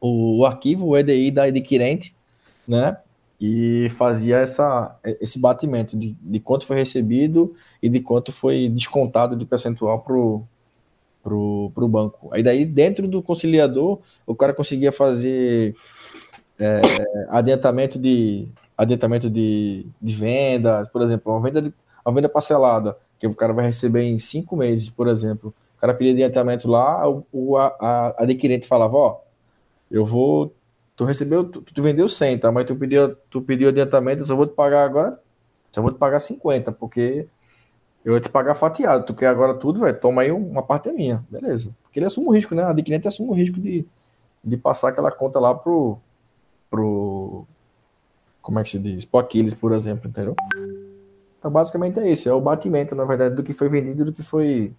o, 0.00 0.38
o, 0.38 0.46
arquivo, 0.46 0.86
o 0.86 0.96
EDI 0.96 1.30
da 1.30 1.44
adquirente, 1.44 2.14
né? 2.66 2.96
E 3.40 3.88
fazia 3.90 4.38
essa, 4.38 4.98
esse 5.20 5.38
batimento 5.38 5.96
de, 5.98 6.16
de 6.20 6.40
quanto 6.40 6.64
foi 6.64 6.76
recebido 6.76 7.54
e 7.82 7.88
de 7.88 8.00
quanto 8.00 8.32
foi 8.32 8.68
descontado 8.68 9.36
de 9.36 9.44
percentual 9.44 10.00
para 10.00 10.14
o 10.14 10.46
pro, 11.24 11.72
pro 11.74 11.88
banco. 11.88 12.28
Aí 12.30 12.42
daí, 12.42 12.66
dentro 12.66 13.08
do 13.08 13.22
conciliador, 13.22 13.98
o 14.26 14.34
cara 14.34 14.52
conseguia 14.52 14.92
fazer 14.92 15.74
é, 16.58 16.80
adiantamento 17.30 17.98
de 17.98 18.46
adiantamento 18.76 19.30
de, 19.30 19.86
de 20.02 20.14
venda, 20.14 20.88
por 20.92 21.00
exemplo, 21.02 21.32
uma 21.32 21.40
venda, 21.40 21.62
de, 21.62 21.72
uma 22.04 22.14
venda 22.14 22.28
parcelada, 22.28 22.96
que 23.18 23.26
o 23.26 23.34
cara 23.34 23.52
vai 23.52 23.66
receber 23.66 24.02
em 24.02 24.18
cinco 24.18 24.56
meses, 24.56 24.90
por 24.90 25.08
exemplo. 25.08 25.54
O 25.76 25.80
cara 25.80 25.94
pedia 25.94 26.12
adiantamento 26.12 26.68
lá, 26.68 27.08
o, 27.08 27.24
o 27.32 27.56
a, 27.56 27.68
a 27.80 28.24
adquirente 28.24 28.66
falava, 28.66 28.96
ó, 28.96 29.20
eu 29.90 30.04
vou, 30.04 30.52
tu 30.96 31.04
recebeu, 31.04 31.44
tu, 31.44 31.62
tu 31.62 31.82
vendeu 31.82 32.08
100, 32.08 32.38
tá? 32.38 32.50
Mas 32.50 32.64
tu 32.64 32.74
pediu, 32.74 33.14
tu 33.30 33.40
pediu 33.40 33.68
adiantamento, 33.68 34.22
eu 34.22 34.26
só 34.26 34.34
vou 34.34 34.46
te 34.46 34.54
pagar 34.54 34.84
agora, 34.84 35.20
só 35.70 35.80
vou 35.80 35.92
te 35.92 35.98
pagar 35.98 36.18
50, 36.18 36.72
porque 36.72 37.28
eu 38.04 38.12
vou 38.12 38.20
te 38.20 38.28
pagar 38.28 38.54
fatiado. 38.54 39.06
Tu 39.06 39.14
quer 39.14 39.28
agora 39.28 39.54
tudo, 39.54 39.80
velho? 39.80 39.98
Toma 39.98 40.22
aí 40.22 40.30
uma 40.30 40.62
parte 40.62 40.90
é 40.90 40.92
minha. 40.92 41.24
Beleza. 41.30 41.74
Porque 41.82 41.98
ele 41.98 42.06
assume 42.06 42.28
o 42.28 42.30
risco, 42.30 42.54
né? 42.54 42.62
A 42.62 42.70
adquirente 42.70 43.08
assume 43.08 43.30
o 43.30 43.34
risco 43.34 43.58
de, 43.58 43.86
de 44.44 44.56
passar 44.58 44.90
aquela 44.90 45.10
conta 45.10 45.40
lá 45.40 45.54
pro. 45.54 45.98
pro 46.70 47.46
como 48.42 48.58
é 48.58 48.62
que 48.62 48.68
se 48.68 48.78
diz? 48.78 49.06
Pro 49.06 49.20
Aquiles, 49.20 49.54
por 49.54 49.72
exemplo, 49.72 50.10
entendeu? 50.10 50.36
Então, 51.38 51.50
basicamente 51.50 51.98
é 51.98 52.12
isso. 52.12 52.28
É 52.28 52.32
o 52.32 52.40
batimento, 52.42 52.94
na 52.94 53.06
verdade, 53.06 53.34
do 53.34 53.42
que 53.42 53.54
foi 53.54 53.70
vendido 53.70 54.04
do 54.04 54.12
que 54.12 54.22
foi. 54.22 54.74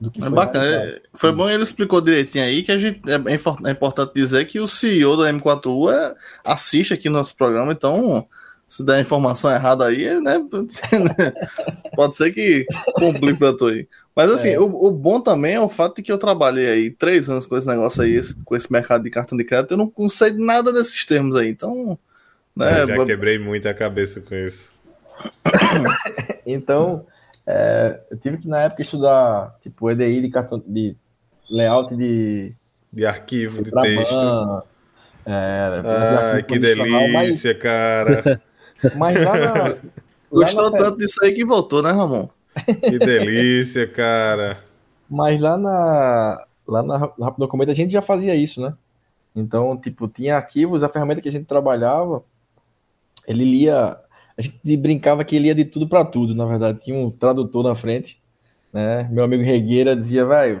Do 0.00 0.08
que 0.08 0.20
é 0.20 0.22
foi 0.24 0.32
bacana. 0.32 0.64
É, 0.64 1.02
foi 1.12 1.32
bom 1.32 1.50
ele 1.50 1.64
explicou 1.64 2.00
direitinho 2.00 2.44
aí 2.44 2.62
que 2.62 2.70
a 2.70 2.78
gente 2.78 3.00
é, 3.10 3.68
é 3.68 3.70
importante 3.72 4.14
dizer 4.14 4.44
que 4.44 4.60
o 4.60 4.68
CEO 4.68 5.16
da 5.16 5.32
M4U 5.32 5.92
é, 5.92 6.14
assiste 6.44 6.94
aqui 6.94 7.08
no 7.08 7.16
nosso 7.16 7.36
programa, 7.36 7.72
então 7.72 8.24
se 8.74 8.84
der 8.84 9.00
informação 9.00 9.52
errada 9.52 9.86
aí, 9.86 10.20
né? 10.20 10.44
Pode 11.94 12.16
ser 12.16 12.32
que 12.32 12.66
complique 12.94 13.38
pra 13.38 13.56
tu 13.56 13.68
aí. 13.68 13.86
Mas 14.16 14.28
assim, 14.32 14.50
é. 14.50 14.58
o, 14.58 14.64
o, 14.64 14.90
bom 14.90 15.20
também 15.20 15.54
é 15.54 15.60
o 15.60 15.68
fato 15.68 15.96
de 15.96 16.02
que 16.02 16.10
eu 16.10 16.18
trabalhei 16.18 16.68
aí 16.68 16.90
três 16.90 17.30
anos 17.30 17.46
com 17.46 17.56
esse 17.56 17.68
negócio 17.68 18.02
aí, 18.02 18.20
com 18.44 18.56
esse 18.56 18.72
mercado 18.72 19.04
de 19.04 19.10
cartão 19.10 19.38
de 19.38 19.44
crédito, 19.44 19.70
eu 19.70 19.76
não, 19.76 19.92
não 19.96 20.08
sei 20.08 20.32
nada 20.32 20.72
desses 20.72 21.06
termos 21.06 21.36
aí. 21.36 21.50
Então, 21.50 21.96
né? 22.56 22.82
Eu 22.82 22.88
já 22.88 23.04
quebrei 23.04 23.38
muito 23.38 23.68
a 23.68 23.74
cabeça 23.74 24.20
com 24.20 24.34
isso. 24.34 24.72
então, 26.44 27.06
é, 27.46 28.00
eu 28.10 28.16
tive 28.16 28.38
que 28.38 28.48
na 28.48 28.62
época 28.62 28.82
estudar 28.82 29.54
tipo 29.60 29.88
EDI 29.88 30.20
de 30.20 30.30
cartão 30.30 30.60
de 30.66 30.96
layout 31.48 31.94
de 31.94 32.52
de 32.92 33.06
arquivo 33.06 33.62
de, 33.62 33.70
de 33.70 33.80
texto. 33.80 34.64
É, 35.26 35.80
ah, 35.84 36.42
que 36.42 36.58
delícia, 36.58 37.52
mas... 37.52 37.62
cara. 37.62 38.42
Mas 38.96 39.22
lá 39.22 39.36
na. 39.36 39.76
Gostou 40.30 40.70
na... 40.70 40.76
tanto 40.76 40.98
disso 40.98 41.22
aí 41.22 41.32
que 41.32 41.44
voltou, 41.44 41.82
né, 41.82 41.90
Ramon? 41.90 42.28
Que 42.80 42.98
delícia, 42.98 43.86
cara. 43.86 44.58
Mas 45.08 45.40
lá 45.40 45.56
na. 45.56 46.44
Lá 46.66 46.82
na 46.82 46.96
Rápido 46.96 47.38
Documento 47.38 47.70
a 47.70 47.74
gente 47.74 47.92
já 47.92 48.00
fazia 48.00 48.34
isso, 48.34 48.60
né? 48.60 48.74
Então, 49.36 49.76
tipo, 49.76 50.08
tinha 50.08 50.36
arquivos, 50.36 50.82
a 50.82 50.88
ferramenta 50.88 51.20
que 51.20 51.28
a 51.28 51.32
gente 51.32 51.46
trabalhava, 51.46 52.24
ele 53.26 53.44
lia. 53.44 53.98
A 54.36 54.42
gente 54.42 54.76
brincava 54.76 55.24
que 55.24 55.36
ele 55.36 55.48
ia 55.48 55.54
de 55.54 55.64
tudo 55.64 55.88
para 55.88 56.04
tudo, 56.04 56.34
na 56.34 56.44
verdade. 56.46 56.80
Tinha 56.80 56.96
um 56.96 57.10
tradutor 57.10 57.62
na 57.62 57.74
frente, 57.74 58.20
né? 58.72 59.08
Meu 59.10 59.24
amigo 59.24 59.42
Regueira 59.42 59.94
dizia, 59.94 60.24
vai, 60.24 60.60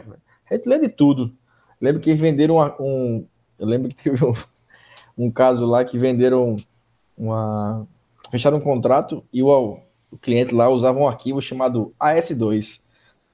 a 0.50 0.54
gente 0.54 0.68
lê 0.68 0.78
de 0.78 0.88
tudo. 0.88 1.32
lembro 1.80 2.00
que 2.00 2.14
venderam 2.14 2.58
um, 2.58 2.84
um. 2.84 3.26
Eu 3.58 3.66
lembro 3.66 3.88
que 3.88 3.96
teve 3.96 4.24
um, 4.24 4.34
um 5.16 5.30
caso 5.30 5.66
lá 5.66 5.84
que 5.84 5.98
venderam 5.98 6.56
uma, 7.16 7.86
fecharam 8.34 8.56
um 8.56 8.60
contrato 8.60 9.24
e 9.32 9.44
o, 9.44 9.78
o 10.10 10.18
cliente 10.18 10.52
lá 10.52 10.68
usava 10.68 10.98
um 10.98 11.06
arquivo 11.06 11.40
chamado 11.40 11.94
AS2. 12.00 12.80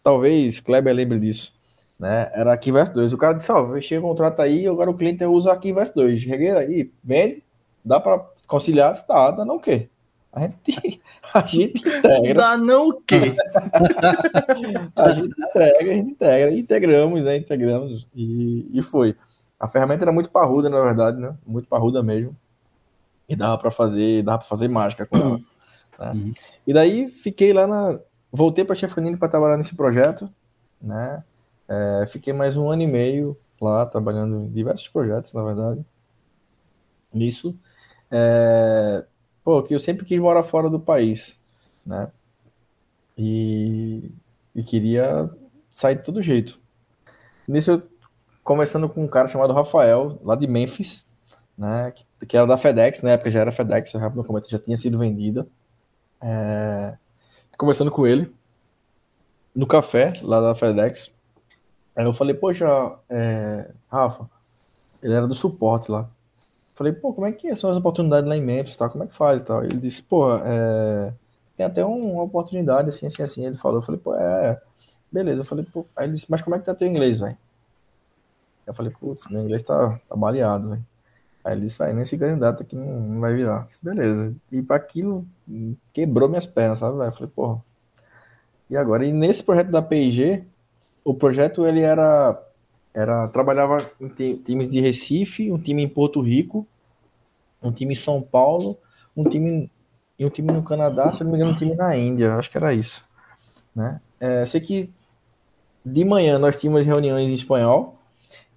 Talvez 0.03 0.61
Kleber 0.61 0.95
lembre 0.95 1.19
disso. 1.19 1.55
Né? 1.99 2.31
Era 2.35 2.51
arquivo 2.51 2.77
S2. 2.77 3.11
O 3.15 3.17
cara 3.17 3.33
disse: 3.33 3.51
Ó, 3.51 3.63
oh, 3.63 3.73
fechei 3.73 3.97
o 3.97 4.03
contrato 4.03 4.41
aí, 4.41 4.67
agora 4.67 4.91
o 4.91 4.95
cliente 4.95 5.25
usa 5.25 5.53
arquivo 5.53 5.81
S2. 5.81 6.19
Cheguei 6.19 6.51
aí, 6.51 6.93
vende, 7.03 7.43
dá 7.83 7.99
para 7.99 8.23
conciliar? 8.47 8.95
Tá, 9.07 9.31
dá 9.31 9.43
não 9.43 9.57
o 9.57 9.61
quê? 9.61 9.89
A 10.31 10.41
gente, 10.43 11.01
a 11.33 11.41
gente 11.41 11.89
integra. 11.89 12.35
Dá 12.35 12.57
não 12.59 12.89
o 12.91 13.01
quê? 13.01 13.35
a 14.97 15.09
gente 15.15 15.41
entrega, 15.41 15.81
a 15.81 15.95
gente 15.95 16.11
integra, 16.11 16.53
integramos, 16.53 17.25
né? 17.25 17.37
Integramos 17.39 18.07
e, 18.15 18.69
e 18.71 18.83
foi. 18.83 19.17
A 19.59 19.67
ferramenta 19.67 20.05
era 20.05 20.13
muito 20.13 20.31
parruda, 20.31 20.69
na 20.69 20.83
verdade, 20.83 21.19
né? 21.19 21.35
Muito 21.47 21.69
parruda 21.69 22.03
mesmo 22.03 22.37
e 23.31 23.37
dava 23.37 23.57
para 23.57 23.71
fazer, 23.71 24.23
dava 24.23 24.39
para 24.39 24.49
fazer 24.49 24.69
mágica 24.69 25.07
com 25.07 25.17
ela. 25.17 25.41
Né? 25.99 26.13
Uhum. 26.13 26.35
E 26.67 26.73
daí 26.73 27.09
fiquei 27.09 27.53
lá 27.53 27.67
na, 27.67 28.01
voltei 28.33 28.65
para 28.65 28.75
Chefanini 28.75 29.17
para 29.17 29.29
trabalhar 29.29 29.57
nesse 29.57 29.75
projeto, 29.75 30.31
né? 30.81 31.23
É, 31.69 32.07
fiquei 32.09 32.33
mais 32.33 32.57
um 32.57 32.69
ano 32.69 32.83
e 32.83 32.87
meio 32.87 33.37
lá 33.61 33.87
trabalhando 33.87 34.41
em 34.41 34.49
diversos 34.51 34.89
projetos, 34.89 35.33
na 35.33 35.43
verdade. 35.43 35.85
Nisso, 37.13 37.57
é, 38.11 39.05
pô, 39.45 39.63
que 39.63 39.75
eu 39.75 39.81
sempre 39.81 40.05
quis 40.05 40.19
morar 40.19 40.43
fora 40.43 40.69
do 40.69 40.81
país, 40.81 41.39
né? 41.85 42.11
E, 43.17 44.11
e 44.55 44.63
queria 44.63 45.31
sair 45.75 45.97
de 45.97 46.03
todo 46.03 46.23
jeito. 46.23 46.59
Nisso 47.47 47.71
eu 47.73 47.83
conversando 48.43 48.89
com 48.89 49.05
um 49.05 49.09
cara 49.09 49.29
chamado 49.29 49.53
Rafael, 49.53 50.19
lá 50.25 50.35
de 50.35 50.47
Memphis, 50.47 51.05
né? 51.57 51.93
Que, 51.93 52.05
que 52.27 52.37
era 52.37 52.47
da 52.47 52.59
FedEx, 52.59 53.03
na 53.03 53.11
época 53.13 53.31
já 53.31 53.41
era 53.41 53.53
FedEx, 53.53 53.95
a 53.95 53.99
já 54.49 54.59
tinha 54.59 54.77
sido 54.77 54.99
vendida. 54.99 55.47
É, 56.21 56.95
com 57.91 58.07
ele 58.07 58.33
no 59.55 59.67
café 59.67 60.19
lá 60.23 60.41
da 60.41 60.55
FedEx. 60.55 61.11
Aí 61.95 62.05
eu 62.05 62.13
falei, 62.13 62.35
poxa, 62.35 62.67
é, 63.09 63.71
Rafa, 63.89 64.29
ele 65.03 65.15
era 65.15 65.27
do 65.27 65.35
suporte 65.35 65.91
lá. 65.91 66.09
Falei, 66.75 66.93
pô, 66.93 67.13
como 67.13 67.27
é 67.27 67.33
que 67.33 67.55
são 67.57 67.71
as 67.71 67.77
oportunidades 67.77 68.29
lá 68.29 68.37
em 68.37 68.43
Memphis, 68.43 68.77
tá? 68.77 68.89
Como 68.89 69.05
é 69.05 69.07
que 69.07 69.15
faz, 69.15 69.43
tal? 69.43 69.63
Ele 69.63 69.77
disse, 69.77 70.03
pô, 70.03 70.35
é, 70.37 71.13
tem 71.57 71.67
até 71.67 71.85
uma 71.85 72.23
oportunidade 72.23 72.89
assim, 72.89 73.07
assim, 73.07 73.23
assim. 73.23 73.45
Ele 73.45 73.57
falou, 73.57 73.79
eu 73.79 73.83
falei, 73.83 74.01
pô, 74.01 74.15
é, 74.15 74.61
beleza. 75.13 75.43
Eu 75.43 75.45
falei, 75.45 75.67
pô, 75.71 75.85
aí 75.95 76.07
ele 76.07 76.15
disse, 76.15 76.27
mas 76.31 76.41
como 76.41 76.57
é 76.57 76.59
que 76.59 76.65
tá 76.65 76.75
teu 76.75 76.89
inglês, 76.89 77.19
velho? 77.19 77.37
Eu 78.67 78.73
falei, 78.73 78.93
putz, 78.99 79.27
meu 79.31 79.43
inglês 79.43 79.63
tá, 79.63 80.01
tá 80.09 80.17
baleado, 80.17 80.71
velho. 80.71 80.87
Aí 81.45 81.55
ele 81.55 81.63
disse, 81.63 81.83
nem 81.93 82.03
esse 82.03 82.19
candidato 82.19 82.63
aqui 82.63 82.77
não, 82.77 83.01
não 83.01 83.21
vai 83.21 83.35
virar. 83.35 83.67
Disse, 83.67 83.79
Beleza. 83.83 84.35
E 84.53 84.63
para 84.63 84.77
aquilo 84.77 85.27
quebrou 85.93 86.29
minhas 86.29 86.47
pernas, 86.47 86.81
sabe? 86.81 86.99
Eu 86.99 87.13
falei, 87.13 87.31
porra. 87.35 87.63
E 88.69 88.77
agora? 88.77 89.05
E 89.05 89.13
nesse 89.13 89.43
projeto 89.43 89.71
da 89.71 89.83
PIG, 89.83 90.45
o 91.05 91.15
projeto 91.15 91.67
ele 91.67 91.81
era, 91.81 92.41
era 92.95 93.27
trabalhava 93.29 93.91
em 94.01 94.37
times 94.37 94.71
de 94.71 94.81
Recife, 94.81 95.51
um 95.51 95.59
time 95.59 95.83
em 95.83 95.89
Porto 95.89 96.21
Rico, 96.21 96.67
um 97.63 97.73
time 97.73 97.95
em 97.95 97.97
São 97.97 98.23
Paulo, 98.23 98.79
um 99.17 99.25
time 99.25 99.71
e 100.19 100.25
um 100.25 100.31
time 100.31 100.53
no 100.53 100.63
Canadá, 100.63 101.09
se 101.09 101.25
não 101.25 101.33
me 101.33 101.39
engano, 101.39 101.55
um 101.55 101.57
time 101.57 101.75
na 101.75 101.97
Índia, 101.97 102.35
acho 102.35 102.51
que 102.51 102.59
era 102.59 102.75
isso. 102.75 103.05
Né? 103.75 104.01
É, 104.21 104.45
sei 104.45 104.61
que 104.61 104.91
de 105.85 106.05
manhã 106.05 106.39
nós 106.39 106.61
tínhamos 106.61 106.87
reuniões 106.87 107.31
em 107.31 107.35
espanhol, 107.35 107.99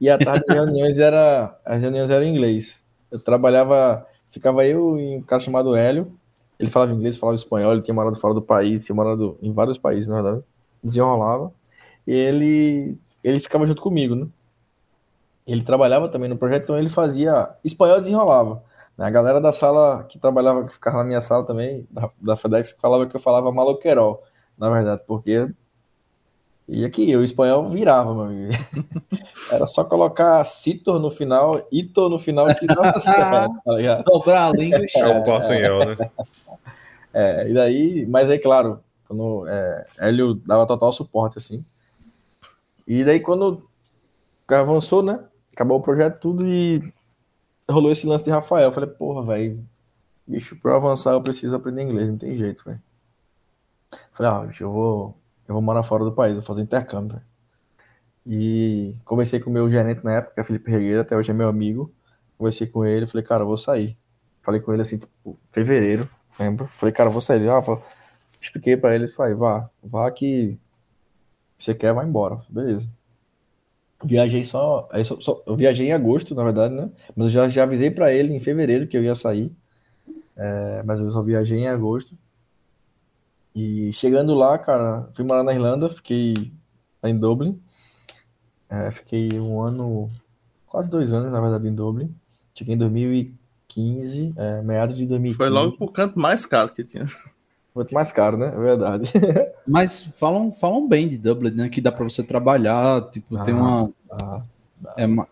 e 0.04 0.10
à 0.10 0.18
tarde 0.18 0.44
as 0.50 0.54
reuniões 0.54 1.00
era 1.00 1.58
as 1.64 1.82
reuniões 1.82 2.10
eram 2.10 2.26
em 2.26 2.36
inglês. 2.36 2.78
Eu 3.10 3.24
trabalhava, 3.24 4.06
ficava 4.30 4.66
eu 4.66 5.00
e 5.00 5.16
um 5.16 5.22
cara 5.22 5.40
chamado 5.40 5.74
Hélio. 5.78 6.12
Ele 6.60 6.70
falava 6.70 6.92
inglês, 6.92 7.16
falava 7.16 7.38
espanhol, 7.38 7.72
ele 7.72 7.82
tinha 7.82 7.96
morado 7.96 8.18
fora 8.18 8.34
do 8.34 8.42
país, 8.42 8.84
tinha 8.84 8.94
morado 8.94 9.38
em 9.42 9.54
vários 9.54 9.78
países, 9.78 10.10
na 10.10 10.22
verdade. 10.22 10.44
Desenrolava. 10.84 11.54
E 12.06 12.12
ele 12.12 12.98
ele 13.24 13.40
ficava 13.40 13.66
junto 13.66 13.82
comigo, 13.82 14.14
né? 14.14 14.28
Ele 15.48 15.64
trabalhava 15.64 16.10
também 16.10 16.28
no 16.28 16.38
projeto, 16.38 16.64
então 16.64 16.78
ele 16.78 16.90
fazia 16.90 17.56
espanhol 17.64 18.02
desenrolava. 18.02 18.62
A 18.98 19.10
galera 19.10 19.40
da 19.40 19.54
sala 19.54 20.04
que 20.04 20.20
trabalhava, 20.20 20.66
que 20.66 20.74
ficava 20.74 20.98
na 20.98 21.06
minha 21.06 21.22
sala 21.22 21.46
também, 21.46 21.88
da, 21.90 22.10
da 22.20 22.36
FedEx, 22.36 22.76
falava 22.82 23.08
que 23.08 23.16
eu 23.16 23.22
falava 23.22 23.54
maloquerol, 23.54 24.22
na 24.58 24.70
verdade, 24.70 25.02
porque 25.08 25.48
e 26.68 26.86
aqui, 26.86 27.16
o 27.16 27.24
espanhol 27.24 27.70
virava, 27.70 28.14
meu 28.14 28.24
amigo. 28.24 28.54
Era 29.52 29.68
só 29.68 29.84
colocar 29.84 30.44
Citor 30.46 31.00
no 31.00 31.12
final, 31.12 31.68
Ito 31.72 32.10
no 32.10 32.18
final 32.18 32.48
que 32.56 32.66
dava 32.66 33.00
certo, 33.00 33.62
tá 33.64 33.74
ligado? 33.74 34.04
Dobrar 34.06 34.48
a 34.48 34.52
língua 34.52 34.80
e 34.80 35.00
É 35.00 35.08
o 35.08 35.24
portunhol, 35.24 35.86
né? 35.86 35.96
É, 37.16 37.48
e 37.48 37.54
daí, 37.54 38.08
mas 38.08 38.28
aí, 38.28 38.40
claro, 38.40 38.80
quando 39.08 39.48
é, 39.48 39.86
Hélio 40.00 40.34
dava 40.34 40.66
total 40.66 40.92
suporte, 40.92 41.38
assim. 41.38 41.64
E 42.88 43.06
daí, 43.06 43.20
quando 43.20 43.52
o 43.52 44.48
cara 44.48 44.64
avançou, 44.64 45.04
né? 45.04 45.24
Acabou 45.54 45.78
o 45.78 45.84
projeto 45.84 46.20
tudo 46.20 46.48
e 46.48 46.92
rolou 47.70 47.92
esse 47.92 48.08
lance 48.08 48.24
de 48.24 48.32
Rafael. 48.32 48.70
Eu 48.70 48.72
falei, 48.72 48.90
porra, 48.90 49.24
velho, 49.28 49.64
bicho, 50.26 50.56
pra 50.56 50.72
eu 50.72 50.78
avançar 50.78 51.12
eu 51.12 51.22
preciso 51.22 51.56
aprender 51.56 51.84
inglês, 51.84 52.10
não 52.10 52.18
tem 52.18 52.36
jeito, 52.36 52.64
velho. 52.66 52.82
Falei, 54.12 54.32
ah, 54.32 54.46
bicho, 54.48 54.64
eu 54.64 54.72
vou, 54.72 55.16
eu 55.48 55.54
vou 55.54 55.62
morar 55.62 55.84
fora 55.84 56.04
do 56.04 56.12
país, 56.12 56.36
vou 56.36 56.44
fazer 56.44 56.62
intercâmbio. 56.62 57.22
E 58.26 58.96
conversei 59.04 59.40
com 59.40 59.50
o 59.50 59.54
meu 59.54 59.70
gerente 59.70 60.04
na 60.04 60.14
época, 60.14 60.44
Felipe 60.44 60.72
Regueira, 60.72 61.02
até 61.02 61.16
hoje 61.16 61.32
é 61.32 61.34
meu 61.34 61.48
amigo. 61.48 61.94
Conversei 62.38 62.68
com 62.68 62.86
ele, 62.86 63.06
falei, 63.06 63.26
cara, 63.26 63.44
eu 63.44 63.48
vou 63.48 63.58
sair. 63.58 63.98
Falei 64.42 64.62
com 64.62 64.74
ele 64.74 64.82
assim, 64.82 64.98
tipo, 64.98 65.38
fevereiro, 65.52 66.10
lembro. 66.40 66.68
Falei, 66.68 66.94
cara, 66.94 67.10
eu 67.10 67.14
vou 67.14 67.22
sair. 67.22 67.42
Ele, 67.42 67.50
Rafa, 67.50 67.82
expliquei 68.42 68.78
pra 68.78 68.96
ele, 68.96 69.08
falei, 69.08 69.34
vá, 69.34 69.70
vá 69.84 70.10
que 70.12 70.58
você 71.58 71.74
quer, 71.74 71.94
vai 71.94 72.06
embora. 72.06 72.40
Beleza. 72.50 72.90
Viajei 74.04 74.44
só, 74.44 74.90
aí 74.92 75.06
só, 75.06 75.20
só, 75.22 75.42
eu 75.46 75.56
viajei 75.56 75.88
em 75.88 75.94
agosto, 75.94 76.36
na 76.36 76.44
verdade, 76.44 76.74
né? 76.74 76.90
Mas 77.16 77.28
eu 77.28 77.32
já, 77.32 77.50
já 77.50 77.64
avisei 77.64 77.90
para 77.90 78.12
ele 78.12 78.34
em 78.34 78.40
fevereiro 78.40 78.86
que 78.86 78.98
eu 78.98 79.04
ia 79.04 79.16
sair. 79.16 79.52
É, 80.36 80.84
mas 80.84 81.00
eu 81.00 81.10
só 81.10 81.22
viajei 81.22 81.60
em 81.60 81.68
agosto. 81.68 82.18
E 83.56 83.94
chegando 83.94 84.34
lá, 84.34 84.58
cara, 84.58 85.10
fui 85.14 85.24
morar 85.24 85.44
na 85.44 85.54
Irlanda, 85.54 85.90
fiquei 85.90 86.52
em 87.04 87.18
Dublin. 87.18 87.62
É, 88.70 88.90
fiquei 88.92 89.40
um 89.40 89.62
ano, 89.62 90.10
quase 90.66 90.90
dois 90.90 91.14
anos, 91.14 91.32
na 91.32 91.40
verdade, 91.40 91.68
em 91.68 91.76
Dublin. 91.76 92.14
Cheguei 92.56 92.74
em 92.74 92.78
2015, 92.78 94.34
é, 94.36 94.62
meados 94.62 94.98
de 94.98 95.06
2015. 95.06 95.38
Foi 95.38 95.50
logo 95.50 95.78
pro 95.78 95.88
canto 95.88 96.20
mais 96.20 96.46
caro 96.46 96.74
que 96.74 96.84
tinha. 96.84 97.08
Muito 97.76 97.94
mais 97.94 98.12
caro, 98.12 98.38
né? 98.38 98.48
É 98.48 98.60
verdade. 98.60 99.12
Mas 99.68 100.04
falam, 100.20 100.52
falam 100.52 100.88
bem 100.88 101.08
de 101.08 101.18
Dublin, 101.18 101.52
né? 101.52 101.70
Que 101.70 101.82
dá 101.82 101.92
para 101.92 102.04
você 102.04 102.24
trabalhar, 102.24 103.10
tipo, 103.10 103.36
ah, 103.36 103.44
tem 103.44 103.54
uma. 103.54 103.92
Ah. 104.12 104.42
É 104.98 105.06
uma... 105.06 105.28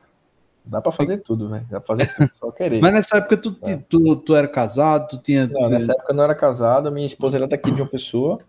Dá 0.64 0.82
pra 0.82 0.92
fazer 0.92 1.18
tudo, 1.20 1.50
velho. 1.50 1.66
Dá 1.70 1.80
pra 1.80 1.96
fazer 1.96 2.16
tudo, 2.16 2.32
só 2.40 2.52
querer. 2.52 2.82
Mas 2.82 2.94
nessa 2.94 3.18
época 3.18 3.38
tu, 3.38 3.58
é. 3.66 3.78
tu, 3.78 4.16
tu 4.18 4.36
era 4.36 4.48
casado, 4.48 5.08
tu 5.10 5.18
tinha. 5.18 5.48
Não, 5.48 5.68
nessa 5.68 5.92
época 5.92 6.12
eu 6.12 6.16
não 6.16 6.24
era 6.24 6.36
casado, 6.36 6.92
minha 6.92 7.08
esposa 7.08 7.38
era 7.38 7.48
daqui 7.48 7.72
de 7.74 7.82
uma 7.82 7.88
pessoa. 7.88 8.40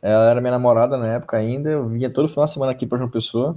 Ela 0.00 0.30
era 0.30 0.40
minha 0.40 0.52
namorada 0.52 0.96
na 0.96 1.06
época 1.14 1.36
ainda. 1.36 1.70
Eu 1.70 1.88
vinha 1.88 2.10
todo 2.10 2.28
final 2.28 2.46
de 2.46 2.52
semana 2.52 2.72
aqui 2.72 2.86
pra 2.86 2.98
uma 2.98 3.08
pessoa. 3.08 3.56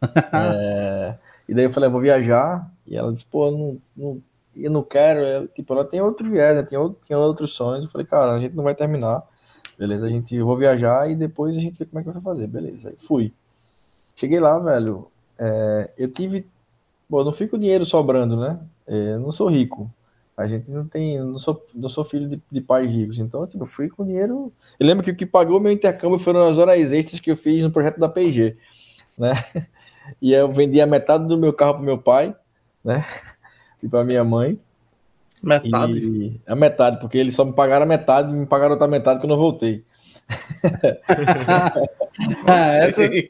é... 0.32 1.14
E 1.48 1.54
daí 1.54 1.64
eu 1.64 1.72
falei, 1.72 1.88
eu 1.88 1.92
vou 1.92 2.00
viajar. 2.00 2.68
E 2.86 2.96
ela 2.96 3.12
disse, 3.12 3.24
pô, 3.24 3.50
não, 3.50 3.78
não 3.96 4.22
eu 4.56 4.70
não 4.70 4.82
quero, 4.82 5.20
eu, 5.20 5.48
tipo, 5.48 5.72
ela 5.72 5.84
tem 5.84 6.00
outro 6.00 6.30
viés, 6.30 6.54
né? 6.54 6.62
tem, 6.62 6.78
outro, 6.78 6.98
tem 7.06 7.16
outros 7.16 7.54
sonhos. 7.54 7.84
Eu 7.84 7.90
falei, 7.90 8.06
cara, 8.06 8.32
a 8.34 8.38
gente 8.38 8.54
não 8.54 8.64
vai 8.64 8.74
terminar. 8.74 9.22
Beleza, 9.76 10.06
a 10.06 10.08
gente, 10.08 10.34
eu 10.34 10.46
vou 10.46 10.56
viajar 10.56 11.10
e 11.10 11.16
depois 11.16 11.56
a 11.56 11.60
gente 11.60 11.78
vê 11.78 11.84
como 11.84 11.98
é 12.00 12.04
que 12.04 12.10
vai 12.10 12.22
fazer. 12.22 12.46
Beleza, 12.46 12.90
aí 12.90 12.96
fui. 13.06 13.32
Cheguei 14.14 14.38
lá, 14.38 14.58
velho, 14.58 15.08
é, 15.38 15.90
eu 15.98 16.08
tive, 16.08 16.46
bom, 17.14 17.24
não 17.24 17.32
fico 17.32 17.56
dinheiro 17.56 17.86
sobrando, 17.86 18.36
né? 18.36 18.58
É, 18.86 19.12
eu 19.12 19.20
não 19.20 19.30
sou 19.30 19.48
rico. 19.48 19.90
A 20.36 20.48
gente 20.48 20.68
não 20.70 20.84
tem, 20.84 21.18
não 21.20 21.38
sou, 21.38 21.64
não 21.72 21.88
sou 21.88 22.04
filho 22.04 22.28
de, 22.28 22.42
de 22.50 22.60
pais 22.60 22.90
ricos. 22.90 23.18
Então, 23.20 23.46
tipo, 23.46 23.62
eu 23.62 23.68
fui 23.68 23.88
com 23.88 24.04
dinheiro. 24.04 24.52
Eu 24.80 24.86
lembro 24.86 25.04
que 25.04 25.12
o 25.12 25.14
que 25.14 25.24
pagou 25.24 25.60
meu 25.60 25.70
intercâmbio 25.70 26.18
foram 26.18 26.42
as 26.42 26.58
horas 26.58 26.90
extras 26.90 27.20
que 27.20 27.30
eu 27.30 27.36
fiz 27.36 27.62
no 27.62 27.70
projeto 27.70 28.00
da 28.00 28.08
PG, 28.08 28.56
né? 29.16 29.32
E 30.20 30.34
eu 30.34 30.52
vendi 30.52 30.82
a 30.82 30.86
metade 30.86 31.26
do 31.26 31.38
meu 31.38 31.50
carro 31.50 31.76
pro 31.76 31.82
meu 31.82 31.96
pai, 31.96 32.36
né? 32.84 33.06
e 33.82 33.88
para 33.88 34.04
minha 34.04 34.22
mãe. 34.22 34.60
Metade? 35.42 35.98
E 35.98 36.40
a 36.46 36.54
metade, 36.54 37.00
porque 37.00 37.16
eles 37.16 37.34
só 37.34 37.42
me 37.42 37.54
pagaram 37.54 37.84
a 37.84 37.88
metade, 37.88 38.30
me 38.30 38.44
pagaram 38.44 38.72
outra 38.72 38.86
metade 38.86 39.18
quando 39.18 39.32
eu 39.32 39.38
voltei. 39.38 39.82
ah, 42.46 42.74
essa... 42.76 43.04
é, 43.04 43.28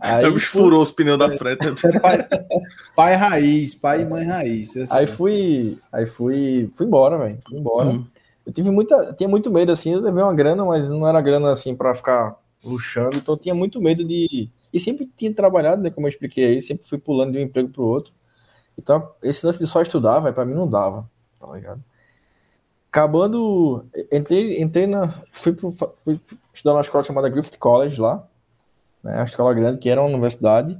aí, 0.00 0.24
eu 0.24 0.38
furou 0.40 0.82
os 0.82 0.90
pneus 0.90 1.18
da 1.18 1.30
frente. 1.30 1.66
É 1.84 1.98
pai, 1.98 2.18
pai, 2.96 3.14
raiz, 3.14 3.74
pai 3.74 4.02
e 4.02 4.04
mãe 4.04 4.24
raiz. 4.24 4.76
Assim. 4.76 4.94
Aí 4.94 5.06
fui, 5.16 5.78
aí 5.92 6.06
fui, 6.06 6.70
fui 6.74 6.86
embora, 6.86 7.18
velho. 7.18 7.38
Fui 7.46 7.58
embora. 7.58 7.88
Hum. 7.88 8.06
Eu 8.46 8.52
tive 8.52 8.70
muita, 8.70 9.12
tinha 9.12 9.28
muito 9.28 9.50
medo 9.50 9.70
assim, 9.70 9.92
eu 9.92 10.00
levei 10.00 10.22
uma 10.22 10.34
grana, 10.34 10.64
mas 10.64 10.88
não 10.88 11.06
era 11.06 11.20
grana 11.20 11.52
assim 11.52 11.76
para 11.76 11.94
ficar 11.94 12.36
luxando, 12.64 13.18
então 13.18 13.34
eu 13.34 13.38
tinha 13.38 13.54
muito 13.54 13.80
medo 13.80 14.04
de 14.04 14.48
e 14.72 14.80
sempre 14.80 15.08
tinha 15.16 15.32
trabalhado, 15.32 15.82
né, 15.82 15.90
como 15.90 16.06
eu 16.06 16.08
expliquei 16.08 16.46
aí, 16.46 16.62
sempre 16.62 16.86
fui 16.86 16.98
pulando 16.98 17.32
de 17.32 17.38
um 17.38 17.42
emprego 17.42 17.68
para 17.68 17.82
o 17.82 17.86
outro. 17.86 18.12
Então, 18.78 19.10
esse 19.22 19.44
lance 19.44 19.58
de 19.58 19.66
só 19.66 19.82
estudar, 19.82 20.20
vai 20.20 20.32
para 20.32 20.46
mim 20.46 20.54
não 20.54 20.68
dava, 20.68 21.08
tá 21.38 21.52
ligado? 21.52 21.84
Acabando, 22.92 23.86
entrei, 24.12 24.60
entrei 24.60 24.86
na, 24.86 25.22
fui, 25.32 25.54
pro, 25.54 25.72
fui 25.72 26.20
estudar 26.52 26.74
na 26.74 26.82
escola 26.82 27.02
chamada 27.02 27.30
Griffith 27.30 27.56
College 27.56 27.98
lá, 27.98 28.22
né, 29.02 29.18
a 29.18 29.24
escola 29.24 29.54
grande 29.54 29.78
que 29.78 29.88
era 29.88 29.98
uma 29.98 30.10
universidade. 30.10 30.78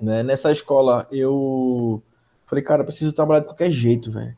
Né, 0.00 0.24
nessa 0.24 0.50
escola 0.50 1.06
eu 1.12 2.02
falei, 2.46 2.64
cara, 2.64 2.82
preciso 2.82 3.12
trabalhar 3.12 3.40
de 3.40 3.46
qualquer 3.46 3.70
jeito, 3.70 4.10
velho. 4.10 4.36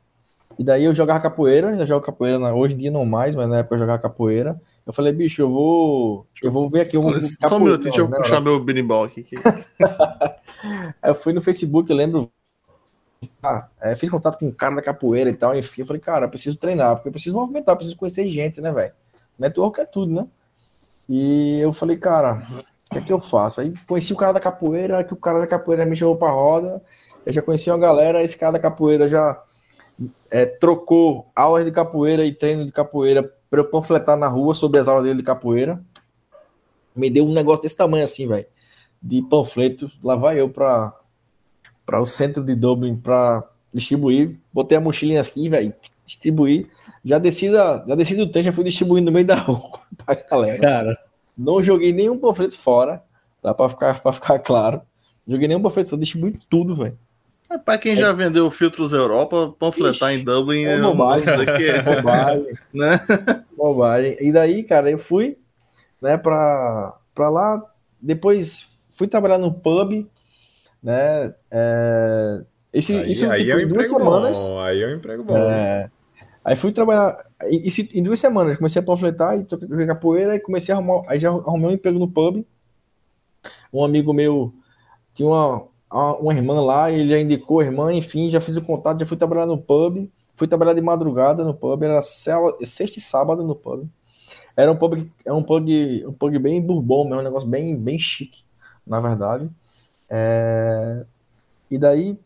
E 0.58 0.62
daí 0.62 0.84
eu 0.84 0.94
jogava 0.94 1.18
capoeira, 1.18 1.68
ainda 1.68 1.86
jogo 1.86 2.04
capoeira, 2.04 2.54
hoje 2.54 2.74
em 2.74 2.78
dia 2.78 2.90
não 2.90 3.06
mais, 3.06 3.34
mas 3.34 3.48
na 3.48 3.60
época 3.60 3.76
eu 3.76 3.78
jogava 3.78 4.02
capoeira. 4.02 4.60
Eu 4.86 4.92
falei, 4.92 5.14
bicho, 5.14 5.40
eu 5.40 5.50
vou. 5.50 6.26
Eu 6.42 6.52
vou 6.52 6.68
ver 6.68 6.82
aqui. 6.82 6.98
um 6.98 7.20
Só 7.20 7.56
um 7.56 7.60
minuto, 7.60 7.84
deixa 7.84 8.02
eu 8.02 8.08
né, 8.08 8.18
puxar 8.18 8.40
meu 8.40 8.60
berimbau 8.60 9.02
aqui. 9.02 9.26
eu 11.02 11.14
fui 11.14 11.32
no 11.32 11.40
Facebook, 11.40 11.90
eu 11.90 11.96
lembro, 11.96 12.30
ah, 13.42 13.68
é, 13.80 13.96
fiz 13.96 14.10
contato 14.10 14.38
com 14.38 14.46
um 14.46 14.52
cara 14.52 14.76
da 14.76 14.82
capoeira 14.82 15.30
e 15.30 15.34
tal, 15.34 15.56
enfim, 15.56 15.82
eu 15.82 15.86
falei, 15.86 16.00
cara, 16.00 16.28
preciso 16.28 16.56
treinar, 16.56 16.96
porque 16.96 17.08
eu 17.08 17.12
preciso 17.12 17.36
movimentar, 17.36 17.76
preciso 17.76 17.96
conhecer 17.96 18.26
gente, 18.26 18.60
né, 18.60 18.70
velho? 18.72 18.92
Network 19.38 19.80
é 19.80 19.84
tudo, 19.84 20.12
né? 20.12 20.26
E 21.08 21.60
eu 21.60 21.72
falei, 21.72 21.96
cara, 21.96 22.42
o 22.90 22.92
que 22.92 22.98
é 22.98 23.00
que 23.00 23.12
eu 23.12 23.20
faço? 23.20 23.60
Aí 23.60 23.72
conheci 23.86 24.12
o 24.12 24.16
cara 24.16 24.32
da 24.32 24.40
capoeira, 24.40 25.04
que 25.04 25.12
o 25.12 25.16
cara 25.16 25.40
da 25.40 25.46
capoeira 25.46 25.84
me 25.84 25.96
chamou 25.96 26.16
pra 26.16 26.30
roda, 26.30 26.82
eu 27.24 27.32
já 27.32 27.42
conheci 27.42 27.70
uma 27.70 27.78
galera, 27.78 28.22
esse 28.22 28.36
cara 28.36 28.52
da 28.52 28.58
capoeira 28.58 29.08
já 29.08 29.42
é, 30.30 30.46
trocou 30.46 31.30
aulas 31.34 31.64
de 31.64 31.72
capoeira 31.72 32.24
e 32.24 32.32
treino 32.32 32.64
de 32.64 32.72
capoeira 32.72 33.22
para 33.48 33.60
eu 33.60 33.70
panfletar 33.70 34.16
na 34.16 34.28
rua 34.28 34.54
sobre 34.54 34.80
as 34.80 34.88
aulas 34.88 35.04
dele 35.04 35.18
de 35.18 35.24
capoeira. 35.24 35.82
Me 36.94 37.10
deu 37.10 37.26
um 37.26 37.32
negócio 37.32 37.62
desse 37.62 37.76
tamanho 37.76 38.04
assim, 38.04 38.26
velho, 38.26 38.46
de 39.02 39.22
panfleto. 39.22 39.90
Lá 40.02 40.16
vai 40.16 40.40
eu 40.40 40.48
para 40.48 40.94
para 41.86 42.02
o 42.02 42.06
centro 42.06 42.42
de 42.42 42.54
Dublin 42.54 42.96
para 42.96 43.48
distribuir. 43.72 44.36
Botei 44.52 44.76
a 44.76 44.80
mochilinha 44.80 45.20
aqui, 45.22 45.48
velho, 45.48 45.72
distribuir. 46.04 46.66
Já 47.04 47.18
desci, 47.18 47.48
da, 47.48 47.84
já 47.86 47.94
desci 47.94 48.16
do 48.16 48.28
trem, 48.28 48.42
já 48.42 48.52
fui 48.52 48.64
distribuindo 48.64 49.06
no 49.06 49.12
meio 49.12 49.24
da 49.26 49.36
rua 49.38 49.78
pra 50.04 50.16
galera. 50.16 50.60
Cara, 50.60 50.98
não 51.38 51.62
joguei 51.62 51.92
nenhum 51.92 52.18
panfleto 52.18 52.58
fora, 52.58 53.02
tá? 53.40 53.54
Para 53.54 53.68
ficar, 53.68 54.00
pra 54.02 54.12
ficar 54.12 54.38
claro. 54.40 54.82
Joguei 55.26 55.46
nenhum 55.46 55.62
panfleto, 55.62 55.90
só 55.90 55.96
distribuí 55.96 56.36
tudo, 56.50 56.74
velho. 56.74 56.98
É, 57.48 57.58
para 57.58 57.78
quem 57.78 57.92
é. 57.92 57.96
já 57.96 58.12
vendeu 58.12 58.50
filtros 58.50 58.92
Europa, 58.92 59.54
panfletar 59.56 60.12
Ixi, 60.12 60.20
em 60.20 60.24
Dublin 60.24 60.64
é, 60.64 60.72
é 60.72 60.80
bobagem. 60.80 61.28
É 61.28 61.82
bobagem. 61.82 62.58
né? 62.74 63.00
bobagem. 63.56 64.16
E 64.20 64.32
daí, 64.32 64.64
cara, 64.64 64.90
eu 64.90 64.98
fui 64.98 65.38
né, 66.02 66.16
para 66.16 66.98
lá. 67.18 67.62
Depois 68.00 68.66
fui 68.92 69.06
trabalhar 69.06 69.38
no 69.38 69.52
pub, 69.52 70.06
né? 70.86 71.34
É, 71.50 72.44
esse, 72.72 72.92
aí, 72.92 73.10
isso 73.10 73.28
aí 73.28 73.50
é 73.50 73.56
um 73.56 73.68
duas 73.68 73.88
semanas. 73.88 74.38
Bom. 74.38 74.60
Aí 74.60 74.80
é 74.80 74.86
um 74.86 74.94
emprego 74.94 75.24
bom. 75.24 75.36
É, 75.36 75.90
aí 76.44 76.54
fui 76.54 76.70
trabalhar. 76.70 77.26
Isso, 77.50 77.80
em 77.92 78.04
duas 78.04 78.20
semanas, 78.20 78.56
comecei 78.56 78.80
a 78.80 78.84
panfletar 78.84 79.36
e 79.36 79.42
toquei 79.42 79.84
capoeira 79.84 80.36
e 80.36 80.40
comecei 80.40 80.72
a 80.72 80.78
arrumar. 80.78 81.02
Aí 81.08 81.18
já 81.18 81.28
arrumei 81.28 81.70
um 81.70 81.72
emprego 81.72 81.98
no 81.98 82.08
pub. 82.08 82.46
Um 83.72 83.84
amigo 83.84 84.12
meu 84.12 84.54
tinha 85.12 85.28
uma, 85.28 85.66
uma 85.90 86.32
irmã 86.32 86.60
lá, 86.60 86.88
ele 86.88 87.10
já 87.10 87.18
indicou 87.18 87.58
a 87.58 87.64
irmã, 87.64 87.92
enfim, 87.92 88.30
já 88.30 88.40
fiz 88.40 88.56
o 88.56 88.62
contato, 88.62 89.00
já 89.00 89.06
fui 89.06 89.16
trabalhar 89.16 89.46
no 89.46 89.58
pub. 89.58 90.08
Fui 90.36 90.46
trabalhar 90.46 90.74
de 90.74 90.82
madrugada 90.82 91.42
no 91.42 91.54
pub, 91.54 91.82
era 91.82 92.00
sexta 92.02 92.98
e 92.98 93.00
sábado 93.00 93.42
no 93.42 93.56
pub. 93.56 93.88
Era 94.56 94.70
um 94.70 94.76
pub, 94.76 95.04
é 95.24 95.32
um 95.32 95.42
pub, 95.42 95.66
um 96.06 96.12
pub 96.12 96.38
bem 96.38 96.62
bourbon, 96.62 97.04
mesmo, 97.04 97.20
um 97.20 97.24
negócio 97.24 97.48
bem, 97.48 97.74
bem 97.74 97.98
chique, 97.98 98.44
na 98.86 99.00
verdade. 99.00 99.50
É... 100.08 101.04
E 101.70 101.78
daí 101.78 102.18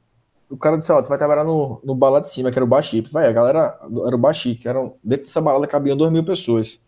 o 0.50 0.56
cara 0.56 0.76
disse, 0.76 0.90
ó, 0.90 1.00
tu 1.00 1.08
vai 1.08 1.16
trabalhar 1.16 1.44
no, 1.44 1.80
no 1.84 1.94
balada 1.94 2.22
de 2.22 2.28
cima, 2.28 2.50
que 2.50 2.58
era 2.58 2.64
o 2.64 2.68
Baixi. 2.68 3.00
Vai, 3.12 3.28
a 3.28 3.32
galera 3.32 3.78
era 4.06 4.16
o 4.16 4.18
Baixi, 4.18 4.56
que 4.56 4.68
era, 4.68 4.80
dentro 5.02 5.26
dessa 5.26 5.40
balada 5.40 5.66
cabiam 5.66 5.96
duas 5.96 6.10
mil 6.10 6.24
pessoas. 6.24 6.80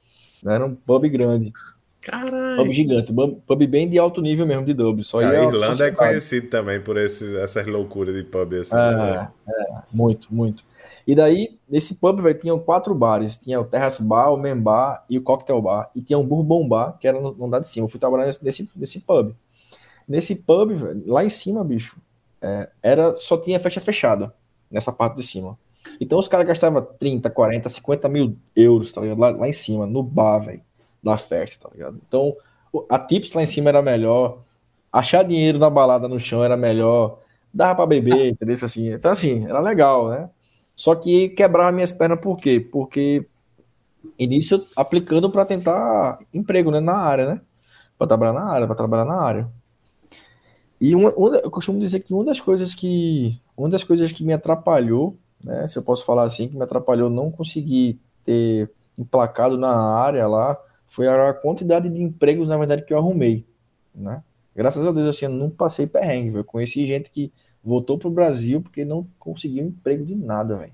Né? 0.43 0.56
Era 0.56 0.66
um 0.66 0.74
pub 0.74 1.09
grande. 1.09 1.52
Caralho. 2.01 2.56
Pub 2.56 2.73
gigante, 2.73 3.12
pub, 3.12 3.40
pub, 3.47 3.66
bem 3.66 3.89
de 3.89 3.97
alto 3.97 4.20
nível 4.20 4.44
mesmo 4.44 4.64
de 4.64 4.74
Dublin. 4.74 5.05
Só 5.05 5.20
a 5.20 5.32
Irlanda 5.32 5.86
é 5.86 5.93
conhecido 5.93 6.48
também 6.48 6.81
por 6.81 6.97
esses, 6.97 7.32
essas 7.35 7.64
loucuras 7.64 8.12
de 8.12 8.24
pub 8.24 8.55
assim. 8.55 8.74
É, 8.74 8.97
né? 8.97 9.28
é, 9.48 9.82
muito, 9.93 10.27
muito. 10.35 10.64
E 11.06 11.14
daí, 11.14 11.56
nesse 11.69 11.94
pub, 11.94 12.20
velho, 12.20 12.39
tinham 12.39 12.59
quatro 12.59 12.93
bares. 12.93 13.36
Tinha 13.36 13.60
o 13.60 13.64
Terrace 13.64 14.02
Bar, 14.02 14.32
o 14.32 14.36
Men 14.36 14.56
Bar 14.56 15.05
e 15.09 15.16
o 15.16 15.23
Cocktail 15.23 15.62
Bar. 15.62 15.90
E 15.94 16.02
tinha 16.02 16.19
um 16.19 16.27
Bourbon 16.27 16.66
Bar, 16.66 16.98
que 16.98 17.06
era 17.06 17.20
no, 17.20 17.32
no 17.32 17.47
andar 17.47 17.60
de 17.60 17.69
cima. 17.69 17.85
Eu 17.85 17.89
fui 17.89 18.01
trabalhar 18.01 18.27
nesse, 18.27 18.44
nesse, 18.44 18.69
nesse 18.74 18.98
pub. 18.98 19.32
Nesse 20.06 20.34
pub, 20.34 20.70
velho, 20.70 21.02
lá 21.06 21.24
em 21.24 21.28
cima, 21.28 21.64
bicho, 21.64 21.96
é, 22.40 22.68
era, 22.82 23.16
só 23.16 23.36
tinha 23.36 23.60
festa 23.60 23.80
fechada, 23.80 24.34
nessa 24.70 24.92
parte 24.92 25.16
de 25.16 25.22
cima. 25.22 25.58
Então 26.00 26.18
os 26.18 26.28
caras 26.28 26.46
gastavam 26.46 26.82
30, 26.98 27.30
40, 27.30 27.68
50 27.68 28.08
mil 28.08 28.36
euros, 28.54 28.92
tá 28.92 29.00
ligado? 29.00 29.18
Lá, 29.18 29.30
lá 29.30 29.48
em 29.48 29.52
cima, 29.52 29.86
no 29.86 30.02
bar, 30.02 30.40
velho, 30.40 30.62
da 31.02 31.16
festa, 31.16 31.68
tá 31.68 31.74
ligado? 31.74 32.00
Então, 32.06 32.36
a 32.88 32.98
tips 32.98 33.32
lá 33.32 33.42
em 33.42 33.46
cima 33.46 33.68
era 33.68 33.82
melhor, 33.82 34.42
achar 34.92 35.24
dinheiro 35.24 35.58
na 35.58 35.70
balada 35.70 36.08
no 36.08 36.18
chão 36.18 36.44
era 36.44 36.56
melhor, 36.56 37.20
dava 37.52 37.74
para 37.74 37.86
beber, 37.86 38.30
entendeu? 38.32 38.56
Assim, 38.62 38.92
então, 38.92 39.10
assim, 39.10 39.46
era 39.46 39.60
legal, 39.60 40.08
né? 40.08 40.30
Só 40.74 40.94
que 40.94 41.28
quebrava 41.30 41.72
minhas 41.72 41.92
pernas 41.92 42.20
por 42.20 42.36
quê? 42.36 42.58
Porque 42.60 43.26
início 44.18 44.66
aplicando 44.74 45.30
para 45.30 45.44
tentar 45.44 46.18
emprego 46.32 46.70
né, 46.70 46.80
na 46.80 46.96
área, 46.96 47.26
né? 47.26 47.40
Para 47.98 48.06
trabalhar 48.06 48.32
na 48.32 48.44
área, 48.44 48.66
para 48.66 48.76
trabalhar 48.76 49.04
na 49.04 49.20
área. 49.20 49.48
E 50.82 50.96
uma, 50.96 51.14
uma, 51.14 51.36
eu 51.36 51.48
costumo 51.48 51.78
dizer 51.78 52.00
que 52.00 52.12
uma 52.12 52.24
das 52.24 52.40
coisas 52.40 52.74
que 52.74 53.40
uma 53.56 53.68
das 53.68 53.84
coisas 53.84 54.10
que 54.10 54.24
me 54.24 54.32
atrapalhou, 54.32 55.16
né, 55.42 55.68
se 55.68 55.78
eu 55.78 55.82
posso 55.82 56.04
falar 56.04 56.24
assim, 56.24 56.48
que 56.48 56.56
me 56.56 56.64
atrapalhou 56.64 57.09
não 57.09 57.30
conseguir 57.30 58.00
ter 58.24 58.68
emplacado 58.98 59.56
na 59.56 59.72
área 59.72 60.26
lá, 60.26 60.59
foi 60.88 61.06
a 61.06 61.32
quantidade 61.32 61.88
de 61.88 62.02
empregos, 62.02 62.48
na 62.48 62.56
verdade, 62.56 62.84
que 62.84 62.92
eu 62.92 62.98
arrumei, 62.98 63.46
né? 63.94 64.24
Graças 64.56 64.84
a 64.84 64.90
Deus, 64.90 65.09
assim, 65.09 65.26
eu 65.26 65.30
não 65.30 65.48
passei 65.48 65.86
perrengue, 65.86 66.38
eu 66.38 66.44
conheci 66.44 66.84
gente 66.84 67.12
que 67.12 67.32
voltou 67.62 67.96
pro 67.96 68.10
Brasil 68.10 68.60
porque 68.60 68.84
não 68.84 69.06
conseguiu 69.20 69.64
emprego 69.64 70.04
de 70.04 70.16
nada, 70.16 70.56
velho. 70.56 70.72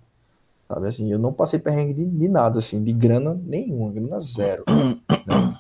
Sabe 0.67 0.89
assim, 0.89 1.13
eu 1.13 1.19
não 1.19 1.35
passei 1.35 1.59
perrengue 1.59 1.93
de, 1.93 2.07
de, 2.07 2.29
nada, 2.29 2.61
assim, 2.61 2.83
de 2.83 2.95
grana 2.95 3.39
nenhuma, 3.45 3.93
grana 3.93 4.19
zero. 4.21 4.65
né? 5.27 5.59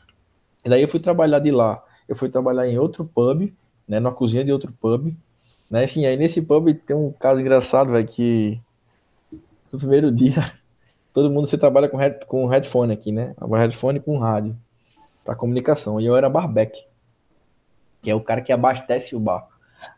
E 0.64 0.70
daí 0.70 0.80
eu 0.80 0.88
fui 0.88 1.00
trabalhar 1.00 1.38
de 1.38 1.50
lá. 1.50 1.84
Eu 2.08 2.16
fui 2.16 2.30
trabalhar 2.30 2.66
em 2.66 2.78
outro 2.78 3.04
pub, 3.04 3.52
né, 3.89 3.98
na 3.98 4.10
cozinha 4.10 4.44
de 4.44 4.52
outro 4.52 4.73
pub. 4.73 5.15
Né, 5.70 5.85
assim, 5.85 6.06
aí 6.06 6.16
nesse 6.16 6.43
pub 6.43 6.74
tem 6.86 6.94
um 6.94 7.10
caso 7.12 7.40
engraçado, 7.40 7.93
velho, 7.93 8.06
que 8.06 8.60
no 9.73 9.78
primeiro 9.78 10.10
dia, 10.12 10.52
todo 11.12 11.31
mundo 11.31 11.47
você 11.47 11.56
trabalha 11.56 11.89
com, 11.89 11.97
head, 11.97 12.27
com 12.27 12.47
headphone 12.47 12.93
aqui, 12.93 13.10
né? 13.10 13.35
Headphone 13.51 14.01
com 14.01 14.19
rádio, 14.19 14.56
para 15.24 15.35
comunicação. 15.35 16.01
E 16.01 16.06
eu 16.06 16.16
era 16.16 16.28
barbeck, 16.28 16.85
que 18.02 18.10
é 18.10 18.15
o 18.15 18.20
cara 18.20 18.40
que 18.40 18.52
abastece 18.52 19.16
o 19.16 19.20
bar, 19.20 19.48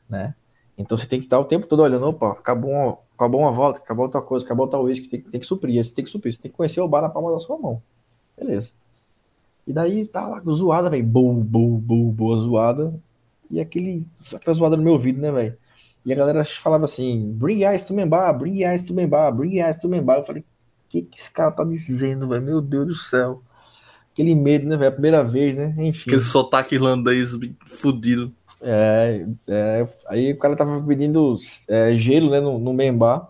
né? 0.08 0.34
Então 0.78 0.96
você 0.96 1.06
tem 1.06 1.20
que 1.20 1.26
estar 1.26 1.38
o 1.38 1.44
tempo 1.44 1.66
todo 1.66 1.82
olhando, 1.82 2.08
opa, 2.08 2.30
acabou 2.30 2.70
uma, 2.70 2.98
acabou 3.14 3.42
uma 3.42 3.52
volta, 3.52 3.78
acabou 3.78 4.06
outra 4.06 4.22
coisa, 4.22 4.46
acabou 4.46 4.66
tal 4.66 4.84
uísque, 4.84 5.08
tem, 5.08 5.20
tem 5.20 5.40
que 5.40 5.46
suprir, 5.46 5.84
você 5.84 5.92
tem 5.92 6.04
que 6.04 6.10
suprir, 6.10 6.32
você 6.32 6.40
tem 6.40 6.50
que 6.50 6.56
conhecer 6.56 6.80
o 6.80 6.88
bar 6.88 7.02
na 7.02 7.08
palma 7.10 7.30
da 7.32 7.38
sua 7.38 7.58
mão. 7.58 7.82
Beleza. 8.36 8.70
E 9.66 9.72
daí 9.72 10.06
tá 10.06 10.26
lá 10.26 10.40
zoada, 10.50 10.88
velho, 10.88 11.04
boa, 11.04 11.34
boa, 11.34 11.78
boa, 11.78 12.12
boa 12.12 12.36
zoada. 12.38 12.94
E 13.50 13.60
aquele, 13.60 14.06
aquela 14.34 14.54
zoada 14.54 14.76
no 14.76 14.82
meu 14.82 14.92
ouvido, 14.92 15.20
né, 15.20 15.32
velho? 15.32 15.56
E 16.04 16.12
a 16.12 16.16
galera 16.16 16.44
falava 16.44 16.84
assim, 16.84 17.32
bring 17.34 17.64
ice 17.66 17.86
to 17.86 17.92
Membar, 17.92 18.36
bring 18.38 18.64
ice 18.64 18.84
to 18.84 18.94
Membar, 18.94 19.34
bring 19.34 19.60
ice 19.60 19.78
to 19.78 19.88
Membar. 19.88 20.18
Eu 20.18 20.24
falei, 20.24 20.42
o 20.42 20.44
que, 20.88 21.02
que 21.02 21.18
esse 21.18 21.30
cara 21.30 21.50
tá 21.50 21.64
dizendo, 21.64 22.28
velho? 22.28 22.42
Meu 22.42 22.60
Deus 22.60 22.86
do 22.86 22.94
céu. 22.94 23.42
Aquele 24.12 24.34
medo, 24.34 24.66
né, 24.66 24.76
velho? 24.76 24.88
A 24.88 24.92
primeira 24.92 25.22
vez, 25.22 25.56
né? 25.56 25.74
Enfim. 25.78 26.10
Aquele 26.10 26.22
sotaque 26.22 26.74
irlandês 26.74 27.32
fudido. 27.66 28.32
É, 28.62 29.26
é, 29.48 29.88
aí 30.06 30.32
o 30.32 30.38
cara 30.38 30.54
tava 30.54 30.82
pedindo 30.82 31.38
é, 31.66 31.94
gelo, 31.96 32.30
né, 32.30 32.40
no, 32.40 32.58
no 32.58 32.74
Membar, 32.74 33.26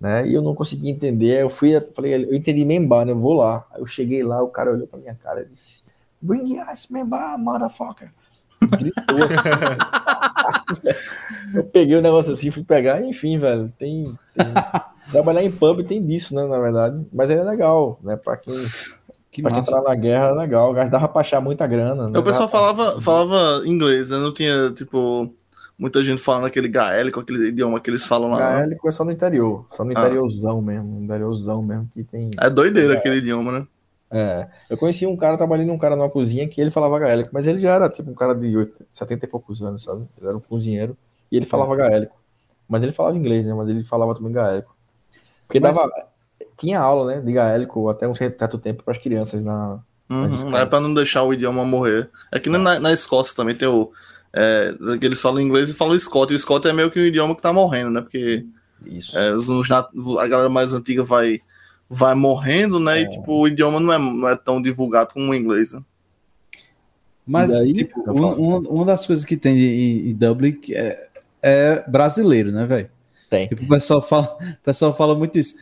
né? 0.00 0.26
E 0.26 0.34
eu 0.34 0.42
não 0.42 0.54
consegui 0.54 0.90
entender. 0.90 1.42
Eu 1.42 1.50
fui, 1.50 1.76
eu 1.76 1.92
falei, 1.94 2.14
eu 2.14 2.34
entendi 2.34 2.64
Membar, 2.64 3.04
né? 3.06 3.12
Eu 3.12 3.18
vou 3.18 3.34
lá. 3.34 3.66
Aí 3.72 3.80
eu 3.80 3.86
cheguei 3.86 4.22
lá, 4.22 4.42
o 4.42 4.48
cara 4.48 4.72
olhou 4.72 4.86
pra 4.86 4.98
minha 4.98 5.14
cara 5.14 5.42
e 5.42 5.46
disse, 5.46 5.82
bring 6.20 6.60
ice, 6.72 6.92
Membar, 6.92 7.38
motherfucker. 7.38 8.10
Gritou 8.60 9.16
assim. 9.24 10.98
eu 11.54 11.64
peguei 11.64 11.96
o 11.96 12.02
negócio 12.02 12.32
assim, 12.32 12.50
fui 12.50 12.64
pegar, 12.64 13.02
enfim, 13.02 13.38
velho. 13.38 13.72
Tem, 13.78 14.04
tem... 14.34 14.54
Trabalhar 15.10 15.42
em 15.42 15.50
pub 15.50 15.82
tem 15.84 16.04
disso, 16.04 16.34
né? 16.34 16.46
Na 16.46 16.58
verdade. 16.58 17.04
Mas 17.12 17.30
é 17.30 17.42
legal, 17.42 17.98
né? 18.02 18.16
Pra 18.16 18.36
quem. 18.36 18.54
Que 19.30 19.42
pra 19.42 19.52
quem 19.52 19.60
entrar 19.60 19.82
na 19.82 19.94
guerra 19.94 20.26
é 20.26 20.32
legal, 20.32 20.74
dava 20.90 21.08
pra 21.08 21.20
achar 21.20 21.40
muita 21.40 21.66
grana. 21.66 22.08
Né? 22.08 22.18
O 22.18 22.22
pessoal 22.22 22.48
falava, 22.48 23.00
falava 23.00 23.62
inglês, 23.64 24.10
né? 24.10 24.18
Não 24.18 24.34
tinha, 24.34 24.70
tipo, 24.72 25.32
muita 25.78 26.02
gente 26.02 26.20
falando 26.20 26.46
aquele 26.46 26.66
gaélico, 26.66 27.20
aquele 27.20 27.48
idioma 27.48 27.80
que 27.80 27.88
eles 27.88 28.04
falam 28.04 28.30
lá. 28.30 28.38
Gaélico 28.38 28.88
é 28.88 28.92
só 28.92 29.04
no 29.04 29.12
interior, 29.12 29.66
só 29.70 29.84
no 29.84 29.90
ah. 29.90 29.92
interiorzão 29.92 30.58
ah. 30.58 30.62
mesmo, 30.62 30.98
no 30.98 31.04
interiorzão 31.04 31.62
mesmo 31.62 31.88
que 31.94 32.02
tem. 32.02 32.30
É 32.38 32.50
doideira 32.50 32.94
é. 32.94 32.96
aquele 32.98 33.16
idioma, 33.18 33.52
né? 33.52 33.66
É, 34.12 34.48
eu 34.68 34.76
conheci 34.76 35.06
um 35.06 35.16
cara 35.16 35.36
trabalhando 35.36 35.72
um 35.72 35.78
cara 35.78 35.94
numa 35.94 36.10
cozinha 36.10 36.48
que 36.48 36.60
ele 36.60 36.70
falava 36.70 36.98
gaélico, 36.98 37.30
mas 37.32 37.46
ele 37.46 37.58
já 37.58 37.74
era 37.74 37.88
tipo 37.88 38.10
um 38.10 38.14
cara 38.14 38.34
de 38.34 38.56
80, 38.56 38.86
70 38.90 39.24
e 39.24 39.28
poucos 39.28 39.62
anos, 39.62 39.84
sabe? 39.84 40.04
Ele 40.18 40.26
era 40.26 40.36
um 40.36 40.40
cozinheiro 40.40 40.96
e 41.30 41.36
ele 41.36 41.46
falava 41.46 41.76
gaélico. 41.76 42.16
Mas 42.68 42.82
ele 42.82 42.92
falava 42.92 43.16
inglês, 43.16 43.46
né? 43.46 43.54
Mas 43.54 43.68
ele 43.68 43.84
falava 43.84 44.14
também 44.14 44.32
gaélico. 44.32 44.74
Porque 45.46 45.60
mas... 45.60 45.76
dava. 45.76 45.90
Tinha 46.56 46.78
aula, 46.78 47.14
né? 47.14 47.20
De 47.20 47.32
gaélico 47.32 47.88
até 47.88 48.06
um 48.06 48.14
certo 48.14 48.58
tempo 48.58 48.82
para 48.82 48.94
as 48.94 49.02
crianças 49.02 49.42
na. 49.42 49.80
Uhum, 50.08 50.56
é 50.56 50.66
para 50.66 50.80
não 50.80 50.92
deixar 50.92 51.22
o 51.22 51.32
idioma 51.32 51.64
morrer. 51.64 52.10
É 52.32 52.40
que 52.40 52.50
na, 52.50 52.80
na 52.80 52.92
Escócia 52.92 53.34
também 53.34 53.54
tem 53.54 53.68
o. 53.68 53.92
É, 54.32 54.72
que 54.98 55.06
eles 55.06 55.20
falam 55.20 55.40
inglês 55.40 55.70
e 55.70 55.74
falam 55.74 55.98
Scott. 55.98 56.32
E 56.32 56.36
o 56.36 56.38
Scott 56.38 56.66
é 56.68 56.72
meio 56.72 56.90
que 56.90 57.00
um 57.00 57.04
idioma 57.04 57.34
que 57.34 57.42
tá 57.42 57.52
morrendo, 57.52 57.90
né? 57.90 58.00
Porque 58.00 58.44
Isso. 58.84 59.16
É, 59.18 59.32
os, 59.32 59.48
a 59.70 60.28
galera 60.28 60.48
mais 60.48 60.72
antiga 60.72 61.02
vai 61.02 61.40
vai 61.90 62.14
morrendo, 62.14 62.78
né? 62.78 63.00
É. 63.00 63.02
E 63.02 63.08
tipo, 63.08 63.32
o 63.32 63.48
idioma 63.48 63.80
não 63.80 63.92
é, 63.92 63.98
não 63.98 64.28
é 64.28 64.36
tão 64.36 64.62
divulgado 64.62 65.12
como 65.12 65.32
o 65.32 65.34
inglês. 65.34 65.72
Né? 65.72 65.82
Mas, 67.26 67.50
daí, 67.50 67.72
tipo, 67.72 68.00
um, 68.08 68.58
uma 68.58 68.84
das 68.84 69.04
coisas 69.04 69.24
que 69.24 69.36
tem 69.36 69.58
em, 69.58 70.10
em 70.10 70.14
Dublin 70.14 70.58
é, 70.70 71.08
é 71.42 71.84
brasileiro, 71.88 72.52
né, 72.52 72.64
velho? 72.64 72.90
Tem. 73.28 73.48
Tipo, 73.48 73.64
o 73.64 73.68
pessoal 73.68 74.00
fala, 74.00 74.38
o 74.40 74.64
pessoal 74.64 74.96
fala 74.96 75.16
muito 75.16 75.38
isso. 75.38 75.56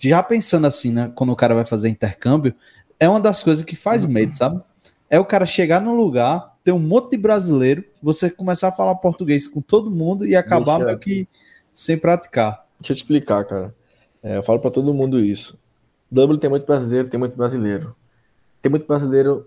Já 0.00 0.22
pensando 0.22 0.66
assim, 0.66 0.90
né? 0.90 1.12
Quando 1.14 1.32
o 1.32 1.36
cara 1.36 1.54
vai 1.54 1.66
fazer 1.66 1.90
intercâmbio, 1.90 2.54
é 2.98 3.06
uma 3.08 3.20
das 3.20 3.42
coisas 3.42 3.62
que 3.62 3.76
faz 3.76 4.06
medo, 4.06 4.32
sabe? 4.36 4.60
É 5.08 5.20
o 5.20 5.24
cara 5.24 5.46
chegar 5.46 5.80
num 5.80 5.94
lugar, 5.94 6.56
ter 6.64 6.72
um 6.72 6.80
monte 6.80 7.10
de 7.10 7.18
brasileiro, 7.18 7.84
você 8.02 8.30
começar 8.30 8.68
a 8.68 8.72
falar 8.72 8.94
português 8.96 9.46
com 9.46 9.60
todo 9.60 9.90
mundo 9.90 10.26
e 10.26 10.34
acabar 10.34 10.78
meio 10.80 10.98
que 10.98 11.28
sem 11.72 11.96
praticar. 11.96 12.66
Deixa 12.80 12.92
eu 12.92 12.96
te 12.96 13.00
explicar, 13.00 13.44
cara. 13.44 13.74
É, 14.26 14.38
eu 14.38 14.42
falo 14.42 14.58
para 14.58 14.72
todo 14.72 14.92
mundo 14.92 15.20
isso. 15.20 15.56
Dublin 16.10 16.36
tem 16.36 16.50
muito 16.50 16.66
brasileiro, 16.66 17.08
tem 17.08 17.18
muito 17.18 17.36
brasileiro. 17.36 17.94
Tem 18.60 18.68
muito 18.68 18.84
brasileiro 18.84 19.46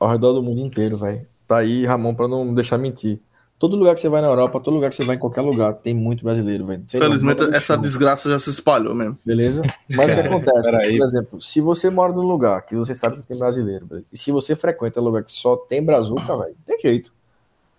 ao 0.00 0.10
redor 0.10 0.32
do 0.32 0.42
mundo 0.42 0.60
inteiro, 0.60 0.98
velho. 0.98 1.24
Tá 1.46 1.58
aí, 1.58 1.86
Ramon, 1.86 2.12
para 2.12 2.26
não 2.26 2.52
deixar 2.52 2.76
mentir. 2.76 3.20
Todo 3.56 3.76
lugar 3.76 3.94
que 3.94 4.00
você 4.00 4.08
vai 4.08 4.20
na 4.20 4.26
Europa, 4.26 4.58
todo 4.58 4.74
lugar 4.74 4.90
que 4.90 4.96
você 4.96 5.04
vai 5.04 5.14
em 5.14 5.18
qualquer 5.20 5.42
lugar, 5.42 5.74
tem 5.74 5.94
muito 5.94 6.24
brasileiro, 6.24 6.66
velho. 6.66 6.84
Felizmente, 6.88 7.54
essa 7.54 7.78
desgraça 7.78 8.28
já 8.28 8.36
se 8.40 8.50
espalhou 8.50 8.96
mesmo. 8.96 9.16
Beleza? 9.24 9.62
Mas 9.88 10.10
o 10.10 10.14
que 10.14 10.20
acontece? 10.20 10.98
por 10.98 11.06
exemplo, 11.06 11.40
se 11.40 11.60
você 11.60 11.88
mora 11.88 12.12
num 12.12 12.26
lugar 12.26 12.66
que 12.66 12.74
você 12.74 12.96
sabe 12.96 13.20
que 13.20 13.28
tem 13.28 13.38
brasileiro, 13.38 13.86
velho, 13.86 14.04
e 14.12 14.18
se 14.18 14.32
você 14.32 14.56
frequenta 14.56 15.00
um 15.00 15.04
lugar 15.04 15.22
que 15.22 15.30
só 15.30 15.56
tem 15.56 15.80
brazuca, 15.80 16.36
velho, 16.36 16.56
tem 16.66 16.80
jeito. 16.80 17.12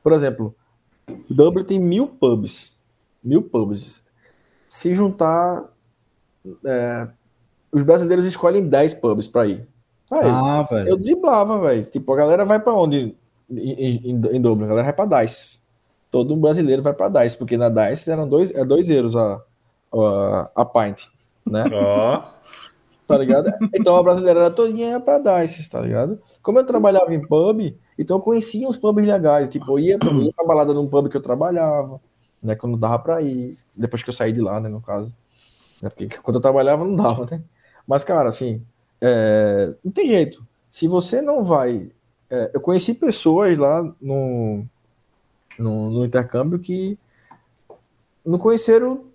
Por 0.01 0.13
exemplo, 0.13 0.55
Dublin 1.29 1.65
tem 1.65 1.77
mil 1.77 2.07
pubs. 2.07 2.77
Mil 3.21 3.41
pubs. 3.41 4.01
Se 4.69 4.95
juntar 4.95 5.65
é, 6.65 7.07
os 7.71 7.83
brasileiros 7.83 8.25
escolhem 8.25 8.67
10 8.67 8.95
pubs 8.95 9.27
para 9.27 9.47
ir. 9.47 9.67
Aí, 10.11 10.21
ah, 10.23 10.65
velho. 10.69 10.89
Eu 10.89 10.97
driblava, 10.97 11.59
velho. 11.59 11.85
Tipo, 11.85 12.13
a 12.13 12.17
galera 12.17 12.45
vai 12.45 12.59
para 12.59 12.73
onde 12.73 13.15
em, 13.49 13.71
em, 13.71 14.11
em 14.11 14.41
Dublin? 14.41 14.65
A 14.65 14.69
galera 14.69 14.85
vai 14.85 14.93
para 14.93 15.21
DICE. 15.21 15.59
Todo 16.09 16.35
brasileiro 16.35 16.81
vai 16.81 16.93
para 16.93 17.23
DICE, 17.23 17.37
porque 17.37 17.57
na 17.57 17.69
DICE 17.69 18.09
eram 18.09 18.27
dois, 18.27 18.51
é 18.51 18.63
dois 18.63 18.89
euros 18.89 19.15
a, 19.15 19.41
a, 19.93 20.51
a 20.55 20.65
pint, 20.65 21.07
né? 21.45 21.65
Ó. 21.73 22.19
Oh. 22.19 22.37
Tá 23.07 23.17
ligado? 23.17 23.49
Então 23.73 23.95
a 23.95 24.03
brasileira 24.03 24.41
era 24.41 24.51
todinha 24.51 24.99
para 24.99 25.41
DICE, 25.41 25.69
tá 25.69 25.79
ligado? 25.79 26.19
Como 26.41 26.59
eu 26.59 26.65
trabalhava 26.65 27.13
em 27.13 27.25
pub, 27.25 27.73
então 27.97 28.17
eu 28.17 28.21
conhecia 28.21 28.67
os 28.67 28.77
pubs 28.77 29.05
legais. 29.05 29.49
Tipo, 29.49 29.73
eu 29.73 29.79
ia, 29.79 29.97
eu 30.03 30.21
ia 30.23 30.33
pra 30.33 30.45
balada 30.45 30.73
num 30.73 30.87
pub 30.87 31.09
que 31.09 31.15
eu 31.15 31.21
trabalhava, 31.21 32.01
né? 32.43 32.55
Quando 32.55 32.77
dava 32.77 32.99
pra 32.99 33.21
ir. 33.21 33.57
Depois 33.75 34.03
que 34.03 34.09
eu 34.09 34.13
saí 34.13 34.33
de 34.33 34.41
lá, 34.41 34.59
né? 34.59 34.67
No 34.67 34.81
caso. 34.81 35.13
Né? 35.81 35.89
Porque 35.89 36.07
quando 36.21 36.35
eu 36.37 36.41
trabalhava 36.41 36.83
não 36.83 36.95
dava, 36.95 37.27
né? 37.29 37.41
Mas, 37.87 38.03
cara, 38.03 38.29
assim, 38.29 38.61
é, 39.01 39.73
não 39.83 39.91
tem 39.91 40.07
jeito. 40.07 40.45
Se 40.69 40.87
você 40.87 41.21
não 41.21 41.43
vai. 41.43 41.89
É, 42.29 42.51
eu 42.53 42.59
conheci 42.59 42.93
pessoas 42.93 43.57
lá 43.57 43.81
no, 44.01 44.65
no, 45.57 45.89
no, 45.89 46.05
intercâmbio 46.05 46.59
que 46.59 46.97
não 48.25 48.37
conheceram. 48.37 49.05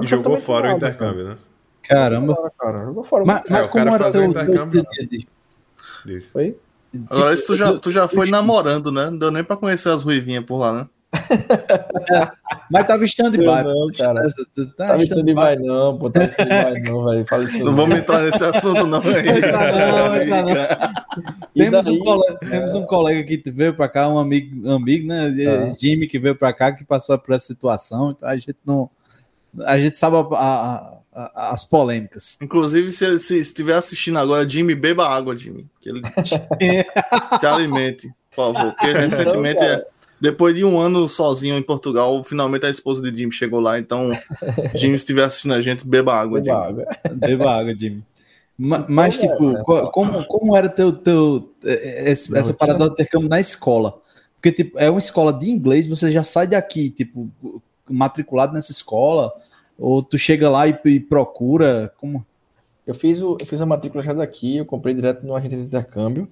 E 0.00 0.06
jogou 0.06 0.36
fora 0.36 0.68
nada, 0.68 0.74
o 0.74 0.88
intercâmbio, 0.88 1.24
cara. 1.24 1.34
né? 1.34 1.40
Caramba. 1.82 2.52
Cara, 2.58 2.84
jogou 2.84 3.04
fora. 3.04 3.24
Mas, 3.24 3.42
mas 3.50 3.60
é, 3.60 3.64
o 3.64 3.68
cara 3.70 3.98
fazia 3.98 4.20
o 4.20 4.24
intercâmbio. 4.24 4.86
Foi? 6.30 6.56
Agora, 7.10 7.34
isso 7.34 7.46
tu 7.46 7.54
já, 7.54 7.78
tu 7.78 7.90
já 7.90 8.06
foi 8.06 8.30
namorando, 8.30 8.92
né? 8.92 9.10
Não 9.10 9.18
deu 9.18 9.30
nem 9.30 9.42
pra 9.42 9.56
conhecer 9.56 9.90
as 9.90 10.02
ruivinhas 10.02 10.44
por 10.44 10.58
lá, 10.58 10.72
né? 10.72 10.88
Mas 12.70 12.86
tava 12.86 13.04
stand-by. 13.04 13.64
Não, 13.64 13.88
cara. 13.96 14.22
Tá 14.76 14.88
tava 14.88 15.04
stand-by, 15.04 15.56
não, 15.60 15.98
pô. 15.98 16.10
Tava 16.10 16.26
stand-by, 16.26 16.80
não, 16.80 17.04
velho. 17.04 17.26
Fala 17.26 17.44
isso 17.44 17.58
não. 17.58 17.66
Não 17.66 17.74
vamos 17.74 17.98
entrar 17.98 18.22
nesse 18.22 18.44
assunto, 18.44 18.86
não, 18.86 19.00
velho. 19.02 19.24
Temos, 21.54 21.86
um 21.88 21.98
colega, 21.98 22.38
temos 22.38 22.74
um 22.74 22.86
colega 22.86 23.24
que 23.24 23.50
veio 23.50 23.74
pra 23.74 23.88
cá, 23.88 24.08
um 24.08 24.18
amigo, 24.18 24.68
amigo 24.70 25.06
né? 25.08 25.28
Ah. 25.46 25.74
Jimmy, 25.78 26.06
que 26.06 26.18
veio 26.18 26.36
pra 26.36 26.52
cá, 26.52 26.72
que 26.72 26.84
passou 26.84 27.18
por 27.18 27.34
essa 27.34 27.46
situação. 27.46 28.10
Então 28.10 28.28
a 28.28 28.36
gente 28.36 28.56
não. 28.64 28.90
A 29.64 29.78
gente 29.80 29.96
sabe 29.96 30.16
a, 30.16 30.20
a, 30.20 30.98
a, 31.14 31.52
as 31.54 31.64
polêmicas. 31.64 32.36
Inclusive, 32.42 32.92
se, 32.92 33.18
se 33.18 33.38
estiver 33.38 33.74
assistindo 33.74 34.18
agora, 34.18 34.46
Jimmy, 34.46 34.74
beba 34.74 35.08
água, 35.08 35.36
Jimmy. 35.36 35.66
Que 35.80 35.88
ele 35.88 36.02
se 37.40 37.46
alimente, 37.46 38.08
por 38.30 38.52
favor. 38.52 38.74
Porque 38.74 38.92
recentemente. 38.92 39.62
Não, 39.62 39.95
Depois 40.20 40.54
de 40.54 40.64
um 40.64 40.78
ano 40.78 41.08
sozinho 41.08 41.56
em 41.56 41.62
Portugal, 41.62 42.24
finalmente 42.24 42.64
a 42.64 42.70
esposa 42.70 43.02
de 43.02 43.16
Jimmy 43.16 43.32
chegou 43.32 43.60
lá. 43.60 43.78
Então, 43.78 44.10
Jimmy, 44.74 44.98
se 44.98 45.04
estiver 45.04 45.24
assistindo 45.24 45.54
a 45.54 45.60
gente, 45.60 45.86
beba 45.86 46.14
água. 46.14 46.40
Beba 46.40 46.54
Jimmy. 46.54 46.82
água. 46.82 46.86
beba 47.14 47.50
água, 47.52 47.76
Jimmy. 47.76 48.02
Mas, 48.58 48.84
mas 48.88 49.18
tipo, 49.18 49.50
é, 49.50 49.90
como, 49.92 50.24
como 50.24 50.56
era 50.56 50.68
teu, 50.68 50.90
teu, 50.92 51.52
esse, 51.62 52.36
essa 52.36 52.54
parada 52.54 52.88
do 52.88 52.92
intercâmbio 52.92 53.28
na 53.28 53.38
escola? 53.38 54.00
Porque, 54.36 54.50
tipo, 54.50 54.78
é 54.78 54.88
uma 54.88 54.98
escola 54.98 55.32
de 55.32 55.50
inglês, 55.50 55.86
você 55.86 56.10
já 56.10 56.24
sai 56.24 56.46
daqui, 56.46 56.88
tipo, 56.88 57.30
matriculado 57.88 58.54
nessa 58.54 58.72
escola, 58.72 59.30
ou 59.78 60.02
tu 60.02 60.16
chega 60.16 60.48
lá 60.48 60.66
e, 60.66 60.78
e 60.86 61.00
procura, 61.00 61.92
como... 61.98 62.24
Eu 62.86 62.94
fiz, 62.94 63.20
o, 63.20 63.36
eu 63.38 63.46
fiz 63.46 63.60
a 63.60 63.66
matrícula 63.66 64.02
já 64.02 64.12
daqui, 64.12 64.56
eu 64.56 64.64
comprei 64.64 64.94
direto 64.94 65.26
no 65.26 65.34
agente 65.34 65.56
de 65.56 65.62
intercâmbio, 65.62 66.28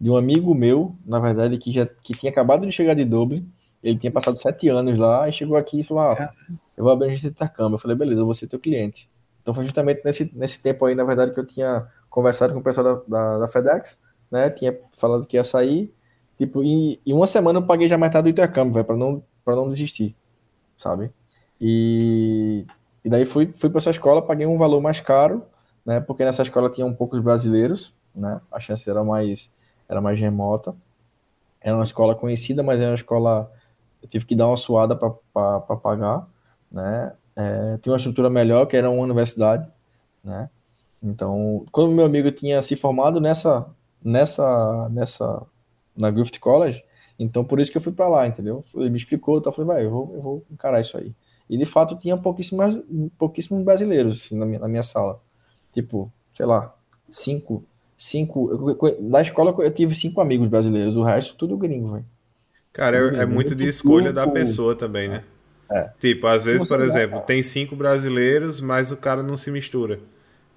de 0.00 0.10
um 0.10 0.16
amigo 0.16 0.54
meu, 0.54 0.96
na 1.04 1.18
verdade, 1.18 1.56
que 1.58 1.72
já 1.72 1.86
que 1.86 2.12
tinha 2.14 2.30
acabado 2.30 2.66
de 2.66 2.72
chegar 2.72 2.94
de 2.94 3.04
Dublin. 3.04 3.48
Ele 3.82 3.98
tinha 3.98 4.10
passado 4.10 4.38
sete 4.38 4.68
anos 4.68 4.98
lá 4.98 5.28
e 5.28 5.32
chegou 5.32 5.56
aqui 5.56 5.80
e 5.80 5.84
falou: 5.84 6.04
ah, 6.04 6.30
eu 6.76 6.84
vou 6.84 6.92
abrir 6.92 7.06
a 7.06 7.08
agência 7.08 7.30
de 7.30 7.36
intercâmbio. 7.36 7.74
Eu 7.74 7.78
falei: 7.78 7.96
beleza, 7.96 8.20
eu 8.20 8.24
vou 8.24 8.34
ser 8.34 8.46
teu 8.46 8.58
cliente. 8.58 9.08
Então 9.42 9.52
foi 9.52 9.64
justamente 9.64 10.02
nesse, 10.04 10.30
nesse 10.34 10.60
tempo 10.60 10.86
aí, 10.86 10.94
na 10.94 11.04
verdade, 11.04 11.32
que 11.32 11.38
eu 11.38 11.46
tinha 11.46 11.86
conversado 12.08 12.54
com 12.54 12.60
o 12.60 12.62
pessoal 12.62 12.84
da, 12.84 13.02
da, 13.06 13.38
da 13.40 13.48
FedEx, 13.48 14.00
né? 14.30 14.48
Tinha 14.50 14.78
falado 14.96 15.26
que 15.26 15.36
ia 15.36 15.44
sair. 15.44 15.92
Tipo, 16.38 16.64
e, 16.64 17.00
e 17.04 17.12
uma 17.12 17.26
semana 17.26 17.58
eu 17.58 17.66
paguei 17.66 17.88
já 17.88 17.98
metade 17.98 18.24
do 18.24 18.30
intercâmbio, 18.30 18.72
velho, 18.72 18.84
pra 18.86 18.96
não, 18.96 19.22
pra 19.44 19.54
não 19.54 19.68
desistir, 19.68 20.16
sabe? 20.74 21.10
E, 21.60 22.66
e 23.04 23.08
daí 23.08 23.24
fui, 23.24 23.52
fui 23.54 23.70
para 23.70 23.78
essa 23.78 23.90
escola, 23.90 24.22
paguei 24.22 24.46
um 24.46 24.58
valor 24.58 24.80
mais 24.80 25.00
caro, 25.00 25.44
né? 25.84 26.00
Porque 26.00 26.24
nessa 26.24 26.42
escola 26.42 26.70
tinha 26.70 26.86
um 26.86 26.94
poucos 26.94 27.20
brasileiros, 27.20 27.94
né? 28.14 28.40
A 28.50 28.58
chance 28.58 28.88
era 28.88 29.04
mais 29.04 29.50
era 29.88 30.00
mais 30.00 30.18
remota. 30.18 30.74
Era 31.60 31.76
uma 31.76 31.84
escola 31.84 32.14
conhecida, 32.14 32.62
mas 32.62 32.78
era 32.78 32.90
uma 32.90 32.94
escola. 32.94 33.50
Eu 34.02 34.08
tive 34.08 34.26
que 34.26 34.36
dar 34.36 34.46
uma 34.48 34.56
suada 34.56 34.94
para 34.96 35.76
pagar, 35.76 36.26
né? 36.70 37.14
É, 37.36 37.78
tinha 37.78 37.92
uma 37.92 37.96
estrutura 37.96 38.30
melhor, 38.30 38.66
que 38.66 38.76
era 38.76 38.90
uma 38.90 39.02
universidade, 39.02 39.68
né? 40.22 40.48
Então, 41.02 41.66
quando 41.70 41.92
meu 41.92 42.04
amigo 42.06 42.30
tinha 42.30 42.62
se 42.62 42.76
formado 42.76 43.20
nessa, 43.20 43.66
nessa, 44.02 44.88
nessa, 44.88 45.42
na 45.96 46.10
Griffith 46.10 46.38
College, 46.38 46.82
então 47.18 47.44
por 47.44 47.60
isso 47.60 47.70
que 47.70 47.76
eu 47.76 47.82
fui 47.82 47.92
para 47.92 48.08
lá, 48.08 48.26
entendeu? 48.26 48.64
Ele 48.74 48.90
me 48.90 48.96
explicou, 48.96 49.38
então 49.38 49.50
eu 49.50 49.54
falei, 49.54 49.66
vai, 49.66 49.84
eu 49.84 49.90
vou, 49.90 50.14
eu 50.14 50.22
vou 50.22 50.46
encarar 50.50 50.80
isso 50.80 50.96
aí. 50.96 51.14
E 51.48 51.58
de 51.58 51.66
fato 51.66 51.96
tinha 51.96 52.16
pouquíssimos, 52.16 52.82
pouquíssimos 53.18 53.62
brasileiros 53.62 54.22
assim, 54.24 54.36
na, 54.36 54.46
minha, 54.46 54.58
na 54.58 54.68
minha 54.68 54.82
sala. 54.82 55.20
Tipo, 55.72 56.10
sei 56.32 56.46
lá, 56.46 56.74
cinco, 57.10 57.64
cinco. 57.96 58.50
Eu, 58.50 58.98
na 59.00 59.22
escola 59.22 59.54
eu 59.58 59.70
tive 59.70 59.94
cinco 59.94 60.20
amigos 60.20 60.48
brasileiros, 60.48 60.96
o 60.96 61.02
resto 61.02 61.36
tudo 61.36 61.56
gringo, 61.56 61.92
velho. 61.92 62.04
Cara, 62.72 62.96
é, 62.96 63.22
é 63.22 63.26
muito 63.26 63.54
de 63.54 63.68
escolha 63.68 64.12
da 64.12 64.26
pessoa 64.26 64.74
também, 64.74 65.08
né? 65.08 65.22
É. 65.70 65.90
Tipo, 65.98 66.26
às 66.26 66.42
vezes, 66.44 66.68
por 66.68 66.80
exemplo, 66.80 67.20
tem 67.20 67.42
cinco 67.42 67.76
brasileiros, 67.76 68.60
mas 68.60 68.90
o 68.90 68.96
cara 68.96 69.22
não 69.22 69.36
se 69.36 69.50
mistura 69.50 70.00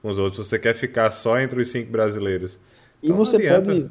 com 0.02 0.10
os 0.10 0.18
outros. 0.18 0.48
Você 0.48 0.60
quer 0.60 0.74
ficar 0.74 1.12
só 1.12 1.40
entre 1.40 1.62
os 1.62 1.70
cinco 1.70 1.92
brasileiros. 1.92 2.60
Então, 3.02 3.16
e 3.16 3.18
você 3.18 3.40
pode. 3.40 3.90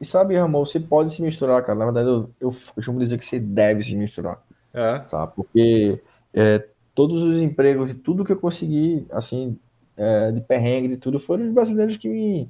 E 0.00 0.04
sabe, 0.04 0.36
Ramon, 0.36 0.64
você 0.64 0.78
pode 0.78 1.12
se 1.12 1.20
misturar, 1.20 1.62
cara. 1.64 1.78
Na 1.78 1.84
verdade, 1.86 2.08
eu, 2.08 2.30
eu 2.40 2.56
costumo 2.74 3.00
dizer 3.00 3.18
que 3.18 3.24
você 3.24 3.40
deve 3.40 3.82
se 3.82 3.96
misturar. 3.96 4.40
É. 4.72 5.02
Sabe? 5.06 5.32
Porque 5.34 6.00
é, 6.32 6.64
todos 6.94 7.22
os 7.22 7.38
empregos 7.38 7.90
e 7.90 7.94
tudo 7.94 8.24
que 8.24 8.32
eu 8.32 8.36
consegui, 8.36 9.04
assim, 9.10 9.58
é, 9.96 10.30
de 10.30 10.40
perrengue, 10.40 10.88
de 10.88 10.96
tudo, 10.96 11.18
foram 11.18 11.44
os 11.44 11.52
brasileiros 11.52 11.96
que 11.96 12.08
me, 12.08 12.48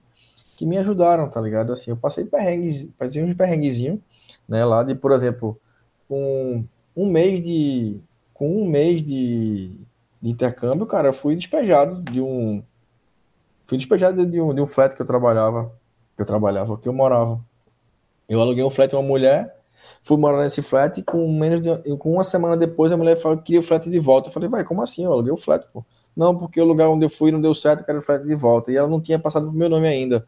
que 0.59 0.67
me 0.67 0.77
ajudaram, 0.77 1.31
tá 1.31 1.41
ligado? 1.41 1.73
Assim, 1.73 1.93
eu 1.93 1.97
passei 1.97 2.25
perrengues, 2.25 2.89
passei 2.99 3.23
uns 3.23 3.33
perrenguezinhos, 3.37 4.01
né, 4.49 4.65
lá 4.65 4.83
de, 4.83 4.93
por 4.93 5.13
exemplo, 5.13 5.57
com 6.09 6.65
um 6.97 7.07
mês 7.09 7.41
de 7.41 8.01
com 8.35 8.63
um 8.63 8.67
mês 8.67 9.05
de, 9.05 9.71
de 10.21 10.29
intercâmbio, 10.29 10.85
cara, 10.85 11.09
eu 11.09 11.13
fui 11.13 11.37
despejado 11.37 12.03
de 12.03 12.21
um 12.21 12.61
fui 13.69 13.79
despejado 13.79 14.27
de 14.27 14.41
um, 14.41 14.53
de 14.53 14.61
um 14.61 14.67
flat 14.67 14.97
que 14.97 15.03
eu 15.03 15.07
trabalhava, 15.07 15.73
que 16.17 16.23
eu 16.23 16.27
trabalhava, 16.27 16.77
que 16.77 16.89
eu 16.89 16.93
morava. 16.93 17.41
Eu 18.29 18.41
aluguei 18.41 18.65
um 18.65 18.71
flat 18.71 18.93
uma 18.95 19.03
mulher, 19.03 19.57
fui 20.03 20.17
morar 20.17 20.43
nesse 20.43 20.61
flat 20.61 20.99
e 20.99 21.05
com 21.05 21.33
menos 21.33 21.63
de, 21.63 21.97
com 21.99 22.15
uma 22.15 22.25
semana 22.25 22.57
depois 22.57 22.91
a 22.91 22.97
mulher 22.97 23.17
falou 23.17 23.39
que 23.39 23.45
queria 23.45 23.61
o 23.61 23.63
flat 23.63 23.89
de 23.89 23.99
volta. 24.01 24.29
Eu 24.29 24.33
falei, 24.33 24.49
vai, 24.49 24.65
como 24.65 24.83
assim? 24.83 25.05
Eu 25.05 25.13
aluguei 25.13 25.33
o 25.33 25.37
flat, 25.37 25.65
pô. 25.73 25.85
Não, 26.17 26.37
porque 26.37 26.61
o 26.61 26.65
lugar 26.65 26.89
onde 26.89 27.05
eu 27.05 27.11
fui 27.11 27.31
não 27.31 27.41
deu 27.41 27.55
certo, 27.55 27.81
eu 27.81 27.87
quero 27.87 27.99
o 27.99 28.03
flat 28.03 28.25
de 28.25 28.35
volta. 28.35 28.73
E 28.73 28.77
ela 28.77 28.89
não 28.89 29.01
tinha 29.01 29.19
passado 29.21 29.47
pro 29.47 29.57
meu 29.57 29.69
nome 29.69 29.87
ainda. 29.87 30.27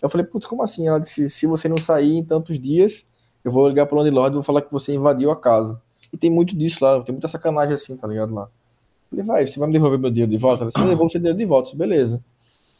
Eu 0.00 0.08
falei, 0.08 0.26
putz, 0.26 0.46
como 0.46 0.62
assim? 0.62 0.86
Ela 0.86 0.98
disse, 0.98 1.28
se 1.30 1.46
você 1.46 1.68
não 1.68 1.78
sair 1.78 2.16
em 2.16 2.24
tantos 2.24 2.58
dias, 2.58 3.06
eu 3.44 3.50
vou 3.50 3.68
ligar 3.68 3.86
pro 3.86 3.96
landlord 3.96 4.34
e 4.34 4.34
vou 4.34 4.42
falar 4.42 4.62
que 4.62 4.72
você 4.72 4.94
invadiu 4.94 5.30
a 5.30 5.36
casa. 5.36 5.80
E 6.12 6.16
tem 6.16 6.30
muito 6.30 6.56
disso 6.56 6.84
lá, 6.84 7.00
tem 7.02 7.12
muita 7.12 7.28
sacanagem 7.28 7.74
assim, 7.74 7.96
tá 7.96 8.06
ligado 8.06 8.34
lá. 8.34 8.42
Eu 8.42 9.10
falei, 9.10 9.24
vai, 9.24 9.46
você 9.46 9.58
vai 9.58 9.68
me 9.68 9.72
devolver 9.72 9.98
meu 9.98 10.10
dinheiro 10.10 10.30
de 10.30 10.38
volta? 10.38 10.64
Ela 10.64 10.72
disse, 10.74 11.02
eu 11.02 11.08
seu 11.08 11.20
dinheiro 11.20 11.38
de 11.38 11.44
volta, 11.44 11.76
beleza. 11.76 12.22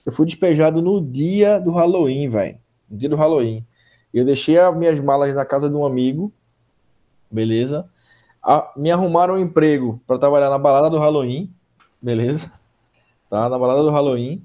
Eu 0.05 0.13
fui 0.13 0.27
despejado 0.27 0.81
no 0.81 1.01
dia 1.01 1.59
do 1.59 1.73
Halloween, 1.73 2.29
velho. 2.29 2.59
No 2.89 2.97
dia 2.97 3.09
do 3.09 3.17
Halloween. 3.17 3.65
Eu 4.15 4.25
deixei 4.25 4.59
as 4.59 4.77
minhas 4.77 4.99
malas 5.01 5.35
na 5.35 5.45
casa 5.45 5.69
de 5.69 5.75
um 5.75 5.85
amigo, 5.85 6.33
beleza? 7.31 7.89
A, 8.43 8.73
me 8.77 8.91
arrumaram 8.91 9.35
um 9.35 9.39
emprego 9.39 10.01
para 10.07 10.19
trabalhar 10.19 10.49
na 10.49 10.59
balada 10.59 10.89
do 10.89 10.99
Halloween, 10.99 11.53
beleza? 12.01 12.51
Tá, 13.29 13.49
na 13.49 13.59
balada 13.59 13.83
do 13.83 13.91
Halloween. 13.91 14.43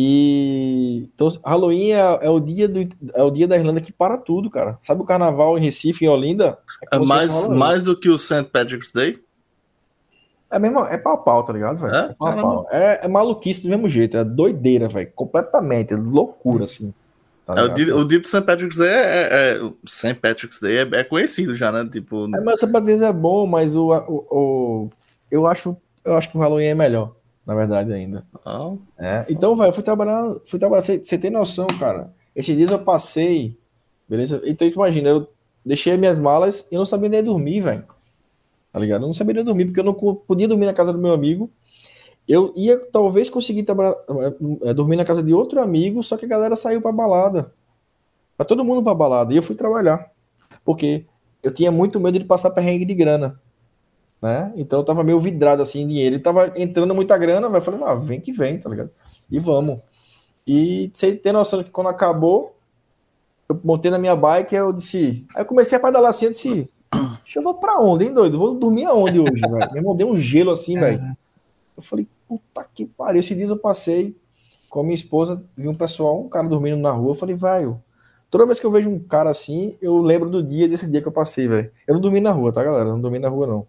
E 0.00 1.10
então, 1.12 1.26
Halloween 1.44 1.90
é, 1.90 2.18
é, 2.22 2.30
o 2.30 2.38
dia 2.38 2.68
do, 2.68 2.88
é 3.12 3.20
o 3.20 3.32
dia 3.32 3.48
da 3.48 3.56
Irlanda 3.56 3.80
que 3.80 3.92
para 3.92 4.16
tudo, 4.16 4.48
cara. 4.48 4.78
Sabe 4.80 5.02
o 5.02 5.04
carnaval 5.04 5.58
em 5.58 5.60
Recife, 5.60 6.04
em 6.04 6.08
Olinda? 6.08 6.56
É, 6.92 6.94
é 6.94 6.98
mais, 7.00 7.48
mais 7.48 7.82
do 7.82 7.98
que 7.98 8.08
o 8.08 8.16
St. 8.16 8.44
Patrick's 8.44 8.92
Day? 8.92 9.18
É 10.48 10.56
mesmo, 10.56 10.84
é 10.84 10.96
pau 10.96 11.24
pau, 11.24 11.42
tá 11.42 11.52
ligado, 11.52 11.78
velho? 11.78 11.92
É? 11.92 12.10
É, 12.10 12.14
pau, 12.14 12.32
pau. 12.32 12.68
É, 12.70 13.00
é, 13.02 13.08
maluquice 13.08 13.60
do 13.60 13.68
mesmo 13.68 13.88
jeito, 13.88 14.16
é 14.16 14.22
doideira, 14.22 14.88
velho. 14.88 15.10
Completamente, 15.16 15.92
é 15.92 15.96
loucura, 15.96 16.66
assim. 16.66 16.94
Tá 17.44 17.58
é, 17.58 17.64
o, 17.64 17.68
dia, 17.68 17.96
o 17.96 18.04
dia 18.04 18.20
do 18.20 18.26
St. 18.28 18.42
Patrick's 18.42 18.78
Day 18.78 18.88
é, 18.88 19.56
é, 19.56 19.72
St. 19.84 20.14
Patrick's 20.14 20.60
Day 20.60 20.76
é, 20.78 21.02
conhecido 21.02 21.56
já, 21.56 21.72
né? 21.72 21.84
Tipo... 21.90 22.26
É, 22.36 22.40
mas 22.40 22.62
o 22.62 22.66
St. 22.66 22.72
Patrick's 22.72 23.00
Day 23.00 23.08
é 23.08 23.12
bom, 23.12 23.48
mas 23.48 23.74
o, 23.74 23.88
o, 23.88 24.26
o, 24.30 24.90
eu, 25.28 25.44
acho, 25.48 25.76
eu 26.04 26.14
acho 26.14 26.30
que 26.30 26.36
o 26.36 26.40
Halloween 26.40 26.66
é 26.66 26.74
melhor 26.76 27.17
na 27.48 27.54
verdade, 27.54 27.90
ainda. 27.94 28.26
Oh. 28.44 28.76
É, 28.98 29.24
então, 29.26 29.56
vai, 29.56 29.70
eu 29.70 29.72
fui 29.72 29.82
trabalhar, 29.82 30.34
fui 30.44 30.58
trabalhar, 30.58 30.82
você, 30.82 31.16
tem 31.16 31.30
noção, 31.30 31.66
cara. 31.78 32.12
Esses 32.36 32.54
dias 32.54 32.70
eu 32.70 32.78
passei, 32.78 33.56
beleza? 34.06 34.42
Então, 34.44 34.68
imagina, 34.68 35.08
eu 35.08 35.32
deixei 35.64 35.96
minhas 35.96 36.18
malas 36.18 36.66
e 36.70 36.74
eu 36.74 36.78
não 36.78 36.84
sabia 36.84 37.08
nem 37.08 37.24
dormir, 37.24 37.62
velho. 37.62 37.84
Tá 38.70 38.78
ligado? 38.78 39.00
Eu 39.00 39.06
não 39.06 39.14
sabia 39.14 39.32
nem 39.32 39.44
dormir, 39.44 39.64
porque 39.64 39.80
eu 39.80 39.84
não 39.84 39.94
podia 39.94 40.46
dormir 40.46 40.66
na 40.66 40.74
casa 40.74 40.92
do 40.92 40.98
meu 40.98 41.14
amigo. 41.14 41.50
Eu 42.28 42.52
ia 42.54 42.78
talvez 42.92 43.30
conseguir 43.30 43.62
trabalhar, 43.62 43.96
é, 44.64 44.74
dormir 44.74 44.96
na 44.96 45.04
casa 45.06 45.22
de 45.22 45.32
outro 45.32 45.58
amigo, 45.58 46.04
só 46.04 46.18
que 46.18 46.26
a 46.26 46.28
galera 46.28 46.54
saiu 46.54 46.82
pra 46.82 46.92
balada. 46.92 47.50
Pra 48.36 48.44
todo 48.44 48.62
mundo 48.62 48.82
pra 48.82 48.92
balada. 48.92 49.32
E 49.32 49.38
eu 49.38 49.42
fui 49.42 49.56
trabalhar. 49.56 50.10
Porque 50.62 51.06
eu 51.42 51.50
tinha 51.50 51.72
muito 51.72 51.98
medo 51.98 52.18
de 52.18 52.26
passar 52.26 52.50
perrengue 52.50 52.84
de 52.84 52.94
grana 52.94 53.40
né? 54.20 54.52
Então 54.56 54.80
eu 54.80 54.84
tava 54.84 55.04
meio 55.04 55.20
vidrado 55.20 55.62
assim 55.62 55.82
em 55.82 55.88
dinheiro. 55.88 56.16
Ele 56.16 56.22
tava 56.22 56.52
entrando 56.56 56.94
muita 56.94 57.16
grana, 57.16 57.48
vai 57.48 57.60
falei, 57.60 57.80
ah, 57.84 57.94
vem 57.94 58.20
que 58.20 58.32
vem, 58.32 58.58
tá 58.58 58.68
ligado? 58.68 58.90
E 59.30 59.38
vamos. 59.38 59.80
E 60.46 60.90
sem 60.94 61.16
ter 61.16 61.32
noção 61.32 61.62
que 61.62 61.70
quando 61.70 61.88
acabou, 61.88 62.56
eu 63.48 63.60
montei 63.62 63.90
na 63.90 63.98
minha 63.98 64.16
bike, 64.16 64.54
eu 64.54 64.72
disse. 64.72 65.26
Aí 65.34 65.42
eu 65.42 65.46
comecei 65.46 65.76
a 65.76 65.80
pedalar 65.80 66.10
assim, 66.10 66.26
eu 66.26 66.30
disse, 66.30 66.72
eu 67.34 67.42
vou 67.42 67.54
pra 67.54 67.80
onde, 67.80 68.04
hein, 68.04 68.12
doido? 68.12 68.38
Vou 68.38 68.54
dormir 68.54 68.86
aonde 68.86 69.20
hoje, 69.20 69.40
velho? 69.40 69.72
Me 69.72 69.80
mandei 69.80 70.06
um 70.06 70.16
gelo 70.16 70.50
assim, 70.50 70.78
velho. 70.78 71.16
Eu 71.76 71.82
falei, 71.82 72.06
puta 72.26 72.66
que 72.74 72.86
pariu. 72.86 73.20
Esses 73.20 73.36
dias 73.36 73.50
eu 73.50 73.58
passei 73.58 74.16
com 74.68 74.80
a 74.80 74.82
minha 74.82 74.94
esposa, 74.94 75.42
vi 75.56 75.68
um 75.68 75.74
pessoal, 75.74 76.20
um 76.20 76.28
cara 76.28 76.46
dormindo 76.46 76.76
na 76.76 76.90
rua, 76.90 77.12
eu 77.12 77.14
falei, 77.14 77.34
vai, 77.34 77.66
toda 78.30 78.44
vez 78.44 78.60
que 78.60 78.66
eu 78.66 78.70
vejo 78.70 78.90
um 78.90 78.98
cara 78.98 79.30
assim, 79.30 79.76
eu 79.80 79.98
lembro 79.98 80.28
do 80.28 80.42
dia, 80.42 80.68
desse 80.68 80.86
dia 80.90 81.00
que 81.00 81.08
eu 81.08 81.12
passei, 81.12 81.48
velho. 81.48 81.70
Eu 81.86 81.94
não 81.94 82.00
dormi 82.00 82.20
na 82.20 82.30
rua, 82.30 82.52
tá, 82.52 82.62
galera? 82.62 82.84
Eu 82.84 82.92
não 82.92 83.00
dormi 83.00 83.18
na 83.18 83.28
rua, 83.28 83.46
não. 83.46 83.66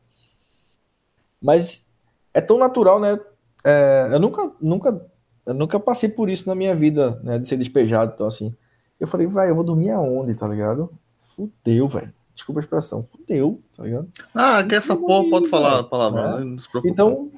Mas 1.41 1.86
é 2.34 2.41
tão 2.41 2.57
natural, 2.57 2.99
né? 2.99 3.20
É, 3.64 4.10
eu 4.11 4.20
nunca, 4.20 4.52
nunca, 4.61 5.02
eu 5.45 5.53
nunca 5.53 5.80
passei 5.80 6.10
por 6.10 6.30
isso 6.30 6.48
na 6.48 6.56
minha 6.56 6.76
vida, 6.76 7.20
né? 7.24 7.38
De 7.38 7.48
ser 7.48 7.57
despejado, 7.57 8.14
então 8.14 8.28
assim. 8.28 8.53
Eu 8.99 9.07
falei, 9.07 9.28
vai, 9.28 9.49
eu 9.49 9.56
vou 9.56 9.64
dormir 9.64 9.91
aonde, 9.91 10.36
tá 10.36 10.48
ligado? 10.48 10.91
Fudeu, 11.36 11.88
velho. 11.88 12.14
Desculpa 12.36 12.60
a 12.60 12.64
expressão. 12.64 13.03
Fudeu, 13.03 13.61
tá 13.76 13.84
ligado? 13.84 14.10
Ah, 14.34 14.64
que 14.64 14.76
essa 14.76 14.95
porra 14.95 15.30
pode 15.30 15.48
falar 15.48 15.80
a 15.80 15.84
palavra, 15.84 16.44
né? 16.44 16.57
Então, 16.86 17.32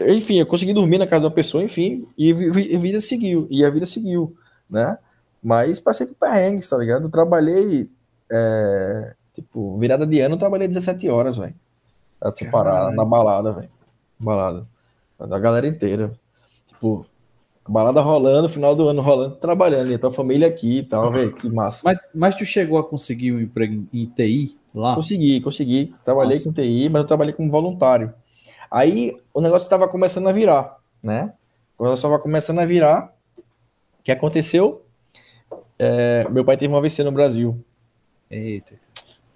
enfim, 0.00 0.38
eu 0.38 0.46
consegui 0.46 0.72
dormir 0.72 0.98
na 0.98 1.06
casa 1.06 1.20
de 1.20 1.26
uma 1.26 1.32
pessoa, 1.32 1.62
enfim, 1.62 2.06
e 2.18 2.32
a 2.32 2.78
vida 2.78 3.00
seguiu, 3.00 3.46
e 3.50 3.64
a 3.64 3.70
vida 3.70 3.86
seguiu, 3.86 4.36
né? 4.68 4.98
Mas 5.42 5.78
passei 5.78 6.06
por 6.06 6.16
perrengues, 6.16 6.68
tá 6.68 6.76
ligado? 6.76 7.04
Eu 7.04 7.10
trabalhei, 7.10 7.88
é, 8.30 9.14
tipo, 9.34 9.78
virada 9.78 10.06
de 10.06 10.20
ano, 10.20 10.34
eu 10.34 10.38
trabalhei 10.38 10.66
17 10.66 11.08
horas, 11.08 11.36
velho. 11.36 11.54
Ela 12.52 12.90
na 12.92 13.04
balada, 13.04 13.52
velho. 13.52 13.70
Balada. 14.18 14.66
Da 15.18 15.38
galera 15.38 15.66
inteira. 15.66 16.12
Tipo, 16.68 17.06
balada 17.68 18.00
rolando, 18.00 18.48
final 18.48 18.74
do 18.74 18.88
ano 18.88 19.00
rolando, 19.00 19.36
trabalhando, 19.36 19.90
e 19.90 19.94
a 19.94 19.98
tua 19.98 20.12
família 20.12 20.48
aqui 20.48 20.78
e 20.78 20.82
tal, 20.82 21.10
velho, 21.12 21.32
que 21.34 21.48
massa. 21.48 21.82
Mas, 21.84 21.98
mas 22.14 22.34
tu 22.34 22.44
chegou 22.44 22.78
a 22.78 22.84
conseguir 22.84 23.32
um 23.32 23.40
emprego 23.40 23.86
em 23.92 24.06
TI 24.06 24.58
lá? 24.74 24.94
Consegui, 24.94 25.40
consegui. 25.40 25.94
Trabalhei 26.04 26.36
Nossa. 26.36 26.48
com 26.48 26.54
TI, 26.54 26.88
mas 26.88 27.02
eu 27.02 27.08
trabalhei 27.08 27.32
como 27.32 27.50
voluntário. 27.50 28.12
Aí 28.70 29.16
o 29.32 29.40
negócio 29.40 29.66
estava 29.66 29.88
começando 29.88 30.28
a 30.28 30.32
virar, 30.32 30.78
né? 31.02 31.32
O 31.78 31.84
negócio 31.84 32.06
estava 32.06 32.18
começando 32.18 32.58
a 32.58 32.66
virar. 32.66 33.14
O 34.00 34.02
que 34.02 34.12
aconteceu? 34.12 34.84
É, 35.78 36.28
meu 36.28 36.44
pai 36.44 36.56
teve 36.56 36.72
uma 36.72 36.78
AVC 36.78 37.02
no 37.02 37.12
Brasil. 37.12 37.58
Eita. 38.30 38.74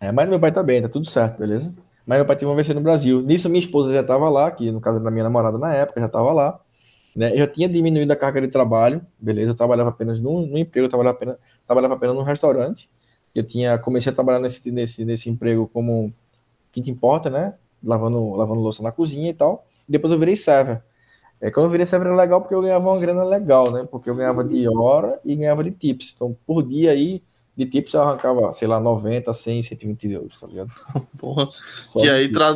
É, 0.00 0.12
mas 0.12 0.28
meu 0.28 0.38
pai 0.38 0.52
tá 0.52 0.62
bem, 0.62 0.82
tá 0.82 0.88
tudo 0.88 1.06
certo, 1.06 1.38
beleza? 1.38 1.72
Mas 2.08 2.16
meu 2.16 2.24
pai 2.24 2.36
teve 2.36 2.46
uma 2.46 2.54
AVC 2.54 2.72
no 2.72 2.80
Brasil. 2.80 3.20
Nisso 3.20 3.50
minha 3.50 3.60
esposa 3.60 3.92
já 3.92 4.00
estava 4.00 4.30
lá, 4.30 4.50
que 4.50 4.72
no 4.72 4.80
caso 4.80 4.98
da 4.98 5.10
minha 5.10 5.24
namorada 5.24 5.58
na 5.58 5.74
época, 5.74 6.00
já 6.00 6.06
estava 6.06 6.32
lá. 6.32 6.58
Né? 7.14 7.34
Eu 7.34 7.38
já 7.40 7.46
tinha 7.46 7.68
diminuído 7.68 8.10
a 8.10 8.16
carga 8.16 8.40
de 8.40 8.48
trabalho, 8.48 9.02
beleza? 9.18 9.50
Eu 9.50 9.54
trabalhava 9.54 9.90
apenas 9.90 10.18
no, 10.18 10.46
no 10.46 10.56
emprego, 10.56 10.86
eu 10.86 10.88
trabalhava 10.88 11.16
apenas, 11.18 11.36
trabalhava 11.66 11.94
apenas 11.94 12.16
no 12.16 12.22
restaurante. 12.22 12.88
Eu 13.34 13.44
tinha 13.44 13.78
comecei 13.78 14.10
a 14.10 14.14
trabalhar 14.14 14.38
nesse, 14.38 14.70
nesse, 14.70 15.04
nesse 15.04 15.28
emprego 15.28 15.68
como 15.70 16.10
que 16.72 16.80
te 16.80 16.90
importa, 16.90 17.28
né? 17.28 17.52
Lavando, 17.84 18.30
lavando 18.30 18.62
louça 18.62 18.82
na 18.82 18.90
cozinha 18.90 19.28
e 19.28 19.34
tal. 19.34 19.66
Depois 19.86 20.10
eu 20.10 20.18
virei 20.18 20.34
server. 20.34 20.82
É, 21.38 21.50
quando 21.50 21.66
eu 21.66 21.70
virei 21.70 21.84
server 21.84 22.08
era 22.08 22.16
legal 22.16 22.40
porque 22.40 22.54
eu 22.54 22.62
ganhava 22.62 22.88
uma 22.88 22.98
grana 22.98 23.22
legal, 23.22 23.70
né? 23.70 23.86
Porque 23.90 24.08
eu 24.08 24.14
ganhava 24.14 24.42
de 24.42 24.66
hora 24.66 25.20
e 25.26 25.36
ganhava 25.36 25.62
de 25.62 25.72
tips. 25.72 26.14
Então, 26.16 26.34
por 26.46 26.62
dia 26.62 26.92
aí, 26.92 27.22
de 27.58 27.66
tips 27.66 27.92
eu 27.92 28.02
arrancava, 28.02 28.52
sei 28.52 28.68
lá, 28.68 28.78
90, 28.78 29.34
100, 29.34 29.62
120 29.62 30.12
euros, 30.12 30.38
tá 30.38 30.46
ligado? 30.46 30.70
Porra. 31.18 31.48
Só 31.50 31.98
que 31.98 32.08
aí, 32.08 32.30
tra... 32.30 32.54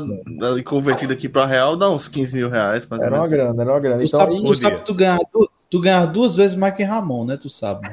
convertido 0.65 1.13
aqui 1.13 1.29
para 1.29 1.45
real, 1.45 1.77
dá 1.77 1.91
uns 1.91 2.07
15 2.07 2.37
mil 2.37 2.49
reais. 2.49 2.87
Mais 2.87 3.03
era 3.03 3.17
uma 3.17 3.29
grana, 3.29 3.63
era 3.63 3.73
uma 3.73 3.81
grana. 3.81 3.99
Tu 3.99 4.05
então, 4.05 4.21
sabe, 4.21 4.37
aí... 4.37 4.45
tu, 4.45 4.55
sabe 4.55 4.77
tu 4.85 4.95
ganhar, 4.95 5.19
tu, 5.33 5.51
tu 5.69 5.81
ganhar 5.81 6.07
duas 6.07 6.37
vezes 6.37 6.57
mais 6.57 6.73
que 6.77 6.85
Ramon, 6.85 7.25
né? 7.25 7.37
Tu 7.37 7.51
sabe. 7.51 7.89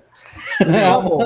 Sim, 0.64 0.72
Ramon. 0.72 1.18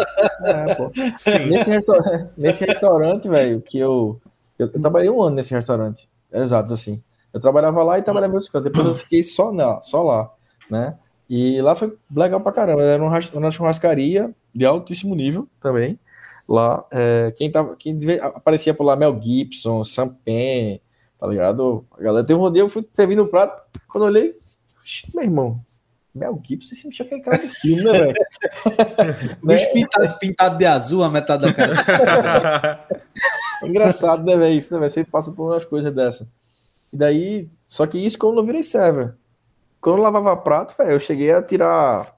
É, 0.43 0.75
pô. 0.75 0.91
Sim. 1.17 1.47
Nesse, 1.51 1.71
restaurante, 1.71 2.29
nesse 2.37 2.65
restaurante, 2.65 3.29
velho, 3.29 3.63
que 3.63 3.79
eu, 3.79 4.21
eu, 4.59 4.67
eu. 4.75 4.81
trabalhei 4.81 5.09
um 5.09 5.23
ano 5.23 5.37
nesse 5.37 5.55
restaurante. 5.55 6.09
Exato, 6.33 6.75
assim. 6.75 7.01
Eu 7.33 7.41
trabalhava 7.41 7.81
lá 7.85 7.97
e 7.97 8.03
trabalhava 8.03 8.33
em 8.33 8.35
outros 8.35 8.51
cantos. 8.51 8.73
Depois 8.73 8.89
eu 8.89 8.97
fiquei 8.97 9.23
só, 9.23 9.53
na, 9.53 9.81
só 9.83 10.03
lá, 10.03 10.33
né? 10.69 10.97
E 11.35 11.63
lá 11.63 11.75
foi 11.75 11.97
legal 12.15 12.43
pra 12.43 12.53
caramba. 12.53 12.83
Era 12.83 13.03
uma 13.03 13.51
churrascaria 13.51 14.31
de 14.55 14.67
altíssimo 14.67 15.15
nível 15.15 15.49
também. 15.63 15.99
Lá, 16.47 16.85
é, 16.91 17.33
quem, 17.35 17.51
tava, 17.51 17.75
quem 17.75 17.99
aparecia 18.21 18.75
por 18.75 18.85
lá, 18.85 18.95
Mel 18.97 19.19
Gibson, 19.19 19.83
Sam 19.83 20.09
Penn, 20.09 20.79
tá 21.19 21.27
ligado? 21.27 21.87
A 21.93 22.03
galera 22.03 22.27
teve 22.27 22.39
um 22.39 22.43
rodeio, 22.43 22.65
eu 22.65 22.69
fui 22.69 22.87
servindo 22.93 23.23
o 23.23 23.29
prato. 23.29 23.63
Quando 23.89 24.05
eu 24.05 24.09
olhei, 24.09 24.35
meu 25.15 25.25
irmão, 25.25 25.57
Mel 26.15 26.39
Gibson, 26.47 26.75
esse 26.75 26.87
bicho 26.87 27.03
é 27.03 27.21
cara 27.21 27.39
de 27.39 27.49
filme, 27.49 27.83
né, 27.83 27.93
velho? 27.93 28.15
Bicho 29.43 29.73
pintado, 29.73 30.19
pintado 30.19 30.59
de 30.59 30.67
azul, 30.67 31.03
a 31.03 31.09
metade 31.09 31.45
da 31.45 31.55
cara. 31.55 32.87
é 33.63 33.65
engraçado, 33.67 34.23
né, 34.23 34.37
velho? 34.37 34.55
Isso, 34.55 34.79
né, 34.79 34.87
Você 34.87 35.03
passa 35.03 35.33
por 35.33 35.51
umas 35.51 35.65
coisas 35.65 35.95
dessa. 35.95 36.29
E 36.93 36.97
daí, 36.99 37.49
só 37.67 37.87
que 37.87 37.99
isso 37.99 38.19
quando 38.19 38.37
eu 38.37 38.45
virei 38.45 38.63
server. 38.63 39.15
Quando 39.83 39.99
eu 39.99 40.03
lavava 40.03 40.35
prato, 40.37 40.75
velho, 40.79 40.93
eu 40.93 41.01
cheguei 41.01 41.33
a 41.33 41.43
tirar 41.43 42.17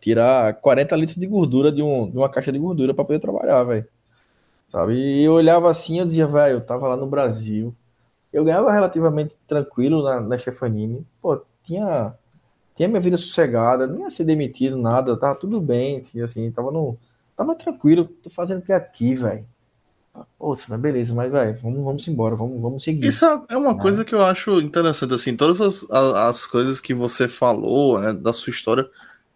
tirar 0.00 0.54
40 0.60 0.96
litros 0.96 1.16
de 1.18 1.26
gordura 1.26 1.70
de, 1.70 1.82
um, 1.82 2.10
de 2.10 2.16
uma 2.16 2.28
caixa 2.28 2.50
de 2.50 2.58
gordura 2.58 2.94
para 2.94 3.04
poder 3.04 3.20
trabalhar, 3.20 3.62
velho. 3.64 3.86
Sabe? 4.68 4.94
E 4.94 5.24
eu 5.24 5.34
olhava 5.34 5.70
assim, 5.70 5.98
eu 6.00 6.06
dizia, 6.06 6.26
velho, 6.26 6.56
eu 6.56 6.60
tava 6.66 6.88
lá 6.88 6.96
no 6.96 7.06
Brasil. 7.06 7.74
Eu 8.32 8.44
ganhava 8.44 8.72
relativamente 8.72 9.36
tranquilo 9.46 10.02
na, 10.02 10.20
na. 10.20 10.36
Pô, 11.20 11.42
tinha 11.64 12.14
tinha 12.74 12.88
minha 12.88 13.00
vida 13.00 13.16
sossegada, 13.18 13.86
não 13.86 14.00
ia 14.00 14.10
ser 14.10 14.24
demitido, 14.24 14.78
nada, 14.78 15.16
tava 15.18 15.38
tudo 15.38 15.60
bem, 15.60 15.98
assim, 15.98 16.22
assim 16.22 16.50
tava 16.50 16.70
no. 16.70 16.96
Tava 17.36 17.54
tranquilo, 17.54 18.06
tô 18.06 18.30
fazendo 18.30 18.60
o 18.60 18.62
que 18.62 18.72
aqui, 18.72 19.14
velho. 19.14 19.46
Pô, 20.38 20.56
beleza, 20.78 21.14
mas, 21.14 21.30
velho, 21.30 21.58
vamos, 21.62 21.84
vamos 21.84 22.08
embora, 22.08 22.34
vamos, 22.34 22.60
vamos 22.60 22.82
seguir. 22.82 23.06
Isso 23.06 23.24
é 23.48 23.56
uma 23.56 23.74
né? 23.74 23.80
coisa 23.80 24.04
que 24.04 24.14
eu 24.14 24.22
acho 24.22 24.60
interessante, 24.60 25.14
assim, 25.14 25.36
todas 25.36 25.60
as, 25.60 25.88
as 25.90 26.46
coisas 26.46 26.80
que 26.80 26.92
você 26.92 27.28
falou, 27.28 28.00
né, 28.00 28.12
da 28.12 28.32
sua 28.32 28.50
história, 28.50 28.88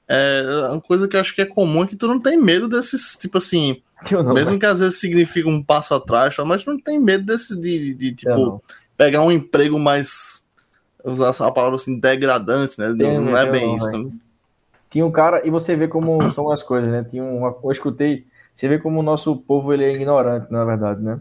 é 0.09 0.42
uma 0.70 0.80
coisa 0.80 1.06
que 1.06 1.16
eu 1.16 1.20
acho 1.20 1.34
que 1.34 1.42
é 1.42 1.46
comum, 1.46 1.84
é 1.84 1.86
que 1.86 1.96
tu 1.96 2.09
não 2.09 2.20
tem 2.20 2.36
medo 2.36 2.68
desses, 2.68 3.16
tipo 3.16 3.38
assim, 3.38 3.80
não, 4.10 4.34
mesmo 4.34 4.51
véio. 4.51 4.60
que 4.60 4.66
às 4.66 4.80
vezes 4.80 4.98
significa 4.98 5.48
um 5.48 5.62
passo 5.62 5.94
atrás, 5.94 6.36
mas 6.44 6.64
tu 6.64 6.70
não 6.70 6.80
tem 6.80 6.98
medo 6.98 7.24
desse, 7.24 7.55
de, 7.55 7.78
de, 7.78 7.94
de 7.94 8.14
tipo, 8.14 8.62
pegar 8.96 9.22
um 9.22 9.30
emprego 9.30 9.78
mais, 9.78 10.44
usar 11.05 11.30
a 11.30 11.52
palavra 11.52 11.76
assim, 11.76 11.98
degradante, 11.98 12.78
né, 12.78 12.94
tem, 12.98 13.20
não, 13.20 13.36
é 13.36 13.48
bem 13.48 13.66
não, 13.66 13.76
isso. 13.76 14.05
Né? 14.05 14.10
Tinha 14.90 15.06
um 15.06 15.12
cara, 15.12 15.46
e 15.46 15.51
você 15.51 15.76
vê 15.76 15.86
como 15.86 16.20
são 16.32 16.51
as 16.51 16.62
coisas, 16.62 16.90
né, 16.90 17.06
tinha 17.09 17.22
um, 17.22 17.46
eu 17.46 17.70
escutei 17.70 18.26
você 18.55 18.68
vê 18.68 18.78
como 18.78 19.01
o 19.01 19.02
nosso 19.02 19.36
povo 19.36 19.74
ele 19.74 19.85
é 19.85 19.93
ignorante, 19.93 20.51
na 20.51 20.64
verdade, 20.64 21.02
né? 21.02 21.20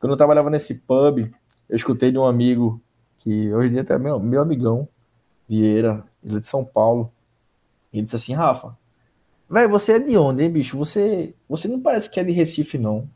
Quando 0.00 0.12
eu 0.12 0.16
trabalhava 0.16 0.48
nesse 0.48 0.74
pub, 0.74 1.30
eu 1.68 1.76
escutei 1.76 2.10
de 2.10 2.18
um 2.18 2.24
amigo 2.24 2.80
que 3.18 3.52
hoje 3.52 3.68
em 3.68 3.72
dia 3.72 3.84
é 3.88 3.98
meu, 3.98 4.18
meu 4.18 4.40
amigão, 4.40 4.88
Vieira, 5.48 6.04
ele 6.22 6.36
é 6.36 6.40
de 6.40 6.46
São 6.46 6.64
Paulo. 6.64 7.12
Ele 7.92 8.02
disse 8.02 8.16
assim, 8.16 8.32
Rafa, 8.32 8.76
velho, 9.48 9.68
você 9.68 9.92
é 9.92 9.98
de 9.98 10.16
onde, 10.16 10.42
hein, 10.42 10.50
bicho? 10.50 10.76
Você, 10.78 11.34
você 11.48 11.68
não 11.68 11.80
parece 11.80 12.08
que 12.10 12.18
é 12.18 12.24
de 12.24 12.32
Recife, 12.32 12.78
não. 12.78 13.08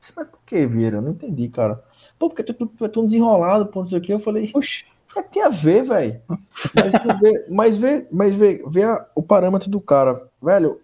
Você, 0.00 0.12
mas 0.14 0.28
por 0.28 0.40
que, 0.44 0.66
Vieira? 0.66 0.98
Eu 0.98 1.02
não 1.02 1.12
entendi, 1.12 1.48
cara. 1.48 1.82
Pô, 2.18 2.28
porque 2.28 2.42
tu, 2.42 2.70
é 2.82 2.88
tão 2.88 3.06
desenrolado, 3.06 3.66
ponto 3.66 3.86
isso 3.86 3.96
aqui. 3.96 4.12
Eu 4.12 4.20
falei, 4.20 4.50
oxe, 4.54 4.84
é 5.16 5.22
tem 5.22 5.42
a 5.42 5.48
ver, 5.48 5.82
velho. 5.82 6.20
Mas, 6.74 7.02
vê, 7.20 7.46
mas 7.48 7.76
vê, 7.76 8.06
mas 8.10 8.34
vê, 8.36 8.64
vê 8.66 8.84
a, 8.84 9.06
o 9.14 9.22
parâmetro 9.22 9.70
do 9.70 9.80
cara. 9.80 10.28
Velho, 10.40 10.80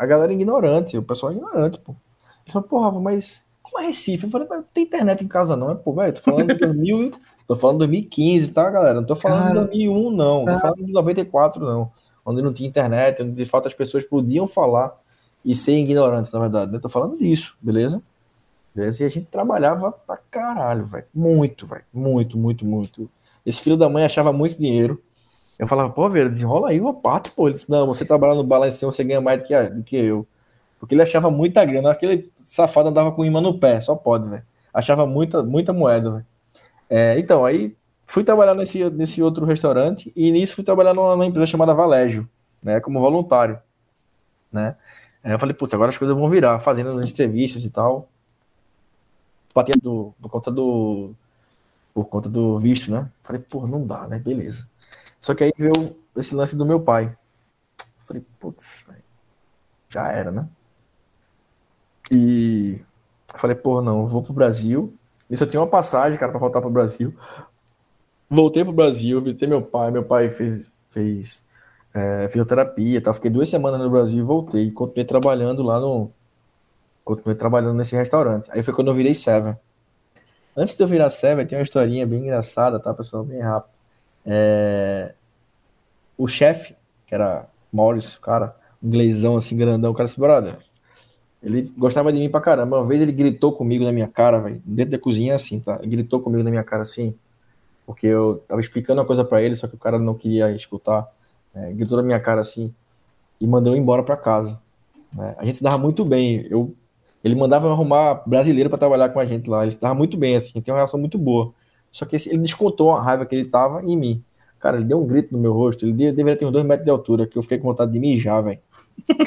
a 0.00 0.06
galera 0.06 0.32
é 0.32 0.34
ignorante, 0.34 0.96
o 0.96 1.02
pessoal 1.02 1.30
é 1.30 1.34
ignorante, 1.36 1.78
pô. 1.78 1.94
Ele 2.46 2.52
falou, 2.54 2.66
porra, 2.66 2.98
mas 2.98 3.44
como 3.62 3.84
é 3.84 3.88
Recife? 3.88 4.24
Eu 4.24 4.30
falei, 4.30 4.48
mas 4.48 4.60
não 4.60 4.66
tem 4.72 4.84
internet 4.84 5.22
em 5.22 5.28
casa 5.28 5.54
não, 5.54 5.70
é, 5.70 5.74
pô, 5.74 5.92
velho, 5.92 6.14
tô 6.14 6.22
falando 6.22 6.46
de 6.46 6.54
2000, 6.58 7.12
tô 7.46 7.54
falando 7.54 7.80
de 7.80 7.86
2015, 7.86 8.50
tá, 8.50 8.70
galera? 8.70 8.94
Não 8.94 9.06
tô 9.06 9.14
falando 9.14 9.42
Cara, 9.42 9.60
de 9.60 9.66
2001, 9.66 10.10
não, 10.10 10.44
tô 10.46 10.58
falando 10.58 10.86
de 10.86 10.90
94, 10.90 11.62
não. 11.62 11.92
Onde 12.24 12.40
não 12.40 12.50
tinha 12.50 12.66
internet, 12.66 13.22
onde 13.22 13.32
de 13.32 13.44
fato 13.44 13.68
as 13.68 13.74
pessoas 13.74 14.02
podiam 14.02 14.48
falar 14.48 14.98
e 15.44 15.54
ser 15.54 15.72
ignorantes, 15.72 16.32
na 16.32 16.40
verdade, 16.40 16.72
né? 16.72 16.78
Tô 16.78 16.88
falando 16.88 17.18
disso, 17.18 17.54
beleza? 17.60 18.02
Beleza? 18.74 19.02
E 19.02 19.06
a 19.06 19.10
gente 19.10 19.26
trabalhava 19.26 19.92
pra 19.92 20.18
caralho, 20.30 20.86
velho. 20.86 21.04
Muito, 21.14 21.66
velho. 21.66 21.84
Muito, 21.92 22.38
muito, 22.38 22.64
muito. 22.64 23.10
Esse 23.44 23.60
filho 23.60 23.76
da 23.76 23.88
mãe 23.90 24.04
achava 24.04 24.32
muito 24.32 24.58
dinheiro. 24.58 25.02
Eu 25.60 25.68
falava, 25.68 25.90
pô, 25.90 26.08
velho, 26.08 26.30
desenrola 26.30 26.70
aí 26.70 26.80
uma 26.80 26.94
parte, 26.94 27.30
pô. 27.30 27.46
Ele 27.46 27.52
disse, 27.52 27.68
não, 27.68 27.86
você 27.86 28.02
trabalha 28.02 28.34
no 28.34 28.42
balancinho, 28.42 28.90
você 28.90 29.04
ganha 29.04 29.20
mais 29.20 29.42
do 29.42 29.46
que, 29.46 29.62
do 29.64 29.82
que 29.82 29.94
eu. 29.94 30.26
Porque 30.78 30.94
ele 30.94 31.02
achava 31.02 31.30
muita 31.30 31.62
grana. 31.66 31.90
Aquele 31.90 32.32
safado 32.40 32.88
andava 32.88 33.12
com 33.12 33.26
imã 33.26 33.42
no 33.42 33.58
pé, 33.58 33.78
só 33.78 33.94
pode, 33.94 34.26
velho. 34.26 34.42
Achava 34.72 35.06
muita, 35.06 35.42
muita 35.42 35.70
moeda, 35.70 36.12
velho. 36.12 36.26
É, 36.88 37.18
então, 37.18 37.44
aí 37.44 37.76
fui 38.06 38.24
trabalhar 38.24 38.54
nesse, 38.54 38.88
nesse 38.88 39.22
outro 39.22 39.44
restaurante 39.44 40.10
e 40.16 40.32
nisso 40.32 40.54
fui 40.54 40.64
trabalhar 40.64 40.94
numa, 40.94 41.10
numa 41.14 41.26
empresa 41.26 41.46
chamada 41.46 41.74
Valégio, 41.74 42.26
né, 42.62 42.80
como 42.80 42.98
voluntário, 42.98 43.60
né. 44.50 44.74
Aí 45.22 45.30
eu 45.30 45.38
falei, 45.38 45.54
putz, 45.54 45.74
agora 45.74 45.90
as 45.90 45.98
coisas 45.98 46.16
vão 46.16 46.28
virar, 46.30 46.58
fazendo 46.60 46.98
as 46.98 47.10
entrevistas 47.10 47.64
e 47.64 47.70
tal. 47.70 48.08
Do, 49.82 50.14
por 50.20 50.30
conta 50.30 50.50
do 50.50 51.12
por 51.92 52.04
conta 52.06 52.28
do 52.28 52.58
visto, 52.58 52.90
né? 52.90 53.10
Falei, 53.20 53.42
pô, 53.42 53.66
não 53.66 53.86
dá, 53.86 54.06
né? 54.06 54.18
Beleza. 54.18 54.66
Só 55.20 55.34
que 55.34 55.44
aí 55.44 55.52
veio 55.56 55.96
esse 56.16 56.34
lance 56.34 56.56
do 56.56 56.64
meu 56.64 56.80
pai. 56.80 57.14
Falei, 58.06 58.24
putz, 58.40 58.84
já 59.88 60.08
era, 60.08 60.30
né? 60.30 60.48
E 62.10 62.80
falei, 63.36 63.54
pô, 63.54 63.82
não, 63.82 64.06
vou 64.06 64.22
pro 64.22 64.32
Brasil. 64.32 64.94
Isso 65.28 65.44
eu 65.44 65.46
tinha 65.46 65.60
uma 65.60 65.68
passagem, 65.68 66.18
cara, 66.18 66.32
para 66.32 66.40
voltar 66.40 66.60
pro 66.60 66.70
Brasil. 66.70 67.14
Voltei 68.28 68.64
pro 68.64 68.72
Brasil, 68.72 69.20
visitei 69.20 69.46
meu 69.46 69.62
pai. 69.62 69.90
Meu 69.90 70.04
pai 70.04 70.30
fez, 70.30 70.70
fez 70.88 71.44
é, 71.94 72.28
fisioterapia, 72.28 73.00
tá? 73.00 73.12
Fiquei 73.12 73.30
duas 73.30 73.48
semanas 73.48 73.80
no 73.80 73.90
Brasil 73.90 74.18
e 74.18 74.22
voltei. 74.22 74.70
Continuei 74.70 75.04
trabalhando 75.04 75.62
lá 75.62 75.78
no. 75.78 76.10
Continuei 77.04 77.36
trabalhando 77.36 77.74
nesse 77.74 77.94
restaurante. 77.94 78.50
Aí 78.50 78.62
foi 78.62 78.74
quando 78.74 78.88
eu 78.88 78.94
virei 78.94 79.14
Seven. 79.14 79.56
Antes 80.56 80.76
de 80.76 80.82
eu 80.82 80.86
virar 80.86 81.10
Seven, 81.10 81.46
tem 81.46 81.58
uma 81.58 81.62
historinha 81.62 82.06
bem 82.06 82.20
engraçada, 82.24 82.78
tá, 82.80 82.92
pessoal? 82.92 83.24
Bem 83.24 83.40
rápido. 83.40 83.79
É... 84.24 85.14
O 86.16 86.28
chefe, 86.28 86.74
que 87.06 87.14
era 87.14 87.48
Maurício, 87.72 88.20
cara, 88.20 88.54
inglesão 88.82 89.36
assim, 89.36 89.56
grandão, 89.56 89.90
o 89.90 89.94
cara 89.94 90.06
disse, 90.06 90.20
brother, 90.20 90.58
ele 91.42 91.72
gostava 91.76 92.12
de 92.12 92.18
mim 92.18 92.28
pra 92.28 92.40
caramba. 92.40 92.78
Uma 92.78 92.86
vez 92.86 93.00
ele 93.00 93.12
gritou 93.12 93.52
comigo 93.52 93.84
na 93.84 93.92
minha 93.92 94.08
cara, 94.08 94.38
velho, 94.38 94.60
dentro 94.64 94.92
da 94.92 94.98
cozinha 94.98 95.34
assim, 95.34 95.60
tá? 95.60 95.78
Ele 95.80 95.90
gritou 95.96 96.20
comigo 96.20 96.42
na 96.42 96.50
minha 96.50 96.64
cara 96.64 96.82
assim, 96.82 97.14
porque 97.86 98.06
eu 98.06 98.42
tava 98.46 98.60
explicando 98.60 99.00
uma 99.00 99.06
coisa 99.06 99.24
para 99.24 99.42
ele, 99.42 99.56
só 99.56 99.66
que 99.66 99.74
o 99.74 99.78
cara 99.78 99.98
não 99.98 100.14
queria 100.14 100.50
escutar. 100.52 101.08
É, 101.54 101.72
gritou 101.72 101.96
na 101.96 102.04
minha 102.04 102.20
cara 102.20 102.40
assim 102.40 102.72
e 103.40 103.46
mandou 103.46 103.74
eu 103.74 103.78
embora 103.78 104.02
para 104.02 104.16
casa. 104.16 104.60
Né? 105.12 105.34
A 105.38 105.44
gente 105.44 105.56
se 105.56 105.62
dava 105.62 105.78
muito 105.78 106.04
bem. 106.04 106.46
Eu, 106.50 106.74
ele 107.24 107.34
mandava 107.34 107.70
arrumar 107.70 108.22
brasileiro 108.26 108.68
para 108.68 108.78
trabalhar 108.78 109.08
com 109.08 109.18
a 109.18 109.24
gente 109.24 109.48
lá. 109.48 109.62
Ele 109.62 109.72
se 109.72 109.80
dava 109.80 109.94
muito 109.94 110.16
bem, 110.16 110.36
assim, 110.36 110.60
tem 110.60 110.72
uma 110.72 110.78
relação 110.78 111.00
muito 111.00 111.18
boa. 111.18 111.52
Só 111.92 112.04
que 112.04 112.16
ele 112.16 112.38
descontou 112.38 112.92
a 112.92 113.02
raiva 113.02 113.26
que 113.26 113.34
ele 113.34 113.48
tava 113.48 113.82
em 113.84 113.96
mim. 113.96 114.24
Cara, 114.58 114.76
ele 114.76 114.84
deu 114.84 115.02
um 115.02 115.06
grito 115.06 115.32
no 115.32 115.40
meu 115.40 115.52
rosto, 115.52 115.86
ele 115.86 115.92
deveria 115.92 116.36
ter 116.36 116.44
uns 116.44 116.52
dois 116.52 116.64
metros 116.64 116.84
de 116.84 116.90
altura, 116.90 117.26
que 117.26 117.38
eu 117.38 117.42
fiquei 117.42 117.58
com 117.58 117.68
vontade 117.68 117.92
de 117.92 117.98
mijar, 117.98 118.42
velho. 118.42 118.58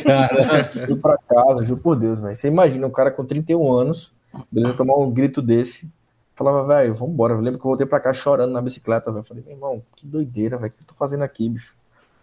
Cara, 0.03 0.65
fui 0.85 0.95
pra 0.95 1.17
casa, 1.17 1.65
juro 1.65 1.81
por 1.81 1.95
Deus, 1.95 2.19
velho. 2.19 2.35
Você 2.35 2.47
imagina 2.47 2.85
um 2.85 2.91
cara 2.91 3.09
com 3.09 3.25
31 3.25 3.71
anos, 3.73 4.13
beleza, 4.51 4.75
tomar 4.75 4.95
um 4.95 5.11
grito 5.11 5.41
desse. 5.41 5.89
Falava, 6.35 6.65
velho, 6.65 6.95
vambora. 6.95 7.33
Eu 7.33 7.39
lembro 7.41 7.59
que 7.59 7.65
eu 7.65 7.69
voltei 7.69 7.85
pra 7.85 7.99
cá 7.99 8.13
chorando 8.13 8.51
na 8.51 8.61
bicicleta, 8.61 9.11
velho. 9.11 9.25
Falei, 9.25 9.43
meu 9.43 9.55
irmão, 9.55 9.83
que 9.95 10.05
doideira, 10.05 10.57
velho. 10.57 10.71
O 10.71 10.75
que 10.75 10.83
eu 10.83 10.87
tô 10.87 10.93
fazendo 10.95 11.23
aqui, 11.23 11.47
bicho? 11.49 11.75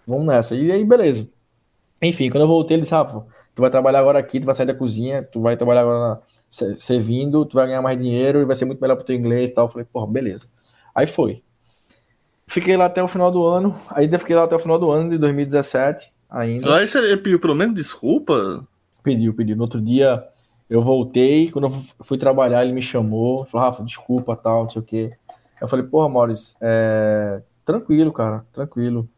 Vamos 0.07 0.27
nessa. 0.27 0.55
E 0.55 0.71
aí, 0.71 0.85
beleza. 0.85 1.29
Enfim, 2.03 2.31
quando 2.31 2.43
eu 2.43 2.49
voltei, 2.49 2.77
ele 2.77 2.83
disse, 2.83 2.95
Rafa, 2.95 3.25
tu 3.55 3.61
vai 3.61 3.71
trabalhar 3.71 4.01
agora 4.01 4.19
aqui, 4.19 4.41
tu 4.41 4.47
vai 4.47 4.55
sair 4.55 4.67
da 4.67 4.75
cozinha, 4.75 5.23
tu 5.23 5.41
vai 5.41 5.57
trabalhar 5.57 5.83
agora 5.83 5.99
na... 5.99 6.19
servindo, 6.51 7.47
tu 7.47 7.55
vai 7.55 7.67
ganhar 7.67 7.81
mais 7.81 7.99
dinheiro 7.99 8.41
e 8.41 8.45
vai 8.45 8.57
ser 8.57 8.65
muito 8.65 8.81
melhor 8.81 8.97
pro 8.97 9.05
teu 9.05 9.15
inglês 9.15 9.51
e 9.51 9.55
tal. 9.55 9.67
Eu 9.67 9.71
falei, 9.71 9.87
porra, 9.91 10.07
beleza. 10.07 10.43
Aí 10.95 11.07
foi. 11.07 11.43
Fiquei 12.47 12.77
lá 12.77 12.87
até 12.87 13.03
o 13.03 13.09
final 13.09 13.31
do 13.31 13.47
ano. 13.47 13.79
Ainda 13.91 14.19
fiquei 14.19 14.35
lá 14.35 14.45
até 14.45 14.57
o 14.57 14.59
final 14.59 14.79
do 14.79 14.91
ano 14.91 15.11
de 15.11 15.19
2017 15.19 16.13
ainda. 16.29 16.77
Aí 16.77 16.89
você 16.89 17.17
pediu 17.17 17.39
pelo 17.39 17.55
menos 17.55 17.75
desculpa? 17.75 18.67
Pediu, 19.03 19.33
pediu. 19.33 19.57
No 19.57 19.63
outro 19.63 19.81
dia 19.81 20.27
eu 20.69 20.83
voltei, 20.83 21.51
quando 21.51 21.67
eu 21.67 22.05
fui 22.05 22.19
trabalhar, 22.19 22.65
ele 22.65 22.73
me 22.73 22.83
chamou, 22.83 23.45
falou, 23.47 23.67
Rafa, 23.67 23.83
desculpa, 23.83 24.37
tal, 24.37 24.65
não 24.65 24.71
sei 24.71 24.81
o 24.81 24.85
quê. 24.85 25.11
Eu 25.61 25.69
falei, 25.69 25.85
porra, 25.85 26.09
Maurício, 26.09 26.57
é... 26.61 27.43
tranquilo, 27.65 28.13
cara, 28.13 28.45
tranquilo. 28.53 29.09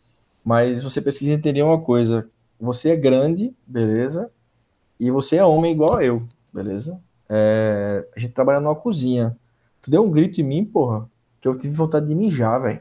Mas 0.45 0.83
você 0.83 1.01
precisa 1.01 1.33
entender 1.33 1.63
uma 1.63 1.81
coisa. 1.81 2.29
Você 2.61 2.91
é 2.91 2.97
grande, 2.97 3.55
beleza? 3.67 4.31
E 4.99 5.11
você 5.11 5.37
é 5.37 5.45
homem 5.45 5.73
igual 5.73 6.01
eu, 6.01 6.23
beleza? 6.53 6.99
É... 7.35 8.07
A 8.15 8.21
gente 8.21 8.35
trabalha 8.35 8.61
numa 8.61 8.77
cozinha. 8.77 9.35
Tu 9.81 9.91
deu 9.91 10.05
um 10.05 10.11
grito 10.11 10.41
em 10.41 10.45
mim, 10.45 10.65
porra, 10.65 11.09
que 11.41 11.49
eu 11.49 11.59
tive 11.59 11.75
vontade 11.75 12.07
de 12.07 12.15
mijar, 12.15 12.61
velho. 12.61 12.81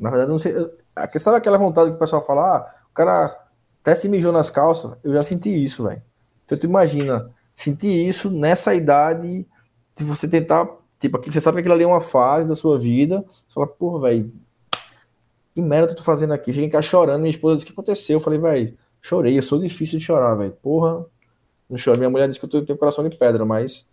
Na 0.00 0.08
verdade, 0.08 0.30
não 0.30 0.38
sei. 0.38 0.54
Sabe 1.18 1.36
aquela 1.36 1.58
vontade 1.58 1.90
que 1.90 1.96
o 1.96 1.98
pessoal 1.98 2.24
fala, 2.24 2.56
ah, 2.56 2.74
o 2.90 2.94
cara 2.94 3.38
até 3.82 3.94
se 3.94 4.08
mijou 4.08 4.32
nas 4.32 4.48
calças? 4.48 4.92
Eu 5.04 5.12
já 5.12 5.20
senti 5.20 5.50
isso, 5.50 5.84
velho. 5.84 6.02
Então 6.46 6.56
tu 6.56 6.66
imagina, 6.66 7.30
sentir 7.54 8.08
isso 8.08 8.30
nessa 8.30 8.74
idade, 8.74 9.46
de 9.96 10.04
você 10.04 10.26
tentar. 10.26 10.68
Tipo, 10.98 11.20
você 11.22 11.40
sabe 11.40 11.56
que 11.56 11.60
aquilo 11.60 11.74
ali 11.74 11.84
é 11.84 11.86
uma 11.86 12.00
fase 12.00 12.48
da 12.48 12.54
sua 12.54 12.78
vida. 12.78 13.24
Você 13.46 13.54
fala, 13.54 13.66
porra, 13.66 14.08
velho, 14.08 14.32
que 15.54 15.60
merda 15.62 15.92
eu 15.92 15.96
tô 15.96 16.02
fazendo 16.02 16.32
aqui? 16.32 16.52
Cheguei 16.52 16.66
em 16.68 16.72
casa 16.72 16.86
chorando, 16.86 17.20
minha 17.20 17.30
esposa 17.30 17.56
disse, 17.56 17.64
o 17.64 17.68
que 17.68 17.72
aconteceu? 17.72 18.16
Eu 18.16 18.20
falei, 18.20 18.38
velho, 18.38 18.74
chorei, 19.00 19.38
eu 19.38 19.42
sou 19.42 19.60
difícil 19.60 19.98
de 19.98 20.04
chorar, 20.04 20.34
velho. 20.34 20.52
Porra, 20.62 21.04
não 21.68 21.76
choro. 21.76 21.98
Minha 21.98 22.10
mulher 22.10 22.28
disse 22.28 22.40
que 22.40 22.46
eu 22.46 22.64
tenho 22.64 22.78
coração 22.78 23.06
de 23.08 23.16
pedra, 23.16 23.44
mas 23.44 23.86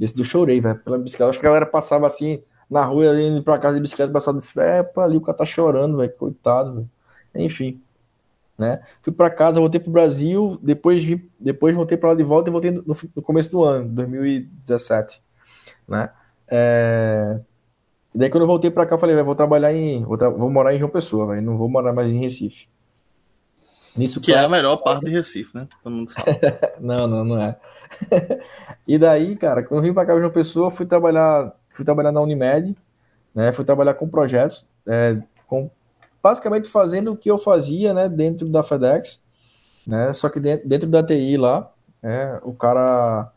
esse 0.00 0.18
eu 0.18 0.24
chorei, 0.24 0.60
velho, 0.60 0.78
pela 0.80 0.98
bicicleta. 0.98 1.30
Acho 1.30 1.40
que 1.40 1.46
a 1.46 1.48
galera 1.48 1.66
passava 1.66 2.06
assim, 2.06 2.42
na 2.70 2.84
rua, 2.84 3.20
indo 3.20 3.42
pra 3.42 3.58
casa 3.58 3.74
de 3.74 3.80
bicicleta, 3.80 4.12
pessoal 4.12 4.36
disse, 4.36 4.58
é, 4.60 4.82
pra 4.82 5.04
ali 5.04 5.16
o 5.16 5.20
cara 5.20 5.38
tá 5.38 5.44
chorando, 5.44 5.96
velho, 5.96 6.12
coitado. 6.16 6.88
Enfim, 7.34 7.80
né? 8.58 8.82
Fui 9.02 9.12
para 9.12 9.30
casa, 9.30 9.60
voltei 9.60 9.80
pro 9.80 9.90
Brasil, 9.90 10.58
depois, 10.60 11.04
vi, 11.04 11.30
depois 11.38 11.74
voltei 11.74 11.96
para 11.96 12.10
lá 12.10 12.14
de 12.14 12.24
volta 12.24 12.50
e 12.50 12.52
voltei 12.52 12.70
no, 12.72 12.84
no, 12.84 13.22
começo 13.22 13.50
do 13.50 13.62
ano, 13.62 13.88
2017, 13.90 15.22
né? 15.86 16.10
É... 16.48 17.40
E 18.14 18.18
daí 18.18 18.30
quando 18.30 18.42
eu 18.42 18.48
voltei 18.48 18.70
para 18.70 18.84
cá, 18.84 18.96
eu 18.96 18.98
falei, 18.98 19.22
vou 19.22 19.34
trabalhar 19.36 19.72
em, 19.72 20.04
vou, 20.04 20.18
tra 20.18 20.28
vou, 20.28 20.50
morar 20.50 20.74
em 20.74 20.78
João 20.78 20.90
Pessoa, 20.90 21.26
véio, 21.28 21.42
não 21.42 21.56
vou 21.56 21.68
morar 21.68 21.92
mais 21.92 22.12
em 22.12 22.18
Recife. 22.18 22.68
Nisso 23.98 24.20
que 24.20 24.32
pra... 24.32 24.42
é 24.42 24.44
a 24.44 24.48
melhor 24.48 24.76
parte 24.76 25.04
de 25.04 25.10
Recife, 25.10 25.56
né? 25.56 25.66
Todo 25.82 25.92
mundo 25.92 26.10
sabe. 26.10 26.38
não, 26.80 27.06
não, 27.08 27.24
não 27.24 27.42
é. 27.42 27.56
e 28.86 28.96
daí, 28.96 29.34
cara, 29.36 29.62
quando 29.62 29.80
eu 29.80 29.88
vim 29.88 29.92
para 29.92 30.06
cá 30.06 30.14
em 30.14 30.20
João 30.20 30.30
Pessoa, 30.30 30.70
fui 30.70 30.86
trabalhar 30.86 31.52
fui 31.78 31.84
trabalhar 31.84 32.10
na 32.10 32.20
Unimed, 32.20 32.76
né? 33.32 33.52
Fui 33.52 33.64
trabalhar 33.64 33.94
com 33.94 34.08
projetos, 34.08 34.66
é, 34.86 35.16
com 35.46 35.70
basicamente 36.20 36.68
fazendo 36.68 37.12
o 37.12 37.16
que 37.16 37.30
eu 37.30 37.38
fazia, 37.38 37.94
né? 37.94 38.08
Dentro 38.08 38.48
da 38.48 38.64
FedEx, 38.64 39.22
né? 39.86 40.12
Só 40.12 40.28
que 40.28 40.40
dentro, 40.40 40.68
dentro 40.68 40.88
da 40.88 41.02
TI 41.02 41.36
lá, 41.36 41.70
é, 42.02 42.40
o 42.42 42.52
cara. 42.52 43.30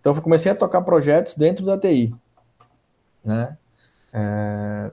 Então 0.00 0.14
eu 0.14 0.20
comecei 0.20 0.50
a 0.50 0.56
tocar 0.56 0.82
projetos 0.82 1.34
dentro 1.34 1.64
da 1.64 1.78
TI, 1.78 2.12
né? 3.24 3.56
É, 4.12 4.92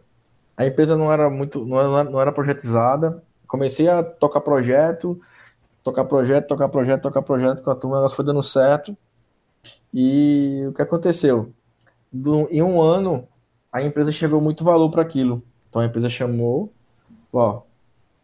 a 0.56 0.66
empresa 0.66 0.96
não 0.96 1.12
era 1.12 1.30
muito, 1.30 1.66
não 1.66 1.80
era, 1.80 2.04
não 2.04 2.22
era 2.22 2.32
projetizada. 2.32 3.24
Comecei 3.52 3.90
a 3.90 4.02
tocar 4.02 4.40
projeto, 4.42 5.20
tocar 5.84 6.06
projeto, 6.06 6.48
tocar 6.48 6.70
projeto, 6.70 7.02
tocar 7.02 7.22
projeto 7.22 7.62
com 7.62 7.72
a 7.72 7.76
turma, 7.76 7.98
elas 7.98 8.14
foi 8.14 8.24
dando 8.24 8.42
certo. 8.42 8.96
E 9.94 10.64
o 10.68 10.74
que 10.74 10.82
aconteceu? 10.82 11.54
do, 12.12 12.48
em 12.52 12.62
um 12.62 12.82
ano, 12.82 13.28
a 13.72 13.82
empresa 13.82 14.12
chegou 14.12 14.42
muito 14.42 14.64
valor 14.64 14.90
para 14.90 15.02
aquilo. 15.02 15.42
Então 15.70 15.82
a 15.82 15.86
empresa 15.86 16.10
chamou, 16.10 16.72
ó, 17.32 17.62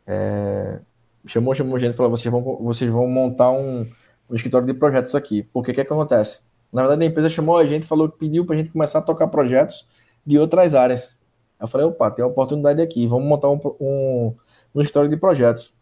é, 0.05 0.79
chamou, 1.25 1.55
chamou 1.55 1.79
gente 1.79 1.93
e 1.93 1.97
falou: 1.97 2.11
vocês 2.11 2.31
vão, 2.31 2.43
vocês 2.61 2.91
vão 2.91 3.07
montar 3.07 3.51
um, 3.51 3.87
um 4.29 4.35
escritório 4.35 4.67
de 4.67 4.73
projetos 4.73 5.15
aqui. 5.15 5.43
Porque 5.53 5.71
o 5.71 5.73
que, 5.73 5.81
é 5.81 5.85
que 5.85 5.93
acontece? 5.93 6.39
Na 6.71 6.81
verdade, 6.81 7.03
a 7.03 7.07
empresa 7.07 7.29
chamou 7.29 7.57
a 7.57 7.65
gente, 7.65 7.87
falou 7.87 8.09
que 8.09 8.17
pediu 8.17 8.45
para 8.45 8.55
a 8.55 8.57
gente 8.57 8.71
começar 8.71 8.99
a 8.99 9.01
tocar 9.01 9.27
projetos 9.27 9.87
de 10.25 10.37
outras 10.37 10.75
áreas. 10.75 11.17
Eu 11.59 11.67
falei: 11.67 11.87
opa, 11.87 12.11
tem 12.11 12.25
uma 12.25 12.31
oportunidade 12.31 12.81
aqui, 12.81 13.07
vamos 13.07 13.27
montar 13.27 13.49
um, 13.49 13.59
um, 13.79 14.35
um 14.73 14.81
escritório 14.81 15.09
de 15.09 15.17
projetos. 15.17 15.73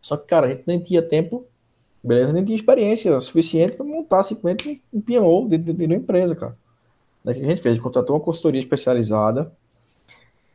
Só 0.00 0.16
que, 0.16 0.26
cara, 0.26 0.46
a 0.46 0.50
gente 0.50 0.62
nem 0.66 0.78
tinha 0.78 1.02
tempo, 1.02 1.46
beleza? 2.02 2.32
Nem 2.32 2.44
tinha 2.44 2.56
experiência 2.56 3.20
suficiente 3.20 3.76
para 3.76 3.84
montar 3.84 4.22
simplesmente 4.22 4.82
um 4.92 5.00
PMO 5.00 5.48
dentro, 5.48 5.72
dentro 5.72 5.88
da 5.88 5.94
empresa, 5.94 6.34
cara. 6.34 6.56
O 7.24 7.32
que 7.32 7.40
a 7.40 7.44
gente 7.48 7.60
fez? 7.60 7.78
Contratou 7.78 8.16
uma 8.16 8.22
consultoria 8.22 8.60
especializada. 8.60 9.52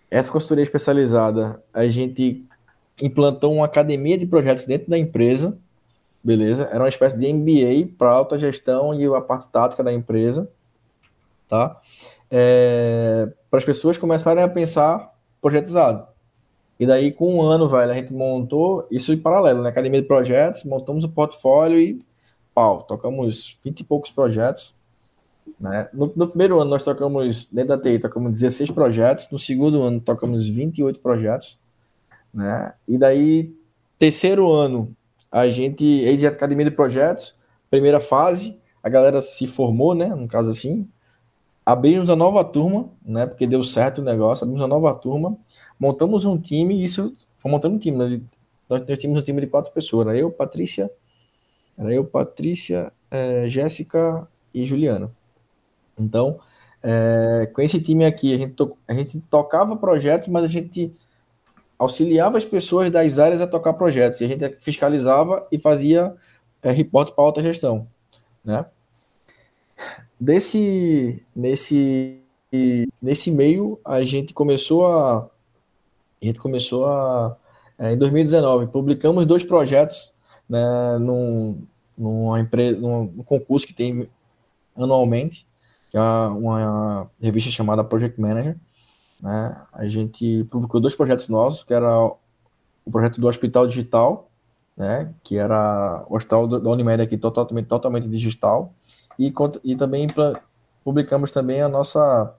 Essa 0.10 0.32
consultoria 0.32 0.64
especializada, 0.64 1.62
a 1.74 1.88
gente 1.88 2.46
implantou 3.02 3.54
uma 3.54 3.66
academia 3.66 4.18
de 4.18 4.26
projetos 4.26 4.66
dentro 4.66 4.90
da 4.90 4.98
empresa, 4.98 5.58
beleza? 6.24 6.66
Era 6.72 6.80
uma 6.80 6.90
espécie 6.90 7.18
de 7.18 7.32
MBA 7.32 7.94
para 7.98 8.10
alta 8.10 8.38
gestão 8.38 9.00
e 9.00 9.06
a 9.06 9.22
parte 9.22 9.48
tática 9.50 9.84
da 9.84 9.94
empresa, 9.94 10.50
tá? 11.48 11.80
É, 12.32 13.30
para 13.50 13.60
as 13.60 13.66
pessoas 13.66 13.98
começarem 13.98 14.44
a 14.44 14.48
pensar 14.48 15.14
projetizado. 15.42 16.08
E 16.80 16.86
daí, 16.86 17.12
com 17.12 17.36
um 17.36 17.42
ano, 17.42 17.70
velho, 17.70 17.92
a 17.92 17.96
gente 17.96 18.14
montou 18.14 18.86
isso 18.92 19.14
em 19.14 19.18
paralelo, 19.18 19.60
na 19.60 19.66
né? 19.66 19.70
Academia 19.70 20.02
de 20.02 20.08
Projetos, 20.08 20.64
montamos 20.64 21.04
o 21.04 21.10
portfólio 21.10 21.80
e 21.80 22.02
pau, 22.54 22.84
tocamos 22.84 23.58
20 23.64 23.80
e 23.80 23.84
poucos 23.84 24.12
projetos 24.12 24.76
né? 25.60 25.88
No, 25.94 26.12
no, 26.16 26.28
primeiro 26.28 26.60
ano, 26.60 26.72
nós 26.72 26.84
tocamos, 26.84 27.48
dentro 27.52 27.70
da 27.70 27.78
TI, 27.78 28.00
tocamos 28.00 28.32
16 28.34 28.72
projetos. 28.72 29.30
No 29.32 29.40
segundo 29.40 29.82
ano, 29.84 30.00
tocamos 30.00 30.48
28 30.48 31.00
projetos. 31.00 31.58
Né? 32.34 32.74
E 32.88 32.98
daí, 32.98 33.54
terceiro 33.98 34.52
ano, 34.52 34.96
a 35.32 35.48
gente, 35.50 35.84
aí 35.84 36.18
de 36.18 36.28
academia 36.28 36.66
de 36.66 36.72
projetos, 36.72 37.36
primeira 37.70 38.00
fase, 38.00 38.58
a 38.82 38.90
galera 38.90 39.22
se 39.22 39.48
formou, 39.48 39.96
né? 39.96 40.08
No 40.08 40.28
caso 40.28 40.50
assim, 40.50 40.88
abrimos 41.66 42.10
a 42.10 42.16
nova 42.16 42.44
turma, 42.44 42.90
né? 43.04 43.26
Porque 43.26 43.48
deu 43.48 43.64
certo 43.64 44.00
o 44.00 44.04
negócio, 44.04 44.44
abrimos 44.44 44.64
a 44.64 44.68
nova 44.68 44.94
turma, 44.94 45.36
montamos 45.80 46.26
um 46.26 46.38
time, 46.38 46.84
isso 46.84 47.16
foi 47.40 47.52
montando 47.52 47.76
um 47.76 47.80
time, 47.80 47.98
né? 47.98 48.22
Nós, 48.70 48.88
nós 48.88 49.00
tínhamos 49.00 49.22
um 49.22 49.26
time 49.26 49.42
de 49.42 49.48
quatro 49.48 49.72
pessoas, 49.72 50.08
era 50.08 50.18
eu, 50.18 50.32
Patrícia, 50.32 50.90
era 51.78 51.94
eu, 51.94 52.06
Patrícia, 52.06 52.92
é, 53.10 53.50
Jéssica 53.50 54.28
e 54.54 54.66
Juliana. 54.66 55.12
Então, 55.98 56.40
é, 56.84 57.50
com 57.52 57.62
esse 57.62 57.82
time 57.82 58.06
aqui, 58.06 58.34
a 58.34 58.38
gente, 58.38 58.54
to, 58.54 58.78
a 58.88 58.94
gente 58.94 59.20
tocava 59.22 59.76
projetos, 59.76 60.28
mas 60.28 60.44
a 60.44 60.48
gente 60.48 60.94
auxiliava 61.80 62.38
as 62.38 62.46
pessoas 62.46 62.92
das 62.92 63.20
áreas 63.20 63.42
a 63.42 63.48
tocar 63.48 63.74
projetos. 63.74 64.22
E 64.22 64.26
a 64.26 64.28
gente 64.28 64.58
fiscalizava 64.60 65.48
e 65.52 65.60
fazia 65.60 66.16
é, 66.62 66.72
reporte 66.72 67.12
para 67.14 67.24
alta 67.24 67.42
gestão. 67.42 67.88
Né? 68.44 68.66
Desse, 70.20 71.24
nesse, 71.36 72.20
nesse 73.02 73.32
meio, 73.32 73.80
a 73.84 74.04
gente 74.04 74.34
começou 74.34 74.86
a. 74.88 75.30
A 76.22 76.26
gente 76.26 76.40
começou 76.40 76.86
a. 76.86 77.38
É, 77.78 77.94
em 77.94 77.98
2019, 77.98 78.68
publicamos 78.68 79.26
dois 79.26 79.44
projetos 79.44 80.12
né, 80.50 80.98
num, 81.00 81.62
numa 81.98 82.40
empresa, 82.40 82.80
num 82.80 83.24
concurso 83.24 83.68
que 83.68 83.74
tem 83.74 84.10
anualmente 84.76 85.46
que 85.96 85.98
é 85.98 86.02
uma 86.02 87.10
revista 87.22 87.50
chamada 87.50 87.82
Project 87.82 88.20
Manager. 88.20 88.58
Né? 89.22 89.56
A 89.72 89.88
gente 89.88 90.44
publicou 90.52 90.82
dois 90.82 90.94
projetos 90.94 91.30
nossos, 91.30 91.64
que 91.64 91.74
era 91.74 91.90
o 91.98 92.92
projeto 92.92 93.22
do 93.22 93.30
Hospital 93.30 93.66
Digital, 93.66 94.30
né? 94.76 95.14
que 95.24 95.38
era 95.38 96.06
o 96.10 96.18
hospital 96.18 96.50
da 96.50 96.70
Unimed 96.70 97.02
aqui 97.02 97.18
totalmente, 97.18 97.68
totalmente 97.68 98.10
digital, 98.10 98.74
e, 99.18 99.34
e 99.64 99.76
também 99.76 100.08
publicamos 100.84 101.32
também 101.32 101.62
a 101.62 101.70
nossa 101.70 102.34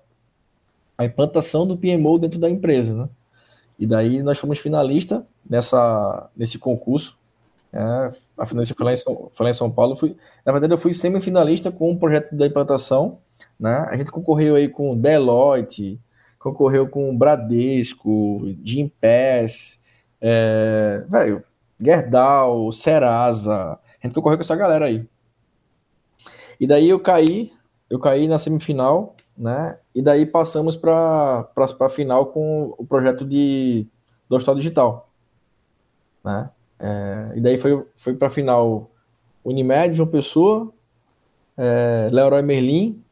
a 0.99 1.05
implantação 1.05 1.67
do 1.67 1.77
PMO 1.77 2.19
dentro 2.19 2.39
da 2.39 2.49
empresa, 2.49 2.95
né? 2.95 3.09
E 3.79 3.87
daí 3.87 4.23
nós 4.23 4.39
fomos 4.39 4.59
finalista 4.59 5.27
nessa, 5.49 6.31
nesse 6.35 6.59
concurso. 6.59 7.19
É, 7.71 8.13
a 8.39 8.47
finalista 8.47 8.75
foi 8.75 8.87
lá, 8.87 8.93
em 8.95 8.97
São, 8.97 9.31
lá 9.39 9.51
em 9.51 9.55
São 9.55 9.71
Paulo. 9.71 9.95
Fui, 9.95 10.17
na 10.45 10.53
verdade, 10.53 10.73
eu 10.73 10.79
fui 10.79 10.95
semifinalista 10.95 11.71
com 11.71 11.91
o 11.91 11.93
um 11.93 11.99
projeto 11.99 12.35
da 12.35 12.47
implantação 12.47 13.19
né? 13.59 13.87
A 13.89 13.97
gente 13.97 14.11
concorreu 14.11 14.55
aí 14.55 14.69
com 14.69 14.97
Deloitte, 14.97 16.01
concorreu 16.39 16.89
com 16.89 17.17
Bradesco, 17.17 18.43
Jim 18.65 18.91
é, 20.21 21.05
velho, 21.09 21.43
Gerdau, 21.81 22.73
Serasa. 22.73 23.79
A 24.03 24.07
gente 24.07 24.15
concorreu 24.15 24.39
com 24.39 24.43
essa 24.43 24.57
galera 24.57 24.87
aí. 24.87 25.07
E 26.59 26.67
daí 26.67 26.89
eu 26.89 27.01
caí, 27.01 27.53
eu 27.89 27.99
caí 27.99 28.27
na 28.29 28.39
semifinal, 28.39 29.15
né? 29.37 29.79
E 29.95 30.01
daí 30.03 30.25
passamos 30.25 30.77
para 30.77 31.49
a 31.81 31.89
final 31.89 32.27
com 32.27 32.75
o 32.79 32.85
projeto 32.87 33.25
de 33.25 33.87
do 34.29 34.37
Hospital 34.37 34.55
Digital, 34.57 35.11
né? 36.25 36.51
É, 36.79 37.33
e 37.37 37.41
daí 37.41 37.57
foi, 37.57 37.85
foi 37.97 38.15
para 38.15 38.29
a 38.29 38.31
final 38.31 38.91
Unimed, 39.45 39.97
João 39.97 40.09
Pessoa, 40.09 40.73
é, 41.57 42.09
Leroy 42.13 42.43
Merlin, 42.43 43.03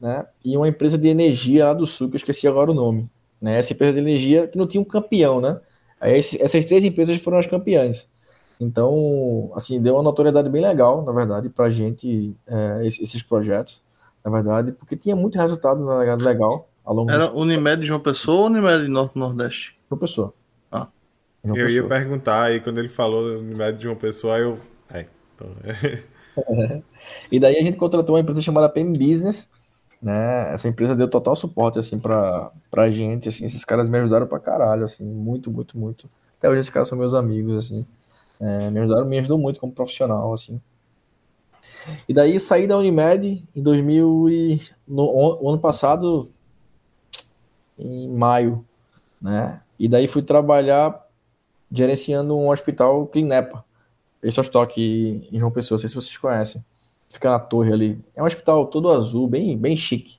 né? 0.00 0.26
E 0.44 0.56
uma 0.56 0.68
empresa 0.68 0.98
de 0.98 1.08
energia 1.08 1.66
lá 1.66 1.74
do 1.74 1.86
Sul, 1.86 2.08
que 2.08 2.16
eu 2.16 2.18
esqueci 2.18 2.48
agora 2.48 2.70
o 2.70 2.74
nome, 2.74 3.08
né? 3.40 3.58
Essa 3.58 3.72
empresa 3.72 3.94
de 3.94 4.00
energia 4.00 4.48
que 4.48 4.58
não 4.58 4.66
tinha 4.66 4.80
um 4.80 4.84
campeão, 4.84 5.40
né? 5.40 5.60
Aí 6.00 6.18
essas 6.18 6.64
três 6.64 6.82
empresas 6.82 7.16
foram 7.18 7.38
as 7.38 7.46
campeãs. 7.46 8.08
Então, 8.60 9.50
assim, 9.54 9.80
deu 9.80 9.94
uma 9.94 10.02
notoriedade 10.02 10.48
bem 10.48 10.62
legal, 10.62 11.04
na 11.04 11.12
verdade, 11.12 11.48
para 11.48 11.66
a 11.66 11.70
gente, 11.70 12.36
é, 12.46 12.80
esses 12.86 13.22
projetos, 13.22 13.82
na 14.24 14.30
verdade, 14.30 14.72
porque 14.72 14.96
tinha 14.96 15.16
muito 15.16 15.38
resultado 15.38 15.84
legal 16.22 16.68
ao 16.84 16.94
longo 16.94 17.10
Era 17.10 17.32
Unimed 17.32 17.80
de 17.80 17.88
João 17.88 18.00
Pessoa 18.00 18.42
ou 18.42 18.46
Unimed 18.46 18.88
Norte 18.88 19.18
Nordeste? 19.18 19.78
João 19.88 19.98
Pessoa. 19.98 20.34
Ah. 20.70 20.88
João 21.44 21.56
eu 21.56 21.66
Pessoa. 21.66 21.82
ia 21.82 21.88
perguntar, 21.88 22.42
aí 22.44 22.60
quando 22.60 22.78
ele 22.78 22.88
falou 22.88 23.38
Unimed 23.38 23.76
de 23.78 23.82
João 23.84 23.96
Pessoa, 23.96 24.38
eu. 24.38 24.58
É, 24.90 25.06
então... 25.34 25.48
é. 25.64 26.02
E 27.30 27.38
daí 27.40 27.56
a 27.58 27.62
gente 27.62 27.76
contratou 27.76 28.14
uma 28.14 28.20
empresa 28.20 28.40
chamada 28.40 28.68
PM 28.68 28.96
Business, 28.96 29.48
né? 30.00 30.52
Essa 30.52 30.68
empresa 30.68 30.94
deu 30.94 31.08
total 31.08 31.36
suporte, 31.36 31.78
assim, 31.78 31.98
pra, 31.98 32.50
pra 32.70 32.90
gente, 32.90 33.28
assim, 33.28 33.44
esses 33.44 33.64
caras 33.64 33.88
me 33.88 33.98
ajudaram 33.98 34.26
pra 34.26 34.40
caralho, 34.40 34.84
assim, 34.84 35.04
muito, 35.04 35.50
muito, 35.50 35.78
muito. 35.78 36.08
Até 36.38 36.48
hoje 36.48 36.60
esses 36.60 36.72
caras 36.72 36.88
são 36.88 36.98
meus 36.98 37.14
amigos, 37.14 37.66
assim, 37.66 37.86
é, 38.42 38.70
me 38.70 38.80
ajudaram, 38.80 39.06
me 39.06 39.18
ajudou 39.18 39.38
muito 39.38 39.60
como 39.60 39.72
profissional, 39.72 40.32
assim. 40.32 40.60
E 42.08 42.12
daí 42.12 42.38
saí 42.40 42.66
da 42.66 42.76
Unimed 42.76 43.44
em 43.54 43.62
2000 43.62 44.28
e 44.28 44.60
no, 44.86 45.40
no 45.40 45.48
ano 45.48 45.58
passado, 45.58 46.28
em 47.78 48.08
maio, 48.08 48.64
né? 49.20 49.60
E 49.78 49.88
daí 49.88 50.06
fui 50.06 50.22
trabalhar 50.22 51.00
gerenciando 51.70 52.36
um 52.36 52.50
hospital 52.50 53.06
Clinepa. 53.06 53.64
Esse 54.22 54.38
hospital 54.38 54.62
aqui 54.62 55.28
em 55.32 55.38
João 55.38 55.50
Pessoa, 55.50 55.76
não 55.76 55.80
sei 55.80 55.88
se 55.88 55.94
vocês 55.94 56.16
conhecem 56.18 56.62
fica 57.12 57.30
na 57.30 57.38
torre 57.38 57.72
ali. 57.72 58.04
É 58.16 58.22
um 58.22 58.26
hospital 58.26 58.66
todo 58.66 58.90
azul, 58.90 59.28
bem, 59.28 59.56
bem 59.56 59.76
chique. 59.76 60.18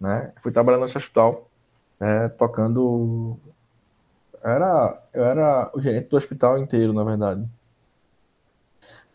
Né? 0.00 0.32
Fui 0.42 0.50
trabalhando 0.50 0.82
nesse 0.82 0.96
hospital, 0.96 1.48
né, 1.98 2.28
tocando. 2.30 3.36
Era, 4.42 5.02
eu 5.12 5.24
era 5.24 5.70
o 5.74 5.80
gerente 5.80 6.08
do 6.08 6.16
hospital 6.16 6.58
inteiro, 6.58 6.92
na 6.92 7.04
verdade. 7.04 7.46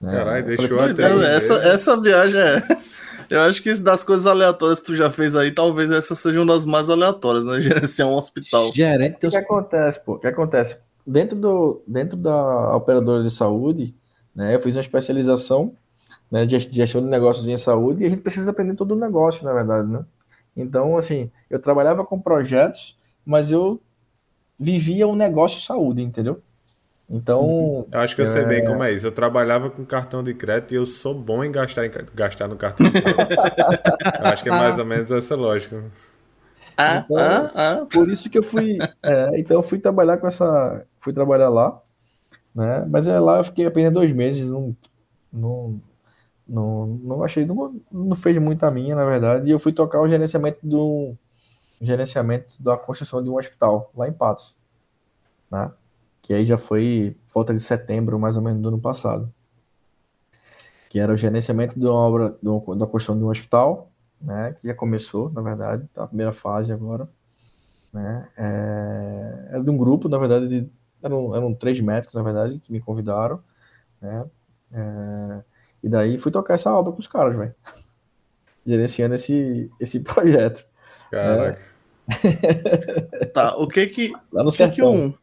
Né? 0.06 0.12
Caralho, 0.12 0.46
deixou 0.46 0.78
falei, 0.78 0.92
até. 0.92 1.36
Essa, 1.36 1.54
essa 1.68 2.00
viagem 2.00 2.40
é. 2.40 2.64
Eu 3.28 3.42
acho 3.42 3.64
que 3.64 3.74
das 3.80 4.04
coisas 4.04 4.28
aleatórias 4.28 4.80
que 4.80 4.86
tu 4.86 4.96
já 4.96 5.10
fez 5.10 5.36
aí, 5.36 5.52
talvez 5.52 5.90
essa 5.90 6.14
seja 6.14 6.40
uma 6.40 6.54
das 6.54 6.64
mais 6.64 6.92
aleatórias, 6.92 7.44
né? 7.44 7.58
Gerenciar 7.62 8.08
um 8.08 8.14
hospital. 8.14 8.72
Gerente. 8.72 9.26
O 9.26 9.32
que 9.32 9.38
acontece, 9.38 10.00
pô? 10.00 10.14
O 10.14 10.20
que 10.20 10.28
acontece? 10.28 10.78
Dentro, 11.08 11.36
do, 11.36 11.82
dentro 11.88 12.16
da 12.16 12.76
operadora 12.76 13.24
de 13.24 13.34
saúde, 13.34 13.96
né? 14.36 14.54
Eu 14.54 14.60
fiz 14.60 14.76
uma 14.76 14.82
especialização 14.82 15.74
né, 16.30 16.46
de 16.46 16.60
gestão 16.60 17.02
de 17.02 17.08
negócios 17.08 17.48
em 17.48 17.58
saúde, 17.58 18.04
e 18.04 18.06
a 18.06 18.10
gente 18.10 18.22
precisa 18.22 18.52
aprender 18.52 18.76
todo 18.76 18.92
o 18.92 19.00
negócio, 19.00 19.44
na 19.44 19.54
verdade, 19.54 19.88
né? 19.88 20.06
Então, 20.56 20.98
assim, 20.98 21.32
eu 21.50 21.60
trabalhava 21.60 22.06
com 22.06 22.20
projetos, 22.20 22.96
mas 23.26 23.50
eu 23.50 23.82
vivia 24.60 25.08
um 25.08 25.16
negócio 25.16 25.60
de 25.60 25.66
saúde, 25.66 26.02
entendeu? 26.02 26.42
Então. 27.10 27.88
Eu 27.92 28.00
acho 28.00 28.16
que 28.16 28.22
eu 28.22 28.26
é... 28.26 28.28
sei 28.28 28.46
bem 28.46 28.60
é 28.60 28.66
como 28.66 28.84
é 28.84 28.92
isso. 28.92 29.06
Eu 29.06 29.12
trabalhava 29.12 29.70
com 29.70 29.86
cartão 29.86 30.24
de 30.24 30.34
crédito 30.34 30.74
e 30.74 30.76
eu 30.78 30.86
sou 30.86 31.14
bom 31.14 31.44
em 31.44 31.52
gastar, 31.52 31.86
em, 31.86 31.92
gastar 32.14 32.48
no 32.48 32.56
cartão 32.56 32.86
de 32.86 33.02
crédito. 33.02 33.32
eu 34.20 34.26
acho 34.26 34.44
que 34.44 34.50
é 34.50 34.52
mais 34.52 34.80
ou 34.80 34.86
menos 34.86 35.12
essa 35.12 35.36
lógica. 35.36 35.84
Ah, 36.78 37.06
então, 37.06 37.18
ah, 37.18 37.52
ah. 37.54 37.86
Por 37.92 38.10
isso 38.10 38.30
que 38.30 38.38
eu 38.38 38.44
fui. 38.44 38.78
É, 39.02 39.40
então 39.40 39.58
eu 39.58 39.64
fui 39.64 39.80
trabalhar 39.80 40.18
com 40.18 40.28
essa. 40.28 40.86
Fui 41.00 41.14
trabalhar 41.14 41.50
lá. 41.50 41.82
Né? 42.56 42.86
Mas 42.90 43.08
é, 43.08 43.20
lá 43.20 43.38
eu 43.38 43.44
fiquei 43.44 43.66
apenas 43.66 43.92
dois 43.92 44.12
meses, 44.14 44.50
não, 44.50 44.76
não, 45.32 45.82
não, 46.48 46.88
não 46.88 47.24
achei, 47.24 47.46
não, 47.46 47.76
não 47.92 48.16
fez 48.16 48.38
muito 48.38 48.64
a 48.64 48.72
minha, 48.72 48.96
na 48.96 49.04
verdade, 49.04 49.50
e 49.50 49.52
eu 49.52 49.60
fui 49.60 49.74
tocar 49.74 50.00
o 50.00 50.08
gerenciamento 50.08 50.60
do 50.64 51.14
gerenciamento 51.82 52.54
da 52.58 52.78
construção 52.78 53.22
de 53.22 53.30
um 53.30 53.38
hospital 53.38 53.92
lá 53.94 54.08
em 54.08 54.14
Patos, 54.14 54.56
né? 55.52 55.70
Que 56.26 56.34
aí 56.34 56.44
já 56.44 56.58
foi 56.58 57.16
volta 57.32 57.54
de 57.54 57.62
setembro, 57.62 58.18
mais 58.18 58.36
ou 58.36 58.42
menos, 58.42 58.60
do 58.60 58.70
ano 58.70 58.80
passado. 58.80 59.32
Que 60.90 60.98
era 60.98 61.14
o 61.14 61.18
gerenciamento 61.18 61.80
de 61.80 61.86
uma 61.86 61.94
obra, 61.94 62.36
do, 62.42 62.60
da 62.74 62.88
construção 62.88 63.16
de 63.16 63.24
um 63.24 63.30
hospital, 63.30 63.92
né? 64.20 64.56
Que 64.60 64.68
já 64.68 64.74
começou, 64.74 65.30
na 65.30 65.44
verdade, 65.44 65.88
tá 65.94 66.04
a 66.04 66.08
primeira 66.08 66.34
fase 66.34 66.74
agora, 66.74 67.08
né? 67.94 68.28
É, 68.36 69.50
era 69.52 69.64
de 69.64 69.70
um 69.70 69.78
grupo, 69.78 70.10
na 70.10 70.18
verdade, 70.18 70.48
de, 70.48 70.70
eram, 71.04 71.36
eram 71.36 71.54
três 71.54 71.80
médicos, 71.80 72.16
na 72.16 72.24
verdade, 72.24 72.58
que 72.58 72.72
me 72.72 72.82
convidaram, 72.82 73.40
né? 74.02 74.26
É, 74.74 75.44
e 75.84 75.88
daí 75.88 76.18
fui 76.18 76.32
tocar 76.32 76.56
essa 76.56 76.74
obra 76.74 76.92
com 76.92 77.02
os 77.02 77.08
caras, 77.08 77.38
velho. 77.38 77.54
Gerenciando 78.66 79.14
esse, 79.14 79.70
esse 79.80 80.00
projeto. 80.00 80.66
Caraca. 81.12 81.62
É. 83.22 83.26
tá, 83.28 83.56
o 83.58 83.68
que 83.68 83.86
que, 83.86 84.12
Lá 84.34 84.44
no 84.44 84.50
o 84.50 84.52
que, 84.52 84.70
que 84.70 84.82
um, 84.82 85.14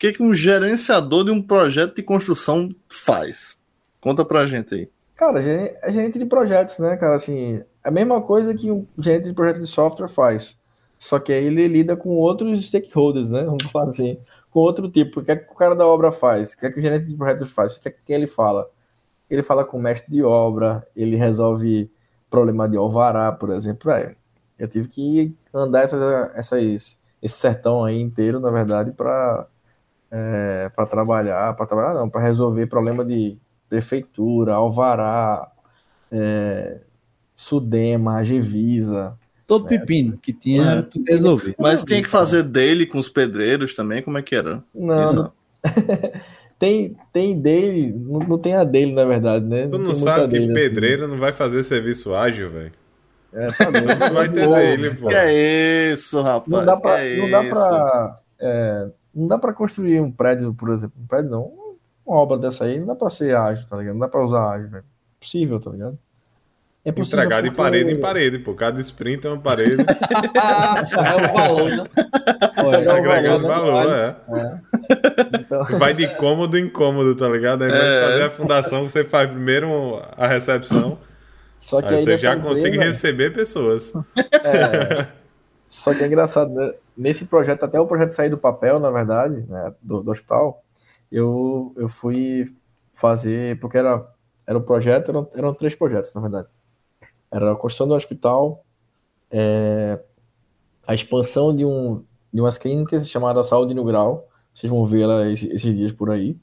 que 0.00 0.12
que 0.12 0.22
um 0.22 0.34
gerenciador 0.34 1.24
de 1.24 1.30
um 1.30 1.42
projeto 1.42 1.94
de 1.94 2.02
construção 2.02 2.68
faz? 2.88 3.56
Conta 4.00 4.24
pra 4.24 4.46
gente 4.46 4.74
aí. 4.74 4.88
Cara, 5.14 5.40
é 5.42 5.92
gerente 5.92 6.18
de 6.18 6.24
projetos, 6.24 6.78
né, 6.78 6.96
cara? 6.96 7.14
Assim, 7.14 7.62
é 7.84 7.88
a 7.88 7.90
mesma 7.90 8.20
coisa 8.22 8.54
que 8.54 8.70
um 8.70 8.86
gerente 8.98 9.24
de 9.24 9.34
projeto 9.34 9.60
de 9.60 9.66
software 9.66 10.08
faz. 10.08 10.56
Só 10.98 11.18
que 11.18 11.32
aí 11.32 11.44
ele 11.44 11.68
lida 11.68 11.96
com 11.96 12.10
outros 12.16 12.66
stakeholders, 12.66 13.30
né? 13.30 13.44
Vamos 13.44 13.64
falar 13.70 13.88
assim, 13.88 14.18
com 14.50 14.60
outro 14.60 14.90
tipo. 14.90 15.20
O 15.20 15.24
que 15.24 15.30
é 15.32 15.36
que 15.36 15.52
o 15.52 15.54
cara 15.54 15.76
da 15.76 15.86
obra 15.86 16.10
faz? 16.10 16.54
O 16.54 16.58
que 16.58 16.66
é 16.66 16.70
que 16.70 16.78
o 16.78 16.82
gerente 16.82 17.04
de 17.04 17.14
projetos 17.14 17.52
faz? 17.52 17.74
O 17.74 17.80
que 17.80 17.88
é 17.88 17.92
que 17.92 18.12
ele 18.12 18.26
fala? 18.26 18.66
ele 19.30 19.42
fala 19.42 19.64
com 19.64 19.78
o 19.78 19.82
mestre 19.82 20.10
de 20.10 20.22
obra, 20.22 20.86
ele 20.94 21.16
resolve 21.16 21.90
problema 22.28 22.68
de 22.68 22.76
alvará, 22.76 23.30
por 23.30 23.50
exemplo. 23.50 23.90
É, 23.92 24.16
eu 24.58 24.68
tive 24.68 24.88
que 24.88 25.36
andar 25.54 25.84
essas, 25.84 26.98
esse 27.22 27.36
sertão 27.36 27.84
aí 27.84 28.00
inteiro, 28.00 28.40
na 28.40 28.50
verdade, 28.50 28.90
para 28.90 29.46
é, 30.10 30.70
para 30.74 30.86
trabalhar, 30.86 31.54
para 31.54 31.66
trabalhar 31.66 31.94
não, 31.94 32.08
para 32.08 32.20
resolver 32.20 32.66
problema 32.66 33.04
de 33.04 33.38
prefeitura, 33.68 34.54
alvará, 34.54 35.50
é, 36.10 36.80
Sudema, 37.34 38.16
Agevisa. 38.16 39.16
Todo 39.46 39.64
né? 39.64 39.78
pepino 39.78 40.18
que 40.18 40.32
tinha 40.32 40.64
mas, 40.64 40.90
resolvido. 41.06 41.56
Mas 41.58 41.84
tinha 41.84 42.02
que 42.02 42.08
fazer 42.08 42.42
dele 42.42 42.86
com 42.86 42.98
os 42.98 43.08
pedreiros 43.08 43.74
também, 43.74 44.02
como 44.02 44.18
é 44.18 44.22
que 44.22 44.34
era? 44.34 44.62
Não, 44.74 45.12
não... 45.12 45.32
Tem, 46.60 46.94
tem 47.10 47.40
dele, 47.40 47.90
não, 47.90 48.18
não, 48.18 48.38
tem 48.38 48.54
a 48.54 48.64
dele, 48.64 48.92
na 48.92 49.06
verdade, 49.06 49.46
né? 49.46 49.66
Tu 49.66 49.78
não, 49.78 49.86
não 49.86 49.94
sabe 49.94 50.24
que 50.24 50.32
dele, 50.32 50.44
assim. 50.44 50.54
pedreiro 50.54 51.04
assim. 51.04 51.12
não 51.12 51.18
vai 51.18 51.32
fazer 51.32 51.64
serviço 51.64 52.14
ágil, 52.14 52.50
velho. 52.50 52.72
É, 53.32 53.46
tá 53.46 53.70
vai 54.12 54.28
ter 54.28 54.46
dele, 54.46 54.94
pô. 54.94 55.08
Que 55.08 55.14
é 55.14 55.92
isso, 55.94 56.20
rapaz. 56.20 56.50
Não 56.50 56.62
dá 56.62 56.76
pra. 56.76 57.02
É 57.02 57.16
não, 57.16 57.30
dá 57.30 57.44
pra 57.44 58.16
é, 58.38 58.88
não 59.14 59.26
dá 59.28 59.38
pra 59.38 59.52
construir 59.52 60.00
um 60.00 60.10
prédio, 60.10 60.54
por 60.54 60.70
exemplo. 60.70 61.00
Um 61.00 61.06
prédio 61.06 61.30
não. 61.30 61.52
Uma 62.06 62.18
obra 62.18 62.38
dessa 62.38 62.64
aí 62.64 62.78
não 62.78 62.86
dá 62.86 62.94
pra 62.94 63.10
ser 63.10 63.36
ágil, 63.36 63.66
tá 63.68 63.76
ligado? 63.76 63.94
Não 63.94 64.00
dá 64.00 64.08
pra 64.08 64.24
usar 64.24 64.50
ágil, 64.50 64.68
velho. 64.68 64.84
Possível, 65.18 65.60
tá 65.60 65.70
ligado? 65.70 65.98
É 66.82 66.88
Entregar 66.88 67.42
de 67.42 67.50
parede 67.50 67.92
em 67.92 68.00
parede, 68.00 68.38
pô. 68.38 68.54
Cada 68.54 68.80
sprint 68.80 69.26
é 69.26 69.30
uma 69.30 69.38
parede. 69.38 69.76
é 69.84 71.28
o 71.28 71.32
valor, 71.34 71.70
né? 71.70 71.84
É 72.56 72.90
Agregar 72.90 73.36
o 73.36 73.38
valor, 73.38 73.86
né? 73.86 74.16
é. 74.28 74.40
é. 74.40 75.40
Então... 75.40 75.78
Vai 75.78 75.92
de 75.92 76.08
cômodo 76.14 76.58
em 76.58 76.70
cômodo, 76.70 77.14
tá 77.14 77.28
ligado? 77.28 77.64
Aí 77.64 77.70
é. 77.70 78.02
fazer 78.02 78.22
a 78.22 78.30
fundação, 78.30 78.88
você 78.88 79.04
faz 79.04 79.28
primeiro 79.28 80.00
a 80.16 80.26
recepção. 80.26 80.98
Só 81.58 81.82
que 81.82 81.88
aí, 81.88 81.96
aí 81.96 82.04
você 82.04 82.16
já 82.16 82.34
empresa... 82.34 82.48
consegue 82.48 82.78
receber 82.78 83.34
pessoas. 83.34 83.92
É. 84.16 85.06
Só 85.70 85.94
que 85.94 86.02
é 86.02 86.06
engraçado, 86.08 86.52
né? 86.52 86.74
Nesse 86.96 87.24
projeto, 87.24 87.62
até 87.62 87.80
o 87.80 87.86
projeto 87.86 88.10
sair 88.10 88.28
do 88.28 88.36
papel, 88.36 88.80
na 88.80 88.90
verdade, 88.90 89.46
né, 89.48 89.72
do, 89.80 90.02
do 90.02 90.10
hospital, 90.10 90.64
eu, 91.10 91.72
eu 91.76 91.88
fui 91.88 92.52
fazer, 92.92 93.58
porque 93.60 93.78
era, 93.78 94.04
era 94.44 94.58
um 94.58 94.62
projeto, 94.62 95.10
eram, 95.10 95.30
eram 95.32 95.54
três 95.54 95.76
projetos, 95.76 96.12
na 96.12 96.20
verdade. 96.20 96.48
Era 97.30 97.52
a 97.52 97.54
construção 97.54 97.86
do 97.86 97.94
hospital, 97.94 98.64
é, 99.30 100.00
a 100.84 100.92
expansão 100.92 101.54
de, 101.54 101.64
um, 101.64 102.04
de 102.34 102.40
umas 102.40 102.58
clínicas 102.58 103.08
chamadas 103.08 103.46
Saúde 103.46 103.72
no 103.72 103.84
Grau, 103.84 104.28
vocês 104.52 104.68
vão 104.68 104.84
ver 104.84 105.02
ela 105.02 105.30
esses, 105.30 105.48
esses 105.52 105.74
dias 105.74 105.92
por 105.92 106.10
aí, 106.10 106.36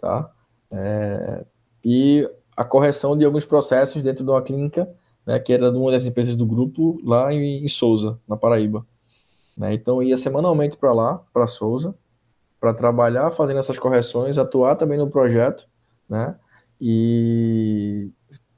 tá? 0.00 0.32
É, 0.72 1.44
e 1.84 2.26
a 2.56 2.64
correção 2.64 3.14
de 3.14 3.26
alguns 3.26 3.44
processos 3.44 4.00
dentro 4.00 4.24
de 4.24 4.30
uma 4.30 4.40
clínica, 4.40 4.88
né, 5.26 5.38
que 5.38 5.52
era 5.52 5.70
de 5.70 5.78
uma 5.78 5.90
das 5.90 6.06
empresas 6.06 6.36
do 6.36 6.46
grupo 6.46 7.00
lá 7.04 7.32
em, 7.32 7.64
em 7.64 7.68
Souza, 7.68 8.18
na 8.28 8.36
Paraíba. 8.36 8.86
Né? 9.56 9.74
Então, 9.74 10.02
ia 10.02 10.16
semanalmente 10.16 10.76
para 10.76 10.92
lá, 10.92 11.20
para 11.32 11.46
Souza, 11.46 11.94
para 12.60 12.74
trabalhar 12.74 13.30
fazendo 13.30 13.60
essas 13.60 13.78
correções, 13.78 14.38
atuar 14.38 14.74
também 14.76 14.98
no 14.98 15.10
projeto, 15.10 15.66
né? 16.08 16.34
E 16.80 18.08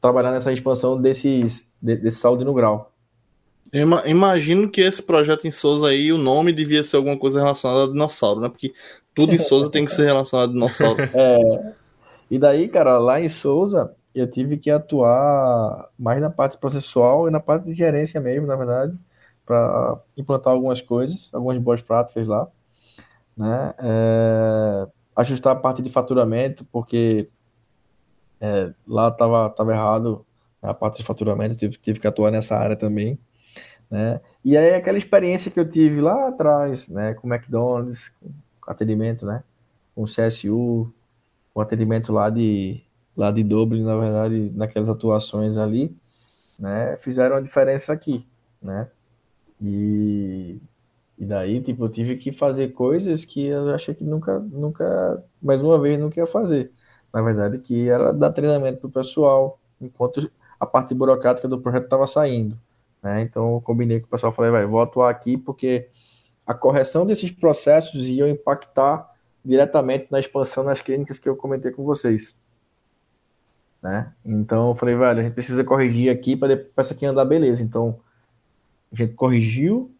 trabalhar 0.01 0.31
nessa 0.31 0.53
expansão 0.53 1.01
desses, 1.01 1.69
desse 1.83 2.19
saúde 2.19 2.45
no 2.45 2.55
grau. 2.55 2.93
Imagino 4.07 4.71
que 4.71 4.81
esse 4.81 5.03
projeto 5.03 5.47
em 5.47 5.51
Souza 5.51 5.89
aí, 5.89 6.13
o 6.13 6.19
nome 6.19 6.53
devia 6.53 6.83
ser 6.83 6.97
alguma 6.97 7.19
coisa 7.19 7.41
relacionada 7.41 7.85
a 7.85 7.89
dinossauro, 7.89 8.41
né? 8.41 8.49
Porque 8.49 8.73
tudo 9.13 9.35
em 9.35 9.39
Souza 9.39 9.71
tem 9.71 9.85
que 9.85 9.93
ser 9.93 10.05
relacionado 10.07 10.51
a 10.51 10.53
dinossauro. 10.53 11.03
É, 11.13 11.73
e 12.31 12.39
daí, 12.39 12.69
cara, 12.69 12.99
lá 12.99 13.21
em 13.21 13.29
Souza, 13.29 13.93
eu 14.21 14.31
tive 14.31 14.57
que 14.57 14.71
atuar 14.71 15.91
mais 15.99 16.21
na 16.21 16.31
parte 16.31 16.59
processual 16.59 17.29
e 17.29 17.31
na 17.31 17.41
parte 17.41 17.67
de 17.67 17.75
gerência 17.75 18.21
mesmo, 18.21 18.47
na 18.47 18.57
verdade, 18.57 18.99
para 19.45 20.01
implantar 20.17 20.53
algumas 20.53 20.83
coisas, 20.83 21.31
algumas 21.33 21.59
boas 21.59 21.83
práticas 21.83 22.27
lá, 22.27 22.49
né? 23.37 23.75
É, 23.79 24.87
ajustar 25.17 25.53
a 25.55 25.59
parte 25.59 25.83
de 25.83 25.91
faturamento, 25.91 26.65
porque 26.67 27.29
é, 28.41 28.73
lá 28.87 29.09
estava 29.09 29.51
tava 29.51 29.73
errado 29.73 30.27
a 30.63 30.75
parte 30.75 30.99
de 30.99 31.05
faturamento, 31.05 31.57
tive, 31.57 31.77
tive 31.79 32.01
que 32.01 32.07
atuar 32.07 32.31
nessa 32.31 32.57
área 32.57 32.77
também, 32.77 33.19
né? 33.91 34.21
E 34.45 34.57
aí 34.57 34.75
aquela 34.75 34.99
experiência 34.99 35.51
que 35.51 35.61
eu 35.61 35.69
tive 35.69 36.01
lá 36.01 36.29
atrás, 36.29 36.89
né, 36.89 37.15
com 37.15 37.33
McDonald's, 37.33 38.13
com 38.61 38.71
atendimento, 38.71 39.27
né, 39.27 39.45
com 39.95 40.05
CSU, 40.05 40.93
com 41.55 41.61
atendimento 41.61 42.13
lá 42.13 42.31
de 42.31 42.86
lá 43.17 43.31
de 43.31 43.43
Dublin, 43.43 43.83
na 43.83 43.97
verdade, 43.97 44.53
naquelas 44.55 44.89
atuações 44.89 45.57
ali, 45.57 45.97
né, 46.59 46.97
fizeram 46.99 47.37
a 47.37 47.41
diferença 47.41 47.93
aqui, 47.93 48.27
né? 48.63 48.89
E, 49.61 50.61
e 51.19 51.25
daí, 51.25 51.63
tipo, 51.63 51.85
eu 51.85 51.89
tive 51.89 52.17
que 52.17 52.33
fazer 52.33 52.73
coisas 52.73 53.25
que 53.25 53.47
eu 53.47 53.71
achei 53.71 53.95
que 53.95 54.05
nunca, 54.05 54.39
nunca, 54.39 55.25
mais 55.41 55.63
uma 55.63 55.81
vez, 55.81 55.99
nunca 55.99 56.21
ia 56.21 56.27
fazer. 56.27 56.73
Na 57.13 57.23
verdade, 57.23 57.59
que 57.59 57.89
era 57.89 58.13
dar 58.13 58.33
treinamento 58.33 58.81
para 58.81 58.89
o 58.89 58.93
pessoal, 58.93 59.59
enquanto 59.81 60.31
a 60.61 60.67
parte 60.67 60.95
burocrática 60.95 61.49
do 61.49 61.61
projeto 61.61 61.85
estava 61.85 62.07
saindo. 62.07 62.59
Né? 63.03 63.23
Então, 63.23 63.55
eu 63.55 63.61
combinei 63.61 64.01
com 64.01 64.07
o 64.07 64.11
pessoal, 64.11 64.33
falei, 64.33 64.51
vai, 64.51 64.67
vou 64.67 64.81
atuar 64.81 65.11
aqui 65.11 65.39
porque 65.39 65.89
a 66.47 66.55
correção 66.55 67.07
desses 67.07 67.31
processos 67.31 68.07
ia 68.07 68.29
impactar 68.29 69.11
diretamente 69.45 70.09
na 70.11 70.19
expansão 70.19 70.65
nas 70.65 70.83
clínicas 70.83 71.19
que 71.19 71.29
eu 71.29 71.37
comentei 71.37 71.71
com 71.71 71.85
vocês. 71.85 72.35
Né? 73.87 74.13
Então, 74.25 74.71
eu 74.71 74.75
falei, 74.75 74.97
velho, 74.97 75.21
a 75.21 75.23
gente 75.23 75.35
precisa 75.35 75.63
corrigir 75.63 76.11
aqui 76.11 76.37
para 76.37 76.59
essa 76.77 76.93
aqui 76.93 77.07
andar 77.07 77.25
beleza. 77.25 77.63
Então, 77.63 78.01
a 78.93 78.97
gente 78.97 79.15
corrigiu, 79.15 79.95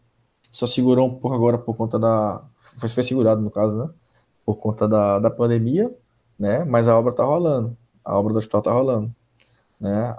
só 0.51 0.67
segurou 0.67 1.07
um 1.07 1.15
pouco 1.15 1.33
agora 1.33 1.57
por 1.57 1.73
conta 1.73 1.97
da. 1.97 2.43
Foi, 2.77 2.89
foi 2.89 3.03
segurado, 3.03 3.41
no 3.41 3.49
caso, 3.49 3.77
né? 3.77 3.89
Por 4.45 4.57
conta 4.57 4.89
da, 4.89 5.19
da 5.19 5.29
pandemia, 5.29 5.89
né? 6.37 6.65
Mas 6.65 6.89
a 6.89 6.99
obra 6.99 7.13
tá 7.13 7.23
rolando. 7.23 7.77
A 8.03 8.19
obra 8.19 8.33
do 8.33 8.39
hospital 8.39 8.61
tá 8.61 8.73
rolando. 8.73 9.09
Né? 9.79 10.13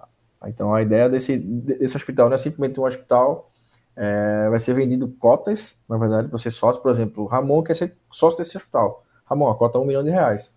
Então 0.47 0.73
a 0.73 0.81
ideia 0.81 1.09
desse, 1.11 1.36
desse 1.36 1.95
hospital 1.95 2.28
não 2.28 2.36
é 2.36 2.39
simplesmente 2.39 2.81
um 2.81 2.85
hospital, 2.85 3.51
é, 3.97 4.49
vai 4.49 4.61
ser 4.61 4.73
vendido 4.73 5.09
cotas, 5.19 5.78
na 5.89 5.99
verdade, 5.99 6.28
para 6.28 6.39
ser 6.39 6.53
sócio, 6.53 6.81
por 6.81 6.90
exemplo, 6.90 7.27
Ramon 7.27 7.62
quer 7.62 7.74
ser 7.74 7.97
sócio 8.11 8.39
desse 8.39 8.57
hospital. 8.57 9.05
Ramon, 9.27 9.51
a 9.51 9.57
cota 9.57 9.77
é 9.77 9.81
um 9.81 9.85
milhão 9.85 10.05
de 10.05 10.11
reais. 10.11 10.55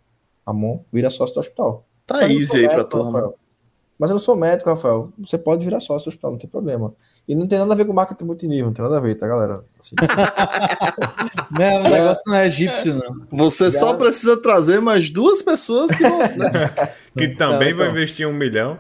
Ramon 0.48 0.86
vira 0.94 1.10
sócio 1.10 1.34
do 1.34 1.40
hospital. 1.40 1.86
Tá 2.12 2.28
easy 2.28 2.58
aí 2.60 2.68
para 2.68 2.84
tu, 2.84 3.02
Rafael. 3.02 3.36
Mas 4.02 4.10
eu 4.10 4.16
não 4.16 4.20
sou 4.20 4.36
médico, 4.36 4.68
Rafael. 4.68 5.14
Você 5.20 5.38
pode 5.38 5.64
virar 5.64 5.80
sócio 5.80 6.06
do 6.06 6.10
hospital, 6.10 6.32
não 6.32 6.40
tem 6.40 6.50
problema. 6.50 6.92
E 7.28 7.36
não 7.36 7.48
tem 7.48 7.60
nada 7.60 7.72
a 7.72 7.78
ver 7.78 7.86
com 7.86 7.94
marketing 7.94 8.24
multinível, 8.26 8.66
não 8.66 8.74
tem 8.74 8.84
nada 8.84 8.98
a 8.98 9.00
ver, 9.00 9.14
tá, 9.14 9.28
galera? 9.28 9.64
Assim, 9.80 9.96
não, 11.52 11.82
o 11.82 11.84
negócio 11.84 12.24
não 12.26 12.36
é 12.36 12.48
egípcio, 12.48 12.96
não. 12.96 13.28
Você 13.32 13.70
Já... 13.70 13.80
só 13.80 13.94
precisa 13.94 14.36
trazer 14.42 14.82
mais 14.82 15.12
duas 15.12 15.44
pessoas 15.44 15.94
que 15.94 16.02
vão. 16.02 16.18
Né? 16.18 16.50
que 17.16 17.28
também 17.36 17.70
então, 17.70 17.78
vai 17.78 17.90
investir 17.90 18.28
um 18.28 18.34
milhão. 18.34 18.80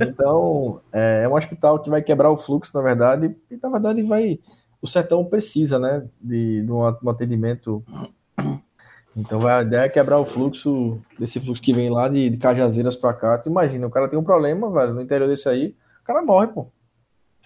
Então, 0.00 0.80
é, 0.92 1.22
é, 1.24 1.28
um 1.28 1.34
hospital 1.34 1.80
que 1.80 1.90
vai 1.90 2.00
quebrar 2.00 2.30
o 2.30 2.36
fluxo, 2.36 2.70
na 2.76 2.82
verdade, 2.82 3.34
e 3.50 3.58
na 3.60 3.68
verdade 3.68 4.02
vai. 4.02 4.38
O 4.80 4.86
sertão 4.86 5.24
precisa, 5.24 5.76
né, 5.78 6.06
de, 6.20 6.62
de 6.62 6.70
um 6.70 6.86
atendimento. 7.08 7.82
Então, 9.16 9.46
a 9.46 9.62
ideia 9.62 9.82
é 9.82 9.88
quebrar 9.88 10.18
o 10.18 10.24
fluxo, 10.24 11.00
desse 11.18 11.38
fluxo 11.38 11.62
que 11.62 11.72
vem 11.72 11.88
lá 11.88 12.08
de, 12.08 12.30
de 12.30 12.36
Cajazeiras 12.36 12.96
para 12.96 13.12
cá. 13.14 13.38
Tu 13.38 13.48
imagina, 13.48 13.86
o 13.86 13.90
cara 13.90 14.08
tem 14.08 14.18
um 14.18 14.24
problema, 14.24 14.70
velho, 14.70 14.94
no 14.94 15.02
interior 15.02 15.28
desse 15.28 15.48
aí, 15.48 15.74
o 16.02 16.04
cara 16.04 16.22
morre, 16.22 16.48
pô. 16.48 16.66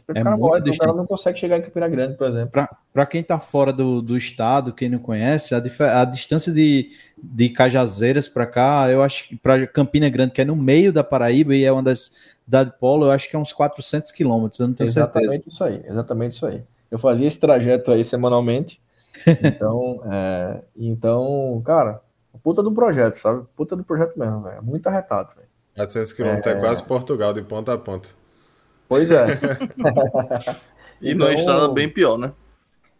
É 0.08 0.20
o 0.20 0.24
cara 0.24 0.36
morre, 0.38 0.60
então 0.60 0.72
o 0.72 0.78
cara 0.78 0.92
não 0.94 1.06
consegue 1.06 1.38
chegar 1.38 1.58
em 1.58 1.62
Campina 1.62 1.86
Grande, 1.86 2.16
por 2.16 2.28
exemplo. 2.28 2.66
Para 2.92 3.06
quem 3.06 3.20
está 3.20 3.38
fora 3.38 3.70
do, 3.74 4.00
do 4.00 4.16
estado, 4.16 4.72
quem 4.72 4.88
não 4.88 4.98
conhece, 4.98 5.54
a, 5.54 5.62
a 6.00 6.04
distância 6.06 6.50
de, 6.50 6.90
de 7.22 7.50
Cajazeiras 7.50 8.26
para 8.26 8.46
cá, 8.46 8.90
eu 8.90 9.02
acho 9.02 9.28
que 9.28 9.36
para 9.36 9.66
Campina 9.66 10.08
Grande, 10.08 10.32
que 10.32 10.40
é 10.40 10.46
no 10.46 10.56
meio 10.56 10.90
da 10.94 11.04
Paraíba 11.04 11.54
e 11.54 11.62
é 11.62 11.70
uma 11.70 11.82
das 11.82 12.10
cidades 12.42 12.72
polo, 12.80 13.04
eu 13.04 13.10
acho 13.10 13.28
que 13.28 13.36
é 13.36 13.38
uns 13.38 13.52
400 13.52 14.10
quilômetros, 14.10 14.58
eu 14.58 14.68
não 14.68 14.74
tenho 14.74 14.88
exatamente 14.88 15.30
certeza. 15.30 15.50
Isso 15.50 15.64
aí, 15.64 15.82
exatamente 15.86 16.30
isso 16.32 16.46
aí. 16.46 16.62
Eu 16.90 16.98
fazia 16.98 17.26
esse 17.26 17.38
trajeto 17.38 17.92
aí 17.92 18.02
semanalmente. 18.02 18.80
Então, 19.42 20.02
é, 20.10 20.62
então 20.76 21.62
cara, 21.64 22.02
puta 22.42 22.62
do 22.62 22.72
projeto, 22.72 23.16
sabe? 23.16 23.46
Puta 23.56 23.76
do 23.76 23.84
projeto 23.84 24.18
mesmo, 24.18 24.42
velho. 24.42 24.62
Muito 24.62 24.86
arretado, 24.86 25.34
velho. 25.34 25.48
400 25.76 26.12
quilômetros 26.12 26.46
é, 26.46 26.56
é 26.56 26.60
quase 26.60 26.82
Portugal, 26.82 27.32
de 27.32 27.42
ponta 27.42 27.72
a 27.72 27.78
ponta. 27.78 28.08
Pois 28.88 29.10
é. 29.10 29.26
e 31.00 31.12
então, 31.12 31.26
numa 31.26 31.34
estrada 31.34 31.68
bem 31.68 31.88
pior, 31.88 32.18
né? 32.18 32.32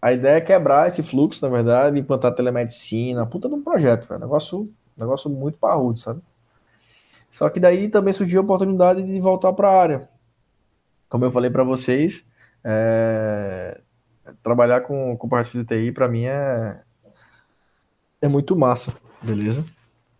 A 0.01 0.12
ideia 0.12 0.36
é 0.36 0.40
quebrar 0.40 0.86
esse 0.86 1.03
fluxo, 1.03 1.45
na 1.45 1.51
verdade, 1.51 1.99
implantar 1.99 2.35
telemedicina, 2.35 3.27
puta 3.27 3.49
de 3.49 3.55
um 3.55 3.62
projeto, 3.62 4.07
velho. 4.07 4.20
Negócio, 4.20 4.70
negócio 4.97 5.28
muito 5.28 5.59
parrudo, 5.59 5.99
sabe? 5.99 6.20
Só 7.32 7.49
que 7.49 7.59
daí 7.59 7.89
também 7.89 8.12
surgiu 8.12 8.40
a 8.40 8.45
oportunidade 8.45 9.03
de 9.03 9.20
voltar 9.20 9.53
para 9.53 9.69
a 9.70 9.81
área. 9.81 10.09
Como 11.09 11.24
eu 11.24 11.32
falei 11.32 11.51
para 11.51 11.65
vocês, 11.65 12.24
é... 12.62 13.81
trabalhar 14.43 14.83
com, 14.83 15.17
com 15.17 15.29
parte 15.29 15.57
de 15.57 15.65
TI 15.65 15.93
para 15.93 16.09
mim 16.09 16.25
é 16.25 16.83
é 18.21 18.29
muito 18.29 18.57
massa, 18.57 18.93
beleza? 19.23 19.65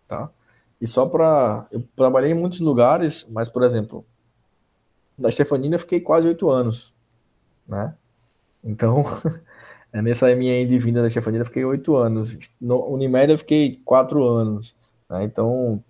Tá? 0.07 0.29
E 0.79 0.87
só 0.87 1.05
para 1.05 1.67
eu 1.71 1.83
trabalhei 1.95 2.31
em 2.31 2.35
muitos 2.35 2.59
lugares, 2.59 3.25
mas 3.29 3.49
por 3.49 3.63
exemplo, 3.63 4.05
da 5.17 5.29
Stefanina 5.29 5.75
eu 5.75 5.79
fiquei 5.79 5.99
quase 5.99 6.27
oito 6.27 6.49
anos, 6.49 6.93
né? 7.67 7.95
Então, 8.63 9.03
é 9.91 10.01
nessa 10.01 10.33
minha 10.35 10.65
de 10.65 10.79
vinda 10.79 11.01
da 11.01 11.09
Stefanina 11.09 11.41
eu 11.41 11.45
fiquei 11.47 11.65
oito 11.65 11.95
anos. 11.95 12.37
No 12.59 12.85
Unimed 12.87 13.31
eu 13.31 13.37
fiquei 13.37 13.81
quatro 13.85 14.23
anos, 14.25 14.75
né? 15.09 15.23
Então, 15.23 15.83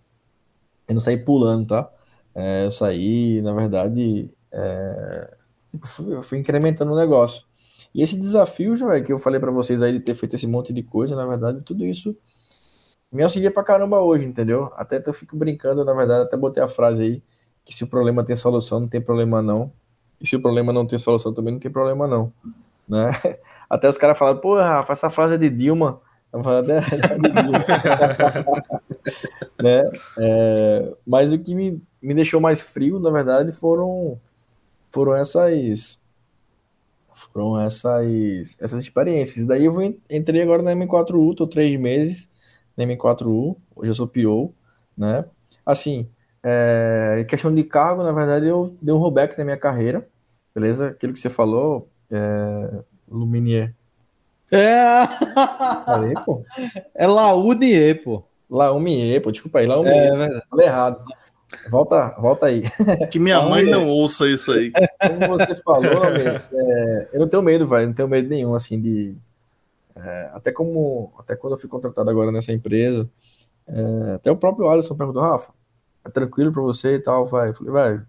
eu 0.88 0.96
não 0.96 1.02
saí 1.02 1.18
pulando, 1.18 1.68
tá? 1.68 1.92
É, 2.34 2.66
eu 2.66 2.72
saí, 2.72 3.42
na 3.42 3.54
verdade, 3.54 4.30
é, 4.52 5.38
tipo, 5.70 5.88
fui 6.24 6.40
incrementando 6.40 6.92
o 6.94 6.98
negócio. 6.98 7.44
E 7.94 8.04
esse 8.04 8.16
desafio, 8.16 8.76
já 8.76 9.02
que 9.02 9.12
eu 9.12 9.20
falei 9.20 9.40
para 9.40 9.52
vocês 9.52 9.82
aí 9.82 9.94
de 9.94 10.00
ter 10.00 10.16
feito 10.16 10.36
esse 10.36 10.46
monte 10.46 10.72
de 10.72 10.84
coisa, 10.84 11.16
na 11.16 11.26
verdade, 11.26 11.62
tudo 11.62 11.86
isso 11.86 12.16
me 13.12 13.24
auxilia 13.24 13.52
pra 13.52 13.64
caramba 13.64 14.00
hoje, 14.00 14.26
entendeu? 14.26 14.72
Até 14.76 15.02
eu 15.06 15.14
fico 15.14 15.36
brincando, 15.36 15.84
na 15.84 15.94
verdade, 15.94 16.24
até 16.24 16.38
botei 16.38 16.62
a 16.62 16.68
frase 16.68 17.04
aí, 17.04 17.24
que 17.66 17.76
se 17.76 17.84
o 17.84 17.88
problema 17.88 18.24
tem 18.24 18.36
solução, 18.36 18.82
não 18.82 18.88
tem 18.88 19.02
problema 19.02 19.42
não. 19.42 19.72
E 20.22 20.28
se 20.28 20.36
o 20.36 20.42
problema 20.42 20.72
não 20.72 20.86
tem 20.86 21.00
solução, 21.00 21.34
também 21.34 21.54
não 21.54 21.60
tem 21.60 21.72
problema 21.72 22.08
não. 22.08 22.32
Né? 22.88 23.12
Até 23.70 23.88
os 23.88 23.98
caras 23.98 24.18
falam, 24.18 24.38
pô, 24.38 24.58
Rafa, 24.58 24.94
essa 24.94 25.10
frase 25.10 25.36
é 25.36 25.38
de 25.38 25.50
Dilma. 25.50 26.02
Eu 26.34 26.44
falo, 26.44 26.72
é, 26.72 26.78
é 26.78 27.20
de 27.20 27.30
Dilma. 27.30 27.66
né? 29.62 29.90
É, 30.18 30.94
mas 31.06 31.32
o 31.32 31.40
que 31.40 31.56
me, 31.56 31.82
me 32.02 32.14
deixou 32.14 32.42
mais 32.42 32.60
frio, 32.60 33.00
na 33.00 33.10
verdade, 33.12 33.52
foram, 33.52 34.20
foram 34.92 35.16
essas 35.16 35.99
foram 37.22 37.60
essas, 37.60 38.58
essas 38.60 38.84
experiências. 38.84 39.46
Daí 39.46 39.66
eu 39.66 39.82
entrei 40.10 40.42
agora 40.42 40.62
na 40.62 40.76
M4U, 40.76 41.36
tô 41.36 41.48
três 41.48 41.80
meses 41.80 42.30
na 42.76 42.86
M4U, 42.86 43.56
hoje 43.76 43.92
eu 43.92 43.96
sou 43.96 44.08
PO, 44.08 44.54
né? 44.98 45.26
Assim, 45.66 46.08
é, 46.44 47.26
questão 47.28 47.54
de 47.54 47.64
cargo, 47.64 48.04
na 48.04 48.12
verdade, 48.12 48.48
eu 48.48 48.76
dei 48.82 48.94
um 48.94 48.98
rollback 48.98 49.38
na 49.38 49.44
minha 49.44 49.58
carreira, 49.58 50.08
beleza? 50.56 50.88
Aquilo 50.88 51.14
que 51.14 51.20
você 51.20 51.30
falou, 51.30 51.90
é, 52.10 52.84
Luminier. 53.10 53.74
É! 54.52 55.06
Falei, 55.86 56.14
pô. 56.26 56.44
É 56.96 57.06
Launier, 57.06 58.04
pô. 58.04 58.24
Laumier, 58.50 59.22
pô, 59.22 59.32
desculpa 59.32 59.60
aí, 59.60 59.68
Laumier. 59.68 59.96
É, 59.96 60.08
é 60.08 60.16
verdade. 60.16 60.46
Falei 60.50 60.66
errado. 60.66 61.06
Volta, 61.70 62.10
volta 62.20 62.46
aí. 62.46 62.64
Que 63.10 63.20
minha 63.20 63.42
mãe 63.42 63.64
não 63.64 63.88
ouça 63.88 64.28
isso 64.28 64.52
aí. 64.52 64.72
Como 64.72 65.38
você 65.38 65.56
falou, 65.56 66.06
é, 66.54 67.10
eu 67.12 67.20
não 67.20 67.28
tenho 67.28 67.42
medo, 67.42 67.68
velho, 67.68 67.88
não 67.88 67.94
tenho 67.94 68.08
medo 68.08 68.30
nenhum, 68.30 68.54
assim, 68.54 68.80
de... 68.80 69.16
É, 69.96 70.30
até 70.34 70.52
como, 70.52 71.12
até 71.20 71.36
quando 71.36 71.54
eu 71.54 71.60
fui 71.60 71.68
contratado 71.68 72.10
agora 72.10 72.32
nessa 72.32 72.54
empresa, 72.54 73.10
é, 73.68 74.14
até 74.16 74.32
o 74.32 74.38
próprio 74.38 74.70
Alisson 74.70 74.96
perguntou, 74.96 75.22
Rafa, 75.22 75.52
é 76.06 76.10
tranquilo 76.10 76.54
para 76.54 76.62
você 76.62 76.96
e 76.96 77.00
tal, 77.00 77.28
vai. 77.28 77.50
Eu 77.50 77.54
falei, 77.54 77.74
vai, 77.74 78.02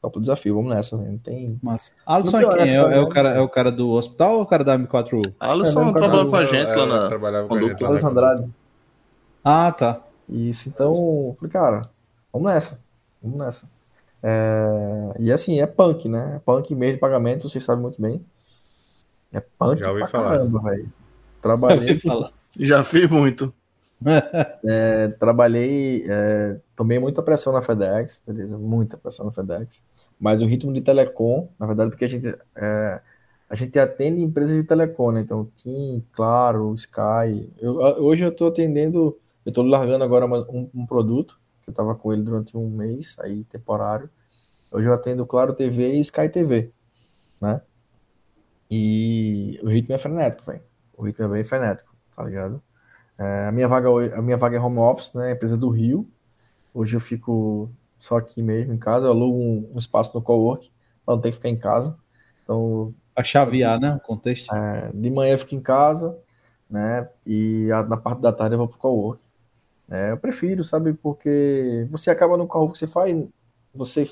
topo 0.00 0.18
o 0.18 0.20
desafio, 0.20 0.54
vamos 0.54 0.74
nessa, 0.74 0.96
não 0.96 1.18
tem... 1.18 1.58
Massa. 1.62 1.92
Alisson 2.06 2.38
é 2.38 2.48
quem? 2.48 2.76
É, 2.76 2.76
é, 2.76 3.00
o 3.00 3.08
cara, 3.08 3.28
é 3.30 3.40
o 3.40 3.48
cara 3.48 3.72
do 3.72 3.90
hospital 3.90 4.36
ou 4.36 4.42
o 4.42 4.46
cara 4.46 4.62
da 4.62 4.78
M4U? 4.78 5.34
Alisson 5.40 5.88
é, 5.88 5.92
trabalhou 5.92 6.30
com 6.30 6.36
a 6.36 6.44
gente 6.44 6.74
lá 6.74 6.86
na... 6.86 7.08
Trabalhava 7.08 7.48
com 7.48 7.54
a 7.54 7.62
gente 7.62 7.84
Alisson 7.84 8.08
Andrade. 8.08 8.50
Ah, 9.42 9.72
tá. 9.72 10.00
Isso, 10.28 10.68
então, 10.68 11.36
falei, 11.38 11.52
cara, 11.52 11.82
vamos 12.32 12.52
nessa, 12.52 12.80
vamos 13.22 13.38
nessa. 13.38 13.68
É, 14.22 15.14
e 15.18 15.32
assim, 15.32 15.60
é 15.60 15.66
punk, 15.66 16.08
né? 16.08 16.36
É 16.36 16.38
punk 16.38 16.74
meio 16.74 16.94
de 16.94 16.98
pagamento, 16.98 17.48
vocês 17.48 17.64
sabem 17.64 17.82
muito 17.82 18.00
bem. 18.00 18.24
É 19.32 19.40
punk 19.40 19.80
Já 19.80 19.88
ouvi 19.88 20.00
pra 20.00 20.08
falar. 20.08 20.38
caramba, 20.38 20.60
velho. 20.62 20.92
Trabalhei, 21.40 21.98
Já 22.58 22.84
fiz 22.84 23.08
muito. 23.10 23.52
é, 24.64 25.08
trabalhei, 25.08 26.04
é, 26.08 26.56
tomei 26.76 26.98
muita 26.98 27.22
pressão 27.22 27.52
na 27.52 27.62
FedEx, 27.62 28.20
beleza? 28.26 28.58
Muita 28.58 28.96
pressão 28.96 29.26
na 29.26 29.32
FedEx. 29.32 29.80
Mas 30.20 30.40
o 30.42 30.46
ritmo 30.46 30.72
de 30.72 30.80
telecom, 30.80 31.48
na 31.58 31.66
verdade, 31.66 31.90
porque 31.90 32.04
a 32.04 32.08
gente, 32.08 32.26
é, 32.54 33.00
a 33.48 33.54
gente 33.56 33.78
atende 33.78 34.20
empresas 34.22 34.54
de 34.56 34.64
telecom, 34.64 35.12
né? 35.12 35.20
Então, 35.20 35.48
TIM, 35.56 36.04
Claro, 36.12 36.74
Sky. 36.74 37.50
Eu, 37.60 37.74
hoje 37.74 38.24
eu 38.24 38.28
estou 38.30 38.48
atendendo, 38.48 39.18
eu 39.44 39.50
estou 39.50 39.64
largando 39.64 40.04
agora 40.04 40.26
uma- 40.26 40.46
um, 40.48 40.68
um 40.74 40.86
produto, 40.86 41.38
eu 41.68 41.72
estava 41.72 41.94
com 41.94 42.12
ele 42.12 42.22
durante 42.22 42.56
um 42.56 42.68
mês, 42.70 43.16
aí 43.20 43.44
temporário. 43.44 44.10
Hoje 44.70 44.88
eu 44.88 44.94
atendo 44.94 45.26
Claro 45.26 45.54
TV 45.54 45.94
e 45.96 46.00
Sky 46.00 46.28
TV, 46.28 46.72
né? 47.40 47.62
E 48.70 49.58
o 49.62 49.68
ritmo 49.68 49.94
é 49.94 49.98
frenético, 49.98 50.50
velho. 50.50 50.62
O 50.96 51.04
ritmo 51.04 51.24
é 51.26 51.28
bem 51.28 51.44
frenético, 51.44 51.94
tá 52.16 52.24
ligado? 52.24 52.62
É, 53.18 53.46
a 53.48 53.52
minha 53.52 53.68
vaga, 53.68 53.88
a 54.16 54.22
minha 54.22 54.36
vaga 54.36 54.56
é 54.56 54.60
home 54.60 54.78
office, 54.78 55.14
né? 55.14 55.32
Empresa 55.32 55.56
do 55.56 55.70
Rio. 55.70 56.08
Hoje 56.74 56.96
eu 56.96 57.00
fico 57.00 57.70
só 58.00 58.18
aqui 58.18 58.42
mesmo 58.42 58.74
em 58.74 58.78
casa. 58.78 59.06
Eu 59.06 59.12
alugo 59.12 59.38
um, 59.38 59.70
um 59.74 59.78
espaço 59.78 60.12
no 60.14 60.22
cowork 60.22 60.72
para 61.06 61.14
não 61.16 61.22
ter 61.22 61.30
que 61.30 61.36
ficar 61.36 61.48
em 61.50 61.58
casa. 61.58 61.96
Então, 62.44 62.94
Pra 63.14 63.24
chavear, 63.24 63.78
né? 63.80 63.94
O 63.94 64.00
contexto. 64.00 64.52
é, 64.52 64.90
de 64.92 65.10
manhã 65.10 65.32
eu 65.34 65.38
fico 65.38 65.54
em 65.54 65.60
casa, 65.62 66.18
né? 66.70 67.08
E 67.26 67.70
a- 67.72 67.82
na 67.84 67.96
parte 67.96 68.20
da 68.20 68.32
tarde 68.32 68.54
eu 68.54 68.58
vou 68.58 68.68
pro 68.68 68.78
cowork. 68.78 69.21
É, 69.90 70.12
eu 70.12 70.16
prefiro, 70.16 70.64
sabe? 70.64 70.92
Porque 70.94 71.86
você 71.90 72.10
acaba 72.10 72.36
no 72.36 72.46
cowork, 72.46 72.78
você 72.78 72.86
faz, 72.86 73.14
você 73.74 74.08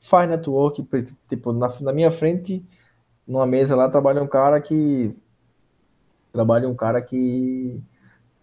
faz 0.00 0.28
network, 0.28 0.86
tipo, 1.28 1.52
na, 1.52 1.68
na 1.80 1.92
minha 1.92 2.10
frente, 2.10 2.64
numa 3.26 3.46
mesa 3.46 3.76
lá, 3.76 3.88
trabalha 3.88 4.22
um 4.22 4.26
cara 4.26 4.60
que 4.60 5.14
trabalha 6.32 6.68
um 6.68 6.74
cara 6.74 7.00
que 7.00 7.80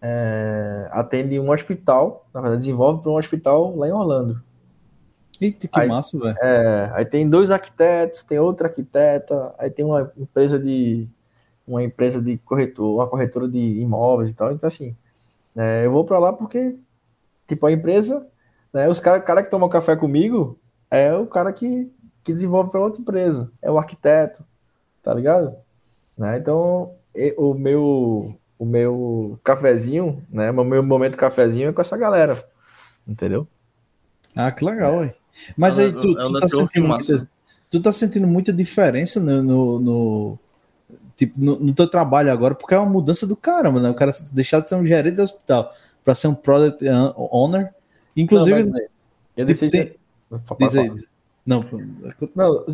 é, 0.02 0.88
atende 0.90 1.38
um 1.38 1.50
hospital, 1.50 2.26
na 2.34 2.40
verdade, 2.40 2.60
desenvolve 2.60 3.02
para 3.02 3.10
um 3.10 3.16
hospital 3.16 3.74
lá 3.76 3.88
em 3.88 3.92
Orlando. 3.92 4.42
Eita, 5.40 5.66
que 5.66 5.80
Aí- 5.80 5.88
massa, 5.88 6.18
velho. 6.18 6.36
É, 6.40 6.90
aí 6.94 7.04
tem 7.04 7.28
dois 7.28 7.50
arquitetos, 7.50 8.22
tem 8.22 8.38
outra 8.38 8.68
arquiteta, 8.68 9.54
aí 9.58 9.70
tem 9.70 9.84
uma 9.84 10.12
empresa 10.16 10.58
de 10.58 11.08
uma 11.66 11.82
empresa 11.82 12.20
de 12.20 12.36
corretor, 12.38 12.96
uma 12.96 13.06
corretora 13.08 13.48
de 13.48 13.58
imóveis 13.58 14.30
e 14.30 14.34
tal. 14.34 14.52
Então 14.52 14.68
assim, 14.68 14.94
é, 15.56 15.86
eu 15.86 15.90
vou 15.92 16.04
para 16.04 16.18
lá 16.18 16.32
porque 16.32 16.76
tipo 17.48 17.66
a 17.66 17.72
empresa, 17.72 18.26
né, 18.72 18.88
os 18.88 18.98
cara, 19.00 19.20
cara 19.20 19.42
que 19.42 19.50
toma 19.50 19.68
café 19.68 19.94
comigo 19.96 20.58
é 20.90 21.14
o 21.14 21.26
cara 21.26 21.52
que, 21.52 21.90
que 22.22 22.32
desenvolve 22.32 22.70
para 22.70 22.80
outra 22.80 23.00
empresa, 23.00 23.50
é 23.62 23.70
o 23.70 23.78
arquiteto, 23.78 24.44
tá 25.02 25.12
ligado? 25.14 25.54
Né, 26.16 26.38
então 26.38 26.92
o 27.36 27.54
meu 27.54 28.34
o 28.58 28.64
meu 28.64 29.38
cafezinho, 29.44 30.22
né, 30.30 30.50
o 30.50 30.64
meu 30.64 30.82
momento 30.82 31.16
cafezinho 31.16 31.68
é 31.68 31.72
com 31.72 31.80
essa 31.82 31.96
galera, 31.96 32.44
entendeu? 33.06 33.46
Ah, 34.34 34.50
que 34.50 34.64
legal. 34.64 35.10
Mas 35.56 35.78
É 35.78 35.82
um- 35.82 35.84
aí 35.86 35.92
tu, 35.92 36.12
é 36.18 36.24
tu 36.24 36.38
tá 36.38 36.48
sentindo 36.48 36.88
massa. 36.88 37.12
muita, 37.12 37.28
tu 37.70 37.82
tá 37.82 37.92
sentindo 37.92 38.26
muita 38.26 38.52
diferença 38.52 39.20
no, 39.20 39.42
no, 39.42 39.80
no- 39.80 40.38
tipo, 41.16 41.34
no, 41.40 41.58
no 41.58 41.74
teu 41.74 41.88
trabalho 41.88 42.30
agora, 42.32 42.54
porque 42.54 42.74
é 42.74 42.78
uma 42.78 42.88
mudança 42.90 43.26
do 43.26 43.36
caramba, 43.36 43.80
né? 43.80 43.90
O 43.90 43.94
cara 43.94 44.12
deixar 44.32 44.60
de 44.60 44.68
ser 44.68 44.74
um 44.76 44.86
gerente 44.86 45.14
do 45.16 45.22
hospital 45.22 45.72
para 46.04 46.14
ser 46.14 46.28
um 46.28 46.34
product 46.34 46.84
owner. 47.16 47.72
Inclusive, 48.16 48.64
Não, 48.64 48.72
mas- 48.72 48.82
Eu 49.36 49.46
Tipo, 49.46 49.46
decidi. 49.46 49.70
tem- 49.70 49.96
diz 50.58 50.74
aí, 50.76 50.86
Fala. 50.86 50.94
diz 50.94 51.02
aí. 51.02 51.08
Não, 51.46 51.64
Não, 52.34 52.66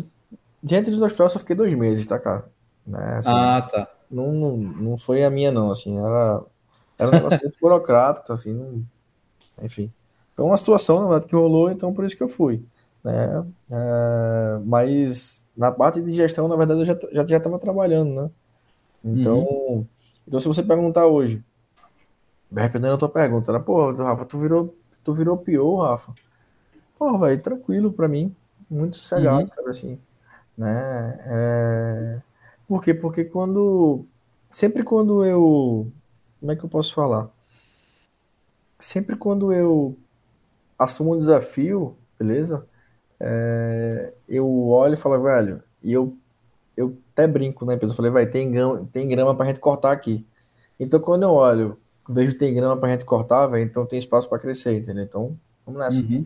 diante 0.61 0.91
dos 0.91 1.01
hospital 1.01 1.27
eu 1.27 1.31
só 1.31 1.39
fiquei 1.39 1.55
dois 1.55 1.73
meses, 1.73 2.05
tá, 2.05 2.19
cara? 2.19 2.45
Né, 2.85 3.15
assim, 3.17 3.29
ah, 3.31 3.61
tá. 3.61 3.87
não, 4.09 4.31
não, 4.31 4.57
não 4.57 4.97
foi 4.97 5.23
a 5.23 5.29
minha, 5.29 5.51
não, 5.51 5.71
assim, 5.71 5.97
era, 5.99 6.41
era 6.97 7.09
um 7.09 7.11
negócio 7.13 7.39
muito 7.41 7.57
burocrático, 7.61 8.31
assim, 8.33 8.53
não- 8.53 8.83
enfim. 9.63 9.91
Foi 10.35 10.45
uma 10.45 10.57
situação, 10.57 10.99
na 11.01 11.07
verdade, 11.07 11.27
que 11.27 11.35
rolou, 11.35 11.69
então 11.71 11.93
por 11.93 12.05
isso 12.05 12.15
que 12.17 12.23
eu 12.23 12.29
fui, 12.29 12.63
né? 13.03 13.45
É, 13.71 14.59
mas 14.65 15.45
na 15.55 15.71
parte 15.71 16.01
de 16.01 16.13
gestão, 16.13 16.47
na 16.47 16.55
verdade, 16.55 16.81
eu 16.81 16.85
já 16.85 16.95
já 17.11 17.27
já 17.27 17.37
estava 17.37 17.59
trabalhando, 17.59 18.23
né? 18.23 18.31
Então, 19.05 19.87
então, 20.27 20.39
se 20.41 20.47
você 20.47 20.63
perguntar 20.63 21.07
hoje, 21.07 21.43
respondendo 22.55 22.93
a 22.93 22.97
tua 22.97 23.09
pergunta, 23.09 23.51
né? 23.53 23.59
Pô, 23.59 23.91
Rafa, 23.93 24.25
tu 24.25 24.39
virou, 24.39 24.75
tu 25.03 25.13
virou 25.13 25.37
pior, 25.37 25.81
Rafa. 25.91 26.13
Pô, 26.97 27.17
velho, 27.19 27.41
tranquilo 27.41 27.93
pra 27.93 28.07
mim, 28.07 28.35
muito 28.69 28.97
sossegado, 28.97 29.43
Uhum. 29.43 29.47
sabe 29.49 29.69
assim, 29.69 29.99
né? 30.57 31.19
É... 31.27 32.21
Por 32.67 32.83
quê? 32.83 32.93
Porque 32.93 33.25
quando, 33.25 34.05
sempre 34.51 34.83
quando 34.83 35.25
eu, 35.25 35.91
como 36.39 36.51
é 36.51 36.55
que 36.55 36.65
eu 36.65 36.69
posso 36.69 36.93
falar? 36.93 37.29
Sempre 38.79 39.15
quando 39.15 39.53
eu 39.53 39.97
assumo 40.79 41.15
um 41.15 41.19
desafio, 41.19 41.97
beleza? 42.19 42.67
É, 43.23 44.13
eu 44.27 44.67
olho 44.69 44.95
e 44.95 44.97
falo, 44.97 45.21
velho, 45.21 45.61
e 45.83 45.93
eu, 45.93 46.15
eu 46.75 46.97
até 47.13 47.27
brinco 47.27 47.63
na 47.65 47.75
empresa, 47.75 47.93
eu 47.93 47.95
falei, 47.95 48.09
vai, 48.11 48.25
tem 48.25 48.49
grama, 48.49 48.87
tem 48.91 49.07
grama 49.07 49.35
pra 49.35 49.45
gente 49.45 49.59
cortar 49.59 49.91
aqui. 49.91 50.25
Então, 50.79 50.99
quando 50.99 51.21
eu 51.21 51.29
olho, 51.29 51.77
vejo 52.09 52.31
que 52.31 52.39
tem 52.39 52.55
grama 52.55 52.75
pra 52.77 52.89
gente 52.89 53.05
cortar, 53.05 53.45
velho, 53.45 53.63
então 53.63 53.85
tem 53.85 53.99
espaço 53.99 54.27
pra 54.27 54.39
crescer, 54.39 54.75
entendeu? 54.75 55.03
Então, 55.03 55.37
vamos 55.63 55.79
nessa, 55.79 56.01
Uhum. 56.01 56.25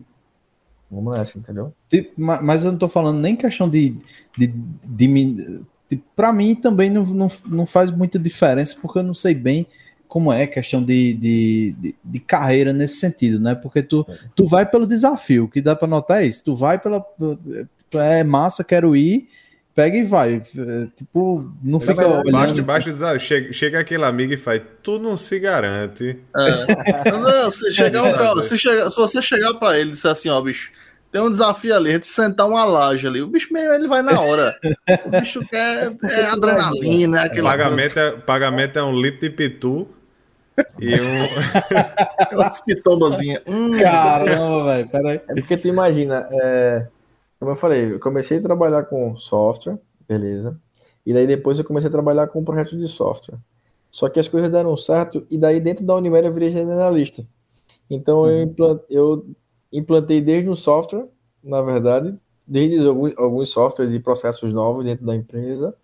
vamos 0.90 1.18
nessa, 1.18 1.38
entendeu? 1.38 1.70
Ma- 2.16 2.40
mas 2.40 2.64
eu 2.64 2.72
não 2.72 2.78
tô 2.78 2.88
falando 2.88 3.18
nem 3.20 3.36
questão 3.36 3.68
de. 3.68 3.98
de, 4.36 4.46
de, 4.46 5.60
tipo, 5.88 6.02
pra 6.16 6.32
mim 6.32 6.54
também 6.54 6.88
não, 6.88 7.04
não, 7.04 7.28
não 7.46 7.66
faz 7.66 7.90
muita 7.90 8.18
diferença, 8.18 8.74
porque 8.80 8.98
eu 9.00 9.02
não 9.02 9.12
sei 9.14 9.34
bem 9.34 9.66
como 10.08 10.32
é 10.32 10.46
questão 10.46 10.82
de, 10.82 11.14
de, 11.14 11.76
de, 11.78 11.94
de 12.04 12.20
carreira 12.20 12.72
nesse 12.72 12.96
sentido, 12.98 13.40
né? 13.40 13.54
Porque 13.54 13.82
tu, 13.82 14.06
tu 14.34 14.46
vai 14.46 14.64
pelo 14.66 14.86
desafio, 14.86 15.44
o 15.44 15.48
que 15.48 15.60
dá 15.60 15.74
pra 15.74 15.88
notar 15.88 16.22
é 16.22 16.26
isso. 16.26 16.44
Tu 16.44 16.54
vai 16.54 16.78
pela. 16.78 17.04
É 17.94 18.24
massa, 18.24 18.64
quero 18.64 18.96
ir, 18.96 19.28
pega 19.74 19.96
e 19.96 20.04
vai. 20.04 20.42
É, 20.56 20.86
Tipo, 20.96 21.52
não 21.62 21.78
fica 21.78 21.94
Basta, 21.94 22.20
olhando. 22.28 22.62
basta 22.64 22.90
dizer, 22.92 23.20
chega, 23.20 23.52
chega 23.52 23.80
aquele 23.80 24.04
amigo 24.04 24.32
e 24.32 24.36
faz, 24.36 24.62
tu 24.82 24.98
não 24.98 25.16
se 25.16 25.38
garante. 25.38 26.18
É. 26.36 27.12
Não, 27.12 27.50
se, 27.50 27.70
chegar 27.74 28.02
um 28.02 28.12
cara, 28.12 28.42
se, 28.42 28.58
chegar, 28.58 28.90
se 28.90 28.96
você 28.96 29.20
chegar 29.22 29.54
pra 29.54 29.78
ele 29.78 29.90
e 29.90 29.92
disser 29.92 30.10
assim, 30.10 30.28
ó, 30.28 30.40
bicho, 30.40 30.70
tem 31.12 31.20
um 31.22 31.30
desafio 31.30 31.74
ali, 31.74 31.90
a 31.90 31.92
gente 31.94 32.06
sentar 32.08 32.46
uma 32.48 32.64
laje 32.64 33.06
ali, 33.06 33.22
o 33.22 33.26
bicho 33.26 33.52
mesmo 33.52 33.72
ele 33.72 33.86
vai 33.88 34.02
na 34.02 34.20
hora. 34.20 34.54
O 35.04 35.08
bicho 35.20 35.40
quer 35.48 35.92
é 36.04 36.26
adrenalina, 36.32 37.20
é 37.20 37.24
aquele 37.26 37.42
Pagamento 37.42 37.98
é, 37.98 38.10
pagamento 38.12 38.78
é 38.78 38.82
um 38.82 39.00
litro 39.00 39.20
de 39.20 39.30
pitu 39.30 39.88
e 40.80 40.94
um. 41.00 41.24
aquela 42.18 42.50
pitombazinha. 42.64 43.42
Hum, 43.48 43.78
Caramba, 43.78 44.64
velho, 44.64 44.88
peraí. 44.88 45.20
É 45.28 45.34
porque 45.34 45.56
tu 45.56 45.68
imagina, 45.68 46.28
é, 46.30 46.86
como 47.38 47.52
eu 47.52 47.56
falei, 47.56 47.92
eu 47.92 48.00
comecei 48.00 48.38
a 48.38 48.42
trabalhar 48.42 48.84
com 48.84 49.16
software, 49.16 49.78
beleza, 50.08 50.58
e 51.04 51.12
daí 51.12 51.26
depois 51.26 51.58
eu 51.58 51.64
comecei 51.64 51.88
a 51.88 51.92
trabalhar 51.92 52.26
com 52.28 52.44
projetos 52.44 52.78
de 52.78 52.88
software. 52.88 53.38
Só 53.90 54.08
que 54.08 54.20
as 54.20 54.28
coisas 54.28 54.50
deram 54.50 54.76
certo, 54.76 55.26
e 55.30 55.38
daí 55.38 55.60
dentro 55.60 55.84
da 55.86 55.94
Unimed 55.94 56.26
eu 56.26 56.32
virei 56.34 56.50
generalista. 56.50 57.24
Então 57.88 58.26
eu, 58.28 58.42
implan- 58.42 58.80
eu 58.90 59.26
implantei 59.72 60.20
desde 60.20 60.48
o 60.50 60.56
software, 60.56 61.06
na 61.42 61.62
verdade, 61.62 62.14
desde 62.46 62.86
alguns, 62.86 63.12
alguns 63.16 63.50
softwares 63.50 63.94
e 63.94 64.00
processos 64.00 64.52
novos 64.52 64.84
dentro 64.84 65.06
da 65.06 65.14
empresa, 65.14 65.74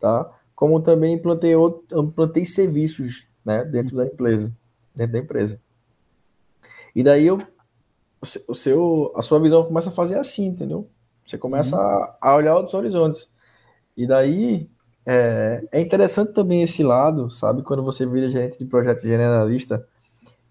tá? 0.00 0.30
Como 0.54 0.80
também 0.80 1.14
implantei, 1.14 1.54
outro, 1.56 1.82
implantei 2.00 2.44
serviços, 2.44 3.26
né, 3.44 3.64
dentro 3.64 3.96
da 3.96 4.06
empresa, 4.06 4.52
dentro 4.94 5.12
da 5.12 5.18
empresa. 5.18 5.60
E 6.94 7.02
daí 7.02 7.26
eu 7.26 7.38
o 8.48 8.54
seu- 8.54 9.12
a 9.16 9.22
sua 9.22 9.38
visão 9.38 9.64
começa 9.64 9.90
a 9.90 9.92
fazer 9.92 10.18
assim, 10.18 10.46
entendeu? 10.46 10.88
Você 11.26 11.36
começa 11.36 11.76
a, 11.76 12.16
a 12.20 12.34
olhar 12.34 12.54
outros 12.56 12.74
horizontes. 12.74 13.28
E 13.96 14.06
daí 14.06 14.68
é, 15.06 15.62
é 15.72 15.80
interessante 15.80 16.32
também 16.32 16.62
esse 16.62 16.82
lado, 16.82 17.30
sabe? 17.30 17.62
Quando 17.62 17.82
você 17.82 18.06
vira 18.06 18.30
gerente 18.30 18.58
de 18.58 18.64
projeto 18.64 19.02
generalista, 19.02 19.86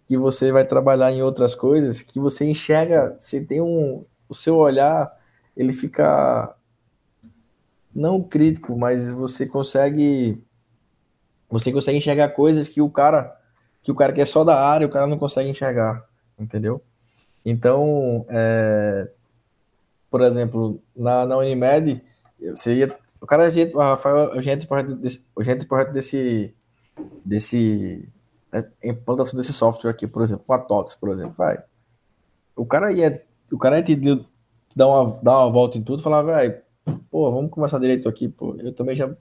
que 0.08 0.18
você 0.18 0.52
vai 0.52 0.66
trabalhar 0.66 1.12
em 1.12 1.24
outras 1.24 1.56
coisas, 1.56 2.02
que 2.04 2.20
você 2.20 2.46
enxerga, 2.46 3.16
você 3.20 3.42
tem 3.42 3.62
um, 3.62 4.06
o 4.30 4.36
seu 4.36 4.58
olhar, 4.58 5.12
ele 5.58 5.74
fica 5.74 6.56
não 7.94 8.22
crítico, 8.22 8.78
mas 8.78 9.10
você 9.10 9.46
consegue 9.46 10.42
você 11.54 11.72
consegue 11.72 11.98
enxergar 11.98 12.30
coisas 12.30 12.68
que 12.68 12.82
o 12.82 12.90
cara 12.90 13.40
que 13.82 13.92
o 13.92 13.96
cara 13.96 14.14
que 14.14 14.22
é 14.22 14.26
só 14.26 14.44
da 14.44 14.60
área, 14.60 14.88
o 14.88 14.90
cara 14.90 15.06
não 15.06 15.18
consegue 15.18 15.50
enxergar, 15.50 16.06
entendeu? 16.40 16.82
Então, 17.46 18.26
é, 18.30 19.10
por 20.10 20.22
exemplo, 20.22 20.82
na, 20.96 21.26
na 21.26 21.38
Unimed, 21.38 22.02
você 22.56 22.76
ia, 22.76 22.98
o 23.20 23.28
cara, 23.28 23.52
o 23.74 23.80
Rafael, 23.80 24.32
o 24.38 24.42
gente 24.42 24.66
projeto 24.66 24.96
desse, 24.96 25.26
o 25.36 25.44
gente 25.44 25.66
projeto 25.66 25.92
desse, 25.92 26.56
desse 27.26 28.08
né, 28.52 28.66
implantação 28.82 29.38
desse 29.38 29.52
software 29.52 29.92
aqui, 29.92 30.08
por 30.08 30.24
exemplo, 30.24 30.46
com 30.48 30.54
a 30.54 30.60
TOTS, 30.60 30.96
por 30.96 31.10
exemplo, 31.10 31.36
vai. 31.38 31.62
O 32.56 32.66
cara 32.66 32.92
ia, 32.94 33.22
o 33.52 33.58
cara 33.58 33.80
ia 33.80 33.84
te 33.84 33.96
dar 34.76 34.88
uma, 34.88 35.20
dar 35.22 35.40
uma 35.40 35.52
volta 35.52 35.78
em 35.78 35.84
tudo 35.84 36.02
falar, 36.02 36.22
velho, 36.22 36.62
pô, 37.12 37.32
vamos 37.32 37.52
começar 37.52 37.80
direito 37.80 38.08
aqui, 38.08 38.30
pô. 38.30 38.56
Eu 38.56 38.74
também 38.74 38.96
já, 38.96 39.14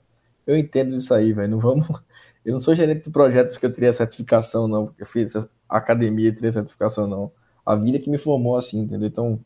eu 0.45 0.57
entendo 0.57 0.95
isso 0.95 1.13
aí, 1.13 1.33
velho, 1.33 1.51
não 1.51 1.59
vamos, 1.59 1.87
eu 2.45 2.53
não 2.53 2.61
sou 2.61 2.75
gerente 2.75 3.05
de 3.05 3.09
projeto 3.09 3.51
porque 3.51 3.65
eu 3.65 3.73
teria 3.73 3.93
certificação, 3.93 4.67
não, 4.67 4.87
porque 4.87 5.03
eu 5.03 5.07
fiz 5.07 5.33
academia 5.67 6.29
e 6.29 6.31
teria 6.31 6.51
certificação, 6.51 7.07
não. 7.07 7.31
A 7.65 7.75
vida 7.75 7.99
que 7.99 8.09
me 8.09 8.17
formou 8.17 8.57
assim, 8.57 8.79
entendeu? 8.79 9.07
Então, 9.07 9.39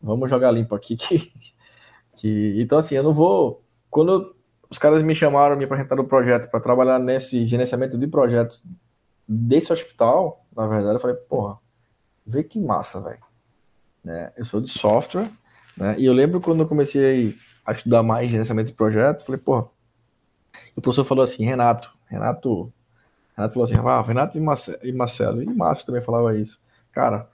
vamos 0.00 0.28
jogar 0.28 0.50
limpo 0.50 0.74
aqui 0.74 0.96
que, 0.96 1.32
que 2.16 2.60
então 2.60 2.78
assim, 2.78 2.94
eu 2.94 3.02
não 3.02 3.12
vou, 3.12 3.62
quando 3.90 4.34
os 4.70 4.78
caras 4.78 5.02
me 5.02 5.14
chamaram, 5.14 5.56
me 5.56 5.64
apresentaram 5.64 6.02
o 6.02 6.08
projeto 6.08 6.50
para 6.50 6.60
trabalhar 6.60 6.98
nesse 6.98 7.46
gerenciamento 7.46 7.96
de 7.96 8.06
projetos 8.06 8.62
desse 9.26 9.72
hospital, 9.72 10.44
na 10.54 10.66
verdade, 10.66 10.96
eu 10.96 11.00
falei, 11.00 11.16
porra, 11.16 11.58
vê 12.26 12.42
que 12.42 12.58
massa, 12.58 13.00
velho. 13.00 13.22
Né? 14.04 14.32
Eu 14.36 14.44
sou 14.44 14.60
de 14.60 14.70
software, 14.70 15.30
né? 15.76 15.94
E 15.98 16.04
eu 16.04 16.12
lembro 16.12 16.40
quando 16.40 16.60
eu 16.60 16.68
comecei 16.68 17.36
a 17.64 17.72
estudar 17.72 18.02
mais 18.02 18.30
gerenciamento 18.30 18.70
de 18.70 18.76
projetos, 18.76 19.24
falei, 19.24 19.40
porra, 19.40 19.68
o 20.76 20.80
professor 20.80 21.04
falou 21.04 21.24
assim, 21.24 21.44
Renato, 21.44 21.92
Renato, 22.06 22.72
Renato 23.36 23.54
falou 23.54 23.68
assim, 23.68 23.76
ah, 23.76 24.02
Renato 24.02 24.36
e 24.36 24.40
Marcelo, 24.40 24.78
e 24.82 24.92
Marcelo, 24.92 25.42
e 25.42 25.46
Márcio 25.46 25.86
também 25.86 26.02
falava 26.02 26.36
isso. 26.36 26.58
Cara, 26.92 27.28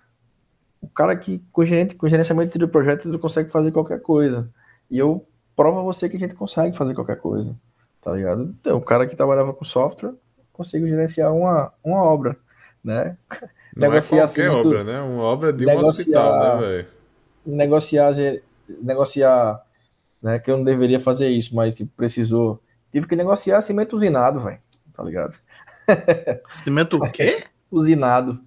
o 0.81 0.89
cara 0.89 1.17
que 1.17 1.43
com, 1.51 1.65
gerente, 1.65 1.95
com 1.95 2.09
gerenciamento 2.09 2.59
de 2.59 2.67
projetos 2.67 3.07
ele 3.07 3.19
consegue 3.19 3.51
fazer 3.51 3.73
qualquer 3.73 4.01
coisa. 4.01 4.49
E 4.91 4.99
eu 4.99 5.27
provo 5.57 5.81
a 5.81 5.83
você 5.83 6.09
que 6.09 6.17
a 6.17 6.21
gente 6.21 6.35
consegue 6.35 6.77
fazer 6.77 6.95
qualquer 6.95 7.19
coisa, 7.19 7.57
tá 8.03 8.13
ligado? 8.13 8.55
Então, 8.61 8.77
o 8.77 8.83
cara 8.83 9.07
que 9.07 9.17
trabalhava 9.17 9.53
com 9.53 9.65
software 9.65 10.15
consigo 10.53 10.87
gerenciar 10.87 11.33
uma, 11.35 11.73
uma 11.83 12.03
obra, 12.03 12.37
né? 12.83 13.17
Não 13.75 13.89
negociar, 13.89 14.25
é 14.25 14.27
qualquer 14.27 14.51
obra, 14.51 14.85
né? 14.85 15.01
Uma 15.01 15.23
obra 15.25 15.53
de 15.53 15.67
um 15.67 15.79
hospital, 15.79 16.61
né, 16.61 16.67
velho? 16.67 16.87
Negociar, 17.45 18.15
negociar, 18.69 19.63
né? 20.23 20.39
Que 20.39 20.51
eu 20.51 20.57
não 20.57 20.65
deveria 20.65 21.01
fazer 21.01 21.29
isso, 21.29 21.55
mas 21.57 21.75
tipo, 21.75 21.91
precisou. 21.97 22.63
Tive 22.95 23.09
que 23.09 23.17
negociar 23.17 23.61
cimento 23.61 23.97
usinado, 23.97 24.39
velho. 24.39 24.61
Tá 24.93 25.03
ligado? 25.03 25.37
Cimento 26.49 26.97
o 26.97 27.11
quê? 27.11 27.43
usinado. 27.69 28.39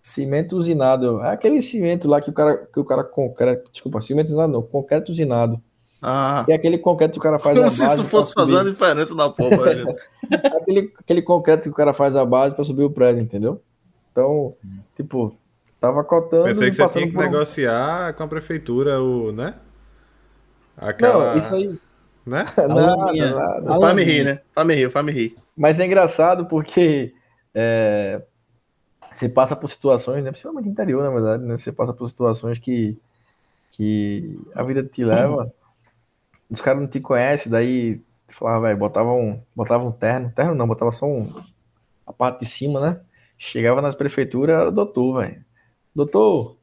Cimento 0.00 0.56
usinado. 0.56 1.20
É 1.20 1.28
aquele 1.28 1.60
cimento 1.60 2.08
lá 2.08 2.22
que 2.22 2.30
o 2.30 2.32
cara, 2.32 2.56
que 2.56 2.80
o 2.80 2.84
cara 2.86 3.04
concreto. 3.04 3.70
Desculpa, 3.70 4.00
cimento 4.00 4.28
usinado 4.28 4.50
não, 4.50 4.62
concreto 4.62 5.12
usinado. 5.12 5.60
Ah. 6.00 6.46
E 6.48 6.54
aquele 6.54 6.78
concreto 6.78 7.12
que 7.12 7.18
o 7.18 7.22
cara 7.22 7.38
faz 7.38 7.58
Como 7.58 7.70
se 7.70 7.84
isso 7.84 8.02
fosse 8.06 8.32
fazer 8.32 8.54
uma 8.54 8.64
diferença 8.64 9.14
na 9.14 9.28
porra. 9.28 9.72
aquele, 10.56 10.90
aquele 10.98 11.20
concreto 11.20 11.64
que 11.64 11.68
o 11.68 11.74
cara 11.74 11.92
faz 11.92 12.16
a 12.16 12.24
base 12.24 12.54
para 12.54 12.64
subir 12.64 12.84
o 12.84 12.90
prédio, 12.90 13.22
entendeu? 13.22 13.60
Então, 14.10 14.56
tipo, 14.96 15.36
tava 15.78 16.02
cotando. 16.02 16.44
Pensei 16.44 16.70
que 16.70 16.76
você 16.76 16.88
tinha 16.88 17.08
que 17.08 17.12
por... 17.12 17.22
negociar 17.22 18.14
com 18.14 18.22
a 18.22 18.28
prefeitura, 18.28 19.02
o, 19.02 19.32
né? 19.32 19.56
Aquela... 20.78 21.32
Não, 21.32 21.38
isso 21.38 21.54
aí. 21.54 21.78
Né? 22.24 22.44
Nada. 22.56 23.80
Faz 23.80 23.96
me 23.96 24.04
rir, 24.04 24.24
né? 24.24 24.40
Faz 24.54 24.66
me 24.66 24.74
rir, 24.74 24.90
faz 24.90 25.04
me 25.04 25.12
rir. 25.12 25.36
Mas 25.56 25.80
é 25.80 25.86
engraçado 25.86 26.46
porque 26.46 27.14
é, 27.54 28.22
você 29.10 29.28
passa 29.28 29.56
por 29.56 29.68
situações, 29.68 30.22
né? 30.22 30.30
Principalmente 30.30 30.68
interior, 30.68 31.02
na 31.02 31.10
verdade, 31.10 31.44
né? 31.44 31.58
Você 31.58 31.72
passa 31.72 31.92
por 31.92 32.08
situações 32.08 32.58
que, 32.58 32.96
que 33.72 34.38
a 34.54 34.62
vida 34.62 34.82
te 34.82 35.04
leva 35.04 35.52
os 36.52 36.60
caras 36.60 36.82
não 36.82 36.88
te 36.88 37.00
conhecem, 37.00 37.50
daí 37.50 38.02
falava, 38.28 38.66
velho, 38.66 38.78
botava 38.78 39.10
um, 39.12 39.40
botava 39.56 39.84
um 39.84 39.90
terno, 39.90 40.30
terno 40.36 40.54
não, 40.54 40.68
botava 40.68 40.92
só 40.92 41.06
um, 41.06 41.32
a 42.06 42.12
parte 42.12 42.40
de 42.40 42.46
cima, 42.46 42.78
né? 42.78 43.00
Chegava 43.38 43.80
nas 43.80 43.94
prefeituras, 43.94 44.54
era 44.54 44.68
o 44.68 44.72
doutor, 44.72 45.22
velho. 45.22 45.42
Doutor, 45.94 46.58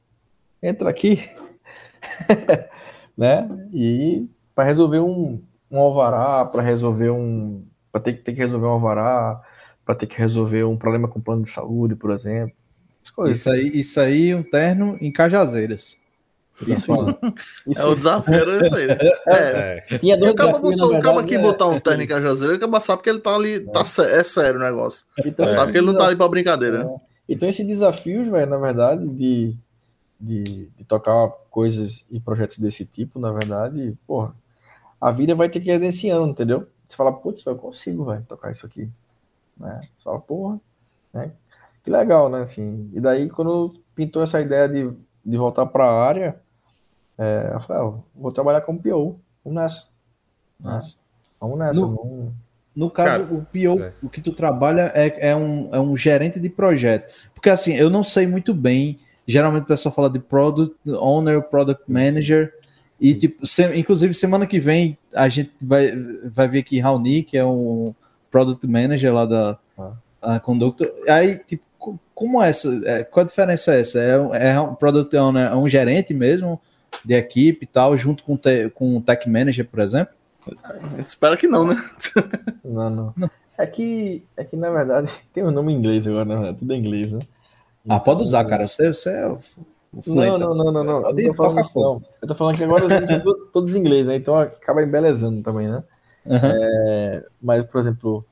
entra 0.61 0.90
aqui, 0.90 1.27
né? 3.18 3.49
E 3.73 4.30
para 4.53 4.65
resolver 4.65 4.99
um, 4.99 5.41
um 5.71 5.79
alvará, 5.79 6.45
para 6.45 6.61
resolver 6.61 7.09
um, 7.09 7.63
para 7.91 8.01
ter, 8.01 8.13
ter 8.13 8.33
que 8.33 8.39
resolver 8.39 8.65
um 8.65 8.71
alvará, 8.71 9.41
para 9.85 9.95
ter 9.95 10.07
que 10.07 10.17
resolver 10.17 10.63
um 10.63 10.77
problema 10.77 11.07
com 11.07 11.21
plano 11.21 11.43
de 11.43 11.49
saúde, 11.49 11.95
por 11.95 12.11
exemplo. 12.11 12.53
Isso 13.27 13.49
aí, 13.49 13.67
isso 13.73 13.99
aí, 13.99 14.35
um 14.35 14.43
terno 14.43 14.97
em 15.01 15.11
Cajazeiras. 15.11 15.97
Isso, 16.67 16.91
isso. 17.65 17.81
É 17.81 17.85
o 17.85 17.95
desafio 17.95 18.33
era 18.33 18.65
isso 18.65 18.75
aí. 18.75 18.87
Né? 18.87 18.97
É. 19.27 19.83
é. 19.89 19.99
E 20.01 20.11
acaba, 20.11 20.59
botou, 20.59 20.95
acaba 20.95 21.21
aqui 21.21 21.35
é, 21.35 21.39
botar 21.39 21.67
um 21.67 21.79
terno 21.79 22.03
em 22.03 22.07
Cajazeiro, 22.07 22.55
acaba 22.55 22.79
sabe 22.79 23.01
que 23.01 23.09
ele 23.09 23.19
tá 23.19 23.33
ali, 23.33 23.61
tá, 23.61 23.81
é 23.81 24.23
sério 24.23 24.59
o 24.59 24.63
negócio. 24.63 25.05
Então, 25.25 25.45
sabe 25.53 25.71
que 25.71 25.77
ele 25.77 25.87
não 25.87 25.97
tá 25.97 26.07
ali 26.07 26.15
pra 26.15 26.27
brincadeira. 26.27 26.83
É. 26.83 27.09
Então, 27.29 27.47
esses 27.47 27.65
desafios, 27.65 28.27
velho, 28.27 28.49
na 28.49 28.57
verdade, 28.57 29.07
de, 29.07 29.55
de, 30.19 30.43
de, 30.77 30.83
tocar 30.87 31.29
coisas 31.49 32.05
e 32.09 32.19
projetos 32.19 32.57
desse 32.57 32.85
tipo, 32.85 33.19
na 33.19 33.31
verdade, 33.31 33.95
porra, 34.05 34.33
a 34.99 35.11
vida 35.11 35.35
vai 35.35 35.49
ter 35.49 35.59
que 35.59 35.71
ir 35.71 36.09
ano, 36.09 36.27
entendeu? 36.27 36.67
Você 36.88 36.95
fala, 36.95 37.13
putz, 37.13 37.45
eu 37.45 37.55
consigo, 37.55 38.05
velho, 38.05 38.26
tocar 38.27 38.51
isso 38.51 38.65
aqui. 38.65 38.89
Né? 39.57 39.81
Você 39.81 40.03
fala, 40.03 40.19
porra, 40.19 40.59
né? 41.13 41.31
Que 41.84 41.89
legal, 41.89 42.30
né? 42.30 42.41
Assim, 42.41 42.89
e 42.93 42.99
daí, 42.99 43.30
quando 43.30 43.76
pintou 43.95 44.23
essa 44.23 44.41
ideia 44.41 44.67
de, 44.67 44.91
de 45.23 45.38
voltar 45.38 45.65
para 45.67 45.85
a 45.85 46.03
área, 46.03 46.39
é, 47.17 47.51
eu 47.53 47.59
falei, 47.61 47.84
ah, 47.84 47.99
vou 48.15 48.31
trabalhar 48.31 48.61
como 48.61 48.81
PO, 48.81 49.19
vamos 49.43 49.61
nessa. 49.61 49.85
Nossa. 50.59 50.97
Vamos 51.39 51.59
nessa. 51.59 51.80
No, 51.80 51.95
vamos... 51.95 52.34
no 52.76 52.89
caso, 52.89 53.26
Cara, 53.26 53.34
o 53.34 53.45
PO, 53.45 53.84
é. 53.84 53.93
o 54.01 54.09
que 54.09 54.21
tu 54.21 54.34
trabalha 54.34 54.91
é, 54.93 55.30
é, 55.30 55.35
um, 55.35 55.69
é 55.73 55.80
um 55.80 55.95
gerente 55.95 56.39
de 56.39 56.49
projeto. 56.49 57.13
Porque 57.34 57.49
assim, 57.49 57.76
eu 57.76 57.89
não 57.89 58.03
sei 58.03 58.27
muito 58.27 58.53
bem, 58.53 58.99
geralmente 59.27 59.63
o 59.63 59.67
pessoal 59.67 59.93
fala 59.93 60.09
de 60.09 60.19
Product 60.19 60.76
Owner, 60.88 61.41
Product 61.43 61.84
Manager, 61.88 62.53
e 62.99 63.13
tipo, 63.13 63.45
se, 63.45 63.63
inclusive 63.77 64.13
semana 64.13 64.45
que 64.45 64.59
vem 64.59 64.97
a 65.13 65.30
gente 65.30 65.51
vai, 65.61 65.93
vai 66.31 66.47
ver 66.47 66.59
aqui 66.59 66.80
Raoni, 66.80 67.23
que 67.23 67.38
é 67.38 67.45
um 67.45 67.93
Product 68.30 68.65
Manager 68.67 69.13
lá 69.13 69.26
da 69.26 69.57
ah. 70.21 70.39
Conductor. 70.39 70.91
Aí, 71.07 71.38
tipo, 71.47 71.63
como 72.13 72.43
é 72.43 72.49
essa? 72.49 72.69
É, 72.85 73.03
qual 73.03 73.23
a 73.23 73.27
diferença 73.27 73.73
é 73.73 73.81
essa? 73.81 73.99
É, 73.99 74.49
é 74.49 74.59
um 74.59 74.76
Product 74.76 75.15
Owner, 75.15 75.51
é 75.51 75.55
um 75.55 75.67
gerente 75.67 76.13
mesmo? 76.13 76.59
de 77.03 77.13
equipe 77.13 77.63
e 77.63 77.67
tal, 77.67 77.95
junto 77.95 78.23
com, 78.23 78.35
te, 78.35 78.69
com 78.71 78.97
o 78.97 79.01
Tech 79.01 79.30
Manager, 79.30 79.67
por 79.67 79.80
exemplo? 79.80 80.13
Espero 81.05 81.38
que 81.38 81.47
não, 81.47 81.65
né? 81.65 81.81
Não, 82.63 82.89
não, 82.89 83.13
não. 83.15 83.31
É 83.57 83.65
que, 83.65 84.23
é 84.38 84.43
que, 84.43 84.55
na 84.55 84.69
verdade, 84.69 85.11
tem 85.34 85.43
um 85.43 85.51
nome 85.51 85.73
em 85.73 85.77
inglês 85.77 86.07
agora, 86.07 86.26
né? 86.26 86.53
Tudo 86.57 86.73
em 86.73 86.80
inglês, 86.80 87.11
né? 87.11 87.19
Ah, 87.88 87.99
pode 87.99 88.23
usar, 88.23 88.45
cara. 88.45 88.67
Você, 88.67 88.88
você 88.93 89.09
é 89.09 89.27
o 89.27 89.39
não, 90.05 90.37
não, 90.37 90.53
não, 90.55 90.71
não, 90.71 90.83
não. 90.83 91.09
Eu 91.09 91.27
tô 91.27 91.33
falando 91.33 91.59
isso, 91.59 91.79
não. 91.79 92.03
Eu 92.21 92.27
tô 92.27 92.35
falando 92.35 92.57
que 92.57 92.63
agora 92.63 92.85
os 92.85 93.51
todos 93.51 93.75
em 93.75 93.79
inglês, 93.79 94.05
né? 94.05 94.15
Então 94.15 94.37
acaba 94.37 94.83
embelezando 94.83 95.41
também, 95.41 95.67
né? 95.67 95.83
Uhum. 96.25 96.35
É, 96.35 97.25
mas, 97.41 97.65
por 97.65 97.79
exemplo, 97.79 98.25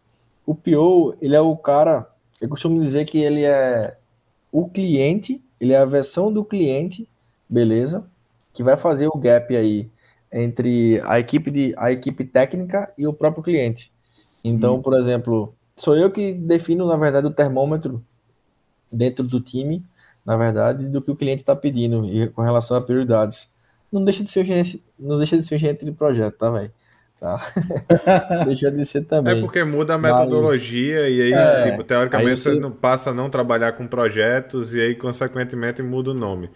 o 0.45 0.53
PO, 0.53 1.15
ele 1.21 1.35
é 1.35 1.41
o 1.41 1.55
cara. 1.57 2.07
Eu 2.39 2.49
costumo 2.49 2.81
dizer 2.81 3.05
que 3.05 3.17
ele 3.17 3.43
é 3.43 3.97
o 4.51 4.69
cliente, 4.69 5.41
ele 5.59 5.73
é 5.73 5.77
a 5.77 5.85
versão 5.85 6.31
do 6.31 6.45
cliente, 6.45 7.09
beleza? 7.49 8.05
que 8.57 8.63
vai 8.63 8.75
fazer 8.75 9.07
o 9.07 9.15
gap 9.15 9.55
aí 9.55 9.88
entre 10.34 10.99
a 11.05 11.19
equipe, 11.19 11.51
de, 11.51 11.75
a 11.77 11.91
equipe 11.91 12.25
técnica 12.25 12.91
e 12.97 13.05
o 13.05 13.13
próprio 13.13 13.43
cliente. 13.43 13.91
Então, 14.43 14.77
hum. 14.77 14.81
por 14.81 14.99
exemplo, 14.99 15.53
sou 15.75 15.95
eu 15.95 16.09
que 16.09 16.34
defino, 16.34 16.88
na 16.88 16.95
verdade, 16.95 17.27
o 17.27 17.31
termômetro 17.31 18.03
dentro 18.91 19.23
do 19.23 19.39
time, 19.39 19.85
na 20.28 20.36
verdade, 20.36 20.86
do 20.88 21.02
que 21.02 21.10
o 21.10 21.16
cliente 21.16 21.41
está 21.41 21.56
pedindo 21.56 22.06
e 22.06 22.28
com 22.28 22.41
relação 22.41 22.76
a 22.76 22.82
prioridades. 22.82 23.49
Não 23.90 24.04
deixa 24.04 24.22
de 24.22 24.30
ser 24.30 24.44
gerente, 24.44 24.84
não 24.99 25.18
deixa 25.18 25.38
de 25.38 25.48
ser 25.48 25.58
gerente 25.58 25.86
de 25.86 25.91
projeto, 25.94 26.38
tá, 26.38 26.49
velho? 26.49 26.70
Tá. 27.18 27.41
deixa 28.44 28.70
de 28.70 28.86
ser 28.86 29.06
também. 29.06 29.38
É 29.38 29.40
porque 29.40 29.64
muda 29.64 29.94
a 29.94 29.98
metodologia 29.98 31.04
Mas, 31.04 31.14
e 31.14 31.22
aí, 31.22 31.34
é, 31.34 31.72
tipo, 31.72 31.84
teoricamente, 31.86 32.30
aí 32.30 32.38
você... 32.38 32.52
você 32.52 32.60
não 32.60 32.72
passa 32.72 33.12
a 33.12 33.14
não 33.14 33.30
trabalhar 33.30 33.72
com 33.72 33.88
projetos 33.88 34.76
e 34.76 34.82
aí, 34.82 34.95
consequentemente, 34.95 35.82
muda 35.82 36.12
o 36.12 36.14
nome. 36.14 36.49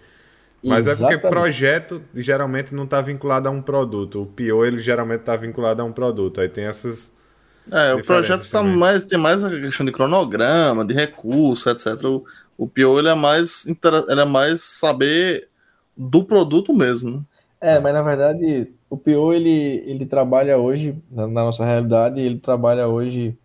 Mas 0.61 0.85
Exatamente. 0.85 1.13
é 1.13 1.17
porque 1.17 1.33
projeto 1.33 2.01
geralmente 2.13 2.75
não 2.75 2.83
está 2.83 3.01
vinculado 3.01 3.47
a 3.47 3.51
um 3.51 3.61
produto. 3.61 4.21
O 4.21 4.25
PO 4.25 4.65
ele 4.65 4.79
geralmente 4.79 5.21
está 5.21 5.37
vinculado 5.37 5.81
a 5.81 5.85
um 5.85 5.93
produto. 5.93 6.41
Aí 6.41 6.49
tem 6.49 6.65
essas. 6.65 7.11
É, 7.71 7.93
o 7.93 8.03
projeto 8.03 8.47
tá 8.49 8.61
mais, 8.61 9.05
tem 9.05 9.17
mais 9.17 9.43
a 9.43 9.49
questão 9.49 9.85
de 9.85 9.91
cronograma, 9.91 10.83
de 10.83 10.93
recurso, 10.93 11.69
etc. 11.69 12.03
O, 12.03 12.23
o 12.61 12.67
PO 12.67 12.99
ele 12.99 13.09
é 13.09 13.15
mais 13.15 13.65
ele 13.65 14.21
é 14.21 14.25
mais 14.25 14.61
saber 14.61 15.49
do 15.97 16.23
produto 16.23 16.71
mesmo. 16.71 17.17
Né? 17.17 17.23
É, 17.59 17.79
mas 17.79 17.91
na 17.91 18.03
verdade 18.03 18.71
o 18.87 18.95
PO 18.95 19.33
ele, 19.33 19.83
ele 19.87 20.05
trabalha 20.05 20.59
hoje, 20.59 20.95
na, 21.09 21.25
na 21.25 21.43
nossa 21.45 21.65
realidade, 21.65 22.21
ele 22.21 22.37
trabalha 22.37 22.87
hoje 22.87 23.35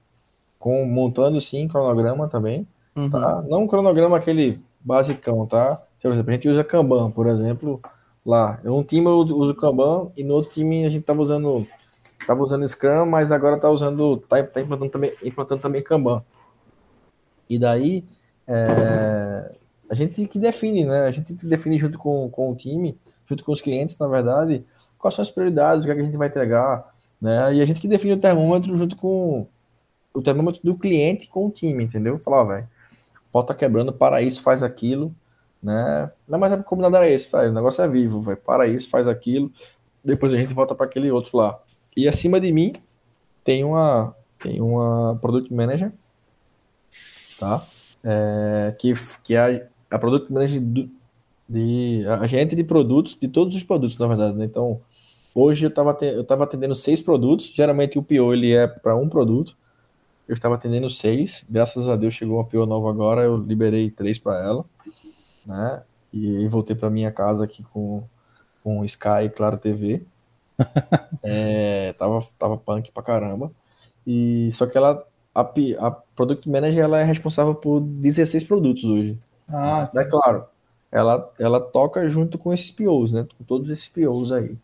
com 0.59 0.85
montando 0.85 1.41
sim 1.41 1.67
cronograma 1.67 2.29
também. 2.29 2.69
Uhum. 2.95 3.09
Tá? 3.09 3.43
Não 3.49 3.63
um 3.63 3.67
cronograma 3.67 4.19
aquele 4.19 4.61
basicão, 4.79 5.47
tá? 5.47 5.81
Por 6.03 6.13
exemplo, 6.13 6.31
a 6.31 6.35
gente 6.35 6.49
usa 6.51 6.63
Kanban, 6.63 7.11
por 7.11 7.27
exemplo, 7.27 7.81
lá. 8.25 8.61
Um 8.67 8.83
time 8.83 9.07
eu 9.07 9.21
uso 9.21 9.55
Kanban 9.55 10.11
e 10.15 10.23
no 10.23 10.35
outro 10.35 10.51
time 10.51 10.85
a 10.85 10.91
gente 10.91 11.05
tava 11.05 11.23
usando 11.23 11.67
tava 12.27 12.43
usando 12.43 12.69
Scrum, 12.69 13.07
mas 13.07 13.33
agora 13.33 13.57
tá 13.57 13.71
usando 13.71 14.19
tá, 14.29 14.43
tá 14.43 14.61
implantando 14.61 14.91
também 14.91 15.15
implantando 15.25 15.63
também 15.63 15.83
Kanban. 15.83 16.23
E 17.49 17.59
daí 17.59 18.05
é, 18.47 19.53
a 19.89 19.95
gente 19.95 20.27
que 20.27 20.39
define, 20.39 20.85
né? 20.85 21.07
A 21.07 21.11
gente 21.11 21.35
define 21.47 21.79
junto 21.79 21.99
com, 21.99 22.29
com 22.31 22.51
o 22.51 22.57
time, 22.57 22.99
junto 23.29 23.45
com 23.45 23.53
os 23.53 23.61
clientes, 23.61 23.99
na 23.99 24.07
verdade, 24.07 24.65
quais 24.99 25.15
são 25.15 25.23
as 25.23 25.31
prioridades, 25.31 25.85
o 25.85 25.87
que, 25.87 25.93
é 25.93 25.95
que 25.95 26.01
a 26.01 26.05
gente 26.05 26.17
vai 26.17 26.29
entregar, 26.29 26.95
né? 27.21 27.55
E 27.55 27.61
a 27.61 27.67
gente 27.67 27.81
que 27.81 27.89
define 27.89 28.15
o 28.15 28.21
termômetro 28.21 28.77
junto 28.77 28.97
com 28.97 29.47
o 30.13 30.23
termômetro 30.23 30.61
do 30.63 30.77
cliente 30.77 31.29
com 31.29 31.47
o 31.47 31.51
time, 31.51 31.85
entendeu? 31.85 32.19
Falar, 32.19 32.45
velho, 32.45 32.69
o 33.33 33.43
tá 33.43 33.55
quebrando, 33.55 33.93
para 33.93 34.23
isso, 34.23 34.43
faz 34.43 34.63
aquilo, 34.63 35.15
né? 35.63 36.11
Não, 36.27 36.39
mas 36.39 36.53
é 36.53 36.57
como 36.57 36.83
nada 36.83 36.99
era 36.99 37.09
esse, 37.09 37.29
o 37.35 37.53
negócio 37.53 37.83
é 37.83 37.89
vivo, 37.89 38.23
vai 38.23 38.37
para 38.37 38.67
isso, 38.67 38.89
faz 38.89 39.07
aquilo, 39.07 39.53
depois 40.03 40.33
a 40.33 40.39
gente 40.39 40.55
volta 40.55 40.75
para 40.75 40.87
aquele 40.87 41.11
outro 41.11 41.37
lá. 41.37 41.59
E 41.97 42.09
acima 42.09 42.41
de 42.41 42.53
mim 42.53 42.73
tem 43.45 43.65
uma 43.65 44.15
tem 44.39 44.61
uma 44.61 45.17
product 45.21 45.53
manager, 45.53 45.93
tá? 47.39 47.67
É, 48.09 48.75
que 48.79 48.95
que 49.25 49.35
é 49.35 49.69
a 49.91 49.99
product 49.99 50.33
manager 50.33 50.61
do, 50.61 50.89
de 51.49 52.05
agente 52.21 52.55
de 52.55 52.63
produtos 52.63 53.19
de 53.21 53.27
todos 53.27 53.57
os 53.57 53.65
produtos, 53.65 53.99
na 53.99 54.07
verdade. 54.07 54.37
Né? 54.37 54.45
Então 54.45 54.81
hoje 55.35 55.67
eu 55.67 55.71
estava 55.71 55.97
eu 56.03 56.25
tava 56.25 56.45
atendendo 56.45 56.75
seis 56.75 57.03
produtos. 57.03 57.47
Geralmente 57.53 57.99
o 57.99 58.03
PO 58.03 58.33
ele 58.33 58.53
é 58.53 58.67
para 58.69 58.95
um 58.95 59.09
produto. 59.09 59.57
Eu 60.29 60.35
estava 60.35 60.55
atendendo 60.55 60.89
seis. 60.89 61.45
Graças 61.51 61.89
a 61.89 61.97
Deus 61.97 62.15
chegou 62.15 62.37
uma 62.37 62.45
PO 62.45 62.65
nova 62.67 62.91
agora. 62.91 63.23
Eu 63.23 63.35
liberei 63.35 63.91
três 63.91 64.19
para 64.19 64.41
ela 64.41 64.65
né? 65.47 65.83
E 66.13 66.47
voltei 66.49 66.75
para 66.75 66.91
minha 66.91 67.13
casa 67.13 67.45
aqui 67.45 67.63
com, 67.63 68.03
com 68.63 68.85
Sky 68.85 69.25
e 69.25 69.31
Claro 69.31 69.59
TV. 69.59 70.03
é, 71.23 71.93
tava, 71.95 72.27
tava 72.39 72.57
punk 72.57 72.91
pra 72.91 73.03
caramba. 73.03 73.53
E 74.07 74.51
só 74.53 74.67
que 74.67 74.77
ela, 74.77 75.07
a, 75.41 75.87
a 75.87 75.91
Product 75.91 76.49
Manager, 76.49 76.85
ela 76.85 77.01
é 77.01 77.05
responsável 77.05 77.55
por 77.55 77.81
16 77.81 78.45
produtos 78.45 78.85
hoje. 78.85 79.19
Ah, 79.47 79.91
é 79.95 80.05
claro. 80.05 80.47
Ela, 80.91 81.31
ela 81.39 81.61
toca 81.61 82.09
junto 82.09 82.39
com 82.39 82.55
esses 82.55 82.71
POs, 82.71 83.13
né? 83.13 83.27
Com 83.37 83.45
todos 83.45 83.69
esses 83.69 83.89
POs 83.89 84.33
aí. 84.33 84.57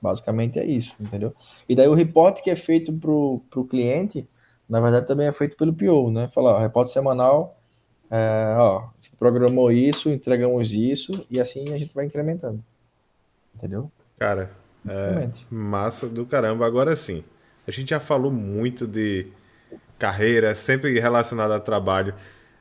Basicamente 0.00 0.58
é 0.58 0.64
isso, 0.64 0.94
entendeu? 1.00 1.34
E 1.68 1.74
daí 1.74 1.88
o 1.88 1.94
report 1.94 2.40
que 2.40 2.50
é 2.50 2.54
feito 2.54 2.92
pro, 2.92 3.40
pro 3.50 3.64
cliente, 3.64 4.28
na 4.68 4.78
verdade 4.78 5.06
também 5.06 5.26
é 5.26 5.32
feito 5.32 5.56
pelo 5.56 5.72
PO, 5.72 6.10
né? 6.10 6.28
Falar, 6.32 6.54
ó, 6.54 6.58
repórter 6.60 6.92
semanal, 6.92 7.58
é, 8.08 8.54
ó, 8.56 8.78
a 8.78 8.90
gente 9.02 9.16
programou 9.18 9.72
isso, 9.72 10.08
entregamos 10.10 10.70
isso, 10.72 11.26
e 11.28 11.40
assim 11.40 11.72
a 11.72 11.78
gente 11.78 11.92
vai 11.92 12.04
incrementando. 12.04 12.62
Entendeu? 13.54 13.90
Cara, 14.18 14.50
é 14.86 15.28
massa 15.50 16.08
do 16.08 16.24
caramba. 16.24 16.64
Agora 16.64 16.94
sim, 16.94 17.24
a 17.66 17.70
gente 17.72 17.90
já 17.90 17.98
falou 17.98 18.30
muito 18.30 18.86
de 18.86 19.26
carreira, 19.98 20.54
sempre 20.54 20.98
relacionado 20.98 21.52
a 21.52 21.60
trabalho. 21.60 22.14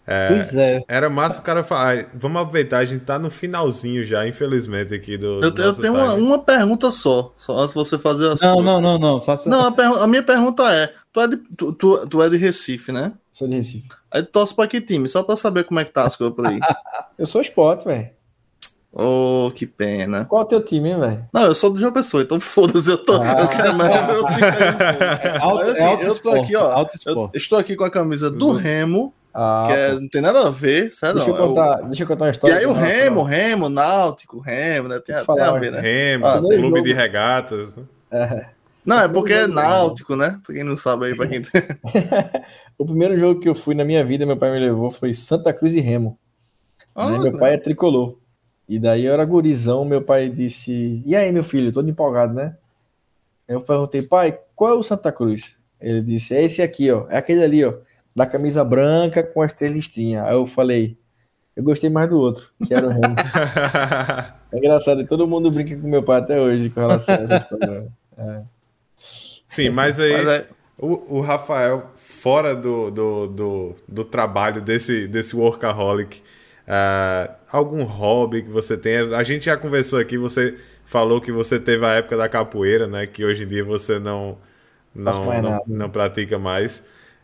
É, 0.08 0.28
pois 0.28 0.56
é. 0.56 0.84
Era 0.88 1.10
massa 1.10 1.40
o 1.40 1.44
cara 1.44 1.64
falar. 1.64 2.06
Vamos 2.14 2.40
aproveitar, 2.42 2.78
a 2.78 2.86
gente 2.86 3.04
tá 3.04 3.18
no 3.18 3.32
finalzinho 3.32 4.06
já, 4.06 4.28
infelizmente, 4.28 4.94
aqui 4.94 5.18
do. 5.18 5.44
Eu, 5.44 5.56
eu 5.56 5.74
tenho 5.74 5.94
uma, 5.94 6.14
uma, 6.14 6.40
pergunta 6.40 6.92
só, 6.92 7.34
só 7.36 7.58
antes 7.58 7.74
de 7.74 7.76
você 7.76 7.98
fazer 7.98 8.26
a 8.26 8.30
não, 8.30 8.38
sua. 8.38 8.56
Não, 8.56 8.64
não, 8.64 8.82
não, 8.82 9.00
não. 9.00 9.22
Faça... 9.22 9.50
Não, 9.50 9.68
a, 9.68 10.04
a 10.04 10.08
minha 10.08 10.22
pergunta 10.22 10.64
é: 10.72 10.94
tu 11.12 11.22
é, 11.22 11.28
de, 11.28 11.38
tu, 11.58 11.74
tu, 11.74 12.08
tu, 12.08 12.22
é 12.22 12.30
de 12.30 12.38
Recife, 12.38 12.92
né? 12.92 13.14
Sou 13.32 13.48
de 13.48 13.56
Recife. 13.56 13.88
Aí 14.12 14.22
tu 14.22 14.32
torce 14.32 14.56
pra 14.56 14.68
que 14.68 14.80
time? 14.80 15.10
Só 15.10 15.24
pra 15.24 15.36
saber 15.36 15.64
como 15.64 15.80
é 15.80 15.86
que 15.86 15.92
tá 15.92 16.04
as 16.04 16.16
coisas 16.16 16.36
por 16.36 16.46
aí. 16.46 16.60
eu 17.18 17.26
sou 17.26 17.42
esporte, 17.42 17.86
velho. 17.86 18.10
Oh, 18.98 19.52
que 19.54 19.66
pena. 19.66 20.24
Qual 20.24 20.42
é 20.42 20.46
o 20.46 20.48
teu 20.48 20.64
time, 20.64 20.96
velho? 20.96 21.28
Não, 21.34 21.44
eu 21.44 21.54
sou 21.54 21.70
do 21.70 21.78
João 21.78 21.92
Pessoa, 21.92 22.24
então 22.24 22.40
foda-se, 22.40 22.90
eu, 22.90 22.98
tô, 22.98 23.22
ah, 23.22 23.42
eu 23.42 23.48
quero 23.50 23.76
mais 23.76 23.94
ver 24.08 24.18
o 24.18 24.24
Cinco 24.24 24.46
é, 24.46 25.38
alto, 25.38 25.70
assim, 25.70 25.82
é 25.82 25.86
alto 25.86 26.04
Eu 26.06 26.22
tô 26.22 26.30
aqui, 26.32 26.56
ó. 26.56 26.88
Eu 27.12 27.30
estou 27.34 27.60
aqui 27.60 27.76
com 27.76 27.84
a 27.84 27.92
camisa 27.92 28.32
do 28.32 28.48
uhum. 28.48 28.54
Remo, 28.54 29.14
ah, 29.34 29.64
que 29.68 29.74
é, 29.74 29.94
não 30.00 30.08
tem 30.08 30.22
nada 30.22 30.48
a 30.48 30.50
ver, 30.50 30.94
certo? 30.94 31.16
Deixa, 31.16 31.30
eu 31.30 31.36
contar, 31.36 31.82
deixa 31.82 32.04
eu 32.04 32.08
contar 32.08 32.24
uma 32.24 32.32
história. 32.32 32.54
E 32.54 32.58
aí 32.60 32.66
o 32.66 32.72
Remo, 32.72 33.24
Remo, 33.24 33.68
Náutico, 33.68 34.40
Remo, 34.40 34.88
né? 34.88 35.00
Tem, 35.00 35.14
tem 35.14 35.42
a 35.42 35.52
ver, 35.52 35.72
né? 35.74 35.82
Remo, 35.82 36.26
ah, 36.26 36.40
clube 36.40 36.62
jogo. 36.62 36.82
de 36.82 36.94
regatas. 36.94 37.76
Né? 37.76 37.84
É. 38.12 38.46
Não, 38.86 39.02
é 39.02 39.10
porque 39.10 39.34
é 39.34 39.46
náutico, 39.46 40.16
né? 40.16 40.40
Pra 40.42 40.56
quem 40.56 40.64
não 40.64 40.78
sabe 40.78 41.08
aí, 41.08 41.16
pra 41.18 41.28
quem. 41.28 41.42
o 42.80 42.86
primeiro 42.86 43.20
jogo 43.20 43.42
que 43.42 43.50
eu 43.50 43.56
fui 43.56 43.76
na 43.76 43.84
minha 43.84 44.06
vida, 44.06 44.26
meu 44.26 44.38
pai 44.38 44.52
me 44.52 44.60
levou, 44.60 44.90
foi 44.90 45.14
Santa 45.14 45.52
Cruz 45.52 45.76
e 45.76 45.82
Remo. 45.82 46.18
Ah, 46.96 47.10
meu 47.10 47.34
né? 47.34 47.38
pai 47.38 47.56
é 47.56 47.58
tricolor. 47.58 48.16
E 48.68 48.80
daí 48.80 49.06
eu 49.06 49.14
era 49.14 49.26
gurizão, 49.26 49.86
meu 49.86 50.02
pai 50.02 50.30
disse: 50.30 51.02
E 51.06 51.16
aí, 51.16 51.32
meu 51.32 51.44
filho, 51.44 51.72
todo 51.72 51.90
empolgado, 51.90 52.34
né? 52.34 52.56
Eu 53.48 53.62
perguntei, 53.62 54.02
pai, 54.02 54.40
qual 54.56 54.72
é 54.72 54.74
o 54.74 54.84
Santa 54.84 55.12
Cruz? 55.12 55.58
Ele 55.80 56.02
disse: 56.02 56.36
É 56.36 56.44
esse 56.44 56.62
aqui, 56.62 56.92
ó. 56.92 57.06
É 57.10 57.18
aquele 57.18 57.44
ali, 57.44 57.64
ó 57.64 57.76
da 58.16 58.26
camisa 58.26 58.64
branca 58.64 59.22
com 59.22 59.42
as 59.42 59.52
três 59.52 59.72
listrinhas. 59.72 60.26
Aí 60.26 60.34
eu 60.34 60.48
falei, 60.48 60.98
eu 61.56 61.64
gostei 61.64 61.90
mais 61.90 62.10
do 62.10 62.18
outro, 62.18 62.50
que 62.66 62.74
era 62.74 62.88
o 62.88 62.90
Remo. 62.90 63.16
é 64.54 64.58
engraçado, 64.58 65.02
e 65.02 65.06
todo 65.06 65.28
mundo 65.28 65.52
brinca 65.52 65.76
com 65.76 65.88
meu 65.88 66.02
pai 66.02 66.20
até 66.20 66.40
hoje 66.40 66.70
com 66.70 66.80
relação 66.80 67.14
a 67.14 67.18
essa 67.18 67.36
história. 67.38 67.88
É. 68.18 68.42
Sim, 69.46 69.70
mas 69.70 70.00
aí 70.00 70.14
mas 70.14 70.28
é... 70.28 70.48
o, 70.78 71.18
o, 71.18 71.22
Rafael, 71.22 71.92
fora 71.96 72.56
do, 72.56 72.90
do, 72.90 73.28
do, 73.28 73.76
do, 73.88 74.06
trabalho 74.06 74.62
desse, 74.62 75.08
desse 75.08 75.36
workaholic, 75.36 76.24
uh, 76.68 77.34
algum 77.52 77.84
hobby 77.84 78.44
que 78.44 78.50
você 78.50 78.78
tem? 78.78 78.98
A 79.14 79.24
gente 79.24 79.46
já 79.46 79.58
conversou 79.58 80.00
aqui, 80.00 80.18
você 80.18 80.58
falou 80.86 81.22
que 81.22 81.32
você 81.32 81.60
teve 81.60 81.86
a 81.86 81.94
época 81.94 82.18
da 82.18 82.30
capoeira, 82.30 82.88
né? 82.88 83.08
Que 83.08 83.26
hoje 83.26 83.44
em 83.44 83.48
dia 83.48 83.64
você 83.64 84.00
não, 84.00 84.38
não, 84.94 85.42
não, 85.42 85.64
não 85.68 85.90
pratica 85.90 86.38
mais. 86.40 86.84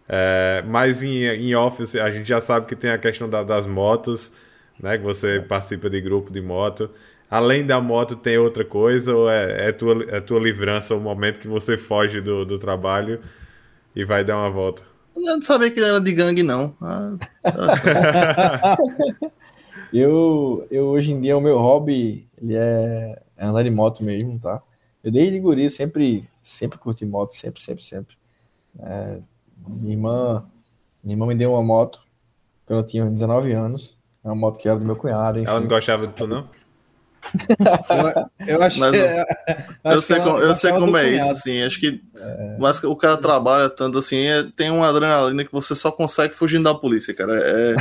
É, 0.10 0.64
mas 0.68 1.04
em, 1.04 1.24
em 1.26 1.56
Office 1.56 1.96
a 1.96 2.12
gente 2.12 2.28
já 2.28 2.42
sabe 2.42 2.66
que 2.66 2.76
tem 2.76 2.92
a 2.92 2.98
questão 2.98 3.30
da, 3.30 3.44
das 3.44 3.66
motos, 3.66 4.34
né? 4.80 4.98
Que 4.98 5.04
você 5.04 5.40
participa 5.40 5.90
de 5.90 6.02
grupo 6.02 6.32
de 6.32 6.42
moto. 6.42 6.90
Além 7.30 7.66
da 7.66 7.80
moto, 7.80 8.16
tem 8.16 8.38
outra 8.38 8.66
coisa? 8.66 9.16
Ou 9.16 9.30
é, 9.30 9.70
é, 9.70 9.72
tua, 9.72 10.04
é 10.10 10.20
tua 10.22 10.40
livrança 10.40 10.96
o 10.96 11.00
momento 11.00 11.40
que 11.40 11.48
você 11.48 11.78
foge 11.78 12.20
do, 12.22 12.46
do 12.46 12.60
trabalho 12.60 13.22
e 13.96 14.04
vai 14.04 14.24
dar 14.24 14.38
uma 14.38 14.50
volta? 14.50 14.91
Eu 15.16 15.22
não 15.36 15.42
sabia 15.42 15.70
que 15.70 15.80
ele 15.80 15.88
era 15.88 16.02
de 16.02 16.12
gangue, 16.14 16.44
não. 16.44 16.76
Ah, 16.82 17.18
eu, 19.94 20.66
eu, 20.72 20.88
hoje 20.88 21.14
em 21.14 21.22
dia, 21.22 21.38
o 21.38 21.42
meu 21.42 21.58
hobby 21.58 22.28
ele 22.42 22.56
é, 22.56 23.22
é 23.38 23.46
andar 23.46 23.64
de 23.64 23.70
moto 23.70 24.04
mesmo, 24.04 24.40
tá? 24.40 24.62
Eu 25.04 25.12
desde 25.12 25.40
guri 25.40 25.70
sempre, 25.70 26.28
sempre 26.42 26.78
curti 26.78 27.06
moto, 27.06 27.36
sempre, 27.36 27.62
sempre, 27.62 27.84
sempre. 27.84 28.16
É, 28.80 29.20
minha 29.68 29.94
irmã, 29.94 30.46
minha 31.04 31.16
irmã 31.16 31.26
me 31.26 31.36
deu 31.36 31.54
uma 31.54 31.64
moto 31.64 32.02
quando 32.66 32.80
eu 32.80 32.88
tinha 32.88 33.06
19 33.06 33.52
anos. 33.52 33.98
É 34.24 34.28
uma 34.28 34.36
moto 34.36 34.60
que 34.60 34.70
era 34.70 34.78
do 34.78 34.86
meu 34.86 34.96
cunhado. 34.96 35.40
Enfim. 35.40 35.50
Ela 35.50 35.60
não 35.60 35.68
gostava 35.68 36.06
de 36.08 36.14
tu, 36.14 36.28
não? 36.28 36.48
Eu, 38.40 38.56
eu 38.56 38.64
acho 38.64 38.80
mas, 38.80 38.94
eu, 38.96 39.92
eu 39.92 40.02
sei, 40.02 40.20
como, 40.20 40.40
eu 40.40 40.56
sei 40.56 40.72
como 40.72 40.98
é 40.98 41.04
cunhado. 41.04 41.18
isso, 41.18 41.32
assim. 41.32 41.62
Acho 41.62 41.80
que 41.80 42.02
é... 42.18 42.58
mas 42.60 42.84
o 42.84 42.96
cara 42.96 43.18
trabalha 43.18 43.70
tanto 43.70 44.00
assim, 44.00 44.18
é, 44.26 44.44
tem 44.56 44.72
uma 44.72 44.90
adrenalina 44.90 45.46
que 45.46 45.52
você 45.52 45.76
só 45.76 45.92
consegue 45.92 46.34
fugindo 46.34 46.64
da 46.64 46.74
polícia, 46.74 47.14
cara. 47.14 47.34
É, 47.40 47.76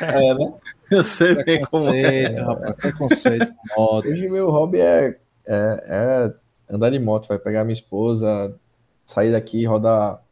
é 0.00 0.34
né? 0.34 0.52
Eu 0.90 1.04
sei 1.04 1.34
bem 1.44 1.62
como 1.62 1.90
é. 1.90 2.32
Rapaz, 2.38 2.76
preconceito, 2.76 3.52
moto. 3.76 4.06
Hoje 4.06 4.28
meu 4.28 4.50
hobby 4.50 4.80
é, 4.80 5.16
é, 5.46 5.84
é 5.88 6.32
andar 6.68 6.90
de 6.90 6.98
moto, 6.98 7.28
vai 7.28 7.38
pegar 7.38 7.64
minha 7.64 7.74
esposa, 7.74 8.54
sair 9.06 9.32
daqui, 9.32 9.64
rodar 9.64 10.23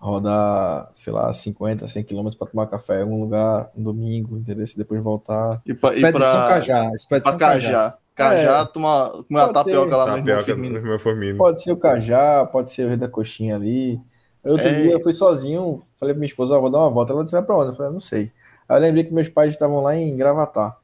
rodar, 0.00 0.90
sei 0.94 1.12
lá, 1.12 1.32
50, 1.32 1.86
100 1.86 2.04
quilômetros 2.04 2.38
para 2.38 2.48
tomar 2.48 2.66
café 2.66 3.00
em 3.00 3.02
algum 3.02 3.20
lugar 3.20 3.70
um 3.76 3.82
domingo, 3.82 4.38
entendeu? 4.38 4.66
Se 4.66 4.76
depois 4.76 5.02
voltar. 5.02 5.60
E 5.66 5.74
para 5.74 6.00
Cajá. 6.48 6.90
Expedição 6.94 7.38
Cajá. 7.38 7.98
Cajá, 8.14 8.60
é, 8.60 8.64
tomar, 8.66 9.10
comer 9.10 9.24
uma 9.30 9.52
tapioca 9.52 9.96
lá 9.96 10.06
tapioca 10.06 10.54
no 10.54 10.62
meu. 10.62 11.36
Pode 11.36 11.62
ser 11.62 11.72
o 11.72 11.76
Cajá, 11.76 12.46
pode 12.46 12.70
ser 12.70 12.84
o 12.84 12.88
Rei 12.88 12.96
da 12.96 13.08
Coxinha 13.08 13.56
ali. 13.56 14.00
Outro 14.42 14.66
é. 14.66 14.80
dia 14.80 14.92
eu 14.92 15.02
fui 15.02 15.12
sozinho, 15.12 15.82
falei 15.98 16.14
pra 16.14 16.20
minha 16.20 16.28
esposa, 16.28 16.56
oh, 16.56 16.60
vou 16.60 16.70
dar 16.70 16.78
uma 16.78 16.90
volta. 16.90 17.12
Ela 17.12 17.22
disse, 17.22 17.34
vai 17.34 17.44
pra 17.44 17.56
onde? 17.56 17.70
Eu 17.70 17.76
falei, 17.76 17.92
não 17.92 18.00
sei. 18.00 18.32
Aí 18.68 18.76
eu 18.76 18.80
lembrei 18.80 19.04
que 19.04 19.12
meus 19.12 19.28
pais 19.28 19.52
estavam 19.52 19.82
lá 19.82 19.96
em 19.96 20.16
Gravatar. 20.16 20.76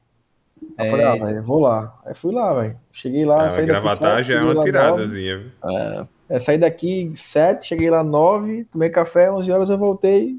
Aí 0.78 0.86
eu 0.86 0.90
falei, 0.90 1.06
ah, 1.06 1.24
velho, 1.24 1.42
vou 1.42 1.60
lá. 1.60 1.98
Aí 2.04 2.14
fui 2.14 2.34
lá, 2.34 2.52
velho. 2.54 2.78
Cheguei 2.92 3.24
lá, 3.24 3.46
é, 3.46 3.50
saí 3.50 3.66
Gravatar 3.66 4.22
já 4.22 4.34
é 4.34 4.42
uma 4.42 4.62
tiradazinha. 4.62 5.52
É, 5.64 6.06
é, 6.28 6.38
saí 6.38 6.58
daqui 6.58 7.12
sete, 7.14 7.66
cheguei 7.66 7.90
lá 7.90 8.02
nove, 8.02 8.64
tomei 8.64 8.90
café, 8.90 9.30
onze 9.30 9.50
horas 9.50 9.70
eu 9.70 9.78
voltei, 9.78 10.36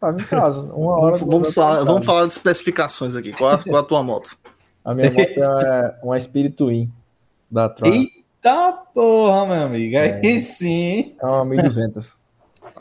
tava 0.00 0.20
em 0.20 0.24
casa. 0.24 0.62
Uma 0.72 0.98
hora. 0.98 1.16
vamos, 1.16 1.34
vamos 1.34 1.54
falar, 1.54 1.84
vamos 1.84 2.04
falar 2.04 2.26
de 2.26 2.32
especificações 2.32 3.14
aqui. 3.14 3.32
Qual 3.32 3.52
a, 3.52 3.62
qual 3.62 3.76
a 3.76 3.82
tua 3.82 4.02
moto? 4.02 4.36
A 4.84 4.94
minha 4.94 5.10
moto 5.10 5.42
é 5.42 5.98
uma 6.02 6.18
Spirit 6.18 6.56
Twin 6.56 6.92
da 7.50 7.68
Tron. 7.68 7.88
Eita 7.88 8.72
porra, 8.94 9.46
meu 9.46 9.62
amigo. 9.66 9.96
Aí 9.96 10.20
é, 10.24 10.40
sim. 10.40 11.14
É 11.20 11.26
uma 11.26 11.44
1200. 11.44 12.18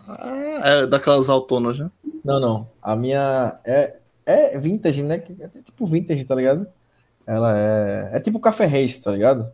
Ah, 0.08 0.62
é 0.64 0.88
daquelas 0.88 1.30
autônomas, 1.30 1.80
né? 1.80 1.92
Não, 2.24 2.40
não. 2.40 2.68
A 2.82 2.96
minha 2.96 3.60
é, 3.64 3.96
é 4.26 4.58
vintage, 4.58 5.04
né? 5.04 5.24
É 5.40 5.62
tipo 5.64 5.86
vintage, 5.86 6.26
tá 6.26 6.36
ligado? 6.36 6.68
Ela 7.28 7.58
é. 7.58 8.10
É 8.14 8.20
tipo 8.20 8.40
Café 8.40 8.66
Reis, 8.66 8.98
tá 8.98 9.12
ligado? 9.12 9.52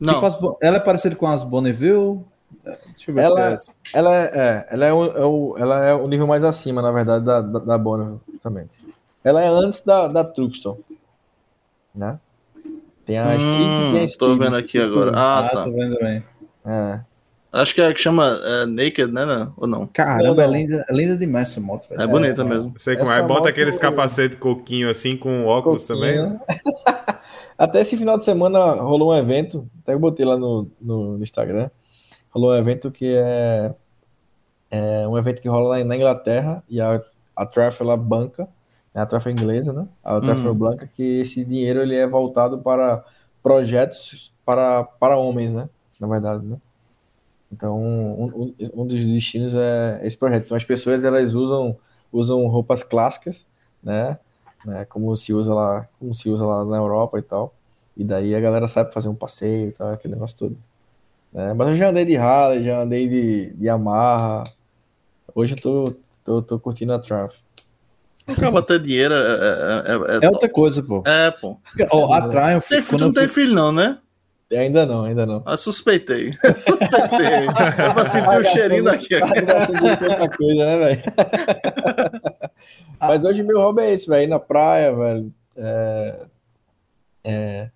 Não, 0.00 0.14
Tipo 0.14 0.26
as 0.26 0.38
ela 0.62 0.78
é 0.78 0.80
parecida 0.80 1.14
com 1.14 1.26
as 1.26 1.44
Bonneville? 1.44 2.24
Deixa 2.64 3.10
eu 3.10 3.14
ver 3.14 3.22
Ela- 3.22 3.34
se 3.36 3.40
é 3.40 3.52
essa. 3.52 3.72
Ela 3.94 4.16
é, 4.16 4.22
é, 4.34 4.66
ela 4.70 4.84
é, 4.86 4.92
o, 4.92 5.04
é 5.04 5.24
o- 5.24 5.54
ela 5.58 5.84
é 5.86 5.94
o 5.94 6.06
nível 6.06 6.26
mais 6.26 6.44
acima, 6.44 6.82
na 6.82 6.90
verdade, 6.92 7.24
da, 7.24 7.40
da, 7.40 7.58
da 7.58 7.78
Bonneville, 7.78 8.20
justamente. 8.32 8.70
Ela 9.24 9.42
é 9.42 9.48
antes 9.48 9.80
da, 9.80 10.08
da 10.08 10.24
Truxton. 10.24 10.78
Né? 11.94 12.18
Tem 13.04 13.18
a 13.18 13.34
Street 13.34 13.48
e 13.48 13.92
tem 13.92 14.00
a 14.00 14.04
hum, 14.04 14.08
tô 14.18 14.36
vendo 14.36 14.56
aqui 14.56 14.78
agora. 14.78 15.12
Ah, 15.14 15.48
tá. 15.52 15.64
tô 15.64 15.72
vendo 15.72 15.98
bem. 15.98 16.22
É. 16.64 17.00
Acho 17.52 17.74
que 17.74 17.80
é 17.80 17.86
a 17.88 17.92
que 17.92 18.00
chama 18.00 18.38
é, 18.44 18.66
Naked, 18.66 19.10
né? 19.10 19.26
né? 19.26 19.48
Ou 19.56 19.66
não? 19.66 19.84
Caramba, 19.88 20.22
Não, 20.28 20.34
não. 20.36 20.42
é 20.42 20.46
linda, 20.46 20.86
é 20.88 20.92
linda 20.94 21.16
demais 21.16 21.50
essa 21.50 21.60
moto, 21.60 21.88
velho. 21.88 22.00
É 22.00 22.06
bonita 22.06 22.44
mesmo. 22.44 22.72
Sei 22.76 22.96
como 22.96 23.10
é. 23.10 23.20
Bota 23.22 23.34
moto- 23.34 23.48
aqueles 23.48 23.76
capacete 23.76 24.36
coquinho 24.36 24.88
assim 24.88 25.16
com 25.16 25.44
óculos 25.46 25.82
também. 25.84 26.22
né? 26.22 26.40
Até 27.58 27.80
esse 27.80 27.96
final 27.96 28.16
de 28.16 28.24
semana 28.24 28.74
rolou 28.74 29.12
um 29.12 29.16
evento, 29.16 29.68
até 29.82 29.92
eu 29.92 29.98
botei 29.98 30.24
lá 30.24 30.38
no, 30.38 30.70
no, 30.80 31.18
no 31.18 31.22
Instagram. 31.22 31.68
Rolou 32.30 32.52
um 32.52 32.56
evento 32.56 32.90
que 32.90 33.14
é, 33.16 33.74
é 34.70 35.06
um 35.08 35.18
evento 35.18 35.42
que 35.42 35.48
rola 35.48 35.78
lá 35.78 35.84
na 35.84 35.96
Inglaterra 35.96 36.62
e 36.68 36.80
a, 36.80 37.02
a 37.36 37.46
Traffic 37.46 37.82
ela 37.82 37.96
banca, 37.96 38.48
né, 38.94 39.02
a 39.02 39.06
Traffic 39.06 39.32
inglesa, 39.32 39.72
né? 39.72 39.88
A 40.02 40.20
Traffic 40.20 40.48
Uhum. 40.48 40.54
Blanca, 40.54 40.86
que 40.86 41.20
esse 41.20 41.44
dinheiro 41.44 41.82
ele 41.82 41.96
é 41.96 42.06
voltado 42.06 42.58
para 42.60 43.04
projetos 43.42 44.32
para, 44.44 44.84
para 44.84 45.16
homens, 45.18 45.52
né? 45.54 45.68
Na 45.98 46.06
verdade, 46.08 46.44
né? 46.46 46.56
Então, 47.52 47.78
um, 47.80 48.24
um, 48.24 48.54
um 48.74 48.86
dos 48.86 49.04
destinos 49.06 49.54
é 49.54 50.00
esse 50.06 50.16
projeto. 50.16 50.46
Então, 50.46 50.56
as 50.56 50.64
pessoas 50.64 51.04
elas 51.04 51.34
usam, 51.34 51.76
usam 52.12 52.46
roupas 52.46 52.82
clássicas, 52.82 53.46
né? 53.82 54.18
né, 54.64 54.84
como 54.86 55.16
se 55.16 55.32
usa 55.32 55.54
lá, 55.54 55.88
como 55.98 56.14
se 56.14 56.28
usa 56.28 56.44
lá 56.46 56.64
na 56.64 56.76
Europa 56.76 57.18
e 57.18 57.22
tal. 57.22 57.54
E 57.96 58.04
daí 58.04 58.34
a 58.34 58.40
galera 58.40 58.68
sabe 58.68 58.92
fazer 58.92 59.08
um 59.08 59.14
passeio 59.14 59.70
e 59.70 59.72
tal, 59.72 59.92
aquele 59.92 60.14
negócio 60.14 60.36
todo. 60.38 60.58
Né? 61.32 61.52
mas 61.54 61.68
eu 61.68 61.74
já 61.76 61.90
andei 61.90 62.04
de 62.04 62.16
Harley, 62.16 62.64
já 62.64 62.80
andei 62.80 63.08
de, 63.08 63.50
de 63.54 63.66
Yamaha. 63.66 64.44
Hoje 65.34 65.54
eu 65.54 65.60
tô, 65.60 65.94
tô, 66.24 66.42
tô 66.42 66.58
curtindo 66.58 66.92
a 66.92 66.98
Traf. 66.98 67.36
Acaba 68.26 68.62
ter 68.62 68.80
dinheiro. 68.80 69.14
É, 69.14 69.18
é, 69.18 70.16
é, 70.18 70.24
É 70.24 70.28
outra 70.28 70.48
coisa, 70.48 70.82
pô. 70.82 71.02
é, 71.06 71.30
pô. 71.32 71.58
Ó, 71.90 72.12
a 72.12 72.28
Triumph, 72.28 72.68
Tem, 72.68 72.82
tu 72.82 72.98
não 72.98 73.12
tem 73.12 73.26
fui- 73.28 73.42
filho, 73.44 73.54
não, 73.54 73.72
né? 73.72 73.98
Ainda 74.52 74.84
não, 74.84 75.04
ainda 75.04 75.24
não. 75.24 75.42
Ah, 75.46 75.56
suspeitei. 75.56 76.32
suspeitei. 76.58 77.46
Eu 77.86 77.94
pra 77.94 78.06
sentir 78.06 78.40
o 78.40 78.44
cheirinho 78.44 78.82
daqui. 78.84 79.08
Tá 79.20 79.26
outra 80.08 80.28
coisa, 80.36 80.64
né, 80.64 80.78
velho? 80.78 81.02
Mas 83.00 83.24
hoje 83.24 83.42
meu 83.44 83.58
hobby 83.60 83.82
é 83.82 83.92
esse, 83.94 84.08
velho. 84.08 84.24
Ir 84.24 84.26
na 84.26 84.38
praia, 84.40 84.92
velho. 84.94 85.32
É, 85.56 86.20
é, 87.24 87.70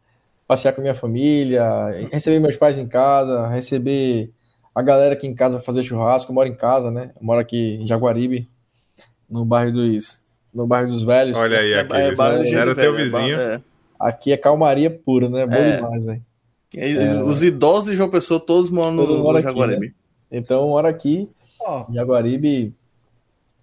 passear 0.47 0.73
com 0.73 0.81
a 0.81 0.83
minha 0.83 0.95
família, 0.95 1.65
receber 2.13 2.39
meus 2.39 2.57
pais 2.57 2.79
em 2.79 2.87
casa, 2.87 3.47
receber 3.49 4.31
a 4.75 4.83
galera 4.83 5.15
aqui 5.15 5.27
em 5.27 5.35
casa 5.35 5.57
pra 5.57 5.65
fazer 5.65 5.83
churrasco. 5.83 6.31
Eu 6.31 6.35
moro 6.35 6.49
em 6.49 6.55
casa, 6.55 6.91
né? 6.91 7.11
Eu 7.19 7.25
moro 7.25 7.41
aqui 7.41 7.77
em 7.81 7.87
Jaguaribe, 7.87 8.49
no 9.29 9.45
bairro 9.45 9.73
dos, 9.73 10.21
no 10.53 10.67
bairro 10.67 10.89
dos 10.89 11.03
velhos. 11.03 11.37
Olha 11.37 11.59
aí, 11.59 11.73
É, 11.73 11.81
aqueles. 11.81 12.17
barra 12.19 12.39
de 12.39 12.45
gente 12.45 12.55
Era 12.57 12.75
teu 12.75 12.95
é 12.95 12.97
vizinho. 13.03 13.37
barra- 13.37 13.63
Aqui 13.99 14.33
é 14.33 14.37
calmaria 14.37 14.91
pura, 14.91 15.29
né? 15.31 15.47
Bom 15.47 15.55
É. 15.55 15.77
demais, 15.77 16.05
velho. 16.05 16.23
é. 16.77 17.23
Os 17.23 17.43
idosos 17.45 17.91
de 17.91 17.97
João 17.97 18.11
Pessoa 18.11 18.39
todos 18.41 18.69
moram 18.71 18.97
Todos 18.97 19.17
no, 19.17 19.23
moram 19.23 19.41
no 19.41 19.49
aqui, 19.49 19.59
Jaguaribe. 19.59 19.95
Então 20.31 20.63
eu 20.63 20.69
moro 20.69 20.87
aqui 20.89 21.31
em 21.89 21.95
Jaguaribe. 21.95 22.75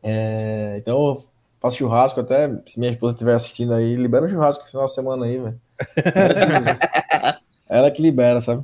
É, 0.02 0.76
então 0.80 0.98
eu 0.98 1.26
faço 1.60 1.78
churrasco 1.78 2.20
até. 2.22 2.50
Se 2.66 2.80
minha 2.80 2.92
esposa 2.92 3.14
estiver 3.14 3.34
assistindo 3.36 3.74
aí, 3.74 3.96
libera 3.96 4.26
um 4.26 4.30
churrasco 4.30 4.64
no 4.64 4.70
final 4.72 4.86
de 4.88 4.94
semana 4.94 5.26
aí, 5.26 5.38
velho. 5.38 5.60
Ela 7.70 7.92
que 7.92 8.02
libera, 8.02 8.42
sabe? 8.42 8.64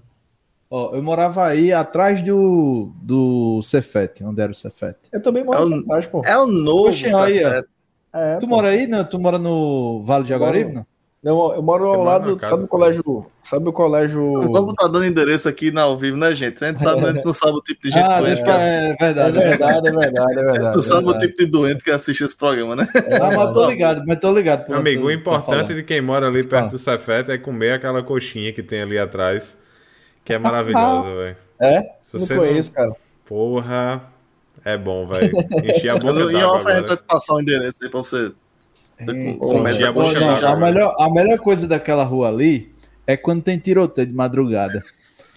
ó, 0.69 0.93
eu 0.93 1.01
morava 1.01 1.45
aí 1.47 1.71
atrás 1.71 2.21
do, 2.21 2.91
do 3.01 3.61
Cefete, 3.61 4.23
onde 4.23 4.41
era 4.41 4.51
o 4.51 4.55
Cefete. 4.55 5.09
Eu 5.11 5.21
também 5.21 5.43
moro 5.43 5.73
É 5.73 5.79
atrás, 5.79 6.05
pô. 6.07 6.21
É 6.25 6.37
o 6.37 6.47
novo 6.47 6.89
aí. 7.23 7.39
É, 8.13 8.35
Tu 8.37 8.47
pô. 8.47 8.55
mora 8.55 8.69
aí? 8.69 8.87
Não, 8.87 9.03
tu 9.05 9.19
mora 9.19 9.37
no 9.37 10.03
Vale 10.03 10.23
de 10.23 10.29
Jaguaribe? 10.29 10.73
Não? 10.73 10.85
Não, 11.23 11.53
eu 11.53 11.61
moro 11.61 11.85
Eu 11.85 11.89
ao 11.91 11.97
moro 11.97 12.09
lado, 12.09 12.39
sabe 12.45 12.61
do 12.63 12.67
colégio, 12.67 13.25
sabe 13.47 13.69
o 13.69 13.73
colégio... 13.73 14.41
Vamos 14.51 14.71
estar 14.71 14.87
dando 14.87 15.05
endereço 15.05 15.47
aqui 15.47 15.71
na 15.71 15.81
ao 15.83 15.97
vivo, 15.97 16.17
né, 16.17 16.33
gente? 16.35 16.63
A 16.63 16.67
gente 16.67 16.79
sabe, 16.81 17.05
a 17.05 17.11
gente 17.13 17.25
não 17.25 17.33
sabe 17.33 17.53
o 17.57 17.61
tipo 17.61 17.81
de 17.81 17.89
gente 17.89 18.03
Ah, 18.03 18.19
doente 18.21 18.41
é 18.41 18.89
É 18.89 18.95
verdade. 18.99 19.37
é 19.37 19.41
verdade. 19.49 19.87
é 19.87 19.91
verdade, 19.91 20.39
é 20.39 20.43
verdade. 20.43 20.73
Tu 20.73 20.79
é 20.79 20.81
sabe 20.81 21.07
o 21.09 21.17
tipo 21.17 21.37
de 21.37 21.45
doente 21.45 21.83
que 21.83 21.91
assiste 21.91 22.23
esse 22.23 22.35
programa, 22.35 22.75
né? 22.75 22.87
Ah, 23.21 23.31
mas 23.35 23.53
tô 23.53 23.69
ligado, 23.69 24.03
mas 24.05 24.19
tô 24.19 24.31
ligado. 24.31 24.69
Meu 24.69 24.79
amigo, 24.79 25.03
o 25.05 25.07
tá 25.07 25.13
importante 25.13 25.73
de 25.73 25.83
quem 25.83 26.01
mora 26.01 26.27
ali 26.27 26.43
perto 26.43 26.65
Ah. 26.65 26.69
do 26.69 26.77
Cefete 26.77 27.31
é 27.31 27.37
comer 27.37 27.71
aquela 27.73 28.03
coxinha 28.03 28.51
que 28.51 28.61
tem 28.61 28.81
ali 28.81 28.99
atrás, 28.99 29.57
que 30.25 30.33
é 30.33 30.37
maravilhosa, 30.37 31.15
velho. 31.15 31.35
É? 31.59 31.81
Se 32.03 32.17
Não 32.17 32.25
você 32.25 32.35
conheço, 32.35 32.71
cara. 32.71 32.91
Porra, 33.25 34.03
é 34.63 34.77
bom, 34.77 35.07
velho. 35.07 35.31
Encher 35.63 35.89
a 35.89 35.95
boca 35.99 36.19
Em 36.19 36.33
d'água 36.33 36.47
off 36.53 36.67
a 36.67 36.75
gente 36.77 36.87
vai 36.87 36.97
passar 36.97 37.33
o 37.33 37.41
endereço 37.41 37.83
aí 37.83 37.89
pra 37.89 37.99
você. 37.99 38.31
Eita, 38.99 39.37
Começa 39.37 39.89
a 39.89 39.91
boca 39.91 40.19
não, 40.19 40.47
a, 40.47 40.55
melhor, 40.55 40.95
a 40.99 41.09
melhor 41.09 41.37
coisa 41.37 41.67
daquela 41.67 42.03
rua 42.03 42.29
ali 42.29 42.71
é 43.07 43.17
quando 43.17 43.41
tem 43.41 43.57
tiroteio 43.57 44.07
de 44.07 44.13
madrugada. 44.13 44.83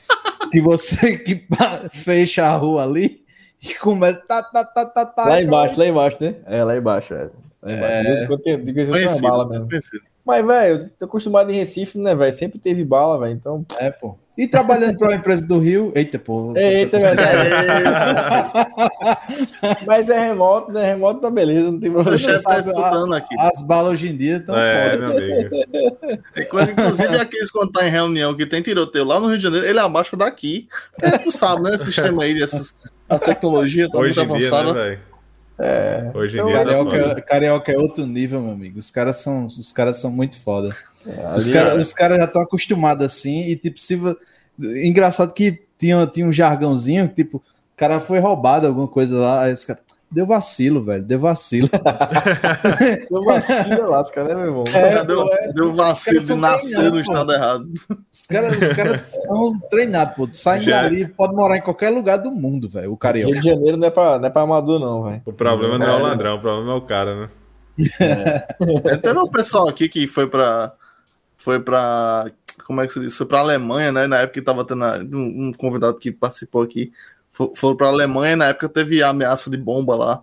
que 0.50 0.60
você 0.60 1.16
que 1.16 1.46
fecha 1.90 2.44
a 2.44 2.56
rua 2.56 2.82
ali 2.82 3.24
e 3.62 3.74
começa. 3.74 4.20
Tá, 4.26 4.42
tá, 4.42 4.64
tá, 4.64 4.84
tá, 4.86 5.06
tá, 5.06 5.24
Lá 5.24 5.40
embaixo, 5.40 5.78
lá 5.78 5.86
embaixo, 5.86 6.22
né? 6.22 6.34
É, 6.44 6.64
lá 6.64 6.76
embaixo, 6.76 7.14
é. 7.14 7.30
Lá 7.62 7.72
embaixo. 7.72 8.24
É. 8.24 8.86
Conhecido, 8.86 9.22
bala 9.22 9.48
mesmo. 9.48 9.68
conhecido. 9.68 10.02
Mas, 10.24 10.46
velho, 10.46 10.82
eu 10.82 10.88
tô 10.90 11.04
acostumado 11.06 11.50
em 11.50 11.56
Recife, 11.56 11.98
né, 11.98 12.14
velho? 12.14 12.32
Sempre 12.32 12.58
teve 12.58 12.84
bala, 12.84 13.18
velho. 13.18 13.32
Então. 13.32 13.64
É, 13.78 13.90
pô. 13.90 14.16
E 14.42 14.46
trabalhando 14.48 14.96
para 14.96 15.08
uma 15.08 15.14
empresa 15.16 15.46
do 15.46 15.58
Rio. 15.58 15.92
Eita, 15.94 16.18
pô. 16.18 16.56
Eita, 16.56 16.96
é 16.96 17.00
verdade. 17.00 17.50
Mas 19.86 20.08
é 20.08 20.18
remoto, 20.28 20.72
né? 20.72 20.86
Remoto 20.86 21.20
tá 21.20 21.28
beleza, 21.30 21.70
não 21.70 21.78
tem 21.78 21.90
O 21.90 21.92
problema. 21.92 22.18
chefe 22.18 22.42
tá 22.44 22.58
escutando 22.58 23.14
aqui. 23.14 23.34
As 23.38 23.62
balas 23.62 23.92
hoje 23.92 24.08
em 24.08 24.16
dia 24.16 24.36
estão 24.38 24.56
É, 24.56 24.90
foda. 24.92 25.08
meu 25.08 25.16
amigo. 25.18 25.50
É 26.34 26.44
quando, 26.44 26.70
inclusive, 26.70 27.16
aqueles 27.16 27.50
quando 27.50 27.70
tá 27.72 27.86
em 27.86 27.90
reunião 27.90 28.34
que 28.34 28.46
tem 28.46 28.62
tiroteio 28.62 29.04
lá 29.04 29.20
no 29.20 29.28
Rio 29.28 29.36
de 29.36 29.42
Janeiro, 29.42 29.66
ele 29.66 29.78
abaixa 29.78 30.16
daqui. 30.16 30.68
É, 31.02 31.18
tu 31.18 31.30
sabe, 31.30 31.62
né? 31.62 31.74
Esse 31.74 31.86
sistema 31.92 32.22
aí, 32.24 32.42
essas, 32.42 32.76
a 33.08 33.18
tecnologia 33.18 33.90
tá 33.90 33.98
Hoje 33.98 34.18
muito 34.18 34.34
em 34.36 34.38
dia, 34.38 34.50
né, 34.50 34.56
avançada. 34.56 34.72
velho? 34.72 35.09
É. 35.60 36.10
Hoje 36.14 36.38
em 36.38 36.40
Então, 36.40 36.48
dia 36.48 36.64
tá. 36.64 36.64
Carioca, 36.64 37.22
carioca 37.22 37.72
é 37.72 37.76
outro 37.76 38.06
nível, 38.06 38.40
meu 38.40 38.52
amigo. 38.52 38.78
Os 38.78 38.90
caras 38.90 39.18
são, 39.18 39.46
os 39.46 39.70
caras 39.72 39.98
são 39.98 40.10
muito 40.10 40.40
foda. 40.40 40.74
Os 41.36 41.44
ali, 41.46 41.52
caras 41.52 41.86
os 41.86 41.92
cara 41.92 42.16
já 42.16 42.24
estão 42.24 42.42
acostumados 42.42 43.04
assim, 43.04 43.42
e 43.42 43.56
tipo, 43.56 43.78
se. 43.78 43.98
Engraçado 44.58 45.32
que 45.32 45.62
tinha, 45.78 46.06
tinha 46.06 46.26
um 46.26 46.32
jargãozinho, 46.32 47.08
que, 47.08 47.14
tipo, 47.16 47.38
o 47.38 47.76
cara 47.76 48.00
foi 48.00 48.18
roubado, 48.18 48.66
alguma 48.66 48.88
coisa 48.88 49.18
lá, 49.18 49.44
aí 49.44 49.52
os 49.52 49.64
caras. 49.64 49.82
Deu 50.10 50.26
vacilo, 50.26 50.82
velho, 50.82 51.04
deu 51.04 51.20
vacilo. 51.20 51.68
Eu 53.08 53.22
vacilo 53.22 53.88
lasca, 53.88 54.24
né, 54.24 54.34
meu 54.34 54.44
irmão? 54.44 54.64
É, 54.74 55.04
deu, 55.04 55.32
é. 55.32 55.52
deu 55.52 55.72
vacilo 55.72 56.20
de 56.20 56.34
nascer 56.34 56.90
no 56.90 57.00
estado 57.00 57.32
errado. 57.32 57.68
Os 58.12 58.26
caras 58.26 58.56
os 58.60 58.72
caras 58.72 59.08
são 59.08 59.58
treinados, 59.70 60.16
pô. 60.16 60.28
Saem 60.32 60.62
Já. 60.62 60.82
dali, 60.82 61.06
pode 61.06 61.34
morar 61.34 61.58
em 61.58 61.62
qualquer 61.62 61.90
lugar 61.90 62.16
do 62.16 62.30
mundo, 62.30 62.68
velho, 62.68 62.92
o 62.92 62.96
carioca. 62.96 63.34
Rio 63.34 63.40
de 63.40 63.48
Janeiro 63.48 63.76
não 63.76 63.86
é 63.86 63.90
pra, 63.90 64.18
não 64.18 64.26
é 64.26 64.30
pra 64.30 64.42
amador, 64.42 64.80
não, 64.80 65.04
velho. 65.04 65.22
O 65.24 65.32
problema 65.32 65.78
não 65.78 65.86
é 65.86 65.96
o 65.96 66.02
ladrão, 66.02 66.36
o 66.36 66.40
problema 66.40 66.72
é 66.72 66.76
o 66.76 66.80
cara, 66.80 67.14
né? 67.14 67.28
É, 68.00 68.96
Teve 68.96 69.18
um 69.18 69.28
pessoal 69.28 69.68
aqui 69.68 69.88
que 69.88 70.06
foi 70.08 70.26
pra. 70.26 70.72
Foi 71.36 71.60
pra. 71.60 72.30
Como 72.64 72.80
é 72.80 72.86
que 72.86 72.92
se 72.92 73.00
diz? 73.00 73.16
Foi 73.16 73.26
pra 73.26 73.40
Alemanha, 73.40 73.92
né? 73.92 74.06
Na 74.06 74.18
época 74.18 74.40
que 74.40 74.42
tava 74.42 74.64
tendo. 74.64 74.84
Um, 75.16 75.48
um 75.48 75.52
convidado 75.52 75.98
que 75.98 76.10
participou 76.10 76.62
aqui. 76.62 76.92
Fo- 77.32 77.52
Foram 77.54 77.76
pra 77.76 77.88
Alemanha, 77.88 78.36
na 78.36 78.46
época 78.48 78.68
teve 78.68 79.02
a 79.02 79.08
ameaça 79.10 79.50
de 79.50 79.56
bomba 79.56 79.96
lá. 79.96 80.22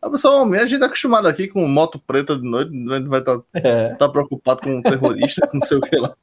A 0.00 0.08
pessoa, 0.08 0.42
homem, 0.42 0.60
a 0.60 0.66
gente 0.66 0.82
é 0.82 0.86
acostumado 0.86 1.26
aqui 1.26 1.48
com 1.48 1.66
moto 1.66 1.98
preta 1.98 2.36
de 2.36 2.42
noite, 2.48 2.70
a 2.92 2.96
gente 2.98 3.08
vai 3.08 3.18
estar 3.20 3.40
É. 3.54 3.94
tá 3.94 4.08
preocupado 4.08 4.62
com 4.62 4.76
um 4.76 4.82
terrorista, 4.82 5.46
com 5.46 5.58
não 5.58 5.66
sei 5.66 5.76
o 5.76 5.80
que 5.80 5.96
lá. 5.96 6.14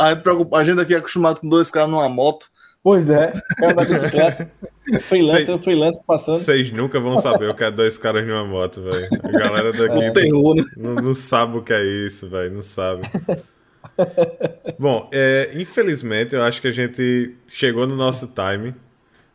A 0.00 0.10
gente, 0.10 0.22
preocupa- 0.22 0.58
a 0.58 0.64
gente 0.64 0.80
aqui 0.80 0.94
é 0.94 0.98
acostumado 0.98 1.40
com 1.40 1.48
dois 1.48 1.70
caras 1.70 1.88
numa 1.88 2.08
moto. 2.08 2.48
Pois 2.82 3.10
é, 3.10 3.32
cara 3.56 3.74
da 3.74 3.84
bicicleta. 3.84 4.50
Freelancer, 5.02 5.46
Sei. 5.46 5.58
freelancer 5.58 6.04
passando. 6.06 6.38
Vocês 6.38 6.70
nunca 6.70 6.98
vão 7.00 7.18
saber 7.18 7.50
o 7.50 7.54
que 7.54 7.64
é 7.64 7.70
dois 7.70 7.98
caras 7.98 8.26
numa 8.26 8.44
moto, 8.46 8.80
velho. 8.82 9.08
A 9.22 9.28
galera 9.28 9.68
Um 9.70 9.72
daqui 9.72 10.10
terror, 10.12 10.54
né? 10.54 10.64
não, 10.76 10.94
não 10.94 11.14
sabe 11.14 11.58
o 11.58 11.62
que 11.62 11.72
é 11.74 11.82
isso, 11.84 12.28
velho. 12.28 12.54
Não 12.54 12.62
sabe. 12.62 13.02
Bom, 14.78 15.08
é, 15.12 15.50
infelizmente 15.54 16.34
eu 16.34 16.42
acho 16.42 16.60
que 16.62 16.68
a 16.68 16.72
gente 16.72 17.34
chegou 17.48 17.86
no 17.86 17.96
nosso 17.96 18.28
time. 18.28 18.74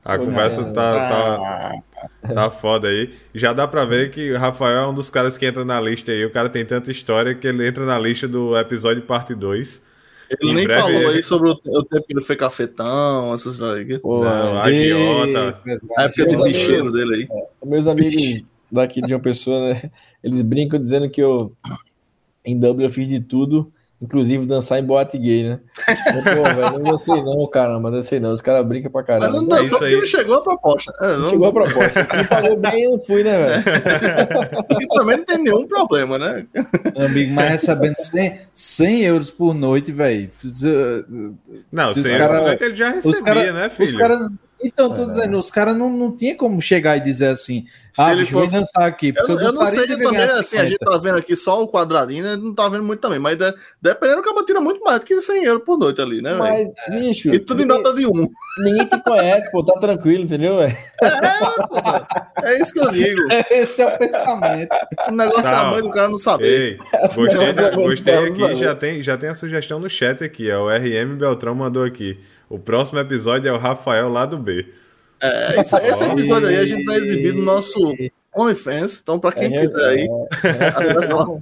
A 0.06 0.18
conversa 0.18 0.66
tá, 0.66 1.82
tá, 2.24 2.34
tá 2.34 2.50
foda 2.52 2.88
aí. 2.90 3.14
Já 3.34 3.54
dá 3.54 3.66
pra 3.68 3.86
ver 3.86 4.12
que 4.12 4.32
o 4.34 4.38
Rafael 4.38 4.80
é 4.82 4.88
um 4.88 4.94
dos 4.94 5.10
caras 5.10 5.38
que 5.38 5.46
entra 5.46 5.64
na 5.64 5.80
lista 5.80 6.12
aí. 6.12 6.26
O 6.26 6.32
cara 6.32 6.50
tem 6.50 6.66
tanta 6.66 6.92
história 6.92 7.34
que 7.34 7.48
ele 7.48 7.66
entra 7.66 7.86
na 7.86 7.98
lista 7.98 8.28
do 8.28 8.58
episódio 8.58 9.02
parte 9.04 9.34
2. 9.34 9.82
Ele 10.42 10.52
Em 10.52 10.56
nem 10.56 10.66
breve 10.66 10.82
falou 10.82 11.10
aí 11.10 11.24
sobre 11.24 11.50
o, 11.50 11.56
tempo 11.84 12.06
que 12.08 12.14
ele 12.14 12.22
foi 12.24 12.36
cafetão, 12.36 13.34
essas 13.34 13.56
coisas. 13.58 14.02
Pô, 14.02 14.24
Não, 14.24 14.58
é. 14.58 14.62
agiota. 14.62 15.62
A 15.98 16.04
época 16.04 16.26
Meus 16.26 16.44
bicheiro 16.44 16.74
amigos- 16.82 16.94
dele 16.94 17.16
aí. 17.16 17.28
Meus 17.70 17.88
amigos 17.88 18.52
daqui 18.72 19.02
de 19.02 19.14
uma 19.14 19.20
pessoa, 19.22 19.74
né? 19.74 19.92
Eles 20.24 20.42
brincam 20.42 20.82
dizendo 20.84 21.10
que 21.10 21.22
eu 21.22 21.54
em 22.44 22.60
Dublin 22.60 22.86
eu 22.86 22.92
fiz 22.92 23.08
de 23.08 23.22
tudo, 23.22 23.72
inclusive 24.04 24.46
dançar 24.46 24.80
em 24.80 24.84
boate 24.84 25.18
gay, 25.18 25.44
né? 25.44 25.60
Pô, 25.86 26.44
velho, 26.44 26.72
não 26.74 26.84
dancei 26.84 27.24
não, 27.24 27.48
caramba, 27.48 27.90
não 27.90 27.98
dancei 27.98 28.20
não. 28.20 28.34
Os 28.34 28.42
caras 28.42 28.66
brincam 28.66 28.92
pra 28.92 29.02
caramba. 29.02 29.28
Mas 29.28 29.36
não 29.36 29.48
dançou 29.48 29.80
porque 29.80 29.96
não 29.96 30.06
chegou 30.06 30.36
a 30.36 30.42
proposta. 30.42 30.94
É, 31.00 31.18
não... 31.18 31.30
Chegou 31.30 31.48
a 31.48 31.54
proposta. 31.54 32.02
Se 32.02 32.28
pagou 32.28 32.58
bem, 32.58 32.84
eu 32.84 32.92
não 32.92 33.00
fui, 33.00 33.24
né, 33.24 33.38
velho? 33.38 33.64
e 34.82 34.88
também 34.88 35.18
não 35.18 35.26
tem 35.26 35.38
nenhum 35.38 35.66
problema, 35.66 36.20
né? 36.20 36.46
Amigo, 36.98 37.34
mas 37.34 37.52
recebendo 37.52 37.96
100, 37.96 38.40
100 38.54 39.02
euros 39.04 39.32
por 39.32 39.54
noite, 39.54 39.92
velho. 39.94 40.30
Não, 41.72 41.94
100 41.94 42.12
euros 42.12 42.28
por 42.28 42.42
noite 42.42 42.64
ele 42.64 42.76
já 42.76 42.90
recebia, 42.90 43.24
cara, 43.24 43.54
né, 43.54 43.70
filho? 43.70 43.90
Os 43.90 43.96
caras 43.96 44.30
então, 44.64 44.94
tô 44.94 45.04
é. 45.04 45.06
dizendo, 45.06 45.38
os 45.38 45.50
caras 45.50 45.76
não, 45.76 45.90
não 45.90 46.16
tinha 46.16 46.36
como 46.36 46.62
chegar 46.62 46.98
e 46.98 47.02
dizer 47.02 47.28
assim, 47.28 47.66
Se 47.92 48.02
ah, 48.02 48.12
ele 48.12 48.26
fosse... 48.26 48.54
dançar 48.54 48.84
aqui. 48.84 49.12
Porque 49.12 49.32
eu, 49.32 49.40
eu, 49.40 49.48
eu 49.48 49.54
não 49.54 49.66
sei 49.66 49.88
também, 49.88 50.18
assim, 50.18 50.58
a 50.58 50.66
gente 50.66 50.80
tá 50.80 50.98
vendo 50.98 51.18
aqui 51.18 51.36
só 51.36 51.62
o 51.62 51.68
quadradinho, 51.68 52.24
né? 52.24 52.36
Não 52.36 52.54
tá 52.54 52.70
vendo 52.70 52.84
muito 52.84 53.00
também, 53.00 53.20
mas 53.20 53.38
de, 53.38 53.54
dependendo, 53.82 54.22
o 54.22 54.24
cara 54.24 54.46
tira 54.46 54.62
muito 54.62 54.84
mais 54.84 55.00
do 55.00 55.06
que 55.06 55.20
100 55.20 55.44
euros 55.44 55.64
por 55.64 55.78
noite 55.78 56.02
ali, 56.02 56.22
né? 56.22 56.36
Mas, 56.36 56.68
véio? 56.88 57.02
bicho... 57.02 57.34
E 57.34 57.40
tudo 57.40 57.64
em 57.64 57.68
data 57.68 57.94
de 57.94 58.06
um. 58.08 58.30
Ninguém 58.60 58.86
te 58.86 59.04
conhece, 59.04 59.52
pô, 59.52 59.64
tá 59.64 59.80
tranquilo, 59.80 60.24
entendeu, 60.24 60.58
velho? 60.58 60.78
É, 61.02 62.52
é 62.54 62.62
isso 62.62 62.74
que 62.74 62.80
eu 62.80 62.92
digo. 62.92 63.22
Esse 63.52 63.82
é 63.82 63.88
o 63.88 63.98
pensamento. 63.98 64.76
O 65.08 65.12
negócio 65.12 65.50
é 65.50 65.56
a 65.56 65.64
mãe 65.72 65.82
do 65.82 65.90
cara 65.90 66.08
não 66.08 66.18
saber. 66.18 66.46
Ei, 66.46 66.78
gostei, 67.16 67.72
gostei 67.72 68.16
aqui, 68.16 68.56
já 68.56 68.76
tem, 68.76 69.02
já 69.02 69.18
tem 69.18 69.30
a 69.30 69.36
sugestão 69.36 69.80
no 69.80 69.90
chat 69.90 70.24
aqui, 70.24 70.52
ó, 70.52 70.66
o 70.66 70.70
RM 70.70 71.18
Beltrão 71.18 71.56
mandou 71.56 71.84
aqui. 71.84 72.20
O 72.54 72.60
próximo 72.60 73.00
episódio 73.00 73.50
é 73.50 73.52
o 73.52 73.58
Rafael 73.58 74.10
lá 74.10 74.28
do 74.28 74.38
B. 74.38 74.72
É, 75.20 75.60
esse, 75.60 75.76
esse, 75.76 76.04
episódio 76.04 76.50
aí 76.50 76.58
a 76.58 76.66
gente 76.68 76.86
vai 76.86 76.98
exibir 76.98 77.34
no 77.34 77.42
nosso 77.42 77.80
OnlyFans. 78.32 79.00
Então, 79.02 79.20
para 79.20 79.32
quem 79.32 79.56
é, 79.58 79.62
quiser 79.62 79.90
aí, 79.90 80.08
é, 80.44 80.68
acessa 80.68 81.16
lá. 81.16 81.40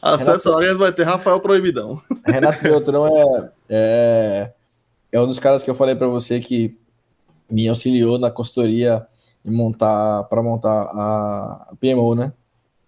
Acessa 0.00 0.50
lá, 0.50 0.60
a 0.60 0.62
gente 0.62 0.78
vai 0.78 0.90
ter 0.90 1.02
Rafael 1.02 1.38
Proibidão. 1.38 2.00
Renato 2.24 2.62
Beltrão 2.62 3.06
é, 3.06 3.50
é, 3.68 4.52
é 5.12 5.20
um 5.20 5.26
dos 5.26 5.38
caras 5.38 5.62
que 5.62 5.68
eu 5.68 5.74
falei 5.74 5.94
para 5.94 6.06
você 6.06 6.40
que 6.40 6.74
me 7.50 7.68
auxiliou 7.68 8.18
na 8.18 8.30
consultoria 8.30 9.06
em 9.44 9.50
montar 9.50 10.22
para 10.24 10.42
montar 10.42 10.84
a 10.94 11.74
PMO, 11.78 12.14
né? 12.14 12.32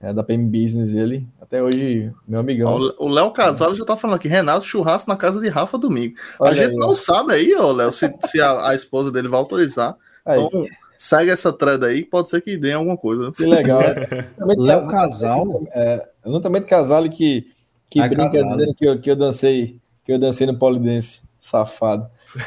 É 0.00 0.14
da 0.14 0.22
PM 0.22 0.46
Business 0.46 0.94
ele. 0.94 1.26
Até 1.46 1.62
hoje, 1.62 2.12
meu 2.26 2.40
amigão. 2.40 2.76
O 2.98 3.08
Léo 3.08 3.30
Casalo 3.30 3.76
já 3.76 3.84
tá 3.84 3.96
falando 3.96 4.16
aqui, 4.16 4.26
Renato 4.26 4.66
churrasco 4.66 5.08
na 5.08 5.16
casa 5.16 5.40
de 5.40 5.48
Rafa 5.48 5.78
domingo. 5.78 6.16
Olha 6.40 6.50
a 6.50 6.54
gente 6.56 6.72
aí, 6.72 6.76
não 6.76 6.88
ó. 6.88 6.92
sabe 6.92 7.34
aí, 7.34 7.54
ó, 7.54 7.70
Léo, 7.70 7.92
se, 7.92 8.12
se 8.24 8.40
a, 8.40 8.70
a, 8.70 8.74
esposa 8.74 9.12
dele 9.12 9.28
vai 9.28 9.38
autorizar. 9.38 9.94
Aí. 10.24 10.42
Então, 10.42 10.66
segue 10.98 11.30
essa 11.30 11.52
thread 11.52 11.84
aí, 11.84 12.04
pode 12.04 12.30
ser 12.30 12.40
que 12.40 12.56
dê 12.56 12.72
alguma 12.72 12.96
coisa. 12.96 13.30
Que 13.30 13.46
legal. 13.46 13.80
Léo 14.58 14.88
Casal. 14.88 15.62
É, 15.70 16.04
Juntamente 16.24 16.66
Casal 16.66 17.08
que, 17.08 17.46
que 17.88 18.00
é 18.00 18.08
brinca 18.08 18.24
casado. 18.24 18.56
dizendo 18.56 18.74
que 18.74 18.84
eu, 18.84 18.98
que 18.98 19.08
eu 19.08 19.16
dancei, 19.16 19.78
que 20.04 20.12
eu 20.12 20.18
dancei 20.18 20.48
no 20.48 20.58
polidense. 20.58 21.20
Safado. 21.38 22.08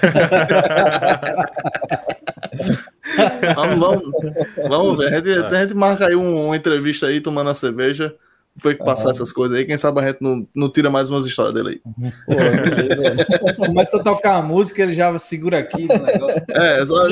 vamos, 3.55 3.79
vamos, 3.79 4.03
vamos 4.67 4.97
ver. 4.97 5.07
A 5.07 5.21
gente, 5.21 5.29
a 5.29 5.61
gente 5.61 5.73
marca 5.73 6.07
aí 6.07 6.17
um, 6.17 6.47
uma 6.47 6.57
entrevista 6.57 7.07
aí, 7.07 7.21
tomando 7.21 7.49
a 7.49 7.55
cerveja. 7.55 8.13
Depois 8.59 8.77
que 8.77 8.83
passar 8.83 9.11
essas 9.11 9.31
coisas 9.31 9.57
aí, 9.57 9.63
quem 9.63 9.77
sabe 9.77 10.01
a 10.01 10.07
gente 10.07 10.21
não, 10.21 10.45
não 10.53 10.69
tira 10.69 10.89
mais 10.89 11.09
umas 11.09 11.25
histórias 11.25 11.53
dele 11.53 11.69
aí. 11.69 11.81
Pô, 13.39 13.65
Começa 13.67 13.97
a 13.97 14.03
tocar 14.03 14.35
a 14.35 14.41
música, 14.41 14.83
ele 14.83 14.93
já 14.93 15.17
segura 15.17 15.59
aqui 15.59 15.87
no 15.87 16.05
negócio. 16.05 16.43
É, 16.49 16.85
só... 16.85 17.07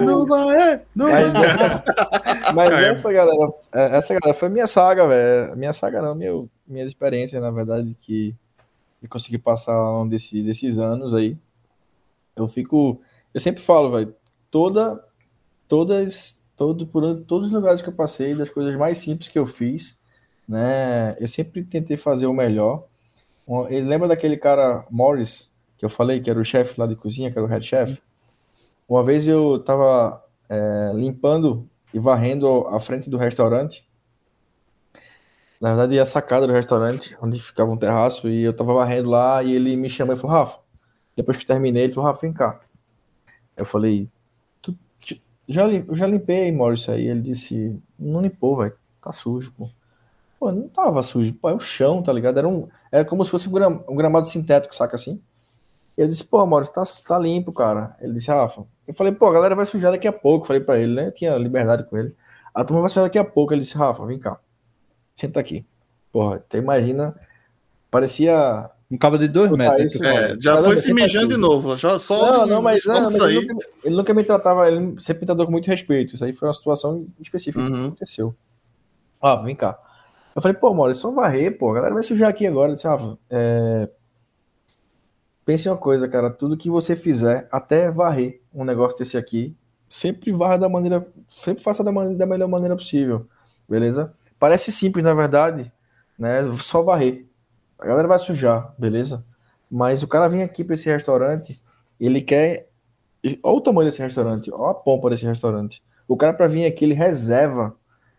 não, 0.00 0.26
vai, 0.26 0.80
não 0.96 1.10
vai. 1.10 1.30
Mas, 1.30 1.84
mas 2.54 2.70
essa 2.72 3.12
galera, 3.12 3.52
é, 3.72 3.96
essa 3.98 4.14
galera 4.14 4.38
foi 4.38 4.48
minha 4.48 4.66
saga, 4.66 5.06
velho. 5.06 5.54
Minha 5.54 5.74
saga 5.74 6.00
não, 6.00 6.14
meu, 6.14 6.48
minhas 6.66 6.88
experiências, 6.88 7.42
na 7.42 7.50
verdade, 7.50 7.94
que 8.00 8.34
eu 9.02 9.08
consegui 9.10 9.36
passar 9.36 9.78
um 10.00 10.08
desse, 10.08 10.42
desses 10.42 10.78
anos 10.78 11.12
aí. 11.12 11.36
Eu 12.34 12.48
fico. 12.48 13.02
Eu 13.34 13.40
sempre 13.40 13.62
falo, 13.62 13.90
velho, 13.90 14.14
toda, 14.50 14.98
todas, 15.68 16.38
todo, 16.56 16.86
por 16.86 17.02
todos 17.26 17.48
os 17.48 17.52
lugares 17.52 17.82
que 17.82 17.88
eu 17.90 17.94
passei, 17.94 18.34
das 18.34 18.48
coisas 18.48 18.74
mais 18.76 18.96
simples 18.96 19.28
que 19.28 19.38
eu 19.38 19.46
fiz 19.46 20.02
né? 20.48 21.16
Eu 21.18 21.28
sempre 21.28 21.64
tentei 21.64 21.96
fazer 21.96 22.26
o 22.26 22.32
melhor. 22.32 22.84
Ele 23.68 23.86
lembra 23.86 24.08
daquele 24.08 24.36
cara 24.36 24.84
Morris 24.90 25.52
que 25.76 25.84
eu 25.84 25.90
falei 25.90 26.20
que 26.20 26.30
era 26.30 26.38
o 26.38 26.44
chefe 26.44 26.78
lá 26.80 26.86
de 26.86 26.96
cozinha, 26.96 27.30
que 27.30 27.38
era 27.38 27.46
o 27.46 27.48
head 27.48 27.64
chef. 27.64 28.00
Uma 28.88 29.02
vez 29.04 29.26
eu 29.26 29.56
estava 29.56 30.22
é, 30.48 30.92
limpando 30.94 31.68
e 31.92 31.98
varrendo 31.98 32.66
a 32.68 32.80
frente 32.80 33.10
do 33.10 33.16
restaurante. 33.16 33.86
Na 35.60 35.70
verdade, 35.70 35.98
a 35.98 36.04
sacada 36.04 36.46
do 36.46 36.52
restaurante, 36.52 37.16
onde 37.22 37.40
ficava 37.40 37.70
um 37.70 37.76
terraço, 37.76 38.28
e 38.28 38.42
eu 38.42 38.50
estava 38.50 38.74
varrendo 38.74 39.10
lá 39.10 39.42
e 39.42 39.52
ele 39.52 39.76
me 39.76 39.88
chamou 39.88 40.14
e 40.14 40.18
falou: 40.18 40.36
Rafa, 40.36 40.58
depois 41.16 41.36
que 41.36 41.46
terminei, 41.46 41.84
ele 41.84 41.92
falou: 41.92 42.10
Rafa, 42.10 42.20
vem 42.20 42.32
cá. 42.32 42.60
Eu 43.56 43.64
falei: 43.64 44.08
tu, 44.60 44.76
já, 45.48 45.64
já 45.92 46.06
limpei, 46.06 46.52
Morris, 46.52 46.88
aí. 46.88 47.06
Ele 47.08 47.20
disse: 47.20 47.80
Não 47.98 48.20
limpou, 48.20 48.56
velho, 48.56 48.76
tá 49.02 49.12
sujo, 49.12 49.52
pô. 49.52 49.70
Pô, 50.44 50.52
não 50.52 50.68
tava 50.68 51.02
sujo, 51.02 51.32
pô, 51.32 51.48
é 51.48 51.54
o 51.54 51.58
chão, 51.58 52.02
tá 52.02 52.12
ligado? 52.12 52.36
Era, 52.38 52.46
um, 52.46 52.68
era 52.92 53.02
como 53.02 53.24
se 53.24 53.30
fosse 53.30 53.48
um, 53.48 53.52
gram, 53.52 53.82
um 53.88 53.96
gramado 53.96 54.26
sintético, 54.26 54.76
saca 54.76 54.94
assim? 54.94 55.18
E 55.96 56.02
eu 56.02 56.06
disse, 56.06 56.22
pô, 56.22 56.44
Maurício, 56.44 56.74
tá, 56.74 56.84
tá 57.08 57.18
limpo, 57.18 57.50
cara. 57.50 57.96
Ele 57.98 58.12
disse, 58.12 58.28
Rafa. 58.28 58.62
Eu 58.86 58.92
falei, 58.92 59.14
pô, 59.14 59.26
a 59.26 59.32
galera 59.32 59.54
vai 59.54 59.64
sujar 59.64 59.90
daqui 59.90 60.06
a 60.06 60.12
pouco. 60.12 60.46
Falei 60.46 60.60
pra 60.60 60.78
ele, 60.78 60.92
né? 60.92 61.06
Eu 61.06 61.12
tinha 61.12 61.34
liberdade 61.38 61.84
com 61.84 61.96
ele. 61.96 62.14
A 62.54 62.62
turma 62.62 62.82
vai 62.82 62.90
sujar 62.90 63.04
daqui 63.04 63.16
a 63.16 63.24
pouco. 63.24 63.54
Ele 63.54 63.62
disse, 63.62 63.74
Rafa, 63.74 64.04
vem 64.04 64.18
cá. 64.18 64.38
Senta 65.14 65.40
aqui. 65.40 65.64
Porra, 66.12 66.44
você 66.46 66.58
imagina. 66.58 67.14
Parecia. 67.90 68.68
Um 68.90 68.98
cabo 68.98 69.16
de 69.16 69.28
dois 69.28 69.50
metros. 69.50 69.98
É, 70.02 70.36
já 70.38 70.62
foi 70.62 70.76
se 70.76 70.92
mijando 70.92 71.28
de 71.28 71.38
novo. 71.38 71.74
Já, 71.74 71.98
só 71.98 72.30
não, 72.30 72.46
não, 72.46 72.60
mas, 72.60 72.84
não, 72.84 73.04
mas 73.04 73.14
ele, 73.14 73.46
nunca, 73.46 73.66
ele, 73.82 73.96
nunca, 73.96 74.12
me 74.12 74.24
tratava, 74.24 74.68
ele 74.68 75.00
sempre 75.00 75.22
me 75.22 75.26
tratou 75.26 75.46
com 75.46 75.52
muito 75.52 75.68
respeito. 75.68 76.14
Isso 76.14 76.24
aí 76.24 76.34
foi 76.34 76.48
uma 76.48 76.54
situação 76.54 77.06
específica 77.18 77.64
uhum. 77.64 77.72
que 77.72 77.86
aconteceu. 77.86 78.34
Ah, 79.22 79.36
vem 79.36 79.56
cá. 79.56 79.78
Eu 80.34 80.42
falei, 80.42 80.56
pô, 80.56 80.74
Maurício, 80.74 81.02
só 81.02 81.12
varrer, 81.12 81.56
pô, 81.56 81.70
a 81.70 81.74
galera 81.74 81.94
vai 81.94 82.02
sujar 82.02 82.28
aqui 82.28 82.46
agora. 82.46 82.72
Eu 82.72 82.74
disse, 82.74 82.88
ah, 82.88 83.16
é... 83.30 83.88
Pense 85.44 85.68
uma 85.68 85.76
coisa, 85.76 86.08
cara, 86.08 86.30
tudo 86.30 86.56
que 86.56 86.70
você 86.70 86.96
fizer, 86.96 87.46
até 87.52 87.90
varrer 87.90 88.40
um 88.52 88.64
negócio 88.64 88.98
desse 88.98 89.16
aqui, 89.18 89.54
sempre 89.86 90.32
varra 90.32 90.56
da 90.56 90.68
maneira, 90.68 91.06
sempre 91.30 91.62
faça 91.62 91.84
da, 91.84 91.92
maneira, 91.92 92.16
da 92.16 92.26
melhor 92.26 92.48
maneira 92.48 92.74
possível, 92.74 93.26
beleza? 93.68 94.14
Parece 94.38 94.72
simples, 94.72 95.04
na 95.04 95.12
verdade, 95.12 95.70
né? 96.18 96.42
Só 96.60 96.82
varrer. 96.82 97.26
A 97.78 97.86
galera 97.86 98.08
vai 98.08 98.18
sujar, 98.18 98.74
beleza? 98.78 99.22
Mas 99.70 100.02
o 100.02 100.08
cara 100.08 100.28
vem 100.28 100.42
aqui 100.42 100.64
para 100.64 100.74
esse 100.74 100.88
restaurante, 100.88 101.62
ele 102.00 102.22
quer. 102.22 102.68
Olha 103.42 103.56
o 103.56 103.60
tamanho 103.60 103.90
desse 103.90 104.02
restaurante, 104.02 104.50
olha 104.52 104.70
a 104.70 104.74
pompa 104.74 105.10
desse 105.10 105.26
restaurante. 105.26 105.82
O 106.08 106.16
cara, 106.16 106.32
para 106.32 106.46
vir 106.46 106.64
aqui, 106.64 106.84
ele 106.84 106.94
reserva, 106.94 107.74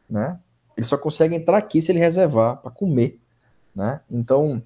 né? 0.10 0.40
Ele 0.76 0.86
só 0.86 0.98
consegue 0.98 1.36
entrar 1.36 1.58
aqui 1.58 1.82
se 1.82 1.92
ele 1.92 2.00
reservar 2.00 2.58
para 2.58 2.72
comer, 2.72 3.20
né? 3.76 4.02
Então, 4.10 4.62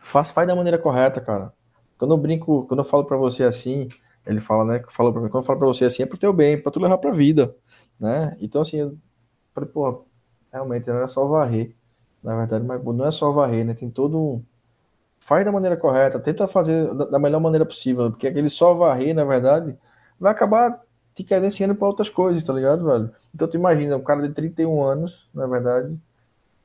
faz, 0.00 0.30
faz 0.30 0.46
da 0.46 0.56
maneira 0.56 0.78
correta, 0.78 1.20
cara. 1.20 1.52
Quando 1.96 2.14
eu 2.14 2.18
brinco, 2.18 2.64
quando 2.66 2.80
eu 2.80 2.84
falo 2.84 3.04
para 3.04 3.16
você 3.16 3.44
assim, 3.44 3.88
ele 4.26 4.40
fala, 4.40 4.64
né? 4.64 4.84
Falou 4.90 5.12
para 5.12 5.22
mim, 5.22 5.28
quando 5.28 5.42
eu 5.42 5.46
falo 5.46 5.58
para 5.58 5.68
você 5.68 5.84
assim, 5.84 6.02
é 6.02 6.06
pro 6.06 6.18
teu 6.18 6.32
bem, 6.32 6.60
para 6.60 6.70
tu 6.72 6.80
levar 6.80 6.98
para 6.98 7.10
vida, 7.10 7.54
né? 7.98 8.36
Então, 8.40 8.62
assim, 8.62 8.76
eu 8.78 8.96
falei, 9.54 9.70
realmente 10.52 10.86
não 10.86 11.02
é 11.02 11.08
só 11.08 11.26
varrer, 11.26 11.74
na 12.22 12.36
verdade, 12.36 12.64
mas 12.64 12.82
não 12.84 13.06
é 13.06 13.10
só 13.10 13.30
varrer, 13.32 13.64
né? 13.64 13.74
Tem 13.74 13.90
todo 13.90 14.18
um. 14.18 14.44
Faz 15.20 15.44
da 15.44 15.52
maneira 15.52 15.76
correta, 15.76 16.18
tenta 16.18 16.48
fazer 16.48 16.94
da 16.94 17.18
melhor 17.18 17.40
maneira 17.40 17.66
possível, 17.66 18.10
porque 18.10 18.26
aquele 18.26 18.48
só 18.48 18.72
varrer, 18.74 19.14
na 19.14 19.24
verdade, 19.24 19.76
vai 20.18 20.32
acabar 20.32 20.80
te 21.18 21.24
credenciando 21.24 21.74
para 21.74 21.88
outras 21.88 22.08
coisas, 22.08 22.44
tá 22.44 22.52
ligado, 22.52 22.84
velho? 22.84 23.10
Então 23.34 23.48
tu 23.48 23.56
imagina, 23.56 23.96
um 23.96 24.02
cara 24.02 24.22
de 24.22 24.32
31 24.32 24.84
anos, 24.84 25.28
na 25.34 25.48
verdade, 25.48 25.98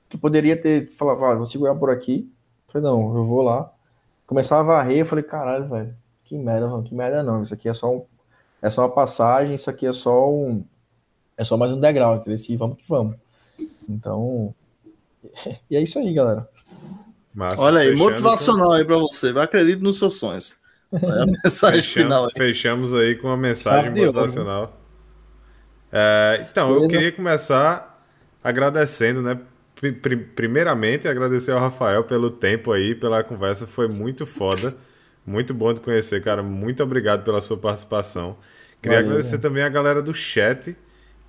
que 0.08 0.16
poderia 0.16 0.56
ter 0.56 0.88
falado, 0.90 1.26
ah, 1.26 1.34
vou 1.34 1.48
segurar 1.48 1.74
por 1.74 1.90
aqui. 1.90 2.32
Eu 2.68 2.74
falei, 2.74 2.88
não, 2.88 3.18
eu 3.18 3.26
vou 3.26 3.42
lá. 3.42 3.74
Começava 4.28 4.62
a 4.62 4.76
varrer, 4.76 5.00
eu 5.00 5.06
falei, 5.08 5.24
caralho, 5.24 5.68
velho, 5.68 5.96
que 6.24 6.38
merda, 6.38 6.68
mano, 6.68 6.84
que 6.84 6.94
merda 6.94 7.24
não. 7.24 7.42
Isso 7.42 7.52
aqui 7.52 7.68
é 7.68 7.74
só 7.74 7.92
um, 7.92 8.06
é 8.62 8.70
só 8.70 8.84
uma 8.84 8.92
passagem, 8.92 9.56
isso 9.56 9.72
aqui 9.72 9.88
é 9.88 9.94
só 9.94 10.32
um. 10.32 10.64
É 11.36 11.44
só 11.44 11.58
mais 11.58 11.72
um 11.72 11.80
degrau, 11.80 12.16
entendeu? 12.16 12.38
E 12.48 12.56
vamos 12.56 12.78
que 12.78 12.86
vamos. 12.88 13.16
Então. 13.90 14.54
E 15.72 15.78
é 15.78 15.82
isso 15.82 15.98
aí, 15.98 16.14
galera. 16.14 16.48
Massa, 17.34 17.62
Olha 17.62 17.80
aí, 17.80 17.96
motivacional 17.96 18.68
com... 18.68 18.74
aí 18.74 18.86
pra 18.86 18.98
você. 18.98 19.32
Vai 19.32 19.46
acredito 19.46 19.82
nos 19.82 19.98
seus 19.98 20.20
sonhos. 20.20 20.54
É 21.02 21.24
a 21.24 21.26
mensagem 21.26 21.82
fechamos, 21.82 21.88
final. 21.88 22.26
Aí. 22.26 22.32
Fechamos 22.36 22.94
aí 22.94 23.16
com 23.16 23.28
uma 23.28 23.38
mensagem 23.38 23.92
motivacional. 23.92 24.80
É, 25.92 26.48
então, 26.50 26.74
eu 26.74 26.88
queria 26.88 27.12
começar 27.12 28.04
agradecendo, 28.44 29.22
né? 29.22 29.40
Primeiramente, 30.36 31.08
agradecer 31.08 31.52
ao 31.52 31.60
Rafael 31.60 32.04
pelo 32.06 32.32
tempo 32.32 32.72
aí, 32.72 32.96
pela 32.96 33.24
conversa, 33.24 33.68
foi 33.68 33.88
muito 33.88 34.26
foda. 34.26 34.76
Muito 35.26 35.54
bom 35.54 35.74
de 35.74 35.82
conhecer, 35.82 36.22
cara. 36.24 36.44
Muito 36.44 36.84
obrigado 36.84 37.24
pela 37.24 37.42
sua 37.42 37.58
participação. 37.58 38.38
Queria 38.82 38.98
Valeu, 39.00 39.12
agradecer 39.12 39.36
né? 39.38 39.42
também 39.42 39.64
a 39.64 39.70
galera 39.70 40.02
do 40.02 40.14
chat, 40.14 40.76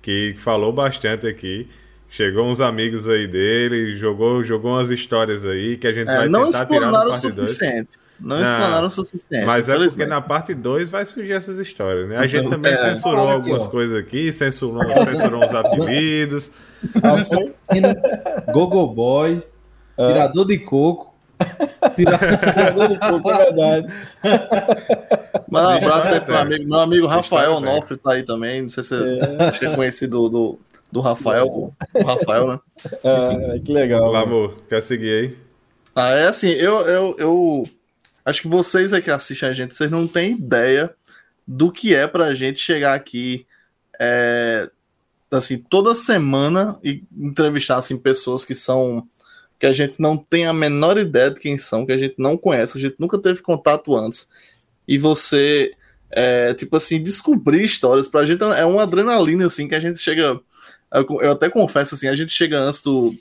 que 0.01 0.33
falou 0.37 0.71
bastante 0.73 1.27
aqui. 1.27 1.69
Chegou 2.07 2.45
uns 2.47 2.61
amigos 2.61 3.07
aí 3.07 3.27
dele, 3.27 3.97
jogou, 3.97 4.43
jogou 4.43 4.71
umas 4.73 4.89
histórias 4.91 5.45
aí 5.45 5.77
que 5.77 5.87
a 5.87 5.93
gente 5.93 6.13
É, 6.13 6.15
vai 6.15 6.29
não 6.29 6.45
tentar 6.45 6.65
tirar 6.65 6.91
na 6.91 6.99
explanaram 6.99 7.11
o 7.11 7.21
parte 7.21 7.31
2. 7.31 7.49
suficiente. 7.49 7.97
Não, 8.19 8.37
Não, 8.37 8.43
explanaram 8.43 8.87
o 8.87 8.91
suficiente. 8.91 9.45
Mas 9.45 9.67
é 9.67 9.77
porque 9.77 10.05
na 10.05 10.21
parte 10.21 10.53
2 10.53 10.89
vai 10.89 11.05
surgir 11.05 11.33
essas 11.33 11.59
histórias, 11.59 12.07
né? 12.07 12.17
A 12.17 12.27
gente 12.27 12.49
também 12.49 12.71
É. 12.73 12.77
censurou 12.77 13.23
aqui, 13.25 13.33
algumas 13.33 13.65
ó. 13.65 13.69
coisas 13.69 13.97
aqui, 13.99 14.31
censurou, 14.31 14.81
censurou 15.03 15.43
uns 15.43 15.53
apelidos. 15.53 16.51
Gogo 18.53 18.87
Boy, 18.87 19.43
Tirador 19.97 20.45
de 20.45 20.57
Coco. 20.59 21.13
Tirador 21.95 22.87
de 22.89 22.99
Coco, 22.99 23.29
é 23.31 23.37
verdade. 23.37 23.87
Mas 25.49 25.65
um 25.65 25.69
abraço 25.69 26.07
aí 26.09 26.15
eu 26.15 26.21
pro 26.21 26.37
amigo, 26.37 26.69
meu 26.69 26.79
amigo 26.79 27.07
Rafael 27.07 27.51
eu 27.53 27.61
ver. 27.61 27.67
Onofre 27.69 27.97
tá 27.97 28.13
aí 28.13 28.23
também. 28.23 28.61
Não 28.61 28.69
sei 28.69 28.83
se 28.83 28.95
que 29.59 29.65
é 29.65 29.75
conhecido 29.75 30.29
do, 30.29 30.59
do 30.91 31.01
Rafael, 31.01 31.47
o 31.47 31.73
Rafael, 32.05 32.47
né? 32.47 32.59
Ah, 33.03 33.59
que 33.63 33.71
legal. 33.73 34.09
Lá, 34.11 34.21
mano. 34.25 34.35
amor, 34.37 34.53
quer 34.69 34.81
seguir 34.81 35.09
aí? 35.09 35.37
Ah, 35.95 36.09
é 36.11 36.27
assim, 36.27 36.49
eu, 36.49 36.81
eu, 36.81 37.15
eu 37.17 37.63
acho 38.25 38.41
que 38.41 38.47
vocês 38.47 38.91
aí 38.91 39.01
que 39.01 39.11
assistem 39.11 39.49
a 39.49 39.53
gente, 39.53 39.75
vocês 39.75 39.89
não 39.89 40.07
têm 40.07 40.31
ideia 40.31 40.93
do 41.47 41.71
que 41.71 41.93
é 41.93 42.07
pra 42.07 42.33
gente 42.33 42.59
chegar 42.59 42.95
aqui 42.95 43.45
é, 43.99 44.69
assim, 45.31 45.57
toda 45.57 45.93
semana 45.93 46.77
e 46.83 47.03
entrevistar 47.15 47.77
assim, 47.77 47.97
pessoas 47.97 48.43
que 48.43 48.55
são 48.55 49.07
que 49.57 49.65
a 49.65 49.71
gente 49.71 50.01
não 50.01 50.17
tem 50.17 50.45
a 50.47 50.53
menor 50.53 50.97
ideia 50.97 51.31
de 51.31 51.39
quem 51.39 51.57
são, 51.57 51.85
que 51.85 51.93
a 51.93 51.97
gente 51.97 52.15
não 52.17 52.35
conhece, 52.35 52.77
a 52.77 52.81
gente 52.81 52.95
nunca 52.99 53.17
teve 53.17 53.41
contato 53.41 53.95
antes. 53.95 54.27
E 54.85 54.97
você 54.97 55.71
é, 56.11 56.53
tipo 56.53 56.75
assim, 56.75 57.01
descobrir 57.01 57.63
histórias 57.63 58.09
pra 58.09 58.25
gente 58.25 58.43
é 58.43 58.65
uma 58.65 58.83
adrenalina 58.83 59.45
assim 59.45 59.67
que 59.67 59.75
a 59.75 59.79
gente 59.79 59.99
chega 59.99 60.39
eu 61.21 61.31
até 61.31 61.49
confesso 61.49 61.95
assim, 61.95 62.07
a 62.07 62.15
gente 62.15 62.31
chega 62.31 62.59
antes 62.59 62.81
do 62.81 63.13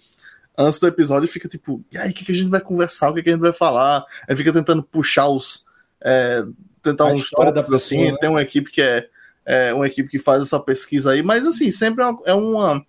antes 0.56 0.78
do 0.78 0.86
episódio 0.86 1.28
fica 1.28 1.48
tipo, 1.48 1.84
e 1.90 1.98
aí, 1.98 2.10
o 2.10 2.14
que, 2.14 2.24
que 2.24 2.32
a 2.32 2.34
gente 2.34 2.50
vai 2.50 2.60
conversar, 2.60 3.10
o 3.10 3.14
que, 3.14 3.22
que 3.22 3.28
a 3.28 3.32
gente 3.32 3.40
vai 3.40 3.52
falar? 3.52 4.04
Aí 4.28 4.36
fica 4.36 4.52
tentando 4.52 4.82
puxar 4.82 5.28
os. 5.28 5.64
é, 6.00 6.44
tentar 6.82 7.04
A 7.04 7.06
uns 7.08 7.22
história 7.22 7.52
da 7.52 7.62
tópicos 7.62 7.84
pessoa, 7.84 8.02
assim. 8.02 8.12
né? 8.12 8.18
Tem 8.20 8.28
uma 8.28 8.42
equipe 8.42 8.70
que 8.70 8.82
é, 8.82 9.08
é 9.44 9.74
uma 9.74 9.86
equipe 9.86 10.08
que 10.08 10.18
faz 10.18 10.42
essa 10.42 10.60
pesquisa 10.60 11.12
aí, 11.12 11.22
mas 11.22 11.46
assim, 11.46 11.70
sempre 11.70 12.04
é 12.04 12.34
uma, 12.34 12.76
é 12.76 12.84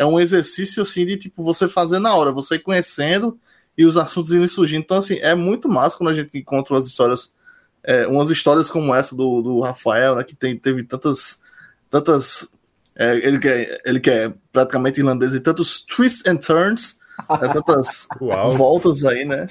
é 0.00 0.06
um 0.06 0.18
exercício 0.18 0.82
assim 0.82 1.04
de 1.04 1.18
tipo 1.18 1.44
você 1.44 1.68
fazer 1.68 1.98
na 1.98 2.14
hora, 2.14 2.32
você 2.32 2.54
ir 2.54 2.60
conhecendo 2.60 3.38
e 3.76 3.84
os 3.84 3.98
assuntos 3.98 4.32
indo 4.32 4.46
surgindo. 4.48 4.82
Então, 4.82 4.96
assim, 4.96 5.18
é 5.18 5.34
muito 5.34 5.68
massa 5.68 5.96
quando 5.96 6.10
a 6.10 6.14
gente 6.14 6.38
encontra 6.38 6.74
umas 6.74 6.86
histórias, 6.86 7.34
é, 7.82 8.06
umas 8.06 8.30
histórias 8.30 8.70
como 8.70 8.94
essa 8.94 9.14
do, 9.14 9.42
do 9.42 9.60
Rafael, 9.60 10.16
né? 10.16 10.24
Que 10.24 10.36
tem, 10.36 10.56
teve 10.56 10.84
tantas. 10.84 11.42
tantas 11.90 12.50
é, 12.94 13.16
ele, 13.16 13.38
que 13.38 13.48
é, 13.48 13.80
ele 13.84 14.00
que 14.00 14.10
é 14.10 14.32
praticamente 14.52 15.00
irlandês 15.00 15.34
e 15.34 15.40
tantos 15.40 15.80
twists 15.80 16.26
and 16.26 16.36
turns, 16.36 16.98
é, 17.42 17.48
tantas 17.48 18.06
Uau, 18.20 18.52
voltas 18.52 19.04
aí, 19.04 19.24
né? 19.24 19.46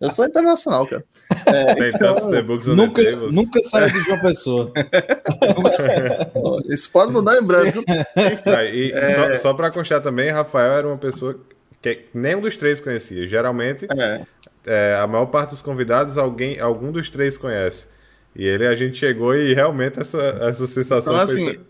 Eu 0.00 0.10
sou 0.10 0.24
internacional, 0.26 0.86
cara. 0.86 1.04
É, 1.46 1.74
tem 1.74 1.88
então, 1.88 2.14
tantos 2.14 2.28
The 2.28 2.42
Books 2.42 2.68
on 2.68 2.76
the 2.76 2.86
Nunca, 2.86 3.16
nunca 3.32 3.62
saiu 3.62 3.90
de 3.90 3.98
João 4.00 4.20
Pessoa. 4.20 4.72
isso 6.68 6.90
pode 6.90 7.12
mudar 7.12 7.36
em 7.38 7.42
breve, 7.44 7.70
viu? 7.72 7.84
Tá, 7.84 8.64
e 8.64 8.92
É. 8.92 9.14
só, 9.14 9.36
só 9.36 9.54
pra 9.54 9.70
constar 9.70 10.00
também, 10.00 10.30
Rafael 10.30 10.72
era 10.72 10.86
uma 10.86 10.98
pessoa 10.98 11.38
que 11.82 12.06
nenhum 12.12 12.40
dos 12.40 12.56
três 12.56 12.80
conhecia. 12.80 13.26
Geralmente, 13.28 13.86
É, 13.96 14.22
é, 14.66 14.98
a 15.00 15.06
maior 15.06 15.26
parte 15.26 15.50
dos 15.50 15.62
convidados, 15.62 16.18
alguém, 16.18 16.58
algum 16.60 16.90
dos 16.90 17.08
três 17.08 17.38
conhece. 17.38 17.86
E 18.34 18.44
ele, 18.46 18.66
a 18.66 18.74
gente 18.76 18.98
chegou 18.98 19.34
e 19.34 19.54
realmente 19.54 19.98
essa, 19.98 20.20
essa 20.42 20.66
sensação 20.66 21.14
Então, 21.14 21.26
foi... 21.26 21.60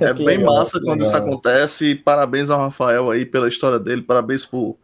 é 0.00 0.12
bem 0.14 0.38
legal, 0.38 0.54
massa 0.54 0.80
quando 0.80 1.02
isso 1.02 1.12
legal. 1.12 1.28
acontece. 1.28 1.94
Parabéns 1.94 2.50
ao 2.50 2.60
Rafael 2.60 3.10
aí 3.10 3.24
pela 3.26 3.48
história 3.48 3.78
dele, 3.78 4.02
parabéns 4.02 4.44
por, 4.44 4.76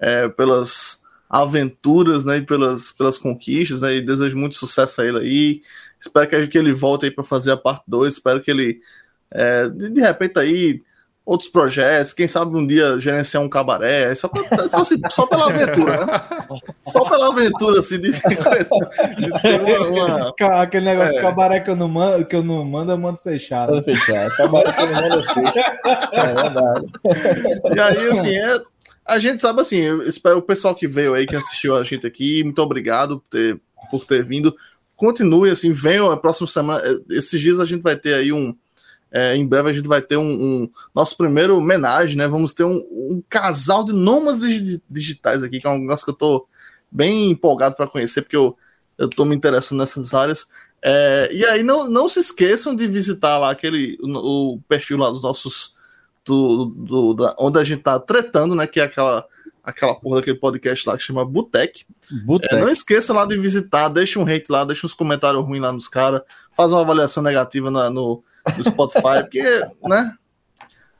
é, 0.00 0.28
pelas 0.28 1.02
aventuras, 1.28 2.24
né, 2.24 2.38
e 2.38 2.42
pelas, 2.42 2.92
pelas 2.92 3.16
conquistas, 3.16 3.80
né, 3.80 3.96
e 3.96 4.00
desejo 4.02 4.36
muito 4.36 4.54
sucesso 4.54 5.00
a 5.00 5.06
ele 5.06 5.18
aí. 5.18 5.62
Espero 5.98 6.28
que, 6.28 6.46
que 6.48 6.58
ele 6.58 6.72
volte 6.72 7.06
aí 7.06 7.10
para 7.10 7.24
fazer 7.24 7.52
a 7.52 7.56
parte 7.56 7.84
2, 7.86 8.14
espero 8.14 8.42
que 8.42 8.50
ele, 8.50 8.80
é, 9.30 9.68
de, 9.68 9.88
de 9.88 10.00
repente 10.00 10.38
aí, 10.38 10.82
outros 11.24 11.48
projetos, 11.48 12.12
quem 12.12 12.26
sabe 12.26 12.56
um 12.56 12.66
dia 12.66 12.98
gerenciar 12.98 13.42
um 13.42 13.48
cabaré, 13.48 14.12
só, 14.14 14.26
pra- 14.28 14.68
só, 14.68 14.80
assim, 14.80 15.00
só 15.08 15.24
pela 15.26 15.46
aventura, 15.46 16.04
né? 16.04 16.20
Só 16.74 17.08
pela 17.08 17.28
aventura, 17.28 17.78
assim, 17.80 17.98
de, 18.00 18.10
de 18.10 18.20
uma- 19.88 19.88
uma, 20.28 20.62
Aquele 20.62 20.84
negócio 20.86 21.16
É. 21.16 21.20
cabaré 21.20 21.60
que 21.60 21.70
eu 21.70 21.76
não 21.76 21.88
mando, 21.88 22.24
que 22.26 22.34
eu 22.34 22.42
não 22.42 22.64
mando, 22.64 22.90
eu 22.92 22.98
mando 22.98 23.18
fechado. 23.18 23.68
Que 23.70 23.76
não 23.76 23.82
fechar. 23.84 24.28
É 26.12 26.34
verdade. 26.34 26.86
E 27.74 27.80
aí, 27.80 28.08
assim, 28.10 28.36
é, 28.36 28.60
a 29.04 29.18
gente 29.18 29.40
sabe 29.42 29.60
assim, 29.60 29.78
eu 29.78 30.02
espero 30.02 30.38
o 30.38 30.42
pessoal 30.42 30.74
que 30.74 30.86
veio 30.86 31.14
aí, 31.14 31.26
que 31.26 31.36
assistiu 31.36 31.76
a 31.76 31.82
gente 31.82 32.06
aqui, 32.06 32.42
muito 32.44 32.60
obrigado 32.60 33.18
por 33.20 33.28
ter, 33.30 33.60
por 33.90 34.04
ter 34.04 34.24
vindo. 34.24 34.54
Continue 34.96 35.50
assim, 35.50 35.72
venham 35.72 36.10
a 36.10 36.16
próxima 36.16 36.46
semana. 36.46 36.80
eh, 36.84 36.98
Esses 37.16 37.40
dias 37.40 37.58
a 37.58 37.64
gente 37.64 37.82
vai 37.82 37.96
ter 37.96 38.14
aí 38.14 38.32
um. 38.32 38.54
Eh, 39.12 39.36
em 39.36 39.46
breve 39.46 39.70
a 39.70 39.72
gente 39.72 39.86
vai 39.88 40.00
ter 40.02 40.16
um, 40.16 40.22
um- 40.32 40.70
nosso 40.94 41.16
primeiro 41.16 41.56
homenagem, 41.58 42.16
né? 42.16 42.26
Vamos 42.26 42.52
ter 42.54 42.64
um, 42.64 42.76
um 42.90 43.22
casal 43.28 43.84
de 43.84 43.92
nômades 43.92 44.40
digi- 44.40 44.82
digitais 44.90 45.42
aqui, 45.42 45.60
que 45.60 45.66
é 45.66 45.70
um 45.70 45.78
negócio 45.78 46.04
que 46.04 46.10
eu 46.10 46.16
tô 46.16 46.46
bem 46.90 47.30
empolgado 47.30 47.76
para 47.76 47.86
conhecer, 47.86 48.22
porque 48.22 48.36
eu, 48.36 48.56
eu 48.98 49.08
tô 49.08 49.24
me 49.24 49.34
interessando 49.36 49.78
nessas 49.78 50.12
áreas. 50.14 50.46
Eh, 50.82 51.28
e 51.32 51.44
aí 51.46 51.62
não, 51.62 51.88
não 51.88 52.08
se 52.08 52.18
esqueçam 52.18 52.74
de 52.74 52.86
visitar 52.86 53.38
lá 53.38 53.50
aquele 53.52 53.96
o, 54.02 54.54
o 54.54 54.60
perfil 54.68 54.96
lá 54.98 55.10
dos 55.10 55.22
nossos 55.22 55.74
do, 56.24 56.66
do- 56.66 57.14
da- 57.14 57.34
onde 57.38 57.58
a 57.58 57.64
gente 57.64 57.82
tá 57.82 57.98
tretando, 58.00 58.54
né? 58.54 58.66
Que 58.66 58.80
é 58.80 58.84
aquela, 58.84 59.24
aquela 59.62 59.94
porra 59.94 60.16
daquele 60.16 60.38
podcast 60.38 60.88
lá 60.88 60.96
que 60.96 61.02
chama 61.02 61.24
Butec. 61.24 61.84
É, 62.56 62.60
não 62.60 62.68
esqueça 62.68 63.12
lá 63.12 63.24
de 63.24 63.36
visitar, 63.38 63.88
deixa 63.88 64.18
um 64.18 64.26
hate 64.26 64.50
lá, 64.50 64.64
deixa 64.64 64.86
uns 64.86 64.94
comentários 64.94 65.44
ruins 65.44 65.60
lá 65.62 65.72
nos 65.72 65.88
caras, 65.88 66.22
faz 66.56 66.72
uma 66.72 66.80
avaliação 66.80 67.22
negativa 67.22 67.70
na- 67.70 67.88
no, 67.90 68.22
no 68.56 68.64
Spotify, 68.64 69.20
porque, 69.22 69.42
né? 69.84 70.12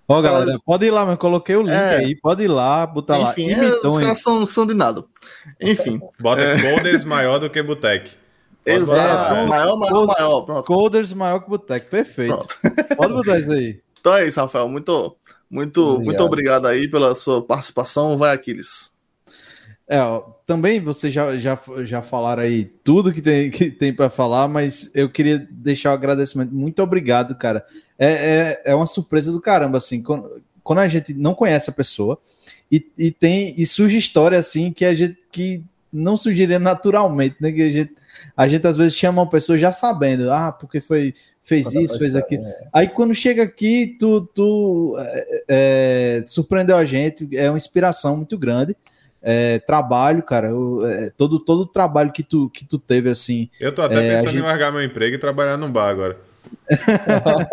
Ó, 0.09 0.17
Os 0.17 0.23
galera, 0.23 0.59
pode 0.65 0.85
ir 0.87 0.91
lá, 0.91 1.07
mas 1.07 1.17
coloquei 1.19 1.57
o 1.57 1.63
link 1.63 1.71
É. 1.73 1.97
aí. 1.99 2.17
Pode 2.17 2.43
ir 2.43 2.49
lá, 2.49 2.87
botar 2.87 3.19
Enfim, 3.21 3.55
lá. 3.55 3.65
é, 3.65 3.87
os 3.87 3.99
caras 3.99 4.21
são, 4.23 4.45
são 4.45 4.67
de 4.67 4.75
nada. 4.75 5.05
Enfim, 5.61 6.01
Bota 6.21 6.43
É. 6.43 6.61
Colders 6.61 7.05
maior 7.05 7.39
do 7.39 7.49
que 7.49 7.63
Botec. 7.63 8.11
Exato. 8.65 9.35
é. 9.35 9.47
Maior, 9.47 9.77
maior, 9.77 10.07
maior. 10.07 10.41
Pronto. 10.43 10.65
Coders 10.67 11.13
maior 11.13 11.41
que 11.41 11.49
Boteco. 11.51 11.89
Perfeito. 11.91 12.35
Pronto. 12.37 12.57
Pode 12.97 13.13
botar 13.13 13.39
isso 13.39 13.53
aí. 13.53 13.81
Então 14.01 14.15
é 14.17 14.27
isso, 14.27 14.41
Rafael. 14.41 14.69
Muito, 14.69 15.17
muito, 15.51 15.81
Obrigado. 15.83 16.05
muito 16.05 16.25
obrigado 16.25 16.67
aí 16.67 16.89
pela 16.89 17.15
sua 17.15 17.43
participação. 17.43 18.17
Vai, 18.19 18.33
Aquiles. 18.35 18.92
É, 19.93 20.23
também 20.47 20.81
vocês 20.81 21.13
já, 21.13 21.37
já, 21.37 21.59
já 21.83 22.01
falaram 22.01 22.43
aí 22.43 22.65
tudo 22.83 23.13
que 23.13 23.21
tem, 23.21 23.51
que 23.51 23.71
tem 23.71 23.93
para 23.95 24.09
falar, 24.09 24.49
mas 24.49 24.91
eu 24.95 25.11
queria 25.11 25.47
deixar 25.51 25.91
o 25.91 25.95
agradecimento. 25.95 26.55
Muito 26.55 26.83
obrigado, 26.83 27.35
cara. 27.35 27.63
É, 27.99 28.07
é, 28.07 28.63
é 28.73 28.75
uma 28.75 28.87
surpresa 28.87 29.31
do 29.31 29.41
caramba, 29.41 29.77
assim, 29.77 30.03
quando, 30.03 30.43
quando 30.65 30.79
a 30.79 30.89
gente 30.89 31.13
não 31.13 31.35
conhece 31.35 31.69
a 31.69 31.75
pessoa 31.75 32.19
e, 32.71 32.87
e 32.97 33.11
tem 33.11 33.55
e 33.59 33.67
surge 33.67 33.99
história 33.99 34.39
assim 34.39 34.73
que 34.73 34.85
a 34.87 34.95
gente 34.95 35.19
que 35.31 35.63
não 35.93 36.17
surgiria 36.17 36.59
naturalmente, 36.59 37.37
né? 37.39 37.53
Que 37.53 37.63
a 37.63 37.71
gente, 37.71 37.93
a 38.35 38.49
gente 38.49 38.67
às 38.67 38.79
vezes 38.79 38.97
chama 38.97 39.21
uma 39.21 39.29
pessoa 39.29 39.59
já 39.59 39.71
sabendo, 39.71 40.33
ah, 40.33 40.51
porque 40.51 40.81
foi 40.81 41.13
fez 41.43 41.67
Conta 41.67 41.81
isso, 41.81 41.99
fez 41.99 42.15
história, 42.15 42.39
aquilo. 42.39 42.69
Aí 42.73 42.89
quando 42.89 43.15
chega 43.15 43.43
aqui, 43.43 43.97
tu, 43.99 44.23
tu 44.35 44.97
é, 44.99 45.45
é, 45.49 46.23
surpreendeu 46.25 46.77
a 46.77 46.85
gente, 46.85 47.29
é 47.37 47.51
uma 47.51 47.59
inspiração 47.59 48.17
muito 48.17 48.39
grande. 48.39 48.75
É, 49.23 49.61
trabalho, 49.61 50.23
cara, 50.23 50.55
o- 50.55 50.85
é, 50.85 51.11
todo, 51.11 51.39
todo 51.39 51.61
o 51.61 51.67
trabalho 51.67 52.11
que 52.13 52.23
tu, 52.25 52.51
que 52.51 52.65
tu 52.65 52.77
teve, 52.79 53.09
assim, 53.09 53.49
Eu 53.61 53.73
tô 53.73 53.83
até 53.83 54.01
É, 54.01 54.17
pensando 54.17 54.33
gente- 54.33 54.41
em 54.41 54.45
largar 54.47 54.73
meu 54.73 54.83
emprego 54.83 55.15
e 55.15 55.19
trabalhar 55.19 55.57
num 55.57 55.71
bar 55.71 55.89
agora. 55.89 56.19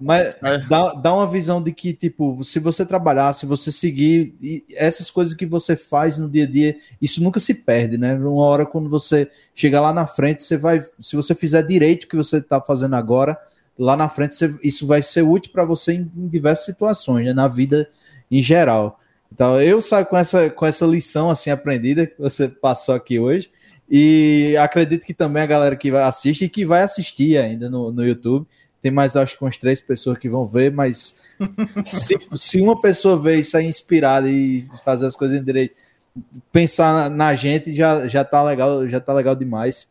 mas 0.00 0.34
É. 0.42 0.58
dá, 0.68 0.94
dá 0.94 1.14
uma 1.14 1.26
visão 1.26 1.62
de 1.62 1.72
que, 1.72 1.92
tipo, 1.92 2.42
se 2.44 2.58
você 2.58 2.84
trabalhar, 2.86 3.32
se 3.32 3.46
você 3.46 3.70
seguir, 3.72 4.34
e 4.40 4.64
essas 4.74 5.10
coisas 5.10 5.34
que 5.34 5.46
você 5.46 5.76
faz 5.76 6.18
no 6.18 6.28
dia 6.28 6.44
a 6.44 6.50
dia, 6.50 6.76
isso 7.00 7.22
nunca 7.22 7.40
se 7.40 7.54
perde, 7.54 7.98
né? 7.98 8.14
Uma 8.14 8.44
hora 8.44 8.66
quando 8.66 8.88
você 8.88 9.28
chegar 9.54 9.80
lá 9.80 9.92
na 9.92 10.06
frente, 10.06 10.42
você 10.42 10.56
vai, 10.56 10.80
se 11.00 11.16
você 11.16 11.34
fizer 11.34 11.62
direito 11.62 12.04
o 12.04 12.08
que 12.08 12.16
você 12.16 12.40
tá 12.40 12.60
fazendo 12.60 12.94
agora, 12.94 13.36
lá 13.78 13.96
na 13.96 14.08
frente 14.08 14.34
você- 14.34 14.56
isso 14.62 14.86
vai 14.86 15.02
ser 15.02 15.22
útil 15.22 15.52
para 15.52 15.64
você 15.64 15.94
em, 15.94 16.10
em 16.16 16.28
diversas 16.28 16.66
situações, 16.66 17.26
né? 17.26 17.32
na 17.32 17.48
vida 17.48 17.88
em 18.30 18.42
geral. 18.42 19.00
Então, 19.34 19.60
eu 19.60 19.82
saio 19.82 20.06
com 20.06 20.16
essa, 20.16 20.48
com 20.48 20.64
essa 20.64 20.86
lição 20.86 21.28
assim 21.28 21.50
aprendida 21.50 22.06
que 22.06 22.16
você 22.16 22.46
passou 22.48 22.94
aqui 22.94 23.18
hoje. 23.18 23.50
E 23.90 24.56
acredito 24.60 25.04
que 25.04 25.12
também 25.12 25.42
a 25.42 25.46
galera 25.46 25.74
que 25.74 25.90
vai 25.90 26.04
assistir 26.04 26.44
e 26.44 26.48
que 26.48 26.64
vai 26.64 26.82
assistir 26.82 27.36
ainda 27.36 27.68
no, 27.68 27.90
no 27.90 28.06
YouTube. 28.06 28.46
Tem 28.80 28.92
mais, 28.92 29.16
acho 29.16 29.36
que 29.36 29.42
umas 29.42 29.56
três 29.56 29.80
pessoas 29.80 30.18
que 30.18 30.28
vão 30.28 30.46
ver, 30.46 30.70
mas 30.70 31.20
se, 31.84 32.16
se 32.36 32.60
uma 32.60 32.80
pessoa 32.80 33.18
ver 33.18 33.40
e 33.40 33.44
sair 33.44 33.66
inspirada 33.66 34.30
e 34.30 34.68
fazer 34.84 35.06
as 35.06 35.16
coisas 35.16 35.36
em 35.36 35.42
direito, 35.42 35.74
pensar 36.52 36.94
na, 36.94 37.10
na 37.10 37.34
gente 37.34 37.74
já, 37.74 38.06
já 38.06 38.24
tá 38.24 38.40
legal, 38.40 38.86
já 38.88 39.00
tá 39.00 39.12
legal 39.12 39.34
demais. 39.34 39.90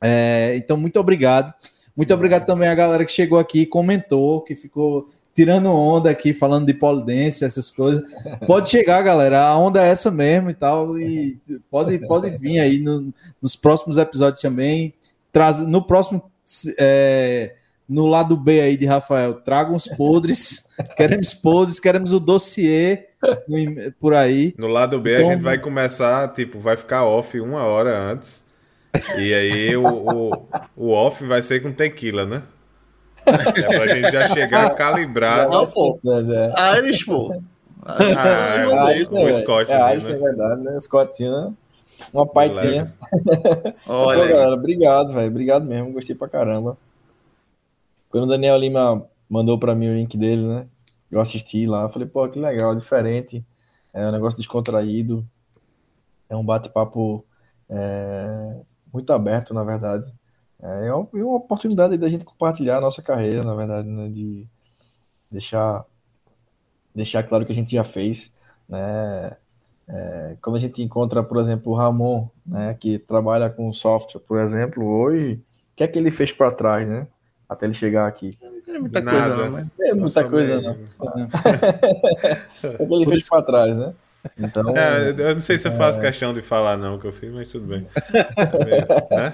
É, 0.00 0.54
então, 0.56 0.76
muito 0.76 1.00
obrigado. 1.00 1.52
Muito 1.96 2.14
obrigado 2.14 2.46
também 2.46 2.68
a 2.68 2.74
galera 2.76 3.04
que 3.04 3.10
chegou 3.10 3.40
aqui 3.40 3.62
e 3.62 3.66
comentou, 3.66 4.42
que 4.42 4.54
ficou 4.54 5.10
tirando 5.38 5.66
onda 5.66 6.10
aqui, 6.10 6.32
falando 6.32 6.66
de 6.66 6.74
polidense, 6.74 7.44
essas 7.44 7.70
coisas. 7.70 8.02
Pode 8.44 8.70
chegar, 8.70 9.00
galera. 9.02 9.40
A 9.40 9.56
onda 9.56 9.80
é 9.80 9.88
essa 9.88 10.10
mesmo 10.10 10.50
e 10.50 10.54
tal. 10.54 10.98
E 10.98 11.38
pode, 11.70 11.96
pode 12.08 12.36
vir 12.36 12.58
aí 12.58 12.80
no, 12.80 13.14
nos 13.40 13.54
próximos 13.54 13.98
episódios 13.98 14.42
também. 14.42 14.92
Traz, 15.32 15.60
no 15.60 15.80
próximo. 15.86 16.28
É, 16.76 17.54
no 17.88 18.06
lado 18.06 18.36
B 18.36 18.60
aí 18.60 18.76
de 18.76 18.84
Rafael, 18.84 19.34
traga 19.34 19.72
uns 19.72 19.86
podres. 19.86 20.68
queremos 20.96 21.32
podres, 21.32 21.78
queremos 21.78 22.12
o 22.12 22.18
dossiê 22.18 23.06
por 24.00 24.14
aí. 24.14 24.52
No 24.58 24.66
lado 24.66 24.98
B 24.98 25.14
então, 25.18 25.28
a 25.28 25.32
gente 25.34 25.42
vai 25.42 25.58
começar, 25.58 26.32
tipo, 26.32 26.58
vai 26.58 26.76
ficar 26.76 27.04
off 27.04 27.38
uma 27.38 27.62
hora 27.62 27.96
antes. 27.96 28.44
E 29.16 29.32
aí 29.32 29.76
o, 29.76 29.86
o, 29.86 30.48
o 30.74 30.90
off 30.90 31.24
vai 31.24 31.42
ser 31.42 31.62
com 31.62 31.70
tequila, 31.70 32.26
né? 32.26 32.42
É 33.28 33.76
pra 33.76 33.86
gente 33.86 34.10
já 34.10 34.28
chegar 34.30 34.74
calibrado. 34.74 35.50
Não, 35.50 35.66
pô. 35.66 35.98
Irish, 36.78 37.04
pô. 37.04 37.40
Ah, 37.84 37.96
ah, 37.98 38.92
é, 38.92 39.02
o 39.02 39.32
Scott. 39.34 39.70
É, 39.70 39.92
Irish, 39.92 40.06
né? 40.06 40.14
é 40.14 40.18
verdade, 40.18 40.60
né? 40.62 40.80
Scottinho, 40.80 41.56
uma 42.12 42.26
paitinha. 42.26 42.92
Olha, 43.86 44.18
então, 44.18 44.28
galera, 44.28 44.54
obrigado, 44.54 45.12
velho. 45.12 45.28
Obrigado 45.28 45.64
mesmo, 45.64 45.92
gostei 45.92 46.14
pra 46.14 46.28
caramba. 46.28 46.76
Quando 48.10 48.24
o 48.24 48.28
Daniel 48.28 48.58
Lima 48.58 49.06
mandou 49.28 49.58
pra 49.58 49.74
mim 49.74 49.88
o 49.88 49.94
link 49.94 50.16
dele, 50.16 50.42
né? 50.42 50.66
Eu 51.10 51.20
assisti 51.20 51.66
lá, 51.66 51.88
falei, 51.88 52.06
pô, 52.06 52.28
que 52.28 52.38
legal, 52.38 52.74
diferente. 52.74 53.44
É 53.92 54.06
um 54.06 54.12
negócio 54.12 54.38
descontraído. 54.38 55.24
É 56.28 56.36
um 56.36 56.44
bate-papo 56.44 57.24
é, 57.70 58.56
muito 58.92 59.12
aberto, 59.12 59.54
na 59.54 59.64
verdade. 59.64 60.12
É, 60.62 60.88
é 60.88 60.92
uma, 60.92 61.08
é 61.14 61.24
uma 61.24 61.36
oportunidade 61.36 61.96
da 61.96 62.08
gente 62.08 62.24
compartilhar 62.24 62.78
a 62.78 62.80
nossa 62.80 63.02
carreira, 63.02 63.42
na 63.42 63.54
verdade, 63.54 63.88
né? 63.88 64.08
De 64.08 64.46
deixar, 65.30 65.84
deixar 66.94 67.22
claro 67.22 67.44
que 67.44 67.52
a 67.52 67.54
gente 67.54 67.72
já 67.72 67.84
fez, 67.84 68.32
né? 68.68 69.36
É, 69.88 70.36
quando 70.42 70.56
a 70.56 70.60
gente 70.60 70.82
encontra, 70.82 71.22
por 71.22 71.38
exemplo, 71.38 71.72
o 71.72 71.74
Ramon, 71.74 72.28
né, 72.44 72.76
que 72.78 72.98
trabalha 72.98 73.48
com 73.48 73.72
software, 73.72 74.20
por 74.20 74.38
exemplo, 74.38 74.84
hoje, 74.84 75.40
o 75.72 75.76
que 75.76 75.82
é 75.82 75.88
que 75.88 75.98
ele 75.98 76.10
fez 76.10 76.30
para 76.30 76.50
trás, 76.50 76.86
né? 76.86 77.06
Até 77.48 77.64
ele 77.64 77.72
chegar 77.72 78.06
aqui. 78.06 78.36
É 78.68 78.78
muita 78.78 79.00
Nada. 79.00 79.18
coisa, 79.18 79.36
não, 79.36 79.50
mas... 79.50 79.66
É 79.80 79.94
muita 79.94 80.28
coisa, 80.28 80.60
não. 80.60 80.76
o 82.78 82.86
que 82.86 82.94
ele 82.94 83.06
fez 83.06 83.26
para 83.30 83.42
trás, 83.42 83.74
né? 83.74 83.94
Então, 84.38 84.76
é, 84.76 85.10
eu 85.10 85.34
não 85.34 85.40
sei 85.40 85.58
se 85.58 85.68
eu 85.68 85.72
faço 85.72 85.98
é... 86.00 86.02
questão 86.02 86.34
de 86.34 86.42
falar 86.42 86.76
não 86.76 86.98
que 86.98 87.06
eu 87.06 87.12
fiz, 87.12 87.32
mas 87.32 87.50
tudo 87.50 87.66
bem. 87.66 87.86
né? 89.10 89.32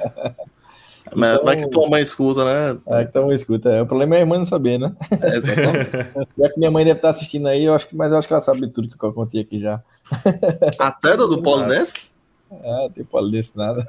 Mas 1.13 1.33
então, 1.33 1.45
vai 1.45 1.57
que 1.57 1.69
tua 1.69 1.89
mãe 1.89 2.03
escuta, 2.03 2.45
né? 2.45 2.79
É 2.87 3.05
que 3.05 3.13
tua 3.13 3.27
mãe 3.27 3.35
escuta. 3.35 3.71
É. 3.71 3.83
O 3.83 3.87
problema 3.87 4.15
é 4.15 4.19
a 4.19 4.21
irmã 4.21 4.39
não 4.39 4.45
saber, 4.45 4.79
né? 4.79 4.95
É, 5.21 5.37
exatamente. 5.37 5.91
já 6.39 6.49
que 6.49 6.59
minha 6.59 6.71
mãe 6.71 6.85
deve 6.85 6.99
estar 6.99 7.11
assistindo 7.11 7.47
aí, 7.47 7.65
eu 7.65 7.75
acho 7.75 7.87
que, 7.87 7.95
mas 7.95 8.11
eu 8.11 8.19
acho 8.19 8.27
que 8.27 8.33
ela 8.33 8.41
sabe 8.41 8.67
tudo 8.69 8.89
que 8.89 9.05
eu 9.05 9.13
contei 9.13 9.43
aqui 9.43 9.61
já. 9.61 9.83
Até 10.81 11.17
do 11.17 11.43
Polo 11.43 11.67
Dance? 11.67 12.11
Ah, 12.51 12.89
tem 12.95 13.05
Polo 13.05 13.31
Dance 13.31 13.53
nada. 13.55 13.87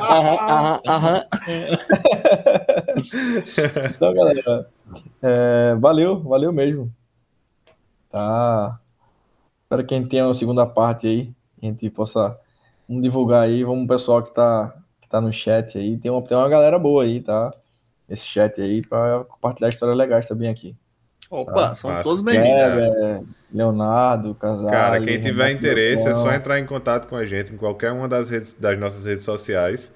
aham, 0.00 0.80
aham, 0.86 1.24
Então, 3.96 4.14
galera, 4.14 4.68
é, 5.22 5.74
valeu, 5.74 6.20
valeu 6.20 6.52
mesmo. 6.52 6.92
Tá. 8.10 8.78
Espero 9.64 9.86
que 9.86 9.94
a 9.94 9.98
gente 9.98 10.10
tenha 10.10 10.26
uma 10.26 10.34
segunda 10.34 10.66
parte 10.66 11.06
aí. 11.06 11.32
A 11.62 11.66
gente 11.66 11.88
possa 11.90 12.36
vamos 12.88 13.02
divulgar 13.02 13.42
aí. 13.42 13.64
Vamos, 13.64 13.88
pessoal 13.88 14.22
que 14.22 14.34
tá 14.34 14.74
tá 15.12 15.20
no 15.20 15.32
chat 15.32 15.76
aí. 15.76 15.98
Tem 15.98 16.10
uma, 16.10 16.22
tem 16.22 16.34
uma 16.34 16.48
galera 16.48 16.78
boa 16.78 17.04
aí, 17.04 17.20
tá? 17.20 17.50
Esse 18.08 18.24
chat 18.26 18.58
aí 18.60 18.80
para 18.80 19.24
compartilhar 19.24 19.68
histórias 19.68 19.96
legais 19.96 20.26
também 20.26 20.48
aqui. 20.48 20.74
Opa, 21.30 21.52
tá? 21.52 21.74
são 21.74 22.02
todos 22.02 22.22
bem-vindos. 22.22 23.26
Leonardo, 23.52 24.34
Casal. 24.34 24.68
Cara, 24.68 25.00
quem 25.02 25.20
tiver 25.20 25.50
interesse 25.50 26.08
é 26.08 26.14
só 26.14 26.32
entrar 26.32 26.58
em 26.58 26.64
contato 26.64 27.08
com 27.08 27.16
a 27.16 27.26
gente 27.26 27.52
em 27.52 27.56
qualquer 27.58 27.92
uma 27.92 28.08
das, 28.08 28.30
redes, 28.30 28.54
das 28.58 28.78
nossas 28.78 29.04
redes 29.04 29.24
sociais. 29.24 29.92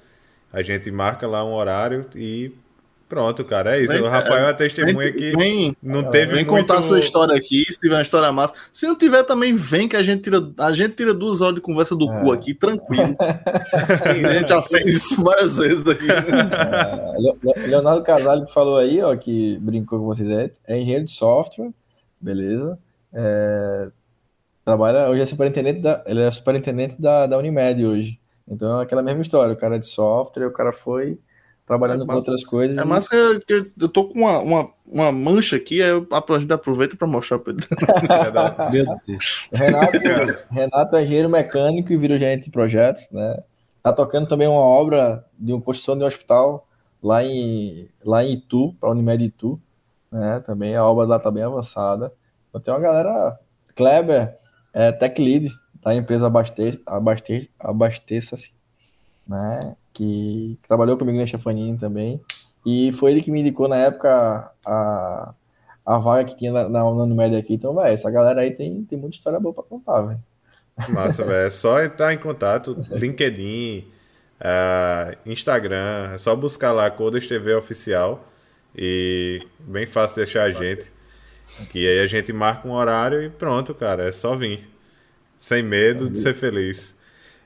A 0.52 0.62
gente 0.62 0.90
marca 0.90 1.26
lá 1.26 1.42
um 1.44 1.54
horário 1.54 2.06
e 2.14 2.54
Pronto, 3.08 3.44
cara, 3.44 3.76
é 3.76 3.82
isso. 3.82 3.92
Vem, 3.92 4.02
o 4.02 4.08
Rafael 4.08 4.46
é, 4.46 4.50
é 4.50 4.52
testemunha 4.52 5.12
que 5.12 5.30
vem, 5.36 5.76
não 5.80 6.02
teve 6.10 6.34
Vem 6.34 6.44
muito... 6.44 6.48
contar 6.48 6.78
a 6.78 6.82
sua 6.82 6.98
história 6.98 7.36
aqui, 7.36 7.64
se 7.72 7.78
tiver 7.78 7.94
uma 7.94 8.02
história 8.02 8.32
massa. 8.32 8.54
Se 8.72 8.84
não 8.84 8.96
tiver, 8.96 9.22
também 9.22 9.54
vem 9.54 9.86
que 9.86 9.96
a 9.96 10.02
gente 10.02 10.22
tira, 10.22 10.42
a 10.58 10.72
gente 10.72 10.94
tira 10.94 11.14
duas 11.14 11.40
horas 11.40 11.54
de 11.54 11.60
conversa 11.60 11.94
do 11.94 12.10
é. 12.10 12.20
cu 12.20 12.32
aqui, 12.32 12.52
tranquilo. 12.52 13.16
a 13.20 14.32
gente 14.32 14.48
já 14.48 14.60
fez 14.60 14.94
isso 14.94 15.22
várias 15.22 15.56
vezes 15.56 15.86
aqui. 15.86 16.06
É, 16.10 17.66
Leonardo 17.68 18.02
Casalho 18.02 18.44
que 18.44 18.52
falou 18.52 18.76
aí, 18.76 19.00
ó, 19.00 19.14
que 19.16 19.56
brincou 19.60 20.00
com 20.00 20.06
vocês, 20.06 20.28
é, 20.28 20.50
é 20.66 20.76
engenheiro 20.76 21.04
de 21.04 21.12
software, 21.12 21.70
beleza. 22.20 22.76
É, 23.14 23.88
trabalha, 24.64 25.08
hoje 25.08 25.22
é 25.22 25.26
superintendente 25.26 25.80
da, 25.80 26.02
ele 26.06 26.22
é 26.22 26.30
superintendente 26.32 27.00
da, 27.00 27.28
da 27.28 27.38
Unimed 27.38 27.86
hoje. 27.86 28.18
Então 28.48 28.80
é 28.80 28.82
aquela 28.82 29.02
mesma 29.02 29.22
história, 29.22 29.52
o 29.52 29.56
cara 29.56 29.76
é 29.76 29.78
de 29.78 29.86
software, 29.86 30.46
o 30.46 30.52
cara 30.52 30.72
foi 30.72 31.20
trabalhando 31.66 32.04
é 32.04 32.06
com 32.06 32.14
outras 32.14 32.44
coisas. 32.44 32.76
É 32.76 32.84
massa 32.84 33.10
que, 33.10 33.40
que 33.40 33.72
eu 33.80 33.88
tô 33.88 34.04
com 34.04 34.20
uma, 34.20 34.38
uma, 34.38 34.70
uma 34.86 35.12
mancha 35.12 35.56
aqui, 35.56 35.82
aí 35.82 35.90
eu, 35.90 36.06
a 36.10 36.38
gente 36.38 36.52
aproveita 36.52 36.96
para 36.96 37.06
mostrar 37.06 37.38
para 37.40 37.52
ele. 37.52 37.60
Renato, 39.52 39.98
Renato 40.50 40.96
é 40.96 41.02
engenheiro 41.02 41.28
mecânico 41.28 41.92
e 41.92 41.96
vira 41.96 42.18
gerente 42.18 42.44
de 42.44 42.50
projetos, 42.50 43.08
né? 43.10 43.42
Tá 43.82 43.92
tocando 43.92 44.28
também 44.28 44.46
uma 44.46 44.60
obra 44.60 45.24
de 45.38 45.52
uma 45.52 45.60
construção 45.60 45.96
de 45.96 46.04
um 46.04 46.06
hospital 46.06 46.68
lá 47.02 47.24
em, 47.24 47.88
lá 48.04 48.24
em 48.24 48.34
Itu, 48.34 48.74
para 48.80 48.88
a 48.88 48.92
Unimed 48.92 49.24
Itu, 49.24 49.60
né? 50.10 50.40
Também 50.46 50.76
a 50.76 50.84
obra 50.84 51.04
lá 51.06 51.18
tá 51.18 51.30
bem 51.30 51.42
avançada. 51.42 52.12
Então 52.48 52.60
tem 52.60 52.72
uma 52.72 52.80
galera, 52.80 53.38
Kleber, 53.74 54.36
é 54.72 54.92
tech 54.92 55.20
lead 55.20 55.52
da 55.82 55.94
empresa 55.94 56.26
Abasteça-se, 56.26 56.82
abasteça, 56.86 57.48
abasteça 57.58 58.36
né? 59.26 59.76
que, 59.96 60.58
que 60.60 60.68
trabalhou 60.68 60.98
comigo 60.98 61.18
na 61.18 61.26
Chafaninho 61.26 61.78
também. 61.78 62.20
E 62.64 62.92
foi 62.92 63.12
ele 63.12 63.22
que 63.22 63.30
me 63.30 63.40
indicou 63.40 63.66
na 63.66 63.76
época 63.76 64.50
a, 64.64 65.32
a 65.84 65.98
vaga 65.98 66.24
que 66.24 66.36
tinha 66.36 66.52
na, 66.52 66.68
na 66.68 66.84
Unimed 66.84 67.36
aqui. 67.36 67.54
Então, 67.54 67.74
velho, 67.74 67.88
essa 67.88 68.10
galera 68.10 68.42
aí 68.42 68.50
tem, 68.50 68.84
tem 68.84 68.98
muita 68.98 69.16
história 69.16 69.40
boa 69.40 69.54
pra 69.54 69.64
contar, 69.64 70.02
velho. 70.02 70.20
Massa, 70.90 71.24
velho. 71.24 71.46
É 71.46 71.50
só 71.50 71.82
entrar 71.82 72.12
em 72.12 72.18
contato, 72.18 72.76
LinkedIn, 72.90 73.86
uh, 74.40 75.16
Instagram, 75.24 76.10
é 76.12 76.18
só 76.18 76.36
buscar 76.36 76.72
lá 76.72 76.90
Codas 76.90 77.26
TV 77.26 77.54
Oficial 77.54 78.22
e 78.76 79.40
bem 79.60 79.86
fácil 79.86 80.16
deixar 80.16 80.42
a 80.42 80.50
gente. 80.50 80.92
Que 81.70 81.86
aí 81.88 82.00
a 82.00 82.06
gente 82.06 82.32
marca 82.32 82.66
um 82.66 82.72
horário 82.72 83.22
e 83.22 83.30
pronto, 83.30 83.72
cara. 83.72 84.08
É 84.08 84.12
só 84.12 84.34
vir. 84.36 84.68
Sem 85.38 85.62
medo 85.62 86.10
de 86.10 86.18
ser 86.18 86.34
feliz. 86.34 86.95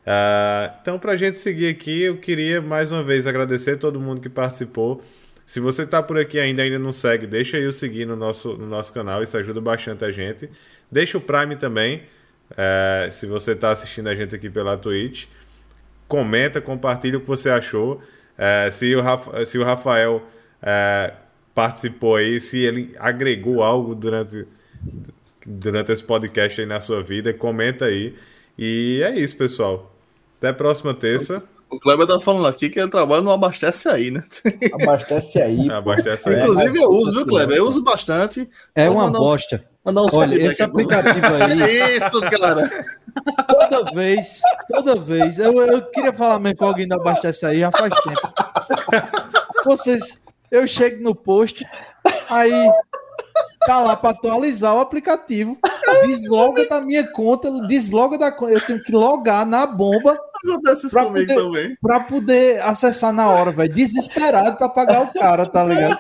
Uh, 0.00 0.74
então, 0.80 0.98
para 0.98 1.12
a 1.12 1.16
gente 1.16 1.38
seguir 1.38 1.68
aqui, 1.68 2.02
eu 2.02 2.16
queria 2.16 2.60
mais 2.62 2.90
uma 2.90 3.02
vez 3.02 3.26
agradecer 3.26 3.72
a 3.72 3.76
todo 3.76 4.00
mundo 4.00 4.20
que 4.20 4.28
participou. 4.28 5.02
Se 5.44 5.60
você 5.60 5.82
está 5.82 6.02
por 6.02 6.18
aqui 6.18 6.38
ainda 6.38 6.62
ainda 6.62 6.78
não 6.78 6.92
segue, 6.92 7.26
deixa 7.26 7.56
aí 7.56 7.66
o 7.66 7.72
seguir 7.72 8.06
no 8.06 8.16
nosso, 8.16 8.56
no 8.56 8.66
nosso 8.66 8.92
canal, 8.92 9.22
isso 9.22 9.36
ajuda 9.36 9.60
bastante 9.60 10.04
a 10.04 10.10
gente. 10.10 10.48
Deixa 10.90 11.18
o 11.18 11.20
Prime 11.20 11.56
também, 11.56 12.02
uh, 12.52 13.10
se 13.12 13.26
você 13.26 13.52
está 13.52 13.70
assistindo 13.70 14.08
a 14.08 14.14
gente 14.14 14.34
aqui 14.34 14.48
pela 14.48 14.76
Twitch. 14.76 15.26
Comenta, 16.08 16.60
compartilha 16.60 17.18
o 17.18 17.20
que 17.20 17.26
você 17.26 17.50
achou. 17.50 17.94
Uh, 17.94 18.72
se, 18.72 18.94
o 18.94 19.00
Rafa, 19.00 19.44
se 19.44 19.58
o 19.58 19.64
Rafael 19.64 20.22
participou 21.54 22.16
aí, 22.16 22.38
se 22.38 22.58
ele 22.58 22.92
agregou 22.98 23.62
algo 23.62 23.94
durante, 23.94 24.46
durante 25.44 25.90
esse 25.90 26.02
podcast 26.02 26.60
aí 26.60 26.66
na 26.66 26.80
sua 26.80 27.02
vida, 27.02 27.32
comenta 27.32 27.86
aí. 27.86 28.14
E 28.58 29.00
é 29.02 29.18
isso, 29.18 29.36
pessoal. 29.36 29.89
Até 30.40 30.48
a 30.48 30.54
próxima 30.54 30.94
terça. 30.94 31.42
O 31.68 31.78
Kleber 31.78 32.06
tá 32.06 32.18
falando 32.18 32.46
aqui 32.46 32.70
que 32.70 32.80
ele 32.80 32.90
trabalha 32.90 33.20
no 33.20 33.30
Abastece 33.30 33.90
Aí, 33.90 34.10
né? 34.10 34.24
Abastece 34.72 35.40
Aí. 35.40 35.68
Abastece 35.70 36.30
aí. 36.30 36.40
Inclusive 36.40 36.78
eu 36.82 36.88
uso, 36.88 37.12
viu, 37.12 37.26
Kleber? 37.26 37.58
Eu 37.58 37.66
uso 37.66 37.84
bastante. 37.84 38.48
É 38.74 38.88
uma 38.88 39.10
bosta. 39.10 39.62
mandar 39.84 40.00
uns 40.00 40.14
Olha, 40.14 40.42
esse 40.42 40.62
aplicativo 40.62 41.26
aí. 41.26 41.92
Isso, 41.98 42.20
cara. 42.22 42.70
Toda 43.46 43.92
vez, 43.92 44.40
toda 44.66 44.96
vez. 44.96 45.38
Eu, 45.38 45.60
eu 45.60 45.82
queria 45.90 46.12
falar 46.14 46.40
mesmo 46.40 46.56
com 46.56 46.64
alguém 46.64 46.88
do 46.88 46.94
Abastece 46.94 47.44
Aí 47.44 47.60
já 47.60 47.70
faz 47.70 47.94
tempo. 48.00 48.32
Vocês, 49.62 50.18
eu 50.50 50.66
chego 50.66 51.02
no 51.02 51.14
post, 51.14 51.66
aí 52.30 52.66
tá 53.66 53.78
lá 53.80 53.96
para 53.96 54.10
atualizar 54.10 54.74
o 54.74 54.80
aplicativo, 54.80 55.58
desloga 56.06 56.66
da 56.66 56.80
minha 56.80 57.06
conta, 57.12 57.50
desloga 57.66 58.16
da 58.16 58.32
conta, 58.32 58.52
eu 58.52 58.60
tenho 58.60 58.82
que 58.82 58.92
logar 58.92 59.44
na 59.46 59.66
bomba 59.66 60.18
para 60.42 61.04
poder, 61.06 61.78
pra 61.80 62.00
poder 62.00 62.62
acessar 62.62 63.12
na 63.12 63.30
hora, 63.30 63.52
velho. 63.52 63.72
Desesperado 63.72 64.56
para 64.56 64.68
pagar 64.68 65.02
o 65.02 65.12
cara, 65.12 65.46
tá 65.46 65.64
ligado? 65.64 65.98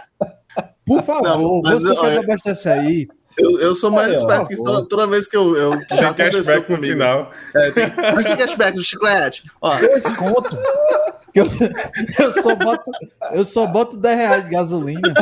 Por 0.86 1.02
favor, 1.02 1.62
Não, 1.62 1.62
você 1.62 1.94
pode 1.94 2.16
abastecer 2.16 2.72
aí. 2.72 3.08
Eu, 3.38 3.58
eu 3.60 3.74
sou 3.74 3.90
mais 3.90 4.16
esperto 4.16 4.48
que 4.48 4.56
toda, 4.56 4.86
toda, 4.88 5.06
vez 5.06 5.26
que 5.26 5.36
eu, 5.36 5.56
eu 5.56 5.72
já 5.92 6.10
aconteceu 6.10 6.62
comigo. 6.64 6.86
No 6.86 6.92
final. 6.92 7.30
É, 7.54 7.70
tem, 7.70 7.92
mas 8.14 8.26
tem 8.26 8.36
cashback 8.36 8.74
do 8.74 8.82
chiclete. 8.82 9.44
Ó. 9.62 9.78
Dois 9.78 10.10
contos. 10.16 10.58
Eu, 11.34 11.46
eu, 12.18 12.30
só 12.30 12.54
boto, 12.54 12.90
eu 13.32 13.44
só 13.44 13.66
boto 13.66 13.96
10 13.96 14.18
reais 14.18 14.44
de 14.44 14.50
gasolina. 14.50 15.14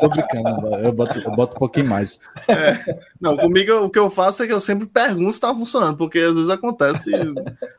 Tô 0.00 0.08
brincando, 0.08 0.76
eu 0.76 0.92
boto, 0.92 1.18
eu 1.18 1.30
boto 1.32 1.56
um 1.56 1.58
pouquinho 1.58 1.86
mais. 1.86 2.20
É, 2.48 3.00
não, 3.20 3.36
comigo 3.36 3.74
o 3.74 3.90
que 3.90 3.98
eu 3.98 4.10
faço 4.10 4.42
é 4.42 4.46
que 4.46 4.52
eu 4.52 4.60
sempre 4.60 4.86
pergunto 4.86 5.32
se 5.32 5.40
tá 5.40 5.54
funcionando, 5.54 5.96
porque 5.96 6.18
às 6.18 6.34
vezes 6.34 6.50
acontece 6.50 7.10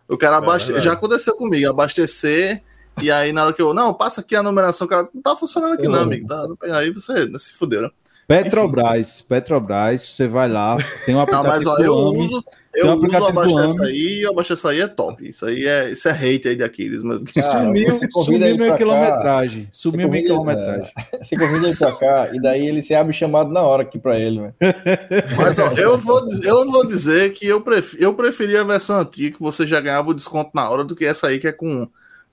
o 0.07 0.17
cara 0.17 0.37
abaste... 0.37 0.73
É 0.73 0.81
já 0.81 0.93
aconteceu 0.93 1.35
comigo, 1.35 1.69
abastecer 1.69 2.61
e 3.01 3.09
aí 3.09 3.31
na 3.31 3.45
hora 3.45 3.53
que 3.53 3.61
eu, 3.61 3.73
não, 3.73 3.93
passa 3.93 4.21
aqui 4.21 4.35
a 4.35 4.43
numeração, 4.43 4.87
cara, 4.87 5.07
não 5.13 5.21
tá 5.21 5.35
funcionando 5.35 5.73
aqui 5.73 5.87
não, 5.87 6.01
amigo. 6.01 6.27
Tá, 6.27 6.45
aí 6.73 6.91
você 6.91 7.37
se 7.37 7.53
fudeu, 7.53 7.83
né? 7.83 7.89
Petrobras, 8.31 9.19
Enfim. 9.19 9.25
Petrobras, 9.27 10.01
você 10.01 10.27
vai 10.27 10.47
lá, 10.47 10.77
tem 11.05 11.13
um 11.13 11.19
aplicativo 11.19 11.49
Não, 11.49 11.55
mas 11.55 11.67
ó, 11.67 11.77
eu 11.77 11.93
AMI, 11.93 12.19
uso, 12.19 12.43
eu 12.73 12.87
um 12.87 13.05
uso 13.05 13.19
o 13.19 13.25
Abastece 13.25 13.83
aí 13.83 14.19
e 14.19 14.25
o 14.25 14.29
Abastece 14.31 14.67
aí 14.67 14.81
é 14.81 14.87
top. 14.87 15.27
Isso 15.27 15.45
aí 15.45 15.67
é, 15.67 15.91
isso 15.91 16.07
é 16.07 16.11
hate 16.11 16.47
aí 16.47 16.55
daqueles. 16.55 17.03
Mas... 17.03 17.19
sumiu 17.33 17.99
sumiu 18.11 18.57
minha 18.57 18.77
quilometragem. 18.77 19.67
Sumiu 19.71 20.07
minha 20.07 20.23
quilometragem. 20.23 20.93
Você 21.21 21.35
convida 21.35 21.67
ele 21.67 21.75
pra 21.75 21.91
cá 21.91 22.29
e 22.31 22.41
daí 22.41 22.65
ele 22.65 22.81
se 22.81 22.95
abre 22.95 23.13
chamado 23.13 23.51
na 23.51 23.61
hora 23.61 23.83
aqui 23.83 23.99
pra 23.99 24.17
ele. 24.17 24.39
Véio. 24.39 24.55
Mas 25.35 25.59
ó, 25.59 25.67
eu 25.73 25.97
vou, 25.97 26.25
eu 26.43 26.65
vou 26.71 26.87
dizer 26.87 27.33
que 27.33 27.45
eu, 27.45 27.59
pref, 27.59 27.95
eu 27.99 28.13
preferia 28.13 28.61
a 28.61 28.65
versão 28.65 28.99
antiga, 28.99 29.35
que 29.35 29.43
você 29.43 29.67
já 29.67 29.81
ganhava 29.81 30.09
o 30.09 30.13
desconto 30.13 30.51
na 30.53 30.69
hora, 30.69 30.85
do 30.85 30.95
que 30.95 31.05
essa 31.05 31.27
aí 31.27 31.37
que 31.37 31.47
é 31.47 31.51
com 31.51 31.87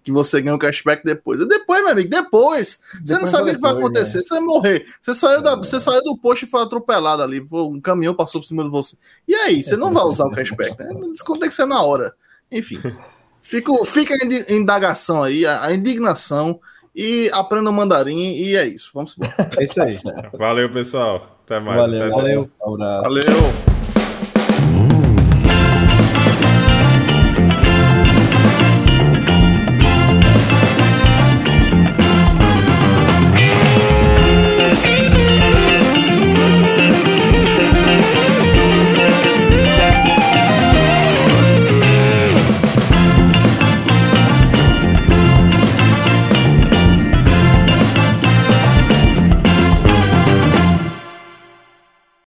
que 0.08 0.12
você 0.12 0.40
ganha 0.40 0.56
o 0.56 0.58
cashback 0.58 1.04
depois. 1.04 1.38
E 1.40 1.46
depois, 1.46 1.82
meu 1.82 1.92
amigo, 1.92 2.08
depois. 2.08 2.80
Depois 2.92 3.08
você 3.08 3.18
não 3.18 3.26
sabe 3.26 3.50
o 3.50 3.54
que 3.54 3.60
vai 3.60 3.72
acontecer, 3.72 4.18
né? 4.18 4.22
você 4.22 4.34
vai 4.34 4.40
morrer. 4.40 4.86
Você 5.00 5.14
saiu, 5.14 5.42
da, 5.42 5.52
é. 5.52 5.56
você 5.56 5.78
saiu 5.78 6.02
do 6.02 6.16
posto 6.16 6.44
e 6.44 6.48
foi 6.48 6.62
atropelado 6.62 7.22
ali, 7.22 7.46
um 7.52 7.80
caminhão 7.80 8.14
passou 8.14 8.40
por 8.40 8.46
cima 8.46 8.64
de 8.64 8.70
você. 8.70 8.96
E 9.26 9.34
aí, 9.34 9.62
você 9.62 9.76
não 9.76 9.92
vai 9.92 10.02
usar 10.04 10.24
o 10.24 10.30
cashback, 10.30 10.78
né? 10.78 10.88
Desconto 11.12 11.40
tem 11.40 11.48
que 11.48 11.54
ser 11.54 11.66
na 11.66 11.82
hora. 11.82 12.14
Enfim. 12.50 12.80
Fico, 13.42 13.84
fica 13.84 14.14
a 14.14 14.52
indagação 14.52 15.22
aí, 15.22 15.46
a 15.46 15.72
indignação 15.72 16.60
e 16.94 17.30
aprenda 17.32 17.70
o 17.70 17.72
mandarim 17.72 18.32
e 18.34 18.56
é 18.56 18.66
isso. 18.66 18.90
Vamos 18.92 19.16
embora. 19.16 19.34
É 19.58 19.64
isso 19.64 19.80
aí. 19.80 19.98
Valeu, 20.36 20.70
pessoal. 20.70 21.38
Até 21.44 21.60
mais. 21.60 21.78
Valeu. 21.78 22.02
Até 22.02 22.10
valeu. 22.10 22.50
Um 22.66 22.74
abraço. 22.74 23.02
Valeu. 23.04 23.77